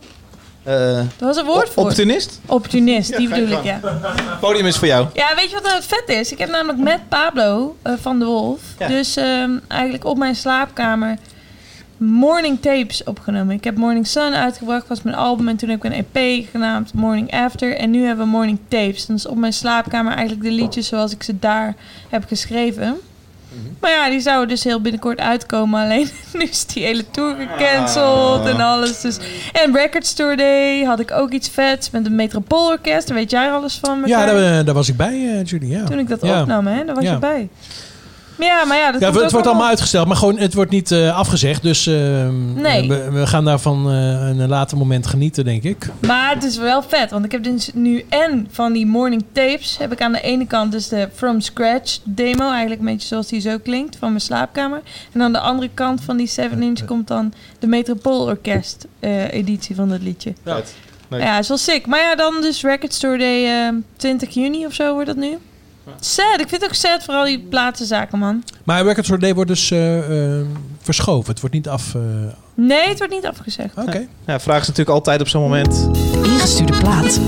Eh, 0.62 0.96
Dat 0.96 1.04
was 1.28 1.36
een 1.36 1.44
woord 1.44 1.68
voor. 1.70 1.82
Opportunist? 1.82 2.40
Opportunist, 2.46 3.16
die 3.16 3.28
bedoel 3.28 3.58
ik, 3.58 3.62
ja. 3.64 3.78
Het 3.82 4.40
podium 4.40 4.66
is 4.66 4.76
voor 4.76 4.88
jou. 4.88 5.06
Ja, 5.14 5.32
weet 5.36 5.48
je 5.48 5.54
wat 5.54 5.62
nou 5.62 5.74
het 5.74 5.84
vet 5.86 6.08
is? 6.08 6.32
Ik 6.32 6.38
heb 6.38 6.50
namelijk 6.50 6.78
met 6.78 7.08
Pablo 7.08 7.76
eh, 7.82 7.92
van 8.00 8.18
de 8.18 8.24
Wolf, 8.24 8.60
Ja. 8.78 8.86
dus 8.88 9.16
ehm, 9.16 9.50
eigenlijk 9.68 10.04
op 10.04 10.18
mijn 10.18 10.34
slaapkamer 10.36 11.16
morning 11.96 12.60
tapes 12.60 13.04
opgenomen. 13.04 13.54
Ik 13.56 13.64
heb 13.64 13.76
Morning 13.76 14.06
Sun 14.06 14.34
uitgebracht, 14.34 14.88
was 14.88 15.02
mijn 15.02 15.16
album 15.16 15.48
en 15.48 15.56
toen 15.56 15.68
heb 15.68 15.84
ik 15.84 15.92
een 15.92 16.06
EP 16.12 16.46
genaamd 16.50 16.94
Morning 16.94 17.32
After 17.32 17.76
en 17.76 17.90
nu 17.90 18.04
hebben 18.06 18.24
we 18.24 18.30
morning 18.30 18.58
tapes. 18.68 19.06
Dus 19.06 19.26
op 19.26 19.36
mijn 19.36 19.52
slaapkamer 19.52 20.12
eigenlijk 20.12 20.42
de 20.42 20.50
liedjes 20.50 20.86
zoals 20.86 21.12
ik 21.12 21.22
ze 21.22 21.38
daar 21.38 21.74
heb 22.08 22.24
geschreven. 22.28 23.00
Maar 23.80 23.90
ja, 23.90 24.10
die 24.10 24.20
zouden 24.20 24.48
dus 24.48 24.64
heel 24.64 24.80
binnenkort 24.80 25.18
uitkomen. 25.20 25.82
Alleen 25.82 26.08
nu 26.32 26.42
is 26.44 26.66
die 26.66 26.84
hele 26.84 27.10
tour 27.10 27.36
gecanceld 27.36 28.46
en 28.46 28.60
alles. 28.60 29.00
Dus. 29.00 29.18
En 29.52 29.74
Record 29.76 30.06
Store 30.06 30.36
Day 30.36 30.82
had 30.84 31.00
ik 31.00 31.10
ook 31.10 31.30
iets 31.30 31.48
vets 31.48 31.90
met 31.90 32.06
een 32.06 32.14
Metropoolorkest. 32.14 33.06
Daar 33.08 33.16
weet 33.16 33.30
jij 33.30 33.50
alles 33.52 33.78
van. 33.82 34.02
Ja, 34.06 34.26
daar, 34.26 34.58
eh, 34.58 34.64
daar 34.64 34.74
was 34.74 34.88
ik 34.88 34.96
bij, 34.96 35.12
eh, 35.38 35.44
Judy. 35.44 35.66
Ja. 35.66 35.84
Toen 35.84 35.98
ik 35.98 36.08
dat 36.08 36.20
Ja. 36.22 36.40
opnam, 36.40 36.66
hè, 36.66 36.84
daar 36.84 36.94
was 36.94 37.04
je 37.04 37.18
bij. 37.18 37.48
Ja, 38.38 38.64
maar 38.64 38.76
ja, 38.76 38.92
dat 38.92 39.00
Ja, 39.00 39.12
het 39.20 39.32
wordt 39.32 39.46
allemaal 39.46 39.66
uitgesteld, 39.68 40.06
maar 40.06 40.16
gewoon, 40.16 40.38
het 40.38 40.54
wordt 40.54 40.70
niet 40.70 40.90
eh, 40.90 41.16
afgezegd. 41.16 41.62
Dus 41.62 41.86
ehm, 41.86 42.52
Nee. 42.60 42.88
we, 42.88 43.10
we 43.10 43.26
gaan 43.26 43.44
daarvan 43.44 43.90
eh 43.90 44.28
een 44.28 44.48
later 44.48 44.76
moment 44.78 45.06
genieten, 45.06 45.44
denk 45.44 45.62
ik. 45.62 45.88
Maar 46.00 46.34
het 46.34 46.44
is 46.44 46.56
wel 46.56 46.82
vet, 46.82 47.10
want 47.10 47.24
ik 47.24 47.32
heb 47.32 47.42
dus 47.42 47.70
nu 47.74 48.04
en 48.08 48.48
van 48.50 48.72
die 48.72 48.86
morning 48.86 49.24
tapes 49.32 49.76
heb 49.78 49.92
ik 49.92 50.00
aan 50.00 50.12
de 50.12 50.20
ene 50.20 50.46
kant 50.46 50.72
dus 50.72 50.88
de 50.88 51.08
From 51.14 51.40
Scratch 51.40 51.98
demo, 52.04 52.50
eigenlijk 52.50 52.80
een 52.80 52.86
beetje 52.86 53.08
zoals 53.08 53.26
die 53.26 53.40
zo 53.40 53.58
klinkt, 53.58 53.96
van 53.96 54.08
mijn 54.08 54.20
slaapkamer. 54.20 54.80
En 55.12 55.22
aan 55.22 55.32
de 55.32 55.38
andere 55.40 55.70
kant 55.74 56.00
van 56.04 56.16
die 56.16 56.26
7 56.26 56.62
inch 56.62 56.84
komt 56.84 57.08
dan 57.08 57.32
de 57.58 57.66
Metropool 57.66 58.20
Orkest 58.26 58.86
eh, 59.00 59.32
editie 59.32 59.74
van 59.74 59.88
dat 59.88 60.02
liedje. 60.02 60.32
Ja, 60.44 60.60
Ja, 61.08 61.38
is 61.38 61.48
wel 61.48 61.56
sick. 61.56 61.86
Maar 61.86 62.00
ja, 62.00 62.14
dan 62.14 62.34
dus 62.40 62.62
Record 62.62 62.92
Store 62.94 63.18
Day 63.18 63.66
eh, 63.66 63.74
20 63.96 64.34
juni 64.34 64.66
of 64.66 64.74
zo 64.74 64.92
wordt 64.92 65.06
dat 65.06 65.16
nu. 65.16 65.38
Sad, 66.00 66.40
ik 66.40 66.48
vind 66.48 66.60
het 66.62 66.64
ook 66.64 66.74
sad 66.76 67.04
voor 67.04 67.14
al 67.14 67.24
die 67.24 67.38
platenzaken, 67.38 68.18
man. 68.18 68.44
Maar 68.64 68.84
Record 68.84 69.04
Store 69.04 69.20
Day 69.20 69.34
wordt 69.34 69.50
dus 69.50 69.70
eh, 69.70 70.38
eh, 70.38 70.46
verschoven. 70.80 71.30
Het 71.30 71.40
wordt 71.40 71.54
niet 71.54 71.68
af... 71.68 71.94
eh, 71.94 72.00
Nee, 72.54 72.88
het 72.88 72.98
wordt 72.98 73.12
niet 73.12 73.26
afgezegd. 73.26 73.76
Oké. 73.76 74.06
Ja, 74.26 74.40
vraag 74.40 74.60
is 74.60 74.66
natuurlijk 74.68 74.96
altijd 74.96 75.20
op 75.20 75.28
zo'n 75.28 75.42
moment. 75.42 75.88
Ingestuurde 76.22 76.78
plaat. 76.78 77.20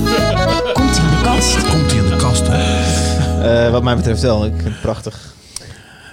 Komt 0.73 0.97
hij 0.97 1.05
in 1.05 1.11
de 1.17 1.21
kast? 1.23 1.67
Komt 1.69 1.91
hij 1.91 1.99
in 2.03 2.09
de 2.09 2.15
kast? 2.15 2.47
Eh, 2.47 3.71
wat 3.71 3.83
mij 3.83 3.95
betreft 3.95 4.21
wel. 4.21 4.45
Ik 4.45 4.53
vind 4.55 4.67
het 4.73 4.81
prachtig. 4.81 5.33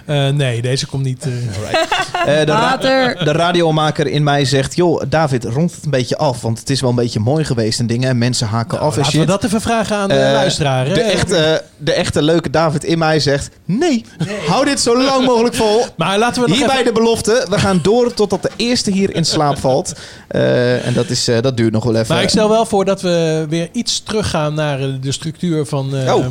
Eh, 0.04 0.28
nee, 0.28 0.62
deze 0.62 0.86
komt 0.86 1.04
niet... 1.04 1.26
eh, 1.26 1.32
Eh, 2.26 2.46
de, 2.46 2.52
ra- 2.52 2.76
de 3.24 3.32
radiomaker 3.32 4.06
in 4.06 4.22
mij 4.22 4.44
zegt... 4.44 4.76
joh, 4.76 5.02
David, 5.08 5.44
rond 5.44 5.74
het 5.74 5.84
een 5.84 5.90
beetje 5.90 6.16
af. 6.16 6.40
Want 6.40 6.58
het 6.58 6.70
is 6.70 6.80
wel 6.80 6.90
een 6.90 6.96
beetje 6.96 7.20
mooi 7.20 7.44
geweest 7.44 7.78
en 7.80 7.86
dingen. 7.86 8.08
En 8.08 8.18
mensen 8.18 8.46
haken 8.46 8.78
af 8.80 8.92
en 8.92 8.96
laten 8.98 9.12
shit. 9.12 9.20
we 9.20 9.26
dat 9.26 9.44
even 9.44 9.60
vragen 9.60 9.96
aan 9.96 10.08
de 10.08 10.14
Eh, 10.14 10.32
luisteraar. 10.32 10.86
hè? 10.86 10.94
De 10.94 11.00
echte, 11.00 11.62
de 11.76 11.92
echte 11.92 12.22
leuke 12.22 12.50
David 12.50 12.84
in 12.84 12.98
mij 12.98 13.20
zegt... 13.20 13.50
nee, 13.64 14.04
hou 14.46 14.64
dit 14.64 14.80
zo 14.80 15.02
lang 15.02 15.26
mogelijk 15.26 15.54
vol. 15.54 15.84
Maar 15.96 16.18
laten 16.18 16.42
we 16.42 16.48
nog 16.48 16.56
Hierbij 16.56 16.74
even- 16.80 16.94
de 16.94 17.00
belofte. 17.00 17.46
We 17.50 17.58
gaan 17.58 17.80
door 17.82 18.14
totdat 18.14 18.42
de 18.42 18.50
eerste 18.56 18.90
hier 18.90 19.14
in 19.14 19.24
slaap 19.24 19.58
valt. 19.58 19.92
Eh, 20.28 20.86
en 20.86 20.92
dat, 20.94 21.08
is, 21.10 21.28
eh, 21.28 21.40
dat 21.40 21.56
duurt 21.56 21.72
nog 21.72 21.84
wel 21.84 21.94
even. 21.96 22.14
Maar 22.14 22.22
ik 22.22 22.28
stel 22.28 22.48
wel 22.48 22.66
voor 22.66 22.84
dat 22.84 23.00
we 23.02 23.46
weer 23.48 23.68
iets 23.72 24.00
teruggaan 24.02 24.54
naar 24.54 24.78
de 25.00 25.12
structuur 25.12 25.66
van 25.66 25.96
eh, 25.96 26.14
Oh. 26.14 26.24
eh, 26.24 26.30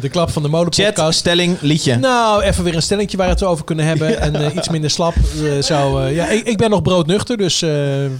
de 0.00 0.08
Klap 0.08 0.30
van 0.30 0.42
de 0.42 0.48
Molen 0.48 0.72
Chat, 0.72 0.86
podcast. 0.86 1.18
stelling, 1.18 1.56
liedje. 1.60 1.96
Nou, 1.96 2.42
even 2.42 2.64
weer 2.64 2.74
een 2.74 2.82
waar 3.16 3.26
we 3.26 3.32
het 3.32 3.42
over 3.42 3.64
kunnen 3.64 3.84
hebben. 3.84 4.06
En 4.28 4.34
eh, 4.34 4.54
iets 4.54 4.68
minder 4.68 4.90
slap. 4.90 5.14
eh, 5.14 5.62
zou, 5.62 6.04
eh, 6.04 6.14
ja, 6.14 6.28
ik, 6.28 6.46
ik 6.46 6.56
ben 6.56 6.70
nog 6.70 6.82
broodnuchter, 6.82 7.36
dus 7.36 7.62
eh, 7.62 7.70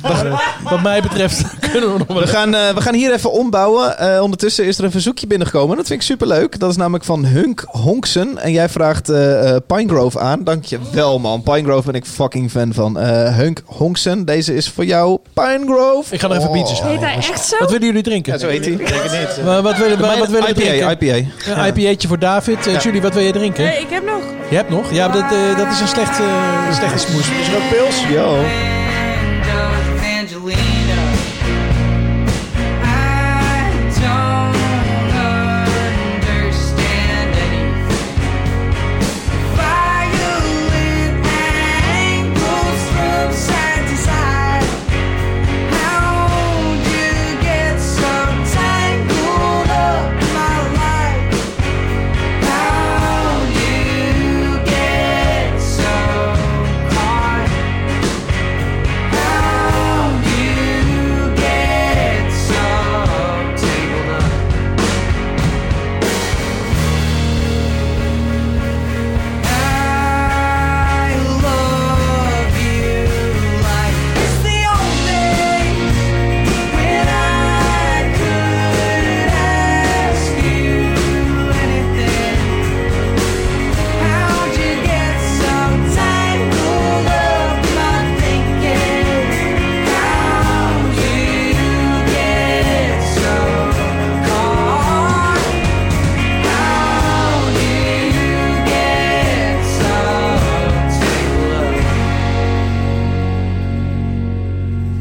wat, 0.00 0.24
wat 0.70 0.82
mij 0.82 1.02
betreft 1.02 1.42
kunnen 1.72 1.92
we 1.92 1.98
nog 1.98 2.06
wel 2.06 2.20
We 2.20 2.26
gaan, 2.26 2.54
eh, 2.54 2.74
we 2.74 2.80
gaan 2.80 2.94
hier 2.94 3.12
even 3.12 3.32
ombouwen. 3.32 3.98
Eh, 3.98 4.22
ondertussen 4.22 4.64
is 4.66 4.78
er 4.78 4.84
een 4.84 4.90
verzoekje 4.90 5.26
binnengekomen. 5.26 5.76
Dat 5.76 5.86
vind 5.86 6.00
ik 6.00 6.06
superleuk. 6.06 6.58
Dat 6.58 6.70
is 6.70 6.76
namelijk 6.76 7.04
van 7.04 7.24
Hunk 7.24 7.64
Honksen. 7.66 8.38
En 8.38 8.52
jij 8.52 8.68
vraagt 8.68 9.12
Pinegrove 9.66 10.18
aan. 10.18 10.44
Dankjewel 10.44 11.18
man. 11.18 11.42
Pinegrove 11.42 11.86
ben 11.86 11.94
ik 11.94 12.04
fucking 12.04 12.50
fan 12.50 12.72
van. 12.74 12.98
Eh, 12.98 13.36
Hunk 13.36 13.62
Honksen, 13.64 14.24
deze 14.24 14.54
is 14.54 14.68
voor 14.68 14.84
jou. 14.84 15.18
Pinegrove. 15.34 16.14
Ik 16.14 16.20
ga 16.20 16.30
er 16.30 16.36
even 16.36 16.52
biertjes 16.52 16.80
halen. 16.80 16.98
Heet 16.98 17.06
hij 17.06 17.16
echt 17.16 17.44
zo? 17.44 17.56
Wat 17.58 17.70
willen 17.70 17.86
jullie 17.86 18.02
drinken? 18.02 18.32
Ja, 18.32 18.38
zo 18.38 18.48
heet 18.48 18.64
hij. 18.64 18.74
Ik 18.74 18.88
denk 18.88 19.02
het 19.02 19.36
niet. 19.36 19.44
Maar 19.44 19.62
wat 19.62 19.76
willen, 19.78 19.98
wat 19.98 20.28
willen 20.28 20.48
IPA, 20.48 20.60
drinken? 20.60 20.90
IPA. 20.90 21.28
Een 21.62 21.66
IPA'tje 21.76 22.08
voor 22.08 22.18
David. 22.18 22.64
Ja. 22.64 22.78
Julie, 22.78 23.02
wat 23.02 23.14
wil 23.14 23.22
je 23.22 23.32
drinken? 23.32 23.64
Nee, 23.64 23.80
ik 23.80 23.90
heb 23.90 24.04
nog. 24.04 24.22
Je 24.50 24.56
hebt 24.56 24.70
nog? 24.70 24.77
Ja, 24.90 25.08
maar 25.08 25.16
dat, 25.16 25.32
eh, 25.32 25.56
dat 25.56 25.72
is 25.72 25.80
een 25.80 25.88
slecht, 25.88 26.20
eh, 26.20 26.72
slechte 26.72 26.98
smoes. 26.98 27.30
Is 27.30 27.48
er 27.48 27.56
ook 27.56 27.68
pils? 27.70 28.04
Yo. 28.08 28.77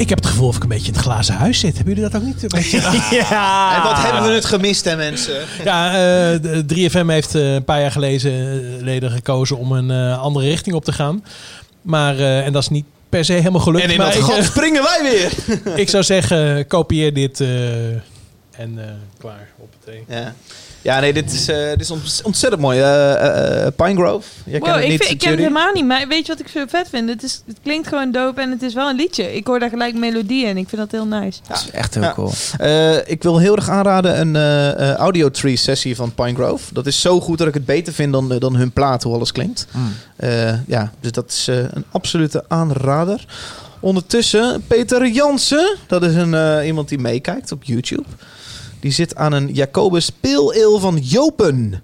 Ik 0.08 0.14
heb 0.14 0.24
het 0.24 0.32
gevoel 0.32 0.48
of 0.48 0.56
ik 0.56 0.64
een 0.64 0.70
beetje 0.70 0.88
in 0.88 0.94
het 0.94 1.02
glazen 1.02 1.36
huis 1.36 1.60
zit. 1.60 1.76
Hebben 1.76 1.94
jullie 1.96 2.10
dat 2.10 2.22
ook 2.22 2.28
niet? 2.28 2.44
Een 2.44 2.50
beetje? 2.50 2.80
Ja. 3.18 3.76
En 3.76 3.84
wat 3.84 3.98
hebben 4.04 4.24
we 4.24 4.36
het 4.36 4.46
gemist 4.46 4.86
hè 4.86 4.96
mensen? 4.96 5.42
Ja, 5.64 5.88
eh, 5.92 6.42
de 6.42 6.90
3FM 6.90 7.06
heeft 7.08 7.36
eh, 7.36 7.54
een 7.54 7.64
paar 7.64 7.82
jaar 7.82 7.92
geleden 7.92 8.32
eh, 8.32 8.84
leden 8.84 9.12
gekozen 9.12 9.58
om 9.58 9.72
een 9.72 9.92
eh, 9.92 10.22
andere 10.22 10.48
richting 10.48 10.76
op 10.76 10.84
te 10.86 10.92
gaan. 10.92 11.24
Maar, 11.82 12.20
eh, 12.20 12.46
en 12.46 12.54
dat 12.54 12.62
is 12.62 12.70
niet 12.70 12.86
per 13.10 13.26
se 13.26 13.34
helemaal 13.34 13.62
gelukt. 13.62 13.84
En 13.84 13.92
in 13.92 13.98
maar 13.98 14.14
dat 14.14 14.24
gat 14.24 14.38
eh, 14.38 14.44
springen 14.54 14.84
wij 14.84 15.00
weer. 15.12 15.78
ik 15.80 15.90
zou 15.90 16.04
zeggen, 16.04 16.68
kopieer 16.68 17.14
dit 17.14 17.40
eh, 17.42 17.90
en 17.90 18.00
eh, 18.76 18.86
klaar. 19.20 19.48
Op 19.58 19.70
het 19.72 19.86
thee. 19.86 20.04
Ja. 20.18 20.34
Ja, 20.88 21.00
nee, 21.00 21.14
dit 21.14 21.32
is, 21.32 21.48
eh, 21.48 21.70
dit 21.70 21.80
is 21.80 21.92
ont- 21.92 22.22
ontzettend 22.24 22.62
mooi. 22.62 22.80
Eh, 22.80 23.66
eh, 23.66 23.74
Pinegrove. 23.76 24.28
Jij 24.46 24.60
Wow, 24.60 24.64
kent 24.70 24.76
het 24.76 24.84
ik, 24.84 24.90
niet, 24.90 25.00
vind, 25.02 25.12
ik 25.14 25.20
ken 25.20 25.30
het 25.30 25.40
helemaal 25.40 25.74
niet, 25.74 25.86
maar 25.86 26.08
weet 26.08 26.26
je 26.26 26.32
wat 26.32 26.40
ik 26.42 26.48
zo 26.48 26.64
vet 26.68 26.90
vind? 26.90 27.10
Het, 27.10 27.24
is, 27.24 27.42
het 27.48 27.58
klinkt 27.64 27.88
gewoon 27.88 28.12
dope 28.12 28.42
en 28.42 28.50
het 28.52 28.62
is 28.62 28.74
wel 28.74 28.90
een 28.90 28.96
liedje. 28.96 29.36
Ik 29.36 29.48
hoor 29.48 29.60
daar 29.60 29.70
gelijk 29.70 29.96
melodie 29.96 30.46
in. 30.46 30.58
Ik 30.58 30.70
vind 30.70 30.82
dat 30.82 30.92
heel 30.92 31.06
nice. 31.06 31.40
Ja. 31.50 31.56
Echt 31.72 31.94
heel 31.94 32.04
Ja. 32.04 32.14
cool. 32.14 32.32
Eh, 32.58 33.10
ik 33.10 33.24
wil 33.24 33.38
heel 33.38 33.56
erg 33.56 33.70
aanraden 33.70 34.20
een 34.20 34.36
eh, 34.36 34.90
eh, 34.90 34.96
audio 34.96 35.30
tree 35.32 35.56
sessie 35.56 35.96
van 35.96 36.14
Pinegrove. 36.14 36.74
Dat 36.74 36.86
is 36.88 37.02
zo 37.02 37.20
goed 37.22 37.38
dat 37.38 37.48
ik 37.48 37.54
het 37.54 37.66
beter 37.66 37.94
vind 37.94 38.12
dan, 38.14 38.36
dan 38.40 38.56
hun 38.56 38.72
plaat, 38.72 39.04
hoe 39.04 39.14
alles 39.16 39.32
klinkt. 39.32 39.68
Mm. 39.72 39.94
Eh, 40.16 40.68
ja, 40.68 40.92
dus 41.00 41.12
dat 41.12 41.30
is 41.32 41.48
eh, 41.48 41.56
een 41.58 41.86
absolute 41.92 42.44
aanrader. 42.48 43.26
Ondertussen, 43.80 44.64
Peter 44.68 45.08
Jansen. 45.08 45.76
Dat 45.88 46.04
is 46.04 46.16
een, 46.16 46.34
eh, 46.34 46.66
iemand 46.66 46.90
die 46.90 47.00
meekijkt 47.00 47.52
op 47.52 47.64
YouTube. 47.64 48.04
Die 48.80 48.92
zit 48.92 49.16
aan 49.16 49.34
een 49.34 49.54
Jacobus 49.54 50.12
Ale 50.22 50.78
van 50.80 50.98
Jopen. 50.98 51.82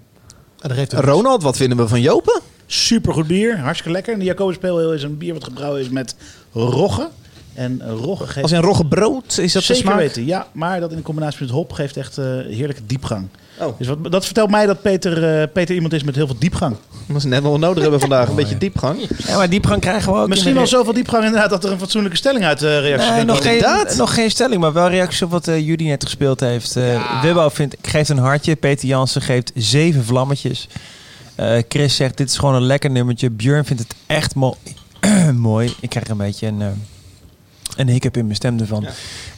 Ronald, 0.88 1.42
wat 1.42 1.56
vinden 1.56 1.78
we 1.78 1.88
van 1.88 2.00
Jopen? 2.00 2.40
Supergoed 2.66 3.26
bier, 3.26 3.58
hartstikke 3.58 3.92
lekker. 3.92 4.12
En 4.12 4.18
de 4.18 4.24
Jacobus 4.24 4.58
Ale 4.60 4.94
is 4.94 5.02
een 5.02 5.18
bier 5.18 5.32
wat 5.32 5.44
gebrouwen 5.44 5.80
is 5.80 5.88
met 5.88 6.16
rogge. 6.52 7.08
En 7.54 7.82
rogge 7.88 8.24
geeft... 8.26 8.42
Als 8.42 8.52
in 8.52 8.60
roggebrood, 8.60 9.38
is 9.38 9.52
dat 9.52 9.62
de 9.62 9.74
Zeker 9.74 9.82
smaak? 9.82 9.98
weten, 9.98 10.26
ja. 10.26 10.46
Maar 10.52 10.80
dat 10.80 10.92
in 10.92 11.02
combinatie 11.02 11.40
met 11.40 11.50
hop 11.50 11.72
geeft 11.72 11.96
echt 11.96 12.18
eh, 12.18 12.24
heerlijke 12.26 12.86
diepgang. 12.86 13.28
Oh. 13.58 13.78
Dus 13.78 13.86
wat, 13.86 14.12
dat 14.12 14.24
vertelt 14.24 14.50
mij 14.50 14.66
dat 14.66 14.82
Peter, 14.82 15.40
eh, 15.40 15.48
Peter 15.52 15.74
iemand 15.74 15.92
is 15.92 16.02
met 16.02 16.14
heel 16.14 16.26
veel 16.26 16.36
diepgang. 16.38 16.76
Dat 17.06 17.16
is 17.16 17.24
net 17.24 17.42
wat 17.42 17.52
we 17.52 17.58
nodig 17.58 17.82
hebben 17.82 18.00
vandaag. 18.00 18.28
Een 18.28 18.34
beetje 18.34 18.58
diepgang. 18.58 19.00
Ja, 19.26 19.36
maar 19.36 19.50
diepgang 19.50 19.80
krijgen 19.80 20.12
we 20.12 20.18
ook. 20.18 20.28
Misschien 20.28 20.54
wel 20.54 20.66
zoveel 20.66 20.92
diepgang 20.92 21.24
inderdaad 21.24 21.50
dat 21.50 21.64
er 21.64 21.72
een 21.72 21.78
fatsoenlijke 21.78 22.16
stelling 22.16 22.44
uit 22.44 22.58
de 22.58 22.78
reactie 22.78 23.08
Nee, 23.10 23.16
komt. 23.24 23.26
nog, 23.26 23.42
geen, 23.42 23.96
nog 23.96 24.14
geen 24.14 24.30
stelling, 24.30 24.60
maar 24.60 24.72
wel 24.72 24.88
reactie 24.88 25.24
op 25.24 25.30
wat 25.30 25.48
eh 25.48 25.66
Judy 25.66 25.84
net 25.84 26.04
gespeeld 26.04 26.40
heeft. 26.40 26.76
Eh 26.76 27.22
Wibbo 27.22 27.48
vindt, 27.48 27.76
geeft 27.82 28.08
een 28.08 28.18
hartje. 28.18 28.56
Peter 28.56 28.88
Jansen 28.88 29.22
geeft 29.22 29.52
zeven 29.54 30.04
vlammetjes. 30.04 30.68
Eh, 31.34 31.62
Chris 31.68 31.96
zegt, 31.96 32.16
dit 32.16 32.28
is 32.28 32.38
gewoon 32.38 32.54
een 32.54 32.62
lekker 32.66 32.90
nummertje. 32.90 33.30
Björn 33.30 33.64
vindt 33.64 33.82
het 33.82 33.94
echt 34.06 34.34
mo 34.34 34.56
mooi. 35.32 35.74
Ik 35.80 35.88
krijg 35.88 36.08
een 36.08 36.16
beetje 36.16 36.46
een, 36.46 36.62
eh, 37.76 37.84
een 37.84 37.88
hiccup 37.88 38.16
in 38.16 38.24
mijn 38.24 38.36
stem 38.36 38.58
ervan. 38.60 38.86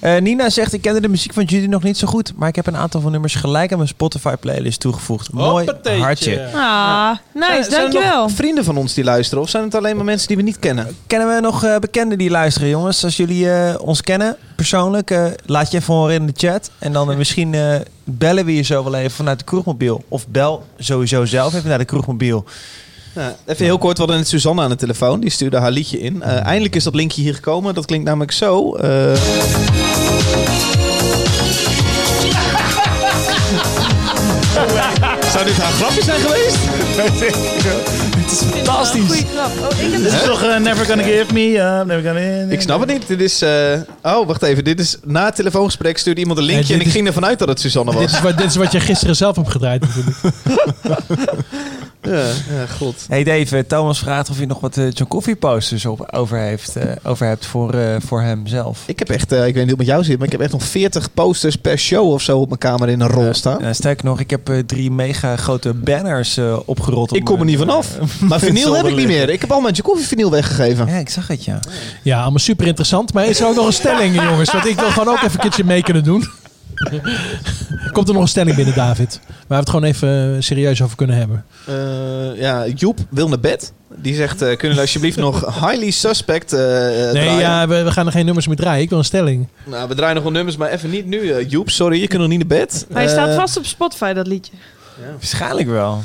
Eh, 0.01 0.21
Nina 0.21 0.51
zegt, 0.51 0.73
ik 0.73 0.81
kende 0.83 1.01
de 1.01 1.09
muziek 1.09 1.33
van 1.33 1.45
Judy 1.45 1.67
nog 1.67 1.83
niet 1.83 1.97
zo 1.99 2.07
goed. 2.07 2.33
Maar 2.37 2.49
ik 2.49 2.57
heb 2.57 2.67
een 2.67 2.77
aantal 2.77 3.01
van 3.01 3.11
nummers 3.13 3.35
gelijk 3.35 3.71
aan 3.71 3.77
mijn 3.79 3.89
Spotify 3.91 4.35
playlist 4.35 4.81
toegevoegd. 4.81 5.33
Mooi 5.33 5.67
Hoppateetje. 5.67 6.03
hartje. 6.03 6.49
Ah, 6.55 7.11
nice, 7.35 7.47
Zijn- 7.53 7.65
zijn 7.65 7.85
er 7.87 7.91
dankjewel. 7.93 8.23
nog 8.23 8.31
vrienden 8.37 8.65
van 8.65 8.77
ons 8.77 8.95
die 8.95 9.05
luisteren? 9.05 9.43
Of 9.43 9.49
zijn 9.51 9.65
het 9.65 9.75
alleen 9.75 9.97
maar 9.97 10.05
mensen 10.05 10.29
die 10.29 10.37
we 10.37 10.43
niet 10.43 10.59
kennen? 10.59 10.97
Kennen 11.07 11.35
we 11.35 11.41
nog 11.41 11.65
eh, 11.65 11.77
bekenden 11.79 12.19
die 12.19 12.31
luisteren, 12.31 12.69
jongens? 12.69 13.05
Als 13.05 13.17
jullie 13.17 13.51
eh, 13.51 13.75
ons 13.81 14.01
kennen 14.03 14.37
persoonlijk, 14.57 15.11
eh, 15.11 15.25
laat 15.45 15.71
je 15.71 15.79
even 15.79 15.95
horen 15.95 16.15
in 16.15 16.27
de 16.27 16.33
chat. 16.37 16.71
En 16.79 16.93
dan 16.93 17.11
eh, 17.11 17.17
misschien 17.17 17.55
eh, 17.55 17.75
bellen 18.05 18.45
we 18.45 18.55
je 18.55 18.63
zo 18.63 18.85
wel 18.85 18.95
even 18.95 19.11
vanuit 19.11 19.39
de 19.39 19.45
kroegmobiel. 19.45 20.05
Of 20.09 20.29
bel 20.29 20.65
sowieso 20.79 21.25
zelf 21.25 21.55
even 21.55 21.69
naar 21.69 21.79
de 21.79 21.85
kroegmobiel. 21.85 22.45
Ja, 23.17 23.37
even 23.47 23.65
heel 23.65 23.79
kort, 23.79 23.93
we 23.93 23.99
hadden 23.99 24.17
net 24.17 24.29
Suzanne 24.29 24.63
aan 24.63 24.71
de 24.71 24.77
telefoon. 24.77 25.21
Die 25.21 25.31
stuurde 25.31 25.57
haar 25.59 25.71
liedje 25.71 26.01
in. 26.01 26.23
Eh, 26.23 26.45
eindelijk 26.45 26.77
is 26.77 26.85
dat 26.85 26.95
linkje 26.95 27.23
hier 27.23 27.35
gekomen. 27.35 27.75
Dat 27.75 27.87
klinkt 27.87 28.07
namelijk 28.07 28.33
zo. 28.33 28.75
eh. 28.75 29.15
Zou 35.33 35.45
dit 35.45 35.57
haar 35.57 35.73
grapje 35.73 36.03
zijn 36.03 36.21
geweest? 36.21 36.57
Het 38.17 38.33
is 38.33 38.39
fantastisch. 38.51 39.23
Oh, 39.37 39.91
Dit 39.91 40.01
is 40.13 40.23
toch 40.25 40.43
eh, 40.43 40.59
Never 40.59 40.87
Gonna 40.87 41.03
Give 41.03 41.33
Me 41.33 41.59
Up, 41.59 41.87
Never 41.87 42.05
Gonna... 42.13 42.53
Ik 42.53 42.61
snap 42.61 42.81
het 42.81 42.89
niet. 42.89 43.07
Dit 43.07 43.21
is... 43.21 43.43
eh, 43.43 43.73
Oh, 44.03 44.27
wacht 44.27 44.43
even. 44.43 44.65
Dit 44.65 44.81
is 44.81 44.97
na 45.05 45.25
het 45.25 45.35
telefoongesprek 45.37 45.99
stuurde 45.99 46.21
iemand 46.21 46.39
een 46.39 46.45
linkje. 46.45 46.75
En 46.75 46.81
ik 46.81 46.87
is- 46.87 46.93
ging 46.93 47.07
ervan 47.07 47.25
uit 47.25 47.39
dat 47.39 47.49
het 47.49 47.61
Suzanne 47.61 47.93
was. 47.93 48.01
Dit 48.01 48.11
is, 48.11 48.21
wat, 48.21 48.37
dit 48.39 48.47
is 48.47 48.57
wat 48.57 48.73
je 48.73 48.81
gisteren 48.81 49.17
zelf 49.17 49.37
hebt 49.37 49.51
gedraaid 49.51 49.81
natuurlijk. 49.81 50.17
Ja, 52.07 52.27
ja, 52.57 52.67
god. 52.67 53.05
Hey 53.09 53.25
Dave, 53.25 53.67
Thomas 53.67 53.99
vraagt 53.99 54.31
of 54.31 54.39
je 54.39 54.47
nog 54.47 54.61
wat 54.61 54.77
eh, 54.77 54.85
John 54.85 55.09
Coffee 55.09 55.37
posters 55.37 55.87
op, 55.87 56.13
over, 56.13 56.39
heeft, 56.39 56.77
eh, 56.77 56.91
over 57.03 57.27
hebt 57.27 57.47
voor, 57.47 57.75
eh, 57.75 57.97
voor 57.99 58.23
hemzelf. 58.23 58.83
Ik 58.87 58.99
heb 58.99 59.11
echt, 59.11 59.33
eh, 59.33 59.47
ik 59.47 59.55
weet 59.55 59.55
niet 59.55 59.63
hoe 59.63 59.69
het 59.69 59.79
met 59.79 59.87
jou 59.87 60.05
zit, 60.05 60.17
maar 60.17 60.27
ik 60.27 60.33
heb 60.33 60.41
echt 60.41 60.53
nog 60.53 60.63
40 60.63 61.15
posters 61.15 61.57
per 61.57 61.79
show 61.79 62.13
of 62.13 62.23
zo 62.23 62.39
op 62.39 62.49
mijn 62.49 62.59
kamer 62.59 62.89
in 62.89 63.01
een 63.01 63.09
rol 63.09 63.35
staan. 63.35 63.65
Uh, 63.65 63.73
sterker 63.73 64.05
nog, 64.05 64.21
ik 64.21 64.31
heb 64.31 64.51
drie 64.67 64.91
mega 64.91 65.37
grote 65.37 65.75
banners 65.75 66.37
eh, 66.37 66.59
opgerold. 66.65 67.11
op 67.11 67.17
Ik 67.17 67.25
kom 67.25 67.39
er 67.39 67.45
niet 67.45 67.59
vanaf. 67.59 67.99
maar 68.29 68.41
vinyl 68.41 68.75
heb 68.77 68.87
ik 68.87 68.97
niet 68.97 69.07
meer. 69.07 69.31
Ik 69.31 69.41
heb 69.41 69.53
al 69.53 69.61
mijn 69.61 69.75
Jacobi 69.75 70.03
vinyl 70.03 70.31
weggegeven. 70.31 70.87
Ja, 70.87 70.97
ik 70.97 71.09
zag 71.09 71.27
het, 71.27 71.45
ja. 71.45 71.61
Ja, 72.03 72.21
allemaal 72.21 72.39
super 72.39 72.67
interessant. 72.67 73.13
Maar 73.13 73.27
is 73.27 73.41
er 73.41 73.47
ook 73.47 73.55
nog 73.55 73.67
een 73.67 73.73
stelling, 73.73 74.23
jongens? 74.31 74.53
Want 74.53 74.67
ik 74.67 74.79
wil 74.79 74.91
gewoon 74.91 75.09
ook 75.09 75.23
even 75.23 75.33
een 75.33 75.39
keertje 75.39 75.65
mee 75.65 75.83
kunnen 75.83 76.05
doen. 76.05 76.29
Komt 77.93 78.09
er 78.09 78.15
nog 78.15 78.23
een 78.23 78.29
stelling 78.29 78.57
binnen, 78.57 78.75
David? 78.75 79.21
Waar 79.27 79.45
we 79.47 79.55
het 79.55 79.69
gewoon 79.69 79.85
even 79.85 80.35
eh, 80.35 80.43
serieus 80.43 80.83
over 80.83 80.97
kunnen 80.97 81.17
hebben. 81.17 81.45
Eh, 81.67 82.41
ja, 82.41 82.67
Joep 82.67 82.99
wil 83.09 83.29
naar 83.29 83.41
bed. 83.41 83.73
Die 83.95 84.15
zegt, 84.15 84.33
eh, 84.33 84.39
kunnen 84.39 84.61
jullie 84.61 84.81
alsjeblieft 84.81 85.17
nog 85.17 85.61
highly 85.61 85.91
suspect 85.91 86.53
eh 86.53 86.61
Nee, 86.61 87.11
draaien? 87.11 87.39
ja, 87.39 87.69
we, 87.69 87.83
we 87.83 87.91
gaan 87.93 88.07
er 88.07 88.13
geen 88.13 88.25
nummers 88.25 88.47
meer 88.47 88.57
draaien. 88.57 88.83
Ik 88.83 88.89
wil 88.89 88.99
een 88.99 89.05
stelling. 89.05 89.49
Nou, 89.65 89.89
we 89.89 89.95
draaien 89.95 90.15
nog 90.15 90.23
wel 90.25 90.33
nummers, 90.33 90.57
maar 90.57 90.71
even 90.71 90.91
niet 90.91 91.07
nu. 91.07 91.45
Joep, 91.45 91.71
sorry, 91.71 92.01
je 92.01 92.07
kunt 92.07 92.21
nog 92.21 92.31
niet 92.31 92.39
naar 92.39 92.59
bed. 92.59 92.87
Hij 92.93 93.09
staat 93.09 93.35
vast 93.35 93.57
op 93.57 93.67
Spotify, 93.67 94.13
dat 94.13 94.27
liedje. 94.27 94.53
Waarschijnlijk 95.11 95.69
wel. 95.69 96.03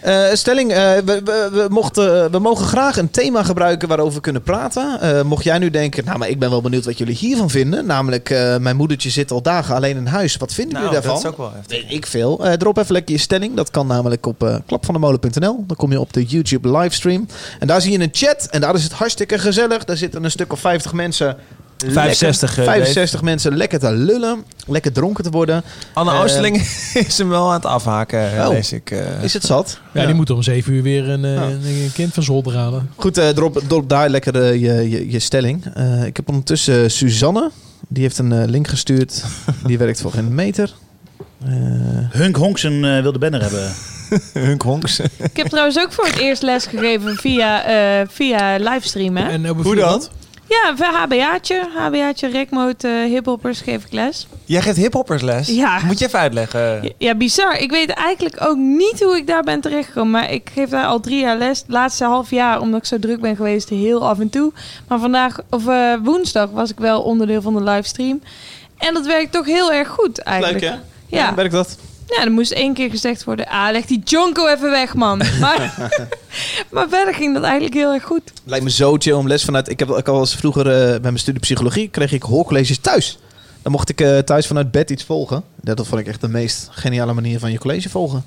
Eh, 0.00 0.24
stelling, 0.32 0.72
eh, 0.72 0.76
we, 1.04 1.20
we, 1.24 1.48
we, 1.52 1.66
mochten, 1.70 2.30
we 2.30 2.38
mogen 2.38 2.66
graag 2.66 2.96
een 2.96 3.10
thema 3.10 3.42
gebruiken 3.42 3.88
waarover 3.88 4.14
we 4.14 4.20
kunnen 4.20 4.42
praten. 4.42 5.00
Eh, 5.00 5.22
mocht 5.22 5.44
jij 5.44 5.58
nu 5.58 5.70
denken, 5.70 6.04
nou 6.04 6.18
maar 6.18 6.28
ik 6.28 6.38
ben 6.38 6.50
wel 6.50 6.60
benieuwd 6.60 6.84
wat 6.84 6.98
jullie 6.98 7.14
hiervan 7.14 7.50
vinden. 7.50 7.86
Namelijk, 7.86 8.30
eh, 8.30 8.56
mijn 8.56 8.76
moedertje 8.76 9.10
zit 9.10 9.30
al 9.30 9.42
dagen 9.42 9.74
alleen 9.74 9.96
in 9.96 10.06
huis. 10.06 10.36
Wat 10.36 10.52
vinden 10.54 10.72
Nou, 10.74 10.84
jullie 10.86 11.00
daarvan? 11.00 11.22
dat 11.22 11.32
is 11.32 11.38
ook 11.38 11.46
wel 11.46 11.52
heftig. 11.54 11.80
Weet 11.82 11.92
ik 11.96 12.06
veel. 12.06 12.44
Eh, 12.44 12.52
drop 12.52 12.78
even 12.78 12.92
lekker 12.92 13.14
je 13.14 13.20
stelling. 13.20 13.56
Dat 13.56 13.70
kan 13.70 13.86
namelijk 13.86 14.26
op 14.26 14.42
eh 14.42 14.56
klapvandemolen.nl. 14.66 15.64
Dan 15.66 15.76
kom 15.76 15.90
je 15.92 16.00
op 16.00 16.12
de 16.12 16.24
YouTube 16.24 16.70
livestream. 16.78 17.26
En 17.58 17.66
daar 17.66 17.80
zie 17.80 17.92
je 17.92 18.00
een 18.00 18.08
chat. 18.12 18.46
En 18.50 18.60
daar 18.60 18.74
is 18.74 18.82
het 18.82 18.92
hartstikke 18.92 19.38
gezellig. 19.38 19.84
Daar 19.84 19.96
zitten 19.96 20.24
een 20.24 20.30
stuk 20.30 20.52
of 20.52 20.60
50 20.60 20.92
mensen. 20.92 21.36
65, 21.86 22.56
lekker- 22.56 22.74
eh, 22.74 22.78
65 22.80 23.22
mensen 23.22 23.56
lekker 23.56 23.78
te 23.78 23.92
lullen. 23.92 24.44
Lekker 24.66 24.92
dronken 24.92 25.24
te 25.24 25.30
worden. 25.30 25.62
Anne 25.92 26.12
Eh, 26.12 26.20
Oosterling 26.20 26.56
is 27.08 27.18
hem 27.18 27.28
wel 27.28 27.46
aan 27.48 27.54
het 27.54 27.66
afhaken, 27.66 28.20
Oh. 28.46 28.48
lees 28.48 28.72
ik. 28.72 28.90
eh. 28.90 29.22
Is 29.22 29.32
het 29.32 29.42
zat? 29.44 29.80
Ja, 29.92 30.06
die 30.06 30.14
moet 30.14 30.30
om 30.30 30.42
zeven 30.42 30.72
uur 30.72 30.82
weer 30.82 31.08
een, 31.08 31.24
eh, 31.24 31.34
Ja. 31.34 31.42
een 31.42 31.90
kind 31.94 32.14
van 32.14 32.22
zolder 32.22 32.54
halen. 32.56 32.90
Goed, 32.96 33.18
eh 33.18 33.28
drop, 33.28 33.62
drop 33.66 33.88
daar 33.88 34.08
lekker 34.08 34.42
eh, 34.42 34.52
je, 34.52 34.90
je, 34.90 35.10
je 35.10 35.18
stelling. 35.18 35.64
Eh, 35.74 36.04
ik 36.04 36.16
heb 36.16 36.28
ondertussen 36.28 36.82
eh, 36.84 36.88
Suzanne. 36.90 37.50
Die 37.88 38.02
heeft 38.02 38.18
een 38.18 38.32
eh, 38.32 38.48
link 38.48 38.68
gestuurd. 38.68 39.24
Die 39.66 39.78
werkt 39.78 40.00
voor 40.00 40.12
geen 40.12 40.34
meter. 40.34 40.72
Eh, 41.44 41.50
Hunk 42.10 42.36
Honksen 42.36 42.84
eh, 42.96 43.02
wilde 43.02 43.18
banner 43.18 43.40
hebben. 43.42 43.72
Hunk 44.46 44.62
Honks. 44.62 45.00
Ik 45.00 45.36
heb 45.36 45.46
trouwens 45.48 45.78
ook 45.78 45.92
voor 45.92 46.04
het 46.06 46.16
eerst 46.18 46.42
les 46.42 46.66
gegeven 46.66 47.16
via, 47.16 47.64
eh, 47.64 48.06
via 48.10 48.56
livestreamen. 48.56 49.28
En 49.30 49.44
eh, 49.44 49.50
Hoe 49.62 49.74
dan? 49.76 50.02
Ja, 50.48 50.74
HBA'tje. 50.92 51.68
HBA'tje, 51.76 52.28
Rekmoot, 52.28 52.84
eh 52.84 52.92
hiphoppers 53.04 53.60
geef 53.60 53.84
ik 53.84 53.92
les. 53.92 54.26
Jij 54.44 54.62
geeft 54.62 54.76
hiphoppersles? 54.76 55.48
Ja. 55.48 55.80
Moet 55.84 55.98
je 55.98 56.06
even 56.06 56.18
uitleggen. 56.18 56.92
Ja, 56.98 57.14
bizar. 57.14 57.58
Ik 57.58 57.70
weet 57.70 57.90
eigenlijk 57.90 58.36
ook 58.40 58.56
niet 58.56 59.02
hoe 59.02 59.16
ik 59.16 59.26
daar 59.26 59.42
ben 59.42 59.60
terechtgekomen. 59.60 60.10
Maar 60.10 60.32
ik 60.32 60.50
geef 60.54 60.68
daar 60.68 60.86
al 60.86 61.00
drie 61.00 61.20
jaar 61.20 61.38
les. 61.38 61.58
Het 61.58 61.68
laatste 61.68 62.04
half 62.04 62.30
jaar, 62.30 62.60
omdat 62.60 62.80
ik 62.80 62.86
zo 62.86 62.98
druk 62.98 63.20
ben 63.20 63.36
geweest, 63.36 63.68
heel 63.68 64.08
af 64.08 64.18
en 64.18 64.30
toe. 64.30 64.52
Maar 64.88 64.98
vandaag, 64.98 65.38
of 65.50 65.66
eh, 65.66 65.94
woensdag, 66.02 66.50
was 66.50 66.70
ik 66.70 66.78
wel 66.78 67.02
onderdeel 67.02 67.42
van 67.42 67.54
de 67.54 67.62
livestream. 67.62 68.20
En 68.78 68.94
dat 68.94 69.06
werkt 69.06 69.32
toch 69.32 69.46
heel 69.46 69.72
erg 69.72 69.88
goed 69.88 70.18
eigenlijk. 70.18 70.60
Leuk 70.60 70.70
hè? 70.70 70.76
Ja. 71.16 71.34
Werkt 71.34 71.52
dat? 71.52 71.78
Ja, 72.08 72.24
er 72.24 72.30
moest 72.30 72.52
één 72.52 72.74
keer 72.74 72.90
gezegd 72.90 73.24
worden... 73.24 73.46
Ah, 73.46 73.70
leg 73.72 73.84
die 73.84 74.02
jonko 74.04 74.46
even 74.46 74.70
weg, 74.70 74.94
man. 74.94 75.18
Maar, 75.40 75.90
maar 76.70 76.88
verder 76.88 77.14
ging 77.14 77.34
dat 77.34 77.42
eigenlijk 77.42 77.74
heel 77.74 77.92
erg 77.92 78.04
goed. 78.04 78.32
Lijkt 78.44 78.64
me 78.64 78.70
zo 78.70 78.96
chill 78.98 79.12
om 79.12 79.26
les 79.26 79.44
vanuit... 79.44 79.68
Ik 79.68 79.78
heb 79.78 79.88
ik 79.90 80.08
al 80.08 80.20
eens 80.20 80.34
vroeger 80.34 80.66
eh, 80.66 80.88
bij 80.88 81.00
mijn 81.00 81.18
studie 81.18 81.40
psychologie... 81.40 81.88
kreeg 81.88 82.12
ik 82.12 82.22
hoorcolleges 82.22 82.78
thuis. 82.78 83.18
Dan 83.62 83.72
mocht 83.72 83.88
ik 83.88 84.00
eh, 84.00 84.18
thuis 84.18 84.46
vanuit 84.46 84.70
bed 84.70 84.90
iets 84.90 85.04
volgen. 85.04 85.42
Dat 85.60 85.86
vond 85.86 86.00
ik 86.00 86.06
echt 86.06 86.20
de 86.20 86.28
meest 86.28 86.68
geniale 86.70 87.12
manier 87.12 87.38
van 87.38 87.50
je 87.50 87.58
college 87.58 87.88
volgen. 87.88 88.24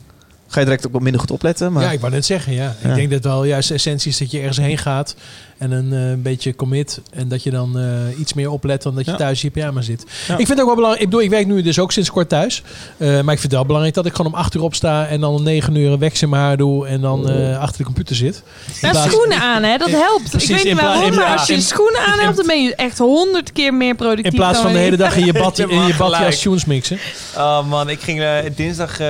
Ga 0.51 0.59
je 0.59 0.65
direct 0.65 0.87
ook 0.87 0.93
wat 0.93 1.01
minder 1.01 1.21
goed 1.21 1.31
opletten. 1.31 1.71
Maar... 1.73 1.83
Ja, 1.83 1.91
ik 1.91 1.99
wou 1.99 2.11
net 2.13 2.25
zeggen, 2.25 2.53
ja. 2.53 2.75
Ja. 2.83 2.89
Ik 2.89 2.95
denk 2.95 3.11
dat 3.11 3.23
wel 3.23 3.43
juist 3.43 3.67
de 3.67 3.73
essentie 3.73 4.11
is 4.11 4.17
dat 4.17 4.31
je 4.31 4.39
ergens 4.39 4.57
heen 4.57 4.77
gaat 4.77 5.15
en 5.57 5.71
een 5.71 5.93
eh, 5.93 6.23
beetje 6.23 6.55
commit. 6.55 7.01
En 7.13 7.27
dat 7.27 7.43
je 7.43 7.51
dan 7.51 7.79
eh, 7.79 8.19
iets 8.19 8.33
meer 8.33 8.49
oplet 8.49 8.81
dan 8.81 8.95
dat 8.95 9.05
je 9.05 9.11
Ja. 9.11 9.17
thuis 9.17 9.43
in 9.43 9.49
je 9.53 9.59
pyjama 9.59 9.81
zit. 9.81 10.05
Ja. 10.27 10.37
Ik 10.37 10.45
vind 10.45 10.47
het 10.49 10.59
ook 10.59 10.65
wel 10.65 10.75
belangrijk. 10.75 11.03
Ik 11.03 11.09
bedoel, 11.09 11.25
ik 11.25 11.29
werk 11.29 11.47
nu 11.47 11.61
dus 11.61 11.79
ook 11.79 11.91
sinds 11.91 12.11
kort 12.11 12.29
thuis. 12.29 12.63
Eh, 12.97 13.07
maar 13.07 13.19
ik 13.19 13.25
vind 13.39 13.41
het 13.41 13.51
wel 13.51 13.65
belangrijk 13.65 13.95
dat 13.95 14.05
ik 14.05 14.15
gewoon 14.15 14.33
om 14.33 14.39
acht 14.39 14.55
uur 14.55 14.61
opsta 14.61 15.07
en 15.07 15.19
dan 15.21 15.33
om 15.33 15.43
negen 15.43 15.75
uur 15.75 15.91
een 15.91 16.11
in 16.21 16.29
mijn 16.29 16.41
haar 16.41 16.57
doe 16.57 16.87
en 16.87 17.01
dan 17.01 17.29
eh, 17.29 17.59
achter 17.59 17.77
de 17.77 17.83
computer 17.83 18.15
zit. 18.15 18.43
Plaats- 18.79 19.11
schoenen 19.11 19.39
aan, 19.41 19.63
hè? 19.63 19.77
Dat 19.77 19.89
helpt. 19.89 20.29
Precies, 20.29 20.49
ik 20.49 20.55
weet 20.55 20.65
in 20.65 20.71
niet 20.71 20.81
waarom, 20.81 21.15
maar 21.15 21.37
als 21.37 21.47
je 21.47 21.53
in- 21.53 21.61
schoenen 21.61 22.01
aan 22.01 22.19
hebt, 22.19 22.35
dan 22.37 22.47
ben 22.47 22.63
je 22.63 22.75
echt 22.75 22.97
honderd 22.97 23.51
keer 23.51 23.73
meer 23.73 23.95
productief. 23.95 24.25
In 24.31 24.37
plaats 24.37 24.59
van 24.59 24.71
de 24.73 24.79
hele 24.79 24.97
dag 24.97 25.15
in 25.15 25.25
je 25.25 25.33
bad, 25.33 25.59
in 25.69 25.85
je 25.87 25.95
badjas 25.97 26.39
tunes 26.39 26.65
mixen. 26.65 26.97
Oh 27.37 27.67
man, 27.69 27.89
ik 27.89 28.01
ging 28.01 28.21
eh, 28.21 28.35
dinsdag 28.55 28.99
eh, 28.99 29.07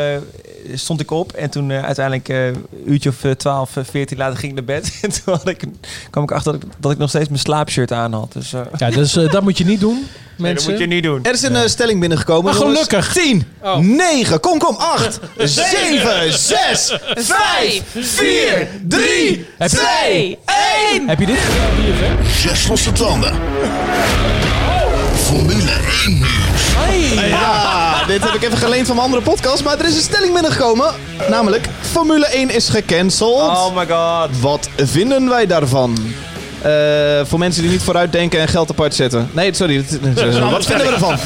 stond 0.74 1.00
ik 1.02 1.12
op 1.12 1.32
en 1.32 1.50
toen 1.50 1.72
eh, 1.72 1.84
uiteindelijk 1.84 2.30
eh, 2.30 2.46
een 2.48 2.66
uurtje 2.86 3.10
of 3.10 3.24
eh, 3.24 3.32
12, 3.32 3.78
eh, 3.78 3.84
14 3.90 4.18
later 4.18 4.38
ging 4.40 4.52
ik 4.52 4.66
naar 4.66 4.78
bed. 4.82 4.92
En 5.02 5.10
toen 5.12 5.34
had 5.34 5.48
ik, 5.48 5.64
kwam 6.10 6.24
ik 6.24 6.32
achter 6.32 6.52
dat 6.52 6.64
ik, 6.64 6.70
dat 6.80 6.92
ik 6.92 6.98
nog 6.98 7.10
steeds 7.10 7.28
mijn 7.28 7.40
slaapshirt 7.40 7.92
aan 7.92 8.14
had. 8.14 8.34
Dus, 8.34 8.54
eh, 8.54 8.62
Ja, 8.78 8.90
dus 8.90 9.16
eh, 9.16 9.32
dat 9.32 9.42
moet 9.44 9.58
je 9.58 9.66
niet 9.66 9.80
doen, 9.80 9.94
nee, 9.96 10.04
dat 10.04 10.38
mensen. 10.38 10.72
moet 10.72 10.80
je 10.80 10.86
niet 10.88 11.04
doen. 11.04 11.20
Er 11.24 11.34
is 11.34 11.42
een 11.42 11.56
eh, 11.56 11.68
stelling 11.68 12.00
binnengekomen. 12.00 12.44
Maar 12.44 12.62
jongens. 12.62 12.80
gelukkig. 12.88 13.14
10, 13.14 13.44
Oh. 13.64 13.78
9, 13.78 14.40
kom, 14.40 14.60
kom, 14.60 14.76
8, 14.76 15.20
7, 15.38 16.34
6, 16.40 16.98
5, 17.16 17.82
4, 17.96 18.68
3, 18.88 19.46
Heb 19.58 19.70
je- 19.72 19.78
2, 20.04 20.38
1. 20.94 21.08
Heb 21.10 21.20
je 21.20 21.26
dit? 21.26 21.40
Zes 22.42 22.68
losse 22.68 22.92
tanden. 22.92 23.34
Formule 27.12 27.28
1 27.28 27.30
nieuws. 27.30 27.40
Ja, 27.40 28.06
dit 28.14 28.24
heb 28.24 28.34
ik 28.34 28.44
even 28.44 28.58
geleend 28.58 28.88
van 28.88 28.96
mijn 28.96 29.08
andere 29.08 29.24
podcast. 29.30 29.64
Maar 29.64 29.80
er 29.80 29.86
is 29.86 29.96
een 29.96 30.02
stelling 30.02 30.34
binnengekomen. 30.34 30.92
Namelijk, 31.30 31.68
Formule 31.82 32.26
1 32.26 32.50
is 32.50 32.70
gecanceld. 32.70 33.42
Oh 33.50 33.76
my 33.76 33.86
god. 33.88 34.40
Wat 34.40 34.70
vinden 34.78 35.30
wij 35.30 35.46
daarvan? 35.48 35.98
Eh, 36.62 36.72
voor 37.24 37.40
mensen 37.40 37.62
die 37.62 37.72
niet 37.72 37.82
vooruitdenken 37.84 38.40
en 38.40 38.48
geld 38.48 38.70
apart 38.70 38.96
zetten. 38.96 39.30
Nee, 39.32 39.54
sorry. 39.54 39.86
Wat 40.52 40.66
vinden 40.66 40.88
we 40.88 40.94
ervan? 40.94 41.18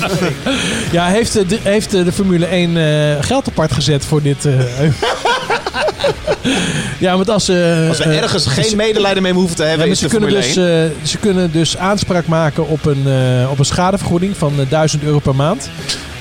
Ja, 0.91 1.05
heeft, 1.05 1.35
eh, 1.37 1.47
de, 1.47 1.57
heeft 1.63 1.93
eh, 1.93 2.03
de 2.05 2.11
Formule 2.11 2.45
1 2.45 2.77
eh, 2.77 3.23
geld 3.23 3.47
apart 3.47 3.71
gezet 3.73 4.05
voor 4.05 4.21
dit? 4.21 4.45
eh, 4.45 4.53
ja, 6.99 7.15
want 7.15 7.29
als, 7.29 7.49
eh, 7.49 7.87
Als 7.87 7.97
we 7.97 8.03
eh, 8.03 8.17
ergens 8.21 8.43
ze- 8.43 8.49
geen 8.49 8.77
medelijden 8.77 9.23
mee 9.23 9.33
hoeven 9.33 9.55
te 9.55 9.63
Ja, 9.63 9.69
hebben, 9.69 9.87
is 9.87 9.99
ze, 9.99 10.07
kunnen 10.07 10.29
dus, 10.29 10.55
1. 10.55 10.83
eh, 10.83 10.89
ze 11.07 11.17
kunnen 11.17 11.51
dus 11.51 11.77
aanspraak 11.77 12.27
maken 12.27 12.67
op 12.67 12.85
een, 12.85 13.05
op 13.49 13.59
een 13.59 13.65
schadevergoeding 13.65 14.37
van 14.37 14.53
eh, 14.59 14.69
1000 14.69 15.03
euro 15.03 15.19
per 15.19 15.35
maand. 15.35 15.69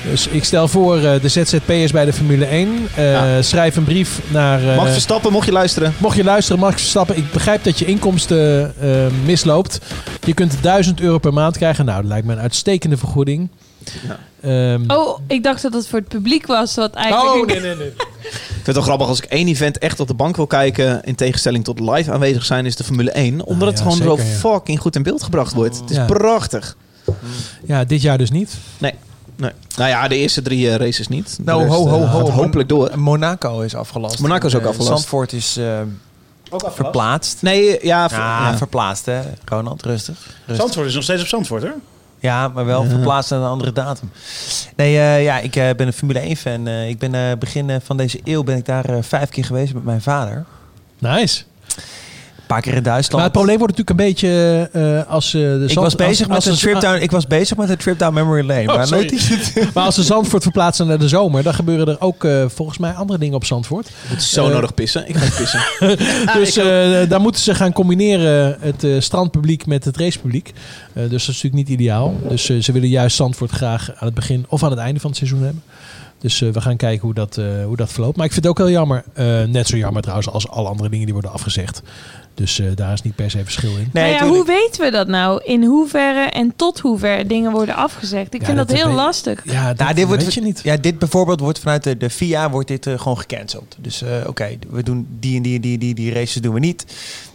Dus 0.09 0.27
ik 0.27 0.43
stel 0.43 0.67
voor 0.67 0.99
de 0.99 1.19
ZZP'ers 1.29 1.91
bij 1.91 2.05
de 2.05 2.13
Formule 2.13 2.45
1. 2.45 2.87
eh, 2.95 3.11
Ja. 3.11 3.41
Schrijf 3.41 3.75
een 3.75 3.83
brief 3.83 4.19
naar... 4.27 4.69
eh, 4.69 4.75
Max 4.75 4.91
Verstappen, 4.91 5.31
mocht 5.31 5.45
je 5.45 5.51
luisteren. 5.51 5.93
Mocht 5.97 6.15
je 6.17 6.23
luisteren, 6.23 6.59
Max 6.59 6.75
Verstappen, 6.81 7.17
ik 7.17 7.31
begrijp 7.31 7.63
dat 7.63 7.79
je 7.79 7.85
inkomsten 7.85 8.73
misloopt. 9.25 9.79
Je 10.25 10.33
kunt 10.33 10.53
1000 10.61 11.01
euro 11.01 11.17
per 11.17 11.33
maand 11.33 11.57
krijgen. 11.57 11.85
Nou, 11.85 12.01
dat 12.01 12.09
lijkt 12.09 12.25
me 12.27 12.33
een 12.33 12.39
uitstekende 12.39 12.97
vergoeding. 12.97 13.49
Ehm, 14.45 14.83
Oh, 14.87 15.19
ik 15.27 15.43
dacht 15.43 15.61
dat 15.61 15.73
het 15.73 15.87
voor 15.87 15.99
het 15.99 16.07
publiek 16.07 16.45
was. 16.45 16.75
Wat 16.75 16.93
eigenlijk... 16.93 17.35
oh, 17.35 17.45
nee, 17.47 17.59
nee, 17.59 17.75
nee. 17.75 17.93
Ik 18.25 18.71
vind 18.71 18.77
het 18.77 18.85
wel 18.85 18.95
grappig 18.95 19.07
als 19.07 19.17
ik 19.17 19.25
één 19.31 19.47
event 19.47 19.77
echt 19.77 19.99
op 19.99 20.07
de 20.07 20.13
bank 20.13 20.35
wil 20.35 20.47
kijken. 20.47 21.03
In 21.03 21.15
tegenstelling 21.15 21.63
tot 21.63 21.79
live 21.79 22.11
aanwezig 22.11 22.45
zijn, 22.45 22.65
is 22.65 22.75
de 22.75 22.83
Formule 22.83 23.11
1. 23.11 23.45
Omdat 23.45 23.67
het 23.67 23.77
ja, 23.77 23.83
gewoon 23.83 23.97
zeker, 23.97 24.17
zo 24.17 24.23
ja. 24.23 24.29
fucking 24.37 24.79
goed 24.79 24.95
in 24.95 25.03
beeld 25.03 25.23
gebracht 25.23 25.53
wordt. 25.53 25.79
Het 25.79 25.89
is 25.89 25.95
Ja. 25.95 26.05
prachtig. 26.05 26.75
Ja, 27.65 27.83
dit 27.83 28.01
jaar 28.01 28.17
dus 28.17 28.31
niet. 28.31 28.53
Nee. 28.77 28.93
nee. 29.35 29.51
Nou 29.75 29.89
ja, 29.89 30.07
de 30.07 30.15
eerste 30.17 30.41
drie 30.41 30.69
eh, 30.69 30.75
races 30.75 31.07
niet. 31.07 31.37
Nou, 31.43 31.61
rest, 31.63 31.73
ho, 31.75 31.87
ho, 31.87 32.01
eh, 32.03 32.11
ho. 32.11 32.25
gaat 32.25 32.29
hopelijk 32.35 32.69
door. 32.69 32.99
Monaco 32.99 33.59
is 33.59 33.75
afgelast. 33.75 34.19
Monaco 34.19 34.47
is 34.47 34.55
ook 34.55 34.61
Eh, 34.61 34.67
afgelast. 34.67 34.91
Zandvoort 34.91 35.33
is 35.33 35.57
eh, 35.57 35.79
verplaatst. 36.51 37.41
Nee, 37.41 37.79
ja, 37.85 38.09
ver- 38.09 38.17
Ja, 38.19 38.49
ja. 38.49 38.57
verplaatst 38.57 39.05
hè. 39.05 39.21
Ronald, 39.45 39.83
rustig. 39.83 40.15
rustig. 40.45 40.55
Zandvoort 40.55 40.87
is 40.87 40.93
nog 40.93 41.03
steeds 41.03 41.21
op 41.21 41.27
Zandvoort, 41.27 41.61
hoor. 41.63 41.75
Ja, 42.25 42.47
maar 42.47 42.65
wel 42.65 42.83
verplaatst 42.83 43.29
naar 43.29 43.39
een 43.39 43.45
andere 43.45 43.71
datum. 43.71 44.11
Nee, 44.75 44.97
eh, 44.97 45.23
ja, 45.23 45.39
ik 45.39 45.55
eh, 45.55 45.69
ben 45.77 45.87
een 45.87 45.93
Formule 45.93 46.19
1 46.19 46.35
fan. 46.35 46.67
Eh, 46.67 46.89
ik 46.89 46.97
ben 46.97 47.39
begin 47.39 47.81
van 47.83 47.97
deze 47.97 48.19
eeuw 48.23 48.43
ben 48.43 48.57
ik 48.57 48.65
daar 48.65 49.03
vijf 49.03 49.29
keer 49.29 49.45
geweest 49.45 49.73
met 49.73 49.83
mijn 49.83 50.01
vader. 50.01 50.45
Nice. 50.99 51.43
Een 52.55 52.61
paar 52.61 52.71
keer 52.71 52.77
in 52.79 52.83
Duitsland. 52.83 53.13
Maar 53.15 53.23
het 53.23 53.31
probleem 53.33 53.57
wordt 53.57 53.77
natuurlijk 53.77 53.99
een 53.99 54.05
beetje 54.07 54.69
eh, 55.05 55.13
als 55.13 55.33
eh, 55.33 55.41
de 55.41 55.59
ik, 55.63 55.69
Zand- 55.71 55.85
was 55.85 55.95
bezig 55.95 56.19
als- 56.19 56.27
met 56.27 56.35
als 56.35 56.45
een 56.45 56.51
de- 56.51 56.59
trip 56.59 56.79
down, 56.81 57.01
ik 57.03 57.11
was 57.11 57.27
bezig 57.27 57.57
met 57.57 57.69
een 57.69 57.77
trip 57.77 57.99
down 57.99 58.13
memory 58.13 58.45
lane. 58.45 58.61
Oh, 58.61 58.75
maar 59.73 59.83
als 59.85 59.95
ze 59.95 60.03
Zandvoort 60.03 60.43
verplaatsen 60.43 60.87
naar 60.87 60.99
de 60.99 61.07
zomer, 61.07 61.43
dan 61.43 61.53
gebeuren 61.53 61.87
er 61.87 62.01
ook 62.01 62.23
eh, 62.23 62.45
volgens 62.47 62.77
mij 62.77 62.91
andere 62.91 63.19
dingen 63.19 63.35
op 63.35 63.45
Zandvoort. 63.45 63.89
Het 64.07 64.21
is 64.21 64.29
zo 64.29 64.49
nodig 64.49 64.73
pissen. 64.73 65.07
Ik 65.09 65.15
ga 65.15 65.35
pissen. 65.37 65.59
dus 66.39 66.57
eh, 66.57 67.09
daar 67.09 67.21
moeten 67.21 67.41
ze 67.41 67.55
gaan 67.55 67.73
combineren 67.73 68.57
het 68.59 68.83
eh, 68.83 68.91
strandpubliek 68.99 69.65
met 69.65 69.85
het 69.85 69.97
racepubliek. 69.97 70.53
Eh, 70.93 71.01
dus 71.01 71.09
dat 71.09 71.19
is 71.19 71.27
natuurlijk 71.27 71.55
niet 71.55 71.69
ideaal. 71.69 72.13
Dus 72.29 72.45
ze 72.59 72.71
willen 72.71 72.89
juist 72.89 73.15
Zandvoort 73.15 73.51
graag 73.51 73.89
aan 73.89 74.05
het 74.05 74.13
begin 74.13 74.45
of 74.47 74.63
aan 74.63 74.69
het 74.71 74.79
einde 74.79 74.99
van 74.99 75.09
het 75.09 75.19
seizoen 75.19 75.41
hebben. 75.43 75.63
Dus 76.25 76.41
eh, 76.41 76.49
we 76.49 76.61
gaan 76.61 76.75
kijken 76.77 77.01
hoe 77.05 77.13
dat, 77.13 77.37
eh, 77.37 77.45
hoe 77.65 77.75
dat 77.75 77.91
verloopt. 77.91 78.17
Maar 78.17 78.25
ik 78.25 78.31
vind 78.31 78.45
het 78.45 78.53
ook 78.53 78.65
heel 78.67 78.75
jammer. 78.75 79.03
Eh, 79.13 79.43
net 79.43 79.67
zo 79.67 79.77
jammer 79.77 80.01
trouwens 80.01 80.29
als 80.29 80.47
alle 80.49 80.67
andere 80.69 80.89
dingen 80.89 81.05
die 81.05 81.13
worden 81.13 81.31
afgezegd. 81.31 81.81
Dus 82.33 82.59
eh, 82.59 82.67
daar 82.75 82.93
is 82.93 83.01
niet 83.01 83.15
per 83.15 83.31
se 83.31 83.43
verschil 83.43 83.77
in. 83.77 83.89
Nou 83.93 84.07
ja, 84.07 84.27
hoe 84.27 84.45
weten 84.45 84.81
we 84.83 84.91
dat 84.91 85.07
nou? 85.07 85.41
In 85.43 85.63
hoeverre 85.63 86.29
en 86.29 86.53
tot 86.55 86.79
hoeverre 86.79 87.25
dingen 87.25 87.51
worden 87.51 87.75
afgezegd? 87.75 88.33
Ik 88.33 88.39
Ja, 88.39 88.45
vind 88.45 88.57
dat, 88.57 88.67
dat 88.67 88.77
heel 88.77 88.87
weet- 88.87 88.95
lastig. 88.95 89.41
Ja, 89.43 89.73
Nou, 89.77 89.93
dit 89.93 90.05
wordt, 90.07 90.33
je 90.33 90.41
niet. 90.41 90.59
Ja, 90.63 90.77
dit 90.77 90.99
bijvoorbeeld 90.99 91.39
wordt 91.39 91.59
vanuit 91.59 91.83
de, 91.83 91.97
de 91.97 92.09
FIA 92.09 92.49
wordt 92.49 92.67
dit 92.67 92.87
gewoon 92.95 93.17
gecanceld. 93.19 93.75
Dus 93.79 94.01
eh, 94.01 94.09
oké, 94.27 94.49
we 94.69 94.83
doen 94.83 95.07
die 95.19 95.35
en 95.35 95.41
die 95.41 95.55
en 95.55 95.61
die, 95.61 95.77
die, 95.77 95.95
die 95.95 96.13
races 96.13 96.41
doen 96.41 96.53
we 96.53 96.59
niet. 96.59 96.85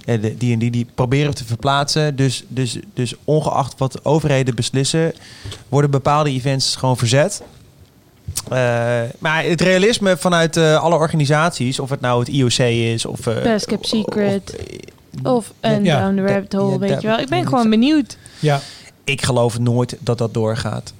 De, 0.05 0.35
die 0.39 0.52
en 0.52 0.59
die, 0.59 0.70
die 0.70 0.86
proberen 0.94 1.31
we 1.31 1.36
te 1.36 1.44
verplaatsen. 1.44 2.17
Dus, 2.17 2.44
dus, 2.49 2.78
dus 2.94 3.15
ongeacht 3.25 3.75
wat 3.78 4.05
overheden 4.05 4.55
beslissen, 4.55 5.12
worden 5.69 5.91
bepaalde 5.91 6.31
events 6.31 6.77
gewoon 6.77 6.97
verzet. 6.97 7.43
Eh, 8.50 9.00
maar 9.18 9.44
het 9.44 9.60
realisme 9.60 10.17
vanuit 10.17 10.57
eh, 10.57 10.83
alle 10.83 10.94
organisaties, 10.94 11.78
of 11.81 11.91
het 11.91 12.00
nou 12.00 12.18
het 12.20 12.28
IOC 12.28 12.59
is 12.59 13.07
of... 13.07 13.26
eh, 13.26 13.42
Best 13.42 13.67
Kept 13.67 13.86
Secret. 13.86 14.57
Of 15.23 15.52
een 15.60 15.84
Ja, 15.84 16.00
Down 16.00 16.17
the 16.17 16.33
Rabbit 16.33 16.52
Hole, 16.52 16.73
ja, 16.73 16.78
weet 16.78 17.00
je 17.02 17.07
wel. 17.09 17.18
Ik 17.18 17.28
ben 17.28 17.47
gewoon 17.49 17.70
benieuwd. 17.70 18.17
Ja. 18.39 18.60
Ik 19.05 19.23
geloof 19.25 19.59
nooit 19.59 19.97
dat 20.00 20.18
dat 20.18 20.34
doorgaat. 20.34 20.92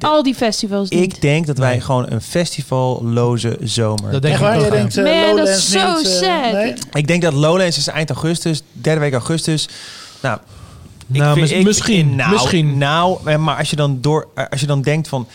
Al 0.00 0.22
die 0.22 0.34
festivals 0.34 0.88
niet. 0.88 1.00
Ik 1.02 1.20
denk 1.20 1.46
dat 1.46 1.58
wij 1.58 1.80
gewoon 1.80 2.06
een 2.10 2.20
festivalloze 2.22 3.56
zomer. 3.62 4.10
Dat 4.12 4.22
denk 4.22 4.34
ik 4.34 4.40
waar? 4.40 4.54
ook 4.56 4.60
wel. 4.60 4.70
denkt, 4.70 4.96
Man, 4.96 5.36
dat 5.36 5.48
is 5.48 5.70
zo 5.70 5.96
niet, 5.96 6.06
sad. 6.06 6.52
nee? 6.52 6.74
Ik 6.92 7.06
denk 7.06 7.22
dat 7.22 7.32
Lowlands 7.32 7.76
is 7.78 7.86
eind 7.86 8.10
augustus, 8.10 8.62
derde 8.72 9.00
week 9.00 9.12
augustus. 9.12 9.68
Nou, 10.22 10.38
Nou, 11.06 11.38
vind- 11.38 11.50
mis- 11.50 11.64
misschien, 11.64 12.16
nou, 12.16 12.30
misschien. 12.30 12.78
Nou, 12.78 13.36
maar 13.38 13.56
als 13.58 13.70
je 13.70 13.76
dan 13.76 13.98
door, 14.00 14.28
als 14.50 14.60
je 14.60 14.66
dan 14.66 14.82
denkt 14.82 15.08
van, 15.08 15.26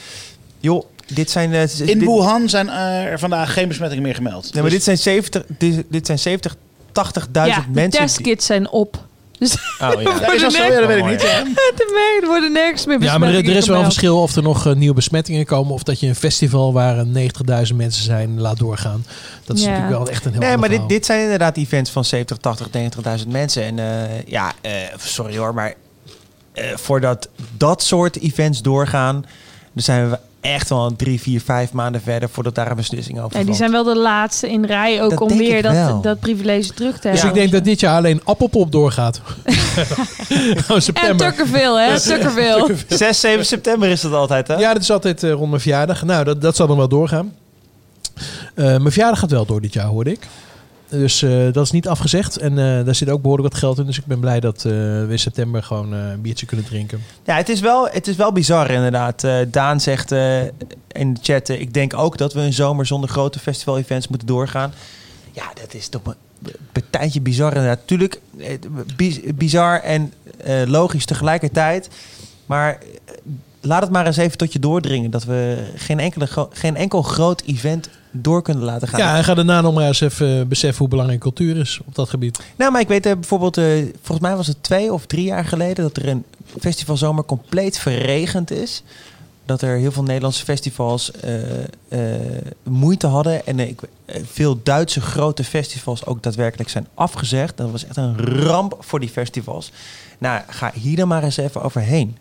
joh, 0.60 0.84
dit 1.14 1.32
zijn. 1.32 1.54
eh, 1.54 1.62
In 1.80 1.86
dit- 2.00 2.08
Wuhan 2.08 2.50
zijn 2.50 2.70
eh, 2.70 3.04
er 3.04 3.20
vandaag 3.20 3.54
geen 3.54 3.68
besmettingen 3.68 4.04
meer 4.04 4.16
gemeld. 4.16 4.44
Nee, 4.44 4.52
maar 4.54 4.64
Dus- 4.64 4.74
dit 4.74 4.84
zijn 4.84 4.98
70, 4.98 5.44
dit, 5.58 5.84
dit 5.90 6.06
zijn 6.06 6.20
70, 6.20 6.56
80.000 6.92 7.56
ja, 7.56 7.62
de 7.62 7.72
mensen. 7.72 7.90
die- 7.92 8.00
testkits 8.00 8.46
zijn 8.46 8.70
op. 8.70 9.06
Dus 9.40 9.54
Oh, 9.54 10.02
ja. 10.02 10.32
Is 10.34 10.42
dat 10.42 10.54
zo? 10.54 10.64
Ja, 10.64 10.80
dat 10.80 10.88
weet 10.88 10.98
ik 10.98 11.06
niet. 11.06 11.22
hè. 11.22 11.44
de 11.76 11.92
merken 11.94 12.22
er 12.22 12.28
worden 12.28 12.52
nergens 12.52 12.86
meer 12.86 13.02
Ja, 13.02 13.18
maar 13.18 13.30
er, 13.30 13.36
er 13.36 13.42
besmettingen 13.42 13.58
is 13.62 13.68
wel 13.68 13.78
een 13.78 13.84
verschil 13.84 14.22
of 14.22 14.36
er 14.36 14.44
nog 14.44 14.66
eh, 14.68 14.74
nieuwe 14.74 14.96
besmettingen 14.96 15.46
komen... 15.46 15.74
of 15.74 15.84
dat 15.84 16.00
je 16.00 16.08
een 16.08 16.16
festival 16.16 16.74
waar 16.74 16.98
eh, 17.00 17.06
90.000 17.70 17.76
mensen 17.76 18.04
zijn 18.04 18.40
laat 18.42 18.58
doorgaan. 18.58 19.06
Dat 19.46 19.58
is 19.58 19.64
Ja. 19.64 19.70
natuurlijk 19.70 19.98
wel 19.98 20.10
echt 20.10 20.26
een 20.26 20.32
heel 20.32 20.40
Nee, 20.42 20.58
maar 20.58 20.70
dit, 20.70 20.90
dit 20.90 21.06
zijn 21.06 21.22
inderdaad 21.22 21.58
events 21.58 21.92
van 21.92 22.06
70, 22.06 22.38
80, 22.38 22.68
90.000 23.22 23.28
mensen. 23.28 23.64
En 23.64 23.80
eh, 23.80 24.24
ja, 24.26 24.54
eh, 24.62 24.72
sorry 24.98 25.38
hoor, 25.38 25.54
maar 25.54 25.74
eh, 26.54 26.66
voordat 26.76 27.30
dat 27.58 27.84
soort 27.84 28.20
events 28.20 28.62
doorgaan, 28.62 29.26
dan 29.78 29.96
zijn 29.96 30.10
we 30.10 30.18
echt 30.42 30.70
wel 30.70 30.96
drie, 30.96 31.22
vier, 31.22 31.42
vijf 31.42 31.72
maanden 31.72 32.02
verder 32.02 32.30
voordat 32.30 32.56
daar 32.56 32.70
een 32.70 32.76
beslissing 32.76 33.20
over 33.22 33.40
Ja, 33.40 33.46
die 33.46 33.56
zijn 33.56 33.72
wel 33.72 33.84
de 33.84 33.96
laatste 33.96 34.50
in 34.50 34.66
rij 34.66 35.04
ook 35.04 35.10
Dat 35.10 35.22
om 35.22 35.38
weer 35.38 35.62
dat, 35.62 36.04
dat 36.04 36.20
privilege 36.20 36.74
terug 36.74 37.00
te 37.00 37.10
Dus 37.10 37.22
hebben. 37.22 37.30
ik 37.30 37.36
denk 37.36 37.52
dat 37.52 37.64
dit 37.64 37.80
jaar 37.80 37.96
alleen 37.96 38.22
Appelpop 38.24 38.72
doorgaat. 38.72 39.22
Gewoon 40.26 40.64
En 40.68 40.82
september. 40.82 41.28
Tukkerville, 41.30 41.80
hè? 41.80 42.00
Tukkerville. 42.00 42.76
6, 42.88 43.20
7 43.20 43.46
september 43.46 43.90
is 43.90 44.02
dat 44.02 44.14
altijd, 44.14 44.48
hè? 44.48 44.56
Ja, 44.56 44.74
dat 44.74 44.82
is 44.82 44.92
altijd 44.92 45.24
eh, 45.24 45.32
rond 45.32 45.50
mijn 45.50 45.62
verjaardag. 45.62 46.04
Nou, 46.04 46.24
dat, 46.24 46.42
dat 46.42 46.56
zal 46.56 46.68
dan 46.68 46.78
wel 46.78 46.88
doorgaan. 46.88 47.34
Eh, 48.56 48.66
mijn 48.66 48.92
verjaardag 48.92 49.20
gaat 49.20 49.32
wel 49.32 49.46
door 49.46 49.62
dit 49.62 49.74
jaar, 49.74 49.86
hoorde 49.86 50.12
ik. 50.12 50.28
Dus 50.90 51.22
eh, 51.22 51.52
dat 51.52 51.64
is 51.66 51.72
niet 51.72 51.88
afgezegd. 51.88 52.38
En 52.38 52.52
eh, 52.52 52.86
daar 52.86 52.96
zit 52.96 53.10
ook 53.10 53.22
behoorlijk 53.22 53.50
wat 53.54 53.60
geld 53.60 53.78
in. 53.80 53.86
Dus 53.86 53.98
ik 53.98 54.06
ben 54.06 54.20
blij 54.20 54.40
dat 54.40 54.58
eh, 54.58 54.72
we 54.72 55.08
in 55.10 55.20
september 55.20 55.64
gewoon 55.64 55.92
een 55.92 56.22
biertje 56.22 56.46
kunnen 56.46 56.66
drinken. 56.66 57.02
Ja, 57.24 57.36
het 57.36 57.50
is 57.50 57.60
wel, 57.60 57.88
het 57.90 58.08
is 58.08 58.16
wel 58.16 58.32
bizar 58.32 58.72
inderdaad. 58.72 59.28
Daan 59.48 59.80
zegt 59.80 60.12
in 60.92 61.14
de 61.14 61.20
chat, 61.22 61.50
ik 61.50 61.74
denk 61.74 61.98
ook 61.98 62.18
dat 62.18 62.34
we 62.34 62.40
een 62.40 62.54
zomer 62.54 62.86
zonder 62.86 63.10
grote 63.10 63.40
festival-events 63.40 64.08
moeten 64.08 64.28
doorgaan. 64.28 64.74
Ja, 65.32 65.44
dat 65.62 65.74
is 65.74 65.88
toch 65.88 66.02
een 66.06 66.14
partijtje 66.72 67.22
bizar 67.22 67.54
inderdaad. 67.56 67.80
Tuurlijk, 67.86 68.22
bi- 68.96 69.34
bizar 69.36 69.80
en 69.80 70.14
logisch 70.66 71.06
tegelijkertijd. 71.06 71.90
Maar 72.46 72.80
laat 73.62 73.82
het 73.82 73.92
maar 73.92 74.06
eens 74.06 74.18
even 74.18 74.38
tot 74.38 74.54
je 74.54 74.60
doordringen 74.60 75.12
dat 75.12 75.24
we 75.24 75.72
geen, 75.76 76.00
enkele, 76.00 76.28
geen 76.52 76.76
enkel 76.76 77.02
groot 77.02 77.42
event 77.46 77.90
door 78.12 78.42
kunnen 78.42 78.64
laten 78.64 78.88
gaan. 78.88 79.00
Ja, 79.00 79.18
en 79.18 79.24
ga 79.24 79.34
daarna 79.34 79.62
nog 79.62 79.74
maar 79.74 79.88
eens 79.88 80.02
even 80.02 80.40
eh, 80.40 80.46
beseffen 80.46 80.80
hoe 80.80 80.88
belangrijk 80.88 81.22
cultuur 81.22 81.58
is 81.58 81.80
op 81.86 81.96
dat 81.96 82.10
gebied. 82.10 82.40
Nou, 82.56 82.72
maar 82.72 82.82
ik 82.82 82.88
weet 82.88 83.06
eh, 83.06 83.14
bijvoorbeeld, 83.14 83.58
eh, 83.58 83.66
volgens 84.02 84.28
mij 84.28 84.36
was 84.36 84.48
het 84.48 84.64
twee 84.64 84.94
of 84.94 85.06
drie 85.06 85.26
jaar 85.26 85.46
geleden 85.46 85.84
dat 85.84 85.98
er 85.98 86.08
een 86.08 86.24
festivalzomer 86.60 87.26
compleet 87.26 87.78
verregend 87.78 88.52
is. 88.52 88.84
Dat 89.46 89.62
er 89.62 89.78
heel 89.78 89.92
veel 89.92 90.04
Nederlandse 90.04 90.44
festivals 90.44 91.12
moeite 92.64 93.08
hadden. 93.08 93.46
En 93.46 93.78
veel 94.06 94.60
Duitse 94.64 95.02
grote 95.02 95.44
festivals 95.44 96.06
ook 96.06 96.24
daadwerkelijk 96.24 96.70
zijn 96.70 96.88
afgezegd. 96.94 97.58
Dat 97.58 97.72
was 97.72 97.86
echt 97.86 97.98
een 97.98 98.18
ramp 98.18 98.76
voor 98.80 99.00
die 99.00 99.10
festivals. 99.10 99.72
Nou, 100.18 100.42
ga 100.48 100.72
hier 100.74 100.96
dan 100.96 101.08
maar 101.08 101.24
eens 101.24 101.38
even 101.38 101.62
overheen. 101.62 102.18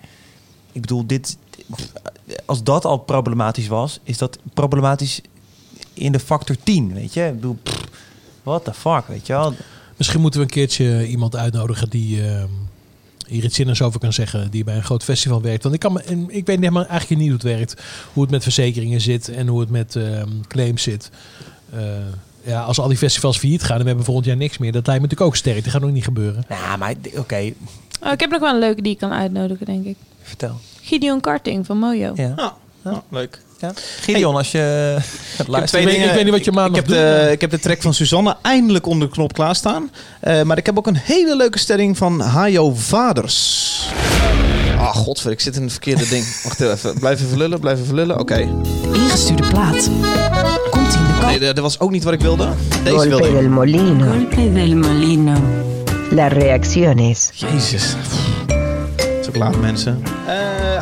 Ik 0.72 0.80
bedoel, 0.80 1.06
dit, 1.06 1.36
als 2.44 2.62
dat 2.62 2.84
al 2.84 2.98
problematisch 2.98 3.68
was, 3.68 4.00
is 4.02 4.18
dat 4.18 4.38
problematisch 4.54 5.20
in 5.98 6.12
de 6.12 6.18
factor 6.20 6.56
10, 6.62 6.94
weet 6.94 7.14
je? 7.14 7.24
Ik 7.26 7.34
bedoel, 7.34 7.58
what 8.42 8.64
the 8.64 8.74
fuck, 8.74 9.06
weet 9.08 9.26
je 9.26 9.32
wel? 9.32 9.54
Misschien 9.96 10.20
moeten 10.20 10.40
we 10.40 10.46
een 10.46 10.52
keertje 10.52 11.06
iemand 11.06 11.36
uitnodigen 11.36 11.90
die 11.90 12.26
eh, 12.28 12.44
hier 13.26 13.44
iets 13.44 13.54
zinnigs 13.56 13.82
over 13.82 14.00
kan 14.00 14.12
zeggen. 14.12 14.50
Die 14.50 14.64
bij 14.64 14.76
een 14.76 14.84
groot 14.84 15.04
festival 15.04 15.42
werkt. 15.42 15.62
Want 15.62 15.74
ik, 15.74 15.80
kan 15.80 16.00
ik 16.28 16.46
weet 16.46 16.58
helemaal 16.58 16.86
eigenlijk 16.86 17.20
niet 17.20 17.30
hoe 17.30 17.38
het 17.38 17.56
werkt. 17.56 17.82
Hoe 18.12 18.22
het 18.22 18.32
met 18.32 18.42
verzekeringen 18.42 19.00
zit 19.00 19.28
en 19.28 19.46
hoe 19.46 19.60
het 19.60 19.70
met 19.70 19.96
ehm, 19.96 20.28
claims 20.48 20.82
zit. 20.82 21.10
Eh, 21.72 21.80
ja, 22.42 22.62
als 22.62 22.78
al 22.78 22.88
die 22.88 22.96
festivals 22.96 23.38
failliet 23.38 23.62
gaan 23.62 23.76
en 23.76 23.80
we 23.82 23.86
hebben 23.86 24.04
volgend 24.04 24.26
jaar 24.26 24.36
niks 24.36 24.58
meer. 24.58 24.72
Dat 24.72 24.86
lijkt 24.86 25.02
me 25.02 25.08
natuurlijk 25.08 25.34
ook 25.34 25.40
sterk. 25.40 25.62
Dat 25.64 25.72
gaat 25.72 25.80
nog 25.82 25.90
niet 25.90 26.04
gebeuren. 26.04 26.44
Nou, 26.48 26.78
maar 26.78 26.94
oké, 27.16 27.52
Oh, 28.02 28.12
ik 28.12 28.20
heb 28.20 28.30
nog 28.30 28.40
wel 28.40 28.52
een 28.54 28.58
leuke 28.58 28.82
die 28.82 28.92
ik 28.92 28.98
kan 28.98 29.12
uitnodigen, 29.12 29.66
denk 29.66 29.84
ik. 29.84 29.96
vertel. 30.22 30.60
Gideon 30.82 31.20
Karting 31.20 31.66
van 31.66 31.78
Mojo. 31.78 32.12
Ja. 32.16 32.34
Oh, 32.84 32.96
leuk. 33.08 33.40
Ja. 33.60 33.72
Gideon, 34.00 34.36
als 34.36 34.50
je 34.52 34.58
het 35.36 35.40
Ik 35.40 35.46
luistert. 35.48 35.84
weet- 35.84 35.92
dingen. 35.94 36.08
ik 36.08 36.14
weet 36.14 36.24
niet 36.24 36.32
wat 36.32 36.44
je 36.44 36.52
maandag 36.52 36.70
ik 36.70 36.76
heb 36.76 36.86
doet, 36.86 36.96
De, 36.96 37.28
ik 37.32 37.40
heb 37.40 37.50
de 37.50 37.58
track 37.58 37.82
van 37.82 37.94
Suzanne 37.94 38.36
eindelijk 38.42 38.86
onder 38.86 39.08
de 39.08 39.14
knop 39.14 39.32
klaarstaan. 39.32 39.90
Eh 40.20 40.42
maar 40.42 40.58
ik 40.58 40.66
heb 40.66 40.78
ook 40.78 40.86
een 40.86 40.96
hele 41.02 41.36
leuke 41.36 41.58
stelling 41.58 41.96
van 41.96 42.20
Hajo 42.20 42.72
Vaders. 42.74 43.64
Ah, 44.78 44.94
godver, 44.96 45.30
ik 45.30 45.40
zit 45.40 45.56
in 45.56 45.62
het 45.62 45.70
verkeerde 45.72 46.08
ding. 46.14 46.40
Wacht 46.44 46.60
even, 46.60 46.98
blijf 46.98 47.22
even 47.22 47.38
lullen, 47.38 47.60
blijf 47.60 47.80
even 47.80 47.94
lullen. 47.94 48.18
Oké. 48.18 48.48
Ingestuurde 48.92 49.48
plaat. 49.48 49.90
Komt 50.70 50.92
ie 50.92 50.98
in 50.98 51.04
de 51.06 51.12
kast. 51.20 51.38
Nee, 51.38 51.52
dat 51.52 51.58
was 51.58 51.80
ook 51.80 51.90
niet 51.90 52.04
wat 52.04 52.12
ik 52.12 52.20
wilde. 52.20 52.48
Deze 52.84 52.96
Golpe 52.96 53.08
wilde 53.08 53.32
del 53.32 53.48
molino. 53.48 54.10
Golpe 54.12 54.52
del 54.52 54.74
molino. 54.76 55.32
Las 56.10 56.32
reacciones. 56.32 57.30
Jezus. 57.34 57.94
Ook 59.28 59.36
laat, 59.36 59.56
mensen. 59.60 60.02
Eh 60.26 60.34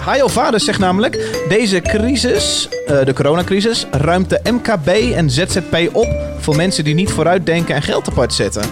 Hajo 0.05 0.29
Vaders 0.29 0.65
zegt 0.65 0.79
namelijk... 0.79 1.43
Deze 1.49 1.81
crisis, 1.81 2.69
eh, 2.87 3.05
de 3.05 3.13
coronacrisis, 3.13 3.87
ruimt 3.91 4.31
de 4.31 4.41
MKB 4.51 4.89
en 4.89 5.31
ZZP 5.31 5.89
op... 5.93 6.09
voor 6.39 6.57
mensen 6.57 6.85
die 6.85 6.95
niet 6.95 7.11
vooruitdenken 7.11 7.75
en 7.75 7.83
geld 7.83 8.09
apart 8.09 8.35
zetten. 8.35 8.63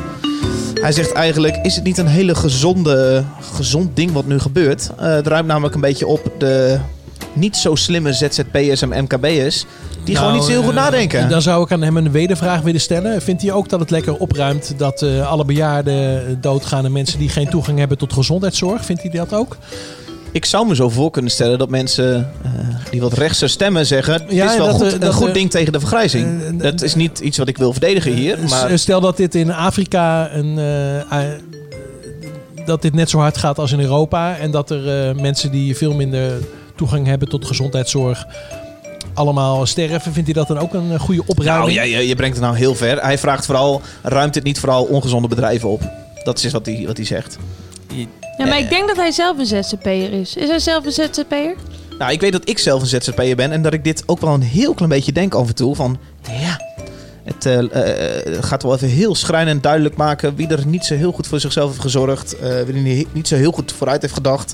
Hij 0.80 0.92
zegt 0.92 1.12
eigenlijk, 1.12 1.56
is 1.62 1.74
het 1.74 1.84
niet 1.84 1.98
een 1.98 2.06
hele 2.06 2.34
gezonde, 2.34 3.24
gezond 3.54 3.96
ding 3.96 4.12
wat 4.12 4.26
nu 4.26 4.38
gebeurt? 4.38 4.90
Eh, 4.98 5.06
het 5.06 5.26
ruimt 5.26 5.46
namelijk 5.46 5.74
een 5.74 5.80
beetje 5.80 6.06
op 6.06 6.32
de 6.38 6.78
niet 7.32 7.56
zo 7.56 7.74
slimme 7.74 8.12
ZZP'ers 8.12 8.82
en 8.82 9.02
MKB'ers... 9.02 9.64
die 10.04 10.16
gewoon 10.16 10.32
niet 10.32 10.42
zo 10.42 10.50
heel 10.50 10.62
goed 10.62 10.76
eh, 10.76 10.82
nadenken. 10.82 11.28
Dan 11.28 11.42
zou 11.42 11.64
ik 11.64 11.72
aan 11.72 11.82
hem 11.82 11.96
een 11.96 12.10
wedervraag 12.10 12.60
willen 12.60 12.80
stellen. 12.80 13.22
Vindt 13.22 13.42
hij 13.42 13.52
ook 13.52 13.68
dat 13.68 13.80
het 13.80 13.90
lekker 13.90 14.16
opruimt 14.16 14.74
dat 14.76 15.02
alle 15.02 15.44
bejaarden 15.44 16.38
doodgaan 16.40 16.84
en 16.84 16.92
mensen 16.92 17.18
die 17.18 17.28
geen 17.28 17.48
toegang 17.48 17.78
hebben 17.78 17.98
tot 17.98 18.12
gezondheidszorg? 18.12 18.84
Vindt 18.84 19.02
hij 19.02 19.10
dat 19.10 19.34
ook? 19.34 19.56
Ik 20.32 20.44
zou 20.44 20.66
me 20.66 20.74
zo 20.74 20.88
voor 20.88 21.10
kunnen 21.10 21.30
stellen 21.30 21.58
dat 21.58 21.68
mensen 21.68 22.30
eh, 22.42 22.50
die 22.90 23.00
wat 23.00 23.12
rechtse 23.12 23.46
stemmen 23.46 23.86
zeggen... 23.86 24.12
het 24.12 24.24
Ja, 24.28 24.50
is 24.50 24.56
wel 24.56 24.66
dat, 24.66 24.74
goed, 24.74 25.00
eh, 25.00 25.06
een 25.08 25.12
goed 25.12 25.28
eh, 25.28 25.34
ding 25.34 25.50
tegen 25.50 25.72
de 25.72 25.80
vergrijzing. 25.80 26.56
dat 26.62 26.82
is 26.82 26.94
niet 26.94 27.18
iets 27.18 27.38
wat 27.38 27.48
ik 27.48 27.58
wil 27.58 27.72
verdedigen 27.72 28.12
hier. 28.12 28.38
Maar 28.48 28.78
Stel 28.78 29.00
dat 29.00 29.16
dit 29.16 29.34
in 29.34 29.52
Afrika 29.52 30.32
een, 30.32 30.58
dat 32.64 32.82
dit 32.82 32.94
net 32.94 33.10
zo 33.10 33.18
hard 33.18 33.36
gaat 33.36 33.58
als 33.58 33.72
in 33.72 33.80
Europa. 33.80 34.36
En 34.36 34.50
dat 34.50 34.70
er 34.70 35.08
eh, 35.08 35.14
mensen 35.14 35.50
die 35.50 35.76
veel 35.76 35.94
minder 35.94 36.32
toegang 36.74 37.06
hebben 37.06 37.28
tot 37.28 37.46
gezondheidszorg 37.46 38.26
allemaal 39.14 39.66
sterven. 39.66 40.12
Vindt 40.12 40.24
hij 40.24 40.32
dat 40.32 40.48
dan 40.48 40.58
ook 40.58 40.74
een 40.74 40.98
goede 40.98 41.22
nou, 41.26 41.38
opruiming? 41.38 41.74
ja, 41.74 41.82
je, 41.82 42.08
je 42.08 42.14
brengt 42.14 42.36
het 42.36 42.44
nou 42.44 42.56
heel 42.56 42.74
ver. 42.74 43.02
Hij 43.02 43.18
vraagt 43.18 43.46
vooral, 43.46 43.80
ruimt 44.02 44.34
het 44.34 44.44
niet 44.44 44.58
vooral 44.58 44.84
ongezonde 44.84 45.28
bedrijven 45.28 45.68
op? 45.68 45.90
Dat 46.24 46.44
is 46.44 46.52
wat 46.52 46.66
hij, 46.66 46.84
wat 46.86 46.96
hij 46.96 47.06
zegt. 47.06 47.38
Ja, 48.38 48.46
maar 48.46 48.58
ik 48.58 48.68
denk 48.68 48.86
dat 48.88 48.96
hij 48.96 49.10
zelf 49.10 49.38
een 49.38 49.46
ZZP'er 49.46 50.12
is. 50.12 50.36
Is 50.36 50.48
hij 50.48 50.58
zelf 50.58 50.84
een 50.84 50.92
ZZP'er? 50.92 51.54
Nou, 51.98 52.12
ik 52.12 52.20
weet 52.20 52.32
dat 52.32 52.48
ik 52.48 52.58
zelf 52.58 52.80
een 52.82 52.86
ZZP'er 52.88 53.36
ben 53.36 53.52
en 53.52 53.62
dat 53.62 53.72
ik 53.72 53.84
dit 53.84 54.02
ook 54.06 54.20
wel 54.20 54.34
een 54.34 54.42
heel 54.42 54.74
klein 54.74 54.90
beetje 54.90 55.12
denk 55.12 55.34
af 55.34 55.48
en 55.48 55.54
toe. 55.54 55.74
Van, 55.74 55.98
ja, 56.40 56.60
het 57.24 57.46
eh, 57.46 57.58
eh, 57.58 58.44
gaat 58.44 58.62
wel 58.62 58.74
even 58.74 58.88
heel 58.88 59.14
schrijnend 59.14 59.62
duidelijk 59.62 59.96
maken 59.96 60.36
wie 60.36 60.48
er 60.48 60.66
niet 60.66 60.84
zo 60.84 60.94
heel 60.94 61.12
goed 61.12 61.26
voor 61.26 61.40
zichzelf 61.40 61.68
heeft 61.68 61.80
gezorgd. 61.82 62.38
eh 62.38 62.48
wie 62.62 62.74
er 62.74 62.80
niet, 62.80 63.14
niet 63.14 63.28
zo 63.28 63.36
heel 63.36 63.52
goed 63.52 63.72
vooruit 63.72 64.02
heeft 64.02 64.14
gedacht. 64.14 64.52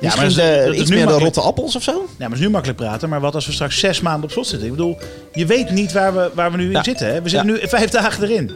Ja, 0.00 0.08
maar 0.08 0.16
dat 0.16 0.26
is- 0.26 0.34
de, 0.34 0.62
dat 0.66 0.74
is 0.74 0.80
iets 0.80 0.90
nu 0.90 0.96
meer 0.96 1.06
de 1.06 1.12
rotte 1.12 1.40
appels 1.40 1.76
of 1.76 1.82
zo? 1.82 1.92
Ja, 1.92 1.98
maar 2.18 2.28
het 2.28 2.38
is 2.38 2.44
nu 2.44 2.50
makkelijk 2.50 2.78
praten. 2.78 3.08
Maar 3.08 3.20
wat 3.20 3.34
als 3.34 3.46
we 3.46 3.52
straks 3.52 3.78
zes 3.78 4.00
maanden 4.00 4.24
op 4.24 4.30
slot 4.30 4.46
zitten? 4.46 4.66
Ik 4.68 4.74
bedoel, 4.74 4.98
je 5.32 5.46
weet 5.46 5.70
niet 5.70 5.92
waar 5.92 6.14
we, 6.14 6.30
waar 6.34 6.50
we 6.50 6.56
nu 6.56 6.70
Ja. 6.70 6.78
in 6.78 6.84
zitten. 6.84 7.06
Hè? 7.06 7.22
We 7.22 7.28
zitten 7.28 7.48
Ja. 7.54 7.60
nu 7.60 7.68
vijf 7.68 7.90
dagen 7.90 8.22
erin. 8.22 8.50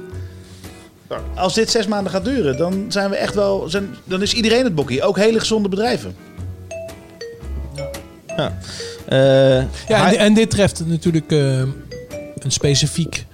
Als 1.34 1.54
dit 1.54 1.70
zes 1.70 1.86
maanden 1.86 2.12
gaat 2.12 2.24
duren, 2.24 2.56
dan 2.56 2.84
zijn 2.88 3.10
we 3.10 3.16
echt 3.16 3.34
wel. 3.34 3.68
Zijn, 3.68 3.94
dan 4.04 4.22
is 4.22 4.32
iedereen 4.34 4.64
het 4.64 4.74
bokkie. 4.74 5.02
Ook 5.02 5.16
hele 5.16 5.38
gezonde 5.40 5.68
bedrijven. 5.68 6.14
Ja. 8.36 8.58
Eh, 9.08 9.64
Ja, 9.88 10.12
en, 10.12 10.18
en 10.18 10.34
dit 10.34 10.50
treft 10.50 10.86
natuurlijk 10.86 11.32
eh, 11.32 11.58
een 12.38 12.52
specifiek, 12.52 13.26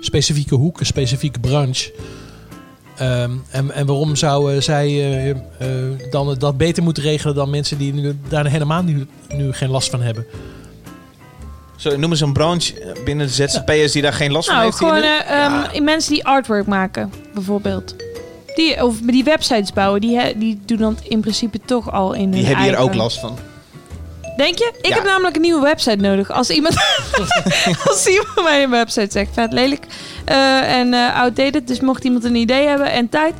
specifieke 0.00 0.54
hoek, 0.54 0.80
een 0.80 0.86
specifieke 0.86 1.40
branche. 1.40 1.92
Ehm, 2.96 3.30
en, 3.50 3.70
en 3.70 3.86
waarom 3.86 4.16
zouden 4.16 4.62
zij 4.62 4.86
eh, 4.86 5.30
eh, 5.30 5.36
dan 6.10 6.34
dat 6.38 6.56
beter 6.56 6.82
moeten 6.82 7.02
regelen 7.02 7.34
dan 7.34 7.50
mensen 7.50 7.78
die 7.78 7.92
nu, 7.92 8.18
daar 8.28 8.46
helemaal 8.46 8.82
nu, 8.82 9.06
nu 9.28 9.52
geen 9.52 9.70
last 9.70 9.90
van 9.90 10.02
hebben? 10.02 10.26
Zo, 11.76 11.96
noem 11.96 12.10
eens 12.10 12.20
een 12.20 12.32
branche 12.32 12.96
binnen 13.04 13.26
de 13.26 13.32
ZZP'ers 13.32 13.92
die 13.92 14.02
daar 14.02 14.12
geen 14.12 14.32
last 14.32 14.46
van 14.46 14.54
Nou, 14.54 14.66
heeft. 14.66 14.78
gewoon 14.78 15.02
eh, 15.02 15.44
ehm, 15.44 15.84
mensen 15.84 16.12
die 16.12 16.24
artwork 16.26 16.66
maken, 16.66 17.12
bijvoorbeeld. 17.34 17.94
Die, 18.54 18.84
of 18.84 18.96
die 19.02 19.24
websites 19.24 19.72
bouwen, 19.72 20.00
die, 20.00 20.18
he- 20.18 20.32
die 20.36 20.60
doen 20.64 20.78
dat 20.78 20.94
in 21.08 21.20
principe 21.20 21.60
toch 21.64 21.92
al 21.92 22.12
in 22.12 22.20
hun 22.22 22.30
die 22.30 22.46
hebben 22.46 22.64
hier 22.64 22.76
ook 22.76 22.94
last 22.94 23.20
van. 23.20 23.38
Denk 24.36 24.58
je? 24.58 24.72
Ik 24.80 24.94
heb 24.94 25.04
namelijk 25.04 25.36
een 25.36 25.42
nieuwe 25.42 25.60
website 25.62 25.96
nodig. 25.96 26.30
Als 26.30 26.50
iemand, 26.50 26.74
als 27.88 28.06
iemand 28.06 28.42
mij 28.42 28.62
een 28.62 28.70
website 28.70 29.10
zegt, 29.10 29.30
vet 29.32 29.52
lelijk 29.52 29.86
eh, 30.24 30.72
en 30.78 30.94
eh, 30.94 31.20
outdated. 31.20 31.66
Dus 31.68 31.80
mocht 31.80 32.04
iemand 32.04 32.24
een 32.24 32.34
idee 32.34 32.66
hebben 32.66 32.90
en 32.92 33.08
tijd, 33.08 33.34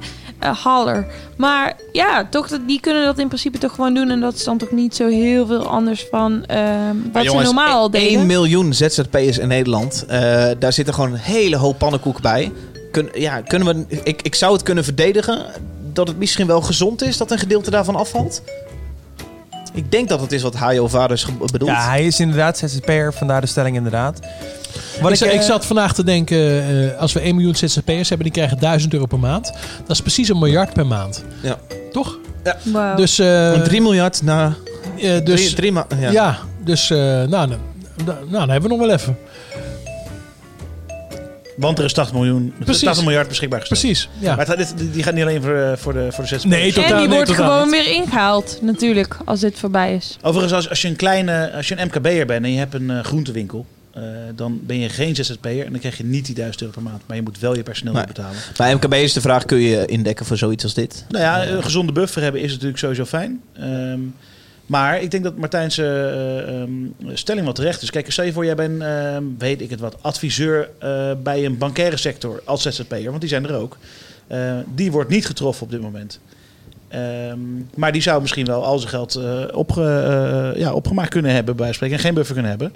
eh 0.44 0.56
holler. 0.64 1.06
Maar 1.36 1.76
ja, 1.92 2.26
toch, 2.31 2.48
dat- 2.48 2.60
die 2.66 2.81
kunnen 2.81 3.05
dat 3.05 3.18
in 3.18 3.26
principe 3.26 3.58
toch 3.58 3.74
gewoon 3.74 3.94
doen. 3.94 4.10
En 4.10 4.20
dat 4.20 4.34
is 4.34 4.44
dan 4.44 4.58
toch 4.58 4.70
niet 4.70 4.94
zo 4.97 5.08
heel 5.08 5.47
veel 5.47 5.66
anders 5.66 6.06
van 6.10 6.44
ehm, 6.47 6.97
wat 7.12 7.24
ze 7.24 7.36
normaal 7.44 7.78
al 7.81 7.90
deden. 7.90 8.18
1 8.18 8.26
miljoen 8.26 8.74
ZZP'ers 8.74 9.39
in 9.39 9.48
Nederland. 9.48 10.05
Eh, 10.08 10.47
daar 10.58 10.73
zitten 10.73 10.94
gewoon 10.94 11.12
een 11.12 11.18
hele 11.18 11.56
hoop 11.56 11.78
pannenkoek 11.78 12.20
bij. 12.20 12.52
Kun, 12.90 13.08
ja, 13.14 13.40
kunnen 13.40 13.86
we, 13.89 14.00
ik, 14.05 14.23
ik 14.23 14.34
zou 14.34 14.52
het 14.52 14.62
kunnen 14.62 14.84
verdedigen 14.84 15.47
dat 15.92 16.08
het 16.08 16.18
misschien 16.18 16.47
wel 16.47 16.60
gezond 16.60 17.02
is 17.02 17.16
dat 17.16 17.31
een 17.31 17.39
gedeelte 17.39 17.70
daarvan 17.70 17.97
afvalt. 17.97 18.42
Ik 19.74 19.90
denk 19.90 20.08
dat 20.08 20.20
het 20.20 20.32
is 20.32 20.42
wat 20.42 20.54
Hajo 20.54 20.88
Vaders 20.88 21.26
bedoelt. 21.52 21.70
Ja, 21.70 21.88
hij 21.88 22.06
is 22.06 22.20
inderdaad 22.20 22.58
ZZP'er, 22.58 23.12
vandaar 23.12 23.40
de 23.40 23.46
stelling 23.46 23.76
inderdaad. 23.76 24.18
Wat 25.00 25.12
ik, 25.12 25.20
ik, 25.20 25.32
ik 25.32 25.40
eh, 25.40 25.46
zat 25.46 25.66
vandaag 25.66 25.94
te 25.94 26.04
denken, 26.04 26.68
eh, 26.92 27.00
als 27.00 27.12
we 27.12 27.20
1 27.20 27.34
miljoen 27.34 27.54
ZZP'ers 27.54 28.08
hebben, 28.08 28.26
die 28.26 28.36
krijgen 28.36 28.58
1000 28.58 28.92
euro 28.92 29.06
per 29.06 29.18
maand. 29.18 29.52
Dat 29.80 29.90
is 29.90 30.00
precies 30.00 30.28
een 30.28 30.38
miljard 30.38 30.72
per 30.72 30.86
maand. 30.86 31.24
Ja. 31.42 31.58
Toch? 31.92 32.18
Ja. 32.44 32.56
Wow. 32.62 32.96
Dus, 32.96 33.18
eh, 33.18 33.52
Een 33.52 33.62
3 33.62 33.80
miljard 33.80 34.22
na... 34.22 34.54
eh, 35.00 35.24
dus, 35.24 35.54
drie, 35.54 35.72
ja. 35.72 36.10
ja. 36.10 36.38
dus 36.64 36.90
eh, 36.90 36.98
nou, 36.98 37.28
nou, 37.28 37.48
nou, 38.04 38.30
dan 38.30 38.50
hebben 38.50 38.70
we 38.70 38.76
nog 38.76 38.86
wel 38.86 38.96
even. 38.96 39.16
Want 41.57 41.78
er 41.78 41.84
is 41.84 41.92
80 41.92 42.15
miljoen, 42.15 42.55
Precies. 42.65 42.83
80 42.84 43.05
miljard 43.05 43.28
beschikbaar 43.28 43.60
gesteld. 43.60 43.81
Precies, 43.81 44.08
ja. 44.18 44.34
Maar 44.36 44.47
het, 44.47 44.57
dit- 44.57 44.92
die 44.92 45.02
gaat 45.02 45.15
niet 45.15 45.23
alleen 45.23 45.42
voor, 45.42 45.55
eh, 45.57 45.76
voor 45.76 45.92
de, 45.92 46.08
voor 46.12 46.24
de 46.24 46.28
ZZP'ers. 46.28 46.44
Nee, 46.44 46.73
totaal- 46.73 46.91
en 46.91 46.97
die 46.99 47.07
nee, 47.07 47.16
wordt 47.16 47.31
totaal 47.31 47.50
gewoon 47.50 47.70
niet. 47.70 47.84
weer 47.84 47.94
ingehaald, 47.94 48.58
natuurlijk, 48.62 49.16
als 49.24 49.41
dit 49.41 49.58
voorbij 49.58 49.94
is. 49.94 50.16
Overigens, 50.23 50.52
als, 50.52 50.68
als 50.68 50.83
je 50.83 50.89
een 50.89 50.97
kleine, 50.97 51.52
als 51.52 51.68
je 51.68 51.78
een 51.81 51.86
MKB'er 51.86 52.26
bent 52.26 52.44
en 52.44 52.52
je 52.52 52.58
hebt 52.58 52.74
een 52.74 52.91
eh, 52.91 53.00
groentewinkel, 53.05 53.66
eh, 53.92 54.02
dan 54.34 54.60
ben 54.62 54.78
je 54.78 54.89
geen 54.89 55.15
ZZP'er 55.15 55.65
en 55.65 55.70
dan 55.70 55.81
krijg 55.81 55.97
je 55.97 56.05
niet 56.05 56.26
die 56.26 56.34
1000 56.34 56.60
euro 56.60 56.73
per 56.74 56.83
maand. 56.83 57.02
Maar 57.07 57.16
je 57.16 57.23
moet 57.23 57.39
wel 57.39 57.57
je 57.57 57.62
personeel 57.62 57.92
Nee. 57.94 58.07
betalen. 58.07 58.36
Bij 58.57 58.74
MKB 58.74 58.92
is 58.94 59.12
de 59.12 59.20
vraag, 59.20 59.44
kun 59.44 59.58
je 59.60 59.86
indekken 59.86 60.26
voor 60.26 60.36
zoiets 60.36 60.65
als 60.65 60.74
dit? 60.74 61.05
Nou 61.08 61.24
ja, 61.24 61.47
een 61.47 61.62
gezonde 61.62 61.92
buffer 61.92 62.23
hebben 62.23 62.41
is 62.41 62.50
natuurlijk 62.52 62.78
sowieso 62.78 63.05
fijn. 63.05 63.41
Ehm, 63.60 63.99
maar 64.66 65.02
ik 65.02 65.10
denk 65.10 65.24
dat 65.24 65.36
Martijn's 65.36 65.78
eh, 65.78 66.60
ehm, 66.60 66.70
stelling 67.12 67.44
wel 67.44 67.54
terecht 67.54 67.82
is. 67.82 67.90
Kijk, 67.90 68.12
stel 68.12 68.24
je 68.24 68.32
voor, 68.32 68.44
jij 68.44 68.54
bent, 68.54 68.82
ehm, 68.82 69.24
weet 69.38 69.60
ik 69.60 69.70
het 69.70 69.80
wat, 69.80 69.96
adviseur 70.00 70.68
eh, 70.78 71.10
bij 71.22 71.44
een 71.44 71.58
bankaire 71.58 71.96
sector 71.96 72.42
als 72.44 72.62
ZZP'er, 72.62 73.08
want 73.08 73.20
die 73.20 73.28
zijn 73.28 73.48
er 73.48 73.56
ook. 73.56 73.76
Eh, 74.26 74.58
die 74.74 74.92
wordt 74.92 75.10
niet 75.10 75.26
getroffen 75.26 75.64
op 75.64 75.70
dit 75.70 75.80
moment. 75.80 76.20
Ehm, 76.88 77.38
maar 77.74 77.92
die 77.92 78.02
zou 78.02 78.20
misschien 78.20 78.46
wel 78.46 78.64
al 78.64 78.78
zijn 78.78 78.90
geld 78.90 79.20
ja, 80.56 80.72
opgemaakt 80.72 81.10
kunnen 81.10 81.32
hebben, 81.32 81.56
bij 81.56 81.72
spreken, 81.72 81.96
en 81.96 82.02
geen 82.02 82.14
buffer 82.14 82.34
kunnen 82.34 82.50
hebben. 82.50 82.72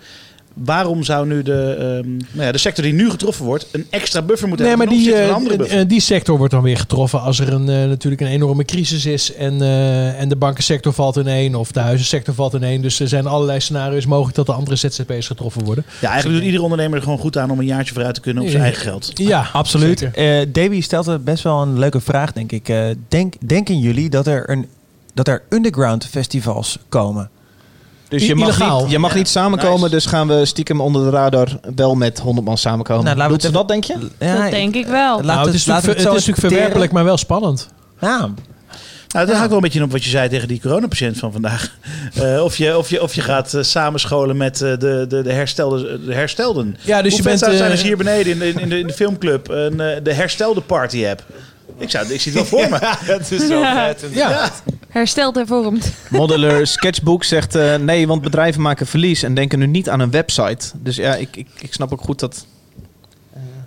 Waarom 0.65 1.03
zou 1.05 1.27
nu 1.27 1.43
de, 1.43 1.75
ehm, 1.79 2.11
nou 2.33 2.47
ja, 2.47 2.53
de 2.53 2.59
sector 2.59 2.85
die 2.85 2.93
nu 2.93 3.11
getroffen 3.11 3.45
wordt 3.45 3.67
een 3.73 3.87
extra 3.91 4.23
buffer 4.23 4.49
moeten 4.49 4.67
Nee, 4.67 4.77
maar 4.77 4.87
hebben 4.87 5.05
ten 5.05 5.13
die, 5.13 5.23
een 5.23 5.29
eh, 5.29 5.35
andere 5.35 5.57
buffer? 5.57 5.79
eh, 5.79 5.89
die 5.89 6.01
sector 6.01 6.39
wordt 6.39 6.53
dan 6.53 6.63
weer 6.63 6.77
getroffen 6.77 7.21
als 7.21 7.39
er 7.41 7.53
een, 7.53 7.69
eh, 7.69 7.85
natuurlijk 7.89 8.23
een 8.23 8.29
enorme 8.29 8.65
crisis 8.65 9.07
is. 9.07 9.35
En, 9.35 9.63
eh, 9.63 10.21
en 10.21 10.29
de 10.29 10.37
bankensector 10.37 10.93
valt 10.93 11.17
in 11.17 11.27
één 11.27 11.55
of 11.55 11.73
de 11.73 11.81
huizensector 11.81 12.35
valt 12.35 12.55
in 12.55 12.63
één. 12.63 12.83
Dus 12.83 13.01
er 13.01 13.09
zijn 13.09 13.27
allerlei 13.27 13.61
scenario's 13.61 14.07
mogelijk 14.07 14.37
dat 14.37 14.47
de 14.47 14.53
andere 14.53 14.77
ZZP'ers 14.77 15.27
getroffen 15.27 15.65
worden. 15.65 15.85
Ja, 16.01 16.09
eigenlijk 16.09 16.37
doet 16.39 16.47
iedere 16.47 16.63
ondernemer 16.63 16.97
er 16.97 17.03
gewoon 17.03 17.19
goed 17.19 17.39
aan 17.39 17.51
om 17.51 17.59
een 17.59 17.67
jaartje 17.67 17.93
vooruit 17.95 18.15
te 18.15 18.21
kunnen 18.21 18.43
op 18.43 18.49
zijn 18.49 18.63
eigen 18.63 18.83
geld. 18.83 19.11
Ja, 19.15 19.49
Absoluut. 19.53 19.99
zeker. 19.99 20.41
Eh 20.41 20.47
Davy 20.53 20.81
stelt 20.81 21.07
er 21.07 21.23
best 21.23 21.43
wel 21.43 21.63
een 21.63 21.79
leuke 21.79 22.01
vraag, 22.01 22.33
denk 22.33 22.53
ik. 22.53 22.69
Eh, 22.69 22.85
denk, 23.09 23.35
denken 23.47 23.79
jullie 23.79 24.09
dat 24.09 24.27
er, 24.27 24.51
een, 24.51 24.67
dat 25.15 25.29
er 25.29 25.43
underground 25.51 26.07
festivals 26.07 26.79
komen? 26.89 27.31
Dus 28.09 28.27
je 28.27 28.35
mag, 28.35 28.47
Illegaal. 28.49 28.83
niet, 28.83 28.91
je 28.91 28.99
mag 28.99 29.15
niet 29.15 29.29
samenkomen, 29.29 29.91
dus 29.91 30.07
gaan 30.07 30.29
we 30.29 30.45
stiekem 30.45 30.81
onder 30.81 31.05
de 31.05 31.11
radar 31.11 31.49
wel 31.75 31.95
met 31.95 32.19
100 32.19 32.47
man 32.47 32.59
samenkomen. 32.59 33.05
Nou, 33.05 33.17
laten 33.17 33.33
we 33.33 33.39
Doet 33.39 33.51
ze 33.53 33.59
het- 33.59 33.69
dat, 33.69 33.69
denk 33.69 33.85
je? 33.85 34.27
Ja, 34.27 34.43
dat 34.43 34.51
denk 34.51 34.75
ik 34.75 34.87
wel. 34.87 35.15
Laat 35.15 35.25
Nou, 35.25 35.47
het, 35.47 35.55
is 35.55 35.67
het 35.67 35.85
is 35.97 36.05
natuurlijk 36.05 36.39
verwerpelijk, 36.39 36.93
maar 36.93 37.05
wel 37.05 37.17
spannend. 37.17 37.69
Ja, 38.01 38.19
Nou, 39.09 39.27
dat 39.27 39.37
haakt 39.37 39.47
wel 39.49 39.57
een 39.57 39.63
beetje 39.63 39.83
op 39.83 39.93
wat 39.93 40.05
je 40.05 40.11
zei 40.11 40.29
tegen 40.29 40.49
die 40.49 40.61
coronapatiënt 40.61 41.19
van 41.19 41.33
vandaag. 41.33 41.71
Eh, 42.15 42.43
of, 42.45 42.57
je, 42.57 42.79
of, 42.79 42.91
je, 42.91 43.03
of 43.03 43.15
je 43.15 43.21
gaat 43.21 43.55
eh, 43.55 43.63
samenscholen 43.63 44.37
met 44.37 44.63
eh, 44.63 44.71
de, 44.79 45.07
de, 45.09 45.23
de, 45.23 45.33
herstelde, 45.33 46.05
de 46.05 46.15
herstelden. 46.15 46.77
Ja, 46.83 47.03
dus 47.03 47.13
Hoe 47.13 47.23
je 47.23 47.29
bent, 47.29 47.39
zijn 47.57 47.71
als 47.71 47.81
je 47.81 47.87
hier 47.87 47.97
beneden 47.97 48.33
in 48.33 48.39
de, 48.39 48.61
in 48.63 48.69
de, 48.69 48.79
in 48.79 48.87
de 48.87 48.93
filmclub 48.93 49.49
een, 49.49 49.77
de 50.03 50.13
herstelde 50.13 50.61
party 50.61 50.99
hebt? 51.01 51.23
Ik, 51.79 51.91
zou, 51.91 52.13
ik 52.13 52.21
zie 52.21 52.33
het 52.33 52.51
wel 52.51 52.61
voor 52.61 52.71
me. 52.71 52.79
het 53.15 53.33
is 53.33 53.49
wel 53.49 53.61
Ja. 53.61 53.87
vet. 53.87 54.15
Ja. 54.15 54.51
Hersteld 54.89 55.35
hervormd. 55.35 55.93
Modeler 56.11 56.67
Sketchbook 56.67 57.25
zegt 57.25 57.55
eh, 57.55 57.75
nee, 57.75 58.07
want 58.07 58.23
bedrijven 58.23 58.63
maken 58.63 58.87
verlies 58.87 59.23
en 59.23 59.35
denken 59.35 59.59
nu 59.59 59.67
niet 59.67 59.89
aan 59.89 60.01
een 60.01 60.11
website. 60.11 60.71
Dus 60.75 60.97
ja, 60.97 61.15
ik, 61.15 61.37
ik, 61.37 61.49
ik 61.61 61.75
snap 61.75 61.93
ook 61.93 62.01
goed 62.01 62.21
dat... 62.21 62.47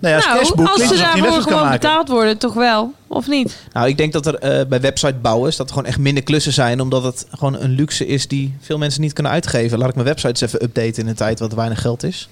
Nou 0.00 0.14
ja, 0.14 0.20
nou, 0.20 0.36
sketchbook 0.36 0.68
als 0.68 0.82
ze 0.88 0.96
daarvoor 0.96 1.20
website 1.22 1.32
kan 1.32 1.42
gewoon 1.42 1.62
maken. 1.62 1.80
betaald 1.80 2.08
worden, 2.08 2.38
toch 2.38 2.54
wel? 2.54 2.92
Of 3.06 3.28
niet? 3.28 3.56
Nou, 3.72 3.88
ik 3.88 3.96
denk 3.96 4.12
dat 4.12 4.26
er 4.26 4.34
eh, 4.34 4.66
bij 4.66 4.80
website 4.80 5.14
bouwers 5.14 5.56
dat 5.56 5.66
er 5.66 5.74
gewoon 5.74 5.88
echt 5.88 5.98
minder 5.98 6.22
klussen 6.22 6.52
zijn, 6.52 6.80
omdat 6.80 7.02
het 7.02 7.26
gewoon 7.30 7.60
een 7.60 7.70
luxe 7.70 8.06
is 8.06 8.28
die 8.28 8.54
veel 8.60 8.78
mensen 8.78 9.00
niet 9.00 9.12
kunnen 9.12 9.32
uitgeven. 9.32 9.78
Laat 9.78 9.88
ik 9.88 9.94
mijn 9.94 10.06
websites 10.06 10.40
even 10.40 10.62
updaten 10.62 11.02
in 11.02 11.08
een 11.08 11.14
tijd 11.14 11.38
wat 11.38 11.50
er 11.50 11.56
weinig 11.56 11.80
geld 11.80 12.02
is. 12.02 12.28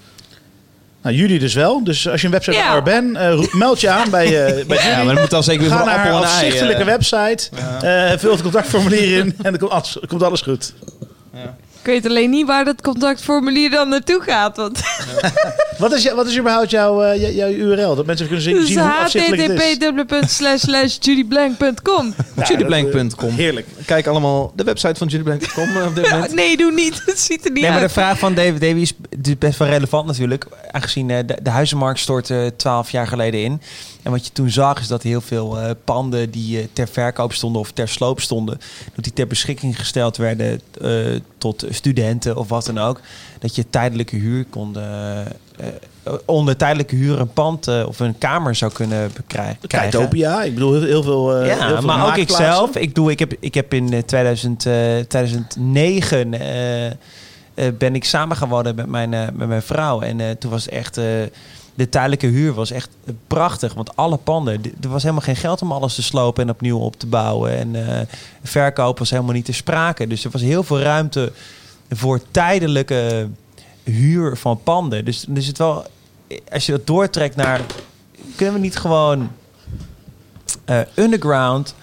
Nou, 1.01 1.15
jullie 1.15 1.39
dus 1.39 1.53
wel. 1.53 1.83
Dus 1.83 2.07
als 2.09 2.19
je 2.21 2.27
een 2.27 2.33
website 2.33 2.57
Ja. 2.57 2.73
ja. 2.73 2.81
bent, 2.81 3.17
eh, 3.17 3.39
meld 3.51 3.81
je 3.81 3.89
aan 3.89 4.09
bij, 4.09 4.25
eh 4.45 4.65
bij 4.65 4.77
Ja, 4.77 4.83
jullie. 4.89 5.03
maar 5.05 5.13
dat 5.13 5.19
moet 5.23 5.29
dan 5.29 5.43
zeker 5.43 5.61
weer 5.61 5.71
voor 5.71 5.79
een 5.79 5.85
naar 5.85 5.97
appel 5.97 6.17
een 6.17 6.23
afzichtelijke 6.23 6.81
eh. 6.81 6.85
website. 6.85 7.49
eh, 7.81 8.17
vul 8.17 8.31
het 8.31 8.41
contactformulier 8.41 9.17
in 9.17 9.25
en 9.43 9.51
dan 9.51 9.57
komt 9.57 9.71
alles, 9.71 9.97
komt 10.07 10.23
alles 10.23 10.41
goed. 10.41 10.73
Ik 11.83 11.87
weet 11.87 12.05
alleen 12.05 12.29
niet 12.29 12.45
waar 12.47 12.65
dat 12.65 12.81
contactformulier 12.81 13.69
dan 13.69 13.89
naartoe 13.89 14.21
gaat. 14.21 14.57
Want 14.57 14.79
Wat 15.77 15.93
is, 15.93 16.03
je- 16.03 16.15
wat 16.15 16.27
is 16.27 16.37
überhaupt 16.37 16.69
jouw, 16.71 17.01
eh, 17.03 17.35
jouw 17.35 17.49
URL? 17.49 17.95
Dat 17.95 18.05
mensen 18.05 18.25
kunnen 18.25 18.43
zien, 18.43 18.65
zien 18.65 18.79
hoe 18.79 18.89
afzichtelijk 18.91 19.41
het 19.41 19.61
is. 19.61 19.77
http://judyblank.com. 20.97 22.13
Judyblank.com. 22.47 23.29
Heerlijk. 23.29 23.67
Kijk 23.85 24.07
allemaal 24.07 24.51
de 24.55 24.63
website 24.63 24.95
van 24.95 25.07
Judyblank.com 25.07 25.77
eh, 25.77 25.85
op 25.85 25.95
dit 25.95 26.07
Ja, 26.09 26.27
nee, 26.33 26.57
doe 26.57 26.71
niet. 26.71 27.01
Het 27.05 27.19
ziet 27.19 27.45
er 27.45 27.51
niet 27.51 27.61
Nee, 27.61 27.69
maar 27.69 27.79
de 27.79 27.85
uit. 27.85 27.91
vraag 27.91 28.19
van 28.19 28.33
David 28.33 28.61
Davy 28.61 28.79
is 28.79 28.93
dus 29.17 29.37
best 29.37 29.59
wel 29.59 29.67
relevant 29.67 30.05
natuurlijk. 30.07 30.45
Aangezien 30.71 31.09
eh, 31.09 31.17
de, 31.25 31.37
de 31.41 31.49
huizenmarkt 31.49 31.99
stortte 31.99 32.53
twaalf 32.57 32.89
jaar 32.91 33.07
geleden 33.07 33.43
in. 33.43 33.61
En 34.03 34.11
wat 34.11 34.25
je 34.25 34.31
toen 34.31 34.49
zag 34.49 34.79
is 34.79 34.87
dat 34.87 35.03
heel 35.03 35.21
veel 35.21 35.59
eh, 35.59 35.69
panden 35.83 36.31
die 36.31 36.59
eh, 36.59 36.65
ter 36.73 36.87
verkoop 36.87 37.33
stonden 37.33 37.61
of 37.61 37.71
ter 37.71 37.87
sloop 37.87 38.19
stonden, 38.21 38.57
dat 38.95 39.03
die 39.03 39.13
ter 39.13 39.27
beschikking 39.27 39.79
gesteld 39.79 40.17
werden 40.17 40.61
eh, 40.81 40.89
tot 41.37 41.65
studenten 41.69 42.35
of 42.35 42.49
wat 42.49 42.65
dan 42.65 42.77
ook. 42.77 42.99
Dat 43.39 43.55
je 43.55 43.69
tijdelijke 43.69 44.15
huur 44.15 44.45
kon, 44.49 44.77
onder 46.25 46.57
tijdelijke 46.57 46.95
huur 46.95 47.19
een 47.19 47.33
pand 47.33 47.67
of 47.85 47.99
een 47.99 48.17
kamer 48.17 48.55
zou 48.55 48.71
kunnen 48.71 49.11
bekrijgen. 49.15 49.57
krijgen. 49.67 49.89
Kijtopia, 49.91 50.43
ik 50.43 50.53
bedoel 50.53 50.73
heel, 50.73 50.83
heel 50.83 51.03
veel. 51.03 51.35
heel 51.35 51.45
Ja, 51.45 51.67
veel 51.67 51.81
maar 51.81 52.05
ook 52.07 52.15
ik 52.15 52.27
maakplaatsen. 52.29 52.35
zelf. 52.45 52.75
Ik, 52.75 52.95
doe, 52.95 53.11
ik, 53.11 53.19
heb, 53.19 53.33
ik 53.39 53.53
heb 53.53 53.73
in 53.73 53.93
eh, 53.93 53.99
2000, 54.03 54.65
eh, 54.65 54.73
2009 55.07 56.33
eh, 56.33 56.85
eh, 56.87 56.93
ben 57.77 57.95
ik 57.95 58.03
samengewonnen 58.03 58.75
met 58.75 58.85
mijn, 58.87 59.09
met 59.09 59.47
mijn 59.47 59.61
vrouw. 59.61 60.01
En 60.01 60.37
toen 60.37 60.51
was 60.51 60.69
echt... 60.69 60.99
de 61.81 61.89
tijdelijke 61.89 62.27
huur 62.27 62.53
was 62.53 62.71
echt 62.71 62.89
prachtig. 63.27 63.73
Want 63.73 63.95
alle 63.95 64.17
panden... 64.17 64.61
Er 64.81 64.89
was 64.89 65.01
helemaal 65.01 65.23
geen 65.23 65.35
geld 65.35 65.61
om 65.61 65.71
alles 65.71 65.95
te 65.95 66.03
slopen 66.03 66.43
en 66.43 66.49
opnieuw 66.49 66.77
op 66.77 66.95
te 66.95 67.07
bouwen. 67.07 67.57
En 67.57 67.87
eh, 67.87 68.07
verkoop 68.43 68.99
was 68.99 69.09
helemaal 69.09 69.33
niet 69.33 69.45
te 69.45 69.51
sprake. 69.51 70.07
Dus 70.07 70.23
er 70.23 70.31
was 70.31 70.41
heel 70.41 70.63
veel 70.63 70.79
ruimte 70.79 71.31
voor 71.89 72.21
tijdelijke 72.31 73.27
huur 73.83 74.37
van 74.37 74.63
panden. 74.63 75.05
Dus 75.05 75.25
er 75.35 75.41
zit 75.41 75.57
wel... 75.57 75.85
Als 76.51 76.65
je 76.65 76.71
dat 76.71 76.87
doortrekt 76.87 77.35
naar... 77.35 77.61
Kunnen 78.35 78.55
we 78.55 78.61
niet 78.61 78.77
gewoon 78.77 79.31
eh, 80.65 80.79
underground 80.95 81.75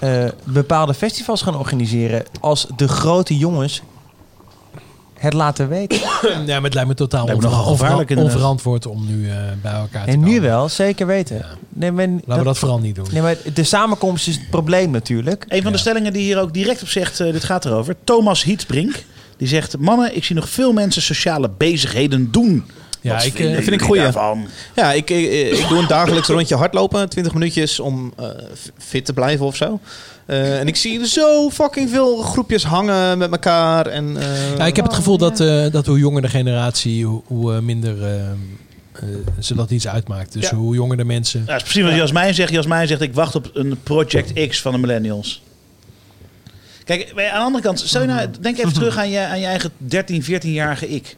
eh, 0.00 0.24
bepaalde 0.44 0.94
festivals 0.94 1.42
gaan 1.42 1.56
organiseren 1.56 2.24
als 2.40 2.66
de 2.76 2.88
grote 2.88 3.38
jongens 3.38 3.82
het 5.22 5.32
laten 5.32 5.68
weten. 5.68 5.98
Ja, 6.46 6.54
maar 6.54 6.62
het 6.62 6.74
lijkt 6.74 6.88
me 6.88 6.94
totaal 6.94 7.24
Lijkt 7.26 7.40
me 7.40 7.48
onver- 7.48 8.16
onverantwoord 8.16 8.86
om 8.86 9.06
nu 9.06 9.28
eh, 9.30 9.36
bij 9.62 9.72
elkaar 9.72 10.04
te 10.04 10.10
En 10.10 10.14
komen. 10.14 10.28
nu 10.30 10.40
wel, 10.40 10.68
zeker 10.68 11.06
weten. 11.06 11.44
Nee, 11.68 11.92
maar, 11.92 12.08
Laten 12.08 12.38
we 12.38 12.42
dat 12.44 12.58
vooral 12.58 12.78
niet 12.78 12.94
doen. 12.94 13.06
Nee, 13.12 13.22
maar 13.22 13.36
de 13.54 13.64
samenkomst 13.64 14.28
is 14.28 14.34
het 14.34 14.50
probleem 14.50 14.90
natuurlijk. 14.90 15.44
Een 15.48 15.62
van 15.62 15.72
de 15.72 15.78
stellingen 15.78 16.12
die 16.12 16.22
hier 16.22 16.40
ook 16.40 16.52
direct 16.54 16.82
op 16.82 16.88
zegt, 16.88 17.20
eh, 17.20 17.32
dit 17.32 17.44
gaat 17.44 17.64
erover. 17.64 17.94
Thomas 18.04 18.42
Hietsbrink. 18.42 19.04
Die 19.36 19.48
zegt, 19.48 19.78
mannen, 19.78 20.16
ik 20.16 20.24
zie 20.24 20.36
nog 20.36 20.48
veel 20.48 20.72
mensen 20.72 21.02
sociale 21.02 21.50
bezigheden 21.56 22.30
doen. 22.30 22.64
Ja, 23.02 23.14
Wat 23.14 23.24
ik, 23.24 23.38
eh, 23.38 23.54
vind 23.54 23.80
ik 23.82 23.94
daarvan? 23.94 24.46
Ja, 24.74 24.92
ik, 24.92 25.10
ik, 25.10 25.52
ik 25.58 25.68
doe 25.68 25.78
een 25.78 25.86
dagelijks 25.86 26.28
rondje 26.28 26.54
hardlopen, 26.56 27.08
20 27.08 27.32
minuutjes 27.34 27.80
om 27.80 28.12
eh, 28.16 28.26
fit 28.78 29.04
te 29.04 29.12
blijven 29.12 29.46
of 29.46 29.56
zo. 29.56 29.80
Eh, 30.26 30.60
en 30.60 30.66
ik 30.68 30.76
zie 30.76 31.06
zo 31.06 31.50
fucking 31.50 31.90
veel 31.90 32.16
groepjes 32.22 32.64
hangen 32.64 33.18
met 33.18 33.30
elkaar. 33.32 33.86
En, 33.86 34.16
eh, 34.16 34.56
Ja, 34.56 34.66
ik 34.66 34.76
heb 34.76 34.84
het 34.84 34.94
gevoel 34.94 35.18
dat, 35.18 35.40
eh, 35.40 35.66
dat 35.70 35.86
hoe 35.86 35.98
jonger 35.98 36.22
de 36.22 36.28
generatie, 36.28 37.04
hoe, 37.06 37.22
hoe 37.26 37.54
eh, 37.54 37.60
minder 37.60 38.02
eh, 38.02 38.20
eh, 38.30 38.32
ze 39.40 39.54
dat 39.54 39.70
iets 39.70 39.88
uitmaakt. 39.88 40.32
Dus 40.32 40.48
Ja. 40.50 40.56
hoe 40.56 40.74
jonger 40.74 40.96
de 40.96 41.04
mensen... 41.04 41.40
Ja, 41.40 41.46
dat 41.46 41.56
is 41.56 41.62
precies 41.62 41.82
wat 41.82 41.94
Jasmijn 41.94 42.34
zegt. 42.34 42.52
Jasmijn 42.52 42.86
zegt, 42.88 43.00
ik 43.00 43.14
wacht 43.14 43.34
op 43.34 43.50
een 43.54 43.78
Project 43.82 44.48
X 44.48 44.60
van 44.60 44.72
de 44.72 44.78
millennials. 44.78 45.42
Kijk, 46.84 47.08
aan 47.10 47.14
de 47.16 47.30
andere 47.32 47.64
kant, 47.64 47.80
stel 47.80 48.00
je 48.00 48.06
nou, 48.06 48.28
denk 48.40 48.58
even 48.58 48.72
terug 48.82 48.96
aan 48.96 49.10
je, 49.10 49.18
aan 49.20 49.40
je 49.40 49.46
eigen 49.46 49.70
13, 49.76 50.22
14-jarige 50.24 50.88
ik. 50.88 51.16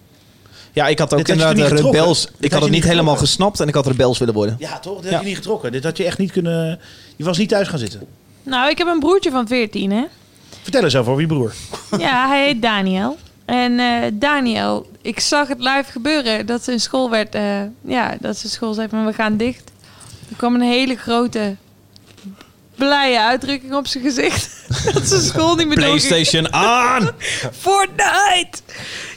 Ja, 0.74 0.86
ik 0.86 0.98
had 0.98 1.12
ook 1.12 1.18
had 1.18 1.28
inderdaad 1.28 1.54
niet 1.56 1.64
getrokken. 1.64 2.00
rebels. 2.00 2.24
Dit 2.26 2.32
Ik 2.38 2.52
had 2.52 2.60
het 2.62 2.70
niet 2.70 2.80
niet 2.80 2.90
helemaal 2.90 3.16
gesnapt 3.16 3.60
en 3.60 3.68
ik 3.68 3.74
had 3.74 3.86
rebels 3.86 4.18
willen 4.18 4.34
worden. 4.34 4.56
Ja, 4.58 4.78
toch? 4.78 4.94
Dat 4.94 5.04
Ja. 5.04 5.10
had 5.10 5.20
je 5.20 5.26
niet 5.26 5.36
getrokken. 5.36 5.72
Dit 5.72 5.84
had 5.84 5.96
je 5.96 6.04
echt 6.04 6.18
niet 6.18 6.32
kunnen... 6.32 6.80
Je 7.16 7.24
was 7.24 7.38
niet 7.38 7.48
thuis 7.48 7.68
gaan 7.68 7.78
zitten. 7.78 8.00
Nou, 8.42 8.70
ik 8.70 8.78
heb 8.78 8.86
een 8.86 8.98
broertje 8.98 9.30
van 9.30 9.46
14, 9.46 9.90
hè? 9.92 10.04
Vertel 10.62 10.84
eens 10.84 10.96
over 10.96 11.20
je 11.20 11.26
broer. 11.26 11.52
Ja, 11.98 12.28
hij 12.28 12.44
heet 12.46 12.62
Daniel. 12.62 13.16
En 13.44 13.78
eh, 13.78 14.10
Daniel, 14.12 14.90
ik 15.02 15.20
zag 15.20 15.48
het 15.48 15.58
live 15.58 15.84
gebeuren 15.92 16.46
dat 16.46 16.64
zijn 16.64 16.80
school 16.80 17.10
werd... 17.10 17.34
eh, 17.34 17.60
ja, 17.80 18.16
dat 18.20 18.36
zijn 18.38 18.52
school 18.52 18.74
zei 18.74 18.88
van 18.88 19.06
we 19.06 19.12
gaan 19.12 19.36
dicht. 19.36 19.70
Er 20.30 20.36
kwam 20.36 20.54
een 20.54 20.60
hele 20.60 20.96
grote 20.96 21.56
blije 22.74 23.20
uitdrukking 23.20 23.74
op 23.74 23.86
zijn 23.86 24.04
gezicht. 24.04 24.50
dat 24.94 25.06
zijn 25.06 25.20
school 25.22 25.54
niet 25.54 25.66
meer. 25.66 25.76
PlayStation 25.76 26.52
aan! 26.52 27.10
Fortnite! 27.64 28.58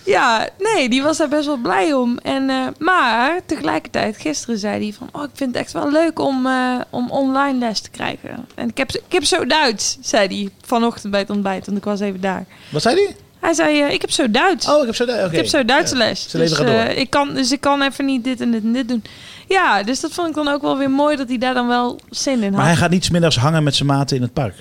Ja, 0.08 0.50
nee, 0.60 0.90
die 0.90 1.03
was 1.03 1.18
daar 1.18 1.27
best 1.27 1.45
wel 1.45 1.58
blij 1.58 1.94
om. 1.94 2.18
En, 2.18 2.50
eh, 2.50 2.68
maar 2.77 3.40
tegelijkertijd, 3.45 4.18
gisteren 4.18 4.58
zei 4.60 4.84
hij 4.84 4.94
van... 4.98 5.10
Oh, 5.11 5.24
ik 5.24 5.30
vind 5.34 5.53
het 5.53 5.64
echt 5.64 5.74
wel 5.74 5.92
leuk 5.92 6.19
om, 6.19 6.45
eh, 6.45 6.80
om 6.90 7.11
online 7.11 7.60
les 7.60 7.80
te 7.80 7.90
krijgen. 7.90 8.48
En 8.56 8.69
ik 8.69 8.77
heb, 8.77 8.92
ik 8.92 9.11
heb 9.11 9.24
zo 9.24 9.45
Duits, 9.45 9.98
zei 10.02 10.27
hij 10.27 10.50
vanochtend 10.66 11.11
bij 11.11 11.19
het 11.19 11.30
ontbijt. 11.30 11.66
Want 11.66 11.77
ik 11.77 11.84
was 11.84 12.00
even 12.00 12.22
daar. 12.22 12.45
Wat 12.69 12.82
zei 12.82 12.95
hij? 12.95 13.16
Hij 13.40 13.53
zei, 13.53 13.82
eh, 13.82 13.92
ik 13.92 14.02
heb 14.02 14.11
zo 14.11 14.32
Duits. 14.32 14.69
Oh, 14.69 14.80
ik 14.80 14.86
heb 14.86 14.95
zo 14.95 15.06
Duits. 15.06 15.32
Ik 15.32 15.38
heb 15.38 15.48
zo 15.48 15.66
Duitse 15.66 15.95
les. 15.95 16.30
Ze 16.30 16.38
Dus, 16.38 16.60
ik 16.95 17.10
kan, 17.10 17.34
dus 17.34 17.52
ik 17.52 17.61
kan 17.61 17.82
even 17.82 18.06
niet 18.06 18.24
dit 18.24 18.42
en 18.42 18.52
dit 18.52 18.64
en 18.64 18.74
dit 18.74 18.88
doen. 18.88 19.03
Ja, 19.48 19.84
dus 19.84 20.00
dat 20.00 20.11
vond 20.11 20.27
ik 20.30 20.36
dan 20.36 20.48
ook 20.48 20.61
wel 20.61 20.77
weer 20.77 20.92
mooi 20.92 21.16
dat 21.16 21.27
hij 21.27 21.38
daar 21.38 21.53
dan 21.53 21.68
wel 21.68 22.00
zin 22.10 22.38
in 22.38 22.44
had. 22.44 22.52
Maar 22.52 22.66
hij 22.66 22.76
gaat 22.76 22.90
niet 22.90 23.11
middags 23.11 23.38
hangen 23.38 23.64
met 23.64 23.76
zijn 23.76 23.88
maten 23.88 24.16
in 24.16 24.22
het 24.22 24.34
park. 24.34 24.56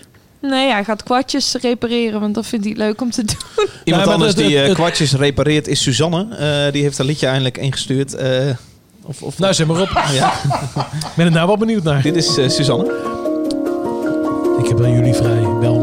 Nee, 0.49 0.71
hij 0.71 0.85
gaat 0.85 1.03
kwartjes 1.03 1.55
repareren, 1.61 2.21
want 2.21 2.35
dat 2.35 2.47
vindt 2.47 2.65
hij 2.65 2.75
leuk 2.75 3.01
om 3.01 3.11
te 3.11 3.25
doen. 3.25 3.67
Iemand 3.85 4.07
anders 4.07 4.35
die 4.35 4.59
eh, 4.59 4.67
het- 4.67 4.75
kwartjes 4.75 5.13
repareert 5.15 5.69
is 5.69 5.83
Suzanne. 5.83 6.27
Eh, 6.37 6.73
die 6.73 6.83
heeft 6.83 6.99
een 6.99 7.07
liedje 7.07 7.27
eindelijk 7.27 7.59
ingestuurd. 7.59 8.15
Eh, 8.15 8.31
of, 9.03 9.23
of, 9.23 9.39
Nou, 9.39 9.55
zeg 9.55 9.67
maar 9.67 9.81
op. 9.81 9.89
ja. 10.19 10.33
Ik 10.85 11.15
ben 11.17 11.27
er 11.27 11.33
nou 11.33 11.47
wel 11.47 11.57
benieuwd 11.57 11.83
naar. 11.83 12.03
Dit 12.03 12.17
is 12.17 12.35
Suzanne. 12.35 12.85
Ik 14.59 14.69
heb 14.69 14.79
heel 14.79 14.93
jullie 14.95 15.15
vrij. 15.15 15.41
Bel 15.61 15.83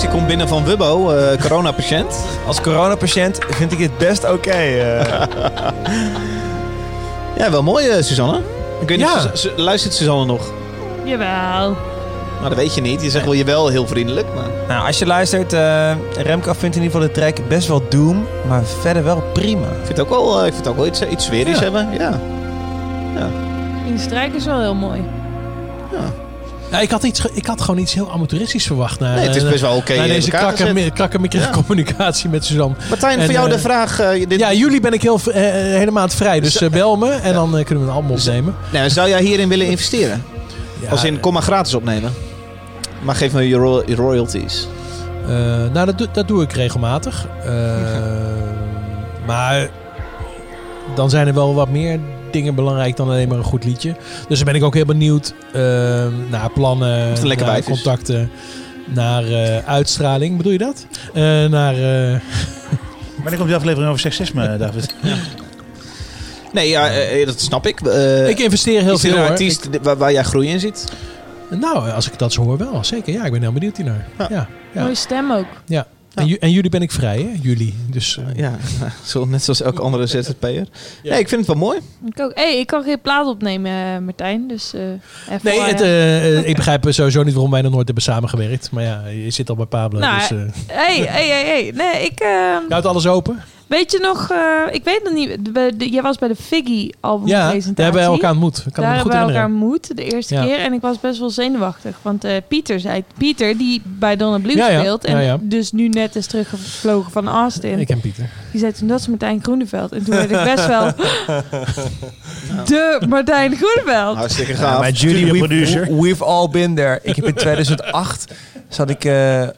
reactie 0.00 0.18
komt 0.18 0.26
binnen 0.28 0.48
van 0.48 0.64
Wubbo, 0.64 1.10
eh 1.10 1.40
coronapatiënt. 1.40 2.24
Als 2.46 2.60
coronapatiënt 2.60 3.38
vind 3.48 3.72
ik 3.72 3.78
het 3.78 3.98
best 3.98 4.30
oké. 4.32 4.50
eh. 4.50 5.06
Ja, 7.36 7.50
wel 7.50 7.62
mooi, 7.62 7.88
eh, 7.88 8.02
Suzanne. 8.02 8.40
Ik 8.80 8.88
weet 8.88 8.98
niet, 8.98 9.06
Ja. 9.06 9.20
Su- 9.20 9.28
Su- 9.32 9.50
luistert 9.62 9.94
Suzanne 9.94 10.24
nog? 10.24 10.52
Jawel. 11.04 11.76
Nou, 12.36 12.48
dat 12.48 12.54
weet 12.54 12.74
je 12.74 12.80
niet. 12.80 13.02
Je 13.02 13.10
zegt 13.10 13.24
wel 13.24 13.32
je 13.34 13.44
wel 13.44 13.68
heel 13.68 13.86
vriendelijk, 13.86 14.26
maar... 14.34 14.44
nou, 14.68 14.86
als 14.86 14.98
je 14.98 15.06
luistert, 15.06 15.52
eh 15.52 15.90
Remco 16.16 16.52
vindt 16.52 16.76
in 16.76 16.82
ieder 16.82 17.00
geval 17.00 17.14
de 17.14 17.20
track 17.20 17.48
best 17.48 17.68
wel 17.68 17.82
doom, 17.88 18.26
maar 18.48 18.62
verder 18.80 19.04
wel 19.04 19.22
prima. 19.32 19.66
Ik 19.66 19.72
vind 19.84 19.88
het 19.88 20.00
ook 20.00 20.08
wel, 20.10 20.36
ik 20.38 20.42
vind 20.52 20.56
het 20.56 20.68
ook 20.68 20.76
wel 20.76 20.86
iets, 20.86 21.02
iets 21.02 21.24
sferisch 21.24 21.56
Ja. 21.58 21.62
hebben. 21.62 21.88
Ja. 21.98 22.20
Die 23.86 23.98
strijk 23.98 24.34
is 24.34 24.44
wel 24.44 24.60
heel 24.60 24.74
mooi. 24.74 25.04
Ja, 25.92 25.98
ik, 26.80 26.90
had 26.90 27.02
iets, 27.02 27.26
ik 27.32 27.46
had 27.46 27.60
gewoon 27.60 27.80
iets 27.80 27.94
heel 27.94 28.12
amateuristisch 28.12 28.66
verwacht. 28.66 29.00
Naar, 29.00 29.14
Nee, 29.16 29.26
het 29.26 29.36
is 29.36 29.42
eh, 29.42 29.48
best 29.50 29.60
wel 29.60 29.76
oké 29.76 29.92
in 29.92 30.02
deze 30.08 30.30
krakker, 30.30 31.30
Ja. 31.30 31.50
communicatie 31.50 32.28
met 32.30 32.44
Suzanne. 32.44 32.74
Martijn, 32.88 33.18
En, 33.18 33.24
voor 33.24 33.32
jou 33.34 33.46
eh, 33.48 33.52
de 33.54 33.58
vraag... 33.60 34.00
eh, 34.00 34.26
dit, 34.28 34.38
Ja, 34.40 34.52
jullie 34.52 34.80
ben 34.80 34.92
ik 34.92 35.02
heel, 35.02 35.20
eh, 35.32 35.42
helemaal 35.52 36.08
vrij. 36.08 36.40
Dus 36.40 36.60
eh, 36.60 36.70
bel 36.70 36.96
me 36.96 37.10
en 37.10 37.32
dan 37.32 37.58
eh, 37.58 37.64
kunnen 37.64 37.84
we 37.84 37.90
een 37.90 37.96
album 37.96 38.10
opnemen. 38.10 38.54
nou, 38.72 38.90
zou 38.90 39.08
jij 39.08 39.22
hierin 39.22 39.48
willen 39.48 39.66
investeren? 39.66 40.24
Ja, 40.80 40.90
Als 40.90 41.04
in, 41.04 41.20
kom 41.20 41.32
maar 41.32 41.42
gratis 41.42 41.74
opnemen. 41.74 42.12
Maar 43.02 43.14
geef 43.14 43.32
me 43.32 43.48
je, 43.48 43.56
ro- 43.56 43.82
je 43.86 43.94
royalties. 43.94 44.68
Eh, 45.22 45.28
nou, 45.72 45.86
dat, 45.86 45.98
doe- 45.98 46.08
dat 46.12 46.28
doe 46.28 46.42
ik 46.42 46.52
regelmatig. 46.52 47.26
Eh, 47.44 47.52
maar 49.26 49.68
dan 50.94 51.10
zijn 51.10 51.26
er 51.26 51.34
wel 51.34 51.54
wat 51.54 51.68
meer 51.68 51.98
dingen 52.32 52.54
belangrijk 52.54 52.96
dan 52.96 53.08
alleen 53.08 53.28
maar 53.28 53.38
een 53.38 53.44
goed 53.44 53.64
liedje. 53.64 53.94
Dus 54.28 54.36
dan 54.36 54.46
ben 54.46 54.54
ik 54.54 54.62
ook 54.62 54.74
heel 54.74 54.84
benieuwd 54.84 55.34
eh, 55.52 55.62
naar 56.30 56.50
plannen, 56.54 57.12
naar 57.36 57.58
is. 57.58 57.64
contacten, 57.64 58.30
naar 58.84 59.24
eh, 59.24 59.68
uitstraling. 59.68 60.36
Bedoel 60.36 60.52
je 60.52 60.58
dat? 60.58 60.86
Eh, 61.14 61.22
naar... 61.44 61.74
eh, 61.74 62.20
Wanneer 63.22 63.36
komt 63.36 63.46
die 63.46 63.56
aflevering 63.56 63.88
over 63.88 64.00
seksisme, 64.00 64.56
David? 64.56 64.94
Nee, 66.52 66.68
ja, 66.68 66.90
dat 67.24 67.40
snap 67.40 67.66
ik. 67.66 67.80
Ik 68.28 68.38
investeer 68.38 68.82
heel 68.82 68.94
is 68.94 69.02
er 69.02 69.08
veel 69.08 69.16
een 69.18 69.22
hoor. 69.22 69.30
artiest 69.30 69.68
waar, 69.82 69.96
waar 69.96 70.12
jij 70.12 70.22
groei 70.22 70.48
in 70.48 70.60
ziet? 70.60 70.84
Nou, 71.50 71.90
als 71.90 72.10
ik 72.10 72.18
dat 72.18 72.32
zo 72.32 72.42
hoor 72.42 72.58
wel. 72.58 72.84
Zeker, 72.84 73.12
ja. 73.12 73.24
Ik 73.24 73.32
ben 73.32 73.40
heel 73.40 73.52
benieuwd 73.52 73.76
hiernaar. 73.76 74.06
Ja. 74.18 74.26
Ja, 74.30 74.48
ja. 74.72 74.82
Mooie 74.82 74.94
stem 74.94 75.32
ook. 75.32 75.46
En, 76.18 76.26
ju- 76.26 76.36
en 76.40 76.50
jullie 76.50 76.70
ben 76.70 76.82
ik 76.82 76.90
vrij, 76.90 77.16
hè? 77.18 77.38
Jullie. 77.42 77.74
Dus, 77.90 78.18
eh, 78.18 78.24
Ja, 78.36 78.56
zo, 79.04 79.24
net 79.24 79.42
zoals 79.42 79.62
elke 79.62 79.82
andere 79.82 80.06
ZZP'er. 80.22 80.66
Nee, 81.02 81.18
ik 81.18 81.28
vind 81.28 81.30
het 81.30 81.46
wel 81.46 81.56
mooi. 81.56 81.78
Ik, 82.06 82.20
ook. 82.20 82.32
Hey, 82.34 82.58
ik 82.58 82.66
kan 82.66 82.82
geen 82.82 83.00
plaat 83.00 83.26
opnemen, 83.26 83.72
eh, 83.72 83.98
Martijn. 83.98 84.48
Dus 84.48 84.74
eh 84.74 84.80
even 85.30 85.40
Nee, 85.42 85.60
het, 85.60 86.44
ik 86.50 86.56
begrijp 86.56 86.86
sowieso 86.88 87.22
niet 87.22 87.32
waarom 87.34 87.50
wij 87.52 87.62
nog 87.62 87.72
nooit 87.72 87.86
hebben 87.86 88.04
samengewerkt. 88.04 88.70
Maar 88.70 88.82
ja, 88.84 89.06
je 89.06 89.30
zit 89.30 89.50
al 89.50 89.56
bij 89.56 89.66
Pablo. 89.66 89.98
Nou, 89.98 90.18
dus, 90.18 90.30
eh 90.30 90.36
hey, 90.66 90.96
hey, 90.96 91.28
hey, 91.28 91.44
hey. 91.46 91.72
Nee, 91.74 92.04
ik... 92.04 92.18
je 92.18 92.64
houdt 92.68 92.86
alles 92.86 93.06
open? 93.06 93.42
Weet 93.68 93.92
je 93.92 93.98
nog, 93.98 94.30
eh, 94.30 94.74
ik 94.74 94.84
weet 94.84 95.00
nog 95.04 95.12
niet, 95.12 95.38
de- 95.54 95.88
jij 95.90 96.02
was 96.02 96.18
bij 96.18 96.28
de 96.28 96.36
Figgy 96.36 96.90
album 97.00 97.28
Ja, 97.28 97.50
presentatie. 97.50 97.74
daar 97.74 97.84
hebben 97.84 98.02
we 98.02 98.08
elkaar 98.10 98.30
ontmoet. 98.30 98.62
Ik 98.66 98.72
kan 98.72 98.84
daar 98.84 98.94
me 98.94 99.00
goed 99.00 99.12
hebben 99.12 99.28
we 99.30 99.34
elkaar 99.38 99.50
ontmoet 99.52 99.96
de 99.96 100.04
eerste 100.04 100.34
Ja. 100.34 100.44
keer. 100.44 100.58
En 100.58 100.72
ik 100.72 100.80
was 100.80 101.00
best 101.00 101.18
wel 101.18 101.30
zenuwachtig. 101.30 101.96
Want 102.02 102.24
eh, 102.24 102.32
Pieter 102.48 102.80
zei... 102.80 103.04
Pieter, 103.18 103.58
die 103.58 103.82
bij 103.84 104.16
Donna 104.16 104.38
Blue 104.38 104.56
Ja, 104.56 104.68
ja. 104.68 104.78
speelt... 104.80 105.04
en 105.04 105.12
Ja, 105.14 105.20
ja. 105.20 105.38
dus 105.40 105.72
nu 105.72 105.88
net 105.88 106.16
is 106.16 106.26
teruggevlogen 106.26 107.12
van 107.12 107.28
Austin. 107.28 107.78
Ik 107.78 107.86
ken 107.86 108.00
Pieter. 108.00 108.30
Die 108.50 108.60
zei 108.60 108.72
toen, 108.72 108.88
dat 108.88 109.00
is 109.00 109.08
Martijn 109.08 109.42
Groeneveld. 109.42 109.92
En 109.92 110.04
toen 110.04 110.14
werd 110.14 110.30
ik 110.30 110.44
best 110.54 110.66
wel... 110.66 110.92
de 112.66 113.00
Martijn 113.08 113.56
Groeneveld. 113.56 114.16
Hartstikke 114.16 114.54
gaaf. 114.54 114.78
maar 114.80 114.90
Judy, 114.90 115.30
we've, 115.30 115.94
we've 116.00 116.24
all 116.24 116.48
been 116.48 116.74
there. 116.74 116.98
Ik 117.02 117.16
heb 117.16 117.24
in 117.26 117.34
2008 117.34 118.34
zat 118.68 118.90
ik 118.90 119.04
eh, 119.04 119.12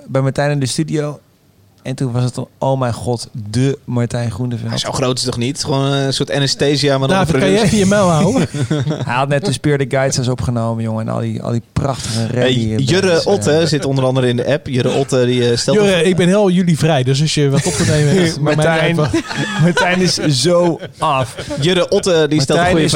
bij 0.07 0.21
Martijn 0.23 0.51
in 0.51 0.59
de 0.61 0.67
studio. 0.67 1.21
En 1.83 1.95
toen 1.95 2.13
was 2.13 2.25
het 2.25 2.35
dan, 2.35 2.49
oh 2.59 2.79
mijn 2.79 2.93
god, 2.93 3.29
de 3.51 3.79
Martijn 3.85 4.31
Groeneveld. 4.31 4.81
Zo 4.81 4.93
groot 4.93 5.17
is 5.19 5.23
het 5.25 5.33
toch 5.33 5.41
niet? 5.41 5.65
Gewoon 5.65 5.93
een 5.93 6.13
soort 6.13 6.31
anesthesia, 6.31 6.99
maar 6.99 7.09
dan 7.09 7.21
een 7.21 7.27
kan 7.27 7.49
je 7.51 7.61
even 7.63 7.79
je 7.79 7.87
mel 7.87 8.09
houden? 8.09 8.49
Hij 9.07 9.15
had 9.15 9.29
net 9.29 9.45
de 9.45 9.53
Spear 9.53 9.79
the 9.79 9.85
Guides 9.89 10.29
opgenomen, 10.29 10.83
jongen. 10.85 11.07
En 11.09 11.13
al 11.15 11.21
die, 11.21 11.43
al 11.43 11.51
die 11.51 11.63
prachtige 11.73 12.19
Hey, 12.19 12.53
reggae. 12.53 12.85
Jurre 12.85 13.07
bands, 13.09 13.25
eh. 13.27 13.33
Otte 13.33 13.67
zit 13.67 13.85
onder 13.85 14.05
andere 14.05 14.29
in 14.29 14.37
de 14.37 14.47
app. 14.47 14.67
Jurre 14.67 14.91
Otte 14.91 15.27
die 15.27 15.51
eh, 15.51 15.57
stelt... 15.57 15.77
Jurre, 15.77 16.03
ik 16.03 16.17
ben 16.17 16.27
heel 16.29 16.51
jullie 16.51 16.79
vrij, 16.79 17.03
dus 17.03 17.21
als 17.21 17.35
je 17.35 17.49
wat 17.51 17.67
op 17.67 17.73
te 17.73 17.85
nemen 17.91 18.15
hebt... 18.23 18.41
Martijn. 18.57 18.97
Martijn 19.63 20.01
is 20.01 20.15
zo 20.15 20.81
af. 20.99 21.35
Jurre 21.61 21.89
Otte 21.89 22.27
die 22.29 22.41
stelt 22.41 22.59
een 22.59 22.65
Martijn 22.65 22.71
goede 22.71 22.85
is 22.85 22.93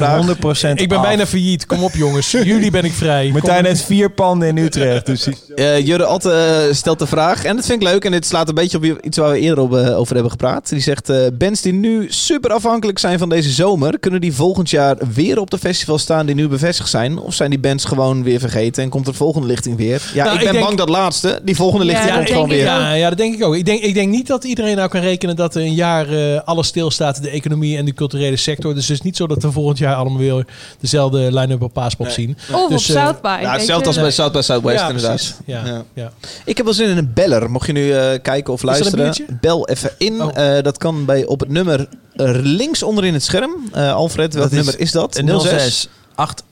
vraag. 0.47 0.73
100% 0.77 0.81
Ik 0.81 0.89
ben 0.89 0.99
af. 0.99 1.05
bijna 1.05 1.27
failliet, 1.27 1.67
kom 1.67 1.83
op 1.85 1.93
jongens. 1.95 2.31
Jullie 2.31 2.71
ben 2.71 2.85
ik 2.85 2.93
vrij. 2.93 3.31
Martijn 3.33 3.57
Kom- 3.57 3.67
heeft 3.67 3.83
vier 3.85 4.11
panden 4.11 4.49
in 4.49 4.57
Utrecht. 4.57 5.07
Dus 5.07 5.29
Eh, 5.55 5.87
Jurre 5.87 6.09
Otte 6.09 6.69
stelt 6.73 6.99
de 6.99 7.07
vraag, 7.07 7.45
en 7.45 7.57
dat 7.57 7.67
vind 7.67 7.83
ik 7.83 7.89
leuk, 7.89 8.05
en 8.05 8.11
dit 8.11 8.27
slaat 8.27 8.49
een 8.49 8.55
beetje 8.55 8.74
op 8.75 8.85
iets 8.85 9.19
waar 9.19 9.31
we 9.31 9.39
eerder 9.39 9.65
op, 9.65 9.75
eh, 9.77 9.99
over 9.99 10.13
hebben 10.15 10.31
gepraat. 10.31 10.69
Die 10.69 10.81
zegt, 10.81 11.09
eh, 11.09 11.27
bands 11.39 11.61
die 11.61 11.73
nu 11.73 12.07
super 12.09 12.53
afhankelijk 12.53 12.99
zijn 12.99 13.19
van 13.19 13.29
deze 13.29 13.51
zomer, 13.51 13.99
kunnen 13.99 14.21
die 14.21 14.33
volgend 14.35 14.71
jaar 14.71 14.97
weer 15.15 15.39
op 15.41 15.51
de 15.51 15.59
festival 15.59 15.99
staan 15.99 16.27
die 16.27 16.35
nu 16.35 16.49
bevestigd 16.49 16.89
zijn? 16.89 17.19
Of 17.19 17.35
zijn 17.35 17.51
die 17.51 17.59
bands 17.59 17.85
gewoon 17.85 18.23
weer 18.23 18.41
vergeten 18.41 18.83
en 18.83 18.89
komt 18.89 19.07
er 19.07 19.15
volgende 19.15 19.47
lichting 19.47 19.77
weer? 19.77 20.11
Ja, 20.15 20.25
Nou, 20.25 20.35
ik 20.35 20.41
ik 20.41 20.45
ben 20.45 20.53
denk- 20.55 20.65
bang 20.67 20.79
dat 20.79 20.89
laatste, 20.89 21.41
die 21.45 21.57
volgende 21.57 21.85
lichting 21.85 22.09
Ja, 22.11 22.17
komt 22.17 22.29
gewoon 22.31 22.49
weer. 22.49 22.65
Ja, 22.65 22.93
ja, 22.93 23.09
dat 23.09 23.19
denk 23.19 23.35
ik 23.35 23.45
ook. 23.45 23.55
Ik 23.55 23.65
denk, 23.65 23.83
ik 23.83 23.95
denk 23.95 24.11
niet 24.11 24.27
dat 24.27 24.45
iedereen 24.45 24.77
nou 24.77 24.89
kan 24.89 25.01
rekenen 25.01 25.37
dat 25.37 25.55
er 25.55 25.63
een 25.63 25.75
jaar 25.75 26.09
eh, 26.09 26.41
alles 26.45 26.67
stilstaat. 26.67 27.23
De 27.23 27.31
economie 27.31 27.77
en 27.77 27.85
de 27.85 27.93
culturele 27.95 28.37
sector. 28.37 28.75
Dus 28.75 28.89
het 28.89 28.97
is 28.97 29.03
niet 29.03 29.17
zo 29.17 29.27
dat 29.27 29.43
we 29.43 29.53
volgend 29.53 29.79
jaar 29.79 29.95
allemaal 29.95 30.19
weer 30.19 30.47
dezelfde 30.81 31.33
line-up 31.33 31.63
op 31.63 31.73
Paaspop 31.73 32.09
zien. 32.09 32.37
Of 32.53 32.69
Dus, 32.69 32.91
op 32.91 32.97
eh, 32.97 33.03
South 33.03 33.21
by. 33.23 33.39
Hetzelfde 33.41 33.87
als 33.87 33.97
bij 33.97 34.11
South 34.11 34.33
by 34.33 34.41
Southwest 34.41 34.79
ja, 34.81 34.89
inderdaad. 34.89 35.41
Ja, 35.45 35.63
Ja. 35.67 35.85
ja. 35.95 36.13
Ik 36.45 36.57
heb 36.57 36.67
wel 36.67 36.75
zin 36.75 36.89
in 36.89 36.97
een 36.97 37.11
beller. 37.15 37.51
Mocht 37.51 37.67
je 37.67 37.73
nu 37.73 37.93
eh, 37.93 38.19
kijken 38.23 38.53
of 38.53 38.63
luisteren, 38.65 39.39
bel 39.41 39.69
even 39.69 39.91
in. 39.99 40.23
Oh. 40.23 40.57
Eh, 40.57 40.63
dat 40.63 40.79
kan 40.79 41.05
bij, 41.05 41.27
op 41.27 41.41
het 41.41 41.49
nummer 41.49 41.89
eh, 42.13 42.31
links 42.43 42.83
onderin 42.83 43.13
het 43.13 43.23
scherm. 43.23 43.51
Eh, 43.73 43.93
Alfred, 43.93 44.35
welk 44.35 44.51
Dat 44.51 44.59
is 44.59 44.65
nummer 44.65 44.81
is 44.81 44.93
dat? 44.93 45.23
06 45.43 45.89
8 46.15 46.45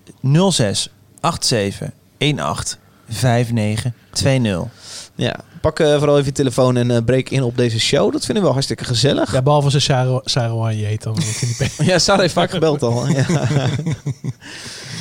06 0.50 0.89
87 1.39 1.91
18 2.41 2.78
59 3.07 3.92
20. 4.10 4.65
Ja, 5.15 5.36
pak 5.60 5.76
vooral 5.76 6.15
even 6.15 6.24
je 6.24 6.32
telefoon 6.32 6.76
en 6.76 7.05
breek 7.05 7.31
in 7.31 7.42
op 7.42 7.57
deze 7.57 7.81
show. 7.81 8.12
Dat 8.12 8.20
vinden 8.20 8.34
we 8.34 8.42
wel 8.42 8.52
hartstikke 8.52 8.84
gezellig. 8.84 9.32
Ja, 9.32 9.42
behalve 9.42 9.65
als 9.65 9.74
ze 9.74 9.81
Sarah, 9.81 10.20
Sarah 10.24 10.57
Wanje 10.57 10.84
heet, 10.84 11.02
dan 11.02 11.15
weet 11.15 11.42
ik 11.42 11.58
niet 11.58 11.76
Ja, 11.91 11.99
Sarah 11.99 12.20
heeft 12.20 12.34
vaak 12.34 12.50
gebeld 12.50 12.82
al. 12.82 13.07
Ja. 13.07 13.26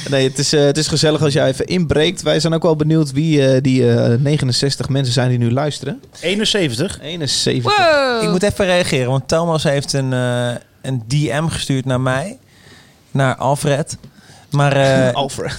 Nee, 0.09 0.27
het 0.27 0.37
is, 0.37 0.53
eh, 0.53 0.63
het 0.63 0.77
is 0.77 0.87
gezellig 0.87 1.21
als 1.21 1.33
jij 1.33 1.47
even 1.47 1.65
inbreekt. 1.65 2.21
Wij 2.21 2.39
zijn 2.39 2.53
ook 2.53 2.63
wel 2.63 2.75
benieuwd 2.75 3.11
wie 3.11 3.45
eh, 3.47 3.61
die 3.61 3.93
eh, 3.93 4.19
69 4.19 4.89
mensen 4.89 5.13
zijn 5.13 5.29
die 5.29 5.37
nu 5.37 5.51
luisteren. 5.51 6.01
71. 6.21 6.99
71. 7.01 7.77
Wow. 7.77 8.23
Ik 8.23 8.29
moet 8.29 8.43
even 8.43 8.65
reageren, 8.65 9.09
want 9.09 9.27
Thomas 9.27 9.63
heeft 9.63 9.93
een, 9.93 10.13
eh, 10.13 10.51
een 10.81 11.03
DM 11.07 11.47
gestuurd 11.47 11.85
naar 11.85 12.01
mij. 12.01 12.37
Naar 13.11 13.35
Alfred. 13.35 13.97
Maar... 14.51 14.73
eh, 14.75 15.13
Alfred. 15.21 15.57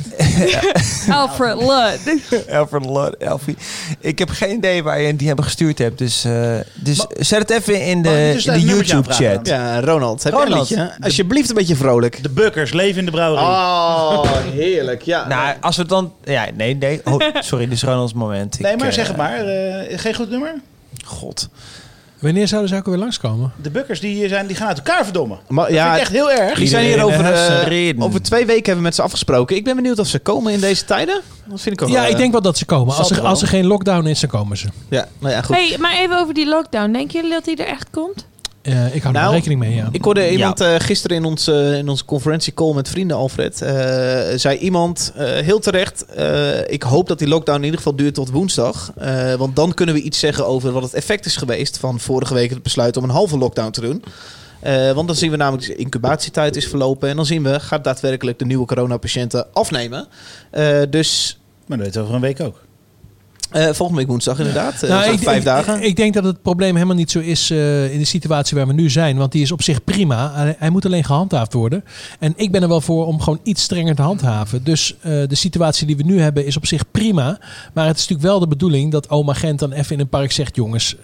Alfred 1.08 1.56
Ludd. 1.56 2.22
Alfred 2.58 2.84
Lord, 2.84 3.16
Elfie. 3.16 3.56
Ik 4.00 4.18
heb 4.18 4.30
geen 4.30 4.56
idee 4.56 4.82
waar 4.82 5.00
je 5.00 5.08
een 5.08 5.16
DM 5.16 5.40
gestuurd 5.40 5.78
hebt. 5.78 5.98
Dus, 5.98 6.24
eh, 6.24 6.54
dus 6.74 7.06
zet 7.18 7.38
het 7.38 7.50
even 7.50 7.84
in 7.86 8.02
de, 8.02 8.30
dus 8.32 8.46
in 8.46 8.52
de 8.52 8.60
YouTube-chat. 8.60 9.46
Ja, 9.46 9.80
Ronald. 9.80 10.22
Heb 10.22 10.32
je 10.32 10.40
een 10.40 10.58
liedje? 10.58 10.92
Alsjeblieft 11.00 11.48
een 11.48 11.54
beetje 11.54 11.76
vrolijk. 11.76 12.22
De 12.22 12.28
Bukkers, 12.30 12.72
leven 12.72 12.98
in 12.98 13.04
de 13.04 13.10
brouwerij. 13.10 13.46
Oh, 13.46 14.24
heerlijk. 14.52 15.02
Ja. 15.02 15.28
Nou, 15.28 15.56
als 15.60 15.76
we 15.76 15.86
dan... 15.86 16.12
Ja, 16.24 16.46
nee, 16.54 16.74
nee. 16.74 17.00
Oh, 17.04 17.20
sorry, 17.38 17.64
dit 17.64 17.74
is 17.74 17.82
Ronald's 17.82 18.12
moment. 18.12 18.58
nee, 18.60 18.76
maar 18.76 18.86
eh, 18.86 18.92
zeg 18.92 19.06
het 19.08 19.16
maar. 19.16 19.46
Eh, 19.46 19.98
geen 19.98 20.14
goed 20.14 20.30
nummer? 20.30 20.54
God. 21.04 21.48
Wanneer 22.22 22.48
zouden 22.48 22.70
ze 22.70 22.76
ook 22.76 22.86
weer 22.86 22.96
langskomen? 22.96 23.52
De 23.62 23.70
Bukkers 23.70 24.00
die, 24.00 24.28
zijn, 24.28 24.46
die 24.46 24.56
gaan 24.56 24.68
uit 24.68 24.76
elkaar 24.76 25.04
verdommen. 25.04 25.38
Maar, 25.48 25.64
Dat 25.66 25.74
ja, 25.74 25.82
vind 25.84 25.94
ik 25.96 26.00
echt 26.02 26.12
heel 26.12 26.30
erg. 26.30 26.58
Die 26.58 26.68
zijn 26.68 26.84
hier 26.84 27.04
over, 27.04 27.32
eh, 27.32 27.66
reden. 27.66 28.02
over 28.02 28.22
twee 28.22 28.46
weken 28.46 28.64
hebben 28.64 28.76
we 28.76 28.82
met 28.82 28.94
ze 28.94 29.02
afgesproken. 29.02 29.56
Ik 29.56 29.64
ben 29.64 29.76
benieuwd 29.76 29.98
of 29.98 30.06
ze 30.06 30.18
komen 30.18 30.52
in 30.52 30.60
deze 30.60 30.84
tijden. 30.84 31.20
Dat 31.44 31.60
vind 31.60 31.74
ik 31.74 31.82
ook 31.82 31.88
Ja, 31.88 31.94
wel, 31.94 32.04
ik 32.04 32.12
eh, 32.12 32.18
denk 32.18 32.32
wel 32.32 32.42
dat 32.42 32.58
ze 32.58 32.64
komen. 32.64 32.96
Als 32.96 33.10
er, 33.10 33.20
als 33.20 33.42
er 33.42 33.48
geen 33.48 33.66
lockdown 33.66 34.06
is, 34.06 34.20
dan 34.20 34.30
komen 34.30 34.56
ze. 34.56 34.66
Ja, 34.88 35.08
nou 35.18 35.34
ja, 35.34 35.42
goed. 35.42 35.56
Hey, 35.56 35.76
maar 35.78 35.94
even 35.98 36.18
over 36.18 36.34
die 36.34 36.46
lockdown. 36.48 36.92
Denken 36.92 37.14
jullie 37.14 37.30
dat 37.30 37.44
die 37.44 37.56
er 37.56 37.66
echt 37.66 37.86
komt? 37.90 38.26
Eh, 38.62 38.94
ik 38.94 39.02
hou 39.02 39.14
er 39.14 39.20
Nou, 39.20 39.24
wel 39.24 39.32
rekening 39.32 39.60
mee, 39.60 39.74
ja. 39.74 39.88
Ik 39.92 40.04
hoorde 40.04 40.30
iemand 40.30 40.60
eh, 40.60 40.74
gisteren 40.78 41.16
in, 41.16 41.24
ons, 41.24 41.46
eh, 41.48 41.78
in 41.78 41.88
onze 41.88 42.04
conferentiecall 42.04 42.74
met 42.74 42.88
vrienden, 42.88 43.16
Alfred. 43.16 43.62
eh, 43.62 43.72
zei 44.38 44.56
iemand 44.58 45.12
eh, 45.16 45.26
heel 45.26 45.58
terecht: 45.58 46.04
eh, 46.04 46.70
Ik 46.70 46.82
hoop 46.82 47.08
dat 47.08 47.18
die 47.18 47.28
lockdown 47.28 47.58
in 47.58 47.64
ieder 47.64 47.78
geval 47.78 47.96
duurt 47.96 48.14
tot 48.14 48.30
woensdag. 48.30 48.92
eh, 48.96 49.34
want 49.34 49.56
dan 49.56 49.74
kunnen 49.74 49.94
we 49.94 50.00
iets 50.00 50.18
zeggen 50.18 50.46
over 50.46 50.72
wat 50.72 50.82
het 50.82 50.94
effect 50.94 51.24
is 51.26 51.36
geweest 51.36 51.78
van 51.78 52.00
vorige 52.00 52.34
week 52.34 52.50
het 52.50 52.62
besluit 52.62 52.96
om 52.96 53.04
een 53.04 53.10
halve 53.10 53.38
lockdown 53.38 53.70
te 53.70 53.80
doen. 53.80 54.04
Eh, 54.60 54.92
want 54.92 55.06
dan 55.06 55.16
zien 55.16 55.30
we 55.30 55.36
namelijk 55.36 55.66
de 55.66 55.74
incubatietijd 55.76 56.56
is 56.56 56.66
verlopen. 56.68 57.08
En 57.08 57.16
dan 57.16 57.26
zien 57.26 57.42
we, 57.42 57.60
gaat 57.60 57.84
daadwerkelijk 57.84 58.38
de 58.38 58.44
nieuwe 58.44 58.66
coronapatiënten 58.66 59.46
afnemen. 59.52 60.06
Eh, 60.50 60.80
dus 60.90 61.38
Maar 61.66 61.76
dat 61.78 61.86
weten 61.86 62.00
we 62.00 62.06
over 62.06 62.14
een 62.14 62.34
week 62.34 62.40
ook. 62.40 62.60
Eh, 63.52 63.64
volgende 63.72 64.00
week 64.00 64.08
woensdag 64.08 64.38
inderdaad. 64.38 64.82
Eh, 64.82 64.90
Nou, 64.90 65.12
ik, 65.12 65.18
vijf 65.18 65.38
ik- 65.38 65.44
dagen. 65.44 65.82
Ik, 65.82 65.96
denk 65.96 66.14
dat 66.14 66.24
het 66.24 66.42
probleem 66.42 66.74
helemaal 66.74 66.96
niet 66.96 67.10
zo 67.10 67.18
is 67.18 67.50
eh, 67.50 67.92
in 67.92 67.98
de 67.98 68.04
situatie 68.04 68.56
waar 68.56 68.66
we 68.66 68.72
nu 68.72 68.90
zijn. 68.90 69.16
Want 69.16 69.32
die 69.32 69.42
is 69.42 69.52
op 69.52 69.62
zich 69.62 69.84
prima. 69.84 70.32
Hij, 70.58 70.70
moet 70.70 70.86
alleen 70.86 71.04
gehandhaafd 71.04 71.52
worden. 71.52 71.84
En 72.18 72.32
ik 72.36 72.52
ben 72.52 72.62
er 72.62 72.68
wel 72.68 72.80
voor 72.80 73.06
om 73.06 73.20
gewoon 73.20 73.40
iets 73.42 73.62
strenger 73.62 73.94
te 73.94 74.02
handhaven. 74.02 74.64
Dus 74.64 74.96
de 75.02 75.34
situatie 75.34 75.86
die 75.86 75.96
we 75.96 76.02
nu 76.02 76.20
hebben 76.20 76.46
is 76.46 76.56
op 76.56 76.66
zich 76.66 76.90
prima. 76.90 77.38
Maar 77.74 77.86
het 77.86 77.96
is 77.96 78.00
natuurlijk 78.02 78.28
wel 78.28 78.38
de 78.40 78.46
bedoeling 78.48 78.92
dat 78.92 79.10
oma 79.10 79.32
Gent 79.34 79.58
dan 79.58 79.72
even 79.72 79.94
in 79.94 80.00
een 80.00 80.08
park 80.08 80.32
zegt... 80.32 80.56
jongens, 80.56 80.96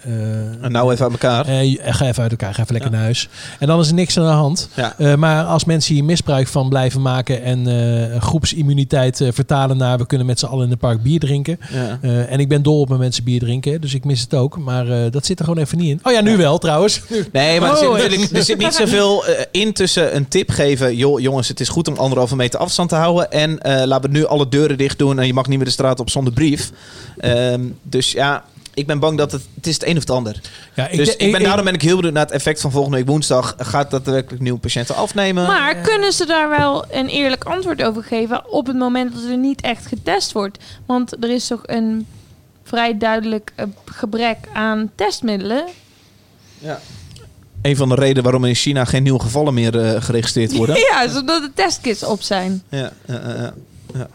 En 0.61 0.71
nou 0.71 0.91
even 0.93 1.05
aan 1.05 1.11
elkaar. 1.11 1.45
ga 1.45 2.05
even 2.05 2.23
uit 2.23 2.31
elkaar, 2.31 2.53
ga 2.53 2.61
even 2.61 2.73
lekker 2.73 2.91
naar 2.91 3.01
huis. 3.01 3.29
En 3.59 3.67
dan 3.67 3.79
is 3.79 3.87
er 3.87 3.93
niks 3.93 4.17
aan 4.17 4.25
de 4.25 4.31
hand. 4.31 4.69
Ja. 4.97 5.15
Maar 5.15 5.43
als 5.43 5.65
mensen 5.65 5.93
hier 5.93 6.03
misbruik 6.03 6.47
van 6.47 6.69
blijven 6.69 7.01
maken... 7.01 7.43
en 7.43 8.21
groepsimmuniteit 8.21 9.21
vertalen 9.33 9.77
naar... 9.77 9.97
we 9.97 10.05
kunnen 10.05 10.27
met 10.27 10.39
z'n 10.39 10.45
allen 10.45 10.63
in 10.63 10.69
het 10.69 10.79
park 10.79 11.03
bier 11.03 11.19
drinken... 11.19 11.59
Ja. 11.71 11.97
Eh, 12.01 12.31
en 12.39 12.45
ik 12.45 12.51
ben 12.51 12.63
dol 12.63 12.79
op 12.79 12.87
mijn 12.87 12.99
mensen 12.99 13.23
bier 13.23 13.39
drinken, 13.39 13.81
dus 13.81 13.93
ik 13.93 14.03
mis 14.05 14.21
het 14.21 14.33
ook. 14.33 14.57
Maar 14.57 14.87
eh, 14.89 15.11
dat 15.11 15.25
zit 15.25 15.39
er 15.39 15.45
gewoon 15.45 15.63
even 15.63 15.77
niet 15.77 15.89
in. 15.89 15.99
Oh 16.03 16.11
ja, 16.13 16.21
nu 16.21 16.37
wel 16.37 16.57
trouwens. 16.57 17.01
Nee, 17.31 17.59
maar 17.59 17.69
er, 17.69 17.75
Oh, 17.75 17.81
zit, 17.81 18.01
ja. 18.01 18.07
natuurlijk- 18.07 18.31
er 18.31 18.43
zit 18.43 18.57
niet 18.57 18.73
zoveel 18.73 19.25
eh, 19.25 19.45
in 19.51 19.73
tussen 19.73 20.15
een 20.15 20.27
tip 20.27 20.49
geven. 20.49 20.95
Joh, 20.95 21.19
jongens, 21.19 21.47
het 21.47 21.59
is 21.59 21.69
goed 21.69 21.87
om 21.87 21.95
anderhalve 21.97 22.35
meter 22.35 22.59
afstand 22.59 22.89
te 22.89 22.95
houden. 22.95 23.31
En 23.31 23.59
eh, 23.61 23.85
laten 23.85 24.11
we 24.11 24.17
nu 24.17 24.25
alle 24.25 24.49
deuren 24.49 24.77
dicht 24.77 24.97
doen 24.97 25.19
en 25.19 25.25
je 25.27 25.33
mag 25.33 25.47
niet 25.47 25.57
meer 25.57 25.67
de 25.67 25.73
straat 25.73 25.99
op 25.99 26.09
zonder 26.09 26.33
brief. 26.33 26.71
Ehm, 27.17 27.61
dus 27.83 28.11
ja, 28.11 28.43
ik 28.73 28.87
ben 28.87 28.99
bang 28.99 29.17
dat 29.17 29.31
het, 29.31 29.41
het 29.55 29.67
is 29.67 29.73
het 29.73 29.85
een 29.85 29.93
of 29.95 29.99
het 29.99 30.09
ander. 30.09 30.41
Ja, 30.75 30.87
ik 30.87 30.97
dus 30.97 31.09
ik, 31.15 31.31
ben, 31.31 31.39
ik- 31.41 31.45
daarom 31.45 31.65
ben 31.65 31.73
ik 31.73 31.81
heel 31.81 31.95
benieuwd 31.95 32.13
naar 32.13 32.25
het 32.25 32.33
effect 32.33 32.61
van 32.61 32.71
volgende 32.71 32.97
week 32.97 33.07
woensdag. 33.07 33.55
Gaat 33.57 33.91
dat 33.91 34.05
daadwerkelijk 34.05 34.41
nieuwe 34.43 34.59
patiënten 34.59 34.95
afnemen? 34.95 35.45
Maar 35.47 35.75
kunnen 35.75 36.13
ze 36.13 36.25
daar 36.25 36.49
wel 36.49 36.85
een 36.91 37.07
eerlijk 37.07 37.43
antwoord 37.43 37.83
over 37.83 38.03
geven 38.03 38.51
op 38.51 38.67
het 38.67 38.77
moment 38.77 39.13
dat 39.13 39.23
er 39.23 39.37
niet 39.37 39.61
echt 39.61 39.85
getest 39.85 40.31
wordt? 40.31 40.57
Want 40.85 41.23
er 41.23 41.29
is 41.29 41.47
toch 41.47 41.61
een 41.65 42.05
vrij 42.69 42.97
duidelijk 42.97 43.51
eh, 43.55 43.65
gebrek 43.85 44.37
aan 44.53 44.91
testmiddelen. 44.95 45.65
Ja. 46.59 46.79
Een 47.61 47.75
van 47.75 47.89
de 47.89 47.95
redenen 47.95 48.23
waarom 48.23 48.45
in 48.45 48.55
China 48.55 48.85
geen 48.85 49.03
nieuwe 49.03 49.19
gevallen 49.19 49.53
meer 49.53 49.79
eh, 49.79 50.01
geregistreerd 50.01 50.55
worden. 50.55 50.75
Ja, 50.91 51.07
zodat 51.07 51.41
de 51.41 51.51
testkits 51.53 52.03
op 52.03 52.21
zijn. 52.21 52.63
Ja, 52.69 52.91
ja, 53.05 53.21
ja, 53.25 53.35
ja. 53.35 53.53
ja. 53.93 54.07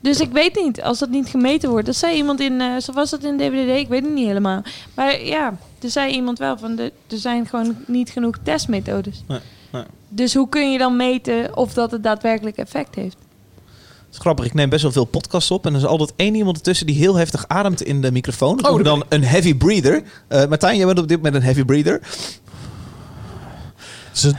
Dus 0.00 0.20
ik 0.20 0.32
weet 0.32 0.62
niet, 0.64 0.82
als 0.82 0.98
dat 0.98 1.08
niet 1.08 1.28
gemeten 1.28 1.70
wordt. 1.70 1.86
Dat 1.86 1.96
zei 1.96 2.16
iemand 2.16 2.40
in, 2.40 2.60
eh, 2.60 2.76
zo 2.76 2.92
was 2.92 3.10
dat 3.10 3.24
in 3.24 3.36
DWDD, 3.36 3.78
ik 3.78 3.88
weet 3.88 4.02
het 4.02 4.14
niet 4.14 4.26
helemaal. 4.26 4.62
Maar 4.94 5.24
ja, 5.24 5.56
er 5.80 5.90
zei 5.90 6.12
iemand 6.12 6.38
wel 6.38 6.58
van, 6.58 6.76
de, 6.76 6.92
er 7.06 7.18
zijn 7.18 7.46
gewoon 7.46 7.76
niet 7.86 8.10
genoeg 8.10 8.36
testmethodes. 8.42 9.22
Nee, 9.26 9.38
nee. 9.70 9.82
Dus 10.08 10.34
hoe 10.34 10.48
kun 10.48 10.72
je 10.72 10.78
dan 10.78 10.96
meten 10.96 11.56
of 11.56 11.74
dat 11.74 11.90
het 11.90 12.02
daadwerkelijk 12.02 12.56
effect 12.56 12.94
heeft? 12.94 13.16
Het 14.12 14.20
is 14.20 14.26
grappig, 14.26 14.46
ik 14.46 14.54
neem 14.54 14.68
best 14.68 14.82
wel 14.82 14.92
veel 14.92 15.04
podcasts 15.04 15.50
op. 15.50 15.66
En 15.66 15.72
er 15.72 15.78
is 15.78 15.86
altijd 15.86 16.12
één 16.16 16.34
iemand 16.34 16.56
ertussen 16.56 16.86
die 16.86 16.96
heel 16.96 17.14
heftig 17.14 17.44
ademt 17.48 17.82
in 17.82 18.00
de 18.00 18.12
microfoon. 18.12 18.56
Dat 18.56 18.70
Oh, 18.70 18.84
dan 18.84 19.04
een 19.08 19.24
heavy 19.24 19.54
breather. 19.54 20.02
Eh 20.28 20.46
Martijn, 20.48 20.76
jij 20.76 20.86
bent 20.86 20.98
op 20.98 21.08
dit 21.08 21.16
moment 21.16 21.34
een 21.34 21.42
heavy 21.42 21.64
breather. 21.64 22.00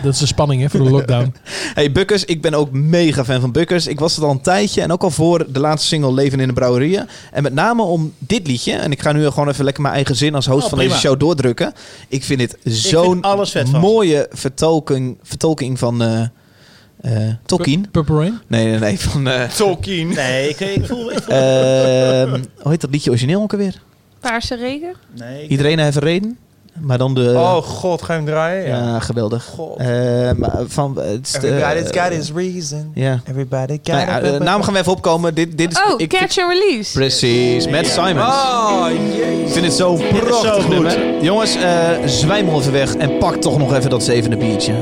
Dat 0.01 0.13
is, 0.13 0.17
de 0.19 0.25
spanning 0.25 0.61
hè, 0.61 0.69
voor 0.69 0.83
de 0.83 0.89
lockdown. 0.89 1.33
Hey 1.73 1.91
Bukkers, 1.91 2.25
ik 2.25 2.41
ben 2.41 2.53
ook 2.53 2.71
mega 2.71 3.25
fan 3.25 3.41
van 3.41 3.51
Bukkers. 3.51 3.87
Ik 3.87 3.99
was 3.99 4.15
het 4.15 4.23
al 4.25 4.31
een 4.31 4.41
tijdje 4.41 4.81
en 4.81 4.91
ook 4.91 5.03
al 5.03 5.09
voor 5.11 5.45
de 5.51 5.59
laatste 5.59 5.87
single 5.87 6.13
Leven 6.13 6.39
in 6.39 6.47
de 6.47 6.53
Brouwerieën. 6.53 7.07
En 7.31 7.43
met 7.43 7.53
name 7.53 7.81
om 7.81 8.13
dit 8.17 8.47
liedje. 8.47 8.73
En 8.73 8.91
ik 8.91 9.01
ga 9.01 9.11
nu 9.11 9.29
gewoon 9.29 9.49
even 9.49 9.63
lekker 9.63 9.81
mijn 9.83 9.95
eigen 9.95 10.15
zin 10.15 10.35
als 10.35 10.45
host 10.45 10.63
Oh, 10.63 10.69
van 10.69 10.77
prima. 10.77 10.93
deze 10.93 11.07
show 11.07 11.19
doordrukken. 11.19 11.73
Ik 12.07 12.23
vind 12.23 12.39
dit 12.39 12.57
zo'n 12.63 13.23
mooie 13.71 14.27
vertolking, 14.31 15.17
vertolking 15.23 15.79
van 15.79 16.01
eh 16.01 16.21
eh 17.03 17.11
Tolkien. 17.45 17.87
Purple 17.91 18.15
Rain? 18.15 18.39
Nee, 18.47 18.65
nee, 18.65 18.79
nee. 18.79 18.99
Van, 18.99 19.27
eh 19.27 19.43
Tolkien. 19.49 20.07
Nee, 20.15 20.49
ik, 20.49 20.59
ik 20.59 20.85
voel... 20.85 21.11
Ik 21.11 21.17
voel 21.23 21.35
ehm, 21.35 22.29
hoe 22.61 22.71
heet 22.71 22.81
dat 22.81 22.89
liedje 22.91 23.09
origineel 23.09 23.41
ook 23.41 23.51
alweer? 23.51 23.81
Paarse 24.19 24.55
regen. 24.55 24.93
nee, 25.19 25.47
Iedereen 25.47 25.79
heeft 25.79 25.95
een 25.95 26.01
reden. 26.01 26.37
Maar 26.79 26.97
dan 26.97 27.13
de... 27.13 27.33
Oh 27.35 27.55
god, 27.55 28.01
ga 28.01 28.13
je 28.13 28.19
hem 28.19 28.27
draaien? 28.27 28.67
ja, 28.67 28.99
geweldig. 28.99 29.43
God. 29.43 29.77
Ehm, 29.77 30.35
van, 30.67 30.93
de- 30.93 31.19
Everybody's 31.33 32.01
got 32.01 32.13
his 32.13 32.31
reason. 32.35 32.91
Ja. 32.93 33.21
Everybody 33.29 33.79
got 33.83 34.05
Nou 34.05 34.25
ja, 34.25 34.37
naam 34.37 34.63
gaan 34.63 34.73
we 34.73 34.79
even 34.79 34.91
opkomen. 34.91 35.35
Dit, 35.35 35.57
dit 35.57 35.71
is, 35.71 35.77
Oh, 35.91 35.99
ik, 36.01 36.09
Catch 36.09 36.37
and 36.39 36.51
Release. 36.53 36.91
Precies, 36.93 37.67
met 37.67 37.87
Simons. 37.87 38.33
Oh, 38.35 38.85
Ik 39.45 39.49
vind 39.51 39.65
het 39.65 39.73
zo 39.73 39.93
prachtig 39.95 40.61
zo. 40.91 40.99
Jongens, 41.21 41.55
eh 41.55 41.89
zwijmel 42.05 42.59
even 42.59 42.71
weg 42.71 42.95
en 42.95 43.17
pak 43.17 43.35
toch 43.35 43.57
nog 43.57 43.75
even 43.75 43.89
dat 43.89 44.03
zevende 44.03 44.37
biertje. 44.37 44.73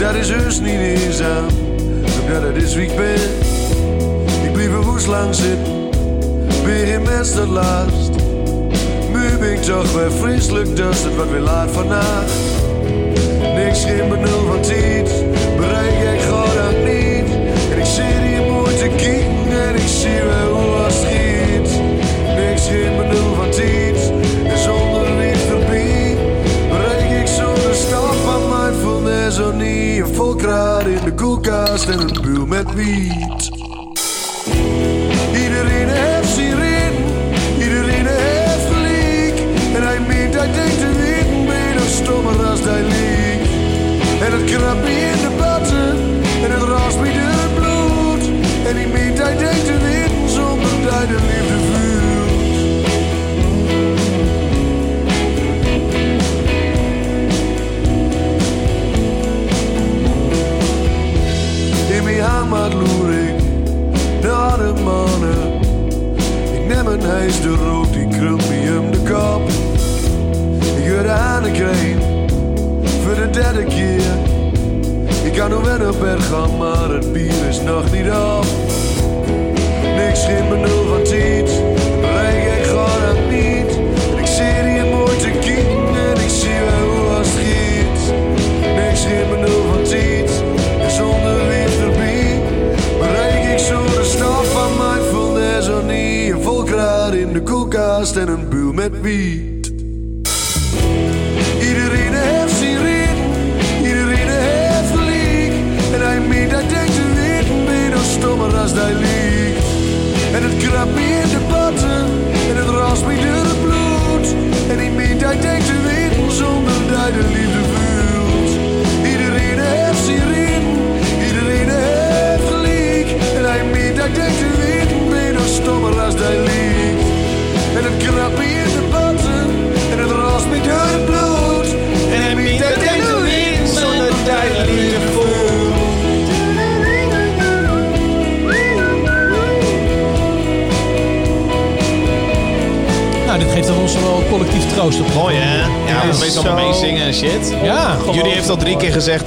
Dat 0.00 0.14
is 0.14 0.30
heus 0.30 0.60
niet 0.60 0.80
eenzaam, 0.80 1.46
omdat 2.20 2.42
het 2.42 2.62
is 2.62 2.74
wie 2.74 2.90
ik 2.90 2.96
ben. 2.96 3.20
Ik 4.44 4.52
blijf 4.52 4.72
er 4.72 4.82
woest 4.82 5.06
lang 5.06 5.34
zitten, 5.34 5.90
ben 6.64 6.86
geen 6.86 7.02
mens 7.02 7.34
tot 7.34 7.48
last. 7.48 8.10
Nu 9.12 9.38
ben 9.38 9.52
ik 9.52 9.62
toch 9.62 9.92
weer 9.92 10.12
vreselijk 10.12 10.76
dus 10.76 11.02
het 11.02 11.14
wordt 11.14 11.30
weer 11.30 11.40
laat 11.40 11.70
vandaag. 11.70 12.30
Niks 13.54 13.84
geen 13.84 14.08
benul 14.08 14.46
van 14.46 14.60
tijd, 14.60 15.10
bereik 15.56 16.14
ik 16.14 16.20
gewoon 16.20 16.84
niet. 16.84 17.34
En 17.72 17.78
ik 17.78 17.84
zie 17.84 18.20
die 18.22 18.50
moeite 18.50 18.88
kijken 18.96 19.68
en 19.68 19.74
ik 19.74 19.88
zie 19.88 20.22
wel 20.22 20.58
hoe 20.58 20.84
het 20.84 20.92
schiet. 20.92 21.80
Niks 22.36 22.68
geen 22.68 22.96
benul 22.96 23.34
van 23.34 23.50
tijd, 23.50 23.89
koelkast 31.42 31.88
en 31.88 32.00
een 32.00 32.22
buur 32.22 32.48
met 32.48 32.74
wiet. 32.74 33.50
Iedereen 35.34 35.88
heeft 35.88 36.28
zijn 36.28 36.54
reden, 36.54 37.04
iedereen 37.58 38.06
heeft 38.06 38.66
gelijk. 38.72 39.38
En 39.74 39.82
hij 39.82 40.00
meent, 40.00 40.34
hij 40.34 40.52
denkt 40.52 40.89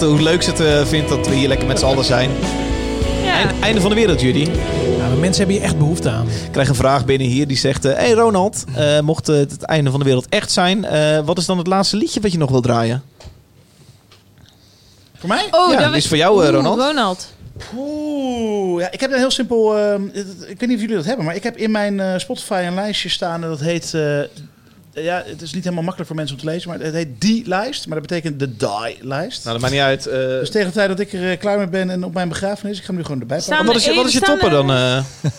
hoe 0.07 0.21
leuk 0.21 0.41
ze 0.41 0.49
het 0.49 0.59
eh, 0.59 0.85
vindt 0.85 1.09
dat 1.09 1.27
we 1.27 1.35
hier 1.35 1.47
lekker 1.47 1.67
met 1.67 1.79
z'n 1.79 1.85
allen 1.85 2.05
zijn. 2.05 2.31
Einde, 3.25 3.53
einde 3.61 3.81
van 3.81 3.89
de 3.89 3.95
wereld, 3.95 4.21
jullie. 4.21 4.45
Ja, 4.97 5.07
maar 5.07 5.17
mensen 5.17 5.37
hebben 5.37 5.55
hier 5.55 5.61
echt 5.65 5.77
behoefte 5.77 6.09
aan. 6.09 6.27
Ik 6.45 6.51
krijg 6.51 6.69
een 6.69 6.75
vraag 6.75 7.05
binnen 7.05 7.27
hier 7.27 7.47
die 7.47 7.57
zegt... 7.57 7.83
Hé 7.83 7.89
hey 7.91 8.11
Ronald, 8.11 8.63
eh, 8.75 8.99
mocht 8.99 9.29
eh, 9.29 9.35
het 9.35 9.51
het 9.51 9.61
einde 9.63 9.89
van 9.91 9.99
de 9.99 10.05
wereld 10.05 10.25
echt 10.29 10.51
zijn... 10.51 10.85
eh, 10.85 11.19
wat 11.25 11.37
is 11.37 11.45
dan 11.45 11.57
het 11.57 11.67
laatste 11.67 11.97
liedje 11.97 12.21
wat 12.21 12.31
je 12.31 12.37
nog 12.37 12.49
wil 12.51 12.61
draaien? 12.61 13.03
Voor 15.17 15.29
mij? 15.29 15.47
Oh, 15.51 15.71
Ja, 15.71 15.79
dat 15.79 15.87
dit 15.87 15.95
is 16.01 16.07
voor 16.07 16.17
jou, 16.17 16.33
eh, 16.45 16.45
Oeh, 16.47 16.55
Ronald. 16.55 16.79
Ronald. 16.79 17.27
Oeh, 17.77 18.81
ja, 18.81 18.91
ik 18.91 18.99
heb 18.99 19.11
een 19.11 19.17
heel 19.17 19.31
simpel. 19.31 19.77
ehm, 19.77 20.03
ik 20.47 20.59
weet 20.59 20.67
niet 20.67 20.73
of 20.75 20.81
jullie 20.81 20.95
dat 20.95 21.05
hebben, 21.05 21.25
maar 21.25 21.35
ik 21.35 21.43
heb 21.43 21.57
in 21.57 21.71
mijn 21.71 21.99
eh, 21.99 22.17
Spotify 22.17 22.63
een 22.67 22.73
lijstje 22.73 23.09
staan 23.09 23.43
en 23.43 23.49
dat 23.49 23.59
heet. 23.59 23.93
Ja, 24.93 25.23
het 25.25 25.41
is 25.41 25.53
niet 25.53 25.63
helemaal 25.63 25.83
makkelijk 25.83 26.07
voor 26.07 26.15
mensen 26.19 26.35
om 26.35 26.41
te 26.41 26.47
lezen, 26.49 26.69
maar 26.69 26.79
het 26.79 26.93
heet 26.93 27.21
die 27.21 27.47
lijst, 27.47 27.87
maar 27.87 27.99
dat 27.99 28.07
betekent 28.07 28.39
de 28.39 28.55
die-lijst. 28.55 29.43
Nou, 29.43 29.51
dat 29.53 29.61
maakt 29.61 29.73
niet 29.73 29.81
uit. 29.81 30.05
eh, 30.07 30.17
Dus 30.17 30.51
tegen 30.51 30.67
de 30.67 30.73
tijd 30.73 30.87
dat 30.89 30.99
ik 30.99 31.13
er 31.13 31.31
eh, 31.31 31.39
klaar 31.39 31.57
mee 31.57 31.67
ben 31.67 31.89
en 31.89 32.03
op 32.03 32.13
mijn 32.13 32.29
begrafenis, 32.29 32.77
ik 32.77 32.81
ga 32.83 32.87
hem 32.87 32.95
nu 32.97 33.03
gewoon 33.03 33.19
erbij 33.21 33.37
pakken. 33.37 33.65
wat, 33.65 33.75
is 33.75 33.85
je, 33.85 33.93
wat 33.93 34.05
is 34.07 34.13
je 34.13 34.19
topper 34.19 34.49
dan? 34.49 34.71
eh? 34.71 35.03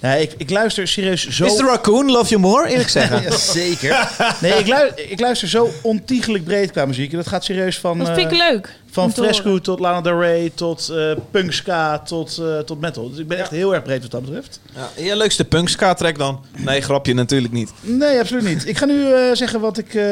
Nee, 0.00 0.22
ik, 0.22 0.34
ik 0.36 0.50
luister 0.50 0.88
serieus 0.88 1.28
zo... 1.28 1.44
Is 1.44 1.56
de 1.56 1.64
Raccoon 1.64 2.10
Love 2.10 2.28
You 2.28 2.40
More, 2.40 2.68
eerlijk 2.68 2.88
zeggen? 2.98 3.22
Ja, 3.22 3.36
zeker. 3.36 4.08
Nee, 4.40 4.52
ik, 4.52 4.66
lu- 4.66 5.02
ik 5.08 5.20
luister 5.20 5.48
zo 5.48 5.70
ontiegelijk 5.82 6.44
breed 6.44 6.70
qua 6.70 6.86
muziek. 6.86 7.10
En 7.10 7.16
dat 7.16 7.26
gaat 7.28 7.44
serieus 7.44 7.78
van... 7.78 7.98
Dat 7.98 8.06
vind 8.06 8.32
ik 8.32 8.38
eh, 8.40 8.50
leuk. 8.50 8.76
Van 8.90 9.12
Fresco 9.12 9.58
tot 9.58 9.80
Lana 9.80 10.00
Del 10.00 10.20
Rey, 10.20 10.52
tot 10.54 10.88
eh 10.88 11.12
punk 11.30 11.52
ska, 11.52 11.98
tot, 11.98 12.38
eh, 12.38 12.58
tot 12.58 12.80
metal. 12.80 13.10
Dus 13.10 13.18
ik 13.18 13.28
ben 13.28 13.38
echt 13.38 13.50
heel 13.50 13.74
erg 13.74 13.82
breed 13.82 14.02
wat 14.02 14.10
dat 14.10 14.24
betreft. 14.24 14.60
Ja, 14.74 15.02
je 15.02 15.16
leukste 15.16 15.44
punk 15.44 15.68
ska 15.68 15.94
track 15.94 16.18
dan? 16.18 16.44
Nee, 16.56 16.80
grapje 16.80 17.14
natuurlijk 17.14 17.52
niet. 17.52 17.70
Nee, 17.80 18.18
absoluut 18.20 18.44
niet. 18.44 18.66
Ik 18.68 18.78
ga 18.78 18.84
nu 18.84 19.04
zeggen 19.32 19.60
wat 19.60 19.78
ik 19.78 19.94
eh, 19.94 20.04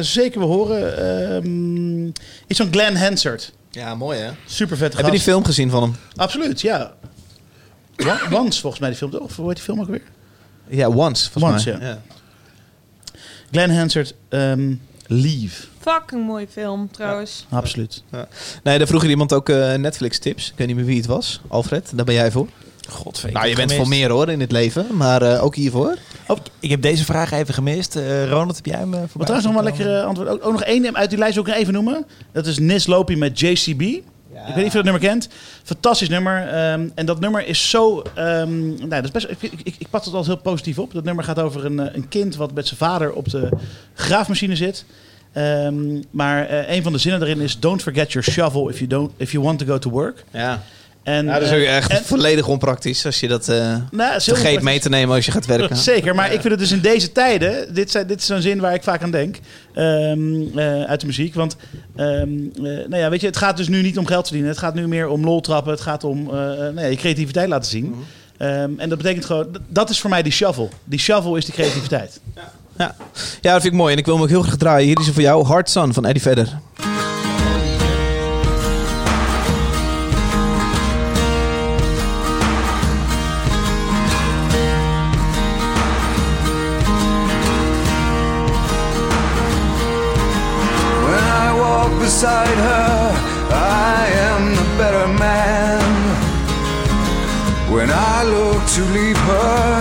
zeker 0.00 0.38
wil 0.40 0.48
horen. 0.48 0.98
Ehm, 0.98 2.06
iets 2.46 2.58
van 2.58 2.68
Glenn 2.70 2.96
Hansard. 2.96 3.52
Ja, 3.70 3.94
mooi 3.94 4.18
hè? 4.18 4.30
Super 4.46 4.76
vet 4.76 4.96
Heb 4.96 5.04
je 5.04 5.10
die 5.10 5.20
film 5.20 5.44
gezien 5.44 5.70
van 5.70 5.82
hem? 5.82 5.96
Absoluut, 6.16 6.60
ja. 6.60 6.92
Once, 8.30 8.60
volgens 8.60 8.80
mij 8.80 8.88
die 8.90 8.98
film 8.98 9.10
toch? 9.10 9.20
Of 9.20 9.36
hoe 9.36 9.46
heet 9.46 9.54
die 9.56 9.64
film 9.64 9.80
ook 9.80 9.88
weer? 9.88 10.02
Ja, 10.68 10.88
Once, 10.88 11.30
volgens 11.30 11.54
Once, 11.54 11.76
mij. 11.78 11.88
ja. 11.88 12.00
Glenn 13.50 13.76
Hansard, 13.76 14.14
ehm, 14.28 14.74
Leave. 15.06 15.66
Fucking 15.80 16.26
mooi 16.26 16.46
film, 16.50 16.90
trouwens. 16.90 17.46
Absoluut. 17.50 18.02
Ja. 18.12 18.28
Nee, 18.62 18.78
daar 18.78 18.86
vroeg 18.86 19.04
iemand 19.04 19.32
ook 19.32 19.48
eh, 19.48 19.74
Netflix-tips. 19.74 20.50
Ik 20.50 20.58
weet 20.58 20.66
niet 20.66 20.76
meer 20.76 20.84
wie 20.84 20.96
het 20.96 21.06
was. 21.06 21.40
Alfred, 21.48 21.90
daar 21.94 22.04
ben 22.04 22.14
jij 22.14 22.30
voor. 22.30 22.48
Godver, 22.88 23.28
ik 23.28 23.34
Nou, 23.34 23.46
je 23.48 23.54
bent 23.54 23.70
gemist. 23.70 23.88
voor 23.88 23.96
meer 23.98 24.10
hoor 24.10 24.28
in 24.28 24.40
het 24.40 24.52
leven, 24.52 24.86
maar 24.96 25.22
eh, 25.22 25.44
ook 25.44 25.54
hiervoor. 25.54 25.96
Oh, 26.26 26.38
ik 26.60 26.70
heb 26.70 26.82
deze 26.82 27.04
vraag 27.04 27.30
even 27.32 27.54
gemist. 27.54 27.96
Eh, 27.96 28.28
Ronald, 28.28 28.56
heb 28.56 28.66
jij 28.66 28.78
hem 28.78 28.90
voorbij 28.90 29.08
Wat 29.12 29.26
trouwens 29.26 29.44
nog 29.44 29.54
wel 29.54 29.64
zien 29.64 29.76
lekker 29.86 29.98
eh, 30.00 30.06
antwoord. 30.06 30.28
Ook, 30.28 30.44
ook 30.46 30.52
nog 30.52 30.62
één 30.62 30.96
uit 30.96 31.10
die 31.10 31.18
lijst 31.18 31.38
ook 31.38 31.46
nog 31.46 31.56
even 31.56 31.72
noemen. 31.72 32.06
Dat 32.32 32.46
is 32.46 32.58
Nis 32.58 32.86
Lopi 32.86 33.16
met 33.16 33.40
JCB. 33.40 33.82
Ik 34.40 34.54
weet 34.54 34.56
niet 34.56 34.66
of 34.66 34.72
je 34.72 34.82
dat 34.82 34.84
nummer 34.84 35.02
kent. 35.02 35.28
Fantastisch 35.62 36.08
nummer. 36.08 36.48
ehm, 36.48 36.88
en 36.94 37.06
dat 37.06 37.20
nummer 37.20 37.46
is 37.46 37.70
zo... 37.70 38.02
ehm 38.14 38.66
nou, 38.66 38.88
dat 38.88 39.04
is 39.04 39.10
best, 39.10 39.26
ik, 39.28 39.42
ik, 39.42 39.74
ik, 39.78 39.90
pat 39.90 40.04
het 40.04 40.14
altijd 40.14 40.34
heel 40.34 40.42
positief 40.52 40.78
op. 40.78 40.92
Dat 40.92 41.04
nummer 41.04 41.24
gaat 41.24 41.38
over 41.38 41.64
een, 41.64 41.80
eh, 41.80 41.94
een 41.94 42.08
kind 42.08 42.36
wat 42.36 42.52
met 42.52 42.66
zijn 42.66 42.78
vader 42.78 43.12
op 43.12 43.28
de 43.30 43.48
graafmachine 43.94 44.56
zit. 44.56 44.84
Ehm, 45.32 46.02
maar 46.10 46.46
eh, 46.46 46.76
een 46.76 46.82
van 46.82 46.92
de 46.92 46.98
zinnen 46.98 47.22
erin 47.22 47.40
is... 47.40 47.60
Don't 47.60 47.82
forget 47.82 48.12
your 48.12 48.30
shovel 48.30 48.68
if 48.68 48.76
you, 48.78 48.88
don't, 48.88 49.12
if 49.16 49.32
you 49.32 49.44
want 49.44 49.58
to 49.58 49.66
go 49.66 49.78
to 49.78 49.90
work. 49.90 50.24
Ja. 50.30 50.62
En, 51.04 51.24
Ja, 51.24 51.32
dat 51.32 51.42
is 51.42 51.50
eh, 51.50 51.56
ook 51.58 51.64
echt 51.64 51.90
en- 51.90 52.04
volledig 52.04 52.48
onpraktisch 52.48 53.06
als 53.06 53.20
je 53.20 53.28
dat 53.28 53.48
eh 53.48 53.56
Nou, 53.90 54.10
heel 54.12 54.20
vergeet 54.20 54.62
mee 54.62 54.80
te 54.80 54.88
nemen 54.88 55.14
als 55.14 55.24
je 55.24 55.30
gaat 55.32 55.46
werken. 55.46 55.76
Zeker, 55.92 56.14
maar 56.14 56.26
ik 56.32 56.40
vind 56.40 56.44
het 56.52 56.58
dus 56.58 56.72
in 56.72 56.80
deze 56.80 57.12
tijden... 57.12 57.74
Dit, 57.74 57.90
zijn, 57.90 58.06
dit 58.06 58.18
is 58.20 58.26
zo'n 58.26 58.40
zin 58.40 58.60
waar 58.60 58.74
ik 58.74 58.82
vaak 58.82 59.02
aan 59.02 59.10
denk. 59.10 59.36
ehm, 59.74 60.58
eh, 60.58 60.82
uit 60.82 61.00
de 61.00 61.06
muziek. 61.06 61.34
Want 61.34 61.56
ehm, 61.96 62.08
eh, 62.08 62.62
nou 62.62 62.96
ja, 62.96 63.08
weet 63.10 63.20
je, 63.20 63.26
het 63.26 63.36
gaat 63.36 63.56
dus 63.56 63.68
nu 63.68 63.82
niet 63.82 63.98
om 63.98 64.06
geld 64.06 64.24
verdienen. 64.24 64.50
Het 64.50 64.60
gaat 64.60 64.74
nu 64.74 64.88
meer 64.88 65.08
om 65.08 65.24
lol 65.24 65.40
trappen. 65.40 65.72
Het 65.72 65.80
gaat 65.80 66.04
om 66.04 66.30
eh, 66.30 66.52
eh, 66.52 66.58
nou 66.58 66.80
ja, 66.80 66.86
je 66.86 66.96
creativiteit 66.96 67.48
laten 67.48 67.70
zien. 67.70 67.94
Ehm, 68.36 68.70
en 68.76 68.88
dat 68.88 68.98
betekent 68.98 69.24
gewoon... 69.24 69.56
Dat 69.68 69.90
is 69.90 70.00
voor 70.00 70.10
mij 70.10 70.22
die 70.22 70.32
shovel. 70.32 70.70
Die 70.84 70.98
shovel 70.98 71.36
is 71.36 71.44
die 71.44 71.54
creativiteit. 71.54 72.20
Ja. 72.78 72.94
ja, 73.40 73.52
dat 73.52 73.60
vind 73.62 73.72
ik 73.72 73.78
mooi. 73.80 73.92
En 73.92 73.98
ik 73.98 74.04
wil 74.04 74.14
hem 74.14 74.22
ook 74.22 74.28
heel 74.30 74.42
graag 74.42 74.56
draaien. 74.56 74.86
Hier 74.86 75.00
is 75.00 75.06
er 75.06 75.12
voor 75.12 75.22
jou 75.22 75.44
Hard 75.44 75.70
Sun 75.70 75.94
van 75.94 76.04
Eddie 76.04 76.22
Vedder. 76.22 76.48
To 98.66 98.80
leave 98.96 99.16
her, 99.16 99.74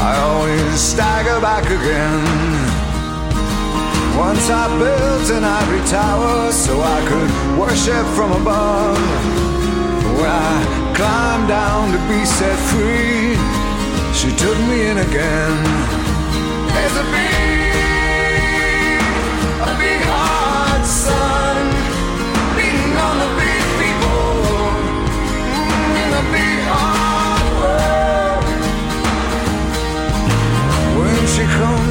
I 0.00 0.16
always 0.18 0.80
stagger 0.80 1.40
back 1.40 1.64
again. 1.64 2.24
Once 4.16 4.48
I 4.50 4.66
built 4.78 5.30
an 5.36 5.44
ivory 5.44 5.84
tower 5.86 6.50
so 6.52 6.80
I 6.80 7.00
could 7.08 7.30
worship 7.58 8.04
from 8.16 8.32
above. 8.32 8.98
When 10.18 10.30
I 10.30 10.92
climbed 10.96 11.48
down 11.48 11.92
to 11.92 11.98
be 12.08 12.24
set 12.24 12.58
free, 12.72 13.36
she 14.18 14.28
took 14.36 14.58
me 14.68 14.86
in 14.90 14.98
again. 14.98 15.56
There's 16.74 16.96
a 16.96 17.06
big, 17.12 17.49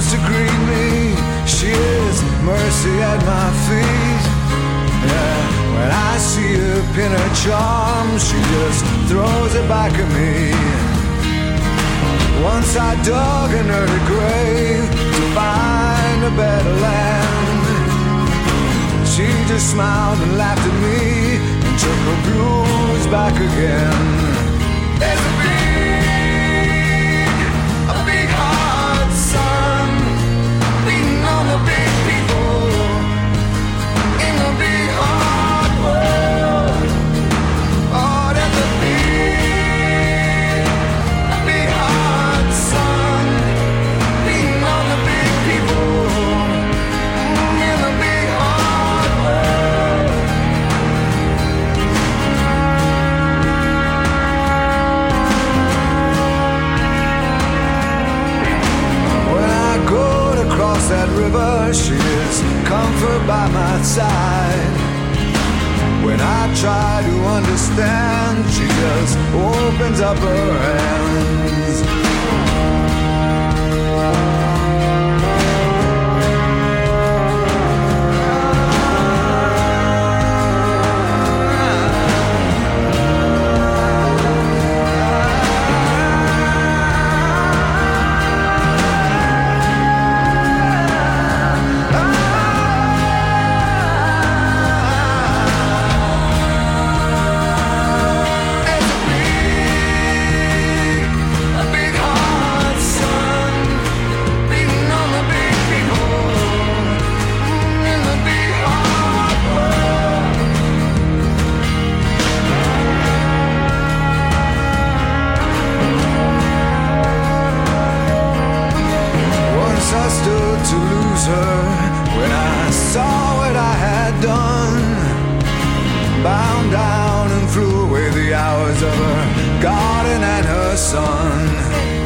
to 0.09 0.17
greet 0.25 0.59
me, 0.65 1.13
she 1.45 1.69
is 1.69 2.17
mercy 2.41 2.95
at 2.97 3.21
my 3.29 3.47
feet. 3.69 4.23
Yeah, 5.05 5.41
when 5.75 5.91
I 5.91 6.17
see 6.17 6.53
her 6.57 6.81
pin 6.95 7.11
her 7.11 7.31
charm, 7.43 8.17
she 8.17 8.37
just 8.55 8.81
throws 9.07 9.53
it 9.53 9.67
back 9.69 9.93
at 9.93 10.09
me. 10.17 10.49
Once 12.41 12.75
I 12.75 12.95
dug 13.03 13.51
an 13.53 13.69
early 13.69 14.03
grave 14.09 14.89
to 15.15 15.23
find 15.37 16.19
a 16.25 16.33
better 16.35 16.75
land. 16.85 17.65
She 19.05 19.27
just 19.47 19.69
smiled 19.69 20.19
and 20.25 20.37
laughed 20.37 20.65
at 20.65 20.77
me 20.87 21.37
and 21.65 21.73
took 21.83 21.99
her 22.09 22.19
blues 22.25 23.05
back 23.13 23.35
again. 23.35 24.18
That 60.89 61.07
river, 61.09 61.71
she 61.71 61.93
is 61.93 62.41
comfort 62.67 63.21
by 63.27 63.47
my 63.49 63.81
side. 63.83 64.73
When 66.03 66.19
I 66.19 66.51
try 66.55 67.03
to 67.05 67.15
understand, 67.37 68.49
she 68.49 68.65
just 68.65 69.17
opens 69.33 70.01
up 70.01 70.17
her 70.17 70.51
hands. 70.65 71.19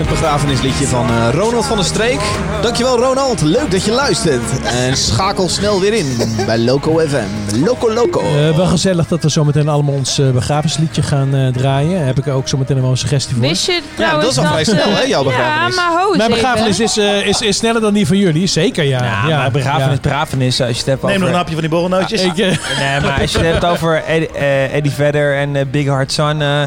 Het 0.03 0.11
begrafenisliedje 0.11 0.88
van 0.88 1.09
eh, 1.09 1.30
Ronald 1.33 1.65
van 1.65 1.77
der 1.77 1.85
Streek. 1.85 2.19
Dankjewel 2.61 2.98
Ronald, 2.99 3.41
leuk 3.41 3.72
dat 3.72 3.83
je 3.83 3.91
luistert. 3.91 4.41
En 4.64 4.98
schakel 4.98 5.49
snel 5.49 5.80
weer 5.80 5.93
in 5.93 6.17
bij 6.45 6.59
Loco 6.59 6.99
FM. 6.99 7.57
Loco 7.64 7.93
Loco. 7.93 8.19
Eh, 8.19 8.56
wel 8.56 8.65
gezellig 8.65 9.07
dat 9.07 9.23
we 9.23 9.30
zometeen 9.30 9.67
allemaal 9.67 9.93
ons 9.93 10.19
eh, 10.19 10.30
begrafenisliedje 10.30 11.01
gaan 11.01 11.35
eh, 11.35 11.48
draaien. 11.48 12.06
Heb 12.06 12.17
ik 12.17 12.27
ook 12.27 12.48
zometeen 12.48 12.82
wel 12.82 12.90
een 12.90 12.98
suggestie 12.98 13.35
voor. 13.35 13.48
Wist 13.48 13.65
je 13.65 13.82
trouwens 13.95 14.23
dat 14.23 14.32
is 14.32 14.38
al 14.38 14.45
vrij 14.45 14.64
snel, 14.64 14.95
hè, 14.95 15.01
jouw 15.01 15.23
begrafenis? 15.23 15.75
Ja, 15.75 15.90
maar 15.90 16.01
ho 16.01 16.15
Mijn 16.15 16.30
begrafenis 16.30 16.80
is, 16.80 16.98
eh, 16.98 17.27
is, 17.27 17.41
is 17.41 17.57
sneller 17.57 17.82
dan 17.82 17.93
die 17.93 18.07
van 18.07 18.17
jullie, 18.17 18.48
zeker 18.48 18.83
ja. 18.83 19.03
Ja, 19.03 19.27
ja 19.27 19.38
maar 19.38 19.51
begrafenis, 19.51 19.95
ja. 19.95 20.01
begrafenis, 20.01 20.61
als 20.61 20.69
je 20.69 20.77
het 20.77 20.85
hebt 20.85 21.01
Neem 21.01 21.09
over... 21.09 21.19
nog 21.19 21.30
een 21.30 21.35
hapje 21.35 21.53
van 21.53 21.61
die 21.61 21.69
borrelnootjes. 21.69 22.22
Ik, 22.22 22.35
Nee, 22.35 22.99
maar 23.01 23.22
als 23.22 23.32
je 23.32 23.38
het 23.38 23.48
hebt 23.48 23.65
over 23.65 24.03
Eddie, 24.03 24.32
eh, 24.32 24.75
Eddie 24.75 24.91
Vedder 24.91 25.38
en 25.38 25.69
Big 25.72 25.88
Hard 25.88 26.11
Sun, 26.11 26.41
eh, 26.41 26.61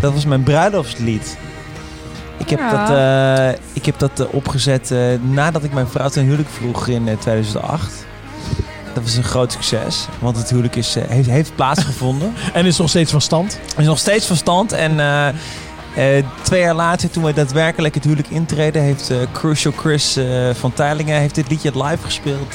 dat 0.00 0.12
was 0.12 0.24
mijn 0.24 0.42
bruiloftslied. 0.42 1.36
Ik 2.38 2.50
heb 2.50 2.58
Ja. 2.58 2.70
dat, 2.86 2.96
eh, 3.54 3.60
ik 3.72 3.86
heb 3.86 3.98
dat 3.98 4.20
eh, 4.20 4.26
opgezet 4.34 4.90
eh, 4.90 4.98
nadat 5.20 5.64
ik 5.64 5.72
mijn 5.72 5.88
vrouw 5.88 6.08
ten 6.08 6.24
huwelijk 6.24 6.48
vroeg 6.48 6.86
in 6.88 7.08
eh, 7.08 7.16
2008. 7.18 8.04
Dat 8.94 9.02
was 9.04 9.14
een 9.16 9.22
groot 9.24 9.52
succes, 9.52 10.06
want 10.18 10.36
het 10.36 10.50
huwelijk 10.50 10.76
is, 10.76 10.96
eh, 10.96 11.02
heeft, 11.08 11.28
heeft 11.28 11.54
plaatsgevonden. 11.54 12.32
en 12.52 12.66
is 12.66 12.76
nog 12.78 12.88
steeds 12.88 13.10
van 13.10 13.20
stand. 13.20 13.58
Is 13.76 13.86
nog 13.86 13.98
steeds 13.98 14.26
van 14.26 14.36
stand. 14.36 14.72
En 14.72 15.00
eh, 15.00 15.28
eh, 15.28 16.24
twee 16.42 16.60
jaar 16.60 16.74
later, 16.74 17.10
toen 17.10 17.24
we 17.24 17.32
daadwerkelijk 17.32 17.94
het 17.94 18.04
huwelijk 18.04 18.28
intreden, 18.28 18.82
heeft 18.82 19.10
eh, 19.10 19.16
Crucial 19.32 19.72
Chris 19.76 20.16
eh, 20.16 20.50
van 20.54 20.72
Teylingen 20.72 21.20
heeft 21.20 21.34
dit 21.34 21.50
liedje 21.50 21.82
live 21.84 22.04
gespeeld. 22.04 22.54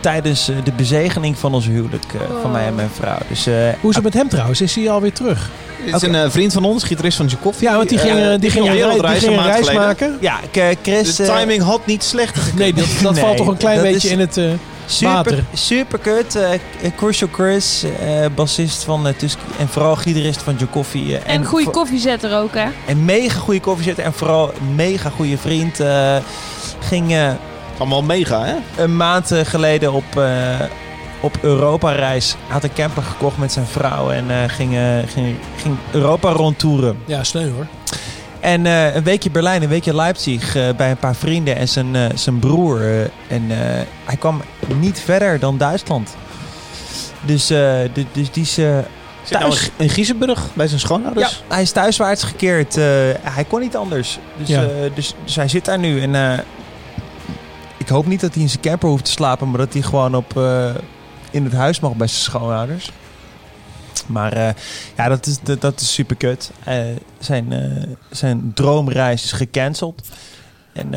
Tijdens 0.00 0.48
eh, 0.48 0.56
de 0.64 0.72
bezegeling 0.72 1.38
van 1.38 1.54
ons 1.54 1.66
huwelijk 1.66 2.04
eh, 2.14 2.20
van 2.42 2.50
mij 2.50 2.66
en 2.66 2.74
mijn 2.74 2.90
vrouw. 2.94 3.18
Dus, 3.28 3.46
eh, 3.46 3.54
Hoe 3.80 3.90
is 3.90 3.94
het 3.96 4.04
met 4.04 4.14
hem 4.14 4.28
trouwens? 4.28 4.60
Is 4.60 4.74
hij 4.74 4.90
alweer 4.90 5.12
terug? 5.12 5.50
Dit 5.84 5.94
is 5.94 6.02
een 6.02 6.14
eh, 6.14 6.30
vriend 6.30 6.52
van 6.52 6.64
ons, 6.64 6.84
gitarist 6.84 7.16
van 7.16 7.26
Tchaikovsky. 7.26 7.64
Ja, 7.64 7.76
want 7.76 7.88
die 7.88 7.98
ging, 7.98 8.18
eh, 8.18 8.38
die 8.40 8.50
ging 8.50 8.66
een 8.66 8.72
wereldreis 8.72 9.18
die 9.20 9.28
ging 9.28 9.40
een 9.40 9.46
reis 9.46 9.58
geleden. 9.58 9.80
maken. 9.82 10.16
Ja, 10.20 10.38
ik, 10.52 10.78
Chris... 10.82 11.16
De 11.16 11.24
timing 11.24 11.62
had 11.62 11.86
niet 11.86 12.04
slecht 12.04 12.36
gekund. 12.38 12.58
Nee, 12.58 12.72
dat, 12.74 12.86
dat 13.02 13.12
Nee, 13.12 13.22
valt 13.22 13.36
toch 13.36 13.46
een 13.46 13.56
klein 13.56 13.82
beetje 13.82 14.08
is- 14.08 14.12
in 14.14 14.20
het... 14.20 14.36
eh, 14.36 14.44
Super, 14.86 15.14
Water. 15.14 15.44
super 15.54 15.98
kut. 15.98 16.34
eh, 16.36 16.48
Crucial 16.96 17.28
Chris, 17.32 17.82
eh, 17.82 18.26
bassist 18.34 18.82
van 18.82 19.06
uh, 19.06 19.12
Tusk 19.16 19.38
en 19.58 19.68
vooral 19.68 19.96
gitarist 19.96 20.42
van 20.42 20.54
Joe 20.58 20.68
Coffee. 20.70 21.18
eh, 21.18 21.34
En 21.34 21.44
goede 21.44 21.70
koffiezetter 21.70 22.36
ook, 22.38 22.54
hè? 22.54 22.64
En 22.86 23.04
mega 23.04 23.38
goede 23.38 23.60
koffiezetter 23.60 24.04
en 24.04 24.12
vooral 24.12 24.52
een 24.60 24.74
mega 24.74 25.10
goede 25.10 25.38
vriend. 25.38 25.80
eh, 25.80 26.16
ging 26.80 27.12
eh, 27.12 27.30
allemaal 27.80 28.02
mega, 28.02 28.44
hè? 28.44 28.82
Een 28.82 28.96
maand 28.96 29.30
eh, 29.30 29.44
geleden 29.44 29.92
op, 29.92 30.16
eh, 30.16 30.60
op 31.20 31.36
Europa-reis. 31.40 32.36
Had 32.48 32.64
een 32.64 32.72
camper 32.72 33.02
gekocht 33.02 33.38
met 33.38 33.52
zijn 33.52 33.66
vrouw 33.66 34.10
en 34.10 34.30
eh, 34.30 34.36
ging, 34.46 34.74
eh, 34.76 34.82
ging, 35.12 35.36
ging 35.56 35.76
Europa 35.90 36.30
rondtoeren. 36.32 36.98
Ja, 37.04 37.22
steun 37.24 37.52
hoor. 37.52 37.66
En 38.40 38.66
eh, 38.66 38.94
een 38.94 39.02
weekje 39.04 39.30
Berlijn, 39.30 39.62
een 39.62 39.68
weekje 39.68 39.94
Leipzig 39.94 40.52
bij 40.76 40.90
een 40.90 40.96
paar 40.96 41.14
vrienden 41.14 41.56
en 41.56 41.68
zijn, 41.68 41.96
eh, 41.96 42.04
zijn 42.14 42.38
broer. 42.38 42.80
en 43.28 43.44
eh, 43.50 43.56
hij 44.04 44.16
kwam 44.18 44.40
niet 44.78 45.00
verder 45.00 45.38
dan 45.38 45.58
Duitsland. 45.58 46.16
Dus, 47.22 47.50
eh, 47.50 47.58
du- 47.92 48.06
dus 48.12 48.30
die 48.30 48.42
is 48.42 48.56
nou 48.56 48.82
thuis. 49.30 49.70
in 49.76 49.88
Giezenburg 49.88 50.46
bij 50.52 50.66
zijn 50.68 50.80
schoonouders? 50.80 51.30
Ja, 51.48 51.54
hij 51.54 51.62
is 51.62 51.70
thuiswaarts 51.72 52.22
gekeerd. 52.22 52.76
eh, 52.76 52.84
hij 53.22 53.44
kon 53.48 53.60
niet 53.60 53.76
anders. 53.76 54.18
Dus, 54.38 54.48
Ja. 54.48 54.62
eh, 54.62 54.68
dus, 54.94 55.14
dus 55.24 55.36
hij 55.36 55.48
zit 55.48 55.64
daar 55.64 55.78
nu. 55.78 56.00
En 56.02 56.14
eh, 56.14 56.38
hoop 57.90 58.06
niet 58.06 58.20
dat 58.20 58.34
hij 58.34 58.42
in 58.42 58.48
zijn 58.48 58.62
camper 58.62 58.88
hoeft 58.88 59.04
te 59.04 59.10
slapen, 59.10 59.48
maar 59.50 59.58
dat 59.58 59.72
hij 59.72 59.82
gewoon 59.82 60.14
op, 60.14 60.36
eh, 60.36 60.74
in 61.30 61.44
het 61.44 61.52
huis 61.52 61.80
mag 61.80 61.94
bij 61.94 62.06
zijn 62.06 62.22
schoonouders. 62.22 62.90
Maar 64.06 64.32
eh, 64.32 64.54
ja, 64.96 65.08
dat 65.08 65.26
is, 65.26 65.38
dat, 65.58 65.80
is 65.80 65.94
super 65.94 66.16
kut. 66.16 66.50
Eh, 66.64 66.84
zijn, 67.18 67.54
zijn 68.10 68.52
droomreis 68.54 69.24
is 69.24 69.32
gecanceld. 69.32 70.08
En 70.72 70.94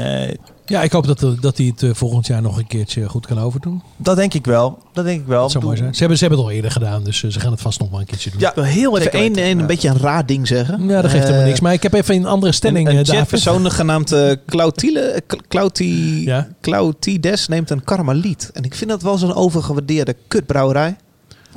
Ja, 0.66 0.82
ik 0.83 0.92
hoop 0.92 1.06
dat, 1.08 1.25
dat 1.42 1.58
hij 1.58 1.66
het 1.66 1.83
eh, 1.83 1.90
volgend 1.93 2.27
jaar 2.27 2.42
nog 2.42 2.58
een 2.58 2.67
keertje 2.67 3.09
goed 3.09 3.25
kan 3.25 3.40
overdoen. 3.40 3.82
dat 3.98 4.16
denk 4.16 4.33
ik 4.33 4.45
wel. 4.45 4.77
Dat 4.93 5.06
denk 5.06 5.22
ik 5.22 5.27
wel. 5.27 5.42
Dat 5.42 5.51
zou 5.51 5.64
mooi 5.64 5.77
zijn. 5.77 5.93
Ze 5.93 6.00
hebben, 6.00 6.17
ze 6.17 6.24
hebben 6.24 6.42
het 6.43 6.50
al 6.51 6.56
eerder 6.56 6.72
gedaan, 6.72 7.03
dus 7.03 7.24
eh, 7.24 7.32
ze 7.32 7.40
gaan 7.40 7.51
het 7.51 7.61
vast 7.61 7.80
nog 7.80 7.90
wel 7.90 8.00
een 8.00 8.06
keertje 8.06 8.30
doen. 8.32 8.40
Ja, 8.40 8.50
ik 8.50 8.56
wil 8.56 8.64
heel 8.64 8.98
even 9.00 9.11
één, 9.11 9.35
één 9.35 9.59
een 9.59 9.66
beetje 9.67 9.90
een 9.90 9.98
raar 9.98 10.25
ding 10.25 10.48
zeggen. 10.48 10.88
Ja, 10.88 11.01
dat 11.01 11.11
geeft 11.11 11.24
helemaal 11.24 11.42
Eh, 11.42 11.48
niks. 11.48 11.59
Maar 11.59 11.74
ik 11.74 11.83
heb 11.83 11.93
even 11.93 12.16
een 12.16 12.25
andere 12.25 12.51
stelling, 12.51 12.88
Een, 12.90 12.98
een 12.98 13.06
eh, 13.06 13.14
chatpersoon 13.14 13.72
genaamd 13.72 14.11
eh 14.11 14.32
Clautile, 14.48 15.22
Cl- 15.27 15.38
Clauti, 15.48 16.32
Clautides 16.61 17.48
neemt 17.48 17.69
een 17.69 17.83
Karmeliet. 17.83 18.50
En 18.53 18.64
ik 18.64 18.75
vind 18.75 18.90
dat 18.90 19.01
wel 19.01 19.17
zo'n 19.17 19.33
overgewaardeerde 19.35 20.16
kutbrouwerij. 20.27 20.95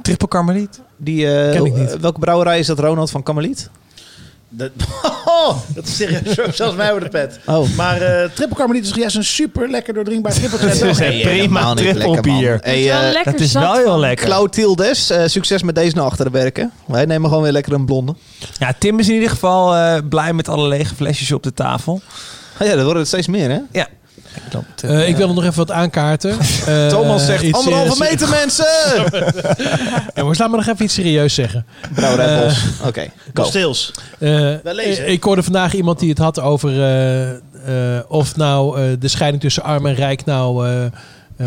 Triple 0.03 0.29
Karmeliet? 0.29 0.81
Die, 0.97 1.27
eh, 1.35 1.53
Ken 1.53 1.65
ik 1.65 1.75
niet. 1.77 1.93
eh, 1.95 2.01
welke 2.01 2.19
brouwerij 2.21 2.59
is 2.59 2.67
dat, 2.67 2.79
Ronald, 2.79 3.11
van 3.11 3.23
Karmeliet? 3.23 3.71
Dat, 4.57 4.71
oh, 5.25 5.57
dat 5.75 5.87
is 5.87 5.97
serieus. 5.97 6.35
Zelfs 6.57 6.77
mij 6.77 6.91
over 6.91 7.03
de 7.05 7.09
pet. 7.09 7.39
Oh. 7.47 7.69
Maar 7.77 8.01
eh 8.01 8.31
triple 8.31 8.79
is 8.79 8.91
juist 8.95 9.17
een 9.17 9.25
super 9.25 9.71
lekker 9.71 9.95
doordrinkbaar 9.95 10.33
triple 10.33 10.59
Dat 10.59 10.83
is 10.83 10.99
echt 11.01 11.23
prima 11.23 11.75
trippelbier. 11.75 12.59
Hey, 12.63 13.23
Dat 13.25 13.41
is 13.41 13.53
wel 13.53 13.75
heel 13.75 13.99
lekker. 13.99 14.27
Clautildes, 14.27 15.11
eh, 15.11 15.23
succes 15.27 15.63
met 15.63 15.75
deze 15.75 15.95
naar 15.97 16.05
achteren 16.05 16.33
werken. 16.33 16.73
Wij 16.87 17.05
nemen 17.05 17.29
gewoon 17.29 17.43
weer 17.43 17.53
lekker 17.53 17.73
een 17.73 17.87
blonde. 17.87 18.15
Ja, 18.59 18.75
Tim 18.79 18.99
is 18.99 19.09
in 19.09 19.15
ieder 19.15 19.31
geval 19.31 19.75
eh, 19.75 19.99
blij 20.09 20.33
met 20.33 20.49
alle 20.49 20.69
lege 20.69 20.95
flesjes 20.95 21.33
op 21.33 21.43
de 21.43 21.53
tafel. 21.55 22.01
ja, 22.59 22.75
dat 22.75 22.85
worden 22.85 22.99
het 22.99 23.09
steeds 23.09 23.27
meer, 23.27 23.51
hè? 23.51 23.61
Ja. 23.73 23.89
Eh, 24.83 25.09
ik 25.09 25.17
wil 25.17 25.33
nog 25.35 25.45
even 25.45 25.57
wat 25.57 25.71
aankaarten. 25.71 26.37
Eh, 26.67 26.87
Thomas 26.87 27.25
zegt 27.27 27.43
iets, 27.43 27.59
anderhalve 27.59 28.05
eh, 28.05 28.11
meter, 28.11 28.29
mensen! 28.29 28.67
Jongens, 30.15 30.39
laat 30.39 30.51
me 30.51 30.57
nog 30.57 30.67
even 30.67 30.85
iets 30.85 30.95
serieus 30.95 31.35
zeggen. 31.35 31.67
Eh, 31.95 32.43
Bos. 32.45 32.59
Oké. 32.87 33.01
Eh, 33.01 34.55
lezen. 34.63 35.05
eh, 35.05 35.13
ik 35.13 35.23
hoorde 35.23 35.43
vandaag 35.43 35.75
iemand 35.75 35.99
die 35.99 36.09
het 36.09 36.19
had 36.19 36.41
over 36.41 36.71
eh, 36.83 37.31
eh, 37.31 37.37
of 38.09 38.37
nou 38.37 38.79
eh, 38.81 38.85
de 38.99 39.09
scheiding 39.09 39.43
tussen 39.43 39.63
arm 39.63 39.87
en 39.87 39.95
rijk 39.95 40.25
nou 40.25 40.67
eh, 40.67 40.85
eh, 40.85 40.91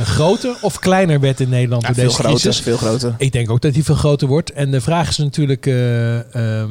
groter 0.03 0.55
of 0.61 0.79
kleiner 0.79 1.19
werd 1.19 1.39
in 1.39 1.49
Nederland 1.49 1.81
Ja, 1.81 1.87
door 1.87 1.95
veel 1.97 2.05
deze 2.07 2.19
groter, 2.19 2.39
crisis. 2.39 2.59
veel 2.63 2.77
groter. 2.77 3.13
Ik 3.17 3.31
denk 3.31 3.49
ook 3.51 3.61
dat 3.61 3.73
die 3.73 3.83
veel 3.83 3.95
groter 3.95 4.27
wordt. 4.27 4.51
En 4.53 4.71
de 4.71 4.81
vraag 4.81 5.09
is 5.09 5.17
natuurlijk 5.17 5.65
eh, 5.65 6.15
ehm, 6.35 6.69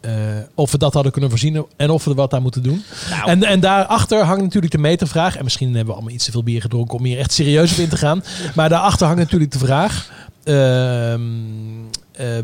eh, 0.00 0.12
of 0.54 0.70
we 0.70 0.78
dat 0.78 0.94
hadden 0.94 1.12
kunnen 1.12 1.30
voorzien 1.30 1.66
en 1.76 1.90
of 1.90 2.04
we 2.04 2.10
er 2.10 2.16
wat 2.16 2.34
aan 2.34 2.42
moeten 2.42 2.62
doen. 2.62 2.84
Nou. 3.10 3.30
En, 3.30 3.44
en 3.44 3.60
daarachter 3.60 4.24
hangt 4.24 4.42
natuurlijk 4.42 4.72
de 4.72 4.78
metervraag. 4.78 5.36
En 5.36 5.44
misschien 5.44 5.66
hebben 5.66 5.86
we 5.86 5.92
allemaal 5.92 6.12
iets 6.14 6.24
te 6.24 6.30
veel 6.30 6.42
bier 6.42 6.60
gedronken 6.60 6.98
om 6.98 7.04
hier 7.04 7.18
echt 7.18 7.32
serieus 7.32 7.72
op 7.72 7.78
in 7.78 7.88
te 7.88 7.96
gaan. 7.96 8.22
Maar 8.54 8.68
daarachter 8.68 9.06
hangt 9.06 9.20
natuurlijk 9.22 9.52
de 9.52 9.58
vraag. 9.58 10.10
ehm, 10.44 10.54
eh, 10.54 11.97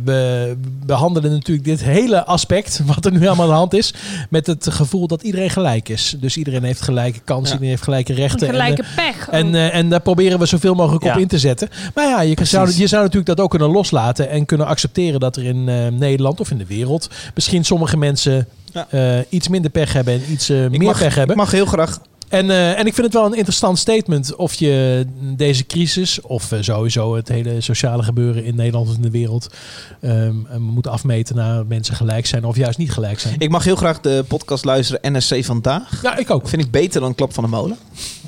we 0.05 0.57
behandelen 0.87 1.31
natuurlijk 1.31 1.67
dit 1.67 1.83
hele 1.83 2.25
aspect, 2.25 2.81
wat 2.95 3.05
er 3.05 3.13
nu 3.13 3.27
allemaal 3.27 3.45
aan 3.47 3.51
de 3.53 3.57
hand 3.59 3.75
is, 3.75 3.95
met 4.31 4.47
het 4.47 4.67
gevoel 4.71 5.07
dat 5.07 5.23
iedereen 5.23 5.51
gelijk 5.51 5.89
is. 5.89 6.17
Dus 6.21 6.37
iedereen 6.37 6.63
heeft 6.63 6.81
gelijke 6.81 7.21
kansen, 7.25 7.49
iedereen 7.53 7.69
heeft 7.71 7.83
gelijke 7.83 8.13
rechten. 8.13 8.47
en, 8.49 8.53
Gelijke 8.53 8.83
eh, 8.83 8.95
pech. 8.97 9.29
En, 9.31 9.55
eh, 9.55 9.75
en 9.75 9.89
daar 9.89 10.01
proberen 10.01 10.39
we 10.39 10.47
zoveel 10.47 10.75
mogelijk 10.75 11.05
Ja. 11.05 11.15
op 11.15 11.21
in 11.21 11.29
te 11.29 11.39
zetten. 11.39 11.69
Maar 11.95 12.05
ja, 12.09 12.21
je 12.21 12.37
zou, 12.43 12.69
je 12.77 12.87
zou 12.87 13.03
natuurlijk 13.03 13.27
dat 13.27 13.41
ook 13.41 13.51
kunnen 13.51 13.71
loslaten 13.71 14.29
en 14.31 14.47
kunnen 14.47 14.67
accepteren 14.67 15.21
dat 15.21 15.37
er 15.37 15.45
in 15.45 15.69
eh, 15.69 15.87
Nederland 15.89 16.41
of 16.41 16.51
in 16.51 16.59
de 16.59 16.67
wereld 16.67 17.09
misschien 17.35 17.65
sommige 17.65 17.97
mensen 17.97 18.47
eh, 18.89 19.19
iets 19.29 19.49
minder 19.49 19.71
pech 19.71 19.93
hebben 19.93 20.15
en 20.15 20.21
iets 20.33 20.49
eh, 20.49 20.57
meer 20.57 20.83
mag- 20.83 20.99
pech 20.99 21.15
hebben. 21.15 21.37
Ik 21.37 21.43
mag 21.43 21.51
heel 21.51 21.67
graag 21.67 21.99
En, 22.35 22.51
eh, 22.51 22.79
en 22.79 22.87
ik 22.87 22.95
vind 22.95 23.07
het 23.07 23.13
wel 23.13 23.27
een 23.27 23.35
interessant 23.35 23.79
statement 23.79 24.37
of 24.37 24.55
je 24.55 25.07
deze 25.37 25.67
crisis, 25.67 26.21
of 26.21 26.53
eh, 26.53 26.59
sowieso 26.63 27.17
het 27.17 27.29
hele 27.29 27.61
sociale 27.61 28.03
gebeuren 28.03 28.45
in 28.45 28.55
Nederland 28.55 28.89
of 28.89 28.95
in 28.95 29.03
de 29.03 29.11
wereld, 29.11 29.55
ehm, 30.01 30.35
eh, 30.51 30.57
moet 30.57 30.87
afmeten 30.87 31.37
naar 31.37 31.67
mensen 31.67 31.95
gelijk 31.95 32.27
zijn 32.27 32.45
of 32.45 32.57
juist 32.57 32.79
niet 32.79 32.93
gelijk 32.93 33.21
zijn. 33.21 33.35
Ik 33.39 33.51
mag 33.51 33.65
heel 33.65 33.77
graag 33.77 34.01
de 34.01 34.25
podcast 34.29 34.65
luisteren 34.65 35.17
NSC 35.17 35.45
Vandaag. 35.45 36.03
Ja, 36.03 36.17
ik 36.17 36.31
ook. 36.31 36.49
Vind 36.49 36.63
ik 36.63 36.71
beter 36.71 37.01
dan 37.01 37.15
Klap 37.15 37.35
van 37.35 37.45
de 37.45 37.51
Molen. 37.51 37.77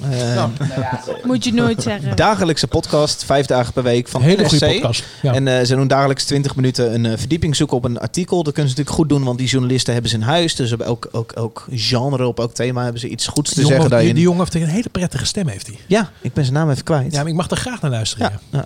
Eh, 0.03 0.45
Moet 1.25 1.45
je 1.45 1.53
nooit 1.53 1.83
zeggen. 1.83 2.17
Dagelijkse 2.17 2.67
podcast, 2.67 3.25
vijf 3.25 3.47
dagen 3.47 3.73
per 3.73 3.83
week 3.83 4.09
van 4.09 4.23
Hele 4.23 4.49
goede 4.49 4.67
podcast, 4.73 5.05
ja. 5.23 5.35
En 5.35 5.49
eh, 5.49 5.65
ze 5.65 5.75
doen 5.75 5.89
dagelijks 5.89 6.25
20 6.25 6.57
minuten 6.57 6.95
een 6.95 7.07
eh, 7.07 7.13
verdieping 7.19 7.57
zoeken 7.57 7.77
op 7.77 7.85
een 7.85 7.99
artikel. 7.99 8.43
Dat 8.43 8.53
kunnen 8.53 8.73
ze 8.73 8.77
natuurlijk 8.79 8.97
goed 8.97 9.09
doen, 9.09 9.25
want 9.27 9.39
die 9.39 9.47
journalisten 9.49 9.93
hebben 9.93 10.11
ze 10.11 10.17
in 10.17 10.23
huis. 10.23 10.55
Dus 10.55 10.73
op 10.73 10.81
elk, 10.81 11.09
elk, 11.13 11.33
elk 11.33 11.67
genre, 11.71 12.27
op 12.27 12.39
elk 12.39 12.55
thema 12.55 12.83
hebben 12.83 13.01
ze 13.01 13.09
iets 13.09 13.27
goeds 13.27 13.51
te 13.51 13.61
jongen, 13.61 13.73
zeggen. 13.73 13.91
die, 13.91 13.99
daarin. 13.99 14.15
die 14.15 14.25
jongen 14.25 14.39
heeft 14.39 14.55
een 14.55 14.67
hele 14.67 14.89
prettige 14.89 15.27
stem, 15.27 15.49
heeft 15.49 15.67
hij. 15.67 15.79
Ja, 15.87 16.11
ik 16.21 16.33
ben 16.33 16.45
zijn 16.45 16.57
naam 16.57 16.71
even 16.71 16.85
kwijt. 16.85 17.13
Ja, 17.13 17.19
maar 17.19 17.29
ik 17.29 17.35
mag 17.35 17.51
er 17.51 17.57
graag 17.57 17.81
naar 17.81 17.91
luisteren. 17.91 18.41
Ja. 18.51 18.65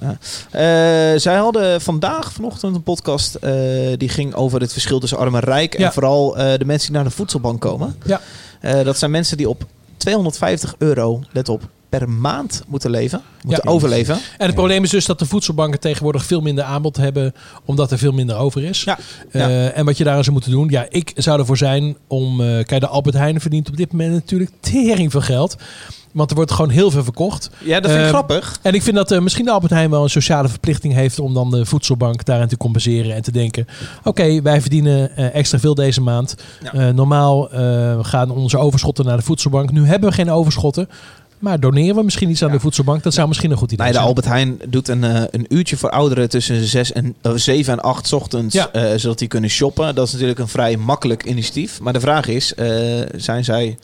Eh, 0.51 1.21
zij 1.21 1.37
hadden 1.37 1.81
vandaag, 1.81 2.33
vanochtend, 2.33 2.75
een 2.77 2.83
podcast 2.83 3.35
eh, 3.35 3.53
die 3.97 4.09
ging 4.09 4.35
over 4.35 4.61
het 4.61 4.73
verschil 4.73 5.01
tussen 5.01 5.19
arm 5.19 5.35
en 5.35 5.41
rijk. 5.41 5.75
En 5.75 5.93
vooral 5.93 6.37
eh, 6.37 6.59
de 6.59 6.65
mensen 6.65 6.87
die 6.87 6.97
naar 6.97 7.09
de 7.09 7.17
voedselbank 7.17 7.61
komen. 7.61 7.97
Ja. 8.05 8.21
Eh, 8.61 8.85
dat 8.85 8.99
zijn 8.99 9.11
mensen 9.11 9.37
die 9.37 9.49
op 9.49 9.67
250 10.01 10.75
euro, 10.79 11.21
let 11.33 11.49
op, 11.49 11.63
per 11.91 12.09
maand 12.09 12.63
moeten 12.67 12.91
leven. 12.91 13.21
Moeten 13.43 13.65
Ja. 13.69 13.71
overleven. 13.75 14.15
En 14.15 14.47
het 14.47 14.55
probleem 14.55 14.83
is 14.85 14.91
dus 14.91 15.05
dat 15.07 15.19
de 15.19 15.27
voedselbanken 15.27 15.81
tegenwoordig 15.81 16.25
veel 16.25 16.41
minder 16.41 16.65
aanbod 16.65 16.97
hebben, 16.97 17.33
omdat 17.65 17.91
er 17.91 17.99
veel 17.99 18.13
minder 18.13 18.37
over 18.37 18.65
is. 18.65 18.83
Ja. 18.85 18.99
Eh, 19.31 19.79
en 19.79 19.85
wat 19.85 19.97
je 19.97 20.05
daar 20.05 20.15
aan 20.17 20.23
zou 20.23 20.33
moeten 20.33 20.51
doen, 20.51 20.69
ja, 20.69 20.87
ik 20.89 21.13
zou 21.17 21.39
ervoor 21.39 21.57
zijn 21.57 21.97
om. 22.07 22.41
eh 22.41 22.65
kijk, 22.65 22.81
de 22.81 22.87
Albert 22.87 23.15
Heijn 23.17 23.41
verdient 23.41 23.69
op 23.69 23.77
dit 23.77 23.93
moment 23.93 24.13
natuurlijk 24.13 24.51
tering 24.61 25.11
veel 25.11 25.21
geld. 25.21 25.57
Want 26.13 26.31
er 26.31 26.37
wordt 26.37 26.53
gewoon 26.53 26.71
heel 26.71 26.91
veel 26.91 27.03
verkocht. 27.05 27.51
Ja, 27.59 27.81
dat 27.81 27.91
vind 27.91 28.03
ik 28.03 28.09
Eh, 28.09 28.13
grappig. 28.13 28.59
En 28.63 28.75
ik 28.75 28.83
vind 28.83 28.97
dat 28.97 29.11
eh, 29.11 29.21
misschien 29.21 29.45
de 29.45 29.51
Albert 29.51 29.73
Heijn 29.73 29.91
wel 29.91 30.03
een 30.03 30.11
sociale 30.11 30.49
verplichting 30.49 30.95
heeft 30.95 31.19
om 31.19 31.35
dan 31.35 31.51
de 31.51 31.67
voedselbank 31.67 32.25
daarin 32.25 32.49
te 32.49 32.57
compenseren 32.57 33.15
en 33.15 33.23
te 33.23 33.33
denken: 33.33 33.67
oké, 34.05 34.43
wij 34.43 34.61
verdienen 34.61 35.17
extra 35.33 35.59
veel 35.59 35.75
deze 35.75 36.01
maand. 36.01 36.35
Normaal 36.95 37.49
gaan 38.03 38.31
onze 38.31 38.59
overschotten 38.59 39.05
naar 39.05 39.17
de 39.17 39.23
voedselbank. 39.23 39.71
Nu 39.73 39.87
hebben 39.87 40.09
we 40.09 40.15
geen 40.15 40.31
overschotten. 40.31 40.89
Maar 41.41 41.61
doneren 41.61 41.95
we 41.97 42.03
misschien 42.03 42.31
iets 42.31 42.43
aan 42.45 42.51
de 42.51 42.61
voedselbank? 42.61 43.03
Dat 43.03 43.15
zou 43.15 43.29
misschien 43.29 43.51
een 43.51 43.57
goed 43.57 43.73
idee 43.73 43.79
Nee, 43.85 43.89
de 43.89 43.95
zijn. 43.99 44.09
Albert 44.09 44.27
Heijn 44.27 44.59
doet 44.69 44.89
een, 44.89 45.05
eh, 45.05 45.23
een 45.31 45.47
uurtje 45.49 45.77
voor 45.77 45.91
ouderen 45.91 46.29
tussen 46.29 46.65
6 46.65 46.93
en, 46.93 47.15
eh, 47.21 47.33
7 47.35 47.73
en 47.73 47.81
8 47.81 48.13
ochtends, 48.13 48.55
Ja. 48.55 48.71
eh, 48.73 48.99
zodat 48.99 49.19
die 49.19 49.29
kunnen 49.29 49.51
shoppen. 49.51 49.95
Dat 49.95 50.07
is 50.07 50.13
natuurlijk 50.13 50.39
een 50.41 50.49
vrij 50.49 50.77
makkelijk 50.77 51.25
initiatief. 51.25 51.81
Maar 51.81 51.93
de 51.93 52.01
vraag 52.01 52.27
is, 52.29 52.55
eh, 52.55 52.67
zijn 53.17 53.45
zij 53.45 53.79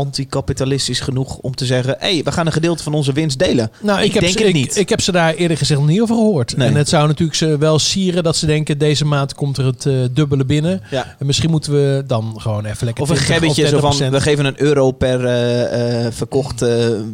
anticapitalistisch 0.00 1.00
genoeg 1.00 1.36
om 1.36 1.54
te 1.54 1.66
zeggen... 1.66 1.96
hé, 1.98 2.12
hey, 2.14 2.22
we 2.24 2.32
gaan 2.32 2.46
een 2.46 2.52
gedeelte 2.52 2.82
van 2.82 2.94
onze 2.94 3.12
winst 3.12 3.38
delen? 3.38 3.70
Nou, 3.80 4.02
ik, 4.02 4.12
heb 4.12 4.22
denk 4.22 4.38
ze, 4.38 4.44
het 4.44 4.52
niet. 4.52 4.76
Ik 4.76 4.88
heb 4.88 5.00
ze 5.00 5.12
daar 5.12 5.34
eerder 5.34 5.56
gezegd 5.56 5.80
niet 5.80 6.00
over 6.00 6.14
gehoord. 6.14 6.56
Nee. 6.56 6.68
En 6.68 6.74
het 6.74 6.88
zou 6.88 7.06
natuurlijk 7.06 7.38
ze 7.38 7.58
wel 7.58 7.78
sieren 7.78 8.22
dat 8.22 8.36
ze 8.36 8.46
denken... 8.46 8.78
deze 8.78 9.04
maand 9.04 9.34
komt 9.34 9.56
er 9.56 9.64
het 9.64 9.86
eh, 9.86 9.94
dubbele 10.10 10.44
binnen. 10.44 10.82
Ja. 10.90 11.16
En 11.18 11.26
misschien 11.26 11.50
moeten 11.50 11.72
we 11.72 12.04
dan 12.06 12.34
gewoon 12.36 12.64
even 12.64 12.84
lekker... 12.84 13.02
Of 13.02 13.10
een 13.10 13.16
20 13.16 13.36
gebbetje 13.36 13.68
zo 13.68 13.78
van, 13.78 14.08
30%. 14.08 14.10
we 14.10 14.20
geven 14.20 14.44
een 14.44 14.60
euro 14.60 14.90
per 14.90 15.24
eh, 15.24 16.06
eh, 16.06 16.12
verkocht 16.12 16.64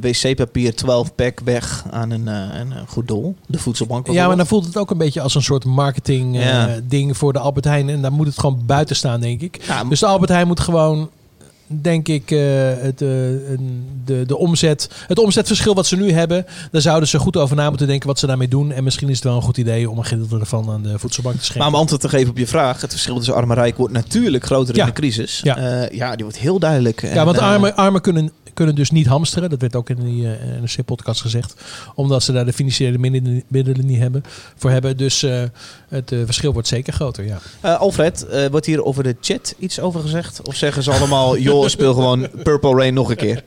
wc-papier 0.00 0.74
12 0.74 1.14
pack 1.14 1.40
weg 1.44 1.84
aan 1.90 2.10
een, 2.10 2.26
een 2.26 2.72
goed 2.86 3.08
doel. 3.08 3.36
De 3.46 3.58
voedselbank 3.58 4.06
Ja, 4.10 4.26
maar 4.26 4.36
dan 4.36 4.46
voelt 4.46 4.64
het 4.64 4.76
ook 4.76 4.90
een 4.90 4.98
beetje 4.98 5.20
als 5.20 5.34
een 5.34 5.42
soort 5.42 5.64
marketing 5.64 6.36
eh, 6.36 6.44
Ja. 6.44 6.68
ding 6.82 7.16
voor 7.16 7.32
de 7.32 7.38
Albert 7.38 7.64
Heijn. 7.64 7.88
En 7.88 8.02
daar 8.02 8.12
moet 8.12 8.26
het 8.26 8.38
gewoon 8.38 8.62
buiten 8.66 8.96
staan, 8.96 9.20
denk 9.20 9.40
ik. 9.40 9.64
Ja, 9.66 9.84
dus 9.84 10.00
de 10.00 10.06
Albert 10.06 10.30
Heijn 10.30 10.46
moet 10.46 10.60
gewoon 10.60 11.10
denk 11.66 12.08
ik, 12.08 12.30
eh, 12.30 12.38
het, 12.78 13.02
eh, 13.02 13.08
de, 14.04 14.24
de 14.26 14.36
omzet, 14.36 14.90
het 15.06 15.18
omzetverschil 15.18 15.74
wat 15.74 15.86
ze 15.86 15.96
nu 15.96 16.12
hebben, 16.12 16.46
daar 16.70 16.80
zouden 16.80 17.08
ze 17.08 17.18
goed 17.18 17.36
over 17.36 17.56
na 17.56 17.68
moeten 17.68 17.86
denken 17.86 18.06
wat 18.08 18.18
ze 18.18 18.26
daarmee 18.26 18.48
doen. 18.48 18.72
En 18.72 18.84
misschien 18.84 19.08
is 19.08 19.14
het 19.14 19.24
wel 19.24 19.36
een 19.36 19.42
goed 19.42 19.56
idee 19.56 19.90
om 19.90 19.98
een 19.98 20.04
gedeelte 20.04 20.38
ervan 20.38 20.70
aan 20.70 20.82
de 20.82 20.98
voedselbank 20.98 21.36
te 21.36 21.44
schenken. 21.44 21.64
Maar 21.64 21.74
om 21.74 21.80
antwoord 21.80 22.02
te 22.02 22.08
geven 22.08 22.30
op 22.30 22.38
je 22.38 22.46
vraag, 22.46 22.80
het 22.80 22.90
verschil 22.90 23.16
tussen 23.16 23.34
arm 23.34 23.50
en 23.50 23.56
rijk 23.56 23.76
wordt 23.76 23.92
natuurlijk 23.92 24.44
groter 24.44 24.74
Ja. 24.76 24.80
in 24.80 24.86
de 24.88 24.94
crisis. 24.94 25.40
Ja. 25.42 25.58
Ja. 25.60 25.88
ja, 25.92 26.14
die 26.14 26.24
wordt 26.24 26.38
heel 26.38 26.58
duidelijk. 26.58 27.02
Ja, 27.02 27.08
En, 27.08 27.24
want 27.24 27.36
eh, 27.36 27.42
armen, 27.42 27.76
armen 27.76 28.00
kunnen, 28.00 28.30
kunnen 28.56 28.74
dus 28.74 28.90
niet 28.90 29.06
hamsteren. 29.06 29.50
Dat 29.50 29.60
werd 29.60 29.76
ook 29.76 29.90
in 29.90 30.04
die 30.04 30.32
eh, 30.32 30.60
NRC-podcast 30.60 31.20
gezegd. 31.20 31.54
Omdat 31.94 32.22
ze 32.22 32.32
daar 32.32 32.44
de 32.44 32.52
financiële 32.52 32.98
middelen, 33.48 33.86
niet 33.86 33.98
hebben, 33.98 34.24
voor 34.56 34.70
hebben. 34.70 34.96
Dus 34.96 35.22
eh, 35.22 35.42
het 35.88 36.12
eh, 36.12 36.18
verschil 36.24 36.52
wordt 36.52 36.68
zeker 36.68 36.92
groter, 36.92 37.24
ja. 37.24 37.38
eh, 37.60 37.80
Alfred, 37.80 38.26
eh, 38.26 38.46
wordt 38.46 38.66
hier 38.66 38.84
over 38.84 39.02
de 39.02 39.16
chat 39.20 39.54
iets 39.58 39.80
over 39.80 40.00
gezegd? 40.00 40.48
Of 40.48 40.54
zeggen 40.54 40.82
ze 40.82 40.92
allemaal, 40.92 41.38
joh, 41.48 41.68
speel 41.68 41.94
gewoon 41.94 42.28
Purple 42.42 42.74
Rain 42.74 42.94
nog 42.94 43.10
een 43.10 43.16
keer? 43.16 43.42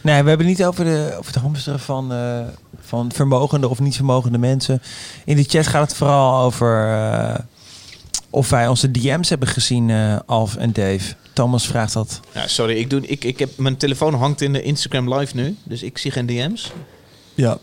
Nee, 0.00 0.22
we 0.22 0.28
hebben 0.28 0.46
niet 0.46 0.64
over, 0.64 0.84
de, 0.84 1.14
over 1.18 1.32
het 1.32 1.42
hamsteren 1.42 1.80
van, 1.80 2.12
eh, 2.12 2.40
van 2.80 3.12
vermogende 3.12 3.68
of 3.68 3.80
niet 3.80 3.96
vermogende 3.96 4.38
mensen. 4.38 4.82
In 5.24 5.36
de 5.36 5.44
chat 5.44 5.66
gaat 5.66 5.88
het 5.88 5.96
vooral 5.96 6.42
over 6.42 6.88
eh, 6.88 7.34
of 8.30 8.50
wij 8.50 8.68
onze 8.68 8.90
DM's 8.90 9.28
hebben 9.28 9.48
gezien, 9.48 9.90
eh, 9.90 10.16
Alf 10.26 10.56
en 10.56 10.72
Dave. 10.72 11.14
Thomas 11.32 11.66
vraagt 11.66 11.92
dat. 11.92 12.20
Ja, 12.34 12.46
sorry, 12.46 12.76
ik 12.76 12.90
doe, 12.90 13.00
ik, 13.06 13.24
ik 13.24 13.38
heb, 13.38 13.50
mijn 13.58 13.76
telefoon 13.76 14.14
hangt 14.14 14.40
in 14.40 14.52
de 14.52 14.62
Instagram 14.62 15.14
live 15.14 15.36
nu, 15.36 15.56
dus 15.64 15.82
ik 15.82 15.98
zie 15.98 16.10
geen 16.10 16.26
DM's. 16.26 16.72
Ja. 17.34 17.58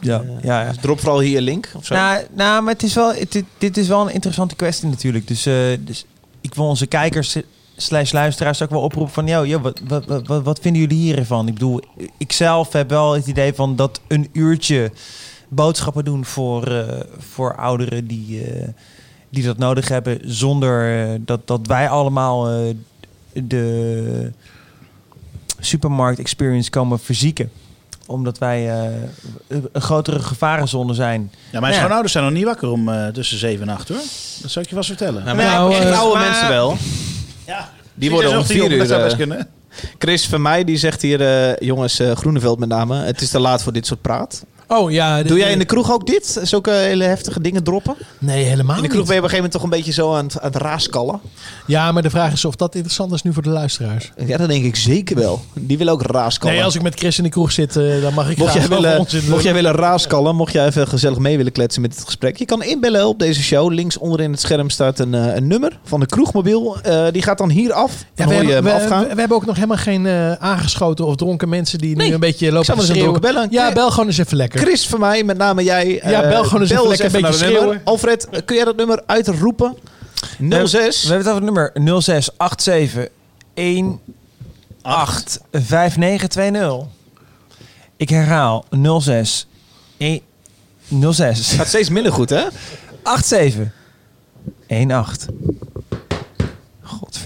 Ja, 0.00 0.24
ja, 0.42 0.62
ja. 0.62 0.68
Dus 0.72 0.80
drop 0.80 1.00
vooral 1.00 1.20
hier 1.20 1.36
een 1.36 1.42
link 1.42 1.68
of 1.74 1.86
zo. 1.86 1.94
Nou, 1.94 2.24
nou, 2.34 2.62
maar 2.62 2.72
het 2.72 2.82
is 2.82 2.94
wel, 2.94 3.14
het, 3.14 3.42
dit 3.58 3.76
is 3.76 3.88
wel 3.88 4.06
een 4.06 4.14
interessante 4.14 4.54
kwestie 4.54 4.88
natuurlijk. 4.88 5.28
Dus, 5.28 5.46
eh, 5.46 5.54
dus 5.80 6.04
ik 6.40 6.54
wil 6.54 6.64
onze 6.68 6.86
kijkers 6.86 7.36
slash 7.76 8.12
luisteraars 8.12 8.62
ook 8.62 8.70
wel 8.70 8.80
oproepen 8.80 9.12
van... 9.12 9.26
Yo, 9.26 9.46
yo, 9.46 9.60
wat, 9.60 9.80
wat, 9.86 10.26
wat, 10.26 10.42
wat- 10.42 10.58
vinden 10.60 10.80
jullie 10.80 10.98
hiervan? 10.98 11.46
Ik 11.48 11.52
bedoel, 11.54 11.80
ik 12.18 12.32
zelf 12.32 12.72
heb 12.72 12.90
wel 12.90 13.12
het 13.12 13.26
idee 13.26 13.54
van 13.54 13.76
dat 13.76 14.00
een 14.08 14.28
uurtje 14.32 14.92
boodschappen 15.48 16.04
doen 16.04 16.24
voor, 16.24 16.66
eh, 16.66 17.00
voor 17.18 17.56
ouderen 17.56 18.06
die, 18.06 18.44
eh, 18.44 18.68
die 19.36 19.44
dat 19.44 19.58
nodig 19.58 19.88
hebben... 19.88 20.18
zonder 20.24 21.02
eh, 21.02 21.14
dat, 21.20 21.46
dat 21.46 21.66
wij 21.66 21.88
allemaal 21.88 22.48
eh, 22.50 22.74
de 23.32 24.32
supermarkt 25.60 26.18
experience 26.18 26.70
komen 26.70 26.98
verzieken 26.98 27.50
omdat 28.06 28.38
wij 28.38 28.70
eh, 28.70 28.92
een 29.48 29.80
grotere 29.82 30.18
gevarenzone 30.18 30.94
zijn. 30.94 31.30
Ja, 31.32 31.36
mijn 31.50 31.62
Nou 31.62 31.74
schoonouders 31.74 32.12
zijn 32.12 32.24
nog 32.24 32.32
niet 32.32 32.44
wakker 32.44 32.70
om 32.70 32.90
tussen 33.12 33.38
7 33.38 33.68
en 33.68 33.74
8 33.74 33.88
hoor. 33.88 33.98
Dat 34.42 34.50
zou 34.50 34.64
ik 34.64 34.70
je 34.70 34.76
vast 34.76 34.88
vertellen. 34.88 35.24
Nou, 35.24 35.36
maar 35.36 35.70
echt 35.70 35.84
eh, 35.84 35.98
oude 35.98 36.18
maar- 36.18 36.28
mensen 36.28 36.48
wel. 36.48 36.76
Ja, 37.46 37.70
Die 37.94 38.10
worden 38.10 38.38
om 38.38 38.44
Ziekenhuis 38.44 38.68
vier 38.68 38.72
uur... 38.72 38.78
dat 38.78 38.88
zou 38.88 39.02
best 39.02 39.16
kunnen. 39.16 39.48
Chris 39.98 40.26
van 40.26 40.42
mij 40.42 40.64
die 40.64 40.76
zegt 40.76 41.02
hier, 41.02 41.20
eh, 41.20 41.56
jongens, 41.68 41.98
eh, 41.98 42.16
Groeneveld 42.16 42.58
met 42.58 42.68
name, 42.68 42.96
het 42.96 43.20
is 43.20 43.30
te 43.30 43.40
laat 43.40 43.62
voor 43.62 43.72
dit 43.72 43.86
soort 43.86 44.02
praat. 44.02 44.44
Oh 44.68 44.90
ja. 44.90 45.22
Doe 45.22 45.38
jij 45.38 45.52
in 45.52 45.58
de 45.58 45.64
kroeg 45.64 45.92
ook 45.92 46.06
dit? 46.06 46.40
Zulke 46.42 46.70
hele 46.70 47.04
heftige 47.04 47.40
dingen 47.40 47.62
droppen? 47.64 47.94
Nee, 48.18 48.44
helemaal 48.44 48.76
In 48.76 48.82
de 48.82 48.88
kroeg 48.88 49.00
niet. 49.00 49.06
ben 49.08 49.16
je 49.16 49.22
op 49.22 49.24
een 49.24 49.30
gegeven 49.30 49.36
moment 49.36 49.52
toch 49.52 49.62
een 49.62 49.68
beetje 49.68 49.92
zo 49.92 50.14
aan 50.14 50.24
het, 50.24 50.40
aan 50.40 50.52
het 50.52 50.62
raaskallen. 50.62 51.20
Ja, 51.66 51.92
maar 51.92 52.02
de 52.02 52.10
vraag 52.10 52.32
is 52.32 52.44
of 52.44 52.56
dat 52.56 52.74
interessant 52.74 53.12
is 53.12 53.22
nu 53.22 53.32
voor 53.32 53.42
de 53.42 53.48
luisteraars. 53.48 54.12
Ja, 54.26 54.36
dat 54.36 54.48
denk 54.48 54.64
ik 54.64 54.76
zeker 54.76 55.16
wel. 55.16 55.44
Die 55.54 55.78
willen 55.78 55.92
ook 55.92 56.02
raaskallen. 56.02 56.54
Nee, 56.54 56.64
als 56.64 56.74
ik 56.74 56.82
met 56.82 56.94
Chris 56.98 57.18
in 57.18 57.24
de 57.24 57.30
kroeg 57.30 57.52
zit, 57.52 57.76
eh, 57.76 58.02
dan 58.02 58.14
mag 58.14 58.30
ik 58.30 58.36
Mocht 58.36 58.52
jij, 58.52 58.68
willen, 58.68 59.06
mocht 59.28 59.42
jij 59.42 59.54
willen 59.54 59.72
raaskallen, 59.72 60.36
mocht 60.36 60.52
jij 60.52 60.66
even 60.66 60.88
gezellig 60.88 61.18
mee 61.18 61.36
willen 61.36 61.52
kletsen 61.52 61.82
met 61.82 61.94
het 61.94 62.04
gesprek. 62.04 62.36
Je 62.36 62.44
kan 62.44 62.62
inbellen 62.62 63.06
op 63.06 63.18
deze 63.18 63.42
show. 63.42 63.72
Links 63.72 63.98
onderin 63.98 64.30
het 64.30 64.40
scherm 64.40 64.70
staat 64.70 64.98
een, 64.98 65.14
eh, 65.14 65.34
een 65.34 65.46
nummer 65.46 65.78
van 65.84 66.00
de 66.00 66.06
kroegmobiel. 66.06 66.76
Eh, 66.82 67.04
die 67.12 67.22
gaat 67.22 67.38
dan 67.38 67.50
hier 67.50 67.72
af. 67.72 68.04
Ja, 68.14 68.26
we, 68.26 68.34
hebben, 68.34 68.62
we, 68.62 68.72
afgaan. 68.72 69.02
we- 69.08 69.14
we 69.14 69.20
hebben 69.20 69.36
ook 69.36 69.46
nog 69.46 69.54
helemaal 69.54 69.76
geen 69.76 70.08
aangeschoten 70.40 71.06
of 71.06 71.16
dronken 71.16 71.48
mensen 71.48 71.78
die 71.78 71.96
Nee, 71.96 72.08
nu 72.08 72.14
een 72.14 72.20
beetje 72.20 72.52
lopen 72.52 72.78
te 72.78 72.84
schreeuwen. 72.86 73.20
bellen. 73.20 73.46
Ja, 73.50 73.72
bel 73.72 73.90
gewoon 73.90 74.06
eens 74.06 74.18
even 74.18 74.36
lekker. 74.36 74.55
Chris 74.56 74.86
van 74.86 75.00
mij, 75.00 75.24
met 75.24 75.36
name 75.36 75.62
jij. 75.62 76.00
Ja, 76.04 76.22
eh, 76.22 76.28
bel 76.28 76.44
gewoon 76.44 76.60
eens 76.60 76.70
even 76.70 76.88
lekker 76.88 77.14
een 77.14 77.20
naar 77.20 77.30
beetje 77.30 77.44
het 77.44 77.54
nummer. 77.54 77.80
Alfred, 77.84 78.28
eh, 78.28 78.40
kun 78.44 78.56
jij 78.56 78.64
dat 78.64 78.76
nummer 78.76 79.02
uitroepen? 79.06 79.76
06. 80.64 81.02
We 81.02 81.08
hebben 81.08 81.26
het 81.26 81.28
over 81.28 81.34
het 81.34 81.44
nummer 81.44 81.70
0687 81.74 83.08
185920. 84.82 86.86
Ik 87.96 88.08
herhaal 88.08 88.64
06 89.00 89.46
1 89.98 90.20
06 91.12 91.52
Gaat 91.52 91.66
steeds 91.66 91.88
minder 91.88 92.12
goed, 92.12 92.30
hè? 92.30 92.44
87 93.02 93.72
18. 94.92 95.58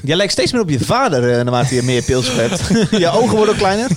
Jij 0.03 0.17
lijkt 0.17 0.33
steeds 0.33 0.53
meer 0.53 0.61
op 0.61 0.71
je 0.71 0.81
vader 0.81 1.29
eh, 1.31 1.35
naarmate 1.35 1.75
je 1.75 1.83
meer 1.83 2.03
pils 2.03 2.29
hebt. 2.33 2.61
je 3.03 3.11
ogen 3.11 3.37
worden 3.37 3.55
ook 3.55 3.61
kleiner. 3.61 3.91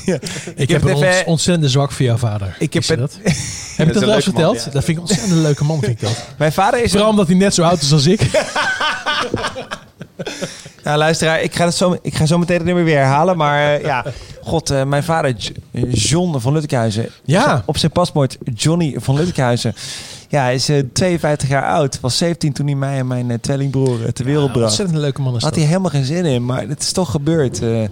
Ik 0.56 0.69
heb 0.69 0.83
een 0.83 0.90
even- 0.95 1.07
ont- 1.17 1.23
ontzettend 1.25 1.72
zwak 1.72 1.91
voor 1.91 2.06
jouw 2.06 2.17
vader. 2.17 2.56
Ik 2.59 2.73
heb 2.73 2.88
het- 2.88 2.99
dat? 2.99 3.17
Heb 3.75 3.88
ik 3.88 3.93
dat 3.93 4.01
een 4.01 4.07
wel 4.07 4.15
eens 4.15 4.25
man, 4.25 4.33
verteld? 4.35 4.64
ja. 4.64 4.72
Dat 4.72 4.83
vind 4.83 4.88
ik 4.88 4.95
een 4.95 4.99
ontzettend 5.09 5.32
leuke 5.41 5.64
man, 5.64 5.80
vind 5.80 5.91
ik 5.91 5.99
dat. 5.99 6.25
Mijn 6.38 6.53
vader 6.53 6.83
is 6.83 6.91
Vooral 6.91 7.09
omdat 7.09 7.27
hij 7.27 7.35
net 7.35 7.53
zo 7.53 7.64
oud 7.64 7.82
is 7.82 7.91
als 7.91 8.06
ik. 8.06 8.22
Nou, 10.83 10.98
luisteraar, 10.98 11.41
ik 11.41 11.56
ga, 11.56 11.65
het 11.65 11.75
zo, 11.75 11.98
ik 12.01 12.15
ga 12.15 12.25
zo 12.25 12.38
meteen 12.38 12.56
het 12.57 12.65
nummer 12.65 12.83
weer 12.83 12.98
herhalen. 12.98 13.38
Maar 13.38 13.73
eh, 13.75 13.82
ja, 13.83 14.06
god, 14.41 14.69
eh, 14.69 14.83
mijn 14.83 15.03
vader 15.03 15.35
John 15.90 16.40
van 16.40 16.53
Luttekhuizen. 16.53 17.09
Ja. 17.25 17.64
Op 17.65 17.77
zijn 17.77 17.91
paspoort 17.91 18.38
Johnny 18.56 18.95
van 18.99 19.15
Luttekhuizen. 19.15 19.75
Ja, 20.33 20.43
hij 20.43 20.53
is 20.53 20.69
eh, 20.69 20.79
52 20.93 21.49
jaar 21.49 21.65
oud. 21.65 21.99
Was 22.01 22.17
17 22.17 22.53
toen 22.53 22.65
hij 22.65 22.75
mij 22.75 22.97
en 22.97 23.07
mijn 23.07 23.31
eh, 23.31 23.37
tweelingbroer 23.41 24.05
eh, 24.05 24.11
ter 24.11 24.25
wereld 24.25 24.51
bracht. 24.51 24.65
Ontzettend 24.67 24.97
leuke 24.97 25.21
man 25.21 25.35
is 25.35 25.43
Had 25.43 25.55
hij 25.55 25.63
helemaal 25.63 25.89
geen 25.89 26.05
zin 26.05 26.25
in, 26.25 26.45
maar 26.45 26.67
het 26.67 26.81
is 26.81 26.91
toch 26.91 27.11
gebeurd. 27.11 27.61
eh. 27.61 27.83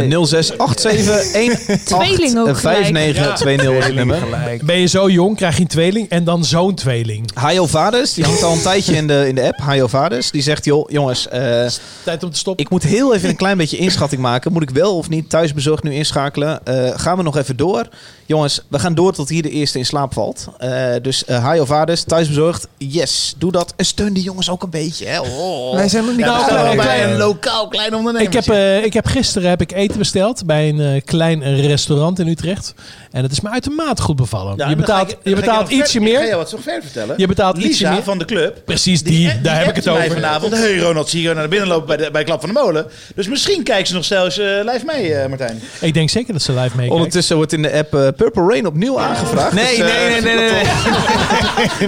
Eh, 0.00 0.24
0687 0.24 1.82
Tweeling 1.84 2.38
ook 2.38 2.56
gelijk. 2.58 2.58
5920 2.58 3.78
is 3.78 3.84
het 3.84 3.94
nummer. 3.94 4.16
gelijk. 4.16 4.62
Ben 4.62 4.78
je 4.78 4.86
zo 4.86 5.10
jong, 5.10 5.36
krijg 5.36 5.56
je 5.56 5.60
een 5.62 5.66
tweeling 5.68 6.08
en 6.08 6.24
dan 6.24 6.44
zo'n 6.44 6.74
tweeling. 6.74 7.30
Hajo 7.34 7.66
Vaders, 7.66 8.14
die 8.14 8.24
hangt 8.24 8.42
al 8.42 8.52
een 8.52 8.60
tijdje 8.62 8.96
in 8.96 9.06
de, 9.06 9.28
in 9.28 9.34
de 9.34 9.42
app. 9.46 9.58
Hajo 9.58 9.86
Vaders, 9.86 10.30
die 10.30 10.42
zegt, 10.42 10.64
joh, 10.64 10.90
jongens, 10.90 11.28
eh, 11.28 11.66
Tijd 12.04 12.22
om 12.24 12.30
te 12.30 12.38
stoppen. 12.38 12.64
ik 12.64 12.70
moet 12.70 12.82
heel 12.82 13.14
even 13.14 13.28
een 13.28 13.36
klein 13.36 13.56
beetje 13.56 13.76
inschatting 13.76 14.22
maken. 14.22 14.52
Moet 14.52 14.62
ik 14.62 14.70
wel 14.70 14.96
of 14.96 15.08
niet 15.08 15.30
thuisbezorgd 15.30 15.82
nu 15.82 15.92
inschakelen? 15.94 16.66
Eh, 16.66 16.90
gaan 16.98 17.16
we 17.16 17.22
nog 17.22 17.36
even 17.36 17.56
door? 17.56 17.88
Jongens, 18.26 18.64
we 18.68 18.78
gaan 18.78 18.94
door 18.94 19.12
tot 19.12 19.28
hier 19.28 19.42
de 19.42 19.50
eerste 19.50 19.78
in 19.78 19.86
slaap 19.86 20.12
valt. 20.12 20.48
Eh, 20.58 20.92
dus 21.02 21.24
eh 21.24 21.42
Hajo 21.50 21.64
Vaders, 21.64 22.02
thuisbezorgd, 22.02 22.68
yes, 22.76 23.34
doe 23.38 23.52
dat. 23.52 23.74
En 23.76 23.84
steun 23.84 24.12
die 24.12 24.22
jongens 24.22 24.50
ook 24.50 24.62
een 24.62 24.70
beetje. 24.70 25.06
Hè. 25.06 25.20
Oh. 25.20 25.74
Wij 25.74 25.88
zijn 25.88 26.04
nog 26.04 26.16
niet 26.16 26.76
bij 26.76 27.04
een 27.04 27.16
lokaal 27.16 27.68
klein 27.68 27.94
ondernemer. 27.94 28.28
Ik 28.28 28.44
heb, 28.44 28.48
eh, 28.48 28.84
ik 28.84 28.92
heb 28.92 29.06
gisteren 29.06 29.48
heb 29.48 29.60
ik 29.60 29.72
eten 29.72 29.98
besteld 29.98 30.46
bij 30.46 30.68
een 30.68 30.80
eh, 30.80 31.02
klein 31.04 31.60
restaurant 31.60 32.18
in 32.18 32.28
Utrecht. 32.28 32.74
En 33.10 33.22
het 33.22 33.32
is 33.32 33.40
me 33.40 33.50
uitermate 33.50 34.02
goed 34.02 34.16
bevallen. 34.16 34.68
je 34.68 34.76
betaalt, 34.76 35.16
je 35.22 35.34
betaalt 35.34 35.68
ietsje 35.70 36.00
Ik 36.00 36.06
ga 36.06 36.18
meer. 36.18 36.28
je 36.28 36.36
wat 36.36 36.48
zo 36.50 36.58
verder 36.62 36.82
vertellen. 36.82 37.14
Je 37.18 37.26
betaalt 37.26 37.56
Lisa 37.56 37.68
ietsje 37.68 37.88
meer. 37.88 38.02
van 38.02 38.18
de 38.18 38.24
club. 38.24 38.62
Precies, 38.64 39.02
die, 39.02 39.28
die 39.28 39.40
daar 39.40 39.58
heb 39.58 39.68
ik 39.68 39.74
het 39.76 39.88
over. 39.88 40.10
vanavond. 40.10 40.52
Hey 40.52 40.78
Ronald, 40.78 41.08
zie 41.08 41.22
je 41.22 41.34
naar 41.34 41.48
binnen 41.48 41.68
lopen 41.68 41.86
bij, 41.86 41.96
de, 41.96 42.10
bij 42.10 42.24
Klap 42.24 42.40
van 42.40 42.48
de 42.48 42.60
Molen. 42.60 42.86
Dus 43.14 43.28
misschien 43.28 43.62
kijken 43.62 43.86
ze 43.86 43.94
nog 43.94 44.04
zelfs 44.04 44.38
eh, 44.38 44.46
live 44.46 44.84
mee, 44.86 45.14
eh, 45.14 45.28
Martijn. 45.28 45.62
Ik 45.80 45.94
denk 45.94 46.10
zeker 46.10 46.32
dat 46.32 46.42
ze 46.42 46.52
live 46.52 46.68
meekijken. 46.68 46.94
Ondertussen 46.94 47.36
wordt 47.36 47.52
in 47.52 47.62
de 47.62 47.72
app 47.72 47.94
eh, 47.94 48.08
Purple 48.16 48.46
Rain 48.48 48.66
opnieuw 48.66 49.00
aangevraagd. 49.00 49.52
Nee, 49.52 49.76
Dus, 49.76 49.78
nee, 49.78 49.90
eh, 49.90 50.10
nee, 50.10 50.20
nee, 50.20 50.34
nee, 50.34 50.50
nee. 50.50 50.64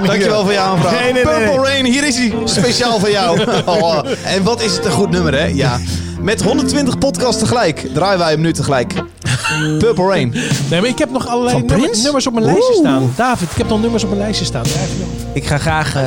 Dankjewel 0.06 0.42
voor 0.42 0.52
je 0.52 0.58
aanvraag. 0.58 0.92
Nee, 0.92 1.12
nee, 1.12 1.12
nee, 1.12 1.22
Purple 1.22 1.60
nee. 1.60 1.66
Rain, 1.70 1.84
hier 1.84 2.04
is 2.06 2.16
hij. 2.16 2.32
Speciaal 2.44 2.98
voor 2.98 3.10
jou. 3.10 3.40
Oh, 3.66 3.98
en 4.24 4.42
wat 4.42 4.62
is 4.62 4.76
het 4.76 4.84
een 4.84 4.90
goed 4.90 5.10
nummer, 5.10 5.32
hè? 5.38 5.44
Ja. 5.46 5.80
Met 6.20 6.42
120 6.42 6.98
podcasts 6.98 7.38
tegelijk 7.38 7.86
draaien 7.94 8.18
wij 8.18 8.30
hem 8.30 8.40
nu 8.40 8.52
tegelijk. 8.52 8.92
Purple 9.78 10.06
Rain. 10.06 10.34
Nee, 10.70 10.80
maar 10.80 10.88
ik 10.90 10.98
heb 10.98 11.10
nog 11.10 11.28
allerlei 11.28 11.58
nummer- 11.62 11.90
nummers 12.02 12.26
op 12.26 12.32
mijn 12.32 12.44
lijstje 12.46 12.74
staan. 12.74 13.12
David, 13.16 13.50
ik 13.50 13.56
heb 13.56 13.68
nog 13.68 13.80
nummers 13.80 14.02
op 14.02 14.08
mijn 14.08 14.20
lijstje 14.22 14.44
staan. 14.44 14.64
Ik 15.32 15.46
ga 15.46 15.58
graag... 15.58 15.94
eh, 15.94 16.02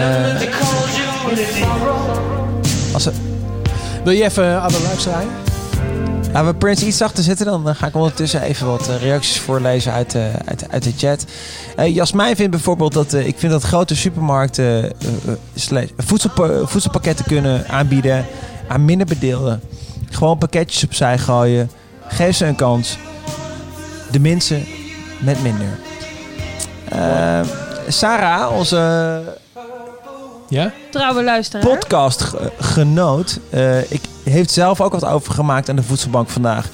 als, 2.94 3.04
we- 3.06 3.12
Wil 4.04 4.14
je 4.14 4.24
even 4.24 4.64
Other 4.66 4.80
Lives 4.82 5.04
draaien? 5.04 5.30
Laten 6.36 6.52
we 6.52 6.58
Prince 6.58 6.86
iets 6.86 7.02
achter 7.02 7.24
zitten, 7.24 7.46
dan 7.46 7.70
eh, 7.70 7.76
ga 7.76 7.88
ik 7.88 7.96
ondertussen 7.96 8.42
even 8.42 8.68
wat 8.68 8.90
eh, 8.90 9.02
reacties 9.02 9.40
voorlezen 9.40 9.92
uit, 9.92 10.16
eh, 10.16 10.34
uit, 10.46 10.72
uit 10.72 10.84
de 10.84 10.94
chat. 10.98 11.26
Eh, 11.76 11.96
Jasmijn 11.96 12.36
vindt 12.36 12.52
bijvoorbeeld 12.52 12.94
dat 12.94 13.14
ik 13.14 13.36
vind 13.38 13.52
dat 13.52 13.64
grote 13.64 13.96
supermarkten 13.96 14.94
voedselpakketten 16.66 17.26
kunnen 17.26 17.68
aanbieden 17.68 18.26
aan 18.68 18.86
minder 18.86 19.08
bedeelden. 19.08 19.62
Gewoon 20.10 20.38
pakketjes 20.38 20.84
opzij 20.84 21.18
gooien. 21.18 21.70
Geef 22.08 22.36
ze 22.36 22.46
een 22.46 22.56
kans. 22.56 22.98
De 24.12 24.20
mensen 24.20 24.64
met 25.20 25.44
minder. 25.44 25.80
Sarah, 27.88 28.58
onze 28.58 29.22
Ja? 30.50 30.72
Trouwe 30.92 31.24
luisteraar. 31.24 31.66
podcastgenoot, 31.68 33.40
eh 33.50 33.92
ik 33.92 34.02
heeft 34.24 34.52
zelf 34.52 34.82
ook 34.82 34.92
wat 34.92 35.06
overgemaakt 35.06 35.70
aan 35.70 35.76
de 35.76 35.84
voedselbank 35.84 36.30
vandaag. 36.30 36.70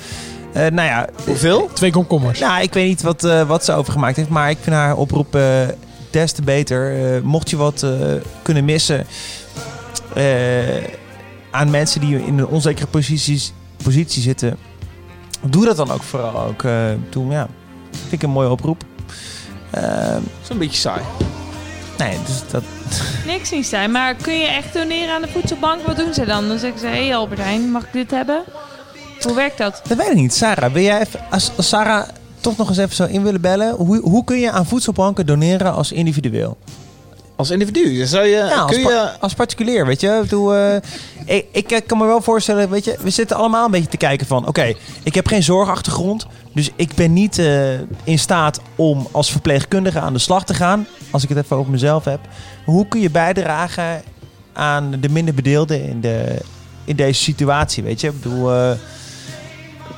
Eh, 0.54 0.62
nou 0.68 0.88
ja, 0.88 1.08
Hoeveel? 1.26 1.70
Twee 1.74 1.92
komkommers. 1.92 2.40
nou, 2.40 2.62
ik 2.62 2.74
weet 2.74 2.88
niet 2.88 3.02
wat, 3.02 3.24
eh, 3.24 3.42
wat 3.48 3.66
ze 3.66 3.74
overgemaakt 3.74 4.16
heeft, 4.16 4.30
maar 4.30 4.50
ik 4.50 4.58
vind 4.62 4.76
haar 4.76 4.96
oproep 4.96 5.36
eh, 5.36 5.44
des 6.10 6.32
te 6.32 6.42
beter. 6.42 7.14
Eh, 7.16 7.22
mocht 7.22 7.50
je 7.50 7.58
wat 7.58 7.84
eh, 7.84 7.92
kunnen 8.42 8.66
missen 8.66 9.06
eh, 10.16 10.84
aan 11.52 11.70
mensen 11.70 12.02
die 12.02 12.26
in 12.26 12.38
een 12.38 12.48
onzekere 12.48 12.88
posities 12.88 13.54
positie 13.84 14.22
zitten, 14.22 14.58
doe 15.42 15.66
dat 15.66 15.76
dan 15.78 15.92
ook 15.92 16.04
vooral 16.04 16.46
ook. 16.46 16.64
eh 16.64 16.74
toen, 17.10 17.32
ja, 17.32 17.48
vind 17.92 18.12
ik 18.12 18.24
een 18.24 18.30
mooie 18.30 18.50
oproep. 18.50 18.84
Ehm, 19.72 20.22
Zo'n 20.42 20.58
beetje 20.58 20.78
saai. 20.80 21.02
Nee, 22.04 22.18
dus 22.26 22.42
dat... 22.52 22.64
Niks 23.26 23.52
niet 23.52 23.66
zijn, 23.66 23.92
maar 23.92 24.16
kun 24.16 24.40
je 24.40 24.48
echt 24.48 24.74
doneren 24.74 25.14
aan 25.16 25.22
de 25.22 25.28
voedselbank? 25.28 25.82
Wat 25.86 25.98
doen 25.98 26.14
ze 26.14 26.26
dan? 26.26 26.48
Dan 26.48 26.60
zeggen 26.60 26.80
ze, 26.80 26.86
hé 26.86 27.06
hey 27.06 27.16
Albert 27.16 27.42
Heijn, 27.42 27.72
mag 27.72 27.84
ik 27.84 27.94
dit 27.94 28.12
hebben? 28.12 28.44
Hoe 29.22 29.34
werkt 29.34 29.58
dat? 29.58 29.82
Dat 29.88 29.98
weet 29.98 30.08
ik 30.08 30.16
niet. 30.16 30.34
Sarah, 30.34 30.74
wil 30.74 30.84
jij 30.84 31.00
even, 31.00 31.20
als, 31.30 31.52
als 31.58 31.70
Sarah 31.70 32.08
toch 32.40 32.58
nog 32.58 32.70
eens 32.70 32.78
even 32.78 32.96
zo 32.96 33.06
in 33.06 33.24
willen 33.24 33.42
bellen, 33.42 33.76
hoe, 33.76 34.00
hoe 34.00 34.24
kun 34.24 34.40
je 34.40 34.52
aan 34.52 34.66
voedselbanken 34.66 35.26
doneren 35.26 35.74
als 35.74 35.92
individueel? 35.92 36.58
Als 37.42 37.50
individu? 37.50 38.06
Zou 38.06 38.26
je, 38.26 38.36
Ja, 38.36 38.56
als, 38.62 38.72
kun 38.72 38.84
pa- 38.84 38.90
je... 38.90 39.20
als 39.20 39.34
particulier, 39.34 39.86
weet 39.86 40.02
je. 40.02 40.20
Bedoel, 40.22 40.56
eh, 40.56 40.76
ik, 41.26 41.46
ik, 41.52 41.84
kan 41.88 41.98
me 41.98 42.06
wel 42.06 42.22
voorstellen, 42.22 42.70
weet 42.70 42.86
je, 42.86 42.98
we 43.02 43.10
zitten 43.10 43.38
allemaal 43.38 43.66
een 43.66 43.72
beetje 43.72 43.88
te 43.90 43.98
kijken 43.98 44.28
van... 44.28 44.48
Oké, 44.48 44.74
ik 45.04 45.16
heb 45.16 45.28
geen 45.28 45.44
zorgachtergrond, 45.44 46.28
dus 46.54 46.70
ik 46.76 46.96
ben 46.96 47.14
niet 47.14 47.38
eh, 47.38 47.74
in 48.04 48.20
staat 48.20 48.60
om 48.76 49.08
als 49.12 49.32
verpleegkundige 49.32 50.00
aan 50.00 50.14
de 50.14 50.20
slag 50.20 50.46
te 50.46 50.54
gaan. 50.54 50.88
Als 51.12 51.24
ik 51.24 51.30
het 51.30 51.38
even 51.38 51.58
over 51.58 51.72
mezelf 51.72 52.06
heb. 52.06 52.20
Hoe 52.66 52.88
kun 52.88 53.00
je 53.02 53.10
bijdragen 53.10 54.02
aan 54.54 54.92
de 55.00 55.10
minder 55.10 55.34
bedeelden 55.34 55.84
in, 55.84 56.02
de, 56.02 56.38
in 56.86 56.96
deze 56.96 57.24
situatie, 57.24 57.84
weet 57.84 58.02
je? 58.02 58.08
Ik 58.08 58.22
bedoel, 58.22 58.54
eh, 58.54 58.72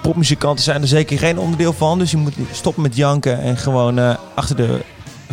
popmuzikanten 0.01 0.63
zijn 0.63 0.81
er 0.81 0.87
zeker 0.87 1.17
geen 1.17 1.39
onderdeel 1.39 1.73
van. 1.73 1.99
Dus 1.99 2.11
je 2.11 2.17
moet 2.17 2.33
stoppen 2.51 2.83
met 2.83 2.95
janken 2.95 3.41
en 3.41 3.57
gewoon 3.57 4.17
achter 4.35 4.55
de 4.55 4.79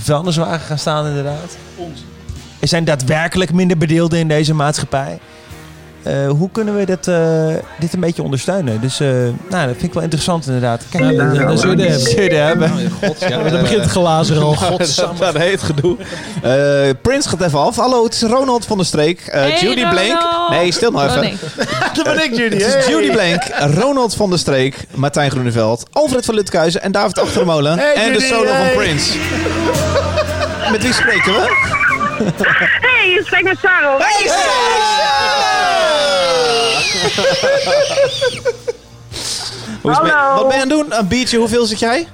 vuilniswagen 0.00 0.66
gaan 0.66 0.78
staan 0.78 1.06
inderdaad. 1.06 1.56
Er 2.58 2.68
zijn 2.68 2.84
daadwerkelijk 2.84 3.52
minder 3.52 3.76
bedeelden 3.76 4.18
in 4.18 4.28
deze 4.28 4.54
maatschappij. 4.54 5.18
Eh, 6.02 6.28
hoe 6.28 6.48
kunnen 6.52 6.76
we 6.76 6.86
dit, 6.86 7.08
eh, 7.08 7.46
dit 7.78 7.92
een 7.92 8.00
beetje 8.00 8.22
ondersteunen? 8.22 8.80
Dus 8.80 9.00
eh, 9.00 9.08
nou, 9.48 9.66
dat 9.66 9.70
vind 9.70 9.82
ik 9.82 9.92
wel 9.92 10.02
interessant 10.02 10.46
inderdaad. 10.46 10.82
Kijk, 10.90 11.04
Ja, 11.04 11.10
dat- 11.10 11.48
dat 11.48 11.60
zullen 11.60 11.76
we 11.76 11.82
hebben. 11.82 12.00
Zullen 12.00 12.28
we 12.28 12.34
hebben. 12.34 12.70
Oh, 12.72 13.08
God, 13.08 13.20
ja, 13.20 13.28
Dan 13.50 13.60
begint 13.60 13.80
het 13.80 13.90
glazen 13.90 14.42
al. 14.42 14.54
Godsamme. 14.54 15.18
dat 15.18 15.36
heet 15.38 15.62
gedoe. 15.62 15.96
Eh 16.42 16.90
Prins 17.02 17.26
gaat 17.26 17.40
even 17.42 17.58
af. 17.58 17.76
Hallo, 17.76 18.04
het 18.04 18.12
is 18.14 18.22
Ronald 18.22 18.66
van 18.66 18.76
der 18.76 18.86
Streek. 18.86 19.20
Eh, 19.20 19.40
Hey, 19.40 19.58
Judy 19.60 19.88
Blank. 19.88 20.18
Nee, 20.50 20.72
stil 20.72 20.90
maar 20.90 21.04
Oh, 21.04 21.10
even. 21.10 21.20
nee. 21.22 21.36
Dat 22.02 22.04
ben 22.04 22.24
ik, 22.24 22.36
Judy. 22.36 22.56
Het 22.56 22.66
is 22.66 22.72
Hey. 22.84 22.88
Judy 22.94 23.10
Blank, 23.10 23.42
Ronald 23.80 24.14
van 24.14 24.30
der 24.30 24.38
Streek, 24.38 24.76
Martijn 24.94 25.30
Groeneveld, 25.30 25.82
Alfred 25.92 26.24
van 26.24 26.34
Lutkuizen 26.34 26.82
en 26.82 26.92
David 26.92 27.18
Achtermolen. 27.18 27.78
Hey, 27.78 27.94
en 27.94 28.12
de 28.12 28.20
solo 28.20 28.50
hey. 28.50 28.66
van 28.66 28.76
Prins. 28.82 29.12
Met 30.70 30.82
wie 30.82 30.92
spreken 30.92 31.32
we? 31.32 31.68
Hey, 32.80 33.08
je 33.10 33.22
spreekt 33.24 33.44
met 33.44 33.56
Sarah. 33.62 34.00
Is 34.00 34.32
Hallo. 39.82 40.34
Wat 40.34 40.48
ben 40.48 40.56
je 40.56 40.62
aan 40.62 40.68
het 40.68 40.68
doen? 40.68 40.98
Een 40.98 41.08
biertje, 41.08 41.38
hoeveel 41.38 41.64
zit 41.64 41.78
jij? 41.78 42.08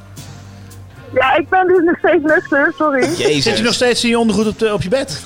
Ja, 1.14 1.36
ik 1.36 1.48
ben 1.48 1.66
dus 1.66 1.84
nog 1.84 1.98
steeds 1.98 2.24
nuchter, 2.24 2.72
sorry. 2.76 3.00
Jezus. 3.26 3.42
Zit 3.42 3.56
je 3.56 3.62
nog 3.62 3.74
steeds 3.74 4.04
in 4.04 4.10
je 4.10 4.18
ondergoed 4.18 4.46
op, 4.46 4.58
de, 4.58 4.72
op 4.72 4.82
je 4.82 4.88
bed? 4.88 5.24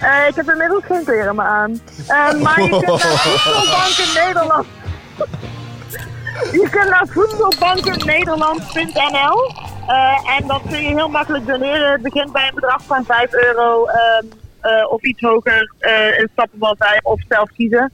Eh, 0.00 0.28
ik 0.28 0.34
heb 0.34 0.50
inmiddels 0.50 0.84
geen 0.84 1.04
kleren 1.04 1.36
meer 1.36 1.44
aan. 1.44 1.80
Eh, 2.06 2.40
maar 2.40 2.62
je 2.62 2.68
kunt 2.68 2.86
naar 2.86 2.98
Voedselbank 2.98 3.96
in 3.96 4.14
Nederland. 4.14 4.66
je 6.52 6.68
kunt 6.70 6.88
naar 6.88 7.06
eh, 9.86 10.36
en 10.36 10.46
dat 10.46 10.60
kun 10.68 10.82
je 10.82 10.88
heel 10.88 11.08
makkelijk 11.08 11.46
doneren. 11.46 11.92
Het 11.92 12.02
begint 12.02 12.32
bij 12.32 12.48
een 12.48 12.54
bedrag 12.54 12.82
van 12.82 13.04
5 13.04 13.32
euro 13.32 13.86
ehm, 13.86 14.24
eh, 14.60 14.92
of 14.92 15.02
iets 15.02 15.20
hoger 15.20 15.74
eh 15.78 16.18
in 16.18 16.28
stappen 16.32 16.58
wat 16.58 16.78
wij 16.78 17.00
of 17.02 17.20
zelf 17.28 17.50
kiezen. 17.56 17.92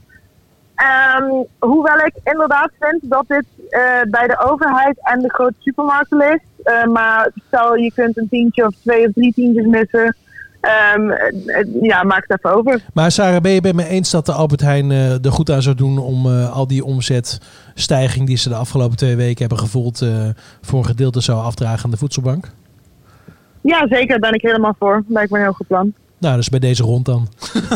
Ehm, 0.77 1.43
hoewel 1.59 1.97
ik 1.97 2.13
inderdaad 2.23 2.69
vind 2.79 2.99
dat 3.01 3.23
dit 3.27 3.45
eh, 3.69 3.81
bij 4.09 4.27
de 4.27 4.39
overheid 4.39 4.97
en 5.01 5.19
de 5.19 5.29
grote 5.33 5.55
supermarkten 5.59 6.17
ligt. 6.17 6.43
Eh, 6.63 6.85
maar 6.85 7.31
stel 7.47 7.75
je 7.75 7.91
kunt 7.93 8.17
een 8.17 8.29
tientje 8.29 8.65
of 8.65 8.75
twee 8.83 9.07
of 9.07 9.13
drie 9.13 9.33
tientjes 9.33 9.65
missen. 9.65 10.15
Ehm, 10.67 11.09
eh, 11.09 11.59
eh, 11.59 11.67
ja, 11.81 12.03
maak 12.03 12.25
het 12.27 12.37
even 12.37 12.57
over. 12.57 12.81
Maar 12.93 13.11
Sarah, 13.11 13.41
ben 13.41 13.51
je 13.51 13.59
het 13.61 13.75
me 13.75 13.87
eens 13.87 14.11
dat 14.11 14.25
de 14.25 14.31
Albert 14.31 14.61
Heijn 14.61 14.91
eh, 14.91 15.25
er 15.25 15.31
goed 15.31 15.51
aan 15.51 15.61
zou 15.61 15.75
doen 15.75 15.97
om 15.97 16.27
al 16.27 16.67
die 16.67 16.85
omzetstijging 16.85 18.27
die 18.27 18.37
ze 18.37 18.49
de 18.49 18.55
afgelopen 18.55 18.97
twee 18.97 19.15
weken 19.15 19.39
hebben 19.39 19.57
gevoeld 19.57 20.05
voor 20.61 20.79
een 20.79 20.85
gedeelte 20.85 21.21
zou 21.21 21.43
afdragen 21.43 21.85
aan 21.85 21.91
de 21.91 21.97
voedselbank? 21.97 22.51
Ja, 23.61 23.87
zeker. 23.87 24.19
Ben 24.19 24.33
ik 24.33 24.41
helemaal 24.41 24.75
voor. 24.79 25.03
Lijkt 25.07 25.31
me 25.31 25.37
een 25.37 25.43
heel 25.43 25.53
goed 25.53 25.67
plan. 25.67 25.93
Nou, 26.19 26.35
dus 26.35 26.49
bij 26.49 26.59
deze 26.59 26.83
rond 26.83 27.05
dan. 27.05 27.27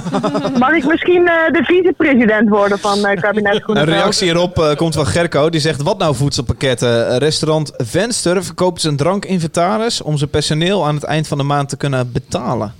Mag 0.59 0.71
ik 0.71 0.85
misschien 0.85 1.27
eh, 1.27 1.51
de 1.51 1.63
vicepresident 1.63 2.49
worden 2.49 2.79
van 2.79 3.05
eh 3.05 3.21
kabinet 3.21 3.63
Een 3.67 3.83
reactie 3.83 4.27
hierop 4.27 4.59
eh, 4.59 4.75
komt 4.75 4.95
van 4.95 5.05
Gerco. 5.05 5.49
Die 5.49 5.59
zegt, 5.59 5.81
wat 5.81 5.97
nou 5.97 6.15
voedselpakketten? 6.15 7.17
Restaurant 7.17 7.73
Venster 7.77 8.43
verkoopt 8.43 8.81
zijn 8.81 8.97
drankinventaris... 8.97 10.01
om 10.01 10.17
zijn 10.17 10.29
personeel 10.29 10.85
aan 10.85 10.95
het 10.95 11.03
eind 11.03 11.27
van 11.27 11.37
de 11.37 11.43
maand 11.43 11.69
te 11.69 11.77
kunnen 11.77 12.11
betalen. 12.11 12.73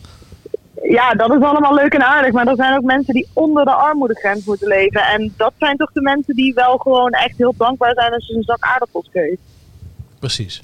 Ja, 0.84 1.14
dat 1.14 1.32
is 1.32 1.42
allemaal 1.42 1.74
leuk 1.74 1.94
en 1.94 2.06
aardig. 2.06 2.32
Maar 2.32 2.48
er 2.48 2.56
zijn 2.56 2.78
ook 2.78 2.84
mensen 2.84 3.14
die 3.14 3.28
onder 3.34 3.66
de 3.66 3.74
armoedegrens 3.74 4.46
moeten 4.46 4.68
leven. 4.68 5.02
En 5.02 5.34
dat 5.38 5.54
zijn 5.60 5.78
toch 5.78 5.92
de 5.92 6.02
mensen 6.02 6.36
die 6.36 6.54
wel 6.54 6.78
gewoon 6.78 7.12
echt 7.12 7.38
heel 7.38 7.54
dankbaar 7.58 7.94
zijn 7.94 8.14
als 8.14 8.28
je 8.28 8.36
een 8.36 8.44
zak 8.44 8.64
aardappels 8.64 9.10
keuzt. 9.12 9.42
Precies. 10.20 10.62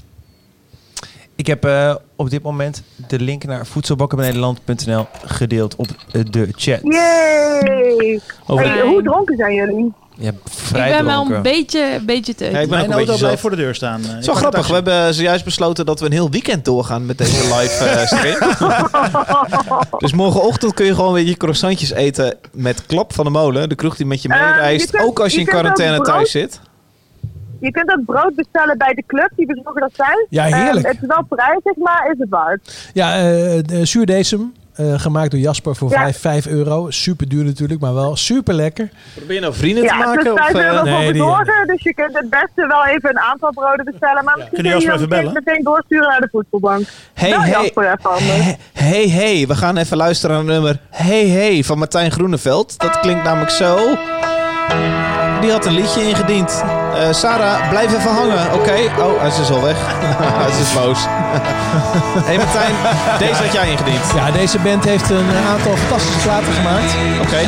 Ik 1.37 1.47
heb 1.47 1.65
eh, 1.65 1.95
op 2.15 2.29
dit 2.29 2.43
moment 2.43 2.83
de 3.07 3.19
link 3.19 3.43
naar 3.43 3.65
voedselbakkenbenederland.nl 3.65 5.07
gedeeld 5.25 5.75
op 5.75 5.87
eh, 6.11 6.21
de 6.29 6.47
chat. 6.55 6.79
Yay! 6.83 8.19
Over 8.47 8.65
Hey, 8.65 8.81
de- 8.81 8.87
hoe 8.87 9.03
dronken 9.03 9.37
zijn 9.37 9.53
jullie? 9.53 9.93
Ja, 10.19 10.29
Ik 10.29 10.71
ben 10.71 11.05
wel 11.05 11.31
een 11.31 11.41
beetje, 11.41 11.99
beetje 12.05 12.35
te. 12.35 12.45
Ja, 12.45 12.59
ik 12.59 12.69
ben 12.69 12.79
ook 12.79 12.85
een 12.85 12.91
auto 12.93 13.11
beetje 13.17 13.37
voor 13.37 13.49
de 13.49 13.55
deur 13.55 13.75
staan. 13.75 14.01
Eh, 14.01 14.07
Het 14.07 14.13
ik 14.13 14.19
is 14.19 14.25
wel 14.25 14.33
pak 14.35 14.43
grappig. 14.43 14.67
We 14.67 14.73
hebben 14.73 15.13
zojuist 15.13 15.43
besloten 15.45 15.85
dat 15.85 15.99
we 15.99 16.05
een 16.05 16.11
heel 16.11 16.29
weekend 16.29 16.65
doorgaan 16.65 17.05
met 17.05 17.17
deze 17.17 17.55
live 17.55 18.03
stream. 18.05 18.39
dus 20.03 20.13
morgenochtend 20.13 20.73
kun 20.73 20.85
je 20.85 20.95
gewoon 20.95 21.13
weer 21.13 21.25
je 21.25 21.37
croissantjes 21.37 21.91
eten 21.91 22.35
met 22.53 22.85
Klap 22.85 23.13
van 23.13 23.25
de 23.25 23.31
Molen. 23.31 23.69
De 23.69 23.75
kroeg 23.75 23.95
die 23.95 24.05
met 24.05 24.21
je 24.21 24.29
meereist. 24.29 24.99
ook 24.99 25.19
als 25.19 25.31
je 25.33 25.39
je 25.39 25.45
in 25.45 25.51
quarantaine 25.51 25.99
thuis 26.01 26.31
zit. 26.31 26.59
Je 27.59 27.71
kunt 27.71 27.91
ook 27.91 28.05
brood 28.05 28.35
bestellen 28.35 28.77
bij 28.77 28.93
de 28.93 29.03
club, 29.07 29.29
die 29.35 29.45
bezorgen 29.45 29.81
dat 29.81 29.93
thuis. 29.95 30.25
Ja, 30.29 30.43
heerlijk. 30.43 30.85
Eh, 30.85 30.91
het 30.91 31.01
is 31.01 31.07
wel 31.07 31.23
prijzig, 31.29 31.75
maar 31.75 32.09
is 32.11 32.17
het 32.19 32.29
waard. 32.29 32.89
Ja, 32.93 33.15
eh 33.17 33.23
de 33.65 33.85
zuurdesem, 33.85 34.53
eh, 34.75 34.93
gemaakt 34.99 35.31
door 35.31 35.39
Jasper 35.39 35.75
voor 35.75 35.89
Ja. 35.89 35.97
5, 36.01 36.17
5 36.19 36.47
euro. 36.47 36.89
Super 36.91 37.29
duur 37.29 37.43
natuurlijk, 37.43 37.79
maar 37.81 37.93
wel 37.93 38.15
super 38.15 38.53
lekker. 38.53 38.89
Probeer 39.15 39.35
je 39.35 39.41
nou 39.41 39.53
vrienden 39.53 39.83
Ja, 39.83 39.89
te 39.89 39.95
maken? 40.05 40.25
is 40.25 40.41
5 40.41 40.53
Of, 40.53 40.59
eh, 40.59 40.65
euro 40.65 40.77
voor 40.77 40.85
nee, 40.89 41.13
die- 41.13 41.21
bezorgen, 41.21 41.67
dus 41.67 41.81
je 41.83 41.93
kunt 41.93 42.13
het 42.17 42.29
beste 42.29 42.67
wel 42.67 42.85
even 42.85 43.09
een 43.09 43.19
aantal 43.19 43.51
broden 43.51 43.85
bestellen. 43.85 44.23
Maar 44.23 44.35
misschien 44.37 44.55
Kun 44.61 44.63
je 44.65 44.71
kun 44.71 44.79
je 44.81 44.85
Jasper 44.87 45.11
even 45.11 45.25
meteen, 45.25 45.43
meteen 45.45 45.63
doorsturen 45.63 46.07
naar 46.09 46.19
de 46.21 46.27
voedselbank. 46.31 46.87
Hey, 47.13 47.29
Bel 47.29 47.39
hey. 47.41 47.49
Jasper 47.49 47.83
even 47.83 48.09
anders. 48.09 48.55
Hey, 48.73 49.07
hey, 49.09 49.45
we 49.47 49.55
gaan 49.55 49.77
even 49.77 49.97
luisteren 49.97 50.35
naar 50.35 50.45
het 50.45 50.53
nummer 50.53 50.79
Hey, 50.89 51.27
hey 51.27 51.63
van 51.63 51.77
Martijn 51.77 52.11
Groeneveld. 52.11 52.79
Dat 52.79 52.99
klinkt 52.99 53.23
namelijk 53.23 53.51
zo. 53.51 53.77
Die 55.41 55.51
had 55.51 55.65
een 55.65 55.73
liedje 55.73 56.07
ingediend. 56.07 56.63
Eh, 56.95 57.13
Sarah, 57.13 57.69
blijf 57.69 57.93
even 57.93 58.11
hangen, 58.11 58.53
oké? 58.53 58.73
Oh, 58.99 59.19
hij 59.19 59.27
is 59.27 59.35
dus 59.35 59.51
al 59.51 59.61
weg. 59.61 59.77
hij 60.41 60.49
is 60.49 60.57
dus 60.57 60.73
boos. 60.73 60.99
hey 62.29 62.37
Martijn, 62.37 62.75
deze 63.19 63.43
had 63.43 63.53
jij 63.53 63.69
ingediend. 63.71 64.03
Ja, 64.15 64.31
deze 64.31 64.59
band 64.59 64.83
heeft 64.83 65.09
een 65.09 65.29
eh, 65.29 65.49
aantal 65.51 65.75
fantastische 65.75 66.19
platen 66.19 66.53
gemaakt. 66.53 66.95
Oké. 67.21 67.39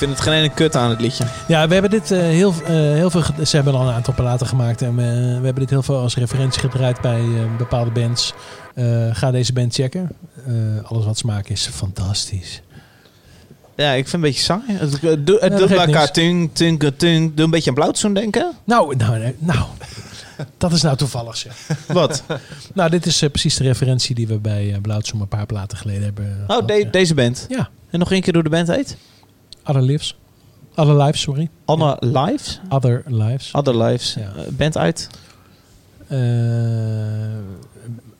Vind 0.00 0.10
het 0.18 0.20
geen 0.20 0.32
ene 0.32 0.48
kut 0.54 0.76
aan 0.76 0.90
het 0.90 1.00
liedje. 1.00 1.24
Ja, 1.48 1.66
we 1.68 1.72
hebben 1.72 1.90
dit 1.90 2.10
eh, 2.10 2.18
heel, 2.18 2.52
eh, 2.64 2.68
heel 2.74 3.10
veel. 3.10 3.22
Ze 3.44 3.56
hebben 3.56 3.74
al 3.74 3.88
een 3.88 3.94
aantal 3.94 4.14
platen 4.14 4.46
gemaakt. 4.46 4.82
En 4.82 4.88
eh, 4.88 4.94
we 5.38 5.44
hebben 5.44 5.54
dit 5.54 5.70
heel 5.70 5.82
veel 5.82 5.98
als 5.98 6.16
referentie 6.16 6.60
gedraaid 6.60 7.00
bij 7.00 7.20
eh, 7.20 7.56
bepaalde 7.58 7.90
bands. 7.90 8.34
Eh, 8.74 9.08
ga 9.12 9.30
deze 9.30 9.52
band 9.52 9.74
checken. 9.74 10.10
Eh, 10.46 10.52
alles 10.90 11.04
wat 11.04 11.18
smaak 11.18 11.48
is, 11.48 11.66
fantastisch. 11.72 12.62
Ja, 13.76 13.90
ik 13.92 13.94
vind 13.94 14.04
het 14.06 14.14
een 14.14 14.20
beetje 14.20 14.42
saai. 14.42 14.62
Het, 14.66 15.00
het, 15.00 15.26
doet- 15.26 15.40
het 15.40 15.50
dat 15.50 15.58
doet 15.60 15.68
bij 15.68 15.86
elkaar 15.86 16.10
tung, 16.12 16.50
tung, 16.52 16.92
tung. 16.96 17.34
Doe 17.34 17.44
een 17.44 17.50
beetje 17.50 17.68
aan 17.68 17.74
Blauwtsoen 17.76 18.14
denken. 18.14 18.52
Nou, 18.64 18.96
nou, 18.96 19.34
nou. 19.38 19.64
Dat 20.58 20.72
is 20.72 20.82
nou 20.82 20.96
toevallig 20.96 21.36
zeg. 21.36 21.68
Wat? 21.86 22.22
nou, 22.74 22.90
dit 22.90 23.06
is 23.06 23.22
eh, 23.22 23.30
precies 23.30 23.56
de 23.56 23.64
referentie 23.64 24.14
die 24.14 24.26
we 24.26 24.38
bij 24.38 24.64
uh, 24.66 24.76
een 25.20 25.28
paar 25.28 25.46
platen 25.46 25.78
geleden 25.78 26.02
hebben. 26.02 26.24
Oh, 26.40 26.46
gehad, 26.46 26.68
de- 26.68 26.74
ja. 26.74 26.90
deze 26.90 27.14
band. 27.14 27.46
Ja. 27.48 27.68
En 27.90 27.98
nog 27.98 28.12
één 28.12 28.20
keer 28.20 28.34
hoe 28.34 28.42
de 28.42 28.48
band 28.48 28.68
heet? 28.68 28.96
Other 29.70 29.82
Lives. 29.82 30.16
Other 30.74 30.96
Lives, 30.96 31.20
sorry. 31.20 31.48
Anna 31.64 31.96
Lives? 32.00 32.60
Other 32.68 33.02
Lives. 33.06 33.52
Other 33.52 33.76
Lives. 33.82 34.14
Ja. 34.14 34.32
Eh, 34.36 34.48
band 34.52 34.76
uit? 34.76 35.08
Eh, 36.08 36.18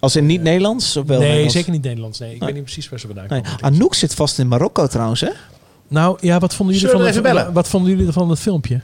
Als 0.00 0.16
in 0.16 0.26
niet 0.26 0.42
Nederlands? 0.42 0.96
Of 0.96 1.06
wel 1.06 1.16
nee, 1.16 1.24
Nederlands? 1.26 1.54
zeker 1.54 1.72
niet 1.72 1.82
Nederlands. 1.82 2.18
Nee, 2.18 2.28
ik 2.34 2.36
Nee. 2.38 2.46
weet 2.46 2.54
niet 2.56 2.64
precies 2.64 2.88
waar 2.88 2.98
ze 3.00 3.06
vandaan 3.06 3.26
Nee. 3.28 3.40
komen. 3.42 3.62
Anouk 3.62 3.94
zit 3.94 4.14
vast 4.14 4.38
in 4.38 4.48
Marokko 4.48 4.86
trouwens, 4.86 5.20
hè? 5.20 5.30
Nou, 5.88 6.18
ja, 6.20 6.38
wat 6.38 6.54
vonden 6.54 6.74
jullie, 6.74 6.90
Zullen 6.90 7.04
van 7.04 7.14
we 7.14 7.18
het, 7.18 7.26
even 7.26 7.42
bellen? 7.42 7.52
wat 7.54 7.68
vonden 7.68 7.96
jullie 7.96 8.12
van 8.12 8.30
het 8.30 8.38
filmpje? 8.38 8.80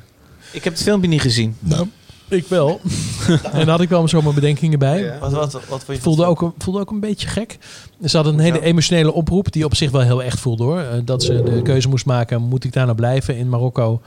Ik 0.53 0.65
heb 0.65 0.73
het 0.73 0.83
filmpje 0.83 1.09
niet 1.09 1.21
gezien. 1.21 1.57
Nou, 1.59 1.87
ik 2.29 2.47
wel. 2.47 2.81
en 3.53 3.59
daar 3.59 3.69
had 3.69 3.81
ik 3.81 3.89
wel 3.89 4.09
zo 4.09 4.23
mijn 4.23 4.35
bedenkingen 4.35 4.79
bij. 4.79 5.19
Wat, 5.21 5.33
wat, 5.33 5.53
wat 5.53 5.85
vond 5.85 5.97
je 5.97 6.03
voelde 6.03 6.25
ook, 6.25 6.41
een- 6.43 6.53
voelde 6.59 6.81
ook 6.81 6.91
een 6.91 7.01
beetje 7.01 7.29
gek. 7.29 7.59
Ze 8.05 8.17
hadden 8.17 8.35
een 8.35 8.41
hele 8.41 8.61
emotionele 8.61 9.13
oproep, 9.13 9.53
die 9.53 9.65
op 9.65 9.75
zich 9.75 9.91
wel 9.91 10.01
heel 10.01 10.23
echt 10.23 10.41
voelde 10.41 10.65
hoor. 10.65 10.79
Eh, 10.81 10.99
Dat 11.05 11.23
ze 11.23 11.43
de 11.43 11.63
keuze 11.63 11.89
moest 11.89 12.07
maken, 12.07 12.43
moet 12.43 12.65
ik 12.65 12.73
daar 12.73 12.85
nou 12.85 12.97
blijven 12.97 13.37
in 13.37 13.49
Marokko? 13.49 14.01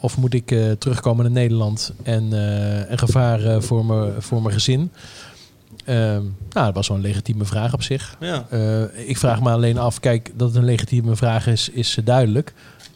Of 0.00 0.16
moet 0.16 0.34
ik 0.34 0.50
eh, 0.50 0.70
terugkomen 0.70 1.24
naar 1.24 1.32
Nederland 1.32 1.92
en 2.02 2.32
eh, 2.32 2.90
een 2.90 2.98
gevaar 2.98 3.62
voor, 3.62 3.84
me, 3.84 4.12
voor 4.18 4.42
mijn 4.42 4.54
gezin? 4.54 4.90
Ehm, 5.84 6.22
nou, 6.50 6.66
dat 6.66 6.74
was 6.74 6.88
wel 6.88 6.96
een 6.96 7.02
legitieme 7.02 7.44
vraag 7.44 7.72
op 7.72 7.82
zich. 7.82 8.16
Ja. 8.20 8.44
Ik 9.06 9.18
vraag 9.18 9.40
me 9.42 9.50
alleen 9.50 9.78
af, 9.78 10.00
kijk, 10.00 10.30
dat 10.36 10.48
het 10.48 10.56
een 10.56 10.64
legitieme 10.64 11.16
vraag 11.16 11.46
is, 11.46 11.68
is 11.68 11.98
duidelijk. 12.04 12.52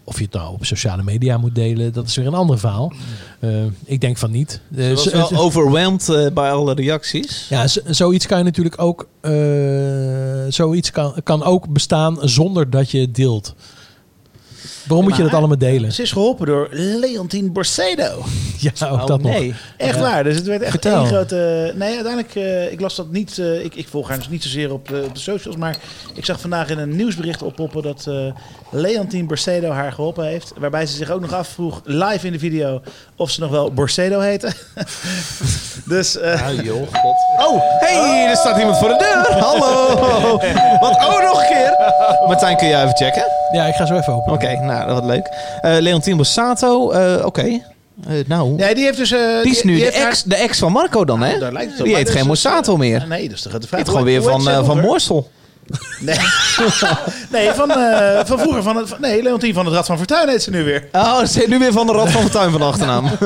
Of 0.09 0.19
je 0.19 0.25
het 0.25 0.33
nou 0.33 0.53
op 0.53 0.65
sociale 0.65 1.03
media 1.03 1.39
moet 1.39 1.55
delen, 1.55 1.93
dat 1.93 2.07
is 2.07 2.17
weer 2.17 2.27
een 2.27 2.35
ander 2.35 2.59
verhaal. 2.59 2.93
Eh, 3.41 3.51
ik 3.85 4.01
denk 4.01 4.19
van 4.19 4.31
niet. 4.31 4.61
Ze 4.77 4.93
was 4.95 5.11
wel 5.11 5.37
overwhelmed 5.37 6.09
eh, 6.09 6.27
bij 6.33 6.53
alle 6.53 6.75
reacties. 6.75 7.47
ja, 7.49 7.67
zoiets 7.87 8.27
kan 8.27 8.39
je 8.39 8.45
natuurlijk 8.45 8.81
ook. 8.83 9.09
zoiets 10.49 10.91
kan, 10.91 11.15
kan 11.25 11.43
ook 11.43 11.69
bestaan 11.69 12.19
zonder 12.21 12.71
dat 12.71 12.91
je 12.91 13.01
het 13.01 13.15
deelt. 13.15 13.55
Waarom 14.89 15.07
moet 15.09 15.17
je 15.17 15.23
dat 15.23 15.35
allemaal 15.35 15.59
delen? 15.59 15.93
Ze 15.93 16.03
is 16.03 16.13
geholpen 16.13 16.47
door 16.47 16.69
Leontien 16.71 17.53
Borsedo. 17.53 18.23
Ja, 18.61 18.89
ook 18.89 19.07
dat 19.07 19.23
nog. 19.23 19.35
Echt 19.77 19.95
Ja. 19.95 20.01
waar. 20.01 20.25
Dus 20.25 20.37
het 20.37 20.47
werd 20.47 20.61
echt 20.63 20.71
Vertel. 20.71 20.97
één 20.99 21.07
grote... 21.07 21.73
Nee, 21.77 21.95
uiteindelijk, 21.95 22.35
eh, 22.35 22.73
ik 22.73 22.81
las 22.81 22.95
dat 22.97 23.11
niet... 23.11 23.39
eh, 23.39 23.65
ik, 23.65 23.75
ik 23.75 23.89
volg 23.89 24.09
haar 24.09 24.17
dus 24.19 24.29
niet 24.29 24.43
zozeer 24.43 24.73
op 24.73 24.89
de, 24.89 25.03
op 25.07 25.15
de 25.15 25.21
socials. 25.21 25.57
Maar 25.57 25.77
ik 26.15 26.25
zag 26.25 26.41
vandaag 26.41 26.69
in 26.71 26.79
een 26.79 26.97
nieuwsbericht 26.97 27.43
oppoppen 27.43 27.83
dat 27.83 28.07
eh 28.07 28.15
Leontien 28.71 29.27
Borsedo 29.27 29.71
haar 29.71 29.93
geholpen 29.93 30.27
heeft. 30.27 30.53
Waarbij 30.59 30.87
ze 30.87 30.97
zich 30.97 31.11
ook 31.11 31.21
nog 31.21 31.33
afvroeg, 31.33 31.81
live 31.85 32.27
in 32.27 32.33
de 32.33 32.39
video, 32.39 32.81
of 33.17 33.31
ze 33.31 33.41
nog 33.41 33.51
wel 33.51 33.73
Borsedo 33.73 34.21
heette. 34.21 34.53
dus... 35.85 36.17
eh 36.19 36.51
joh, 36.63 36.87
god. 36.93 37.47
Oh, 37.47 37.61
hey, 37.79 38.27
er 38.29 38.37
staat 38.37 38.59
iemand 38.59 38.79
voor 38.79 38.89
de 38.89 38.97
deur. 38.97 39.39
Hallo. 39.43 39.97
Wat, 40.81 40.97
oh, 40.97 41.23
nog 41.23 41.41
een 41.41 41.49
keer. 41.49 41.77
Martijn, 42.27 42.57
kun 42.57 42.69
jij 42.69 42.83
even 42.83 42.97
checken? 42.97 43.25
Ja, 43.53 43.65
ik 43.67 43.75
ga 43.75 43.87
zo 43.87 43.95
even 43.97 44.13
open. 44.13 44.33
Oké, 44.33 44.59
nou, 44.61 44.93
wat 44.93 45.05
leuk. 45.05 45.29
Eh 45.61 45.77
Leontien 45.79 46.17
Bossato, 46.17 46.91
eh, 46.91 47.25
oké. 47.27 47.43
Eh, 48.09 48.15
nou, 48.27 48.57
Ja, 48.57 48.75
die 48.75 48.85
heeft 48.85 48.99
dus... 48.99 49.13
eh, 49.13 49.43
die 49.43 49.53
is 49.53 49.63
nu 49.63 49.79
de 49.79 49.91
ex, 49.91 50.23
de 50.23 50.35
ex 50.37 50.59
van 50.59 50.73
Marco 50.73 51.05
dan, 51.05 51.23
hè? 51.23 51.39
daar 51.39 51.53
lijkt 51.53 51.71
het 51.71 51.81
op. 51.81 51.87
Die 51.87 51.97
heet 51.97 52.07
dus 52.07 52.15
geen 52.15 52.27
Mossato 52.27 52.77
meer. 52.77 53.05
Nee, 53.09 53.29
dus 53.29 53.43
de 53.43 53.49
grote 53.49 53.59
Die 53.59 53.69
vraag. 53.69 53.81
heet 53.81 53.89
gewoon 53.89 54.05
weer 54.05 54.23
van, 54.23 54.49
eh, 54.49 54.55
van 54.55 54.65
vroeger? 54.65 54.85
Moorsel. 54.85 55.31
Nee, 56.01 56.17
nee 57.31 57.51
van, 57.53 57.71
eh, 57.71 58.21
van 58.25 58.39
vroeger. 58.39 58.63
Van 58.63 58.77
het, 58.77 58.89
van- 58.89 59.01
nee, 59.01 59.23
Leontien 59.23 59.55
van 59.55 59.65
het 59.65 59.75
Rad 59.75 59.87
van 59.87 59.97
Fortuin 59.97 60.29
heet 60.29 60.43
ze 60.43 60.51
nu 60.51 60.65
weer. 60.65 60.89
Oh, 60.93 61.25
ze 61.25 61.39
heet 61.39 61.49
nu 61.49 61.59
weer 61.59 61.73
van 61.73 61.87
de 61.87 61.93
Rad 61.93 62.11
van 62.11 62.21
Fortuin 62.23 62.51
van 62.51 62.61
de 62.61 62.67
achternaam. 62.67 63.05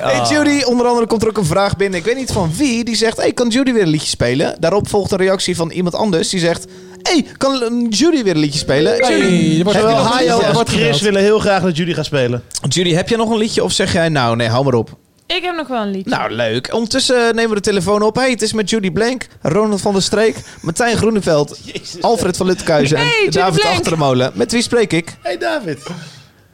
Hey 0.00 0.20
Judy, 0.30 0.62
onder 0.64 0.86
andere 0.86 1.06
komt 1.06 1.22
er 1.22 1.28
ook 1.28 1.36
een 1.38 1.44
vraag 1.44 1.76
binnen. 1.76 1.98
Ik 1.98 2.04
weet 2.04 2.16
niet 2.16 2.32
van 2.32 2.52
wie. 2.56 2.84
Die 2.84 2.96
zegt, 2.96 3.16
hey, 3.16 3.32
kan 3.32 3.48
Judy 3.48 3.72
weer 3.72 3.82
een 3.82 3.88
liedje 3.88 4.06
spelen? 4.08 4.56
Daarop 4.60 4.88
volgt 4.88 5.10
een 5.10 5.18
reactie 5.18 5.56
van 5.56 5.70
iemand 5.70 5.94
anders. 5.94 6.28
Die 6.28 6.40
zegt, 6.40 6.66
hey, 7.08 7.24
kan 7.36 7.62
eh, 7.62 7.68
Judy 7.88 8.22
weer 8.22 8.34
een 8.34 8.40
liedje 8.40 8.58
spelen? 8.58 8.96
Judy, 8.96 9.56
heb 9.56 9.66
je 9.66 9.72
Zowel 9.72 9.96
als 9.96 10.70
Chris 10.70 11.00
willen 11.00 11.22
heel 11.22 11.38
graag 11.38 11.62
dat 11.62 11.76
jullie 11.76 11.94
gaan 11.94 12.04
spelen. 12.04 12.42
Judy, 12.68 12.92
heb 12.92 13.08
je 13.08 13.16
nog 13.16 13.30
een 13.30 13.38
liedje 13.38 13.64
of 13.64 13.72
zeg 13.72 13.92
jij, 13.92 14.08
nou 14.08 14.36
nee, 14.36 14.48
hou 14.48 14.64
maar 14.64 14.74
op. 14.74 14.96
Ik 15.26 15.42
heb 15.42 15.56
nog 15.56 15.68
wel 15.68 15.82
een 15.82 15.90
liedje. 15.90 16.10
Nou, 16.10 16.30
leuk. 16.30 16.74
Ondertussen 16.74 17.34
nemen 17.34 17.48
we 17.48 17.54
de 17.54 17.60
telefoon 17.60 18.02
op. 18.02 18.16
Hey, 18.16 18.30
het 18.30 18.42
is 18.42 18.52
met 18.52 18.70
Judy 18.70 18.90
Blank, 18.90 19.26
Ronald 19.42 19.80
van 19.80 19.92
der 19.92 20.02
Streek, 20.02 20.36
Martijn 20.62 20.96
Groeneveld, 20.96 21.60
Alfred 22.00 22.36
van 22.36 22.46
Lutkuizen 22.46 22.96
Hey, 22.96 23.06
en 23.06 23.24
Judy 23.24 23.38
David 23.38 23.60
Blank. 23.60 23.84
De 23.84 23.96
Molen. 23.96 24.30
Met 24.34 24.52
wie 24.52 24.62
spreek 24.62 24.92
ik? 24.92 25.16
Hey 25.22 25.38
David. 25.38 25.86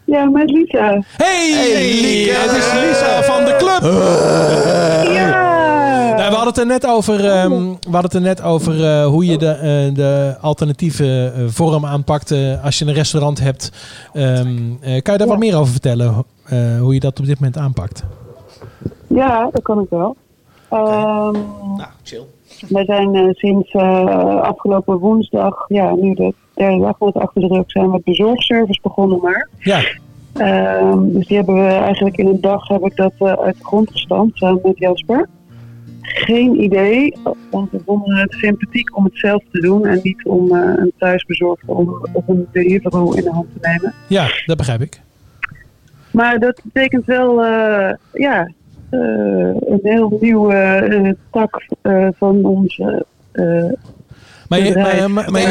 Ja, 0.04 0.24
met 0.24 0.50
Lisa. 0.50 1.04
Hey, 1.16 1.50
Lieke. 2.00 2.32
het 2.32 2.50
is 2.50 2.72
Lisa 2.72 3.22
van 3.22 3.44
de 3.44 3.56
club. 3.56 3.82
Ja! 5.14 5.53
Nou, 6.24 6.36
we 6.36 6.42
hadden 6.42 6.54
het 6.64 6.72
er 6.72 6.78
net 6.80 6.94
over, 6.96 7.30
ehm, 7.30 7.50
we 7.62 7.90
hadden 7.90 8.02
het 8.02 8.14
er 8.14 8.20
net 8.20 8.42
over 8.42 8.84
eh, 8.84 9.06
hoe 9.06 9.26
je 9.26 9.38
de, 9.38 9.48
eh, 9.50 9.94
de 9.94 10.36
alternatieve 10.40 11.32
eh, 11.36 11.42
vorm 11.46 11.86
aanpakt 11.86 12.30
eh, 12.30 12.64
als 12.64 12.78
je 12.78 12.84
een 12.86 12.92
restaurant 12.92 13.40
hebt. 13.40 13.72
Ehm, 14.12 14.58
eh, 14.80 15.02
kan 15.02 15.12
je 15.12 15.18
daar 15.18 15.26
wat 15.28 15.38
meer 15.38 15.56
over 15.58 15.72
vertellen? 15.72 16.24
eh, 16.44 16.78
hoe 16.80 16.94
je 16.94 17.00
dat 17.00 17.18
op 17.20 17.26
dit 17.26 17.34
moment 17.40 17.58
aanpakt? 17.58 18.04
Ja, 19.06 19.48
dat 19.52 19.62
kan 19.62 19.80
ik 19.80 19.86
wel. 19.90 20.16
Ehm 20.70 21.32
Nou, 21.76 21.88
chill. 22.02 22.22
wij 22.68 22.84
zijn 22.84 23.14
eh, 23.14 23.28
sinds 23.32 23.70
eh, 23.70 24.40
afgelopen 24.40 24.98
woensdag, 24.98 25.64
ja, 25.68 25.94
nu 25.94 26.14
de 26.14 26.34
derde 26.54 26.78
dag 26.80 26.98
met 26.98 27.14
achter 27.14 27.40
de 27.40 27.46
rug, 27.46 27.64
zijn 27.66 27.86
we 27.86 27.92
met 27.92 28.04
bezorgservice 28.04 28.80
begonnen 28.82 29.18
maar. 29.22 29.48
Ja. 29.58 29.80
Ehm, 30.34 31.12
dus 31.12 31.26
die 31.26 31.36
hebben 31.36 31.54
we 31.54 31.66
eigenlijk 31.72 32.16
in 32.16 32.26
een 32.26 32.40
dag 32.40 32.68
heb 32.68 32.84
ik 32.84 32.96
dat 32.96 33.12
eh, 33.18 33.32
uit 33.32 33.56
de 33.58 33.64
grond 33.64 33.90
gestampt 33.90 34.36
samen 34.38 34.60
met 34.62 34.78
Jasper. 34.78 35.28
Geen 36.04 36.62
idee, 36.62 37.16
want 37.50 37.70
we 37.70 37.80
vonden 37.86 38.16
het 38.16 38.32
sympathiek 38.32 38.96
om 38.96 39.04
het 39.04 39.18
zelf 39.18 39.42
te 39.52 39.60
doen 39.60 39.86
en 39.86 40.00
niet 40.02 40.24
om 40.24 40.54
eh, 40.56 40.72
een 40.76 40.92
thuisbezorgde 40.98 41.72
om, 41.72 42.08
of 42.12 42.28
een 42.28 42.46
Deliveroo 42.52 43.12
in 43.12 43.22
de 43.24 43.30
hand 43.30 43.46
te 43.60 43.68
nemen. 43.68 43.92
Ja, 44.06 44.28
dat 44.46 44.56
begrijp 44.56 44.80
ik. 44.80 45.00
Maar 46.10 46.38
dat 46.38 46.60
betekent 46.64 47.04
wel, 47.06 47.44
eh, 47.44 47.94
ja, 48.12 48.50
eh, 48.90 48.98
een 49.68 49.80
heel 49.82 50.18
nieuwe 50.20 50.54
eh, 50.54 51.12
tak 51.32 51.62
eh, 51.82 52.08
van 52.18 52.44
onze. 52.44 53.06
eh, 53.32 53.44
Maar, 54.48 54.60
je, 54.60 54.74
maar, 54.74 55.10
maar, 55.10 55.30
maar- 55.30 55.42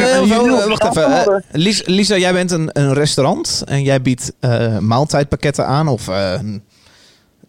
wacht- 0.68 0.96
even. 0.96 1.42
Lisa, 1.52 1.82
Lisa, 1.86 2.16
jij 2.16 2.32
bent 2.32 2.50
een, 2.50 2.70
een 2.72 2.92
restaurant 2.92 3.62
en 3.66 3.82
jij 3.82 4.02
biedt 4.02 4.32
eh, 4.40 4.78
maaltijdpakketten 4.78 5.66
aan 5.66 5.88
of 5.88 6.08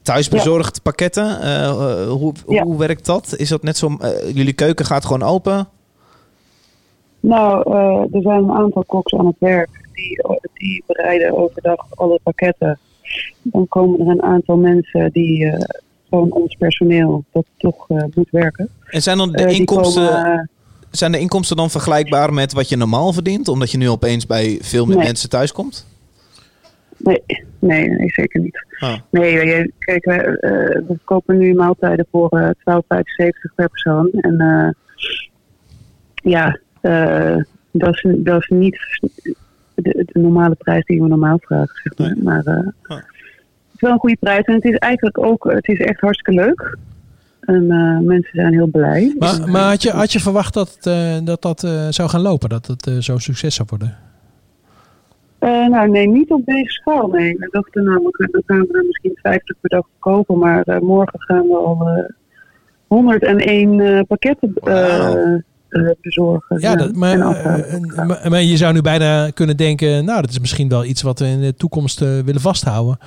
thuisbezorgd 0.05 0.81
pakketten. 0.81 1.41
Eh, 1.41 1.65
eh, 1.69 2.09
hoe, 2.09 2.33
Ja. 2.47 2.63
hoe 2.63 2.77
werkt 2.77 3.05
dat? 3.05 3.35
Is 3.37 3.49
dat 3.49 3.63
net 3.63 3.77
zo? 3.77 3.95
eh, 3.99 4.35
jullie 4.35 4.53
keuken 4.53 4.85
gaat 4.85 5.05
gewoon 5.05 5.23
open? 5.23 5.67
Nou, 7.19 7.75
er 8.11 8.21
zijn 8.21 8.43
een 8.43 8.51
aantal 8.51 8.83
koks 8.87 9.13
aan 9.13 9.25
het 9.25 9.35
werk 9.39 9.69
die, 9.93 10.21
die 10.53 10.83
bereiden 10.87 11.37
overdag 11.37 11.85
alle 11.89 12.19
pakketten. 12.23 12.79
Dan 13.41 13.67
komen 13.67 13.99
er 13.99 14.07
een 14.07 14.21
aantal 14.23 14.55
mensen 14.57 15.11
die 15.11 15.51
gewoon 16.09 16.31
ons 16.31 16.55
personeel 16.55 17.23
dat 17.31 17.45
toch 17.57 17.87
moet 17.87 18.29
werken. 18.31 18.69
En 18.85 19.01
zijn 19.01 19.17
dan 19.17 19.31
de 19.31 19.53
inkomsten? 19.53 20.07
komen, 20.07 20.49
Zijn 20.91 21.11
de 21.11 21.19
inkomsten 21.19 21.57
dan 21.57 21.69
vergelijkbaar 21.69 22.33
met 22.33 22.53
wat 22.53 22.69
je 22.69 22.75
normaal 22.77 23.13
verdient? 23.13 23.47
Omdat 23.47 23.71
je 23.71 23.77
nu 23.77 23.89
opeens 23.89 24.25
bij 24.25 24.57
veel 24.61 24.85
meer 24.85 24.95
Nee. 24.97 25.05
mensen 25.05 25.29
thuis 25.29 25.51
komt? 25.51 25.85
nee, 26.97 27.21
nee, 27.67 27.89
nee, 27.89 28.09
zeker 28.09 28.39
niet. 28.41 28.65
Ah. 28.79 28.97
Nee, 29.11 29.31
je- 29.31 29.71
kijk, 29.79 30.05
we, 30.05 30.13
eh, 30.39 30.87
we 30.87 30.97
kopen 31.03 31.37
nu 31.37 31.53
maaltijden 31.53 32.05
voor 32.11 32.29
eh 32.29 32.49
12,75 32.59 33.55
per 33.55 33.69
persoon. 33.69 34.09
En 34.11 34.39
eh, 34.39 34.69
ja, 36.31 36.59
eh, 36.81 37.35
dat, 37.71 37.93
is, 37.95 38.05
dat 38.17 38.41
is 38.41 38.47
niet 38.47 38.77
de, 39.75 40.03
de 40.11 40.19
normale 40.19 40.55
prijs 40.55 40.85
die 40.85 41.01
we 41.01 41.07
normaal 41.07 41.37
vragen, 41.41 41.79
zeg 41.83 41.97
maar. 41.97 42.15
Maar 42.23 42.55
eh, 42.55 42.65
het 42.83 43.03
is 43.73 43.79
wel 43.81 43.91
een 43.91 43.99
goede 43.99 44.17
prijs. 44.19 44.43
En 44.45 44.53
het 44.53 44.63
is 44.65 44.75
eigenlijk 44.77 45.17
ook, 45.17 45.43
het 45.51 45.67
is 45.67 45.79
echt 45.79 45.99
hartstikke 45.99 46.41
leuk. 46.41 46.77
En 47.39 47.71
eh, 47.71 47.99
mensen 47.99 48.31
zijn 48.33 48.53
heel 48.53 48.67
blij. 48.67 49.15
maar, 49.19 49.49
maar 49.49 49.69
had, 49.69 49.81
je, 49.83 49.91
had 49.91 50.11
je 50.11 50.19
verwacht 50.19 50.53
dat 50.53 50.77
eh, 50.81 51.17
dat, 51.23 51.41
dat 51.41 51.63
eh, 51.63 51.87
zou 51.89 52.09
gaan 52.09 52.21
lopen? 52.21 52.49
Dat 52.49 52.65
het 52.67 52.87
eh, 52.87 52.93
zo'n 52.99 53.19
succes 53.19 53.55
zou 53.55 53.67
worden? 53.69 53.97
Eh, 55.45 55.67
nou, 55.67 55.89
nee, 55.89 56.07
niet 56.07 56.31
op 56.31 56.45
deze 56.45 56.69
schaal. 56.69 57.07
Nee, 57.07 57.37
we 57.37 57.47
dachten 57.51 57.83
namelijk, 57.83 58.17
we 58.17 58.43
gaan 58.45 58.59
we 58.59 58.77
er 58.77 58.85
misschien 58.85 59.19
50 59.21 59.55
per 59.61 59.69
dag 59.69 59.85
verkopen. 59.91 60.37
Maar 60.37 60.63
eh, 60.63 60.79
morgen 60.79 61.21
gaan 61.21 61.47
we 61.47 61.55
al 61.55 61.87
eh 61.87 62.03
101 62.87 63.79
eh, 63.79 64.01
pakketten 64.07 64.53
bezorgen. 66.01 66.59
Ja, 66.59 66.75
dat, 66.75 66.95
maar, 66.95 67.17
maar, 67.17 68.25
maar 68.29 68.41
je 68.41 68.57
zou 68.57 68.73
nu 68.73 68.81
bijna 68.81 69.29
kunnen 69.29 69.57
denken, 69.57 70.05
nou, 70.05 70.21
dat 70.21 70.29
is 70.29 70.39
misschien 70.39 70.69
wel 70.69 70.85
iets 70.85 71.01
wat 71.01 71.19
we 71.19 71.25
in 71.25 71.41
de 71.41 71.55
toekomst 71.55 71.99
willen 71.99 72.41
vasthouden. 72.41 72.97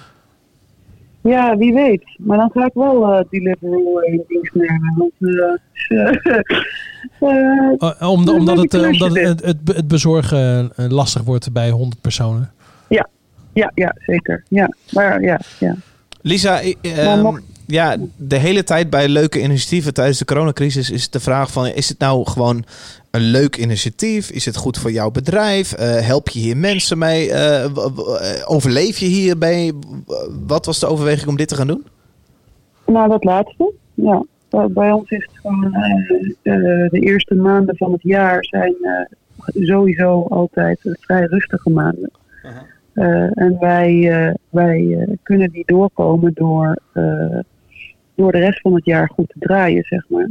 Ja, 1.28 1.56
wie 1.56 1.74
weet. 1.74 2.02
Maar 2.18 2.38
dan 2.38 2.50
ga 2.54 2.64
ik 2.66 2.72
wel 2.74 3.12
eh 3.12 3.24
Deliveroo 3.30 3.98
in 3.98 4.24
dienst 4.28 4.54
nemen. 4.54 4.94
Want, 4.96 5.12
eh, 5.88 5.98
eh, 5.98 6.40
Eh, 7.20 8.10
om, 8.10 8.28
omdat 8.28 8.56
het, 8.58 8.74
eh, 8.74 8.88
omdat 8.88 9.14
het, 9.16 9.44
het, 9.44 9.56
het 9.64 9.88
bezorgen 9.88 10.72
eh, 10.76 10.88
lastig 10.88 11.22
wordt 11.22 11.52
bij 11.52 11.70
100 11.70 12.00
personen. 12.00 12.50
Ja, 12.88 13.08
ja, 13.52 13.70
ja, 13.74 13.94
zeker. 14.06 14.44
Ja, 14.48 14.70
maar 14.90 15.22
ja, 15.22 15.40
ja. 15.58 15.76
Lisa, 16.20 16.52
Maar 16.82 16.92
ehm, 16.94 17.20
mocht- 17.22 17.42
ja, 17.66 17.96
de 18.16 18.36
hele 18.36 18.64
tijd 18.64 18.90
bij 18.90 19.08
leuke 19.08 19.42
initiatieven 19.42 19.94
tijdens 19.94 20.18
de 20.18 20.24
coronacrisis 20.24 20.90
is 20.90 21.10
de 21.10 21.20
vraag 21.20 21.52
van... 21.52 21.66
is 21.66 21.88
het 21.88 21.98
nou 21.98 22.26
gewoon 22.30 22.64
een 23.10 23.20
leuk 23.20 23.56
initiatief? 23.56 24.30
Is 24.30 24.44
het 24.44 24.56
goed 24.56 24.78
voor 24.78 24.90
jouw 24.92 25.10
bedrijf? 25.10 25.72
Eh, 25.72 26.00
help 26.06 26.28
je 26.28 26.38
hier 26.38 26.56
mensen 26.56 26.98
mee? 26.98 27.30
Eh, 27.32 27.64
eh, 27.64 27.70
overleef 28.46 28.98
je 28.98 29.06
hierbij? 29.06 29.72
Wat 30.46 30.66
was 30.66 30.78
de 30.80 30.86
overweging 30.86 31.28
om 31.28 31.36
dit 31.36 31.48
te 31.48 31.54
gaan 31.54 31.66
doen? 31.66 31.86
Nou, 32.86 33.08
dat 33.08 33.24
laatste. 33.24 33.72
Ja. 33.94 34.24
Bij- 34.68 34.92
ons 34.92 35.10
is 35.10 35.28
het 35.30 35.38
gewoon 35.40 35.72
de 36.42 36.88
eerste 37.00 37.34
maanden 37.34 37.76
van 37.76 37.92
het 37.92 38.02
jaar 38.02 38.44
zijn 38.44 38.74
eh, 38.80 39.64
sowieso 39.66 40.22
altijd 40.28 40.80
vrij 41.00 41.24
rustige 41.24 41.70
maanden. 41.70 42.10
Eh, 42.92 43.38
en 43.38 43.56
wij, 43.60 44.10
eh, 44.10 44.34
wij 44.50 44.96
eh, 44.98 45.14
kunnen 45.22 45.50
die 45.50 45.62
doorkomen 45.66 46.30
door, 46.34 46.78
eh, 46.92 47.38
door 48.14 48.32
de 48.32 48.38
rest 48.38 48.60
van 48.60 48.74
het 48.74 48.84
jaar 48.84 49.10
goed 49.14 49.28
te 49.28 49.38
draaien, 49.38 49.84
zeg 49.84 50.04
maar. 50.08 50.28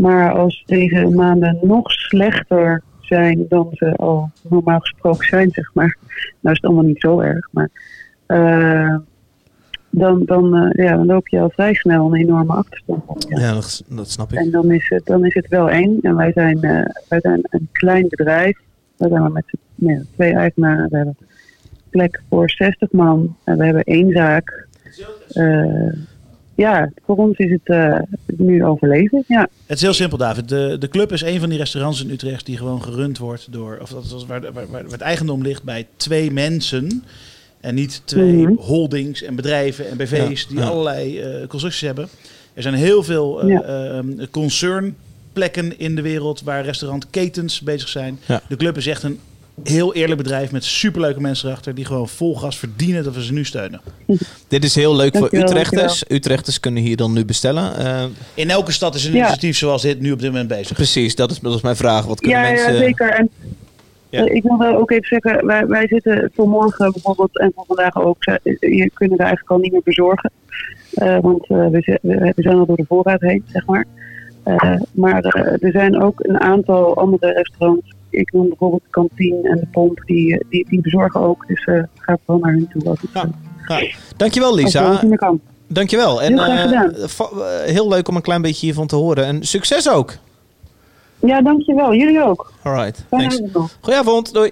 Maar 0.00 0.32
als 0.32 0.62
deze 0.66 1.08
maanden 1.08 1.58
nog 1.62 1.90
slechter 1.90 2.82
zijn 3.00 3.46
dan 3.48 3.68
ze 3.72 3.96
al 3.96 4.30
normaal 4.48 4.80
gesproken 4.80 5.26
zijn, 5.26 5.50
zeg 5.50 5.74
maar. 5.74 5.96
Nou 6.40 6.54
is 6.54 6.60
het 6.60 6.64
allemaal 6.64 6.84
niet 6.84 7.00
zo 7.00 7.20
erg, 7.20 7.48
maar 7.50 7.68
eh, 8.26 8.96
dan, 9.90 10.24
dan, 10.24 10.56
eh, 10.56 10.84
ja, 10.84 10.96
dan 10.96 11.06
loop 11.06 11.28
je 11.28 11.40
al 11.40 11.50
vrij 11.50 11.74
snel 11.74 12.06
een 12.06 12.20
enorme 12.20 12.52
achterstand 12.52 13.02
op. 13.06 13.22
Ja. 13.28 13.40
Ja, 13.40 13.52
dat, 13.52 13.82
dat 13.88 14.10
snap 14.10 14.32
ik. 14.32 14.38
En 14.38 14.50
dan 14.50 14.70
is, 14.70 14.88
het, 14.88 15.06
dan 15.06 15.24
is 15.24 15.34
het 15.34 15.48
wel 15.48 15.70
eng. 15.70 15.98
En 16.02 16.16
wij 16.16 16.32
zijn, 16.32 16.62
eh, 16.62 16.84
wij 17.08 17.20
zijn 17.20 17.40
een 17.42 17.68
klein 17.72 18.06
bedrijf. 18.08 18.58
We 18.96 19.08
zijn 19.08 19.20
maar 19.20 19.32
met 19.32 19.44
ja, 19.74 20.02
twee 20.14 20.34
eigenaren. 20.34 20.88
We 20.90 20.96
hebben 20.96 21.16
plek 21.90 22.22
voor 22.28 22.50
60 22.50 22.92
man. 22.92 23.36
En 23.44 23.58
we 23.58 23.64
hebben 23.64 23.84
één 23.84 24.12
zaak. 24.12 24.68
Ja, 26.60 26.90
voor 27.06 27.16
ons 27.16 27.36
is 27.38 27.50
het 27.50 27.60
eh, 27.64 27.98
nu 28.36 28.64
overleven. 28.64 29.24
Ja. 29.28 29.48
Het 29.66 29.76
is 29.76 29.82
heel 29.82 29.92
simpel, 29.92 30.18
David. 30.18 30.48
De, 30.48 30.76
de 30.78 30.88
club 30.88 31.12
is 31.12 31.22
een 31.22 31.40
van 31.40 31.48
die 31.48 31.58
restaurants 31.58 32.02
in 32.04 32.10
Utrecht 32.10 32.46
die 32.46 32.56
gewoon 32.56 32.82
gerund 32.82 33.18
wordt 33.18 33.52
door, 33.52 33.78
of 33.82 33.90
dat 33.90 34.04
is 34.04 34.26
waar, 34.26 34.40
waar, 34.40 34.52
waar, 34.52 34.66
waar 34.70 34.82
het 34.82 35.00
eigendom 35.00 35.42
ligt 35.42 35.62
bij 35.62 35.86
twee 35.96 36.30
mensen. 36.30 37.04
En 37.60 37.74
niet 37.74 38.02
twee 38.04 38.32
Mhm. 38.46 38.54
holdings 38.56 39.22
en 39.22 39.34
bedrijven 39.34 39.90
en 39.90 39.96
BV's 39.96 40.42
Ja, 40.42 40.48
die 40.48 40.58
ja. 40.58 40.64
allerlei 40.64 41.20
eh, 41.20 41.46
constructies 41.46 41.80
hebben. 41.80 42.08
Er 42.54 42.62
zijn 42.62 42.74
heel 42.74 43.02
veel 43.02 43.40
eh, 43.42 43.48
Ja. 43.48 43.62
ehm, 43.62 44.26
concernplekken 44.30 45.78
in 45.78 45.94
de 45.96 46.02
wereld 46.02 46.42
waar 46.42 46.64
restaurantketens 46.64 47.60
bezig 47.60 47.88
zijn. 47.88 48.18
Ja. 48.26 48.40
De 48.48 48.56
club 48.56 48.76
is 48.76 48.86
echt 48.86 49.02
een 49.02 49.18
heel 49.62 49.94
eerlijk 49.94 50.22
bedrijf 50.22 50.52
met 50.52 50.64
superleuke 50.64 51.20
mensen 51.20 51.48
erachter 51.48 51.74
die 51.74 51.84
gewoon 51.84 52.08
vol 52.08 52.36
gas 52.36 52.58
verdienen 52.58 53.04
dat 53.04 53.14
we 53.14 53.24
ze 53.24 53.32
nu 53.32 53.44
steunen. 53.44 53.80
Dit 54.48 54.64
is 54.64 54.74
heel 54.74 54.96
leuk 54.96 55.12
Dankjewel, 55.12 55.40
voor 55.48 55.56
Utrechters. 55.58 56.04
Utrechters 56.08 56.60
kunnen 56.60 56.82
hier 56.82 56.96
dan 56.96 57.12
nu 57.12 57.24
bestellen. 57.24 57.76
Eh, 57.76 58.04
In 58.34 58.50
elke 58.50 58.72
stad 58.72 58.94
is 58.94 59.04
een 59.04 59.12
Ja. 59.12 59.16
initiatief 59.18 59.56
zoals 59.56 59.82
dit 59.82 60.00
nu 60.00 60.12
op 60.12 60.18
dit 60.20 60.30
moment 60.30 60.48
bezig. 60.48 60.76
precies, 60.76 61.14
dat 61.14 61.30
is, 61.30 61.38
dat 61.40 61.54
is 61.54 61.60
mijn 61.62 61.76
vraag. 61.76 62.06
Wat 62.06 62.20
kunnen 62.20 62.38
Ja, 62.40 62.48
mensen... 62.50 62.72
ja, 62.72 62.78
zeker. 62.78 63.10
En 63.10 63.30
Ja. 64.08 64.24
eh, 64.26 64.34
ik 64.34 64.42
wil 64.42 64.58
wel 64.58 64.76
ook 64.76 64.90
even 64.90 65.06
zeggen, 65.20 65.46
wij, 65.46 65.66
wij 65.66 65.86
zitten 65.88 66.30
voor 66.34 66.48
morgen 66.48 66.92
bijvoorbeeld 66.92 67.38
en 67.38 67.52
voor 67.54 67.64
vandaag 67.66 67.96
ook, 67.96 68.24
je 68.60 68.90
kunnen 68.94 69.18
er 69.18 69.24
eigenlijk 69.24 69.50
al 69.50 69.58
niet 69.58 69.72
meer 69.72 69.82
bezorgen. 69.84 70.30
Eh, 70.90 71.18
want 71.20 71.46
we, 71.46 71.68
we 72.02 72.32
we 72.36 72.42
zijn 72.42 72.56
al 72.58 72.66
door 72.66 72.76
de 72.76 72.84
voorraad 72.88 73.20
heen, 73.20 73.44
zeg 73.52 73.66
maar. 73.66 73.84
Eh, 74.42 74.80
maar 74.90 75.24
er 75.60 75.70
zijn 75.72 76.02
ook 76.02 76.20
een 76.24 76.40
aantal 76.40 76.96
andere 76.96 77.32
restaurants. 77.32 77.92
Ik 78.10 78.32
noem 78.32 78.48
bijvoorbeeld 78.48 78.82
de 78.82 78.90
kantine 78.90 79.48
en 79.48 79.56
de 79.56 79.66
pomp, 79.72 80.02
die, 80.06 80.38
eh, 80.38 80.40
die, 80.50 80.66
die 80.68 80.80
bezorgen 80.80 81.20
ook. 81.20 81.46
Dus 81.46 81.64
eh 81.64 81.82
ga 81.94 82.18
vooral 82.24 82.42
naar 82.44 82.52
hun 82.52 82.68
toe. 82.72 82.84
Als 82.88 83.00
het, 83.00 83.10
Ja. 83.12 83.80
Dankjewel 84.16 84.50
als 84.50 84.60
Lisa. 84.60 85.00
meer 85.04 85.18
kan. 85.18 85.40
Dankjewel. 85.66 86.22
En 86.22 86.38
Heel 86.38 86.68
graag 86.68 86.92
eh, 86.92 87.72
heel 87.72 87.88
leuk 87.88 88.08
om 88.08 88.16
een 88.16 88.22
klein 88.22 88.42
beetje 88.42 88.66
hiervan 88.66 88.86
te 88.86 88.96
horen. 88.96 89.24
En 89.24 89.44
succes 89.46 89.90
ook. 89.90 90.12
Ja, 91.20 91.42
dankjewel. 91.42 91.94
Jullie 91.94 92.24
ook. 92.24 92.52
Alright, 92.62 93.04
thanks. 93.10 93.40
Goedenavond, 93.80 94.32
doei. 94.32 94.50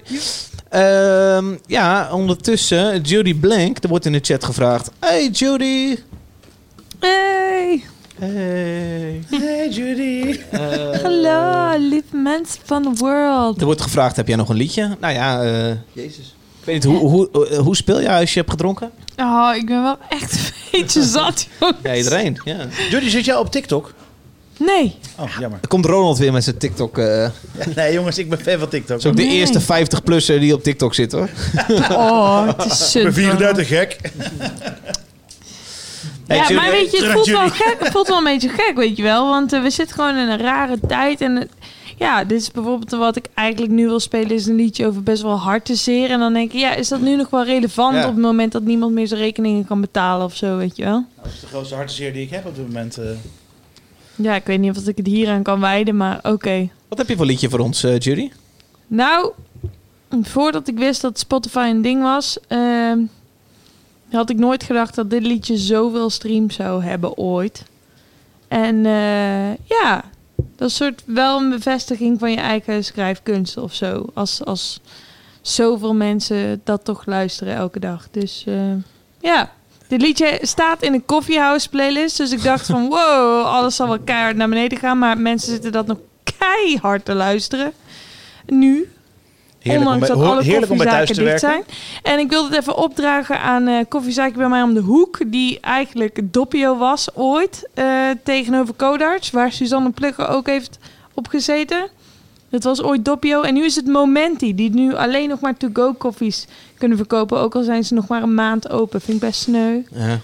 Ehm, 0.68 1.44
ja, 1.66 2.08
ondertussen, 2.12 3.00
Judy 3.00 3.34
Blank, 3.34 3.78
er 3.82 3.88
wordt 3.88 4.04
in 4.06 4.12
de 4.12 4.18
chat 4.22 4.44
gevraagd. 4.44 4.90
Hey 5.00 5.28
Judy. 5.28 5.96
Hey. 7.00 7.82
Hey. 8.20 9.22
Hey 9.30 9.68
Judy. 9.70 10.38
Hallo, 11.02 11.74
lieve 11.78 12.16
mensen 12.16 12.60
van 12.64 12.82
de 12.82 12.90
world. 12.96 13.58
Er 13.60 13.64
wordt 13.66 13.80
gevraagd, 13.80 14.16
heb 14.16 14.26
jij 14.28 14.36
nog 14.36 14.48
een 14.48 14.56
liedje? 14.56 14.96
Nou 15.00 15.14
ja, 15.14 15.42
eh, 15.42 15.74
Jezus. 15.92 16.34
Ik 16.60 16.64
weet 16.64 16.74
niet, 16.74 16.84
hoe, 16.84 16.98
hoe, 17.08 17.48
eh, 17.48 17.58
hoe 17.58 17.76
speel 17.76 18.00
je 18.00 18.10
als 18.12 18.32
je 18.32 18.38
hebt 18.38 18.50
gedronken? 18.50 18.90
Oh, 19.16 19.50
ik 19.56 19.66
ben 19.66 19.82
wel 19.82 19.96
echt 20.08 20.32
een 20.32 20.52
beetje 20.80 21.02
zat, 21.18 21.46
jongens. 21.60 21.78
Ja, 21.82 21.94
iedereen. 21.94 22.40
Ja. 22.44 22.56
Judy, 22.90 23.08
zit 23.08 23.24
jij 23.24 23.36
op 23.36 23.50
TikTok? 23.50 23.92
Nee. 24.58 24.96
Oh, 25.18 25.30
jammer. 25.40 25.58
Er 25.62 25.68
komt 25.68 25.84
Ronald 25.86 26.18
weer 26.18 26.32
met 26.32 26.44
zijn 26.44 26.58
TikTok. 26.58 26.98
eh 26.98 27.28
Nee 27.76 27.92
jongens, 27.92 28.18
ik 28.18 28.28
ben 28.28 28.38
fan 28.40 28.58
van 28.58 28.68
TikTok. 28.68 28.98
is 28.98 29.06
ook 29.06 29.16
de 29.16 29.22
Nee. 29.22 29.32
eerste 29.36 29.60
50-plusser 29.62 30.38
die 30.40 30.54
op 30.54 30.62
TikTok 30.62 30.94
zit 30.94 31.12
hoor. 31.12 31.28
Oh, 31.90 32.46
het 32.46 32.64
is 32.64 32.80
Ik 32.80 32.86
zut. 32.86 33.02
ben 33.02 33.12
34 33.14 33.68
gek. 33.68 33.96
Ja, 36.28 36.50
maar 36.50 36.70
weet 36.70 36.90
je, 36.90 37.02
het 37.02 37.12
voelt 37.12 37.26
wel, 37.26 37.48
gek, 37.50 37.76
het 37.78 37.88
voelt 37.92 38.08
wel 38.08 38.18
een 38.18 38.24
beetje 38.24 38.48
gek, 38.48 38.72
weet 38.74 38.96
je 38.96 39.02
wel. 39.02 39.28
Want 39.28 39.52
eh, 39.52 39.62
we 39.62 39.70
zitten 39.70 39.94
gewoon 39.96 40.16
in 40.16 40.28
een 40.28 40.38
rare 40.38 40.78
tijd. 40.88 41.20
En 41.20 41.48
ja, 41.96 42.24
dit 42.24 42.40
is 42.40 42.50
bijvoorbeeld 42.50 42.90
wat 42.90 43.16
ik 43.16 43.26
eigenlijk 43.34 43.72
nu 43.72 43.86
wil 43.86 44.00
spelen... 44.00 44.30
is 44.30 44.46
een 44.46 44.56
liedje 44.56 44.86
over 44.86 45.02
best 45.02 45.22
wel 45.22 45.38
hartenzeer. 45.38 46.10
En 46.10 46.18
dan 46.18 46.32
denk 46.32 46.52
ik, 46.52 46.58
ja, 46.60 46.74
is 46.74 46.88
dat 46.88 47.00
nu 47.00 47.16
nog 47.16 47.30
wel 47.30 47.44
relevant... 47.44 47.94
Ja. 47.94 48.02
op 48.06 48.14
het 48.14 48.22
moment 48.22 48.52
dat 48.52 48.62
niemand 48.62 48.92
meer 48.92 49.06
zijn 49.06 49.20
rekeningen 49.20 49.66
kan 49.66 49.80
betalen 49.80 50.24
of 50.26 50.36
zo, 50.36 50.56
weet 50.56 50.76
je 50.76 50.84
wel? 50.84 51.04
Dat 51.22 51.32
is 51.32 51.40
de 51.40 51.46
grootste 51.46 51.74
hartzeer 51.74 52.12
die 52.12 52.22
ik 52.22 52.30
heb 52.30 52.46
op 52.46 52.54
dit 52.54 52.66
moment. 52.66 52.96
eh. 52.98 53.04
Ja, 54.14 54.34
ik 54.34 54.44
weet 54.46 54.58
niet 54.60 54.76
of 54.76 54.86
ik 54.86 54.96
het 54.96 55.06
hier 55.06 55.28
aan 55.28 55.42
kan 55.42 55.60
wijden, 55.60 55.96
maar 55.96 56.20
oké. 56.22 56.68
Wat 56.88 56.98
heb 56.98 57.08
je 57.08 57.16
voor 57.16 57.26
liedje 57.26 57.48
voor 57.48 57.58
ons, 57.58 57.84
eh, 57.84 57.98
Judy? 57.98 58.30
Nou, 58.86 59.30
voordat 60.22 60.68
ik 60.68 60.78
wist 60.78 61.00
dat 61.00 61.18
Spotify 61.18 61.68
een 61.70 61.82
ding 61.82 62.02
was, 62.02 62.38
ehm, 62.48 62.98
had 64.10 64.30
ik 64.30 64.38
nooit 64.38 64.62
gedacht 64.62 64.94
dat 64.94 65.10
dit 65.10 65.22
liedje 65.22 65.56
zoveel 65.56 66.10
streams 66.10 66.54
zou 66.54 66.82
hebben 66.82 67.16
ooit. 67.16 67.64
En 68.48 68.86
eh, 68.86 69.54
ja, 69.54 70.04
dat 70.56 70.68
is 70.68 70.76
soort 70.76 71.02
wel 71.06 71.38
een 71.38 71.50
bevestiging 71.50 72.18
van 72.18 72.30
je 72.30 72.36
eigen 72.36 72.84
schrijfkunst 72.84 73.56
of 73.56 73.74
zo. 73.74 74.06
Als, 74.14 74.44
als 74.44 74.80
zoveel 75.40 75.94
mensen 75.94 76.60
dat 76.64 76.84
toch 76.84 77.06
luisteren 77.06 77.54
elke 77.54 77.80
dag. 77.80 78.08
Dus 78.10 78.44
eh, 78.46 78.72
ja, 79.20 79.52
dit 79.88 80.00
liedje 80.00 80.38
staat 80.42 80.82
in 80.82 80.92
een 80.92 81.04
Coffeehouse 81.04 81.68
playlist. 81.68 82.16
Dus 82.16 82.30
ik 82.30 82.42
dacht 82.42 82.66
van 82.66 82.88
wow, 82.94 83.44
alles 83.46 83.76
zal 83.76 83.88
wel 83.88 83.98
keihard 83.98 84.36
naar 84.36 84.48
beneden 84.48 84.78
gaan. 84.78 84.98
Maar 84.98 85.18
mensen 85.18 85.52
zitten 85.52 85.72
dat 85.72 85.86
nog 85.86 85.98
keihard 86.38 87.04
te 87.04 87.14
luisteren. 87.14 87.72
Nu, 88.46 88.92
Heerlijk 89.58 89.86
om 89.86 89.92
Ondanks 89.92 90.14
bij- 90.14 90.16
dat 90.24 90.32
alle 90.32 90.42
heerlijk 90.42 90.72
om 90.72 90.78
bij 90.78 90.86
thuis 90.86 91.08
te 91.12 91.22
werken. 91.22 91.40
zijn. 91.40 91.62
En 92.02 92.18
ik 92.18 92.30
wilde 92.30 92.48
het 92.48 92.58
even 92.58 92.76
opdragen 92.76 93.40
aan 93.40 93.88
koffiezaakje 93.88 94.36
bij 94.36 94.48
mij 94.48 94.62
om 94.62 94.74
de 94.74 94.80
hoek. 94.80 95.18
Die 95.26 95.60
eigenlijk 95.60 96.20
Doppio 96.22 96.76
was 96.76 97.08
ooit. 97.14 97.68
eh, 97.74 97.86
tegenover 98.24 98.74
Codarts. 98.76 99.30
Waar 99.30 99.52
Suzanne 99.52 99.90
Plugger 99.90 100.28
ook 100.28 100.46
heeft 100.46 100.78
opgezeten. 101.14 101.88
Het 102.50 102.64
was 102.64 102.82
ooit 102.82 103.04
Doppio. 103.04 103.40
En 103.42 103.54
nu 103.54 103.64
is 103.64 103.76
het 103.76 103.86
Momenti. 103.86 104.54
Die 104.54 104.70
nu 104.70 104.94
alleen 104.94 105.28
nog 105.28 105.40
maar 105.40 105.56
to-go 105.56 105.92
koffies 105.92 106.46
kunnen 106.78 106.96
verkopen. 106.96 107.38
Ook 107.38 107.54
al 107.54 107.62
zijn 107.62 107.84
ze 107.84 107.94
nog 107.94 108.08
maar 108.08 108.22
een 108.22 108.34
maand 108.34 108.70
open. 108.70 109.00
Vind 109.00 109.22
ik 109.22 109.28
best 109.28 109.40
sneu. 109.40 109.80
Ja. 109.90 110.18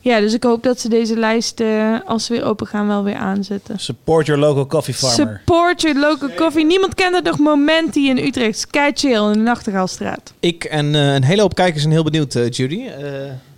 Ja, 0.00 0.20
dus 0.20 0.34
ik 0.34 0.42
hoop 0.42 0.62
dat 0.62 0.80
ze 0.80 0.88
deze 0.88 1.16
lijst, 1.16 1.60
eh, 1.60 1.94
als 2.06 2.24
ze 2.24 2.32
weer 2.32 2.44
open 2.44 2.66
gaan, 2.66 2.86
wel 2.86 3.04
weer 3.04 3.14
aanzetten. 3.16 3.78
Support 3.78 4.26
your 4.26 4.40
local 4.40 4.66
coffee 4.66 4.94
farmer. 4.94 5.40
Support 5.46 5.80
your 5.82 5.98
local 5.98 6.28
coffee. 6.34 6.64
Niemand 6.64 6.94
kent 6.94 7.14
het 7.14 7.24
nog 7.24 7.38
Momenti 7.38 8.08
in 8.08 8.18
Utrecht. 8.18 8.66
Kei 8.66 8.90
chill 8.94 9.26
in 9.26 9.32
de 9.32 9.38
Nachtegaalstraat. 9.38 10.32
Ik 10.40 10.64
en 10.64 10.94
eh, 10.94 11.14
een 11.14 11.24
hele 11.24 11.40
hoop 11.40 11.54
kijkers 11.54 11.80
zijn 11.80 11.94
heel 11.94 12.04
benieuwd, 12.04 12.34
eh, 12.34 12.50
Judy. 12.50 12.86
Eh 12.86 13.04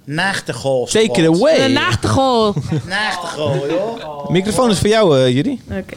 Nachtegol. 0.04 0.86
take 0.86 1.22
it 1.22 1.26
away. 1.26 1.66
De 1.66 1.72
Nachtegol. 1.72 2.54
Nachtegol, 2.88 3.66
joh. 3.68 4.30
Microfoon 4.30 4.70
is 4.70 4.78
voor 4.78 4.88
jou, 4.88 5.18
eh, 5.18 5.34
Judy. 5.34 5.58
Oké. 5.70 5.94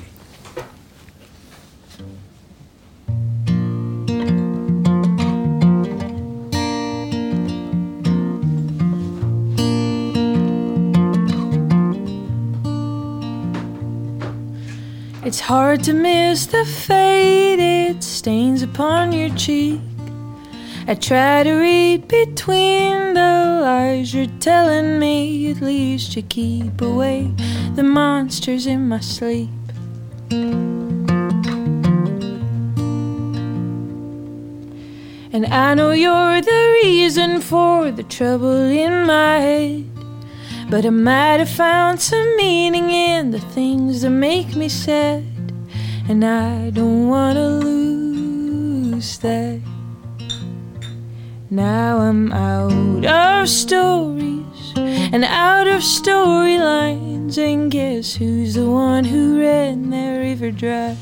It's 15.25 15.39
hard 15.39 15.83
to 15.85 15.93
miss 15.93 16.45
the 16.45 16.63
faded 16.65 18.03
stains 18.03 18.61
upon 18.61 19.11
your 19.11 19.29
cheek. 19.29 19.81
I 20.87 20.93
try 20.93 21.41
to 21.41 21.51
read 21.51 22.07
between 22.07 23.15
the 23.15 23.59
lies 23.63 24.13
you're 24.13 24.27
telling 24.39 24.99
me. 24.99 25.49
At 25.49 25.61
least 25.61 26.15
you 26.15 26.21
keep 26.21 26.79
away 26.79 27.33
the 27.73 27.81
monsters 27.81 28.67
in 28.67 28.87
my 28.87 28.99
sleep. 28.99 29.49
And 35.33 35.47
I 35.47 35.73
know 35.73 35.89
you're 35.89 36.39
the 36.39 36.79
reason 36.83 37.41
for 37.41 37.89
the 37.89 38.03
trouble 38.03 38.69
in 38.69 39.07
my 39.07 39.39
head. 39.39 39.94
But 40.67 40.83
I 40.83 40.89
might 40.89 41.39
have 41.39 41.49
found 41.49 42.01
some 42.01 42.35
meaning 42.37 42.89
in 42.89 43.31
the 43.31 43.39
things 43.39 44.01
that 44.01 44.09
make 44.09 44.55
me 44.55 44.67
sad. 44.67 45.23
And 46.09 46.25
I 46.25 46.71
don't 46.71 47.07
wanna 47.07 47.47
lose 47.47 49.17
that. 49.19 49.61
Now 51.51 51.99
I'm 51.99 52.31
out 52.33 53.05
of 53.05 53.47
stories 53.47 54.73
and 54.75 55.23
out 55.23 55.67
of 55.67 55.81
storylines. 55.81 57.37
And 57.37 57.69
guess 57.69 58.15
who's 58.15 58.55
the 58.55 58.69
one 58.69 59.05
who 59.05 59.39
ran 59.39 59.91
that 59.91 60.17
river 60.17 60.49
dry? 60.51 60.97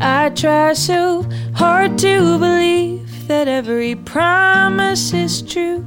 I 0.00 0.30
try 0.34 0.74
so 0.74 1.24
hard 1.54 1.98
to 1.98 2.38
believe 2.38 3.26
that 3.28 3.48
every 3.48 3.94
promise 3.94 5.14
is 5.14 5.40
true. 5.40 5.84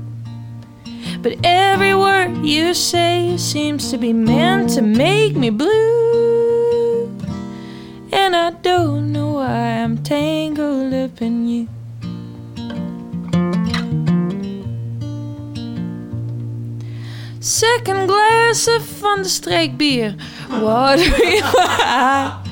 But 1.21 1.35
every 1.43 1.93
word 1.93 2.45
you 2.45 2.73
say 2.73 3.35
seems 3.37 3.91
to 3.91 3.97
be 3.97 4.13
meant 4.13 4.69
to 4.71 4.81
make 4.81 5.35
me 5.35 5.49
blue. 5.49 7.11
And 8.11 8.35
I 8.35 8.51
don't 8.51 9.11
know 9.11 9.33
why 9.33 9.81
I'm 9.83 9.97
tangled 10.01 10.93
up 10.93 11.21
in 11.21 11.47
you. 11.47 11.67
Second 17.41 18.07
glass 18.07 18.67
of 18.67 18.81
Van 18.83 19.23
de 19.23 19.29
Streek 19.29 19.77
beer. 19.77 20.15
Watery 20.49 21.41
eye. 21.43 22.43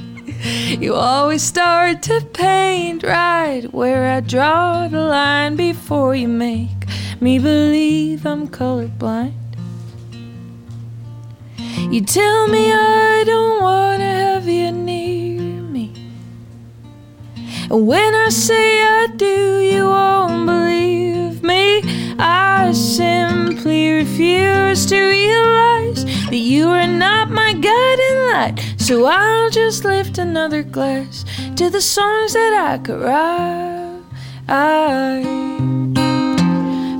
You 0.79 0.95
always 0.95 1.43
start 1.43 2.01
to 2.03 2.21
paint 2.33 3.03
right 3.03 3.63
where 3.73 4.11
I 4.11 4.21
draw 4.21 4.87
the 4.87 5.01
line 5.01 5.55
before 5.55 6.15
you 6.15 6.27
make 6.27 6.85
me 7.19 7.39
believe 7.39 8.25
I'm 8.25 8.47
colorblind. 8.47 9.33
You 11.91 12.01
tell 12.01 12.47
me 12.47 12.71
I 12.71 13.23
don't 13.25 13.61
want 13.61 13.99
to 13.99 14.05
have 14.05 14.47
you 14.47 14.71
near 14.71 15.41
me. 15.63 15.93
And 17.69 17.87
when 17.87 18.15
I 18.15 18.29
say 18.29 18.81
I 18.81 19.07
do, 19.15 19.59
you 19.59 19.85
won't 19.85 20.45
believe 20.45 21.43
me. 21.43 21.81
I 22.19 22.71
simply 22.71 23.91
refuse 23.91 24.85
to 24.85 24.97
realize 24.99 26.05
that 26.29 26.35
you 26.37 26.69
are 26.69 26.87
not 26.87 27.29
my 27.29 27.53
guiding 27.53 28.19
light. 28.31 28.76
So 28.87 29.03
I'll 29.03 29.49
just 29.49 29.83
lift 29.83 30.17
another 30.17 30.63
glass 30.63 31.25
to 31.57 31.69
the 31.69 31.81
songs 31.81 32.31
that 32.31 32.53
I 32.53 32.77
could 32.77 33.01
write. 33.01 33.99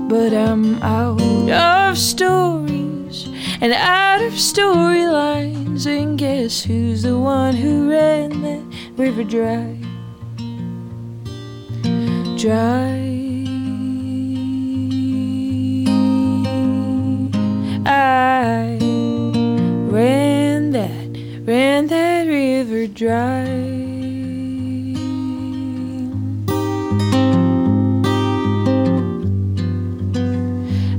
But 0.09 0.33
I'm 0.33 0.83
out 0.83 1.21
of 1.49 1.97
stories 1.97 3.29
and 3.61 3.71
out 3.71 4.21
of 4.21 4.33
storylines. 4.33 5.87
And 5.87 6.19
guess 6.19 6.61
who's 6.61 7.03
the 7.03 7.17
one 7.17 7.55
who 7.55 7.89
ran 7.89 8.41
that 8.41 8.63
river 8.97 9.23
dry? 9.23 9.77
Dry. 12.37 13.05
I 17.85 18.77
ran 19.89 20.26
ran 21.47 21.87
that 21.87 22.27
river 22.27 22.87
dry. 22.87 23.45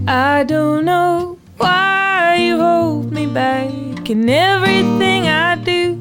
I 0.09 0.45
don't 0.45 0.87
know 0.87 1.37
why 1.59 2.37
you 2.41 2.59
hold 2.59 3.13
me 3.13 3.27
back 3.27 4.09
in 4.09 4.27
everything 4.31 5.29
I 5.29 5.57
do. 5.57 5.97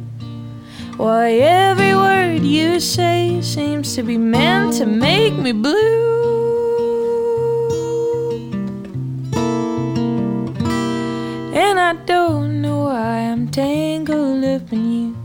Why 0.96 1.32
every 1.34 1.94
word 1.94 2.44
you 2.44 2.80
say 2.80 3.42
seems 3.42 3.96
to 3.96 4.04
be 4.04 4.18
meant 4.18 4.76
to 4.76 4.86
make 4.86 5.34
me 5.34 5.52
blue. 5.52 6.08
And 11.54 11.78
I 11.78 11.94
don't 12.06 12.37
tangled 13.58 14.44
up 14.44 14.72
in 14.72 15.16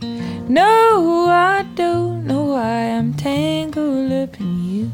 you. 0.00 0.48
No, 0.48 1.26
I 1.28 1.66
don't 1.74 2.26
know 2.26 2.44
why 2.54 2.96
I'm 2.96 3.12
tangled 3.14 4.10
up 4.10 4.40
in 4.40 4.74
you. 4.74 4.90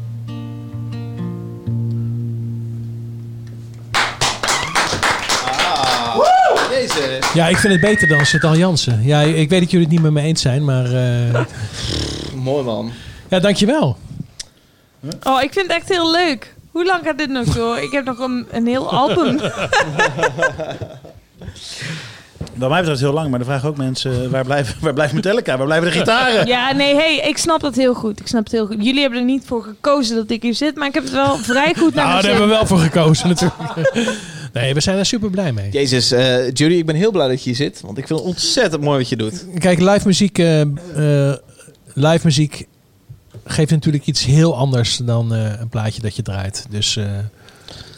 Jezus. 6.69 7.33
Ja, 7.33 7.47
ik 7.47 7.57
vind 7.57 7.73
het 7.73 7.81
beter 7.81 8.07
dan 8.07 8.25
Chantal 8.25 8.55
Jansen. 8.55 9.03
Ja, 9.03 9.21
ik 9.21 9.49
weet 9.49 9.59
dat 9.59 9.71
jullie 9.71 9.85
het 9.85 9.95
niet 9.95 10.03
met 10.03 10.11
me 10.11 10.21
eens 10.21 10.41
zijn, 10.41 10.65
maar... 10.65 10.85
eh, 10.85 11.45
Mooi 12.43 12.63
man. 12.63 12.91
ja, 13.29 13.39
dankjewel. 13.39 13.97
Oh, 15.23 15.41
ik 15.41 15.53
vind 15.53 15.67
het 15.67 15.75
echt 15.75 15.89
heel 15.89 16.11
leuk. 16.11 16.55
Hoe 16.71 16.85
lang 16.85 17.03
gaat 17.03 17.17
dit 17.17 17.29
nog 17.29 17.45
door? 17.45 17.77
Ik 17.77 17.91
heb 17.91 18.05
nog 18.05 18.19
een, 18.19 18.47
een 18.51 18.67
heel 18.67 18.91
album. 18.91 19.39
Bij 22.53 22.69
mij 22.69 22.79
betreft 22.79 22.99
heel 23.01 23.13
lang, 23.13 23.29
maar 23.29 23.39
dan 23.39 23.47
vragen 23.47 23.69
ook 23.69 23.77
mensen... 23.77 24.31
waar 24.31 24.43
blijven, 24.45 24.75
waar 24.81 24.93
blijven 24.93 25.15
Metallica? 25.15 25.57
Waar 25.57 25.65
blijven 25.65 25.91
de 25.91 25.97
gitaren? 25.97 26.47
Ja, 26.47 26.71
nee, 26.71 26.95
hey, 26.95 27.17
ik 27.17 27.37
snap 27.37 27.59
dat 27.61 27.75
heel 27.75 27.93
goed. 27.93 28.19
Ik 28.19 28.27
snap 28.27 28.43
het 28.43 28.51
heel 28.51 28.65
goed. 28.65 28.75
Jullie 28.85 29.01
hebben 29.01 29.19
er 29.19 29.25
niet 29.25 29.43
voor 29.45 29.63
gekozen 29.63 30.15
dat 30.15 30.29
ik 30.29 30.41
hier 30.41 30.53
zit, 30.55 30.75
maar 30.75 30.87
ik 30.87 30.93
heb 30.93 31.03
het 31.03 31.11
wel 31.13 31.37
vrij 31.37 31.73
goed 31.77 31.93
naar 31.93 32.05
Nou, 32.05 32.13
daar 32.13 32.21
zin. 32.21 32.29
hebben 32.31 32.47
we 32.49 32.53
wel 32.55 32.65
voor 32.65 32.79
gekozen 32.79 33.27
natuurlijk. 33.27 33.93
nee, 34.53 34.73
we 34.73 34.81
zijn 34.81 34.97
er 34.97 35.05
super 35.05 35.29
blij 35.29 35.51
mee. 35.51 35.69
Jezus, 35.71 36.11
eh, 36.11 36.45
Judy, 36.51 36.73
ik 36.73 36.85
ben 36.85 36.95
heel 36.95 37.11
blij 37.11 37.27
dat 37.27 37.37
je 37.37 37.45
hier 37.49 37.55
zit. 37.55 37.81
Want 37.81 37.97
ik 37.97 38.07
vind 38.07 38.19
het 38.19 38.27
ontzettend 38.27 38.83
mooi 38.83 38.97
wat 38.97 39.09
je 39.09 39.15
doet. 39.15 39.45
Kijk, 39.57 39.79
live 39.79 40.07
muziek, 40.07 40.37
eh, 40.37 40.61
eh, 40.61 41.35
live 41.93 42.25
muziek 42.25 42.67
geeft 43.45 43.71
natuurlijk 43.71 44.05
iets 44.05 44.25
heel 44.25 44.55
anders 44.57 44.97
dan 44.97 45.33
eh, 45.33 45.59
een 45.59 45.69
plaatje 45.69 46.01
dat 46.01 46.15
je 46.15 46.21
draait. 46.21 46.65
Dus 46.69 46.95
eh, 46.97 47.05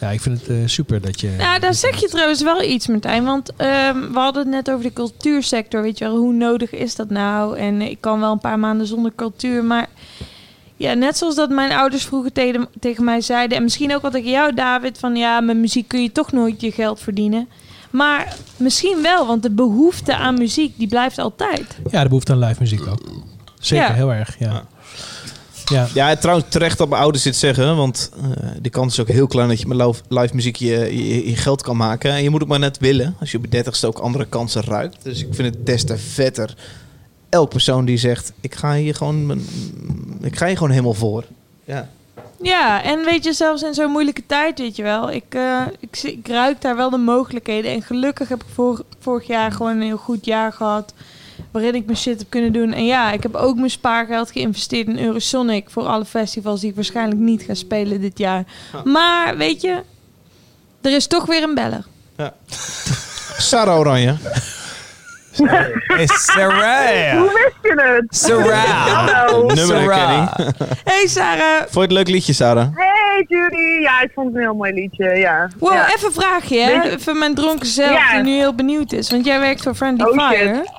ja, 0.00 0.10
ik 0.10 0.20
vind 0.20 0.40
het 0.40 0.48
eh, 0.48 0.56
super 0.66 1.00
dat 1.00 1.20
je... 1.20 1.34
Ja, 1.38 1.58
daar 1.58 1.74
zeg 1.74 2.00
je 2.00 2.08
trouwens 2.08 2.42
wel 2.42 2.62
iets, 2.62 2.86
Martijn. 2.86 3.24
Want 3.24 3.50
ehm, 3.56 4.00
we 4.12 4.18
hadden 4.18 4.42
het 4.42 4.50
net 4.52 4.70
over 4.70 4.84
de 4.84 4.92
cultuursector. 4.92 5.82
Weet 5.82 5.98
je 5.98 6.04
wel, 6.04 6.16
hoe 6.16 6.32
nodig 6.32 6.70
is 6.70 6.94
dat 6.96 7.10
nou? 7.10 7.58
En 7.58 7.80
ik 7.82 8.00
kan 8.00 8.20
wel 8.20 8.32
een 8.32 8.38
paar 8.38 8.58
maanden 8.58 8.86
zonder 8.86 9.12
cultuur. 9.16 9.64
Maar 9.64 9.86
ja, 10.76 10.94
net 10.94 11.16
zoals 11.18 11.34
dat 11.34 11.50
mijn 11.50 11.72
ouders 11.72 12.04
vroeger 12.04 12.32
tegen, 12.32 12.68
tegen 12.80 13.04
mij 13.04 13.20
zeiden... 13.20 13.56
en 13.56 13.62
misschien 13.62 13.94
ook 13.94 14.02
wat 14.02 14.12
tegen 14.12 14.30
jou, 14.30 14.54
David... 14.54 14.98
van 14.98 15.16
ja, 15.16 15.40
met 15.40 15.56
muziek 15.56 15.88
kun 15.88 16.02
je 16.02 16.12
toch 16.12 16.32
nooit 16.32 16.60
je 16.60 16.70
geld 16.72 17.00
verdienen. 17.00 17.48
Maar 17.90 18.36
misschien 18.56 18.98
wel, 19.02 19.26
want 19.26 19.42
de 19.42 19.50
behoefte 19.50 20.16
aan 20.16 20.34
muziek, 20.34 20.78
die 20.78 20.88
blijft 20.88 21.18
altijd. 21.18 21.78
Ja, 21.90 22.02
de 22.02 22.08
behoefte 22.08 22.32
aan 22.32 22.38
live 22.38 22.60
muziek 22.60 22.86
ook. 22.86 23.00
Zeker, 23.60 23.86
Ja. 23.86 23.92
heel 23.92 24.12
erg, 24.12 24.38
ja. 24.38 24.64
Ja. 25.72 25.88
Ja, 25.94 26.16
trouwens 26.16 26.46
terecht 26.48 26.78
dat 26.78 26.88
mijn 26.88 27.02
ouders 27.02 27.24
dit 27.24 27.36
zeggen. 27.36 27.76
Want 27.76 28.10
eh, 28.22 28.48
de 28.60 28.70
kans 28.70 28.92
is 28.92 29.00
ook 29.00 29.08
heel 29.08 29.26
klein 29.26 29.48
dat 29.48 29.60
je 29.60 29.66
met 29.66 29.86
live, 29.86 30.02
live 30.08 30.34
muziek 30.34 30.56
je, 30.56 30.68
je, 31.06 31.28
je 31.30 31.36
geld 31.36 31.62
kan 31.62 31.76
maken. 31.76 32.10
En 32.12 32.22
je 32.22 32.30
moet 32.30 32.40
het 32.40 32.48
maar 32.48 32.58
net 32.58 32.78
willen. 32.78 33.16
Als 33.20 33.30
je 33.30 33.36
op 33.38 33.44
je 33.44 33.50
dertigste 33.50 33.86
ook 33.86 33.98
andere 33.98 34.26
kansen 34.26 34.62
ruikt. 34.64 34.96
Dus 35.02 35.20
ik 35.20 35.34
vind 35.34 35.54
het 35.54 35.66
des 35.66 35.84
te 35.84 35.98
vetter. 35.98 36.54
Elk 37.28 37.48
persoon 37.50 37.84
die 37.84 37.96
zegt, 37.98 38.32
ik 38.40 38.54
ga 38.54 38.74
hier 38.74 38.94
gewoon, 38.94 39.40
ik 40.20 40.36
ga 40.36 40.46
hier 40.46 40.56
gewoon 40.56 40.72
helemaal 40.72 40.94
voor. 40.94 41.24
Ja. 41.64 41.88
Ja, 42.42 42.82
en 42.82 43.04
weet 43.04 43.24
je, 43.24 43.32
zelfs 43.32 43.62
in 43.62 43.74
zo'n 43.74 43.90
moeilijke 43.90 44.26
tijd, 44.26 44.58
weet 44.58 44.76
je 44.76 44.82
wel. 44.82 45.10
Ik, 45.12 45.24
eh, 45.28 45.60
ik, 46.02 46.28
ruik 46.28 46.60
daar 46.60 46.76
wel 46.76 46.90
de 46.90 46.96
mogelijkheden. 46.96 47.70
En 47.70 47.82
gelukkig 47.82 48.28
heb 48.28 48.42
ik 48.42 48.48
vor- 48.54 48.84
vorig 48.98 49.26
jaar 49.26 49.52
gewoon 49.52 49.72
een 49.76 49.82
heel 49.82 49.96
goed 49.96 50.24
jaar 50.24 50.52
gehad. 50.52 50.94
Waarin 51.52 51.74
ik 51.74 51.84
mijn 51.86 51.98
shit 51.98 52.18
heb 52.18 52.30
kunnen 52.30 52.52
doen. 52.52 52.72
En 52.72 52.86
ja, 52.86 53.12
ik 53.12 53.22
heb 53.22 53.34
ook 53.34 53.56
mijn 53.56 53.70
spaargeld 53.70 54.30
geïnvesteerd 54.30 54.86
in 54.86 54.98
Eurosonic. 54.98 55.70
Voor 55.70 55.82
alle 55.86 56.04
festivals 56.04 56.60
die 56.60 56.68
ik 56.70 56.74
waarschijnlijk 56.74 57.20
niet 57.20 57.42
ga 57.42 57.54
spelen 57.54 58.00
dit 58.00 58.18
jaar. 58.18 58.44
Maar 58.84 59.36
weet 59.36 59.60
je, 59.60 59.80
er 60.82 60.94
is 60.94 61.06
toch 61.06 61.26
weer 61.26 61.42
een 61.42 61.54
beller. 61.54 61.84
Sarah 63.38 63.78
Oranje. 63.78 64.14
Hey, 65.86 66.06
Sarah. 66.06 67.18
Hoe 67.18 67.30
wist 67.32 67.56
je 67.62 67.82
het? 67.82 68.16
Sarah. 68.16 68.64
Hallo. 68.64 69.46
Nummerherkenning. 69.46 70.28
Hey 70.84 71.06
Sarah. 71.06 71.60
Vond 71.60 71.74
je 71.74 71.80
het 71.80 71.92
leuk 71.92 72.08
liedje, 72.08 72.32
Sarah? 72.32 72.68
Hey 72.74 73.24
Judy. 73.28 73.80
Ja, 73.82 74.00
ik 74.02 74.10
vond 74.14 74.26
het 74.26 74.36
een 74.36 74.42
heel 74.42 74.54
mooi 74.54 74.72
liedje. 74.72 75.04
Ja. 75.16 75.50
Wow, 75.58 75.72
ja. 75.72 75.94
even 75.94 76.06
een 76.06 76.12
vraagje, 76.14 76.60
hè? 76.60 76.82
Even 76.82 77.18
mijn 77.18 77.34
dronken 77.34 77.66
zelf, 77.66 77.90
Ja. 77.90 78.12
die 78.14 78.22
nu 78.22 78.36
heel 78.38 78.54
benieuwd 78.54 78.92
is. 78.92 79.10
Want 79.10 79.24
jij 79.24 79.40
werkt 79.40 79.62
voor 79.62 79.74
Friendly 79.74 80.06
Oh, 80.06 80.30
shit. 80.30 80.70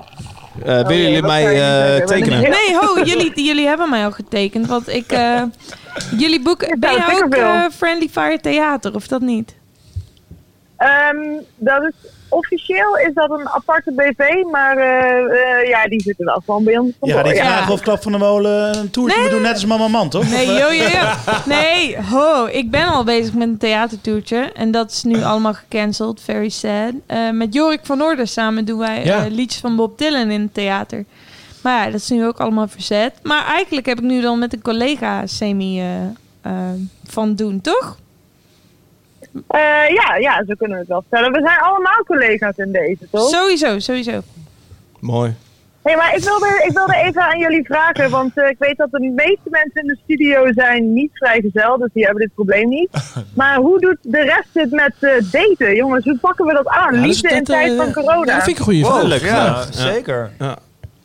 Eh, 0.60 0.66
willen 0.88 0.98
jullie 0.98 1.22
wat 1.22 1.30
mij 1.30 1.46
eh, 1.46 1.52
zeggen? 1.52 2.06
tekenen? 2.06 2.40
Nee, 2.42 2.76
ho, 2.76 3.04
jullie, 3.04 3.44
jullie 3.44 3.68
hebben 3.68 3.90
mij 3.90 4.06
al 4.06 4.12
getekend. 4.12 4.68
Want 4.68 4.88
ik. 4.90 5.12
eh, 5.12 5.42
jullie 6.24 6.42
boeken. 6.42 6.80
Ben 6.80 6.92
je 6.92 7.22
ook 7.24 7.34
eh, 7.36 7.64
Friendly 7.76 8.10
Fire 8.10 8.40
Theater 8.40 8.96
of 8.96 9.08
dat 9.08 9.22
niet? 9.22 9.56
Ehm, 10.78 11.18
dat 11.56 11.84
is, 11.84 12.10
officieel 12.34 12.98
is 12.98 13.14
dat 13.14 13.30
een 13.32 13.50
aparte 13.50 13.92
BV, 13.92 14.20
maar 14.52 14.78
eh, 14.78 15.62
eh, 15.62 15.68
ja, 15.70 15.88
die 15.88 16.02
zitten 16.02 16.26
wel 16.26 16.42
gewoon 16.46 16.64
bij 16.64 16.78
ons. 16.78 16.92
Ja, 17.02 17.24
die 17.24 17.36
vragen 17.36 17.74
of 17.74 17.82
Klap 17.82 18.02
van 18.02 18.12
de 18.12 18.18
Molen 18.18 18.78
een 18.78 18.90
toertje 18.90 19.22
moet 19.22 19.30
doen, 19.30 19.42
net 19.42 19.54
als 19.54 19.66
Mama 19.66 19.88
Man, 19.88 20.10
toch? 20.10 20.30
Nee, 20.30 20.46
eh, 20.48 20.58
yo, 20.60 20.72
yo, 20.72 20.90
yo. 20.90 21.10
Nee, 21.46 21.98
ho. 22.02 22.46
Ik 22.46 22.72
ben 22.72 22.88
al 22.88 23.04
bezig 23.04 23.34
met 23.34 23.48
een 23.48 23.58
theatertoertje. 23.58 24.38
En 24.54 24.72
dat 24.72 24.92
is 24.92 25.04
nu 25.04 25.24
allemaal 25.24 25.54
gecanceld. 25.54 26.22
Very 26.22 26.50
sad. 26.50 26.92
Eh, 27.06 27.30
met 27.30 27.54
Jorik 27.54 27.80
van 27.84 28.02
Orde 28.02 28.26
samen 28.26 28.66
doen 28.66 28.80
wij 28.80 29.06
Ja. 29.06 29.26
eh, 29.26 29.32
liedjes 29.32 29.62
van 29.62 29.76
Bob 29.76 29.98
Dylan 29.98 30.30
in 30.32 30.42
het 30.42 30.54
theater. 30.54 31.06
Maar 31.62 31.86
ja, 31.86 31.92
dat 31.92 32.00
is 32.02 32.10
nu 32.10 32.26
ook 32.26 32.40
allemaal 32.40 32.68
verzet. 32.68 33.14
Maar 33.22 33.46
eigenlijk 33.46 33.86
heb 33.86 33.98
ik 33.98 34.04
nu 34.04 34.22
dan 34.22 34.40
met 34.40 34.54
een 34.54 34.62
collega 34.62 35.28
semi 35.28 35.82
van 37.06 37.36
doen, 37.36 37.62
toch? 37.62 37.98
Eh, 39.48 39.60
ja, 39.90 40.16
ja, 40.20 40.44
zo 40.48 40.54
kunnen 40.58 40.76
we 40.78 40.84
het 40.84 40.88
wel 40.88 41.04
stellen. 41.08 41.32
We 41.32 41.42
zijn 41.46 41.60
allemaal 41.60 42.04
collega's 42.06 42.56
in 42.56 42.72
deze, 42.72 43.08
toch? 43.12 43.30
Sowieso, 43.30 43.80
sowieso. 43.80 44.20
Mooi. 45.00 45.34
Hey, 45.84 45.96
maar 45.96 46.16
ik 46.16 46.24
wilde, 46.24 46.64
ik 46.68 46.72
wilde 46.74 46.96
even 46.96 47.22
aan 47.22 47.40
jullie 47.40 47.64
vragen, 47.66 48.10
want 48.10 48.32
eh, 48.38 48.50
ik 48.50 48.56
weet 48.60 48.78
dat 48.78 48.92
de 48.92 49.00
meeste 49.16 49.50
mensen 49.50 49.82
in 49.82 49.88
de 49.88 49.98
studio 50.04 50.52
zijn 50.54 50.94
niet 50.94 51.10
vrijgezel, 51.14 51.78
dus 51.78 51.90
die 51.94 52.04
hebben 52.04 52.22
dit 52.24 52.34
probleem 52.34 52.70
niet. 52.70 52.90
Maar 53.36 53.56
hoe 53.58 53.80
doet 53.80 53.98
de 54.02 54.22
rest 54.22 54.48
het 54.54 54.72
met 54.72 54.94
eh, 55.00 55.10
daten? 55.32 55.76
Jongens, 55.76 56.06
hoe 56.06 56.18
pakken 56.18 56.46
we 56.46 56.54
dat 56.54 56.68
aan? 56.68 56.96
Ja, 56.96 57.02
Liefde 57.02 57.30
in 57.30 57.44
tijd 57.44 57.76
van 57.76 57.94
corona. 57.94 58.26
ja, 58.26 58.34
dat 58.36 58.44
vind 58.44 58.48
ik 58.48 58.58
een 58.58 58.64
goede 58.64 58.86
vraag. 58.86 59.04
Leuk, 59.04 59.22
Ja, 59.22 59.66
zeker. 59.72 60.32
Ja. 60.40 60.58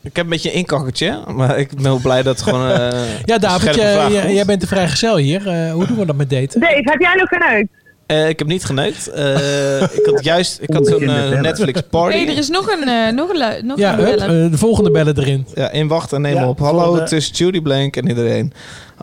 Ik 0.03 0.17
heb 0.17 0.25
een 0.25 0.31
beetje 0.31 0.51
een 0.51 0.57
inkakkertje, 0.57 1.19
maar 1.27 1.59
ik 1.59 1.75
ben 1.75 1.83
wel 1.83 1.99
blij 2.03 2.23
dat 2.23 2.35
het 2.39 2.49
gewoon. 2.49 2.71
eh, 2.71 2.77
Ja, 3.25 3.35
een 3.35 3.41
David, 3.41 3.75
jij- 3.75 4.33
jij, 4.35 4.45
bent 4.45 4.61
de 4.61 4.67
vrijgezel 4.67 5.17
hier. 5.17 5.49
Eh, 5.49 5.73
hoe 5.73 5.87
doen 5.87 5.97
we 5.99 6.07
dat 6.07 6.17
met 6.17 6.31
daten? 6.31 6.61
Dave, 6.61 6.81
heb 6.85 7.01
jij 7.01 7.15
nog 7.15 7.29
geneukt? 7.29 7.69
Eh, 8.09 8.29
ik 8.29 8.39
heb 8.39 8.49
niet 8.49 8.65
geneukt. 8.65 9.09
Eh, 9.09 9.83
ik 9.83 10.01
had 10.05 10.25
juist 10.25 10.63
ik 10.63 10.73
had 10.75 10.87
zo'n 10.87 11.03
eh. 11.03 11.41
Netflix 11.41 11.81
party. 11.91 12.17
hey, 12.17 12.29
er 12.29 12.39
is 12.39 12.49
nog 12.49 12.71
een, 12.71 13.15
nog 13.15 13.29
een, 13.29 13.67
nog 13.67 13.79
Ja, 13.79 13.93
een 13.99 14.05
hup, 14.05 14.17
bellen. 14.19 14.51
de 14.51 14.59
volgende 14.59 14.91
bellen 14.91 15.19
erin. 15.19 15.47
Ja, 15.55 15.71
in 15.71 15.89
wacht 15.89 16.13
en 16.13 16.21
neem 16.21 16.35
Ja, 16.35 16.49
op. 16.49 16.59
Hallo, 16.59 16.97
het 16.97 17.13
is 17.13 17.31
Judy 17.35 17.61
Blank 17.63 17.97
en 17.97 18.09
iedereen. 18.09 18.53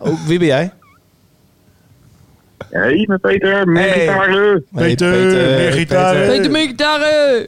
Oh, 0.02 0.26
wie 0.28 0.38
ben 0.40 0.48
jij? 0.48 0.72
Hey, 2.70 3.06
met 3.08 3.22
Peter, 3.22 3.68
meer 3.68 3.84
Hey. 3.90 4.00
gitaren. 4.00 4.66
Hey, 4.74 4.88
Peter, 4.88 5.10
meer 5.10 5.72
gitaren. 5.72 6.28
Peter 6.28 6.52
meer 6.52 6.68
gitaren. 6.68 7.48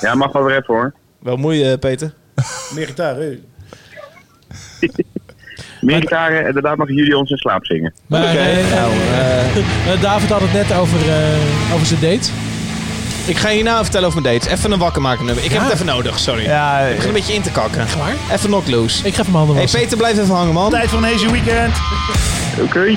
Ja, 0.00 0.14
mag 0.14 0.32
wel 0.32 0.44
weer 0.44 0.56
even 0.56 0.74
hoor. 0.74 0.92
Wel 1.18 1.36
mooi, 1.36 1.70
eh, 1.72 1.78
Peter. 1.78 2.14
Meer 2.74 2.86
gitaar, 2.86 3.16
hè? 3.20 3.38
Meer 5.86 6.00
gitaren 6.00 6.46
en 6.46 6.52
daarna 6.52 6.74
mag 6.74 6.88
jullie 6.88 7.18
ons 7.18 7.30
in 7.30 7.36
slaap 7.36 7.64
zingen. 7.66 7.94
Maar 8.06 8.20
Oké, 8.22 8.38
eh, 8.38 8.74
nou, 8.74 8.90
eh, 9.12 9.56
eh, 9.92 10.00
David 10.00 10.30
had 10.30 10.40
het 10.40 10.52
net 10.52 10.72
over, 10.78 10.98
eh, 11.08 11.74
over 11.74 11.86
zijn 11.86 12.00
date. 12.00 12.28
ik 13.26 13.36
ga 13.36 13.48
je 13.48 13.62
nou 13.62 13.82
vertellen 13.82 14.08
over 14.08 14.20
mijn 14.22 14.34
dates. 14.34 14.52
Even 14.52 14.72
een 14.72 14.78
wakker 14.78 15.02
maken 15.02 15.24
nummer. 15.24 15.44
Ik 15.44 15.52
heb 15.52 15.62
het 15.62 15.72
even 15.72 15.86
nodig, 15.86 16.18
sorry. 16.18 16.42
Ja, 16.42 16.78
Ik 16.80 16.94
begin 16.94 17.08
een 17.08 17.14
beetje 17.14 17.34
in 17.34 17.42
te 17.42 17.50
kakken. 17.50 17.80
Echt 17.80 17.96
waar? 17.96 18.14
Even 18.32 18.48
knock 18.48 18.66
loose. 18.68 19.06
Ik 19.06 19.14
ga 19.14 19.20
even 19.20 19.32
mijn 19.32 19.36
handen 19.36 19.54
Hey 19.54 19.62
wassen. 19.62 19.80
Peter, 19.80 19.96
blijf 19.96 20.18
even 20.18 20.34
hangen, 20.34 20.52
man. 20.54 20.70
Tijd 20.70 20.88
van 20.90 21.04
een 21.04 21.10
Hazy 21.10 21.30
Weekend. 21.30 21.74
Oké. 22.62 22.96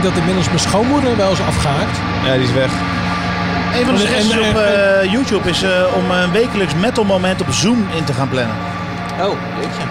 Denk 0.00 0.14
dat 0.14 0.18
inmiddels 0.20 0.46
mijn 0.46 0.58
schoonmoeder 0.58 1.16
wel 1.16 1.32
is 1.32 1.40
afgehaakt. 1.40 1.98
Ja, 2.24 2.32
die 2.32 2.42
is 2.42 2.52
weg. 2.52 2.72
een 3.74 3.84
van 3.84 3.94
de 3.94 4.00
suggesties 4.00 4.38
op 4.38 4.56
eh, 4.56 5.12
YouTube 5.12 5.48
is 5.48 5.62
eh, 5.62 5.84
om 5.96 6.10
een 6.10 6.32
wekelijks 6.32 6.74
metal 6.74 7.04
moment 7.04 7.40
op 7.40 7.50
Zoom 7.50 7.86
in 7.96 8.04
te 8.04 8.12
gaan 8.12 8.28
plannen. 8.28 8.56
Oh, 9.20 9.32
jeetje. 9.60 9.82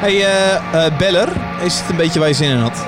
Hey, 0.00 0.24
eh, 0.24 0.86
eh, 0.86 0.98
Beller, 0.98 1.28
is 1.62 1.80
het 1.80 1.90
een 1.90 1.96
beetje 1.96 2.18
waar 2.18 2.28
je 2.28 2.34
zin 2.34 2.50
in 2.50 2.56
had? 2.56 2.86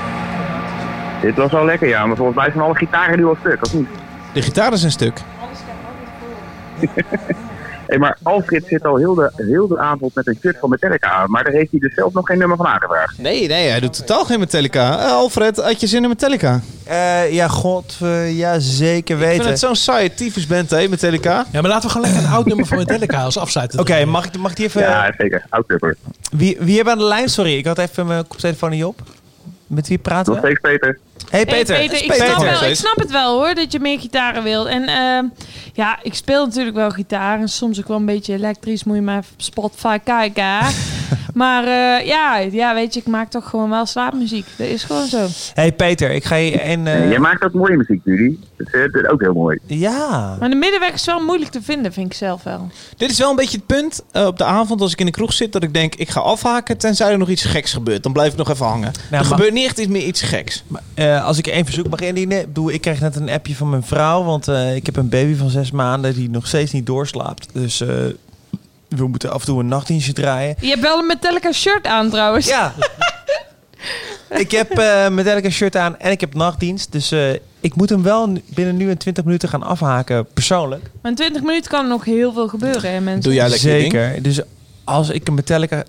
Dit 1.21 1.37
was 1.37 1.53
wel 1.53 1.65
lekker, 1.65 1.89
ja. 1.89 2.07
Maar 2.07 2.17
volgens 2.17 2.37
mij 2.37 2.51
zijn 2.51 2.65
alle 2.65 2.77
gitaren 2.77 3.17
nu 3.19 3.27
al 3.27 3.37
stuk, 3.41 3.59
of 3.63 3.73
niet? 3.73 3.89
De 4.33 4.43
gitaar 4.43 4.73
is 4.73 4.83
een 4.83 4.91
stuk. 4.91 5.21
Hey, 7.93 8.01
maar 8.01 8.19
Alfred 8.23 8.65
zit 8.67 8.85
al 8.85 8.97
heel 8.97 9.15
de, 9.15 9.33
heel 9.37 9.69
de 9.69 9.79
avond 9.79 10.15
met 10.15 10.27
een 10.27 10.37
shirt 10.41 10.59
van 10.59 10.71
Metallica 10.71 11.11
aan. 11.11 11.31
Maar 11.31 11.45
daar 11.45 11.53
heeft 11.53 11.71
hij 11.71 11.81
dus 11.81 11.95
zelf 11.95 12.13
nog 12.13 12.27
geen 12.27 12.39
nummer 12.39 12.57
van 12.57 12.67
aangevraagd. 12.67 13.19
Nee, 13.19 13.49
nee, 13.49 13.69
hij 13.69 13.81
doet 13.81 13.97
totaal 13.97 14.25
geen 14.25 14.39
Metallica. 14.39 14.99
Eh, 14.99 15.13
Alfred, 15.13 15.57
had 15.57 15.81
je 15.81 15.87
zin 15.87 16.03
in 16.03 16.09
Metallica? 16.09 16.61
Eh, 16.85 17.33
ja, 17.33 17.49
god, 17.49 17.97
eh, 18.03 18.39
ja, 18.39 18.59
zeker 18.59 19.19
weten. 19.19 19.35
Ik 19.35 19.41
vind 19.41 19.51
het 19.51 19.59
zo'n 19.59 19.77
saaie 19.77 20.15
tyfusband, 20.15 20.71
hè, 20.71 20.89
Metallica. 20.89 21.47
Ja, 21.53 21.61
maar 21.61 21.71
laten 21.71 21.87
we 21.89 21.95
gewoon 21.95 22.11
lekker 22.11 22.29
een 22.29 22.35
oud 22.35 22.47
nummer 22.47 22.67
van 22.67 22.79
Metallica 22.79 23.23
als 23.23 23.39
afsluiter. 23.39 23.81
Oké, 23.81 24.05
mag, 24.05 24.27
ik, 24.27 24.39
mag 24.39 24.51
ik 24.51 24.57
die 24.57 24.67
even... 24.67 24.81
Ja, 24.81 25.15
zeker. 25.19 25.45
Outclipper. 25.49 25.97
Wie, 26.31 26.57
wie 26.61 26.75
hebben 26.75 26.93
aan 26.93 26.99
de 26.99 27.05
lijn? 27.05 27.29
Sorry, 27.29 27.57
ik 27.57 27.67
had 27.67 27.79
even 27.79 28.07
mijn 28.07 28.27
koptelefoon 28.27 28.71
niet 28.71 28.85
op. 28.85 29.01
Met 29.67 29.89
wie 29.89 29.99
praten 29.99 30.33
Nog 30.33 30.43
we? 30.43 30.47
steeds 30.49 30.61
Peter. 30.61 30.99
Hey 31.33 31.45
Hey, 31.49 31.55
Peter. 31.65 31.81
Ik, 31.81 31.91
Peter. 31.91 32.15
snap 32.15 32.39
wel, 32.43 32.51
ik 32.51 32.57
Steeds. 32.57 32.81
snap 32.81 32.97
het 32.99 33.11
wel 33.11 33.39
hoor, 33.39 33.55
dat 33.55 33.73
je 33.73 33.81
meer 33.81 34.01
gitaren 34.01 34.43
wil. 34.43 34.69
En 34.69 34.83
ehm, 34.89 35.25
ja, 35.73 35.99
ik 36.03 36.15
speel 36.15 36.45
natuurlijk 36.47 36.77
wel 36.77 36.91
gitaar. 36.91 37.41
En 37.41 37.49
soms 37.49 37.79
ook 37.79 37.89
wel 37.89 37.97
een 37.97 38.05
beetje 38.07 38.33
elektrisch. 38.35 38.85
Moet 38.85 38.97
je 38.97 39.03
maar 39.03 39.25
Spotify 39.37 39.99
kijken. 40.05 40.59
maar 41.35 41.65
eh, 41.65 42.07
ja, 42.07 42.37
ja, 42.39 42.75
weet 42.75 42.95
je, 42.95 43.01
ik 43.01 43.07
maak 43.07 43.31
toch 43.31 43.49
gewoon 43.49 43.71
wel 43.71 43.87
slaapmuziek. 43.87 44.47
Dat 44.57 44.67
is 44.67 44.85
gewoon 44.85 45.07
zo. 45.07 45.27
Hey 45.55 45.73
Peter, 45.73 46.11
ik 46.11 46.25
ga 46.25 46.35
je 46.35 46.65
een... 46.65 46.87
eh, 46.87 47.09
jij 47.11 47.19
maakt 47.19 47.45
ook 47.45 47.53
mooie 47.53 47.77
muziek, 47.77 48.01
Judy. 48.05 48.37
Dat 48.57 48.67
is, 48.67 48.73
eh, 48.73 48.93
dat 48.93 49.03
is 49.05 49.09
ook 49.09 49.21
heel 49.21 49.33
mooi. 49.33 49.59
Ja. 49.67 50.37
Maar 50.41 50.51
de 50.51 50.57
middenweg 50.57 50.93
is 50.93 51.05
wel 51.05 51.21
moeilijk 51.25 51.51
te 51.51 51.63
vinden, 51.63 51.93
vind 51.93 52.07
ik 52.07 52.15
zelf 52.15 52.43
wel. 52.43 52.71
Dit 52.97 53.11
is 53.11 53.19
wel 53.19 53.31
een 53.31 53.37
beetje 53.37 53.57
het 53.57 53.67
punt 53.67 54.03
op 54.13 54.39
de 54.39 54.45
avond 54.45 54.81
als 54.81 54.93
ik 54.93 55.01
in 55.01 55.07
de 55.07 55.13
kroeg 55.13 55.33
zit 55.33 55.53
dat 55.53 55.63
ik 55.63 55.75
denk 55.75 55.95
ik 55.95 56.09
ga 56.11 56.21
afhaken 56.21 56.79
tenzij 56.79 57.11
er 57.11 57.19
nog 57.19 57.29
iets 57.29 57.45
geks 57.45 57.73
gebeurt. 57.73 58.03
Dan 58.03 58.13
blijf 58.13 58.33
ik 58.33 58.39
nog 58.39 58.51
even 58.51 58.67
hangen. 58.67 58.87
er 58.89 58.93
maar- 59.11 59.25
gebeurt 59.25 59.53
niet 59.53 59.65
echt 59.67 59.79
iets 59.79 59.89
meer 59.91 60.05
iets 60.07 60.23
geks. 60.23 60.65
Eh, 60.95 61.25
als 61.25 61.39
ik 61.39 61.47
één 61.47 61.65
verzoek 61.65 61.89
mag 61.89 62.01
indienen, 62.01 62.41
ik 62.41 62.47
bedoel, 62.47 62.71
ik 62.71 62.81
kreeg 62.81 63.01
net 63.01 63.17
een 63.17 63.31
appje 63.31 63.55
van 63.57 63.71
mijn 63.71 63.83
vrouw, 63.83 64.23
want 64.25 64.49
eh, 64.49 64.75
ik 64.75 64.87
heb 64.87 64.97
een 64.97 65.09
baby 65.09 65.35
van 65.35 65.51
zes 65.51 65.71
maanden 65.71 66.15
die 66.15 66.31
nog 66.31 66.47
steeds 66.47 66.73
niet 66.73 66.87
doorslaapt. 66.87 67.49
Dus 67.53 67.81
eh, 67.81 67.89
we 68.97 69.07
moeten 69.07 69.31
af 69.31 69.41
en 69.41 69.47
toe 69.47 69.61
een 69.61 69.69
nachtdienstje 69.69 70.13
draaien. 70.13 70.57
Je 70.61 70.69
hebt 70.69 70.81
wel 70.81 70.99
een 70.99 71.07
Metallica 71.07 71.53
shirt 71.53 71.87
aan 71.87 72.11
trouwens. 72.11 72.47
Ja. 72.47 72.75
Ik 74.39 74.51
heb 74.51 74.71
eh 74.71 75.09
Metallica 75.09 75.51
shirt 75.51 75.77
aan 75.77 75.99
en 75.99 76.11
ik 76.11 76.21
heb 76.21 76.35
nachtdienst, 76.35 76.93
dus 76.93 77.11
eh, 77.11 77.33
ik 77.61 77.75
moet 77.75 77.89
hem 77.89 78.03
wel 78.03 78.33
binnen 78.47 78.77
nu 78.77 78.91
en 78.91 78.99
20 78.99 79.25
minuten 79.25 79.49
gaan 79.49 79.63
afhaken, 79.63 80.27
persoonlijk. 80.27 80.91
Maar 81.03 81.11
in 81.11 81.17
20 81.17 81.43
minuten 81.43 81.71
kan 81.71 81.83
er 81.83 81.89
nog 81.89 82.05
heel 82.05 82.33
veel 82.33 82.49
gebeuren, 82.49 82.93
hè, 82.93 83.01
mensen. 83.01 83.51
Zeker. 83.51 84.23
Dus 84.23 84.41
als 84.85 85.11
ik 85.11 85.29
een 85.29 85.35
Metallica... 85.35 85.85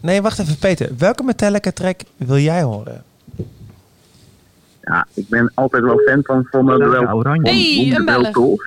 Nee, 0.00 0.22
wacht 0.22 0.38
even, 0.38 0.58
Peter. 0.58 0.90
Welke 0.98 1.22
Metallica 1.22 1.70
track 1.72 2.00
wil 2.16 2.38
jij 2.38 2.62
horen? 2.62 3.04
Ja, 4.82 5.06
ik 5.14 5.28
ben 5.28 5.52
altijd 5.54 5.82
wel 5.82 5.98
fan 5.98 6.44
van 6.50 6.66
Bell 6.66 7.06
Oranje. 7.06 7.50
Hey, 7.50 7.96
een. 7.96 8.58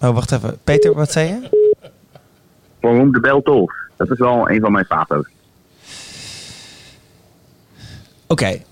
Oh, 0.00 0.14
wacht 0.14 0.32
even. 0.32 0.58
Peter, 0.64 0.94
wat 0.94 1.12
zei 1.12 1.28
je? 1.28 1.67
The 2.80 3.18
Bell 3.20 3.40
Tolls. 3.42 3.72
Dat 3.96 4.10
is 4.10 4.18
wel 4.18 4.50
een 4.50 4.60
van 4.60 4.72
mijn 4.72 4.84
favorieten. 4.84 5.32
Oké. 8.26 8.62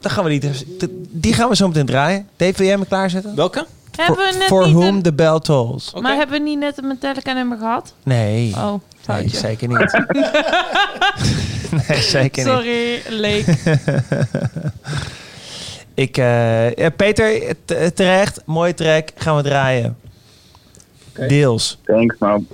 Dan 0.00 0.10
gaan 0.10 0.24
we 0.24 0.38
die, 0.38 0.50
die 1.10 1.32
gaan 1.32 1.48
we 1.48 1.56
zo 1.56 1.66
meteen 1.68 1.86
draaien. 1.86 2.28
Dave, 2.36 2.52
wil 2.56 2.66
jij 2.66 2.78
me 2.78 2.86
klaarzetten? 2.86 3.36
Welke? 3.36 3.66
Hebben 3.96 4.16
we 4.16 4.36
net 4.38 4.46
For 4.46 4.62
whom 4.70 4.82
een- 4.82 5.02
the 5.02 5.12
bell 5.12 5.38
tolls. 5.40 5.92
Maar 6.00 6.16
hebben 6.16 6.38
we 6.38 6.44
niet 6.44 6.58
net 6.58 6.78
een 6.78 6.86
Metallica 6.86 7.32
nummer 7.32 7.58
gehad? 7.58 7.94
Nee. 8.02 8.54
Oh, 8.56 8.74
nee, 9.06 9.28
zeker 9.28 9.68
niet. 9.68 9.78
nee, 11.88 12.00
zeker 12.02 12.44
niet. 12.44 12.52
Sorry, 12.52 13.02
leek. 13.08 13.46
Ik, 15.94 16.16
eh, 16.16 16.86
Peter, 16.96 17.54
terecht. 17.94 18.42
Mooie 18.44 18.74
track. 18.74 19.08
Gaan 19.14 19.36
we 19.36 19.42
draaien. 19.42 19.96
Deels. 21.28 21.78
Thanks, 21.84 22.16
man. 22.18 22.46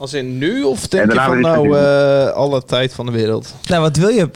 Als 0.00 0.12
in 0.12 0.38
nu 0.38 0.62
of 0.62 0.82
En 0.82 0.88
denk 0.90 1.12
je 1.12 1.18
van 1.20 1.40
nou 1.40 1.78
eh, 1.78 2.30
alle 2.32 2.64
tijd 2.64 2.92
van 2.92 3.06
de 3.06 3.12
wereld? 3.12 3.54
Nou, 3.68 3.82
wat 3.82 3.96
wil 3.96 4.08
je? 4.08 4.30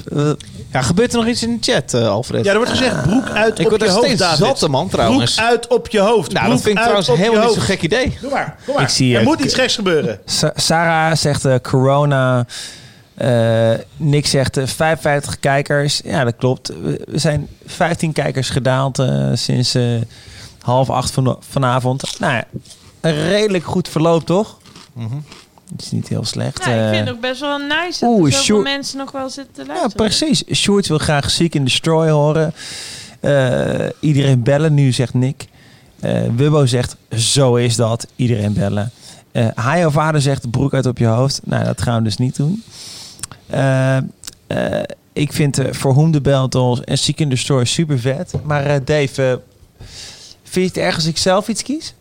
ja, 0.73 0.83
gebeurt 0.83 1.13
er 1.13 1.19
nog 1.19 1.27
iets 1.29 1.43
in 1.43 1.59
de 1.61 1.73
chat, 1.73 1.95
eh, 1.95 2.09
Alfred? 2.09 2.45
Ja, 2.45 2.51
er 2.51 2.57
wordt 2.57 2.71
gezegd 2.71 3.03
broek 3.03 3.29
uit 3.31 3.59
Ik 3.59 3.65
op 3.65 3.71
word 3.71 3.81
je 3.83 3.87
er 3.89 3.93
hoofd, 3.93 4.05
steeds 4.07 4.21
David. 4.21 4.39
zatte, 4.47 4.69
man, 4.69 4.89
trouwens. 4.89 5.35
Broek 5.35 5.47
uit 5.49 5.67
op 5.67 5.89
je 5.89 6.01
hoofd. 6.01 6.33
Nou, 6.33 6.45
dat 6.49 6.53
Broek 6.53 6.63
vind 6.65 6.75
ik 6.77 6.83
trouwens 6.83 7.09
helemaal 7.09 7.45
niet 7.47 7.55
zo'n 7.55 7.63
gek 7.63 7.83
idee. 7.83 8.17
Doe 8.21 8.31
maar, 8.31 8.57
kom 8.65 8.75
maar. 8.75 8.83
Ik 8.83 8.89
zie, 8.89 9.15
er 9.15 9.21
eh, 9.21 9.27
moet 9.27 9.41
iets 9.41 9.55
geks 9.55 9.75
gebeuren. 9.75 10.21
Sa- 10.27 10.53
Sarah 10.55 11.17
zegt 11.17 11.45
eh, 11.45 11.55
corona. 11.63 12.47
Eh, 13.15 13.71
Nick 13.97 14.27
zegt 14.27 14.57
eh, 14.57 14.67
55 14.67 15.41
kijkers. 15.41 16.01
Ja, 16.05 16.25
dat 16.25 16.35
klopt. 16.37 16.69
We 16.83 17.01
zijn 17.13 17.49
15 17.67 18.13
kijkers 18.13 18.51
gedaald 18.51 18.99
eh, 18.99 19.31
sinds 19.35 19.75
eh, 19.75 19.85
half 20.61 20.91
acht 20.91 21.11
van, 21.11 21.37
vanavond. 21.51 22.19
Nou 22.19 22.33
ja, 22.33 22.45
een 23.01 23.29
redelijk 23.29 23.65
goed 23.65 23.89
verloop, 23.89 24.27
toch? 24.27 24.59
Het 25.73 25.83
is 25.83 25.91
niet 25.91 26.09
heel 26.09 26.25
slecht. 26.25 26.65
Ja, 26.65 26.71
ik 26.73 26.81
eh. 26.81 26.89
vind 26.91 27.07
het 27.07 27.15
ook 27.17 27.21
best 27.21 27.41
wel 27.41 27.59
nice 27.59 28.01
dat 28.01 28.09
Oeh, 28.09 28.33
zoveel 28.33 28.63
mensen 28.63 28.99
nog 28.99 29.11
wel 29.13 29.31
zitten 29.31 29.55
te 29.55 29.61
Ja, 29.61 29.67
luisteren. 29.67 29.97
precies. 29.97 30.45
Sjoerd 30.53 30.87
wil 30.87 30.99
graag 30.99 31.31
Seek 31.31 31.57
and 31.57 31.65
Destroy 31.65 32.09
horen. 32.11 32.55
Eh, 33.21 33.87
iedereen 34.01 34.43
bellen 34.43 34.75
nu, 34.75 34.93
zegt 34.93 35.15
Nick. 35.15 35.47
Eh 36.01 36.23
Wubbo 36.37 36.67
zegt, 36.67 36.97
zo 37.17 37.55
is 37.55 37.77
dat. 37.77 38.07
Iedereen 38.17 38.53
bellen. 38.53 38.91
Eh 39.33 39.47
Hajo 39.55 39.91
vader 39.91 40.21
zegt, 40.21 40.51
broek 40.51 40.75
uit 40.75 40.87
op 40.87 40.99
je 40.99 41.07
hoofd. 41.07 41.41
Nou, 41.45 41.65
dat 41.65 41.83
gaan 41.83 41.99
we 41.99 42.05
dus 42.05 42.17
niet 42.17 42.37
doen. 42.37 42.63
Eh, 43.47 43.97
eh, 43.97 44.83
ik 45.13 45.33
vind 45.33 45.59
eh, 45.59 45.73
For 45.73 45.95
Whom 45.95 46.13
the 46.13 46.21
Bell 46.21 46.49
en 46.85 46.99
Seek 46.99 47.21
and 47.21 47.31
Destroy 47.31 47.65
super 47.65 47.99
vet. 47.99 48.33
Maar 48.43 48.67
eh, 48.67 48.81
Dave, 48.85 49.23
eh, 49.31 49.87
vind 50.43 50.75
je 50.75 50.81
het 50.81 50.87
erg 50.87 50.95
als 50.95 51.07
ik 51.07 51.17
zelf 51.17 51.49
iets 51.49 51.63
kies? 51.63 51.95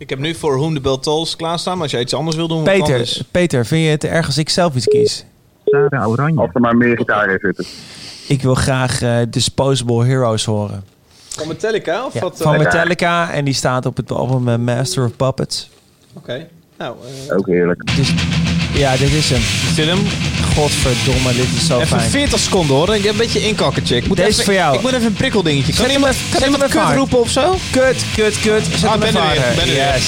Ik 0.00 0.10
heb 0.10 0.18
nu 0.18 0.34
voor 0.34 0.58
Whom 0.58 0.74
the 0.74 0.80
Bell 0.80 0.98
Tolls 0.98 1.36
klaarstaan, 1.36 1.72
maar 1.74 1.82
als 1.82 1.90
jij 1.90 2.00
iets 2.00 2.14
anders 2.14 2.36
wil 2.36 2.48
doen... 2.48 2.62
Peter, 2.62 2.82
anders. 2.82 3.22
Peter, 3.30 3.66
vind 3.66 3.84
je 3.84 3.90
het 3.90 4.04
erg 4.04 4.26
als 4.26 4.38
ik 4.38 4.48
zelf 4.48 4.74
iets 4.74 4.86
kies? 4.86 5.24
Sarah 5.64 6.08
Oranje. 6.08 6.40
Als 6.40 6.50
er 6.52 6.60
maar 6.60 6.76
meer 6.76 6.96
gitaar 6.96 7.30
in 7.30 7.38
zitten. 7.42 7.64
Ik 8.28 8.42
wil 8.42 8.54
graag 8.54 9.02
eh, 9.02 9.16
Disposable 9.28 10.04
Heroes 10.04 10.44
horen. 10.44 10.84
Van 11.28 11.48
Metallica? 11.48 12.06
Of 12.06 12.14
Ja, 12.14 12.20
wat, 12.20 12.40
eh, 12.40 12.46
van 12.46 12.58
Metallica 12.58 13.32
en 13.32 13.44
die 13.44 13.54
staat 13.54 13.86
op 13.86 13.96
het 13.96 14.10
album 14.10 14.48
eh, 14.48 14.56
Master 14.56 15.04
of 15.04 15.16
Puppets. 15.16 15.70
Oké. 16.12 16.48
Nou, 16.78 16.96
eh, 17.28 17.36
Ook 17.36 17.46
heerlijk. 17.46 17.96
Dus, 17.96 18.14
ja, 18.80 18.96
dit 18.96 19.12
is 19.12 19.30
hem. 19.30 19.40
Hem? 19.86 20.06
Godverdomme, 20.54 21.32
dit 21.34 21.46
is 21.56 21.66
zo 21.66 21.76
even 21.80 21.98
fijn. 21.98 22.10
40 22.10 22.38
seconden 22.38 22.76
hoor. 22.76 22.94
Ik 22.94 23.02
heb 23.02 23.12
een 23.12 23.18
beetje 23.18 23.46
inkakken, 23.46 23.86
check. 23.86 24.06
Moet 24.06 24.16
Deze 24.16 24.30
even, 24.30 24.44
voor 24.44 24.52
jou. 24.54 24.74
Ik 24.74 24.80
moet 24.82 24.92
even 24.92 25.06
een 25.06 25.12
prikkeldingetje. 25.12 25.72
Kan 25.72 25.90
iemand, 25.90 26.14
even- 26.14 26.26
kan 26.30 26.42
iemand 26.42 26.62
even 26.62 26.86
kut 26.86 26.96
roepen 26.96 27.20
of 27.20 27.30
zo? 27.30 27.58
Kut, 27.70 28.04
kut, 28.14 28.40
kut. 28.40 28.62
Zet 28.78 28.84
Ah, 28.84 28.94
even 29.02 29.12
ben 29.12 29.22
er 29.22 29.54
weer. 29.64 29.74
Yes. 29.74 30.04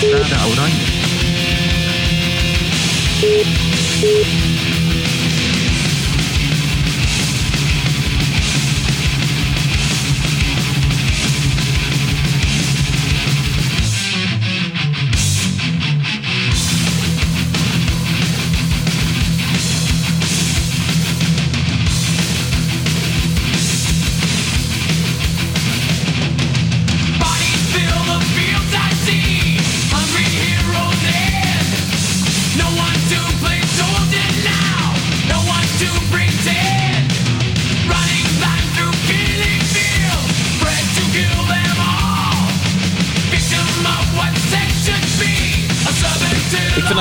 Sarah 0.00 0.46
Oranje. 0.46 0.88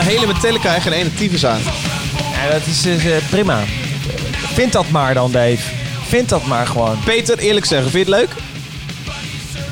Hele 0.07 0.27
Metallica 0.27 0.75
echt 0.75 0.83
geen 0.83 0.93
ene 0.93 1.13
tyfus 1.13 1.45
aan. 1.45 1.59
Ja, 2.45 2.51
dat 2.51 2.65
is 2.65 2.85
eh, 2.85 3.11
prima. 3.29 3.59
Vind 4.53 4.71
dat 4.73 4.89
maar 4.89 5.13
dan, 5.13 5.31
Dave. 5.31 5.57
Vind 6.07 6.29
dat 6.29 6.45
maar 6.45 6.67
gewoon. 6.67 6.97
Peter, 7.05 7.37
eerlijk 7.37 7.65
zeggen, 7.65 7.91
vind 7.91 8.07
je 8.07 8.13
het 8.13 8.21
leuk? 8.21 8.29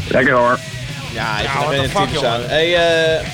Lekker 0.08 0.34
hoor. 0.34 0.60
Ja, 1.14 1.38
ik 1.40 1.44
Ja, 1.46 1.52
vind 1.52 1.64
what 1.64 1.74
er 1.74 1.82
the 1.82 1.82
geen 1.82 1.90
fuck, 1.90 2.02
tyfus 2.08 2.22
jongen. 2.22 2.32
aan. 2.32 2.42
Hey, 2.48 2.76
eh, 3.20 3.26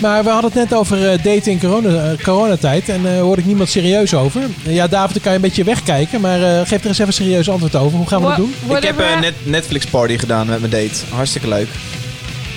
Maar 0.00 0.24
we 0.24 0.30
hadden 0.30 0.50
het 0.52 0.70
net 0.70 0.78
over 0.78 1.10
eh, 1.10 1.22
daten 1.22 1.52
in 1.52 1.60
corona, 1.60 1.88
eh, 2.10 2.24
coronatijd. 2.24 2.88
En 2.88 3.02
daar 3.02 3.18
hoorde 3.18 3.40
ik 3.40 3.46
niemand 3.46 3.68
serieus 3.68 4.14
over. 4.14 4.42
Eh, 4.66 4.74
ja, 4.74 4.86
David, 4.86 5.12
dan 5.12 5.22
kan 5.22 5.30
je 5.32 5.36
een 5.38 5.44
beetje 5.44 5.64
wegkijken. 5.64 6.20
Maar 6.20 6.42
eh, 6.42 6.58
geef 6.66 6.80
er 6.80 6.86
eens 6.86 6.98
even 6.98 7.06
een 7.06 7.12
serieus 7.12 7.50
antwoord 7.50 7.76
over. 7.76 7.98
Hoe 7.98 8.08
gaan 8.08 8.20
we 8.20 8.26
dat 8.26 8.36
doen? 8.36 8.54
ik 8.76 8.82
heb 8.82 8.98
een 8.98 9.20
net 9.20 9.34
Netflix 9.42 9.86
party 9.86 10.18
gedaan 10.18 10.46
met 10.46 10.58
mijn 10.60 10.72
date. 10.72 11.00
Hartstikke 11.14 11.48
leuk. 11.48 11.68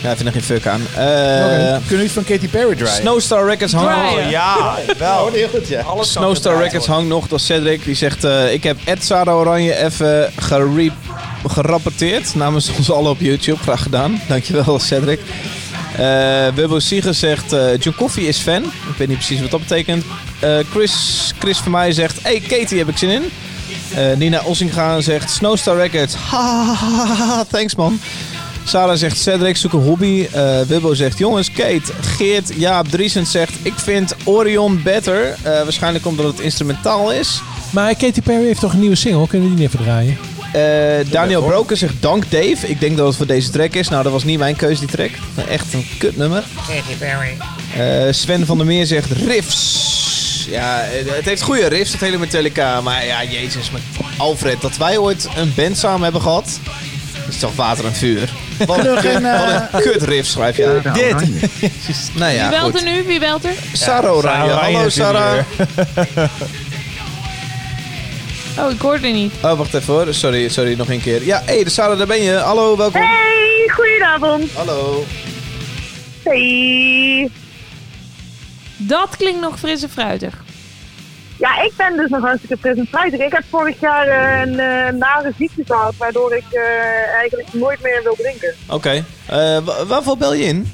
Ja, 0.04 0.10
ik 0.10 0.16
vind 0.16 0.28
er 0.28 0.34
geen 0.34 0.44
fuck 0.44 0.68
aan. 0.68 0.82
Eh, 0.96 1.78
Kunnen 1.88 1.98
we 1.98 2.04
iets 2.04 2.14
van 2.14 2.24
Katy 2.24 2.48
Perry 2.48 2.76
draaien? 2.76 3.02
Snowstar 3.02 3.46
Records 3.48 3.74
hangt 3.74 3.90
nog. 4.16 4.30
Ja, 4.30 4.76
wel. 4.98 5.30
heel 5.34 5.48
goed, 5.48 5.68
ja. 5.68 5.82
Alles 5.82 6.12
Snowstar 6.12 6.58
Records 6.62 6.86
hangt 6.88 7.08
nog. 7.08 7.28
Dat 7.28 7.40
is 7.40 7.46
Cedric. 7.46 7.84
Die 7.84 7.96
zegt, 7.96 8.24
eh, 8.24 8.54
ik 8.54 8.64
heb 8.64 8.78
Ed 8.84 9.06
Sarah 9.06 9.36
Oranje 9.38 9.76
even 9.86 10.32
gere- 10.40 10.92
gerapporteerd. 11.48 12.36
Namens 12.36 12.72
ons 12.78 12.92
allen 12.92 13.12
op 13.12 13.20
YouTube. 13.20 13.58
Graag 13.62 13.82
gedaan. 13.82 14.22
Dankjewel, 14.28 14.80
Cedric. 14.80 15.20
Eh 15.98 16.48
Wubbo 16.56 16.80
Sieger 16.80 17.14
zegt, 17.14 17.54
eh 17.54 17.78
John 17.80 17.98
Coffee 17.98 18.28
is 18.28 18.38
fan. 18.38 18.64
Ik 18.64 18.98
weet 18.98 19.08
niet 19.08 19.18
precies 19.18 19.42
wat 19.42 19.52
dat 19.52 19.60
betekent. 19.60 20.04
Eh, 20.40 20.50
Chris, 20.72 20.94
Chris 21.40 21.58
van 21.58 21.72
mij 21.72 21.92
zegt, 21.92 22.18
hey 22.22 22.40
Katie, 22.48 22.78
heb 22.78 22.88
ik 22.90 22.98
zin 22.98 23.10
in. 23.10 23.24
Eh, 23.96 24.18
Nina 24.18 24.42
Ossinga 24.44 25.02
zegt, 25.02 25.30
Snowstar 25.32 25.76
Records. 25.78 26.16
Ha, 26.32 26.66
ha, 26.66 26.74
ha, 26.74 27.06
ha, 27.06 27.26
ha, 27.26 27.44
thanks 27.52 27.76
man. 27.76 28.00
Sarah 28.64 28.98
zegt, 28.98 29.18
Cedric, 29.20 29.58
zoek 29.58 29.74
een 29.74 29.80
hobby. 29.80 30.28
Eh 30.32 30.62
Wubbo 30.62 30.94
zegt, 30.94 31.18
jongens, 31.18 31.52
Kate. 31.52 31.94
Geert, 32.02 32.52
Jaap, 32.56 32.88
Driesend 32.88 33.28
zegt, 33.28 33.54
ik 33.62 33.74
vind 33.76 34.16
Orion 34.24 34.82
better. 34.84 35.36
Eh, 35.42 35.44
waarschijnlijk 35.44 36.06
omdat 36.06 36.26
het 36.26 36.40
instrumentaal 36.40 37.12
is. 37.12 37.42
Maar 37.70 37.96
Katy 37.96 38.22
Perry 38.22 38.46
heeft 38.46 38.60
toch 38.60 38.74
een 38.74 38.80
nieuwe 38.80 38.96
single? 38.96 39.28
Kunnen 39.28 39.50
we 39.50 39.56
die 39.56 39.64
niet 39.64 39.74
even 39.74 39.86
draaien? 39.86 40.18
Eh, 40.54 41.12
Daniel 41.12 41.44
Broker 41.44 41.78
zegt, 41.78 41.94
dank 42.00 42.32
Dave. 42.32 42.68
Ik 42.68 42.80
denk 42.80 42.98
dat 42.98 43.08
het 43.08 43.16
voor 43.16 43.26
deze 43.26 43.50
track 43.50 43.74
is. 43.74 43.90
Nou, 43.90 44.04
dat 44.04 44.12
was 44.12 44.24
niet 44.24 44.40
mijn 44.40 44.56
keuze, 44.56 44.80
die 44.80 44.90
track. 44.90 45.12
Echt 45.50 45.74
een 45.74 45.86
kutnummer. 45.98 46.44
Katy 46.68 46.98
Perry. 47.00 47.38
Eh, 47.78 48.14
Sven 48.14 48.46
van 48.46 48.58
der 48.58 48.66
Meer 48.66 48.86
zegt 48.86 49.12
riffs. 49.12 50.48
Ja, 50.50 50.82
het 50.90 51.26
heeft 51.26 51.42
goede 51.42 51.68
riffs, 51.68 51.92
het 51.92 52.02
hele 52.02 52.18
Metallica. 52.18 52.82
Maar 52.82 53.06
ja, 53.06 53.24
jezus, 53.24 53.72
met 53.72 53.82
Alfred, 54.18 54.62
dat 54.62 54.78
wij 54.78 54.98
ooit 54.98 55.28
een 55.36 55.54
band 55.56 55.78
samen 55.78 56.04
hebben 56.04 56.22
gehad. 56.22 56.60
Dat 57.34 57.42
is 57.42 57.48
toch 57.58 57.66
water 57.66 57.86
en 57.86 57.94
vuur. 57.94 58.34
Wat, 58.66 58.86
een, 58.86 58.98
geen, 58.98 59.26
eh, 59.26 59.72
wat 59.72 59.84
een 59.86 60.00
kut 60.00 60.26
schrijf 60.26 60.58
je 60.58 60.82
aan. 60.86 60.94
Dit. 60.94 61.16
nou 62.20 62.32
ja, 62.34 62.50
Wie 62.50 62.60
belt 62.60 62.72
goed. 62.72 62.82
er 62.82 62.92
nu? 62.92 63.04
Wie 63.04 63.20
belt 63.20 63.46
er? 63.46 63.54
Sarah 63.74 64.16
Oranje. 64.16 64.52
Hallo 64.52 64.90
Sarah. 64.90 65.44
Oh, 68.60 68.72
ik 68.72 68.80
hoorde 68.80 69.08
niet. 69.08 69.34
Oh, 69.44 69.58
wacht 69.58 69.74
even 69.74 69.94
hoor. 69.94 70.14
Sorry, 70.14 70.50
sorry, 70.50 70.74
nog 70.78 70.90
een 70.90 71.02
keer. 71.02 71.26
Ja, 71.26 71.42
hé, 71.46 71.62
hey, 71.62 71.70
Sarah, 71.70 71.98
daar 71.98 72.08
ben 72.08 72.22
je. 72.22 72.32
Hallo, 72.34 72.78
welkom. 72.78 73.02
Hey, 73.02 73.70
goedenavond. 73.76 74.52
Hallo. 74.54 75.06
Hey. 76.24 77.30
Dat 78.78 79.18
klinkt 79.18 79.42
nog 79.42 79.60
fris 79.60 79.84
en 79.84 79.90
fruitig. 79.90 80.43
Ja, 81.46 81.62
ik 81.64 81.72
ben 81.78 81.98
dus 81.98 82.10
nog 82.10 82.22
hartstikke 82.22 82.58
fris 82.58 82.78
en 82.78 82.88
fruitig. 82.88 83.20
Ik 83.20 83.32
heb 83.32 83.44
vorig 83.50 83.80
jaar 83.80 84.08
een 84.42 84.60
eh, 84.60 84.94
nare 85.00 85.32
ziekte 85.38 85.62
gehad, 85.66 85.94
waardoor 85.98 86.36
ik 86.36 86.44
eh, 86.52 86.62
eigenlijk 87.20 87.48
nooit 87.54 87.82
meer 87.82 88.00
wil 88.04 88.16
drinken. 88.18 88.54
Oké. 88.70 88.90
Eh, 89.26 89.58
wa- 89.64 89.86
waarvoor 89.88 90.18
bel 90.18 90.34
je 90.34 90.44
in? 90.44 90.72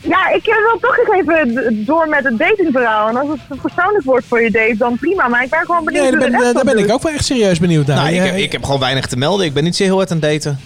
Ja, 0.00 0.28
ik 0.32 0.44
wil 0.44 0.78
toch 0.80 0.96
nog 0.96 1.14
even 1.16 1.84
door 1.84 2.08
met 2.08 2.24
het 2.24 2.38
datingverhaal. 2.38 3.08
En 3.08 3.16
als 3.16 3.28
het 3.48 3.60
persoonlijk 3.62 4.04
wordt 4.04 4.26
voor 4.28 4.42
je 4.42 4.50
date, 4.50 4.76
dan 4.76 4.96
prima. 4.98 5.28
Maar 5.28 5.42
ik 5.44 5.50
ben 5.50 5.60
gewoon 5.64 5.84
benieuwd 5.84 6.02
Nee, 6.02 6.10
daar 6.20 6.30
ben, 6.30 6.54
daar 6.54 6.64
ben 6.64 6.78
ik 6.78 6.92
ook 6.92 7.02
wel 7.02 7.12
echt 7.12 7.24
serieus 7.24 7.58
benieuwd 7.58 7.86
naar. 7.86 7.96
Nou, 7.96 8.08
ik 8.14 8.20
heb, 8.22 8.36
ik 8.36 8.52
heb 8.52 8.64
gewoon 8.64 8.80
weinig 8.80 9.06
te 9.06 9.16
melden. 9.16 9.46
Ik 9.46 9.52
ben 9.54 9.64
niet 9.64 9.76
zo 9.76 9.82
heel 9.84 9.96
hard 9.96 10.10
aan 10.10 10.18
het 10.20 10.30
daten. 10.30 10.60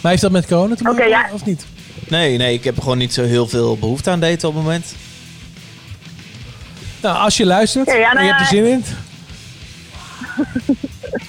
Maar 0.00 0.10
heeft 0.10 0.22
dat 0.22 0.30
met 0.32 0.46
corona 0.46 0.74
te 0.74 0.82
maken 0.82 0.98
Oké, 1.00 1.08
ja. 1.08 1.28
of 1.32 1.44
niet? 1.44 1.64
Nee, 2.08 2.36
nee, 2.36 2.54
ik 2.54 2.64
heb 2.64 2.80
gewoon 2.80 2.98
niet 2.98 3.14
zo 3.14 3.22
heel 3.22 3.46
veel 3.48 3.76
behoefte 3.78 4.10
aan 4.10 4.20
daten 4.20 4.48
op 4.48 4.54
het 4.54 4.62
moment. 4.62 4.94
Nou, 7.02 7.16
als 7.16 7.36
je 7.36 7.46
luistert 7.46 7.86
ja, 7.86 7.94
en 7.94 8.14
nou 8.14 8.26
je 8.26 8.32
hebt 8.32 8.40
er 8.40 8.46
zin 8.46 8.64
in. 8.64 8.84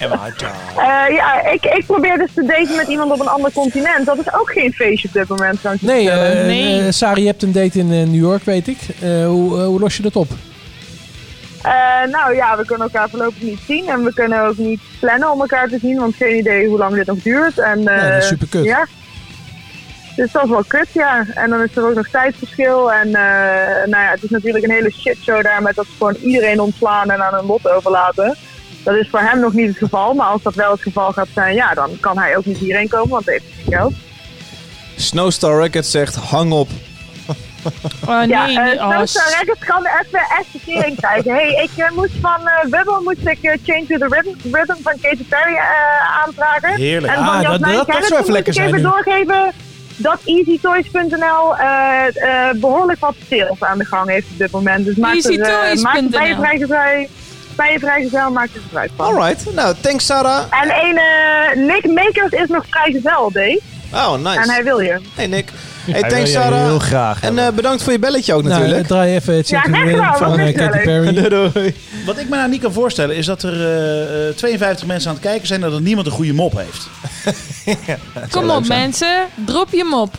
Eh, 0.00 1.14
ja, 1.14 1.46
ik, 1.50 1.64
ik 1.64 1.84
probeer 1.86 2.18
dus 2.18 2.30
te 2.34 2.44
daten 2.44 2.76
met 2.76 2.88
iemand 2.88 3.12
op 3.12 3.20
een 3.20 3.28
ander 3.28 3.52
continent. 3.52 4.06
Dat 4.06 4.18
is 4.18 4.32
ook 4.34 4.52
geen 4.52 4.72
feestje 4.72 5.08
op 5.08 5.14
dit 5.14 5.28
moment, 5.28 5.58
zou 5.60 5.74
ik 5.74 5.80
je 5.80 5.86
Nee, 5.86 6.10
eh 6.10 6.86
eh, 6.86 6.92
Sari, 6.92 7.20
je 7.20 7.26
hebt 7.26 7.42
een 7.42 7.52
date 7.52 7.78
in 7.78 7.92
eh, 7.92 8.02
New 8.02 8.20
York, 8.20 8.44
weet 8.44 8.68
ik. 8.68 8.78
Eh, 9.00 9.26
hoe, 9.26 9.58
eh, 9.58 9.66
hoe 9.66 9.80
los 9.80 9.96
je 9.96 10.02
dat 10.02 10.16
op? 10.16 10.30
Eh, 11.62 11.72
nou 12.10 12.34
ja, 12.34 12.56
we 12.56 12.64
kunnen 12.66 12.86
elkaar 12.92 13.08
voorlopig 13.10 13.42
niet 13.42 13.60
zien. 13.66 13.88
En 13.88 14.04
we 14.04 14.12
kunnen 14.14 14.46
ook 14.46 14.56
niet 14.56 14.80
plannen 15.00 15.30
om 15.32 15.40
elkaar 15.40 15.68
te 15.68 15.78
zien. 15.82 15.98
Want 15.98 16.14
geen 16.16 16.38
idee 16.38 16.68
hoe 16.68 16.78
lang 16.78 16.94
dit 16.94 17.06
nog 17.06 17.18
duurt. 17.18 17.58
En, 17.58 17.78
eh, 17.88 17.96
Ja, 17.96 18.10
dat 18.10 18.22
is 18.22 18.28
superkut. 18.28 18.64
Ja. 18.64 18.86
Dus 20.16 20.32
dat 20.32 20.44
is 20.44 20.50
wel 20.50 20.64
kut, 20.66 20.88
ja. 20.92 21.24
En 21.34 21.50
dan 21.50 21.62
is 21.62 21.76
er 21.76 21.88
ook 21.88 21.94
nog 21.94 22.08
tijdsverschil. 22.08 22.92
En 22.92 23.06
eh, 23.06 23.86
nou 23.90 24.02
ja, 24.04 24.10
het 24.10 24.22
is 24.22 24.30
natuurlijk 24.30 24.64
een 24.64 24.70
hele 24.70 24.90
shitshow 24.90 25.42
daar 25.42 25.62
met 25.62 25.74
dat 25.74 25.84
ze 25.86 25.92
gewoon 25.98 26.14
iedereen 26.14 26.60
ontslaan 26.60 27.10
en 27.10 27.22
aan 27.24 27.34
hun 27.34 27.46
lot 27.46 27.68
overlaten. 27.68 28.36
Dat 28.84 28.94
is 28.94 29.08
voor 29.10 29.20
hem 29.20 29.40
nog 29.40 29.52
niet 29.52 29.68
het 29.68 29.76
geval. 29.76 30.14
Maar 30.14 30.26
als 30.26 30.42
dat 30.42 30.54
wel 30.54 30.70
het 30.70 30.80
geval 30.82 31.12
gaat 31.12 31.28
zijn, 31.34 31.54
ja, 31.54 31.74
dan 31.74 31.90
kan 32.00 32.18
hij 32.18 32.36
ook 32.36 32.44
niet 32.44 32.58
hierheen 32.58 32.88
komen, 32.88 33.08
want 33.08 33.24
hij 33.24 33.34
heeft 33.34 33.54
geen 33.64 33.74
geld. 33.74 33.92
Snowstar 34.96 35.60
Records 35.60 35.90
zegt, 35.90 36.14
hang 36.16 36.52
op. 36.52 36.68
Oh 38.08 38.18
nee, 38.18 38.28
ja, 38.28 38.46
niet 38.46 38.58
eh. 38.58 38.88
Snowstar 38.92 39.38
Records 39.40 39.64
kan 39.64 39.86
even 39.86 40.18
echt 40.38 40.52
de 40.52 40.58
tering 40.66 40.96
krijgen. 40.96 41.32
hey, 41.34 41.48
ik 41.72 41.84
eh, 41.84 41.90
moest 41.90 42.12
van 42.20 42.48
eh 42.48 42.60
Bubble 42.70 43.00
moest 43.04 43.26
ik 43.26 43.38
Change 43.40 43.84
to 43.88 43.96
the 43.98 44.06
Rhythm, 44.08 44.56
Rhythm 44.56 44.82
van 44.82 44.92
Katy 45.00 45.24
Perry 45.28 45.54
eh, 45.54 46.22
aanvragen. 46.24 46.74
Heerlijk. 46.74 47.12
En 47.12 47.18
Ah, 47.18 47.26
van 47.26 47.42
dat- 47.42 47.50
Jasmijn 47.50 47.76
dat- 47.76 47.86
dat 47.86 47.94
Gerritsen 47.96 48.08
zou 48.08 48.20
even 48.20 48.24
moet 48.24 48.34
lekker 48.34 48.52
ik 48.52 48.58
zijn 48.58 48.68
even 48.68 48.82
nu. 48.82 48.88
doorgeven 48.88 49.52
dat 49.96 50.18
EasyToys.nl 50.24 51.56
eh, 51.56 52.06
eh, 52.16 52.54
behoorlijk 52.56 53.00
wat 53.00 53.14
sales 53.30 53.62
aan 53.62 53.78
de 53.78 53.84
gang 53.84 54.08
heeft 54.08 54.26
op 54.30 54.38
dit 54.38 54.50
moment. 54.50 54.84
Dus 54.84 54.96
maak 54.96 55.14
er, 55.14 55.40
eh, 55.40 56.08
bij 56.10 56.28
je 56.28 56.36
vrijgezel, 56.36 57.06
bij 57.56 57.72
je 57.72 57.78
vrijgezel, 57.78 58.30
maak 58.30 58.48
er 58.54 58.60
gebruik 58.60 58.90
van. 58.96 59.06
Alright, 59.06 59.54
nou, 59.54 59.74
thanks 59.80 60.06
Sarah. 60.06 60.44
En 60.50 60.72
een 60.74 61.66
Nick 61.66 61.86
Makers 61.86 62.32
is 62.32 62.48
nog 62.48 62.64
vrijgezel, 62.68 63.30
Dave. 63.32 63.60
Oh, 63.94 64.12
nice. 64.18 64.40
En 64.40 64.48
hij 64.50 64.64
wil 64.64 64.80
je. 64.80 65.00
Hey 65.14 65.26
Nick. 65.26 65.50
Hey, 65.90 66.02
thanks 66.02 66.32
Sarah. 66.32 66.62
heel 66.64 66.78
graag 66.78 67.22
En 67.22 67.38
eh, 67.38 67.48
bedankt 67.52 67.82
voor 67.82 67.92
je 67.92 67.98
belletje 67.98 68.34
ook 68.34 68.42
Nou, 68.42 68.54
natuurlijk. 68.54 68.82
eh, 68.82 68.88
draai 68.88 69.14
even 69.14 69.34
het 69.34 69.48
Ja, 69.48 69.62
van 70.16 70.38
eh, 70.38 70.54
Katy. 70.56 70.78
Perry. 70.78 71.28
Doei. 71.28 71.74
Wat 72.06 72.18
ik 72.18 72.28
me 72.28 72.36
nou 72.36 72.48
niet 72.50 72.60
kan 72.62 72.72
voorstellen 72.72 73.16
is 73.16 73.26
dat 73.26 73.42
er 73.42 73.52
eh, 73.52 74.28
eh, 74.28 74.34
52 74.34 74.86
mensen 74.86 75.08
aan 75.08 75.14
het 75.16 75.24
kijken 75.24 75.46
zijn 75.46 75.62
en 75.62 75.68
dat 75.68 75.78
er 75.78 75.84
niemand 75.84 76.06
een 76.06 76.12
goede 76.12 76.32
mop 76.32 76.56
heeft. 76.56 76.88
Kom 78.30 78.50
op 78.50 78.66
mensen, 78.68 79.24
drop 79.46 79.68
je 79.70 79.78
hem 79.78 79.94
op. 79.94 80.14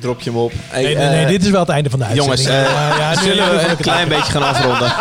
Drop 0.00 0.20
je 0.20 0.30
hem 0.30 0.38
op. 0.38 0.52
Hey, 0.68 0.82
Nee, 0.82 0.94
nee, 0.96 1.08
nee, 1.08 1.26
dit 1.26 1.44
is 1.44 1.50
wel 1.50 1.60
het 1.60 1.68
einde 1.68 1.90
van 1.90 1.98
de 1.98 2.04
uitzending. 2.04 2.40
Jongens, 2.40 2.66
Ja, 2.98 3.14
zullen 3.16 3.50
we 3.50 3.66
een 3.68 3.76
klein 3.76 4.08
beetje 4.08 4.32
gaan 4.32 4.42
afronden? 4.42 4.92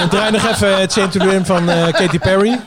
En 0.00 0.08
draai 0.18 0.30
nog 0.30 0.50
even 0.50 0.80
het 0.80 0.90
to 0.90 1.08
the 1.08 1.40
van 1.44 1.70
eh, 1.70 1.92
Katy 1.92 2.18
Perry. 2.18 2.60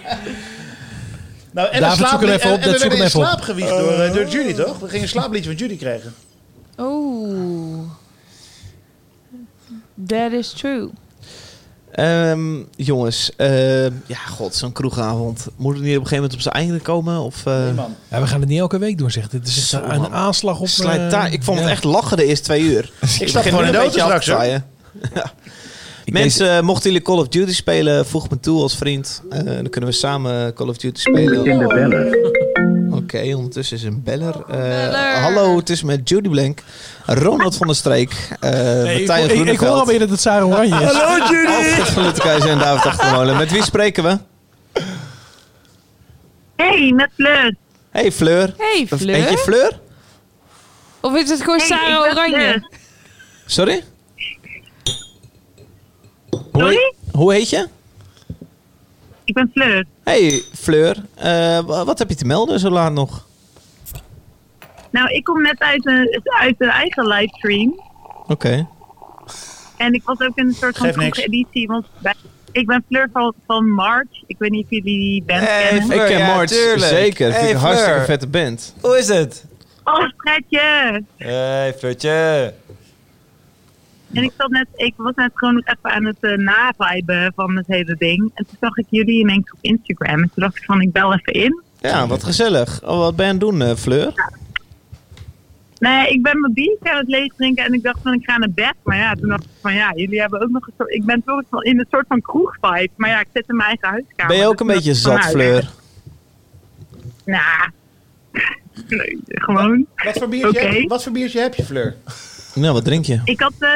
Nou, 1.52 1.68
en 1.72 1.82
David, 1.82 1.98
zoek 1.98 2.08
hem 2.10 2.18
slaaplie- 2.20 2.32
even 2.32 2.52
op, 2.52 2.58
En, 2.58 2.64
en 2.64 2.72
dat 2.72 2.82
we 2.82 2.88
werden 2.88 2.98
hem 2.98 3.06
in 3.06 3.12
slaap 3.12 3.42
gewiegd 3.42 3.70
door, 3.70 3.92
eh, 3.92 4.14
door 4.14 4.28
Judy, 4.28 4.54
toch? 4.54 4.80
We 4.80 4.88
gingen 4.88 5.02
een 5.02 5.10
slaapliedje 5.10 5.50
van 5.50 5.60
Judy 5.60 5.78
krijgen. 5.78 6.14
Oeh. 6.80 7.80
That 10.08 10.32
is 10.32 10.50
true. 10.52 10.90
Ehm, 11.92 12.56
jongens, 12.76 13.32
eh, 13.38 13.84
ja, 13.86 14.18
god, 14.30 14.56
zo'n 14.56 14.72
kroegavond. 14.72 15.48
Moet 15.56 15.74
het 15.76 15.84
niet 15.84 15.98
op 15.98 16.02
een 16.02 16.08
gegeven 16.08 16.16
moment 16.16 16.34
op 16.34 16.42
zijn 16.42 16.54
einde 16.56 16.80
komen? 16.80 17.20
Of, 17.20 17.46
eh, 17.46 17.76
Ja, 18.10 18.20
we 18.22 18.28
gaan 18.28 18.40
het 18.40 18.50
niet 18.50 18.60
elke 18.60 18.78
week 18.78 18.98
doen, 18.98 19.12
zegt 19.12 19.32
Dit 19.32 19.48
is 19.48 19.70
Zo, 19.70 19.82
een 19.84 20.02
man. 20.02 20.14
aanslag 20.14 20.60
op... 20.60 20.68
Slijt 20.68 21.14
eh. 21.14 21.34
Ik 21.34 21.44
vond 21.44 21.60
het 21.60 21.70
echt 21.70 21.84
lachen 21.84 22.18
de 22.18 22.26
eerste 22.26 22.44
twee 22.46 22.62
uur. 22.62 22.92
stap 23.06 23.20
begin 23.34 23.42
gewoon 23.44 23.60
nu 23.62 23.66
in 23.66 23.72
de 23.72 23.78
een 23.78 23.84
auto 23.84 24.08
beetje 24.08 24.14
af 24.14 24.24
te. 24.24 24.62
Ja. 25.14 25.32
Mensen, 26.12 26.58
eh, 26.58 26.62
mochten 26.62 26.92
jullie 26.92 27.06
Call 27.06 27.18
of 27.18 27.28
Duty 27.28 27.54
spelen, 27.54 28.06
voeg 28.06 28.30
me 28.30 28.40
toe 28.40 28.62
als 28.62 28.78
vriend. 28.78 29.22
Eh, 29.30 29.44
dan 29.44 29.70
kunnen 29.70 29.90
we 29.90 29.96
samen 29.96 30.54
Call 30.54 30.68
of 30.68 30.78
Duty 30.78 31.00
spelen. 31.00 31.46
In 31.46 31.58
de 31.60 31.68
beller. 31.68 32.18
Oké, 32.98 33.36
ondertussen 33.36 33.78
is 33.78 33.84
een 33.84 34.04
beller. 34.04 34.36
Eh, 34.50 35.24
hallo, 35.24 35.58
het 35.58 35.70
is 35.70 35.84
met 35.84 36.10
Judy 36.10 36.30
Blank, 36.30 36.64
Ronald 37.06 37.58
van 37.58 37.68
der 37.68 37.76
Streek, 37.76 38.30
eh 38.40 38.52
Nee, 38.52 39.02
ik, 39.02 39.08
Matthijs 39.08 39.32
ik, 39.32 39.46
ik 39.48 39.60
hoor 39.60 39.70
alweer 39.70 40.00
dat 40.00 40.10
het 40.10 40.20
Sarah 40.22 40.48
Oranje 40.48 40.76
is. 40.84 40.94
Alfred 40.94 41.88
van 41.90 42.04
Luttekijzer 42.04 42.50
en 42.50 42.60
David 42.60 42.86
Achtermolen. 42.86 43.38
Met 43.38 43.52
wie 43.52 43.64
spreken 43.64 44.04
we? 44.04 44.18
Hey, 46.56 46.92
met 46.96 47.10
Fleur. 47.16 47.56
Hey 47.90 48.12
Fleur. 48.12 48.54
Hey 48.58 48.88
Of 48.90 49.00
Fleur. 49.00 49.16
Heet 49.16 49.30
je 49.30 49.38
Fleur? 49.38 49.80
Of 51.02 51.16
is 51.16 51.30
het 51.30 51.42
gewoon 51.42 51.58
Hey, 51.58 51.68
Sarah 51.68 52.06
ik 52.06 52.12
Oranje? 52.12 52.36
Fleur. 52.38 52.70
Sorry? 53.46 53.84
Hoe, 56.52 56.62
Sorry? 56.62 56.94
hoe 57.12 57.34
heet 57.34 57.50
je? 57.50 57.68
Ik 59.24 59.34
ben 59.34 59.50
Fleur. 59.54 59.86
Hey 60.04 60.42
Fleur, 60.54 60.96
Eh, 61.16 61.60
wa- 61.60 61.86
wat 61.86 62.00
heb 62.00 62.10
je 62.10 62.16
te 62.16 62.26
melden 62.26 62.60
zo 62.60 62.70
laat 62.70 62.92
nog? 62.92 63.26
Nou, 64.90 65.10
ik 65.10 65.24
kom 65.24 65.42
net 65.42 65.60
uit, 65.60 65.86
een, 65.86 66.22
uit 66.40 66.56
de 66.58 66.66
eigen 66.70 67.08
livestream. 67.08 67.82
Oké. 68.28 68.68
En 69.78 69.94
ik 69.94 70.02
was 70.06 70.20
ook 70.20 70.36
in 70.38 70.48
een 70.48 70.54
soort 70.54 70.78
van 70.78 70.90
editie. 71.12 71.68
Want 71.68 71.86
bij- 72.00 72.14
ik 72.52 72.66
ben 72.68 72.84
Fleur 72.88 73.10
van, 73.14 73.34
van 73.48 73.70
March. 73.70 74.24
Ik 74.28 74.36
weet 74.40 74.52
niet 74.52 74.64
of 74.64 74.70
jullie 74.70 74.84
die 75.00 75.24
band 75.24 75.46
kennen. 75.46 75.92
ik 75.92 76.06
ken 76.08 76.18
ja, 76.18 76.36
March, 76.36 76.50
tuurlijk. 76.50 76.92
zeker. 76.92 77.26
Vind 77.26 77.36
ik 77.36 77.42
Hey, 77.42 77.52
een 77.52 77.58
hartstikke 77.58 78.02
vette 78.02 78.28
band. 78.28 78.74
Hoe 78.82 78.98
is 78.98 79.08
het? 79.08 79.46
Oh, 79.84 80.10
Fredje! 80.18 81.04
Hey, 81.18 81.74
Flirtje. 81.78 82.54
En 84.14 84.24
ik, 84.24 84.32
zat 84.38 84.50
net, 84.50 84.68
ik 84.76 84.94
was 84.98 85.16
net 85.16 85.32
gewoon 85.34 85.54
nog 85.54 85.66
even 85.66 85.92
aan 85.92 86.06
het 86.06 86.18
uh, 86.22 86.38
naviben 86.38 87.32
van 87.36 87.56
het 87.56 87.68
hele 87.68 87.96
ding. 87.98 88.32
En 88.34 88.46
toen 88.46 88.58
zag 88.60 88.78
ik 88.78 88.86
jullie 88.90 89.20
ineens 89.20 89.52
op 89.52 89.58
Instagram. 89.62 90.22
En 90.22 90.32
toen 90.34 90.44
dacht 90.44 90.58
ik 90.58 90.64
van, 90.64 90.82
ik 90.82 90.92
bel 90.92 91.14
even 91.14 91.34
in. 91.34 91.62
Ja, 91.80 92.08
wat 92.08 92.24
gezellig. 92.24 92.82
Oh, 92.84 92.98
wat 92.98 93.16
ben 93.16 93.26
je 93.26 93.32
aan 93.32 93.38
het 93.38 93.50
doen, 93.50 93.62
eh, 93.62 93.76
Fleur? 93.76 94.14
Nee, 95.78 96.10
ik 96.10 96.22
ben 96.22 96.40
mijn 96.40 96.54
biertje 96.54 96.92
aan 96.92 96.98
het 96.98 97.08
leeg 97.08 97.34
drinken 97.36 97.66
en 97.66 97.74
ik 97.74 97.84
dacht 97.84 98.00
van 98.04 98.14
ik 98.14 98.24
ga 98.24 98.38
naar 98.38 98.52
bed. 98.52 98.74
Maar 98.84 98.98
ja, 98.98 99.16
toen 99.16 99.30
dacht 99.30 99.44
ik 99.44 99.50
van 99.62 99.74
ja, 99.74 99.92
jullie 99.96 100.20
hebben 100.20 100.42
ook 100.42 100.50
nog 100.50 100.68
een 100.68 100.74
soort... 100.78 100.94
Ik 100.94 101.06
ben 101.06 101.24
toch 101.24 101.64
in 101.64 101.80
een 101.80 101.88
soort 101.92 102.06
van 102.08 102.22
kroegvibe. 102.22 102.90
Maar 102.96 103.10
ja, 103.10 103.20
ik 103.20 103.28
zit 103.34 103.50
in 103.50 103.56
mijn 103.56 103.68
eigen 103.68 103.88
huiskamer. 103.90 104.28
Ben 104.28 104.38
je 104.38 104.48
ook 104.48 104.60
een 104.60 104.68
dus 104.68 104.76
beetje 104.76 104.94
zat, 104.94 105.20
nou, 105.20 105.30
Fleur? 105.30 105.70
Nou, 107.26 107.70
nee, 108.88 109.20
gewoon. 109.26 109.86
Wat 109.96 110.18
voor, 110.18 110.30
biertje 110.30 110.68
Oké. 110.68 110.76
heb, 110.76 110.90
wat 110.90 111.04
voor 111.04 111.12
biertje 111.12 111.40
heb 111.40 111.54
je, 111.54 111.64
Fleur? 111.64 111.96
Nou, 112.54 112.74
wat 112.74 112.84
drink 112.86 113.06
je? 113.06 113.22
Ik 113.24 113.40
had 113.40 113.54
eh 113.60 113.70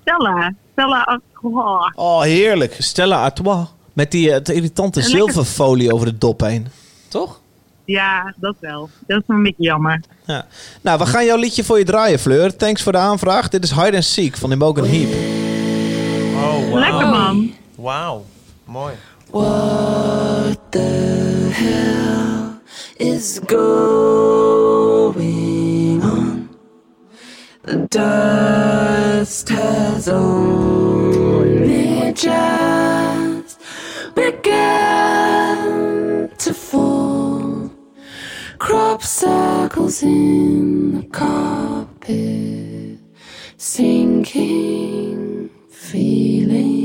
Stella. 0.00 0.54
Stella 0.72 1.00
Artois. 1.00 1.92
Oh, 1.94 2.20
heerlijk. 2.20 2.76
Stella 2.78 3.22
Artois. 3.22 3.66
Met 3.92 4.10
die 4.10 4.28
eh, 4.28 4.34
het 4.34 4.48
irritante 4.48 5.00
lekker- 5.00 5.18
zilverfolie 5.18 5.92
over 5.94 6.06
de 6.06 6.18
dop 6.18 6.40
heen. 6.40 6.66
Toch? 7.08 7.40
Ja, 7.84 8.34
dat 8.36 8.54
wel. 8.60 8.88
Dat 9.06 9.18
is 9.20 9.24
een 9.26 9.42
beetje 9.42 9.62
jammer. 9.62 10.00
Ja. 10.26 10.46
Nou, 10.80 10.98
we 10.98 11.06
gaan 11.06 11.24
jouw 11.24 11.36
liedje 11.36 11.64
voor 11.64 11.78
je 11.78 11.84
draaien, 11.84 12.18
Fleur. 12.18 12.56
Thanks 12.56 12.82
voor 12.82 12.92
de 12.92 12.98
aanvraag. 12.98 13.48
Dit 13.48 13.64
is 13.64 13.70
Hide 13.70 13.94
and 13.94 14.04
Seek 14.04 14.36
van 14.36 14.52
Imogen 14.52 14.84
Heap. 14.90 15.12
Oh, 16.44 16.68
wow. 16.68 16.78
Lekker 16.78 17.08
man. 17.08 17.52
Wauw. 17.74 18.24
Mooi. 18.64 18.94
What 19.30 20.58
the 20.70 21.48
hell 21.52 23.08
is 23.08 23.38
going 23.46 25.43
dust 27.64 29.48
has 29.48 30.06
only 30.08 31.64
just 32.12 33.58
begun 34.14 34.78
to 36.36 36.52
fall. 36.52 37.70
Crop 38.58 39.02
circles 39.02 40.02
in 40.02 41.00
the 41.00 41.04
carpet, 41.04 42.98
sinking 43.56 45.48
feeling. 45.70 46.84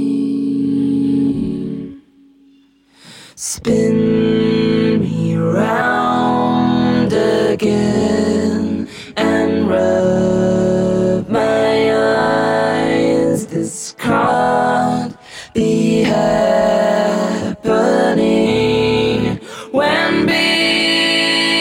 Spin 3.35 5.01
me 5.01 5.35
round 5.35 7.11
again 7.11 8.87
and 9.17 9.67
rub 9.69 10.38
happening 17.59 19.37
when 19.71 20.25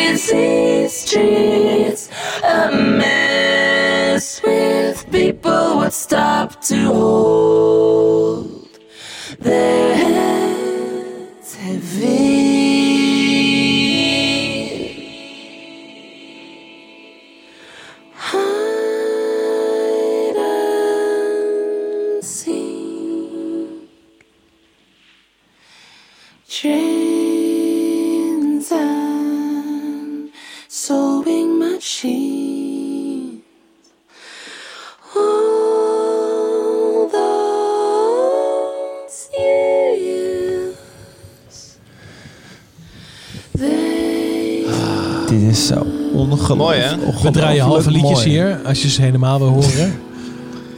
busy 0.08 0.88
streets 0.88 2.08
a 2.42 2.70
mess 2.72 4.42
with 4.42 5.10
people. 5.10 5.78
Would 5.78 5.92
stop 5.92 6.60
to 6.62 6.76
hold 6.92 8.68
their 9.38 9.87
ongelooflijk. 46.30 46.58
Mooi, 46.58 46.78
hè? 46.78 46.96
We 47.22 47.30
draaien 47.30 47.64
halve 47.64 47.90
liedjes 47.90 48.18
mooi. 48.18 48.28
hier, 48.28 48.60
als 48.66 48.82
je 48.82 48.88
ze 48.88 49.02
helemaal 49.02 49.38
wil 49.38 49.48
horen. 49.48 50.00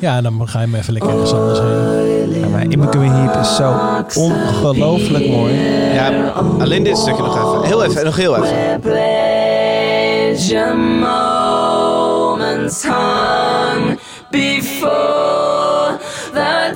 Ja, 0.01 0.21
dan 0.21 0.49
ga 0.49 0.61
je 0.61 0.67
hem 0.67 0.75
even 0.75 0.93
lekker 0.93 1.11
ergens 1.11 1.33
anders 1.33 1.59
heen. 1.59 2.41
Ja, 2.41 2.49
maar 2.49 2.65
Imogen 2.65 3.13
Heap 3.13 3.41
is 3.41 3.57
zo 3.57 3.75
ongelooflijk 4.21 5.29
mooi. 5.29 5.55
Ja, 5.95 6.29
alleen 6.59 6.83
dit 6.83 6.99
stukje 6.99 7.23
nog 7.23 7.37
even. 7.37 7.63
Heel 7.63 7.85
even, 7.85 8.05
nog 8.05 8.17
heel 8.17 8.37
even. 8.37 8.81
pleasure 8.81 10.75
moments 10.75 12.83
hung 12.83 13.99
before 14.31 15.99
the 16.33 16.75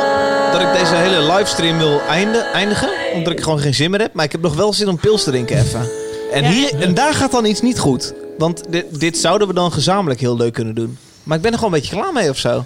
dat 0.52 0.60
ik 0.60 0.72
deze 0.78 0.94
hele 0.94 1.32
livestream 1.32 1.78
wil 1.78 2.00
einde, 2.08 2.38
eindigen. 2.38 2.88
Omdat 3.14 3.32
ik 3.32 3.40
gewoon 3.40 3.58
geen 3.58 3.74
zin 3.74 3.90
meer 3.90 4.00
heb. 4.00 4.14
Maar 4.14 4.24
ik 4.24 4.32
heb 4.32 4.40
nog 4.40 4.54
wel 4.54 4.72
zin 4.72 4.88
om 4.88 4.98
pils 4.98 5.24
te 5.24 5.30
drinken 5.30 5.58
even. 5.58 5.88
En, 6.32 6.44
hier, 6.44 6.80
en 6.80 6.94
daar 6.94 7.14
gaat 7.14 7.30
dan 7.30 7.44
iets 7.44 7.60
niet 7.60 7.78
goed. 7.78 8.12
Want 8.38 8.62
dit, 8.68 9.00
dit 9.00 9.18
zouden 9.18 9.48
we 9.48 9.54
dan 9.54 9.72
gezamenlijk 9.72 10.20
heel 10.20 10.36
leuk 10.36 10.52
kunnen 10.52 10.74
doen. 10.74 10.98
Maar 11.22 11.36
ik 11.36 11.42
ben 11.42 11.52
er 11.52 11.58
gewoon 11.58 11.74
een 11.74 11.80
beetje 11.80 11.96
klaar 11.96 12.12
mee 12.12 12.30
of 12.30 12.38
zo. 12.38 12.64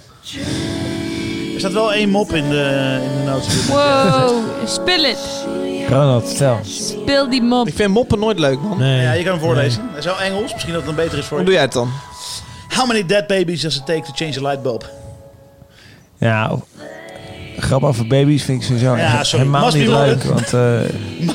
Er 1.53 1.59
staat 1.59 1.73
wel 1.73 1.93
één 1.93 2.09
mop 2.09 2.33
in 2.33 2.49
de, 2.49 2.99
in 3.03 3.09
de 3.17 3.23
notes. 3.31 3.65
Wow, 3.67 4.43
speel 4.77 5.03
het. 5.03 5.19
Ronald, 5.89 6.27
stel. 6.27 6.59
Speel 6.63 7.29
die 7.29 7.41
mop. 7.41 7.67
Ik 7.67 7.73
vind 7.75 7.89
moppen 7.89 8.19
nooit 8.19 8.39
leuk, 8.39 8.61
man. 8.61 8.77
Ja, 8.87 9.11
je 9.11 9.23
kan 9.23 9.31
hem 9.33 9.41
voorlezen. 9.41 9.81
Hij 9.89 9.99
is 9.99 10.05
wel 10.05 10.19
Engels. 10.19 10.51
Misschien 10.53 10.73
dat 10.73 10.85
het 10.85 10.95
dan 10.95 11.05
beter 11.05 11.17
is 11.17 11.25
voor 11.25 11.37
Hoe 11.37 11.39
je. 11.39 11.45
doe 11.45 11.53
jij 11.53 11.61
het 11.63 11.73
dan? 11.73 11.89
How 12.75 12.87
many 12.87 13.05
dead 13.05 13.27
babies 13.27 13.61
does 13.61 13.75
it 13.77 13.85
take 13.85 14.01
to 14.01 14.11
change 14.15 14.37
a 14.37 14.41
light 14.41 14.61
bulb? 14.61 14.89
Ja, 16.17 16.51
grap 17.57 17.83
over 17.83 18.07
baby's 18.07 18.43
vind 18.43 18.61
ik 18.61 18.67
sowieso 18.67 18.95
Ja, 18.95 19.23
sorry. 19.23 19.45
helemaal 19.45 19.63
Must 19.65 19.77
niet 19.77 19.85
be 19.85 19.91
leuk. 19.91 20.23
loaded. 20.23 20.23
Want 20.23 20.53
eh, 20.53 20.83
ik 21.27 21.31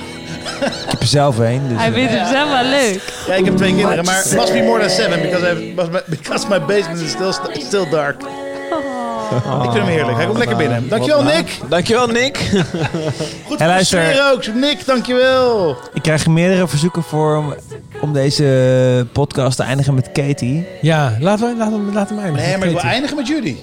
heb 0.89 1.01
er 1.01 1.07
zelf 1.07 1.39
een. 1.39 1.69
Dus, 1.69 1.79
Hij 1.79 1.93
vindt 1.93 2.11
hem 2.13 2.27
zelf 2.27 2.51
wel 2.51 2.65
leuk. 2.71 3.13
Ja, 3.27 3.35
ik 3.35 3.45
heb 3.45 3.57
twee 3.57 3.75
kinderen, 3.75 4.05
maar 4.05 4.25
it 4.27 4.35
must 4.37 4.53
be 4.53 4.63
more 4.63 4.81
than 4.81 4.91
seven 4.91 5.21
because, 5.23 5.47
I, 5.51 5.75
because 6.09 6.49
my 6.49 6.61
basement 6.61 7.01
is 7.01 7.11
still, 7.11 7.33
still 7.53 7.89
dark. 7.91 8.23
Ik 9.37 9.71
vind 9.71 9.75
hem 9.75 9.87
heerlijk. 9.87 10.17
Hij 10.17 10.27
komt 10.27 10.39
lekker 10.39 10.57
binnen. 10.57 10.89
Dankjewel, 10.89 11.25
Wat 11.25 11.35
Nick. 11.35 11.61
Dankjewel, 11.69 12.07
Nick. 12.07 12.37
Goed 13.47 13.59
de 13.59 13.65
luister. 13.65 14.05
sfeer 14.05 14.33
ook. 14.33 14.55
Nick, 14.55 14.87
dankjewel. 14.87 15.77
Ik 15.93 16.03
krijg 16.03 16.27
meerdere 16.27 16.69
verzoeken 16.69 17.03
voor 17.03 17.37
om, 17.37 17.55
om 18.01 18.13
deze 18.13 19.07
podcast 19.13 19.57
te 19.57 19.63
eindigen 19.63 19.95
met 19.95 20.13
Katie. 20.13 20.67
Ja, 20.81 21.17
laten 21.21 21.49
we, 21.49 21.57
laten 21.57 21.87
we, 21.87 21.93
laten 21.93 22.17
we 22.17 22.23
eindigen. 22.23 22.49
Nee, 22.49 22.59
maar 22.59 22.69
ik 22.69 22.75
wil 22.75 22.91
eindigen 22.91 23.17
met 23.17 23.27
Judy. 23.29 23.57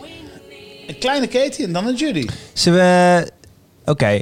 Een 0.88 0.98
kleine 1.00 1.28
Katie 1.28 1.66
en 1.66 1.74
dan 1.74 1.88
een 1.88 1.96
Judy. 1.96 2.28
Zullen 2.54 2.80
we... 2.80 3.32
Oké. 3.86 4.22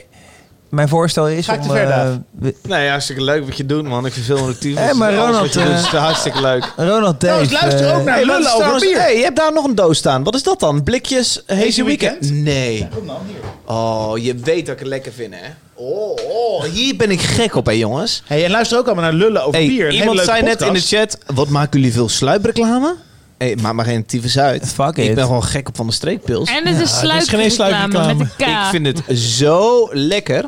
Mijn 0.74 0.88
voorstel 0.90 1.28
is 1.28 1.46
Ga 1.46 1.54
ik 1.54 1.62
om... 1.62 1.68
te 1.68 1.74
ver, 1.74 1.84
eh, 1.84 1.90
Daaf? 1.90 2.16
we- 2.40 2.56
Nee, 2.68 2.90
hartstikke 2.90 3.24
leuk 3.24 3.46
wat 3.46 3.58
je 3.58 3.66
doet, 3.66 3.84
man. 3.84 4.06
Ik 4.06 4.14
vind 4.14 4.26
veel 4.26 4.48
actief. 4.48 4.76
Hé, 4.78 4.94
maar 4.94 5.18
Alles 5.18 5.26
Ronald, 5.26 5.54
je 5.54 5.60
doet 5.60 5.70
is 5.74 5.86
eh, 5.94 6.04
hartstikke 6.04 6.42
leuk. 6.42 6.74
Ronald 6.78 7.02
Dave... 7.04 7.18
Trouwens, 7.18 7.52
luister 7.52 7.88
eh, 7.90 7.98
ook 7.98 8.04
naar 8.04 8.14
Hey, 8.16 8.26
Lullen 8.26 8.40
over 8.46 8.56
trouwens, 8.58 8.84
bier. 8.86 8.98
hey, 8.98 9.18
je 9.18 9.24
hebt 9.24 9.36
daar 9.38 9.54
nog 9.54 9.66
een 9.66 9.76
doos 9.76 9.98
staan. 9.98 10.24
Wat 10.24 10.36
is 10.36 10.44
dat 10.44 10.60
dan? 10.60 10.84
Blikjes 10.84 11.44
Hazy, 11.48 11.62
Hazy 11.64 11.84
Weekend? 11.84 12.20
Weekend? 12.20 12.44
Nee. 12.44 12.88
Kom 12.96 13.08
dan, 13.08 13.16
hier. 13.28 13.76
Oh, 13.76 14.18
je 14.18 14.36
weet 14.36 14.66
dat 14.66 14.74
ik 14.74 14.80
het 14.80 14.88
lekker 14.90 15.12
vind, 15.12 15.34
hè? 15.34 15.48
Oh, 15.74 16.18
oh, 16.30 16.64
hier 16.64 16.96
ben 16.96 17.12
ik 17.12 17.22
gek 17.22 17.56
op, 17.56 17.66
hè, 17.66 17.72
jongens. 17.72 18.24
Hey, 18.26 18.46
en 18.46 18.52
luister 18.52 18.78
ook 18.78 18.86
allemaal 18.86 19.04
naar 19.04 19.14
Lullen 19.14 19.42
over 19.46 19.60
Hey, 19.60 19.68
bier. 19.68 19.86
Een 19.86 19.92
hele 19.92 20.00
iemand 20.00 20.18
leuke 20.18 20.32
zei 20.32 20.42
net 20.44 20.62
in 20.62 20.74
de 20.74 20.80
podcast. 20.80 20.88
chat, 20.94 21.36
wat 21.36 21.50
maken 21.50 21.80
jullie 21.80 21.94
veel 21.94 22.10
sluipreclame? 22.10 22.96
Hey, 23.38 23.58
maak 23.62 23.74
maar 23.74 23.86
geen 23.86 24.06
tyfus 24.06 24.40
uit. 24.40 24.68
Fuck 24.74 24.98
ik 24.98 25.10
it. 25.10 25.16
ben 25.16 25.24
gewoon 25.26 25.44
gek 25.44 25.68
op 25.68 25.76
van 25.76 25.88
de 25.88 25.94
streekpils. 25.94 26.50
En 26.50 26.68
het 26.68 26.82
is 26.82 26.92
geen 27.28 27.52
met 27.58 28.18
de 28.20 28.28
K. 28.38 28.42
Ik 28.42 28.48
vind 28.72 28.86
het 28.88 29.18
zo 29.20 29.90
lekker. 29.92 30.46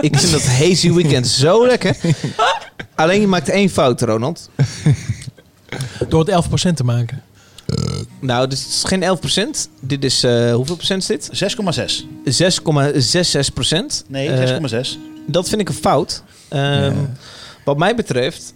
Ik 0.00 0.18
vind 0.18 0.32
dat 0.32 0.42
Hazy 0.46 0.92
Weekend 0.92 1.26
zo 1.28 1.66
lekker. 1.66 1.96
Alleen 2.94 3.20
je 3.20 3.26
maakt 3.26 3.48
één 3.48 3.68
fout, 3.70 4.00
Ronald. 4.02 4.50
Door 6.08 6.24
het 6.24 6.44
11% 6.70 6.74
te 6.76 6.84
maken. 6.84 7.22
Nou, 8.20 8.48
dit 8.48 8.58
is 8.58 8.82
geen 8.86 9.02
11%. 9.02 9.68
Dit 9.80 10.04
is, 10.04 10.22
eh, 10.24 10.54
hoeveel 10.54 10.76
procent 10.76 11.00
is 11.02 11.06
dit? 11.06 11.28
6,6. 11.32 12.06
6,66%. 12.24 14.04
Nee, 14.08 14.28
Eh, 14.28 14.38
6,6. 14.38 14.98
dat 15.26 15.48
vind 15.48 15.60
ik 15.60 15.68
een 15.68 15.74
fout. 15.74 16.22
Ehm, 16.48 16.94
Wat 17.68 17.78
mij 17.78 17.94
betreft... 17.94 18.54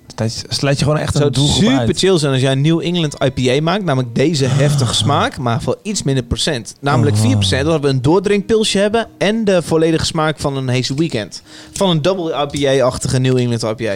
Sluit 0.48 0.78
je 0.78 0.84
gewoon 0.84 0.98
echt 0.98 1.14
een 1.14 1.34
super 1.34 1.78
uit. 1.78 1.98
chill 1.98 2.18
zijn 2.18 2.32
als 2.32 2.40
jij 2.40 2.52
een 2.52 2.60
New 2.60 2.80
England 2.80 3.16
IPA 3.24 3.62
maakt. 3.62 3.84
Namelijk 3.84 4.14
deze 4.14 4.46
heftige 4.46 4.94
smaak, 4.94 5.38
maar 5.38 5.62
voor 5.62 5.78
iets 5.82 6.02
minder 6.02 6.24
procent. 6.24 6.74
Namelijk 6.80 7.16
Oh. 7.16 7.32
4%, 7.32 7.64
dat 7.64 7.80
we 7.80 7.88
een 7.88 8.02
doordrinkpilsje 8.02 8.78
hebben. 8.78 9.08
En 9.18 9.44
de 9.44 9.62
volledige 9.62 10.04
smaak 10.04 10.38
van 10.38 10.56
een 10.56 10.68
Hazy 10.68 10.94
Weekend. 10.94 11.42
Van 11.72 11.90
een 11.90 12.02
double 12.02 12.48
IPA-achtige 12.52 13.18
New 13.18 13.36
England 13.36 13.62
IPA. 13.62 13.94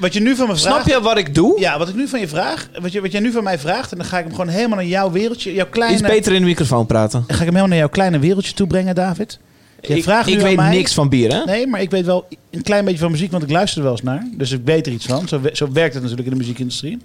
Wat 0.00 0.12
je 0.12 0.20
nu 0.20 0.36
van 0.36 0.48
me 0.48 0.56
vraagt... 0.56 0.82
Snap 0.82 0.96
je 0.96 1.00
wat 1.02 1.18
ik 1.18 1.34
doe? 1.34 1.60
Ja, 1.60 1.78
wat 1.78 1.88
ik 1.88 1.94
nu 1.94 2.08
van 2.08 2.20
je 2.20 2.28
vraag. 2.28 2.68
Wat, 2.80 2.92
je, 2.92 3.00
wat 3.00 3.12
jij 3.12 3.20
nu 3.20 3.32
van 3.32 3.44
mij 3.44 3.58
vraagt. 3.58 3.92
En 3.92 3.98
dan 3.98 4.06
ga 4.06 4.18
ik 4.18 4.24
hem 4.24 4.34
gewoon 4.34 4.48
helemaal 4.50 4.76
naar 4.76 4.86
jouw 4.86 5.10
wereldje. 5.10 5.52
Jouw 5.54 5.68
kleine, 5.70 5.98
Iets 5.98 6.08
beter 6.08 6.32
in 6.32 6.40
de 6.40 6.46
microfoon 6.46 6.86
praten. 6.86 7.24
Dan 7.26 7.36
ga 7.36 7.42
ik 7.42 7.46
hem 7.46 7.48
helemaal 7.48 7.68
naar 7.68 7.78
jouw 7.78 7.88
kleine 7.88 8.18
wereldje 8.18 8.52
toe 8.52 8.66
brengen, 8.66 8.94
David. 8.94 9.38
Je 9.80 9.96
Ik- 9.96 10.02
vraagt 10.02 10.28
ik 10.28 10.36
aan 10.36 10.42
weet 10.42 10.56
mij- 10.56 10.70
niks 10.76 10.94
van 10.94 11.08
bier, 11.08 11.32
hè? 11.34 11.44
Nee, 11.44 11.66
maar 11.66 11.80
ik 11.80 11.90
weet 11.90 12.04
wel 12.04 12.26
een 12.50 12.62
klein 12.62 12.84
beetje 12.84 12.98
van 13.00 13.10
muziek, 13.10 13.30
want 13.30 13.42
ik 13.42 13.50
luister 13.50 13.78
er 13.78 13.84
wel 13.84 13.92
eens 13.92 14.02
naar. 14.02 14.26
Dus 14.32 14.50
ik 14.50 14.60
weet 14.64 14.86
er 14.86 14.92
iets 14.92 15.06
van. 15.06 15.28
Zo, 15.28 15.40
zo 15.52 15.72
werkt 15.72 15.94
het 15.94 16.02
natuurlijk 16.02 16.28
in 16.28 16.34
de 16.34 16.40
muziekindustrie. 16.40 16.98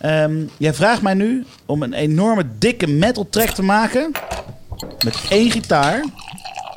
Ehm, 0.00 0.32
jij 0.56 0.74
vraagt 0.74 1.02
mij 1.02 1.14
nu 1.14 1.44
om 1.66 1.82
een 1.82 1.92
enorme 1.92 2.44
dikke 2.58 2.86
metal 2.86 3.26
track 3.30 3.48
te 3.48 3.62
maken. 3.62 4.12
Met 5.04 5.18
één 5.28 5.50
gitaar 5.50 6.04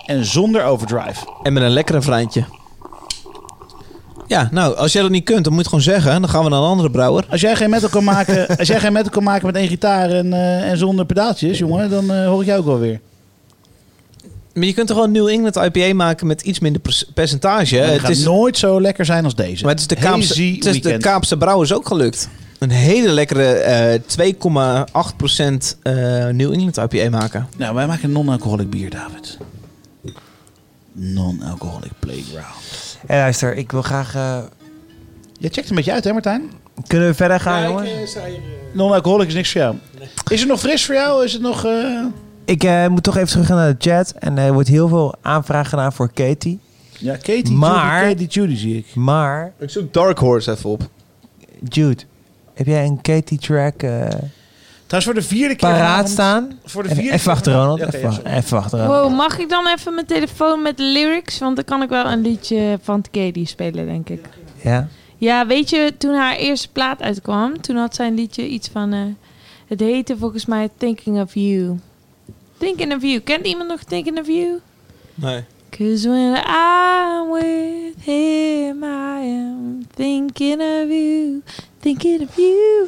en 0.06 0.26
zonder 0.26 0.64
overdrive. 0.64 1.26
En 1.44 1.54
met 1.54 1.64
een 1.64 1.70
lekkere 1.70 2.02
vriendje. 2.02 2.44
Ja, 4.28 4.48
nou, 4.52 4.76
als 4.76 4.92
jij 4.94 5.02
dat 5.02 5.12
niet 5.12 5.24
kunt, 5.24 5.44
dan 5.44 5.54
moet 5.54 5.64
je 5.64 5.70
gewoon 5.70 5.84
zeggen. 5.84 6.22
Dan 6.22 6.30
gaan 6.30 6.44
we 6.44 6.50
naar 6.50 6.60
een 6.60 6.66
andere 6.66 6.92
brouwer. 6.92 7.26
Als 7.30 7.42
jij 7.42 7.56
geen 7.56 7.70
metal 7.70 7.90
kan 7.90 8.04
maken, 8.04 8.48
als 8.58 8.68
jij 8.68 8.80
geen 8.80 8.94
metal 8.94 9.12
kan 9.12 9.24
maken 9.24 9.46
met 9.46 9.56
één 9.56 9.68
gitaar 9.68 10.10
en, 10.10 10.34
eh, 10.34 10.70
en 10.70 10.78
zonder 10.78 11.06
pedaaltjes, 11.06 11.58
jongen, 11.58 11.90
dan 11.90 12.12
eh, 12.12 12.26
hoor 12.28 12.42
ik 12.42 12.48
jou 12.48 12.60
ook 12.60 12.66
wel 12.66 12.80
weer. 12.80 13.00
Maar 14.54 14.64
je 14.66 14.74
kunt 14.74 14.88
toch 14.88 14.98
gewoon 14.98 15.16
een 15.16 15.22
New 15.24 15.28
England 15.32 15.56
IPA 15.76 15.94
maken 15.96 16.28
met 16.28 16.42
iets 16.42 16.60
minder 16.60 16.82
percentage. 17.14 17.78
Het 17.78 18.00
gaat 18.00 18.10
is, 18.10 18.24
nooit 18.24 18.58
zo 18.58 18.82
lekker 18.82 19.06
zijn 19.06 19.24
als 19.24 19.36
deze. 19.36 19.64
maar 19.64 19.72
het 19.72 19.80
is 19.82 19.88
de 19.88 19.96
Kaapse, 19.96 20.28
Hazy 20.28 20.56
het 20.56 20.66
is 20.66 20.74
de 20.76 20.82
Weekend. 20.82 21.04
Kaapse 21.04 21.38
brouwers 21.38 21.74
ook 21.74 21.88
gelukt. 21.88 22.30
Een 22.60 22.70
hele 22.70 23.10
lekkere 23.12 23.46
eh 23.54 24.00
2,8% 24.00 25.78
eh 25.84 25.94
New 26.28 26.52
England 26.54 26.78
IPA 26.78 27.10
maken. 27.10 27.48
Nou, 27.58 27.76
wij 27.76 27.88
maken 27.88 28.12
non-alcoholic 28.12 28.70
bier, 28.70 28.90
David. 28.90 29.38
Non-alcoholic 30.92 31.92
playground. 32.00 32.98
Hé, 33.08 33.16
luister, 33.18 33.56
ik 33.56 33.72
wil 33.72 33.82
graag... 33.82 34.16
eh, 34.16 34.38
Jij 35.40 35.50
checkt 35.50 35.70
een 35.70 35.76
beetje 35.76 35.92
uit, 35.92 36.04
hè 36.04 36.12
Martijn? 36.14 36.52
Kunnen 36.88 37.08
we 37.08 37.14
verder 37.14 37.40
gaan, 37.40 37.64
jongen? 37.64 37.88
Non-alcoholic 38.74 39.28
is 39.28 39.34
niks 39.34 39.52
voor 39.52 39.62
jou. 39.62 39.76
Is 40.30 40.40
het 40.40 40.50
nog 40.50 40.60
fris 40.60 40.86
voor 40.86 40.96
jou? 40.96 41.24
Is 41.26 41.34
het 41.34 41.42
nog... 41.42 41.66
eh, 41.66 42.06
Ik 42.46 42.64
eh, 42.64 42.88
moet 42.88 43.04
toch 43.04 43.16
even 43.16 43.28
terug 43.30 43.46
gaan 43.46 43.58
naar 43.58 43.78
de 43.78 43.90
chat. 43.90 44.12
En 44.20 44.38
er 44.38 44.54
wordt 44.54 44.68
heel 44.68 44.88
veel 44.88 45.16
aanvraag 45.22 45.70
gedaan 45.70 45.94
voor 45.94 46.12
Katie. 46.14 46.60
Ja, 46.98 47.16
Katie, 47.16 47.52
Maar- 47.52 48.02
Judy, 48.08 48.12
Katie 48.24 48.28
Judy 48.42 48.56
zie 48.58 48.78
ik. 48.78 48.96
Maar... 48.96 49.54
Ik 49.60 49.70
zoek 49.70 49.94
Dark 49.94 50.18
Horse 50.18 50.52
even 50.52 50.70
op. 50.70 50.90
Jude, 51.70 52.04
heb 52.54 52.68
jij 52.68 52.86
een 52.86 53.02
Katie-track 53.02 53.84
eh 53.84 54.08
Trouwens, 54.88 55.06
voor 55.06 55.14
de 55.14 55.36
vierde 55.36 55.56
keer 55.56 55.70
paraat 55.70 56.10
staan? 56.10 56.60
Voor 56.66 56.84
de 56.84 56.90
Even- 56.90 57.02
vierde 57.02 57.18
even 57.18 57.26
keer 57.26 57.34
wachten, 57.34 57.54
Ronald. 57.54 57.80
Ja, 57.80 57.86
even, 57.88 58.12
ja, 58.24 58.36
even 58.38 58.56
wachten, 58.56 58.80
Ronald. 58.86 59.10
Wow, 59.10 59.18
mag 59.18 59.40
ik 59.40 59.50
dan 59.50 59.68
even 59.68 59.94
mijn 59.94 60.06
telefoon 60.06 60.62
met 60.62 60.80
lyrics? 60.80 61.40
Want 61.40 61.56
dan 61.56 61.66
kan 61.66 61.82
ik 61.82 61.90
wel 61.90 62.06
een 62.06 62.22
liedje 62.22 62.80
van 62.82 63.04
Katie 63.12 63.46
spelen, 63.46 63.86
denk 63.86 64.10
ik. 64.10 64.26
Ja? 64.64 64.88
Ja, 65.18 65.48
weet 65.48 65.70
je, 65.70 65.94
toen 65.98 66.14
haar 66.16 66.36
eerste 66.36 66.70
plaat 66.72 67.02
uitkwam, 67.02 67.62
toen 67.62 67.76
had 67.76 67.96
zij 67.96 68.08
een 68.08 68.16
liedje 68.16 68.48
iets 68.48 68.70
van... 68.70 68.94
eh, 68.94 69.00
het 69.68 69.80
heette 69.80 70.18
volgens 70.18 70.46
mij 70.46 70.70
Thinking 70.78 71.22
of 71.22 71.34
You. 71.36 71.80
Thinking 72.62 72.94
of 72.94 73.02
You. 73.02 73.20
Kent 73.20 73.46
iemand 73.46 73.70
nog 73.70 73.84
Thinking 73.84 74.20
of 74.20 74.28
You? 74.28 74.60
Nee. 75.16 75.44
Cause 75.70 76.08
when 76.08 76.36
I'm 76.36 77.32
with 77.32 78.06
him, 78.06 78.84
I 78.84 79.22
am 79.24 79.88
thinking 79.96 80.62
of 80.62 80.90
you. 80.90 81.42
Thinking 81.80 82.22
of 82.22 82.36
you. 82.36 82.88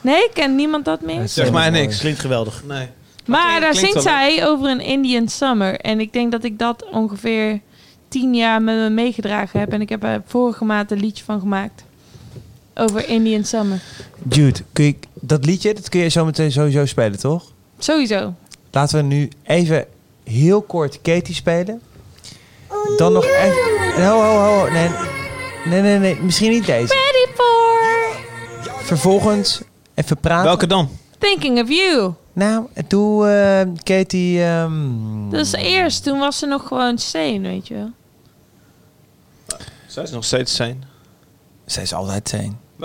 Nee, 0.00 0.28
kent 0.32 0.54
niemand 0.54 0.84
dat 0.84 1.00
meer? 1.00 1.28
Zeg 1.28 1.52
mij 1.52 1.70
niks. 1.70 1.98
Klinkt 1.98 2.20
geweldig. 2.20 2.62
Nee. 2.66 2.88
Maar 3.26 3.60
daar 3.60 3.74
zingt 3.74 4.02
zij 4.02 4.46
over 4.46 4.68
een 4.70 4.80
Indian 4.80 5.28
Summer. 5.28 5.80
En 5.80 6.00
ik 6.00 6.12
denk 6.12 6.32
dat 6.32 6.44
ik 6.44 6.58
dat 6.58 6.90
ongeveer 6.90 7.60
tien 8.08 8.34
jaar 8.34 8.62
met 8.62 8.76
me 8.76 8.90
meegedragen 8.90 9.60
heb. 9.60 9.72
En 9.72 9.80
ik 9.80 9.88
heb 9.88 10.04
er 10.04 10.22
vorige 10.26 10.64
maand 10.64 10.90
een 10.90 11.00
liedje 11.00 11.24
van 11.24 11.40
gemaakt. 11.40 11.84
Over 12.74 13.08
Indian 13.08 13.44
Summer. 13.44 13.80
Jude, 14.28 14.60
kun 14.72 14.84
je, 14.84 14.96
dat 15.14 15.44
liedje, 15.44 15.74
dat 15.74 15.88
kun 15.88 16.00
je 16.00 16.08
zo 16.08 16.24
meteen 16.24 16.52
sowieso 16.52 16.86
spelen, 16.86 17.18
toch? 17.18 17.52
Sowieso. 17.78 18.34
Laten 18.74 18.96
we 18.96 19.02
nu 19.02 19.28
even 19.42 19.86
heel 20.24 20.62
kort 20.62 21.00
Katie 21.02 21.34
spelen. 21.34 21.82
Dan 22.96 23.12
nog 23.12 23.24
even... 23.24 24.06
Ho, 24.06 24.20
ho, 24.20 24.36
ho. 24.38 24.70
Nee, 24.70 24.88
nee, 25.64 25.80
nee, 25.82 25.98
nee. 25.98 26.16
Misschien 26.16 26.50
niet 26.50 26.66
deze. 26.66 26.94
Ready 26.94 27.32
for 27.34 28.84
Vervolgens 28.84 29.60
even 29.94 30.18
praten. 30.20 30.44
Welke 30.44 30.66
dan? 30.66 30.88
Thinking 31.18 31.60
of 31.60 31.68
You. 31.68 32.12
Nou, 32.32 32.66
doe 32.88 33.28
eh, 33.28 33.68
Katie... 33.82 34.42
ehm, 34.42 35.30
Dat 35.30 35.40
is 35.40 35.52
eerst. 35.52 36.02
Toen 36.02 36.18
was 36.18 36.38
ze 36.38 36.46
nog 36.46 36.66
gewoon 36.66 36.98
sane, 36.98 37.40
weet 37.40 37.68
je 37.68 37.74
wel. 37.74 37.90
Zij 39.86 40.02
is 40.02 40.10
nog 40.10 40.24
steeds 40.24 40.54
zijn. 40.54 40.84
Zij 41.66 41.82
is 41.82 41.94
altijd 41.94 42.28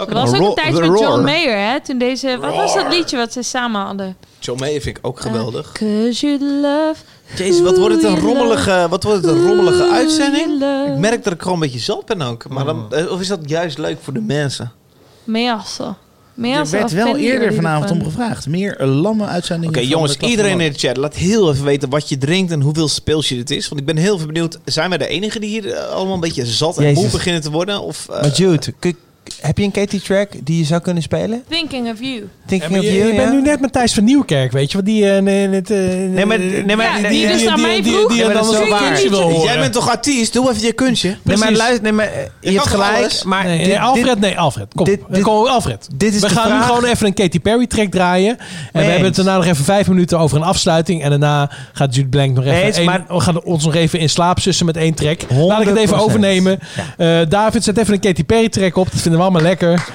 Ze 0.08 0.14
was 0.14 0.34
ook 0.34 0.48
een 0.50 0.56
tijdje 0.56 0.90
met 0.90 1.00
John 1.00 1.24
Mayer, 1.24 1.72
hè? 1.72 1.82
Toen 1.82 1.98
deze... 1.98 2.38
Wat 2.42 2.56
was 2.56 2.74
dat 2.74 2.94
liedje 2.94 3.18
wat 3.18 3.34
ze 3.34 3.42
samen 3.42 3.82
hadden? 3.82 4.18
John 4.40 4.60
Mayer 4.60 4.82
vind 4.82 4.98
ik 4.98 5.06
ook 5.08 5.20
geweldig. 5.20 5.72
Cause 5.72 6.26
you 6.26 6.40
love... 6.62 6.96
Jezus, 7.36 7.62
wat 7.62 7.78
wordt 7.78 7.96
het 7.96 8.04
een 8.04 8.20
rommelige, 8.20 8.88
wat 8.90 9.04
wordt 9.04 9.24
het 9.24 9.36
een 9.36 9.48
rommelige 9.48 9.90
uitzending? 9.90 10.64
Ik 10.88 10.98
merk 10.98 11.24
dat 11.24 11.34
ik 11.34 11.42
gewoon 11.42 11.54
een 11.54 11.64
beetje 11.64 11.80
zat 11.80 12.06
ben 12.06 12.22
ook. 12.22 12.50
Maar 12.50 12.66
dan, 12.66 12.94
eh, 12.94 13.12
of 13.12 13.22
is 13.22 13.28
dat 13.28 13.40
juist 13.46 13.78
leuk 13.78 13.98
voor 14.02 14.14
de 14.14 14.22
mensen? 14.22 14.72
Measse. 15.24 15.96
Er 16.44 16.70
werd 16.70 16.92
wel 16.92 17.16
eerder 17.18 17.54
vanavond 17.54 17.92
om 17.92 18.04
gevraagd. 18.04 18.48
Meer 18.48 18.86
lamme 18.86 19.26
uitzendingen. 19.26 19.76
Oké, 19.76 19.88
jongens, 19.88 20.18
iedereen 20.18 20.58
de 20.58 20.64
in 20.64 20.72
de 20.72 20.78
chat, 20.78 20.98
laat 20.98 21.16
heel 21.16 21.52
even 21.52 21.66
weten 21.66 21.90
wat 21.90 22.10
je 22.10 22.18
drinkt 22.18 22.52
en 22.52 22.62
hoeveel 22.62 22.88
speels 22.88 23.30
je 23.30 23.36
dit 23.36 23.52
is. 23.52 23.68
Want 23.68 23.82
ik 23.82 23.88
ben 23.88 23.98
heel 23.98 24.18
veel 24.18 24.28
benieuwd. 24.28 24.60
Zijn 24.66 24.90
wij 24.90 24.98
de 24.98 25.08
enigen 25.08 25.42
die 25.42 25.50
hier 25.50 25.74
eh, 25.74 25.90
allemaal 25.90 26.14
een 26.14 26.20
beetje 26.20 26.46
zat 26.46 26.78
en 26.78 26.84
Jezus. 26.84 27.02
moe 27.02 27.12
beginnen 27.12 27.42
te 27.42 27.52
worden? 27.52 27.82
Of, 27.82 28.08
eh, 28.10 28.22
Maar 28.22 28.30
Jude, 28.30 28.74
heb 29.42 29.58
je 29.58 29.64
een 29.64 29.72
Katie-track 29.72 30.32
die 30.44 30.58
je 30.58 30.64
zou 30.66 30.82
kunnen 30.82 31.04
spelen? 31.04 31.44
Thinking 31.50 31.90
of 31.92 32.00
You. 32.00 32.28
Thinking 32.46 32.62
Ja, 32.62 32.78
maar 32.78 32.80
of 32.80 32.86
je, 32.94 32.98
you, 32.98 33.08
je 33.12 33.16
bent 33.16 33.32
nu 33.32 33.42
net 33.42 33.60
met 33.62 33.74
Thijs 33.74 33.94
van 33.94 34.04
Nieuwkerk, 34.04 34.52
weet 34.52 34.72
je 34.72 34.78
wat? 34.78 34.86
Die, 34.86 35.12
eh, 35.12 35.22
nee, 35.22 35.48
net, 35.48 35.72
eh, 35.72 35.78
Nee, 35.78 36.26
maar, 36.26 36.40
nee, 36.40 36.76
maar 36.76 37.02
Ja, 37.02 37.10
die 37.10 37.28
dus 37.28 37.46
aan 37.48 37.62
mij 37.62 37.84
vroeg. 37.84 38.12
Die, 38.12 38.22
dan 38.22 38.70
waar. 38.70 39.02
wil 39.10 39.22
horen. 39.22 39.42
Jij 39.42 39.60
bent 39.60 39.74
toch 39.74 39.90
artiest? 39.90 40.34
Doe 40.34 40.50
even 40.50 40.62
je 40.62 40.74
kunstje. 40.74 41.18
Nee, 41.24 41.38
maar 41.38 41.52
luister, 41.52 41.82
nee, 41.84 41.92
maar 41.92 42.06
eh, 42.06 42.22
je, 42.40 42.52
hebt 42.52 42.68
gelijk. 42.68 42.96
alles. 42.98 43.24
Maar 43.24 43.46
Nee, 43.46 43.58
dit- 43.58 43.68
nee, 43.68 43.80
Alfred, 43.80 44.06
dit- 44.06 44.20
nee, 44.20 44.40
Alfred. 44.40 44.68
Kom, 44.76 44.86
dit- 44.86 45.00
dit- 45.10 45.24
kom 45.24 45.46
Alfred. 45.48 45.88
dit 45.96 46.14
is 46.16 46.22
We 46.22 46.30
gaan 46.30 46.58
nu 46.58 46.64
gewoon 46.64 46.86
even 46.86 47.08
een 47.08 47.14
Katy 47.14 47.40
Perry 47.40 47.68
track 47.68 47.92
draaien. 47.92 48.38
En 48.72 48.82
we 48.82 48.88
hebben 48.88 49.06
het 49.06 49.16
daarna 49.16 49.36
nog 49.36 49.46
even 49.46 49.64
vijf 49.64 49.88
minuten 49.88 50.20
over 50.20 50.38
een 50.38 50.44
afsluiting. 50.44 51.04
En 51.04 51.10
daarna 51.10 51.52
gaat 51.74 51.96
Jude 51.96 52.10
Blank 52.10 52.36
nog 52.36 52.46
even... 52.46 52.86
We 53.08 53.20
gaan 53.20 53.44
ons 53.44 53.66
nog 53.66 53.76
even 53.76 54.00
in 54.00 54.10
slaap 54.10 54.40
sussen 54.40 54.66
met 54.66 54.78
één 54.78 54.94
track. 54.94 55.20
Laat 55.30 55.62
ik 55.62 55.68
het 55.68 55.78
even 55.78 55.98
100%. 55.98 56.00
overnemen. 56.04 56.60
Eh, 56.98 57.20
David, 57.30 57.64
zet 57.64 57.78
even 57.78 57.94
een 57.94 58.00
Katy 58.00 58.24
Perry 58.24 58.50
track 58.50 58.76
op. 58.76 58.92
Dat 58.92 59.02
vinden 59.02 59.20
we 59.20 59.26
allemaal 59.30 59.50
lekker. 59.50 59.88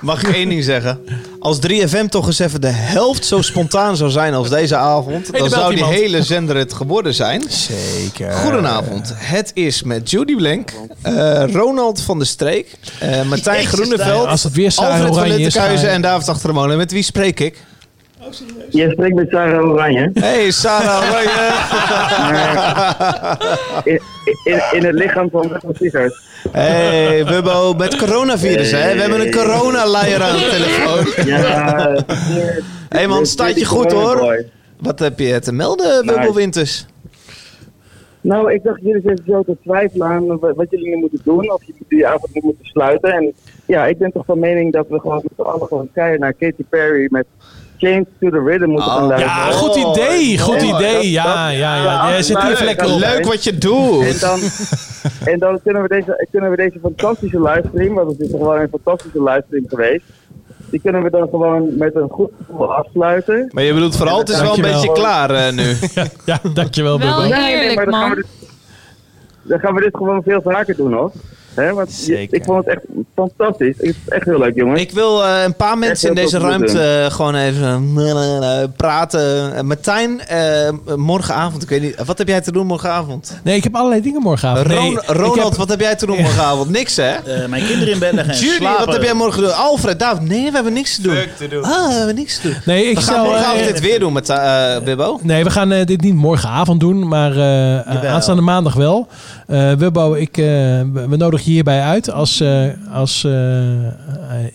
Mag 0.00 0.22
ik 0.22 0.34
één 0.34 0.48
ding 0.48 0.64
zeggen? 0.64 1.04
Als 1.38 1.58
3FM 1.66 2.08
toch 2.08 2.26
eens 2.26 2.38
even 2.38 2.60
de 2.60 2.66
helft 2.66 3.24
zo 3.24 3.42
spontaan 3.42 3.96
zou 3.96 4.10
zijn 4.10 4.34
als 4.34 4.50
deze 4.50 4.76
avond, 4.76 5.38
dan 5.38 5.48
zou 5.50 5.68
die 5.68 5.78
iemand. 5.78 5.94
hele 5.94 6.22
zender 6.22 6.56
het 6.56 6.72
geworden 6.72 7.14
zijn. 7.14 7.42
Zeker. 7.48 8.32
Goedenavond. 8.32 9.12
Het 9.16 9.50
is 9.54 9.82
met 9.82 10.10
Judy 10.10 10.36
Blank, 10.36 10.70
eh, 11.02 11.44
Ronald 11.52 12.00
van 12.00 12.18
der 12.18 12.26
Streek, 12.26 12.74
eh, 12.98 13.22
Martijn 13.22 13.62
Jezus, 13.62 13.72
Groeneveld, 13.72 14.26
als 14.26 14.42
het 14.42 14.52
weer 14.52 14.72
Sarah 14.72 14.90
Alfred 14.90 15.08
van 15.08 15.16
Oranje 15.16 15.34
is, 15.38 15.42
Littenkuizen 15.44 15.90
en 15.90 16.02
David 16.02 16.28
Achtermolen. 16.28 16.76
Met 16.76 16.92
wie 16.92 17.02
spreek 17.02 17.40
ik? 17.40 17.62
Je 18.70 18.90
spreekt 18.90 19.14
met 19.14 19.28
Sarah 19.30 19.70
Oranje. 19.70 20.10
Hey, 20.14 20.50
Sarah 20.50 21.10
Oranje. 21.10 21.52
In, 23.92 24.00
in, 24.44 24.62
in 24.72 24.84
het 24.84 24.94
lichaam 24.94 25.28
van 25.30 25.60
Siegert. 25.72 26.32
Hey, 26.52 27.24
Bubbo, 27.24 27.72
met 27.74 27.96
coronavirus, 27.96 28.70
hè? 28.70 28.94
We 28.94 29.00
hebben 29.00 29.20
een 29.20 29.30
corona-leier 29.32 30.22
aan 30.22 30.36
de 30.36 30.48
telefoon. 30.50 31.26
Ja, 31.26 32.04
hey 32.88 33.06
man, 33.06 33.26
staat 33.26 33.58
je 33.58 33.64
goed 33.64 33.92
hoor. 33.92 34.44
Wat 34.80 34.98
heb 34.98 35.18
je 35.18 35.38
te 35.38 35.52
melden, 35.52 36.06
Bubbo 36.06 36.20
Nice. 36.20 36.34
Winters? 36.34 36.86
Nou, 38.20 38.52
ik 38.52 38.62
dacht 38.62 38.80
jullie 38.82 39.02
zitten 39.04 39.24
zo 39.28 39.42
te 39.42 39.56
twijfelen 39.62 40.06
aan 40.06 40.38
wa- 40.38 40.54
wat 40.54 40.66
jullie 40.70 40.88
nu 40.88 40.96
moeten 40.96 41.20
doen. 41.24 41.52
Of 41.52 41.64
je 41.64 41.72
die 41.88 42.06
avond 42.06 42.34
nu 42.34 42.40
moeten 42.44 42.64
sluiten. 42.66 43.12
En 43.12 43.32
ja, 43.66 43.86
ik 43.86 43.98
ben 43.98 44.12
toch 44.12 44.24
van 44.24 44.38
mening 44.38 44.72
dat 44.72 44.86
we 44.88 45.00
gewoon 45.00 45.20
met 45.22 45.32
z'n 45.36 45.42
allen 45.42 45.66
gewoon 45.66 45.88
kijken 45.94 46.20
naar 46.20 46.32
Katy 46.32 46.64
Perry 46.68 47.06
met 47.10 47.26
Change 47.78 48.06
to 48.20 48.30
the 48.30 48.42
Rhythm 48.46 48.68
moeten 48.68 48.90
gaan 48.90 49.06
luisteren. 49.06 49.36
Ja, 49.36 49.50
goed 49.50 49.76
idee. 49.76 50.38
Goed 50.38 50.62
idee. 50.62 50.94
dat- 50.94 51.04
Ja, 51.04 51.46
dat- 51.48 51.56
ja, 51.56 51.74
ja. 51.84 52.08
Jij 52.08 52.22
zit 52.22 52.42
hier 52.42 52.50
even 52.50 52.64
lekker 52.64 52.92
op. 52.92 52.98
Leuk 52.98 53.24
wat 53.24 53.44
je 53.44 53.58
doet. 53.58 54.04
En 54.04 54.18
dan, 54.20 54.40
en 55.24 55.38
dan 55.38 55.60
kunnen, 55.62 55.82
we 55.82 55.88
deze, 55.88 56.26
kunnen 56.30 56.50
we 56.50 56.56
deze 56.56 56.78
fantastische 56.82 57.42
livestream, 57.42 57.94
want 57.94 58.10
het 58.10 58.20
is 58.20 58.30
toch 58.30 58.40
wel 58.40 58.56
een 58.56 58.68
fantastische 58.70 59.22
livestream 59.22 59.64
geweest. 59.68 60.04
die 60.70 60.80
kunnen 60.80 61.02
we 61.02 61.10
dan 61.10 61.28
gewoon 61.30 61.76
met 61.78 61.94
een 61.94 62.08
goed 62.10 62.30
gevoel 62.46 62.74
afsluiten. 62.74 63.48
Maar 63.52 63.62
je 63.64 63.74
bedoelt 63.74 63.96
vooral, 63.96 64.18
het 64.18 64.28
is 64.28 64.40
wel 64.40 64.54
een 64.54 64.60
beetje 64.62 64.92
klaar 64.92 65.30
eh, 65.30 65.52
nu. 65.52 65.76
ja, 66.30 66.38
dankjewel, 66.52 66.98
Wel 66.98 67.20
Bubbo. 67.22 67.34
eerlijk, 67.36 67.74
maar 67.74 67.84
dan 67.84 67.94
gaan, 67.94 68.08
man. 68.08 68.10
we 68.10 68.14
dit, 68.16 68.26
dan 69.42 69.58
gaan 69.58 69.74
we 69.74 69.80
dit 69.80 69.96
gewoon 69.96 70.22
veel 70.22 70.42
vaker 70.42 70.76
doen, 70.76 70.92
hoor. 70.92 71.12
Hè, 71.54 71.72
want 71.72 72.04
je- 72.06 72.26
ik 72.30 72.44
vond 72.44 72.64
het 72.64 72.74
echt 72.74 72.84
fantastisch. 73.14 73.74
Het 73.76 73.86
is 73.86 73.94
echt 74.08 74.24
heel 74.24 74.38
leuk, 74.38 74.54
jongen. 74.54 74.76
Ik 74.76 74.90
wil 74.90 75.24
eh, 75.24 75.42
een 75.44 75.54
paar 75.56 75.78
mensen 75.78 76.08
in 76.08 76.14
deze 76.14 76.38
ruimte 76.38 76.80
eh, 76.80 77.10
gewoon 77.14 77.34
even 77.34 77.92
eh, 77.96 78.62
praten. 78.76 79.52
Uh, 79.54 79.60
Martijn, 79.60 80.20
eh, 80.20 80.70
morgenavond, 80.96 81.62
ik 81.62 81.68
weet 81.68 81.82
niet, 81.82 81.96
wat 82.06 82.18
heb 82.18 82.28
jij 82.28 82.40
te 82.40 82.52
doen 82.52 82.66
morgenavond? 82.66 83.40
Nee, 83.44 83.56
ik 83.56 83.62
heb 83.64 83.74
allerlei 83.76 84.00
dingen 84.02 84.22
morgenavond. 84.22 84.66
Nee, 84.68 84.76
Ron- 84.78 85.00
Ronald, 85.16 85.48
heb- 85.48 85.54
wat 85.56 85.68
heb 85.68 85.80
jij 85.80 85.94
te 85.96 86.06
doen 86.06 86.16
morgenavond? 86.22 86.70
Niks, 86.70 86.96
hè? 86.96 87.10
Eh, 87.12 87.48
mijn 87.48 87.66
kinderen 87.66 87.92
in 87.92 87.98
bed 87.98 88.12
leggen 88.12 88.34
en 88.34 88.40
Julie, 88.40 88.56
slapen. 88.56 88.84
wat 88.84 88.94
heb 88.94 89.02
jij 89.02 89.14
morgen 89.14 89.40
te 89.42 89.46
doen? 89.48 89.56
Alfred, 89.56 89.98
David, 89.98 90.28
nee, 90.28 90.44
we 90.48 90.54
hebben 90.54 90.72
niks 90.72 90.94
te 90.96 91.02
doen. 91.02 91.16
te 91.38 91.48
doen. 91.48 91.62
Ah, 91.62 91.86
we 91.88 91.94
hebben 91.94 92.14
niks 92.14 92.40
te 92.40 92.48
doen. 92.48 92.56
Nee, 92.64 92.84
ik 92.84 92.94
we 92.94 93.02
gaan 93.02 93.14
zou, 93.14 93.26
morgenavond 93.26 93.64
dit 93.66 93.80
weer 93.80 93.98
doen 93.98 94.12
met 94.12 94.28
eh 94.28 94.78
Bibbo. 94.84 95.18
Nee, 95.22 95.44
we 95.44 95.50
gaan 95.50 95.72
eh, 95.72 95.86
dit 95.86 96.00
niet 96.00 96.14
morgenavond 96.14 96.80
doen, 96.80 97.08
maar 97.08 97.30
eh, 97.36 98.12
aanstaande 98.12 98.42
maandag 98.42 98.74
wel. 98.74 99.06
Eh 99.46 99.72
Wubbo, 99.72 100.14
ik, 100.14 100.36
eh, 100.36 100.44
we 100.44 101.06
we 101.08 101.16
nodigen 101.16 101.43
je 101.44 101.50
hierbij 101.50 101.80
uit 101.80 102.10
als, 102.10 102.40
eh, 102.40 102.64
als 102.92 103.24
eh, 103.24 103.86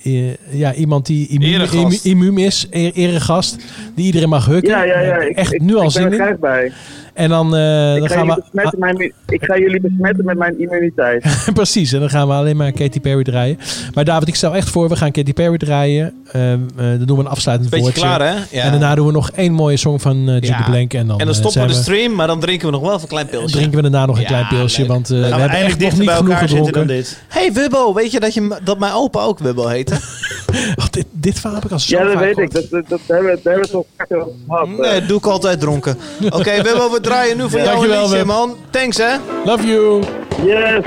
eh, 0.03 0.33
ja, 0.51 0.73
iemand 0.73 1.05
die 1.05 1.27
immuun, 1.27 1.99
immuun 2.03 2.37
is, 2.37 2.67
e- 2.69 2.91
eregast, 2.93 3.57
die 3.95 4.05
iedereen 4.05 4.29
mag 4.29 4.45
hukken. 4.45 4.71
Ja, 4.71 4.83
ja, 4.83 4.99
ja. 4.99 5.17
Ik, 5.17 5.35
Echt 5.37 5.53
ik, 5.53 5.61
nu 5.61 5.75
al 5.75 5.77
ik 5.77 5.83
ben 5.83 5.91
zin 5.91 6.05
er 6.05 6.11
in. 6.11 6.17
graag 6.19 6.39
bij. 6.39 6.71
En 7.13 7.29
dan, 7.29 7.55
eh, 7.55 7.93
Ik 7.95 7.99
dan 7.99 8.09
ga, 8.09 8.15
gaan 8.15 8.25
jullie 8.25 8.35
we... 8.35 8.41
besmetten 8.51 8.79
met 8.79 8.97
mijn, 8.97 9.13
ik 9.27 9.43
ga 9.43 9.57
jullie 9.57 9.81
besmetten 9.81 10.25
met 10.25 10.37
mijn 10.37 10.59
immuniteit. 10.59 11.25
Precies, 11.53 11.93
en 11.93 11.99
dan 11.99 12.09
gaan 12.09 12.27
we 12.27 12.33
alleen 12.33 12.57
maar 12.57 12.71
Katy 12.71 12.99
Perry 12.99 13.23
draaien. 13.23 13.57
Maar 13.93 14.05
David, 14.05 14.27
ik 14.27 14.35
stel 14.35 14.55
echt 14.55 14.69
voor, 14.69 14.89
we 14.89 14.95
gaan 14.95 15.11
Katy 15.11 15.33
Perry 15.33 15.57
draaien. 15.57 16.13
Eh, 16.31 16.53
eh, 16.53 16.59
dan 16.75 17.05
doen 17.05 17.17
we 17.17 17.23
een 17.23 17.29
afsluitend 17.29 17.69
Beetje 17.69 17.85
woordje. 17.85 18.01
klaar, 18.01 18.19
hè? 18.21 18.33
Ja. 18.57 18.63
En 18.63 18.71
daarna 18.71 18.95
doen 18.95 19.05
we 19.05 19.11
nog 19.11 19.29
één 19.31 19.53
mooie 19.53 19.77
song 19.77 19.99
van 19.99 20.17
eh 20.27 20.33
Judy 20.33 20.45
Ja. 20.47 20.63
Blank. 20.69 20.93
En 20.93 21.07
dan, 21.07 21.19
En 21.19 21.25
dan 21.25 21.35
stoppen 21.35 21.61
we 21.61 21.67
de 21.67 21.73
stream, 21.73 22.15
maar 22.15 22.27
dan 22.27 22.39
drinken 22.39 22.65
we 22.65 22.71
nog 22.71 22.81
wel 22.81 22.89
even 22.91 23.01
een 23.01 23.07
klein 23.09 23.27
pilsje. 23.27 23.55
drinken 23.57 23.75
we 23.75 23.81
daarna 23.89 24.05
nog 24.05 24.15
een 24.15 24.21
Ja, 24.21 24.27
klein 24.27 24.47
pilsje, 24.47 24.79
leuk. 24.79 24.89
want 24.89 25.09
eh, 25.09 25.17
we 25.17 25.23
hebben 25.25 25.39
echt 25.39 25.49
eindelijk 25.53 25.69
nog 25.69 25.89
dichter 25.89 25.99
niet 25.99 26.07
bij 26.07 26.17
genoeg 26.17 26.37
gedronken. 26.39 26.73
dan 26.73 26.87
dit. 26.87 27.21
Hey 27.27 27.53
Wubbo, 27.53 27.93
weet 27.93 28.11
je 28.11 28.19
dat, 28.19 28.33
je 28.33 28.57
dat 28.63 28.79
mijn 28.79 28.93
opa 28.93 29.21
ook 29.21 29.39
Wubbo 29.39 29.67
heette? 29.67 29.95
Oh, 30.75 30.85
dit, 30.91 31.05
dit 31.11 31.39
verhaal 31.39 31.55
heb 31.55 31.65
ik 31.65 31.71
al 31.71 31.79
zo 31.79 31.97
Ja, 31.97 32.03
dat 32.03 32.13
vaak 32.13 32.21
weet 32.23 32.33
gehoord. 32.33 32.55
ik. 32.55 32.61
Dat, 32.69 32.69
dat, 32.89 32.89
dat 32.89 32.99
hebben 33.07 33.39
we, 33.43 33.73
over 33.77 33.85
gehad. 33.97 34.27
eh. 34.47 34.91
Nee, 34.91 35.05
doe 35.05 35.17
ik 35.17 35.25
altijd 35.25 35.59
dronken. 35.59 35.97
Oké, 36.29 36.61
Wubbo, 36.61 36.89
we 37.01 37.07
draaien 37.07 37.37
nu 37.37 37.49
voor 37.49 37.59
Ja. 37.59 37.65
jou 37.65 37.89
een 37.89 37.99
liedje, 38.01 38.25
man. 38.25 38.55
Thanks, 38.69 38.97
hè? 38.97 39.15
Love 39.45 39.67
you. 39.67 40.03
Yes. 40.45 40.83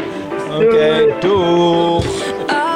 Oké, 0.57 1.15
doei. 1.21 2.01
Are 2.47 2.72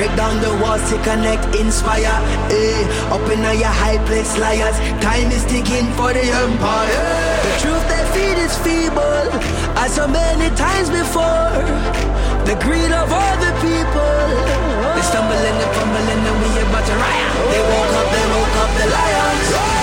Break 0.00 0.16
down 0.16 0.40
the 0.40 0.48
walls 0.64 0.80
to 0.88 0.96
connect, 1.04 1.44
inspire. 1.56 2.16
Eh, 2.48 3.12
up 3.12 3.20
in 3.28 3.44
your 3.44 3.68
high 3.68 4.00
place, 4.08 4.32
liars. 4.38 4.78
Time 5.04 5.28
is 5.28 5.44
ticking 5.44 5.92
for 5.92 6.10
the 6.16 6.24
empire. 6.24 7.04
The 7.44 7.52
truth 7.60 7.84
they 7.84 8.04
feed 8.16 8.38
is 8.40 8.56
feeble, 8.64 9.28
as 9.76 9.92
so 9.96 10.08
many 10.08 10.48
times 10.56 10.88
before. 10.88 11.52
The 12.48 12.56
greed 12.64 12.92
of 12.96 13.12
all 13.12 13.36
the 13.44 13.52
people. 13.60 14.24
They 14.96 15.04
stumbling 15.04 15.60
and 15.60 15.72
fumbling, 15.76 16.24
and 16.30 16.36
we 16.40 16.48
about 16.64 16.86
to 16.88 16.96
riot. 16.96 17.32
They 17.52 17.60
woke 17.60 17.92
up, 18.00 18.08
they 18.08 18.26
woke 18.32 18.56
up 18.56 18.70
the 18.80 18.86
lions. 18.96 19.79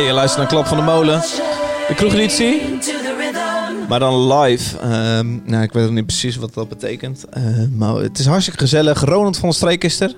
Hey, 0.00 0.08
je 0.08 0.14
luistert 0.14 0.40
naar 0.40 0.50
Klap 0.50 0.66
van 0.66 0.76
de 0.76 0.82
Molen. 0.82 1.20
De 1.88 1.94
kroegeditie. 1.96 2.62
Maar 3.88 3.98
dan 3.98 4.32
live. 4.32 4.78
Ehm, 4.78 5.26
nou, 5.44 5.62
ik 5.62 5.72
weet 5.72 5.84
nog 5.84 5.92
niet 5.92 6.06
precies 6.06 6.36
wat 6.36 6.54
dat 6.54 6.68
betekent. 6.68 7.28
Eh, 7.28 7.42
maar 7.76 7.94
het 7.94 8.18
is 8.18 8.26
hartstikke 8.26 8.58
gezellig. 8.58 9.00
Ronald 9.00 9.38
van 9.38 9.52
Streek 9.52 9.84
is 9.84 10.00
er. 10.00 10.14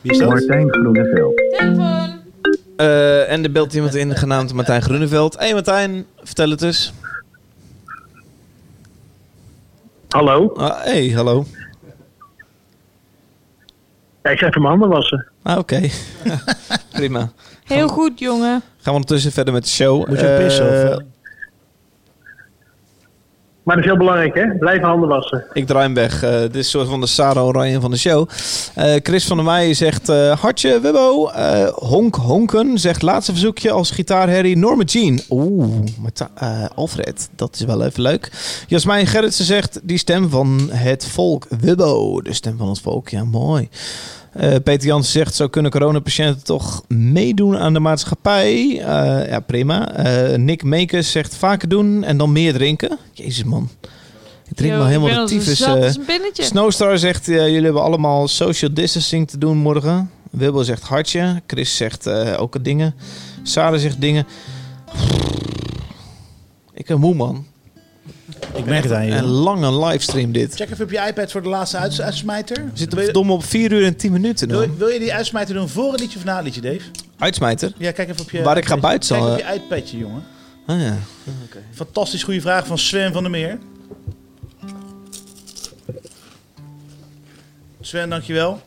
Wie 0.00 0.12
is 0.12 0.18
dat? 0.18 0.28
Martijn 0.28 0.72
Groeneveld. 0.72 1.42
Eh, 2.76 3.30
en 3.32 3.44
er 3.44 3.52
belt 3.52 3.74
iemand 3.74 3.94
in 3.94 4.16
genaamd 4.16 4.52
Martijn 4.52 4.82
Groeneveld. 4.82 5.38
Hé 5.38 5.44
hey 5.44 5.52
Martijn, 5.52 6.06
vertel 6.22 6.50
het 6.50 6.62
eens. 6.62 6.92
Hallo. 10.08 10.52
Ah, 10.56 10.82
hey, 10.82 11.08
hallo. 11.08 11.44
Ja, 14.22 14.30
ik 14.30 14.38
ga 14.38 14.46
even 14.46 14.62
mijn 14.62 14.78
handen 14.78 14.88
wassen. 14.88 15.26
Ah, 15.42 15.58
oké. 15.58 15.88
Prima. 16.92 17.32
Heel 17.72 17.88
goed, 17.88 18.18
jongen. 18.18 18.50
Gaan 18.60 18.62
we 18.82 18.90
ondertussen 18.90 19.32
verder 19.32 19.54
met 19.54 19.62
de 19.62 19.68
show. 19.68 20.08
Moet 20.08 20.20
je 20.20 20.30
ook 20.32 20.38
pissen, 20.38 20.64
of, 20.64 20.70
Eh, 20.70 20.90
eh? 20.92 20.96
Maar 23.62 23.76
dat 23.76 23.84
is 23.84 23.90
heel 23.90 23.98
belangrijk, 24.00 24.34
hè? 24.34 24.58
Blijf 24.58 24.82
handen 24.82 25.08
wassen. 25.08 25.44
Ik 25.52 25.66
draai 25.66 25.84
hem 25.84 25.94
weg. 25.94 26.22
Eh, 26.22 26.40
dit 26.40 26.54
is 26.54 26.56
een 26.56 26.64
soort 26.64 26.88
van 26.88 27.00
de 27.00 27.06
Sarah 27.06 27.44
Oranje 27.44 27.80
van 27.80 27.90
de 27.90 27.96
show. 27.96 28.28
Eh, 28.74 28.94
Chris 29.02 29.26
van 29.26 29.36
der 29.36 29.46
Meij 29.46 29.74
zegt 29.74 30.08
eh, 30.08 30.40
hartje, 30.40 30.80
Wibbo. 30.80 31.28
Eh, 31.28 31.68
Honk 31.68 32.14
Honken 32.14 32.78
zegt 32.78 33.02
laatste 33.02 33.32
verzoekje 33.32 33.70
als 33.70 33.90
gitaarherrie 33.90 34.56
Norma 34.56 34.82
Jean. 34.84 35.20
Oeh, 35.30 35.66
eh, 36.34 36.64
Alfred, 36.74 37.28
dat 37.36 37.54
is 37.54 37.64
wel 37.64 37.84
even 37.84 38.02
leuk. 38.02 38.30
Jasmijn 38.66 39.06
Gerritsen 39.06 39.44
zegt 39.44 39.80
die 39.82 39.98
stem 39.98 40.28
van 40.30 40.68
het 40.70 41.06
volk. 41.06 41.46
Wibbo, 41.60 42.20
de 42.20 42.32
stem 42.32 42.56
van 42.58 42.68
het 42.68 42.80
volk. 42.80 43.08
Ja, 43.08 43.24
mooi. 43.24 43.68
Eh, 44.32 44.54
Peter 44.64 44.86
Jansen 44.86 45.12
zegt, 45.12 45.34
zo 45.34 45.48
kunnen 45.48 45.70
coronapatiënten 45.70 46.44
toch 46.44 46.82
meedoen 46.88 47.58
aan 47.58 47.72
de 47.72 47.80
maatschappij? 47.80 48.68
Eh, 48.68 49.28
ja, 49.28 49.40
prima. 49.40 49.92
Eh, 49.94 50.38
Nick 50.38 50.62
Meekes 50.62 51.10
zegt, 51.10 51.36
vaker 51.36 51.68
doen 51.68 52.04
en 52.04 52.16
dan 52.16 52.32
meer 52.32 52.52
drinken. 52.52 52.98
Jezus 53.12 53.44
man. 53.44 53.68
Ik 54.48 54.56
drink 54.56 54.72
Yo, 54.72 54.78
maar 54.78 54.88
helemaal 54.88 55.08
de 55.08 55.20
een 55.20 55.26
tyfus. 55.26 55.60
een. 55.60 56.32
Snowstar 56.32 56.98
zegt, 56.98 57.26
jullie 57.26 57.62
hebben 57.62 57.82
allemaal 57.82 58.28
social 58.28 58.74
distancing 58.74 59.28
te 59.28 59.38
doen 59.38 59.56
morgen. 59.56 60.10
Wibbel 60.30 60.64
zegt 60.64 60.82
hartje. 60.82 61.42
Chris 61.46 61.76
zegt 61.76 62.08
ook 62.36 62.64
dingen. 62.64 62.94
Sarah 63.42 63.80
zegt 63.80 64.00
dingen. 64.00 64.26
Ik 66.74 66.86
ben 66.86 67.00
moe 67.00 67.14
man. 67.14 67.46
Ik 68.54 68.64
merk 68.64 68.82
het 68.82 68.92
aan 68.92 69.06
je. 69.06 69.12
Een 69.12 69.24
lange 69.24 69.86
livestream 69.86 70.32
dit. 70.32 70.54
Check 70.54 70.70
even 70.70 70.84
op 70.84 70.90
je 70.90 71.04
iPad 71.06 71.30
voor 71.30 71.42
de 71.42 71.48
laatste 71.48 71.76
uits 71.76 72.00
uitsmijter. 72.00 72.56
We 72.56 72.70
zitten 72.74 73.04
verdomme 73.04 73.32
op 73.32 73.44
4 73.44 73.72
uur 73.72 73.84
en 73.84 73.96
10 73.96 74.12
minuten 74.12 74.48
Wil, 74.48 74.76
wil 74.76 74.88
je 74.88 74.98
die 74.98 75.14
uitsmijter 75.14 75.54
doen 75.54 75.68
voor 75.68 75.92
het 75.92 76.00
liedje 76.00 76.18
of 76.18 76.24
na 76.24 76.34
het 76.34 76.44
liedje, 76.44 76.60
Dave? 76.60 76.80
Uitsmijter? 77.18 77.72
Ja, 77.76 77.90
kijk 77.90 78.08
even 78.08 78.20
op 78.20 78.30
je... 78.30 78.42
Waar 78.42 78.56
ik 78.56 78.66
ga 78.66 78.76
buiten 78.76 79.08
Kijk 79.08 79.22
zal, 79.22 79.32
op 79.32 79.38
eh. 79.38 79.48
je 79.48 79.60
iPadje, 79.60 79.98
jongen. 79.98 80.24
Ah 80.66 80.80
ja. 80.80 80.98
Fantastisch 81.74 82.22
goede 82.22 82.40
vraag 82.40 82.66
van 82.66 82.78
Sven 82.78 83.12
van 83.12 83.22
der 83.22 83.30
Meer. 83.30 83.58
Sven, 87.80 88.10
dankjewel. 88.10 88.60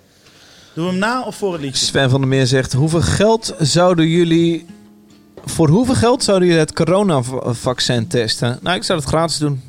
Doen 0.74 0.86
we 0.86 0.92
hem 0.92 1.00
na 1.00 1.24
of 1.24 1.36
voor 1.36 1.54
het 1.54 1.62
liedje? 1.62 1.86
Sven 1.86 2.10
van 2.10 2.20
der 2.20 2.30
Meer 2.30 2.48
zegt, 2.48 2.74
hoeveel 2.74 3.02
geld 3.02 3.56
zouden 3.60 4.08
jullie... 4.08 4.66
Voor 5.46 5.70
hoeveel 5.70 5.96
geld 5.96 6.24
zouden 6.24 6.48
jullie 6.48 6.64
het 6.64 6.74
coronavaccin 6.74 8.08
testen? 8.08 8.60
Nou, 8.62 8.76
ik 8.76 8.84
zou 8.84 9.00
het 9.00 9.08
gratis 9.08 9.38
doen. 9.38 9.62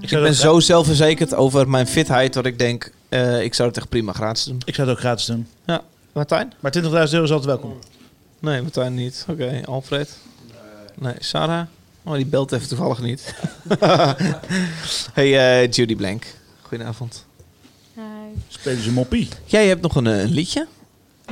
Ik, 0.00 0.08
zou 0.08 0.22
ben 0.22 0.34
zo 0.34 0.60
zelfverzekerd 0.60 1.34
over 1.34 1.68
mijn 1.68 1.86
fitheid 1.86 2.32
dat 2.32 2.46
ik 2.46 2.58
denk, 2.58 2.92
eh, 3.08 3.42
ik 3.42 3.54
zou 3.54 3.68
het 3.68 3.76
echt 3.76 3.88
prima 3.88 4.12
gratis 4.12 4.44
doen. 4.44 4.62
Ik 4.64 4.74
zou 4.74 4.88
het 4.88 4.96
ook 4.96 5.02
gratis 5.02 5.26
doen. 5.26 5.46
Ja, 5.66 5.82
Martijn? 6.12 6.52
Maar 6.60 6.72
20.000 6.72 6.82
euro 6.90 7.24
is 7.24 7.30
altijd 7.30 7.44
welkom. 7.44 7.78
Nee, 8.38 8.62
Martijn 8.62 8.94
niet. 8.94 9.24
Oké, 9.28 9.60
Alfred? 9.64 10.16
Nee, 10.94 11.14
Sarah? 11.18 11.66
Oh, 12.02 12.14
die 12.14 12.26
belt 12.26 12.52
even 12.52 12.68
toevallig 12.68 13.00
niet. 13.00 13.34
hey, 15.12 15.62
eh, 15.62 15.70
Judy 15.70 15.96
Blank. 15.96 16.26
Goedenavond. 16.62 17.24
Spelen 18.48 18.82
ze 18.82 18.92
moppie? 18.92 19.28
Jij 19.44 19.66
hebt 19.66 19.82
nog 19.82 19.94
een, 19.94 20.06
eh, 20.06 20.20
een 20.20 20.30
liedje? 20.30 20.66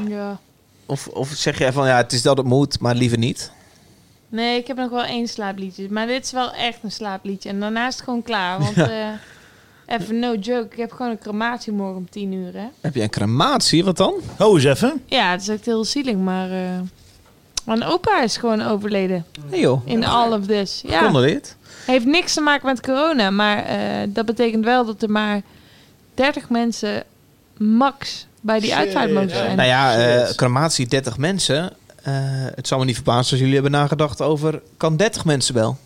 Ja. 0.09 0.41
Of, 0.87 1.07
of 1.07 1.29
zeg 1.29 1.59
jij 1.59 1.73
van, 1.73 1.87
ja, 1.87 1.97
het 1.97 2.13
is 2.13 2.23
dat 2.23 2.37
het 2.37 2.47
moet, 2.47 2.81
maar 2.81 2.95
liever 2.95 3.19
niet? 3.19 3.51
Nee, 4.29 4.59
ik 4.59 4.67
heb 4.67 4.77
nog 4.77 4.91
wel 4.91 5.05
één 5.05 5.29
slaapliedje. 5.29 5.87
Maar 5.91 6.07
dit 6.07 6.25
is 6.25 6.33
wel 6.33 6.53
echt 6.53 6.79
een 6.83 6.91
slaapliedje. 6.93 7.49
En 7.49 7.61
daarna 7.61 7.87
is 7.87 7.95
het 7.95 8.05
gewoon 8.05 8.23
klaar. 8.23 8.59
Want 8.59 8.75
Ja. 8.77 8.89
eh, 8.89 9.97
even 9.97 10.19
no 10.19 10.35
joke. 10.35 10.69
Ik 10.73 10.77
heb 10.79 10.93
gewoon 10.93 11.11
een 11.11 11.19
crematie 11.19 11.73
morgen 11.73 11.97
om 11.97 12.11
tien 12.11 12.33
uur, 12.33 12.53
hè. 12.55 12.67
Heb 12.81 12.95
je 12.95 13.03
een 13.03 13.11
crematie? 13.11 13.85
Wat 13.85 13.97
dan? 13.97 14.15
Ho 14.39 14.55
eens 14.55 14.65
even. 14.65 15.03
Ja, 15.07 15.31
het 15.31 15.41
is 15.41 15.49
echt 15.49 15.65
heel 15.65 15.85
zielig. 15.85 16.17
Maar 16.17 16.51
eh, 16.51 16.79
mijn 17.65 17.85
opa 17.85 18.23
is 18.23 18.37
gewoon 18.37 18.63
overleden. 18.63 19.25
Nee 19.51 19.61
joh. 19.61 19.87
In 19.87 20.05
all 20.05 20.33
of 20.33 20.47
this. 20.47 20.83
Ja. 20.87 20.99
Gecondoleerd. 20.99 21.57
Heeft 21.87 22.05
niks 22.05 22.35
te 22.35 22.41
maken 22.41 22.67
met 22.67 22.81
corona. 22.81 23.31
Maar 23.31 23.65
eh, 23.65 23.79
dat 24.09 24.27
betekent 24.27 24.65
wel 24.65 24.85
dat 24.85 25.03
er 25.03 25.11
maar 25.11 25.41
30 26.15 26.49
mensen 26.51 27.05
max 27.57 28.27
bij 28.41 28.61
die 28.61 28.75
uitvaart 28.75 29.13
mogen 29.13 29.31
zijn. 29.31 29.57
Nou 29.57 29.69
ja, 29.69 29.97
eh, 29.97 30.31
crematie 30.35 30.87
30 30.87 31.19
mensen. 31.19 31.73
Eh, 32.03 32.13
het 32.55 32.69
zou 32.69 32.81
me 32.81 32.87
niet 32.87 32.95
verbazen 32.95 33.31
als 33.31 33.39
jullie 33.41 33.55
hebben 33.55 33.71
nagedacht 33.73 34.23
over... 34.23 34.63
kan 34.77 34.97
30 34.97 35.25
mensen 35.25 35.55
wel? 35.55 35.77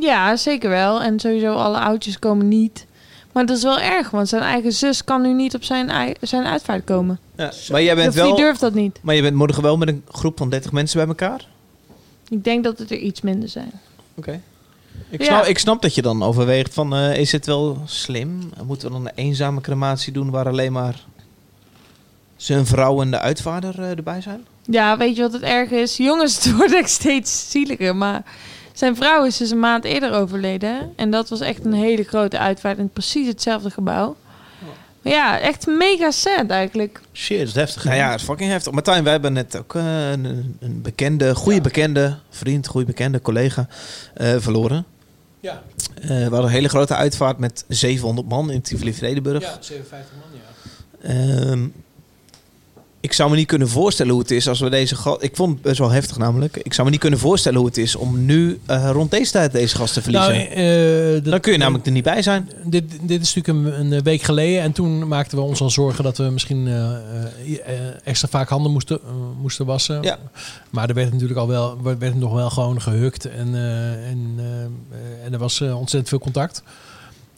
Ja, 0.00 0.36
zeker 0.36 0.70
wel. 0.70 1.02
En 1.02 1.20
sowieso 1.20 1.54
alle 1.54 1.78
oudjes 1.78 2.18
komen 2.18 2.48
niet. 2.48 2.86
Maar 3.32 3.46
dat 3.46 3.56
is 3.56 3.62
wel 3.62 3.80
erg, 3.80 4.10
want 4.10 4.28
zijn 4.28 4.42
eigen 4.42 4.72
zus 4.72 5.04
kan 5.04 5.22
nu 5.22 5.32
niet 5.32 5.54
op 5.54 5.64
zijn, 5.64 6.16
zijn 6.20 6.44
uitvaart 6.44 6.84
komen. 6.84 7.18
Ja, 7.36 7.52
maar 7.70 7.82
jij 7.82 7.94
bent 7.94 8.08
Of 8.08 8.14
die 8.14 8.22
wel... 8.22 8.36
durft 8.36 8.60
dat 8.60 8.74
niet. 8.74 8.98
Maar 9.02 9.14
je 9.14 9.22
bent 9.22 9.36
morgen 9.36 9.62
wel 9.62 9.76
met 9.76 9.88
een 9.88 10.04
groep 10.08 10.38
van 10.38 10.50
30 10.50 10.72
mensen 10.72 10.98
bij 10.98 11.06
elkaar? 11.08 11.46
Ik 12.28 12.44
denk 12.44 12.64
dat 12.64 12.78
het 12.78 12.90
er 12.90 12.96
iets 12.98 13.20
minder 13.20 13.48
zijn. 13.48 13.72
Oké. 14.14 14.40
Ik, 15.08 15.22
Ja. 15.22 15.44
ik 15.44 15.58
snap 15.58 15.82
dat 15.82 15.94
je 15.94 16.02
dan 16.02 16.22
overweegt 16.22 16.74
van... 16.74 16.94
eh, 16.94 17.16
is 17.16 17.32
het 17.32 17.46
wel 17.46 17.82
slim? 17.84 18.50
Moeten 18.66 18.88
we 18.88 18.94
dan 18.94 19.04
een 19.06 19.12
eenzame 19.14 19.60
crematie 19.60 20.12
doen... 20.12 20.30
waar 20.30 20.46
alleen 20.48 20.72
maar 20.72 21.04
zijn 22.36 22.66
vrouw 22.66 23.00
en 23.02 23.10
de 23.10 23.18
uitvaarder 23.18 23.80
eh, 23.82 23.90
erbij 23.90 24.20
zijn? 24.20 24.46
Ja, 24.62 24.96
weet 24.96 25.16
je 25.16 25.22
wat 25.22 25.32
het 25.32 25.42
erg 25.42 25.70
is? 25.70 25.96
Jongens, 25.96 26.34
het 26.44 26.56
wordt 26.56 26.74
echt 26.74 26.90
steeds 26.90 27.50
zieliger. 27.50 27.96
Maar 27.96 28.22
zijn 28.72 28.96
vrouw 28.96 29.24
is 29.24 29.36
dus 29.36 29.50
een 29.50 29.60
maand 29.60 29.84
eerder 29.84 30.12
overleden. 30.12 30.92
En 30.96 31.10
dat 31.10 31.28
was 31.28 31.40
echt 31.40 31.64
een 31.64 31.72
hele 31.72 32.04
grote 32.04 32.38
uitvaart 32.38 32.78
in 32.78 32.88
precies 32.88 33.26
hetzelfde 33.26 33.70
gebouw. 33.70 34.16
Maar 35.02 35.12
ja, 35.12 35.40
echt 35.40 35.66
mega 35.66 36.10
sad 36.10 36.50
eigenlijk. 36.50 37.00
Shit, 37.12 37.38
dat 37.38 37.46
is 37.46 37.54
heftig. 37.54 37.84
Nou 37.84 37.96
ja, 37.96 38.10
het 38.10 38.20
is 38.20 38.26
fucking 38.26 38.50
heftig. 38.50 38.72
Martijn, 38.72 39.02
wij 39.02 39.12
hebben 39.12 39.32
net 39.32 39.56
ook 39.56 39.74
eh, 39.74 40.10
een, 40.10 40.56
een 40.60 40.82
bekende, 40.82 41.34
goede 41.34 41.60
bekende, 41.60 42.18
vriend, 42.30 42.66
goede 42.66 42.86
bekende, 42.86 43.20
collega 43.20 43.66
eh, 44.14 44.34
verloren. 44.38 44.84
Ja. 45.40 45.62
Eh, 45.94 46.08
we 46.08 46.14
hadden 46.14 46.42
een 46.42 46.48
hele 46.48 46.68
grote 46.68 46.94
uitvaart 46.94 47.38
met 47.38 47.64
700 47.68 48.28
man 48.28 48.50
in 48.50 48.62
Tivoli-Vredenburg. 48.62 49.42
Ja, 49.42 49.56
57 49.60 50.12
man, 50.20 50.40
ja. 50.40 50.50
Ehm, 51.08 51.68
ik 53.02 53.12
zou 53.12 53.30
me 53.30 53.36
niet 53.36 53.46
kunnen 53.46 53.68
voorstellen 53.68 54.12
hoe 54.12 54.20
het 54.20 54.30
is 54.30 54.48
als 54.48 54.60
we 54.60 54.68
deze 54.70 54.96
gast... 54.96 55.22
Ik 55.22 55.36
vond 55.36 55.52
het 55.52 55.62
best 55.62 55.78
wel 55.78 55.90
heftig 55.90 56.18
namelijk. 56.18 56.56
Ik 56.56 56.72
zou 56.72 56.84
me 56.86 56.90
niet 56.92 57.00
kunnen 57.00 57.18
voorstellen 57.18 57.58
hoe 57.58 57.66
het 57.68 57.76
is 57.78 57.96
om 57.96 58.24
nu 58.24 58.60
eh, 58.66 58.90
rond 58.92 59.10
deze 59.10 59.30
tijd 59.32 59.52
deze 59.52 59.76
gast 59.76 59.94
te 59.94 60.02
verliezen. 60.02 60.32
Nou, 60.34 60.44
eh, 60.44 61.12
dat- 61.14 61.24
Dan 61.24 61.40
kun 61.40 61.52
je 61.52 61.58
namelijk 61.58 61.86
er 61.86 61.92
niet 61.92 62.04
bij 62.04 62.22
zijn. 62.22 62.50
Dit, 62.64 62.84
dit 63.02 63.22
is 63.22 63.34
natuurlijk 63.34 63.76
een, 63.78 63.92
een 63.92 64.02
week 64.02 64.22
geleden. 64.22 64.62
En 64.62 64.72
toen 64.72 65.08
maakten 65.08 65.38
we 65.38 65.44
ons 65.44 65.60
al 65.60 65.70
zorgen 65.70 66.04
dat 66.04 66.16
we 66.16 66.22
misschien 66.24 66.66
eh, 66.66 66.74
eh, 66.94 66.98
eh, 67.64 67.94
extra 68.04 68.28
vaak 68.28 68.48
handen 68.48 68.72
moesten, 68.72 68.98
eh, 69.04 69.10
moesten 69.40 69.66
wassen. 69.66 70.02
Ja. 70.02 70.18
Maar 70.70 70.88
er 70.88 70.94
werd 70.94 71.12
natuurlijk 71.12 71.38
al 71.40 71.48
wel, 71.48 71.82
werd 71.98 72.14
nog 72.14 72.32
wel 72.32 72.50
gewoon 72.50 72.80
gehukt. 72.82 73.24
En, 73.24 73.54
eh, 73.54 74.08
en, 74.10 74.34
eh, 74.38 74.62
eh, 74.62 75.24
en 75.24 75.32
er 75.32 75.38
was 75.38 75.60
eh, 75.60 75.68
ontzettend 75.78 76.08
veel 76.08 76.18
contact. 76.18 76.62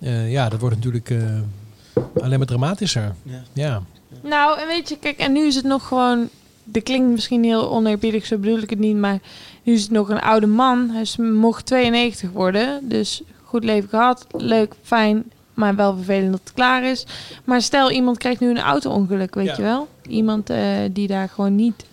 Eh, 0.00 0.30
ja, 0.32 0.48
dat 0.48 0.60
wordt 0.60 0.74
natuurlijk 0.76 1.10
eh, 1.10 1.18
alleen 2.22 2.38
maar 2.38 2.46
dramatischer. 2.46 3.14
Ja. 3.22 3.42
ja. 3.52 3.82
Nou, 4.28 4.58
en 4.60 4.66
weet 4.66 4.88
je, 4.88 4.98
kijk, 4.98 5.18
en 5.18 5.32
nu 5.32 5.46
is 5.46 5.54
het 5.54 5.64
nog 5.64 5.86
gewoon... 5.88 6.28
Dat 6.64 6.82
klinkt 6.82 7.10
misschien 7.10 7.44
heel 7.44 7.70
oneerbiedig, 7.70 8.26
zo 8.26 8.38
bedoel 8.38 8.58
ik 8.58 8.70
het 8.70 8.78
niet. 8.78 8.96
Maar 8.96 9.18
nu 9.62 9.72
is 9.72 9.82
het 9.82 9.90
nog 9.90 10.08
een 10.08 10.20
oude 10.20 10.46
man. 10.46 10.90
Hij 10.90 11.00
is, 11.00 11.16
mocht 11.16 11.66
92 11.66 12.30
worden. 12.30 12.88
Dus 12.88 13.22
goed 13.42 13.64
leven 13.64 13.88
gehad. 13.88 14.26
Leuk, 14.30 14.74
fijn. 14.82 15.24
Maar 15.54 15.74
wel 15.76 15.94
vervelend 15.96 16.30
dat 16.30 16.40
het 16.44 16.52
klaar 16.52 16.84
is. 16.84 17.06
Maar 17.44 17.62
stel, 17.62 17.90
iemand 17.90 18.18
krijgt 18.18 18.40
nu 18.40 18.50
een 18.50 18.58
auto-ongeluk, 18.60 19.34
weet 19.34 19.46
Ja. 19.46 19.54
je 19.56 19.62
wel? 19.62 19.88
Iemand 20.08 20.50
eh, 20.50 20.58
die 20.90 21.06
daar 21.06 21.28
gewoon 21.28 21.54
niet 21.54 21.84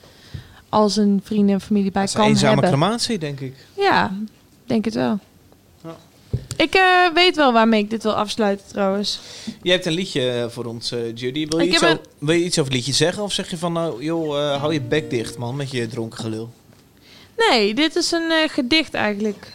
als 0.70 0.98
een 0.98 1.22
vrienden 1.24 1.54
en 1.56 1.62
familie 1.62 1.92
bij 1.92 2.02
Dat 2.02 2.10
is 2.10 2.16
een 2.16 2.22
kan 2.22 2.30
eenzame 2.30 2.52
hebben. 2.62 2.70
crematie, 2.70 3.18
denk 3.18 3.40
ik. 3.40 3.56
Ja, 3.78 4.12
denk 4.66 4.86
het 4.86 4.94
wel. 4.94 5.20
Ik 6.58 6.74
eh, 6.76 7.14
weet 7.14 7.36
wel 7.36 7.54
waarmee 7.54 7.82
ik 7.84 7.90
dit 7.90 8.04
wil 8.04 8.14
afsluiten 8.14 8.68
trouwens. 8.68 9.20
Je 9.62 9.72
hebt 9.72 9.86
een 9.86 9.94
liedje 9.94 10.30
eh, 10.32 10.50
voor 10.50 10.66
ons, 10.66 10.92
eh, 10.92 11.16
Judy. 11.16 11.48
Wil 11.48 11.60
je, 11.60 11.66
Ik 11.66 11.74
iets 11.74 11.84
over, 11.84 12.00
wil 12.18 12.36
je 12.36 12.44
iets 12.44 12.60
over 12.60 12.72
het 12.72 12.80
liedje 12.82 12.94
zeggen? 13.04 13.24
Of 13.24 13.32
zeg 13.32 13.50
je 13.50 13.58
van, 13.58 13.74
nou, 13.74 14.04
joh, 14.04 14.40
eh, 14.40 14.60
hou 14.60 14.74
je 14.74 14.82
bek 14.82 15.10
dicht, 15.10 15.38
man, 15.38 15.56
met 15.56 15.72
je 15.72 15.88
dronken 15.88 16.20
gelul? 16.20 16.50
Nee, 17.50 17.74
dit 17.74 17.96
is 17.96 18.12
een 18.12 18.32
eh, 18.32 18.50
gedicht 18.50 18.94
eigenlijk. 18.94 19.54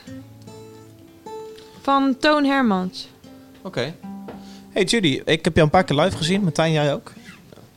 Van 1.83 2.17
Toon 2.19 2.45
Hermans. 2.45 3.09
Oké. 3.63 3.95
Hey 4.71 4.85
Judy, 4.85 5.23
ik 5.25 5.45
heb 5.45 5.55
jou 5.55 5.67
een 5.67 5.71
paar 5.71 5.85
keer 5.85 5.97
live 5.97 6.17
gezien. 6.17 6.43
Martijn, 6.43 6.73
jij 6.73 6.95
ook? 6.95 7.13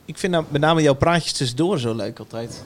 Ik 0.04 0.18
vind 0.18 0.32
nou, 0.32 0.44
met 0.48 0.60
name 0.60 0.82
jouw 0.82 0.94
praatjes 0.94 1.32
tussendoor 1.32 1.78
zo 1.78 1.94
leuk 1.94 2.18
altijd. 2.18 2.64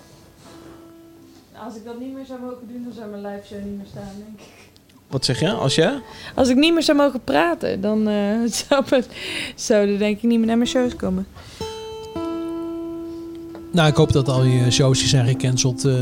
Als 1.65 1.75
ik 1.77 1.85
dat 1.85 2.01
niet 2.01 2.15
meer 2.15 2.25
zou 2.25 2.41
mogen 2.41 2.69
doen, 2.69 2.85
dan 2.85 2.93
zou 2.93 3.11
mijn 3.11 3.35
live 3.35 3.47
show 3.47 3.65
niet 3.65 3.77
meer 3.77 3.87
staan, 3.91 4.11
denk 4.17 4.41
ik. 4.41 4.73
Wat 5.15 5.25
zeg 5.25 5.41
je? 5.41 5.51
Als 5.53 5.75
je? 5.75 5.99
Als 6.35 6.49
ik 6.49 6.57
niet 6.57 6.73
meer 6.73 6.83
zou 6.83 6.99
mogen 6.99 7.21
praten, 7.25 7.81
dan 7.81 8.09
eh, 8.09 8.15
zou 8.69 8.85
het- 8.89 9.09
zouden 9.55 9.99
denk 9.99 10.17
ik 10.17 10.23
niet 10.23 10.39
meer 10.39 10.47
naar 10.47 10.57
mijn 10.57 10.69
shows 10.69 10.97
komen. 10.97 11.27
Nou, 13.73 13.89
ik 13.89 13.97
hoop 13.97 14.13
dat 14.13 14.29
al 14.29 14.45
je 14.45 14.71
shows 14.71 14.99
die 14.99 15.09
zijn 15.09 15.27
gecanceld, 15.27 15.85
eh, 15.85 15.93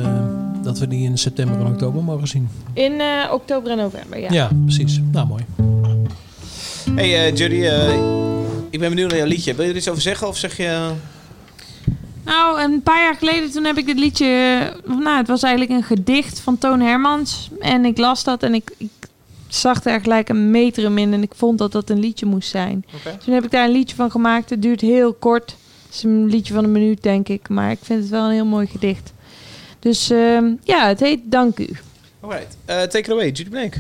dat 0.63 0.79
we 0.79 0.89
die 0.89 1.05
in 1.05 1.19
september 1.19 1.61
en 1.61 1.67
oktober 1.67 2.03
mogen 2.03 2.29
zien. 2.29 2.49
In 2.73 3.01
eh, 3.01 3.33
oktober 3.33 3.71
en 3.71 3.77
november, 3.77 4.21
ja. 4.21 4.29
Ja, 4.33 4.51
precies. 4.65 5.01
Nou, 5.13 5.27
mooi. 5.27 5.45
Hey 6.95 7.27
eh, 7.27 7.37
Judy, 7.37 7.63
eh, 7.63 7.93
ik 8.71 8.79
ben 8.81 8.89
benieuwd 8.89 9.09
naar 9.09 9.19
jouw 9.19 9.29
liedje. 9.29 9.55
Wil 9.55 9.65
je 9.65 9.71
er 9.71 9.77
iets 9.77 9.89
over 9.89 10.03
zeggen 10.03 10.29
of 10.29 10.37
zeg 10.37 10.57
je... 10.57 10.91
Nou, 12.25 12.63
een 12.63 12.83
paar 12.83 13.03
jaar 13.03 13.15
geleden 13.15 13.51
toen 13.51 13.65
heb 13.65 13.77
ik 13.77 13.87
dit 13.87 13.99
liedje... 13.99 14.27
Nou, 14.87 15.17
het 15.17 15.29
was 15.29 15.43
eigenlijk 15.43 15.73
een 15.81 15.97
gedicht 15.97 16.41
van 16.41 16.59
Toon 16.59 16.81
Hermans. 16.81 17.51
En 17.61 17.85
ik 17.85 17.99
las 17.99 18.25
dat 18.25 18.43
en 18.43 18.55
ik, 18.55 18.75
ik 18.77 18.91
zag 19.49 19.85
er 19.85 20.01
gelijk 20.01 20.29
een 20.29 20.51
metrum 20.51 20.99
in. 20.99 21.13
En 21.13 21.23
ik 21.23 21.33
vond 21.35 21.59
dat 21.59 21.73
dat 21.73 21.91
een 21.91 22.01
liedje 22.01 22.27
moest 22.27 22.49
zijn. 22.49 22.85
Toen 23.25 23.35
heb 23.35 23.45
ik 23.45 23.51
daar 23.51 23.65
een 23.65 23.73
liedje 23.73 23.97
van 23.97 24.11
gemaakt. 24.11 24.51
Het 24.51 24.63
duurt 24.63 24.81
heel 24.81 25.13
kort. 25.13 25.57
Het 25.87 25.95
is 25.95 26.03
een 26.03 26.27
liedje 26.27 26.55
van 26.55 26.65
een 26.65 26.73
minuut, 26.73 27.03
denk 27.03 27.29
ik. 27.29 27.49
Maar 27.49 27.71
ik 27.71 27.79
vind 27.83 28.01
het 28.01 28.11
wel 28.11 28.25
een 28.25 28.33
heel 28.33 28.47
mooi 28.47 28.67
gedicht. 28.67 29.13
Dus 29.79 30.11
ehm, 30.11 30.55
ja, 30.63 30.87
het 30.87 31.01
heet 31.01 31.21
Dank 31.25 31.59
U. 31.59 31.69
Alright, 32.21 32.57
eh, 32.65 32.77
take 32.77 32.99
it 32.99 33.11
away, 33.11 33.31
Judy 33.31 33.49
Blank. 33.51 33.75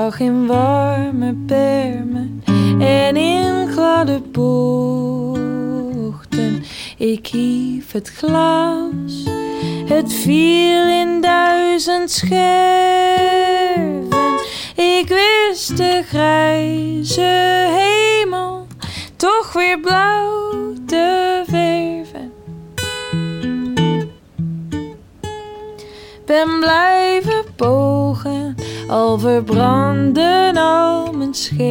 In 0.00 0.46
warme 0.46 1.32
bermen 1.32 2.42
en 2.78 3.16
in 3.16 3.68
gladde 3.68 4.20
bochten. 4.32 5.70
Ik 6.98 7.26
hief 7.26 7.92
het 7.92 8.08
glas, 8.08 9.24
het 9.84 10.12
viel 10.12 10.88
in 10.88 11.20
duizend 11.20 12.10
scherven. 12.10 12.38
Ik 14.76 15.08
wist 15.08 15.76
de 15.76 16.02
grijze 16.08 17.66
hemel 17.70 18.66
toch 19.16 19.52
weer 19.52 19.80
blauw 19.80 20.72
te 20.86 21.42
verven. 21.46 22.32
Ben 26.26 26.60
blijven 26.60 27.44
pogen, 27.56 28.54
al 28.90 29.18
verbranden 29.18 30.56
al 30.56 31.12
mijn 31.12 31.34
schepen. 31.34 31.70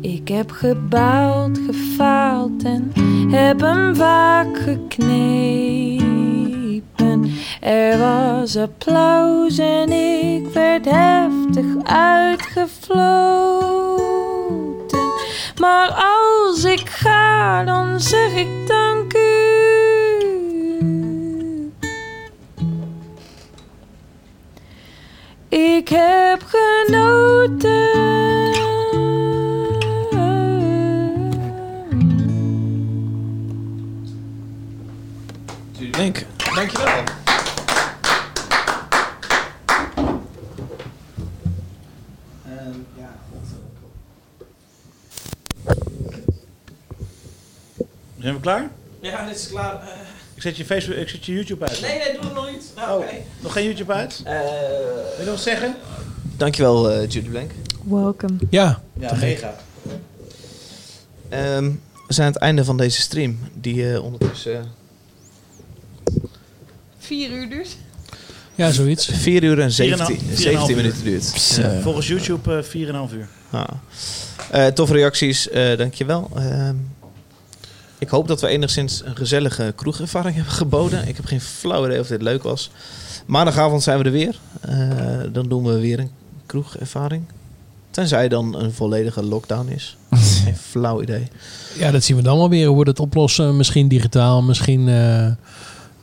Ik 0.00 0.28
heb 0.28 0.50
gebaald, 0.50 1.58
gefaald 1.66 2.62
en 2.62 2.92
heb 3.30 3.60
hem 3.60 3.96
vaak 3.96 4.58
geknepen. 4.58 6.06
Er 7.60 7.98
was 7.98 8.56
applaus 8.56 9.58
en 9.58 9.92
ik 9.92 10.46
werd 10.52 10.84
heftig 10.84 11.66
uitgefloten. 11.84 13.48
Maar 15.60 15.88
als 15.88 16.64
ik 16.64 16.88
ga, 16.88 17.64
dan 17.64 18.00
zeg 18.00 18.34
ik 18.34 18.66
dank 18.66 19.14
u. 19.14 19.27
Ik 25.48 25.88
heb 25.88 26.42
genoten. 26.46 27.86
Blank, 35.90 36.24
dankjewel. 36.54 37.04
Zijn 48.18 48.34
we 48.34 48.40
klaar? 48.40 48.70
Ja, 49.00 49.26
dit 49.26 49.36
is 49.36 49.48
klaar. 49.48 49.82
Ik 50.38 50.44
zet 50.44 50.56
je, 50.56 50.64
Facebook, 50.64 50.96
ik 50.96 51.08
zet 51.08 51.24
je 51.24 51.32
YouTube 51.32 51.64
uit. 51.66 51.80
nee, 51.80 51.98
nee, 51.98 52.12
doe 52.12 52.20
het 52.24 52.34
nog 52.34 52.50
niet. 52.50 52.62
Nou, 52.76 52.90
Oh, 52.90 53.06
oké. 53.06 53.14
nog 53.40 53.52
geen 53.52 53.64
YouTube 53.64 53.92
uit? 53.92 54.20
Wil 54.24 54.32
je 55.24 55.30
nog 55.30 55.38
zeggen? 55.40 55.74
Dankjewel, 56.36 56.90
eh 56.90 57.00
Judy 57.08 57.28
Blank. 57.28 57.50
Welcome. 57.84 58.36
Ja, 58.50 58.80
Ja, 59.00 59.14
mega. 59.14 59.54
Ehm, 61.28 61.64
we 62.06 62.14
zijn 62.14 62.26
aan 62.26 62.32
het 62.32 62.42
einde 62.42 62.64
van 62.64 62.76
deze 62.76 63.00
stream, 63.00 63.38
die 63.54 63.92
eh, 63.92 64.04
ondertussen 64.04 64.54
eh, 64.60 64.60
Vier 66.98 67.30
uur 67.30 67.48
dus. 67.48 67.76
Ja, 68.54 68.70
zoiets. 68.70 69.06
4 69.12 69.42
uur 69.42 69.60
en 69.60 69.72
17, 69.72 70.18
4,5 70.18 70.34
17 70.34 70.70
uur. 70.70 70.76
minuten 70.76 71.04
duurt. 71.04 71.54
Ja, 71.56 71.80
Volgens 71.80 72.08
YouTube 72.08 72.56
eh 72.56 72.62
4,5 72.64 73.14
uur. 73.14 73.28
Ja. 73.52 73.66
Eh, 74.50 74.66
toffe 74.66 74.94
reacties, 74.94 75.48
eh 75.48 75.76
dankjewel. 75.78 76.30
Ik 77.98 78.08
hoop 78.08 78.28
dat 78.28 78.40
we 78.40 78.46
enigszins 78.48 79.02
een 79.04 79.16
gezellige 79.16 79.72
kroegervaring 79.76 80.34
hebben 80.36 80.52
geboden. 80.52 81.08
Ik 81.08 81.16
heb 81.16 81.24
geen 81.24 81.40
flauw 81.40 81.86
idee 81.86 82.00
of 82.00 82.06
dit 82.06 82.22
leuk 82.22 82.42
was. 82.42 82.70
Maandagavond 83.26 83.82
zijn 83.82 83.98
we 83.98 84.04
er 84.04 84.10
weer. 84.10 84.34
Eh, 84.60 84.78
dan 85.32 85.48
doen 85.48 85.64
we 85.64 85.78
weer 85.78 85.98
een 85.98 86.10
kroegervaring. 86.46 87.22
Tenzij 87.90 88.28
dan 88.28 88.54
een 88.60 88.72
volledige 88.72 89.22
lockdown 89.22 89.68
is. 89.68 89.96
geen 90.44 90.56
flauw 90.56 91.02
idee. 91.02 91.28
Ja, 91.78 91.90
dat 91.90 92.04
zien 92.04 92.16
we 92.16 92.22
dan 92.22 92.36
wel 92.36 92.48
weer. 92.48 92.66
Hoe 92.68 92.82
we 92.82 92.88
het 92.88 93.00
oplossen. 93.00 93.56
Misschien 93.56 93.88
digitaal, 93.88 94.42
misschien 94.42 94.88
eh, 94.88 94.94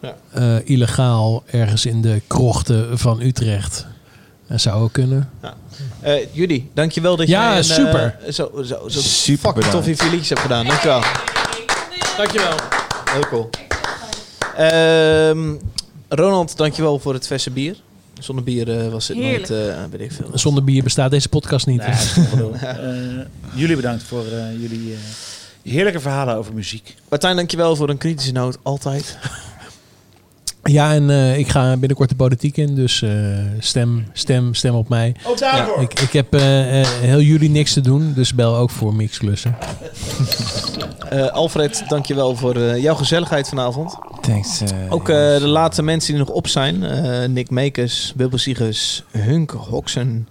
Ja. 0.01 0.15
eh, 0.32 0.56
illegaal 0.69 1.43
ergens 1.45 1.85
in 1.85 2.01
de 2.01 2.22
krochten 2.27 2.99
van 2.99 3.22
Utrecht. 3.22 3.85
Dat 4.48 4.61
zou 4.61 4.82
ook 4.83 4.91
kunnen. 4.91 5.30
Eh 5.99 6.14
Judy, 6.32 6.64
dankjewel 6.74 7.15
dat 7.15 7.27
Ja, 7.27 7.51
je 7.51 7.57
een, 7.57 7.64
super. 7.64 8.17
eh, 8.25 8.32
zo, 8.33 8.51
zo, 8.64 8.88
zo 8.90 8.99
Super 8.99 9.40
fucking 9.51 9.72
tof 9.72 9.80
bedankt. 9.85 10.01
je 10.03 10.09
liedjes 10.09 10.30
hebt 10.30 10.41
gedaan. 10.41 10.65
Dankjewel. 10.65 11.01
Dankjewel. 12.17 12.57
Heel 13.11 13.25
cool. 13.29 13.49
Ehm, 14.57 15.55
Ronald, 16.09 16.57
dankjewel 16.57 16.99
voor 16.99 17.13
het 17.13 17.27
verse 17.27 17.51
bier. 17.51 17.75
Zonder 18.19 18.43
bier 18.43 18.79
eh, 18.79 18.91
was 18.91 19.07
het 19.07 19.17
Heerlijk. 19.17 19.49
nooit, 19.49 19.67
eh 19.69 19.83
weet 19.91 20.01
ik 20.01 20.11
veel. 20.11 20.29
Zonder 20.33 20.63
bier 20.63 20.83
bestaat 20.83 21.11
deze 21.11 21.29
podcast 21.29 21.65
niet. 21.67 21.83
Eh, 22.61 23.59
jullie 23.59 23.75
bedankt 23.75 24.03
voor 24.03 24.25
eh, 24.25 24.51
jullie 24.61 24.93
eh, 24.93 25.71
heerlijke 25.71 25.99
verhalen 25.99 26.35
over 26.35 26.53
muziek. 26.53 26.95
Martijn, 27.09 27.35
dankjewel 27.35 27.75
voor 27.75 27.89
een 27.89 27.97
kritische 27.97 28.31
noot. 28.31 28.57
Altijd. 28.63 29.17
Ja, 30.69 30.93
en 30.93 31.09
eh, 31.09 31.37
ik 31.37 31.49
ga 31.49 31.77
binnenkort 31.77 32.09
de 32.09 32.15
politiek 32.15 32.57
in, 32.57 32.75
dus 32.75 33.01
eh, 33.01 33.09
stem, 33.59 34.07
stem, 34.13 34.53
stem 34.53 34.75
op 34.75 34.89
mij. 34.89 35.15
Ook 35.27 35.37
daarvoor. 35.39 35.81
Ik, 35.81 35.99
ik 35.99 36.13
heb 36.13 36.33
eh, 36.33 36.41
heel 36.85 37.21
jullie 37.21 37.49
niks 37.49 37.73
te 37.73 37.81
doen, 37.81 38.13
dus 38.15 38.33
bel 38.33 38.55
ook 38.55 38.69
voor 38.69 38.95
mixklussen. 38.95 39.55
Eh, 41.09 41.27
Alfred, 41.27 41.83
dankjewel 41.87 42.35
voor 42.35 42.55
eh, 42.55 42.81
jouw 42.81 42.95
gezelligheid 42.95 43.49
vanavond. 43.49 43.95
Thanks. 44.21 44.61
eh, 44.61 44.67
Ook 44.89 45.09
eh, 45.09 45.15
de 45.37 45.47
laatste 45.47 45.83
mensen 45.83 46.13
die 46.13 46.23
nog 46.25 46.29
op 46.33 46.47
zijn. 46.47 46.83
eh, 46.83 47.27
Nick 47.29 47.49
Meekers, 47.49 48.13
Wilbur 48.15 48.39
Siegers, 48.39 49.03
Hunk 49.11 49.51
Hoksen, 49.51 50.27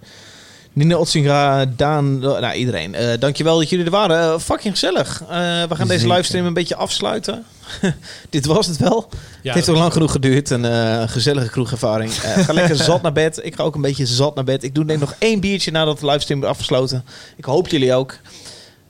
Nina 0.73 0.95
Otsinga, 0.95 1.65
Daan, 1.75 2.19
nou 2.19 2.53
iedereen. 2.53 2.95
Eh, 2.95 3.07
dankjewel 3.19 3.57
dat 3.57 3.69
jullie 3.69 3.85
er 3.85 3.91
waren. 3.91 4.41
Fucking 4.41 4.73
gezellig. 4.73 5.21
Eh, 5.21 5.27
we 5.63 5.75
gaan 5.75 5.87
deze 5.87 6.07
livestream 6.07 6.45
een 6.45 6.53
beetje 6.53 6.75
afsluiten. 6.75 7.43
Dit 8.29 8.45
was 8.45 8.67
het 8.67 8.77
wel. 8.77 9.07
Ja, 9.09 9.17
het 9.41 9.53
heeft 9.53 9.69
ook 9.69 9.75
lang 9.75 9.93
genoeg 9.93 10.11
geduurd. 10.11 10.49
Een 10.49 10.65
eh, 10.65 11.09
gezellige 11.09 11.49
kroegervaring. 11.49 12.11
Eh, 12.11 12.37
ga 12.37 12.53
lekker 12.53 12.75
zat 12.91 13.01
naar 13.01 13.13
bed. 13.13 13.39
Ik 13.43 13.55
ga 13.55 13.63
ook 13.63 13.75
een 13.75 13.81
beetje 13.81 14.05
zat 14.05 14.35
naar 14.35 14.43
bed. 14.43 14.63
Ik 14.63 14.75
doe 14.75 14.85
denk 14.85 14.99
nog 14.99 15.15
één 15.19 15.39
biertje 15.39 15.71
nadat 15.71 15.99
de 15.99 16.05
livestream 16.05 16.43
is 16.43 16.47
afgesloten. 16.47 17.05
Ik 17.35 17.45
hoop 17.45 17.67
jullie 17.67 17.93
ook. 17.93 18.17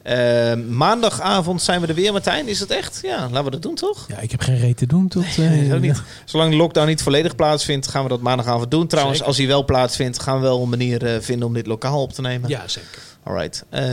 Eh, 0.03 0.53
maandagavond 0.69 1.61
zijn 1.61 1.81
we 1.81 1.87
er 1.87 1.93
weer, 1.93 2.11
Martijn. 2.11 2.47
Is 2.47 2.59
dat 2.59 2.69
echt? 2.69 2.99
Ja, 3.03 3.19
laten 3.29 3.43
we 3.43 3.51
dat 3.51 3.61
doen, 3.61 3.75
toch? 3.75 4.05
Ja, 4.07 4.19
ik 4.19 4.31
heb 4.31 4.41
geen 4.41 4.59
reet 4.59 4.77
te 4.77 4.87
doen 4.87 5.07
tot... 5.07 5.37
Nee, 5.37 5.69
niet. 5.79 6.01
Zolang 6.25 6.51
de 6.51 6.57
lockdown 6.57 6.87
niet 6.87 7.01
volledig 7.01 7.35
plaatsvindt, 7.35 7.87
gaan 7.87 8.03
we 8.03 8.09
dat 8.09 8.21
maandagavond 8.21 8.71
doen. 8.71 8.87
Trouwens, 8.87 9.17
Zeker. 9.17 9.31
als 9.31 9.37
hij 9.41 9.47
wel 9.47 9.65
plaatsvindt, 9.65 10.19
gaan 10.19 10.35
we 10.35 10.41
wel 10.41 10.61
een 10.61 10.69
manier 10.69 11.17
vinden 11.21 11.47
om 11.47 11.53
dit 11.53 11.67
lokaal 11.67 12.01
op 12.01 12.13
te 12.13 12.21
nemen. 12.21 12.49
Ja, 12.49 12.67
zeker. 12.67 13.01
Alright. 13.23 13.63
Eh, 13.69 13.83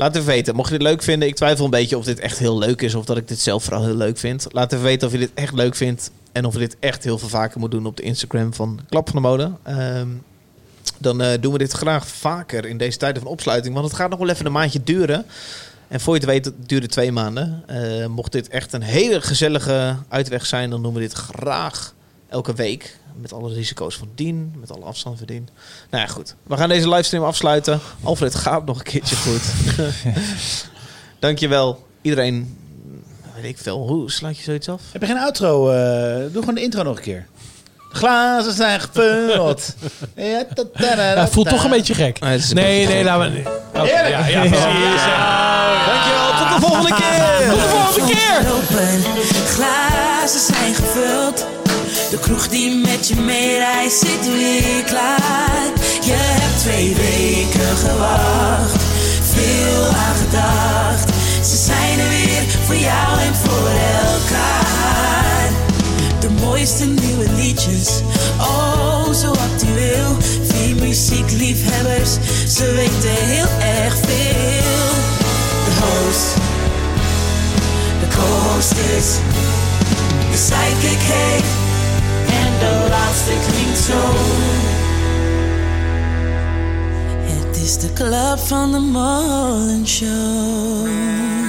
Laat 0.00 0.16
even 0.16 0.28
weten. 0.28 0.54
Mocht 0.54 0.70
je 0.70 0.78
dit 0.78 0.86
leuk 0.86 1.02
vinden, 1.02 1.28
ik 1.28 1.34
twijfel 1.34 1.64
een 1.64 1.70
beetje 1.70 1.98
of 1.98 2.04
dit 2.04 2.18
echt 2.18 2.38
heel 2.38 2.58
leuk 2.58 2.82
is 2.82 2.94
of 2.94 3.04
dat 3.04 3.16
ik 3.16 3.28
dit 3.28 3.40
zelf 3.40 3.64
vooral 3.64 3.84
heel 3.84 3.94
leuk 3.94 4.18
vind. 4.18 4.46
Laat 4.50 4.72
even 4.72 4.84
weten 4.84 5.06
of 5.06 5.12
je 5.12 5.18
dit 5.20 5.30
echt 5.34 5.54
leuk 5.54 5.74
vindt 5.74 6.10
en 6.32 6.44
of 6.44 6.52
we 6.52 6.58
dit 6.58 6.76
echt 6.78 7.04
heel 7.04 7.18
veel 7.18 7.28
vaker 7.28 7.60
moeten 7.60 7.78
doen 7.78 7.88
op 7.88 7.96
de 7.96 8.02
Instagram 8.02 8.54
van 8.54 8.80
Klap 8.88 9.10
van 9.10 9.22
de 9.22 9.28
Mode. 9.28 9.52
Ehm, 9.62 10.08
dan 10.98 11.20
eh, 11.20 11.40
doen 11.40 11.52
we 11.52 11.58
dit 11.58 11.72
graag 11.72 12.06
vaker 12.06 12.64
in 12.64 12.78
deze 12.78 12.98
tijden 12.98 13.22
van 13.22 13.30
opsluiting, 13.30 13.74
want 13.74 13.86
het 13.86 13.96
gaat 13.96 14.10
nog 14.10 14.18
wel 14.18 14.28
even 14.28 14.46
een 14.46 14.52
maandje 14.52 14.82
duren. 14.84 15.24
En 15.88 16.00
voor 16.00 16.14
je 16.14 16.20
het 16.20 16.28
weet, 16.28 16.44
het 16.44 16.68
duurde 16.68 16.86
twee 16.86 17.12
maanden. 17.12 17.62
Eh, 17.66 18.06
mocht 18.06 18.32
dit 18.32 18.48
echt 18.48 18.72
een 18.72 18.82
hele 18.82 19.20
gezellige 19.20 19.96
uitweg 20.08 20.46
zijn, 20.46 20.70
dan 20.70 20.82
doen 20.82 20.94
we 20.94 21.00
dit 21.00 21.12
graag 21.12 21.94
elke 22.28 22.54
week. 22.54 22.98
Met 23.20 23.32
alle 23.32 23.52
risico's 23.54 23.96
van 23.96 24.08
dien, 24.14 24.54
met 24.60 24.72
alle 24.72 24.84
afstand 24.84 25.18
van 25.18 25.26
dien. 25.26 25.48
Nou 25.90 26.04
ja, 26.04 26.10
goed. 26.12 26.34
We 26.42 26.56
gaan 26.56 26.68
deze 26.68 26.88
livestream 26.88 27.24
afsluiten. 27.24 27.80
Alfred, 28.02 28.34
gaat 28.34 28.64
nog 28.66 28.78
een 28.78 28.84
keertje 28.84 29.16
goed. 29.16 29.42
Dankjewel. 31.18 31.86
Iedereen, 32.02 32.58
weet 33.34 33.44
ik 33.44 33.58
veel, 33.58 33.86
hoe 33.88 34.10
sluit 34.10 34.36
je 34.36 34.42
zoiets 34.42 34.68
af? 34.68 34.80
Heb 34.92 35.00
je 35.00 35.06
geen 35.06 35.18
outro? 35.18 35.70
eh, 35.70 36.32
doe 36.32 36.40
gewoon 36.40 36.54
de 36.54 36.62
intro 36.62 36.82
nog 36.82 36.96
een 36.96 37.02
keer. 37.02 37.26
De 37.92 37.96
glazen 37.96 38.52
zijn 38.52 38.80
gevuld. 38.80 39.74
ja, 40.16 40.44
Ja, 40.78 41.28
voelt 41.28 41.48
toch 41.48 41.64
een 41.64 41.70
beetje 41.70 41.94
gek. 41.94 42.20
Nee, 42.20 42.86
Nee, 42.86 43.04
laten 43.04 43.32
we... 43.32 43.60
Oké, 43.74 43.80
Heerlijk. 43.80 44.08
ja, 44.08 44.26
ja, 44.26 44.40
precies. 44.40 45.02
Dankjewel, 45.86 46.30
tot 46.38 46.54
de 46.54 46.66
volgende 46.66 46.94
keer! 46.94 47.50
Tot 47.50 47.60
de 47.60 47.68
volgende 47.68 48.12
keer! 48.12 48.42
Glazen 49.46 50.40
zijn 50.54 50.74
gevuld. 50.74 51.59
De 52.10 52.18
kroeg 52.18 52.48
die 52.48 52.74
met 52.74 53.08
je 53.08 53.16
meereist 53.16 53.98
zit 53.98 54.26
weer 54.26 54.84
klaar. 54.84 55.66
Je 56.00 56.14
hebt 56.16 56.58
twee 56.58 56.94
weken 56.94 57.76
gewacht, 57.76 58.82
veel 59.34 59.84
aan 59.84 60.14
gedacht. 60.14 61.08
Ze 61.44 61.56
zijn 61.56 61.98
er 61.98 62.08
weer 62.08 62.42
voor 62.64 62.74
jou 62.74 63.20
en 63.20 63.34
voor 63.34 63.70
elkaar. 64.08 65.50
De 66.20 66.28
mooiste 66.40 66.84
nieuwe 66.84 67.32
liedjes, 67.36 68.00
oh 68.38 69.12
zo 69.12 69.30
actueel. 69.30 70.16
Vier 70.42 70.76
muziekliefhebbers, 70.76 72.10
ze 72.54 72.72
weten 72.72 73.24
heel 73.24 73.48
erg 73.82 73.94
veel. 73.96 74.90
De 75.64 75.72
host, 75.80 76.34
de 78.00 78.16
co-host 78.16 78.72
is 78.96 79.06
de 80.30 80.36
sidekick 80.36 81.68
laatste 82.88 83.32
klinkt 83.48 83.78
zo. 83.78 83.98
Het 87.22 87.56
is 87.56 87.78
club 87.92 88.38
van 88.38 88.72
de 88.72 88.78
Molen 88.78 89.86
Show. 89.86 91.39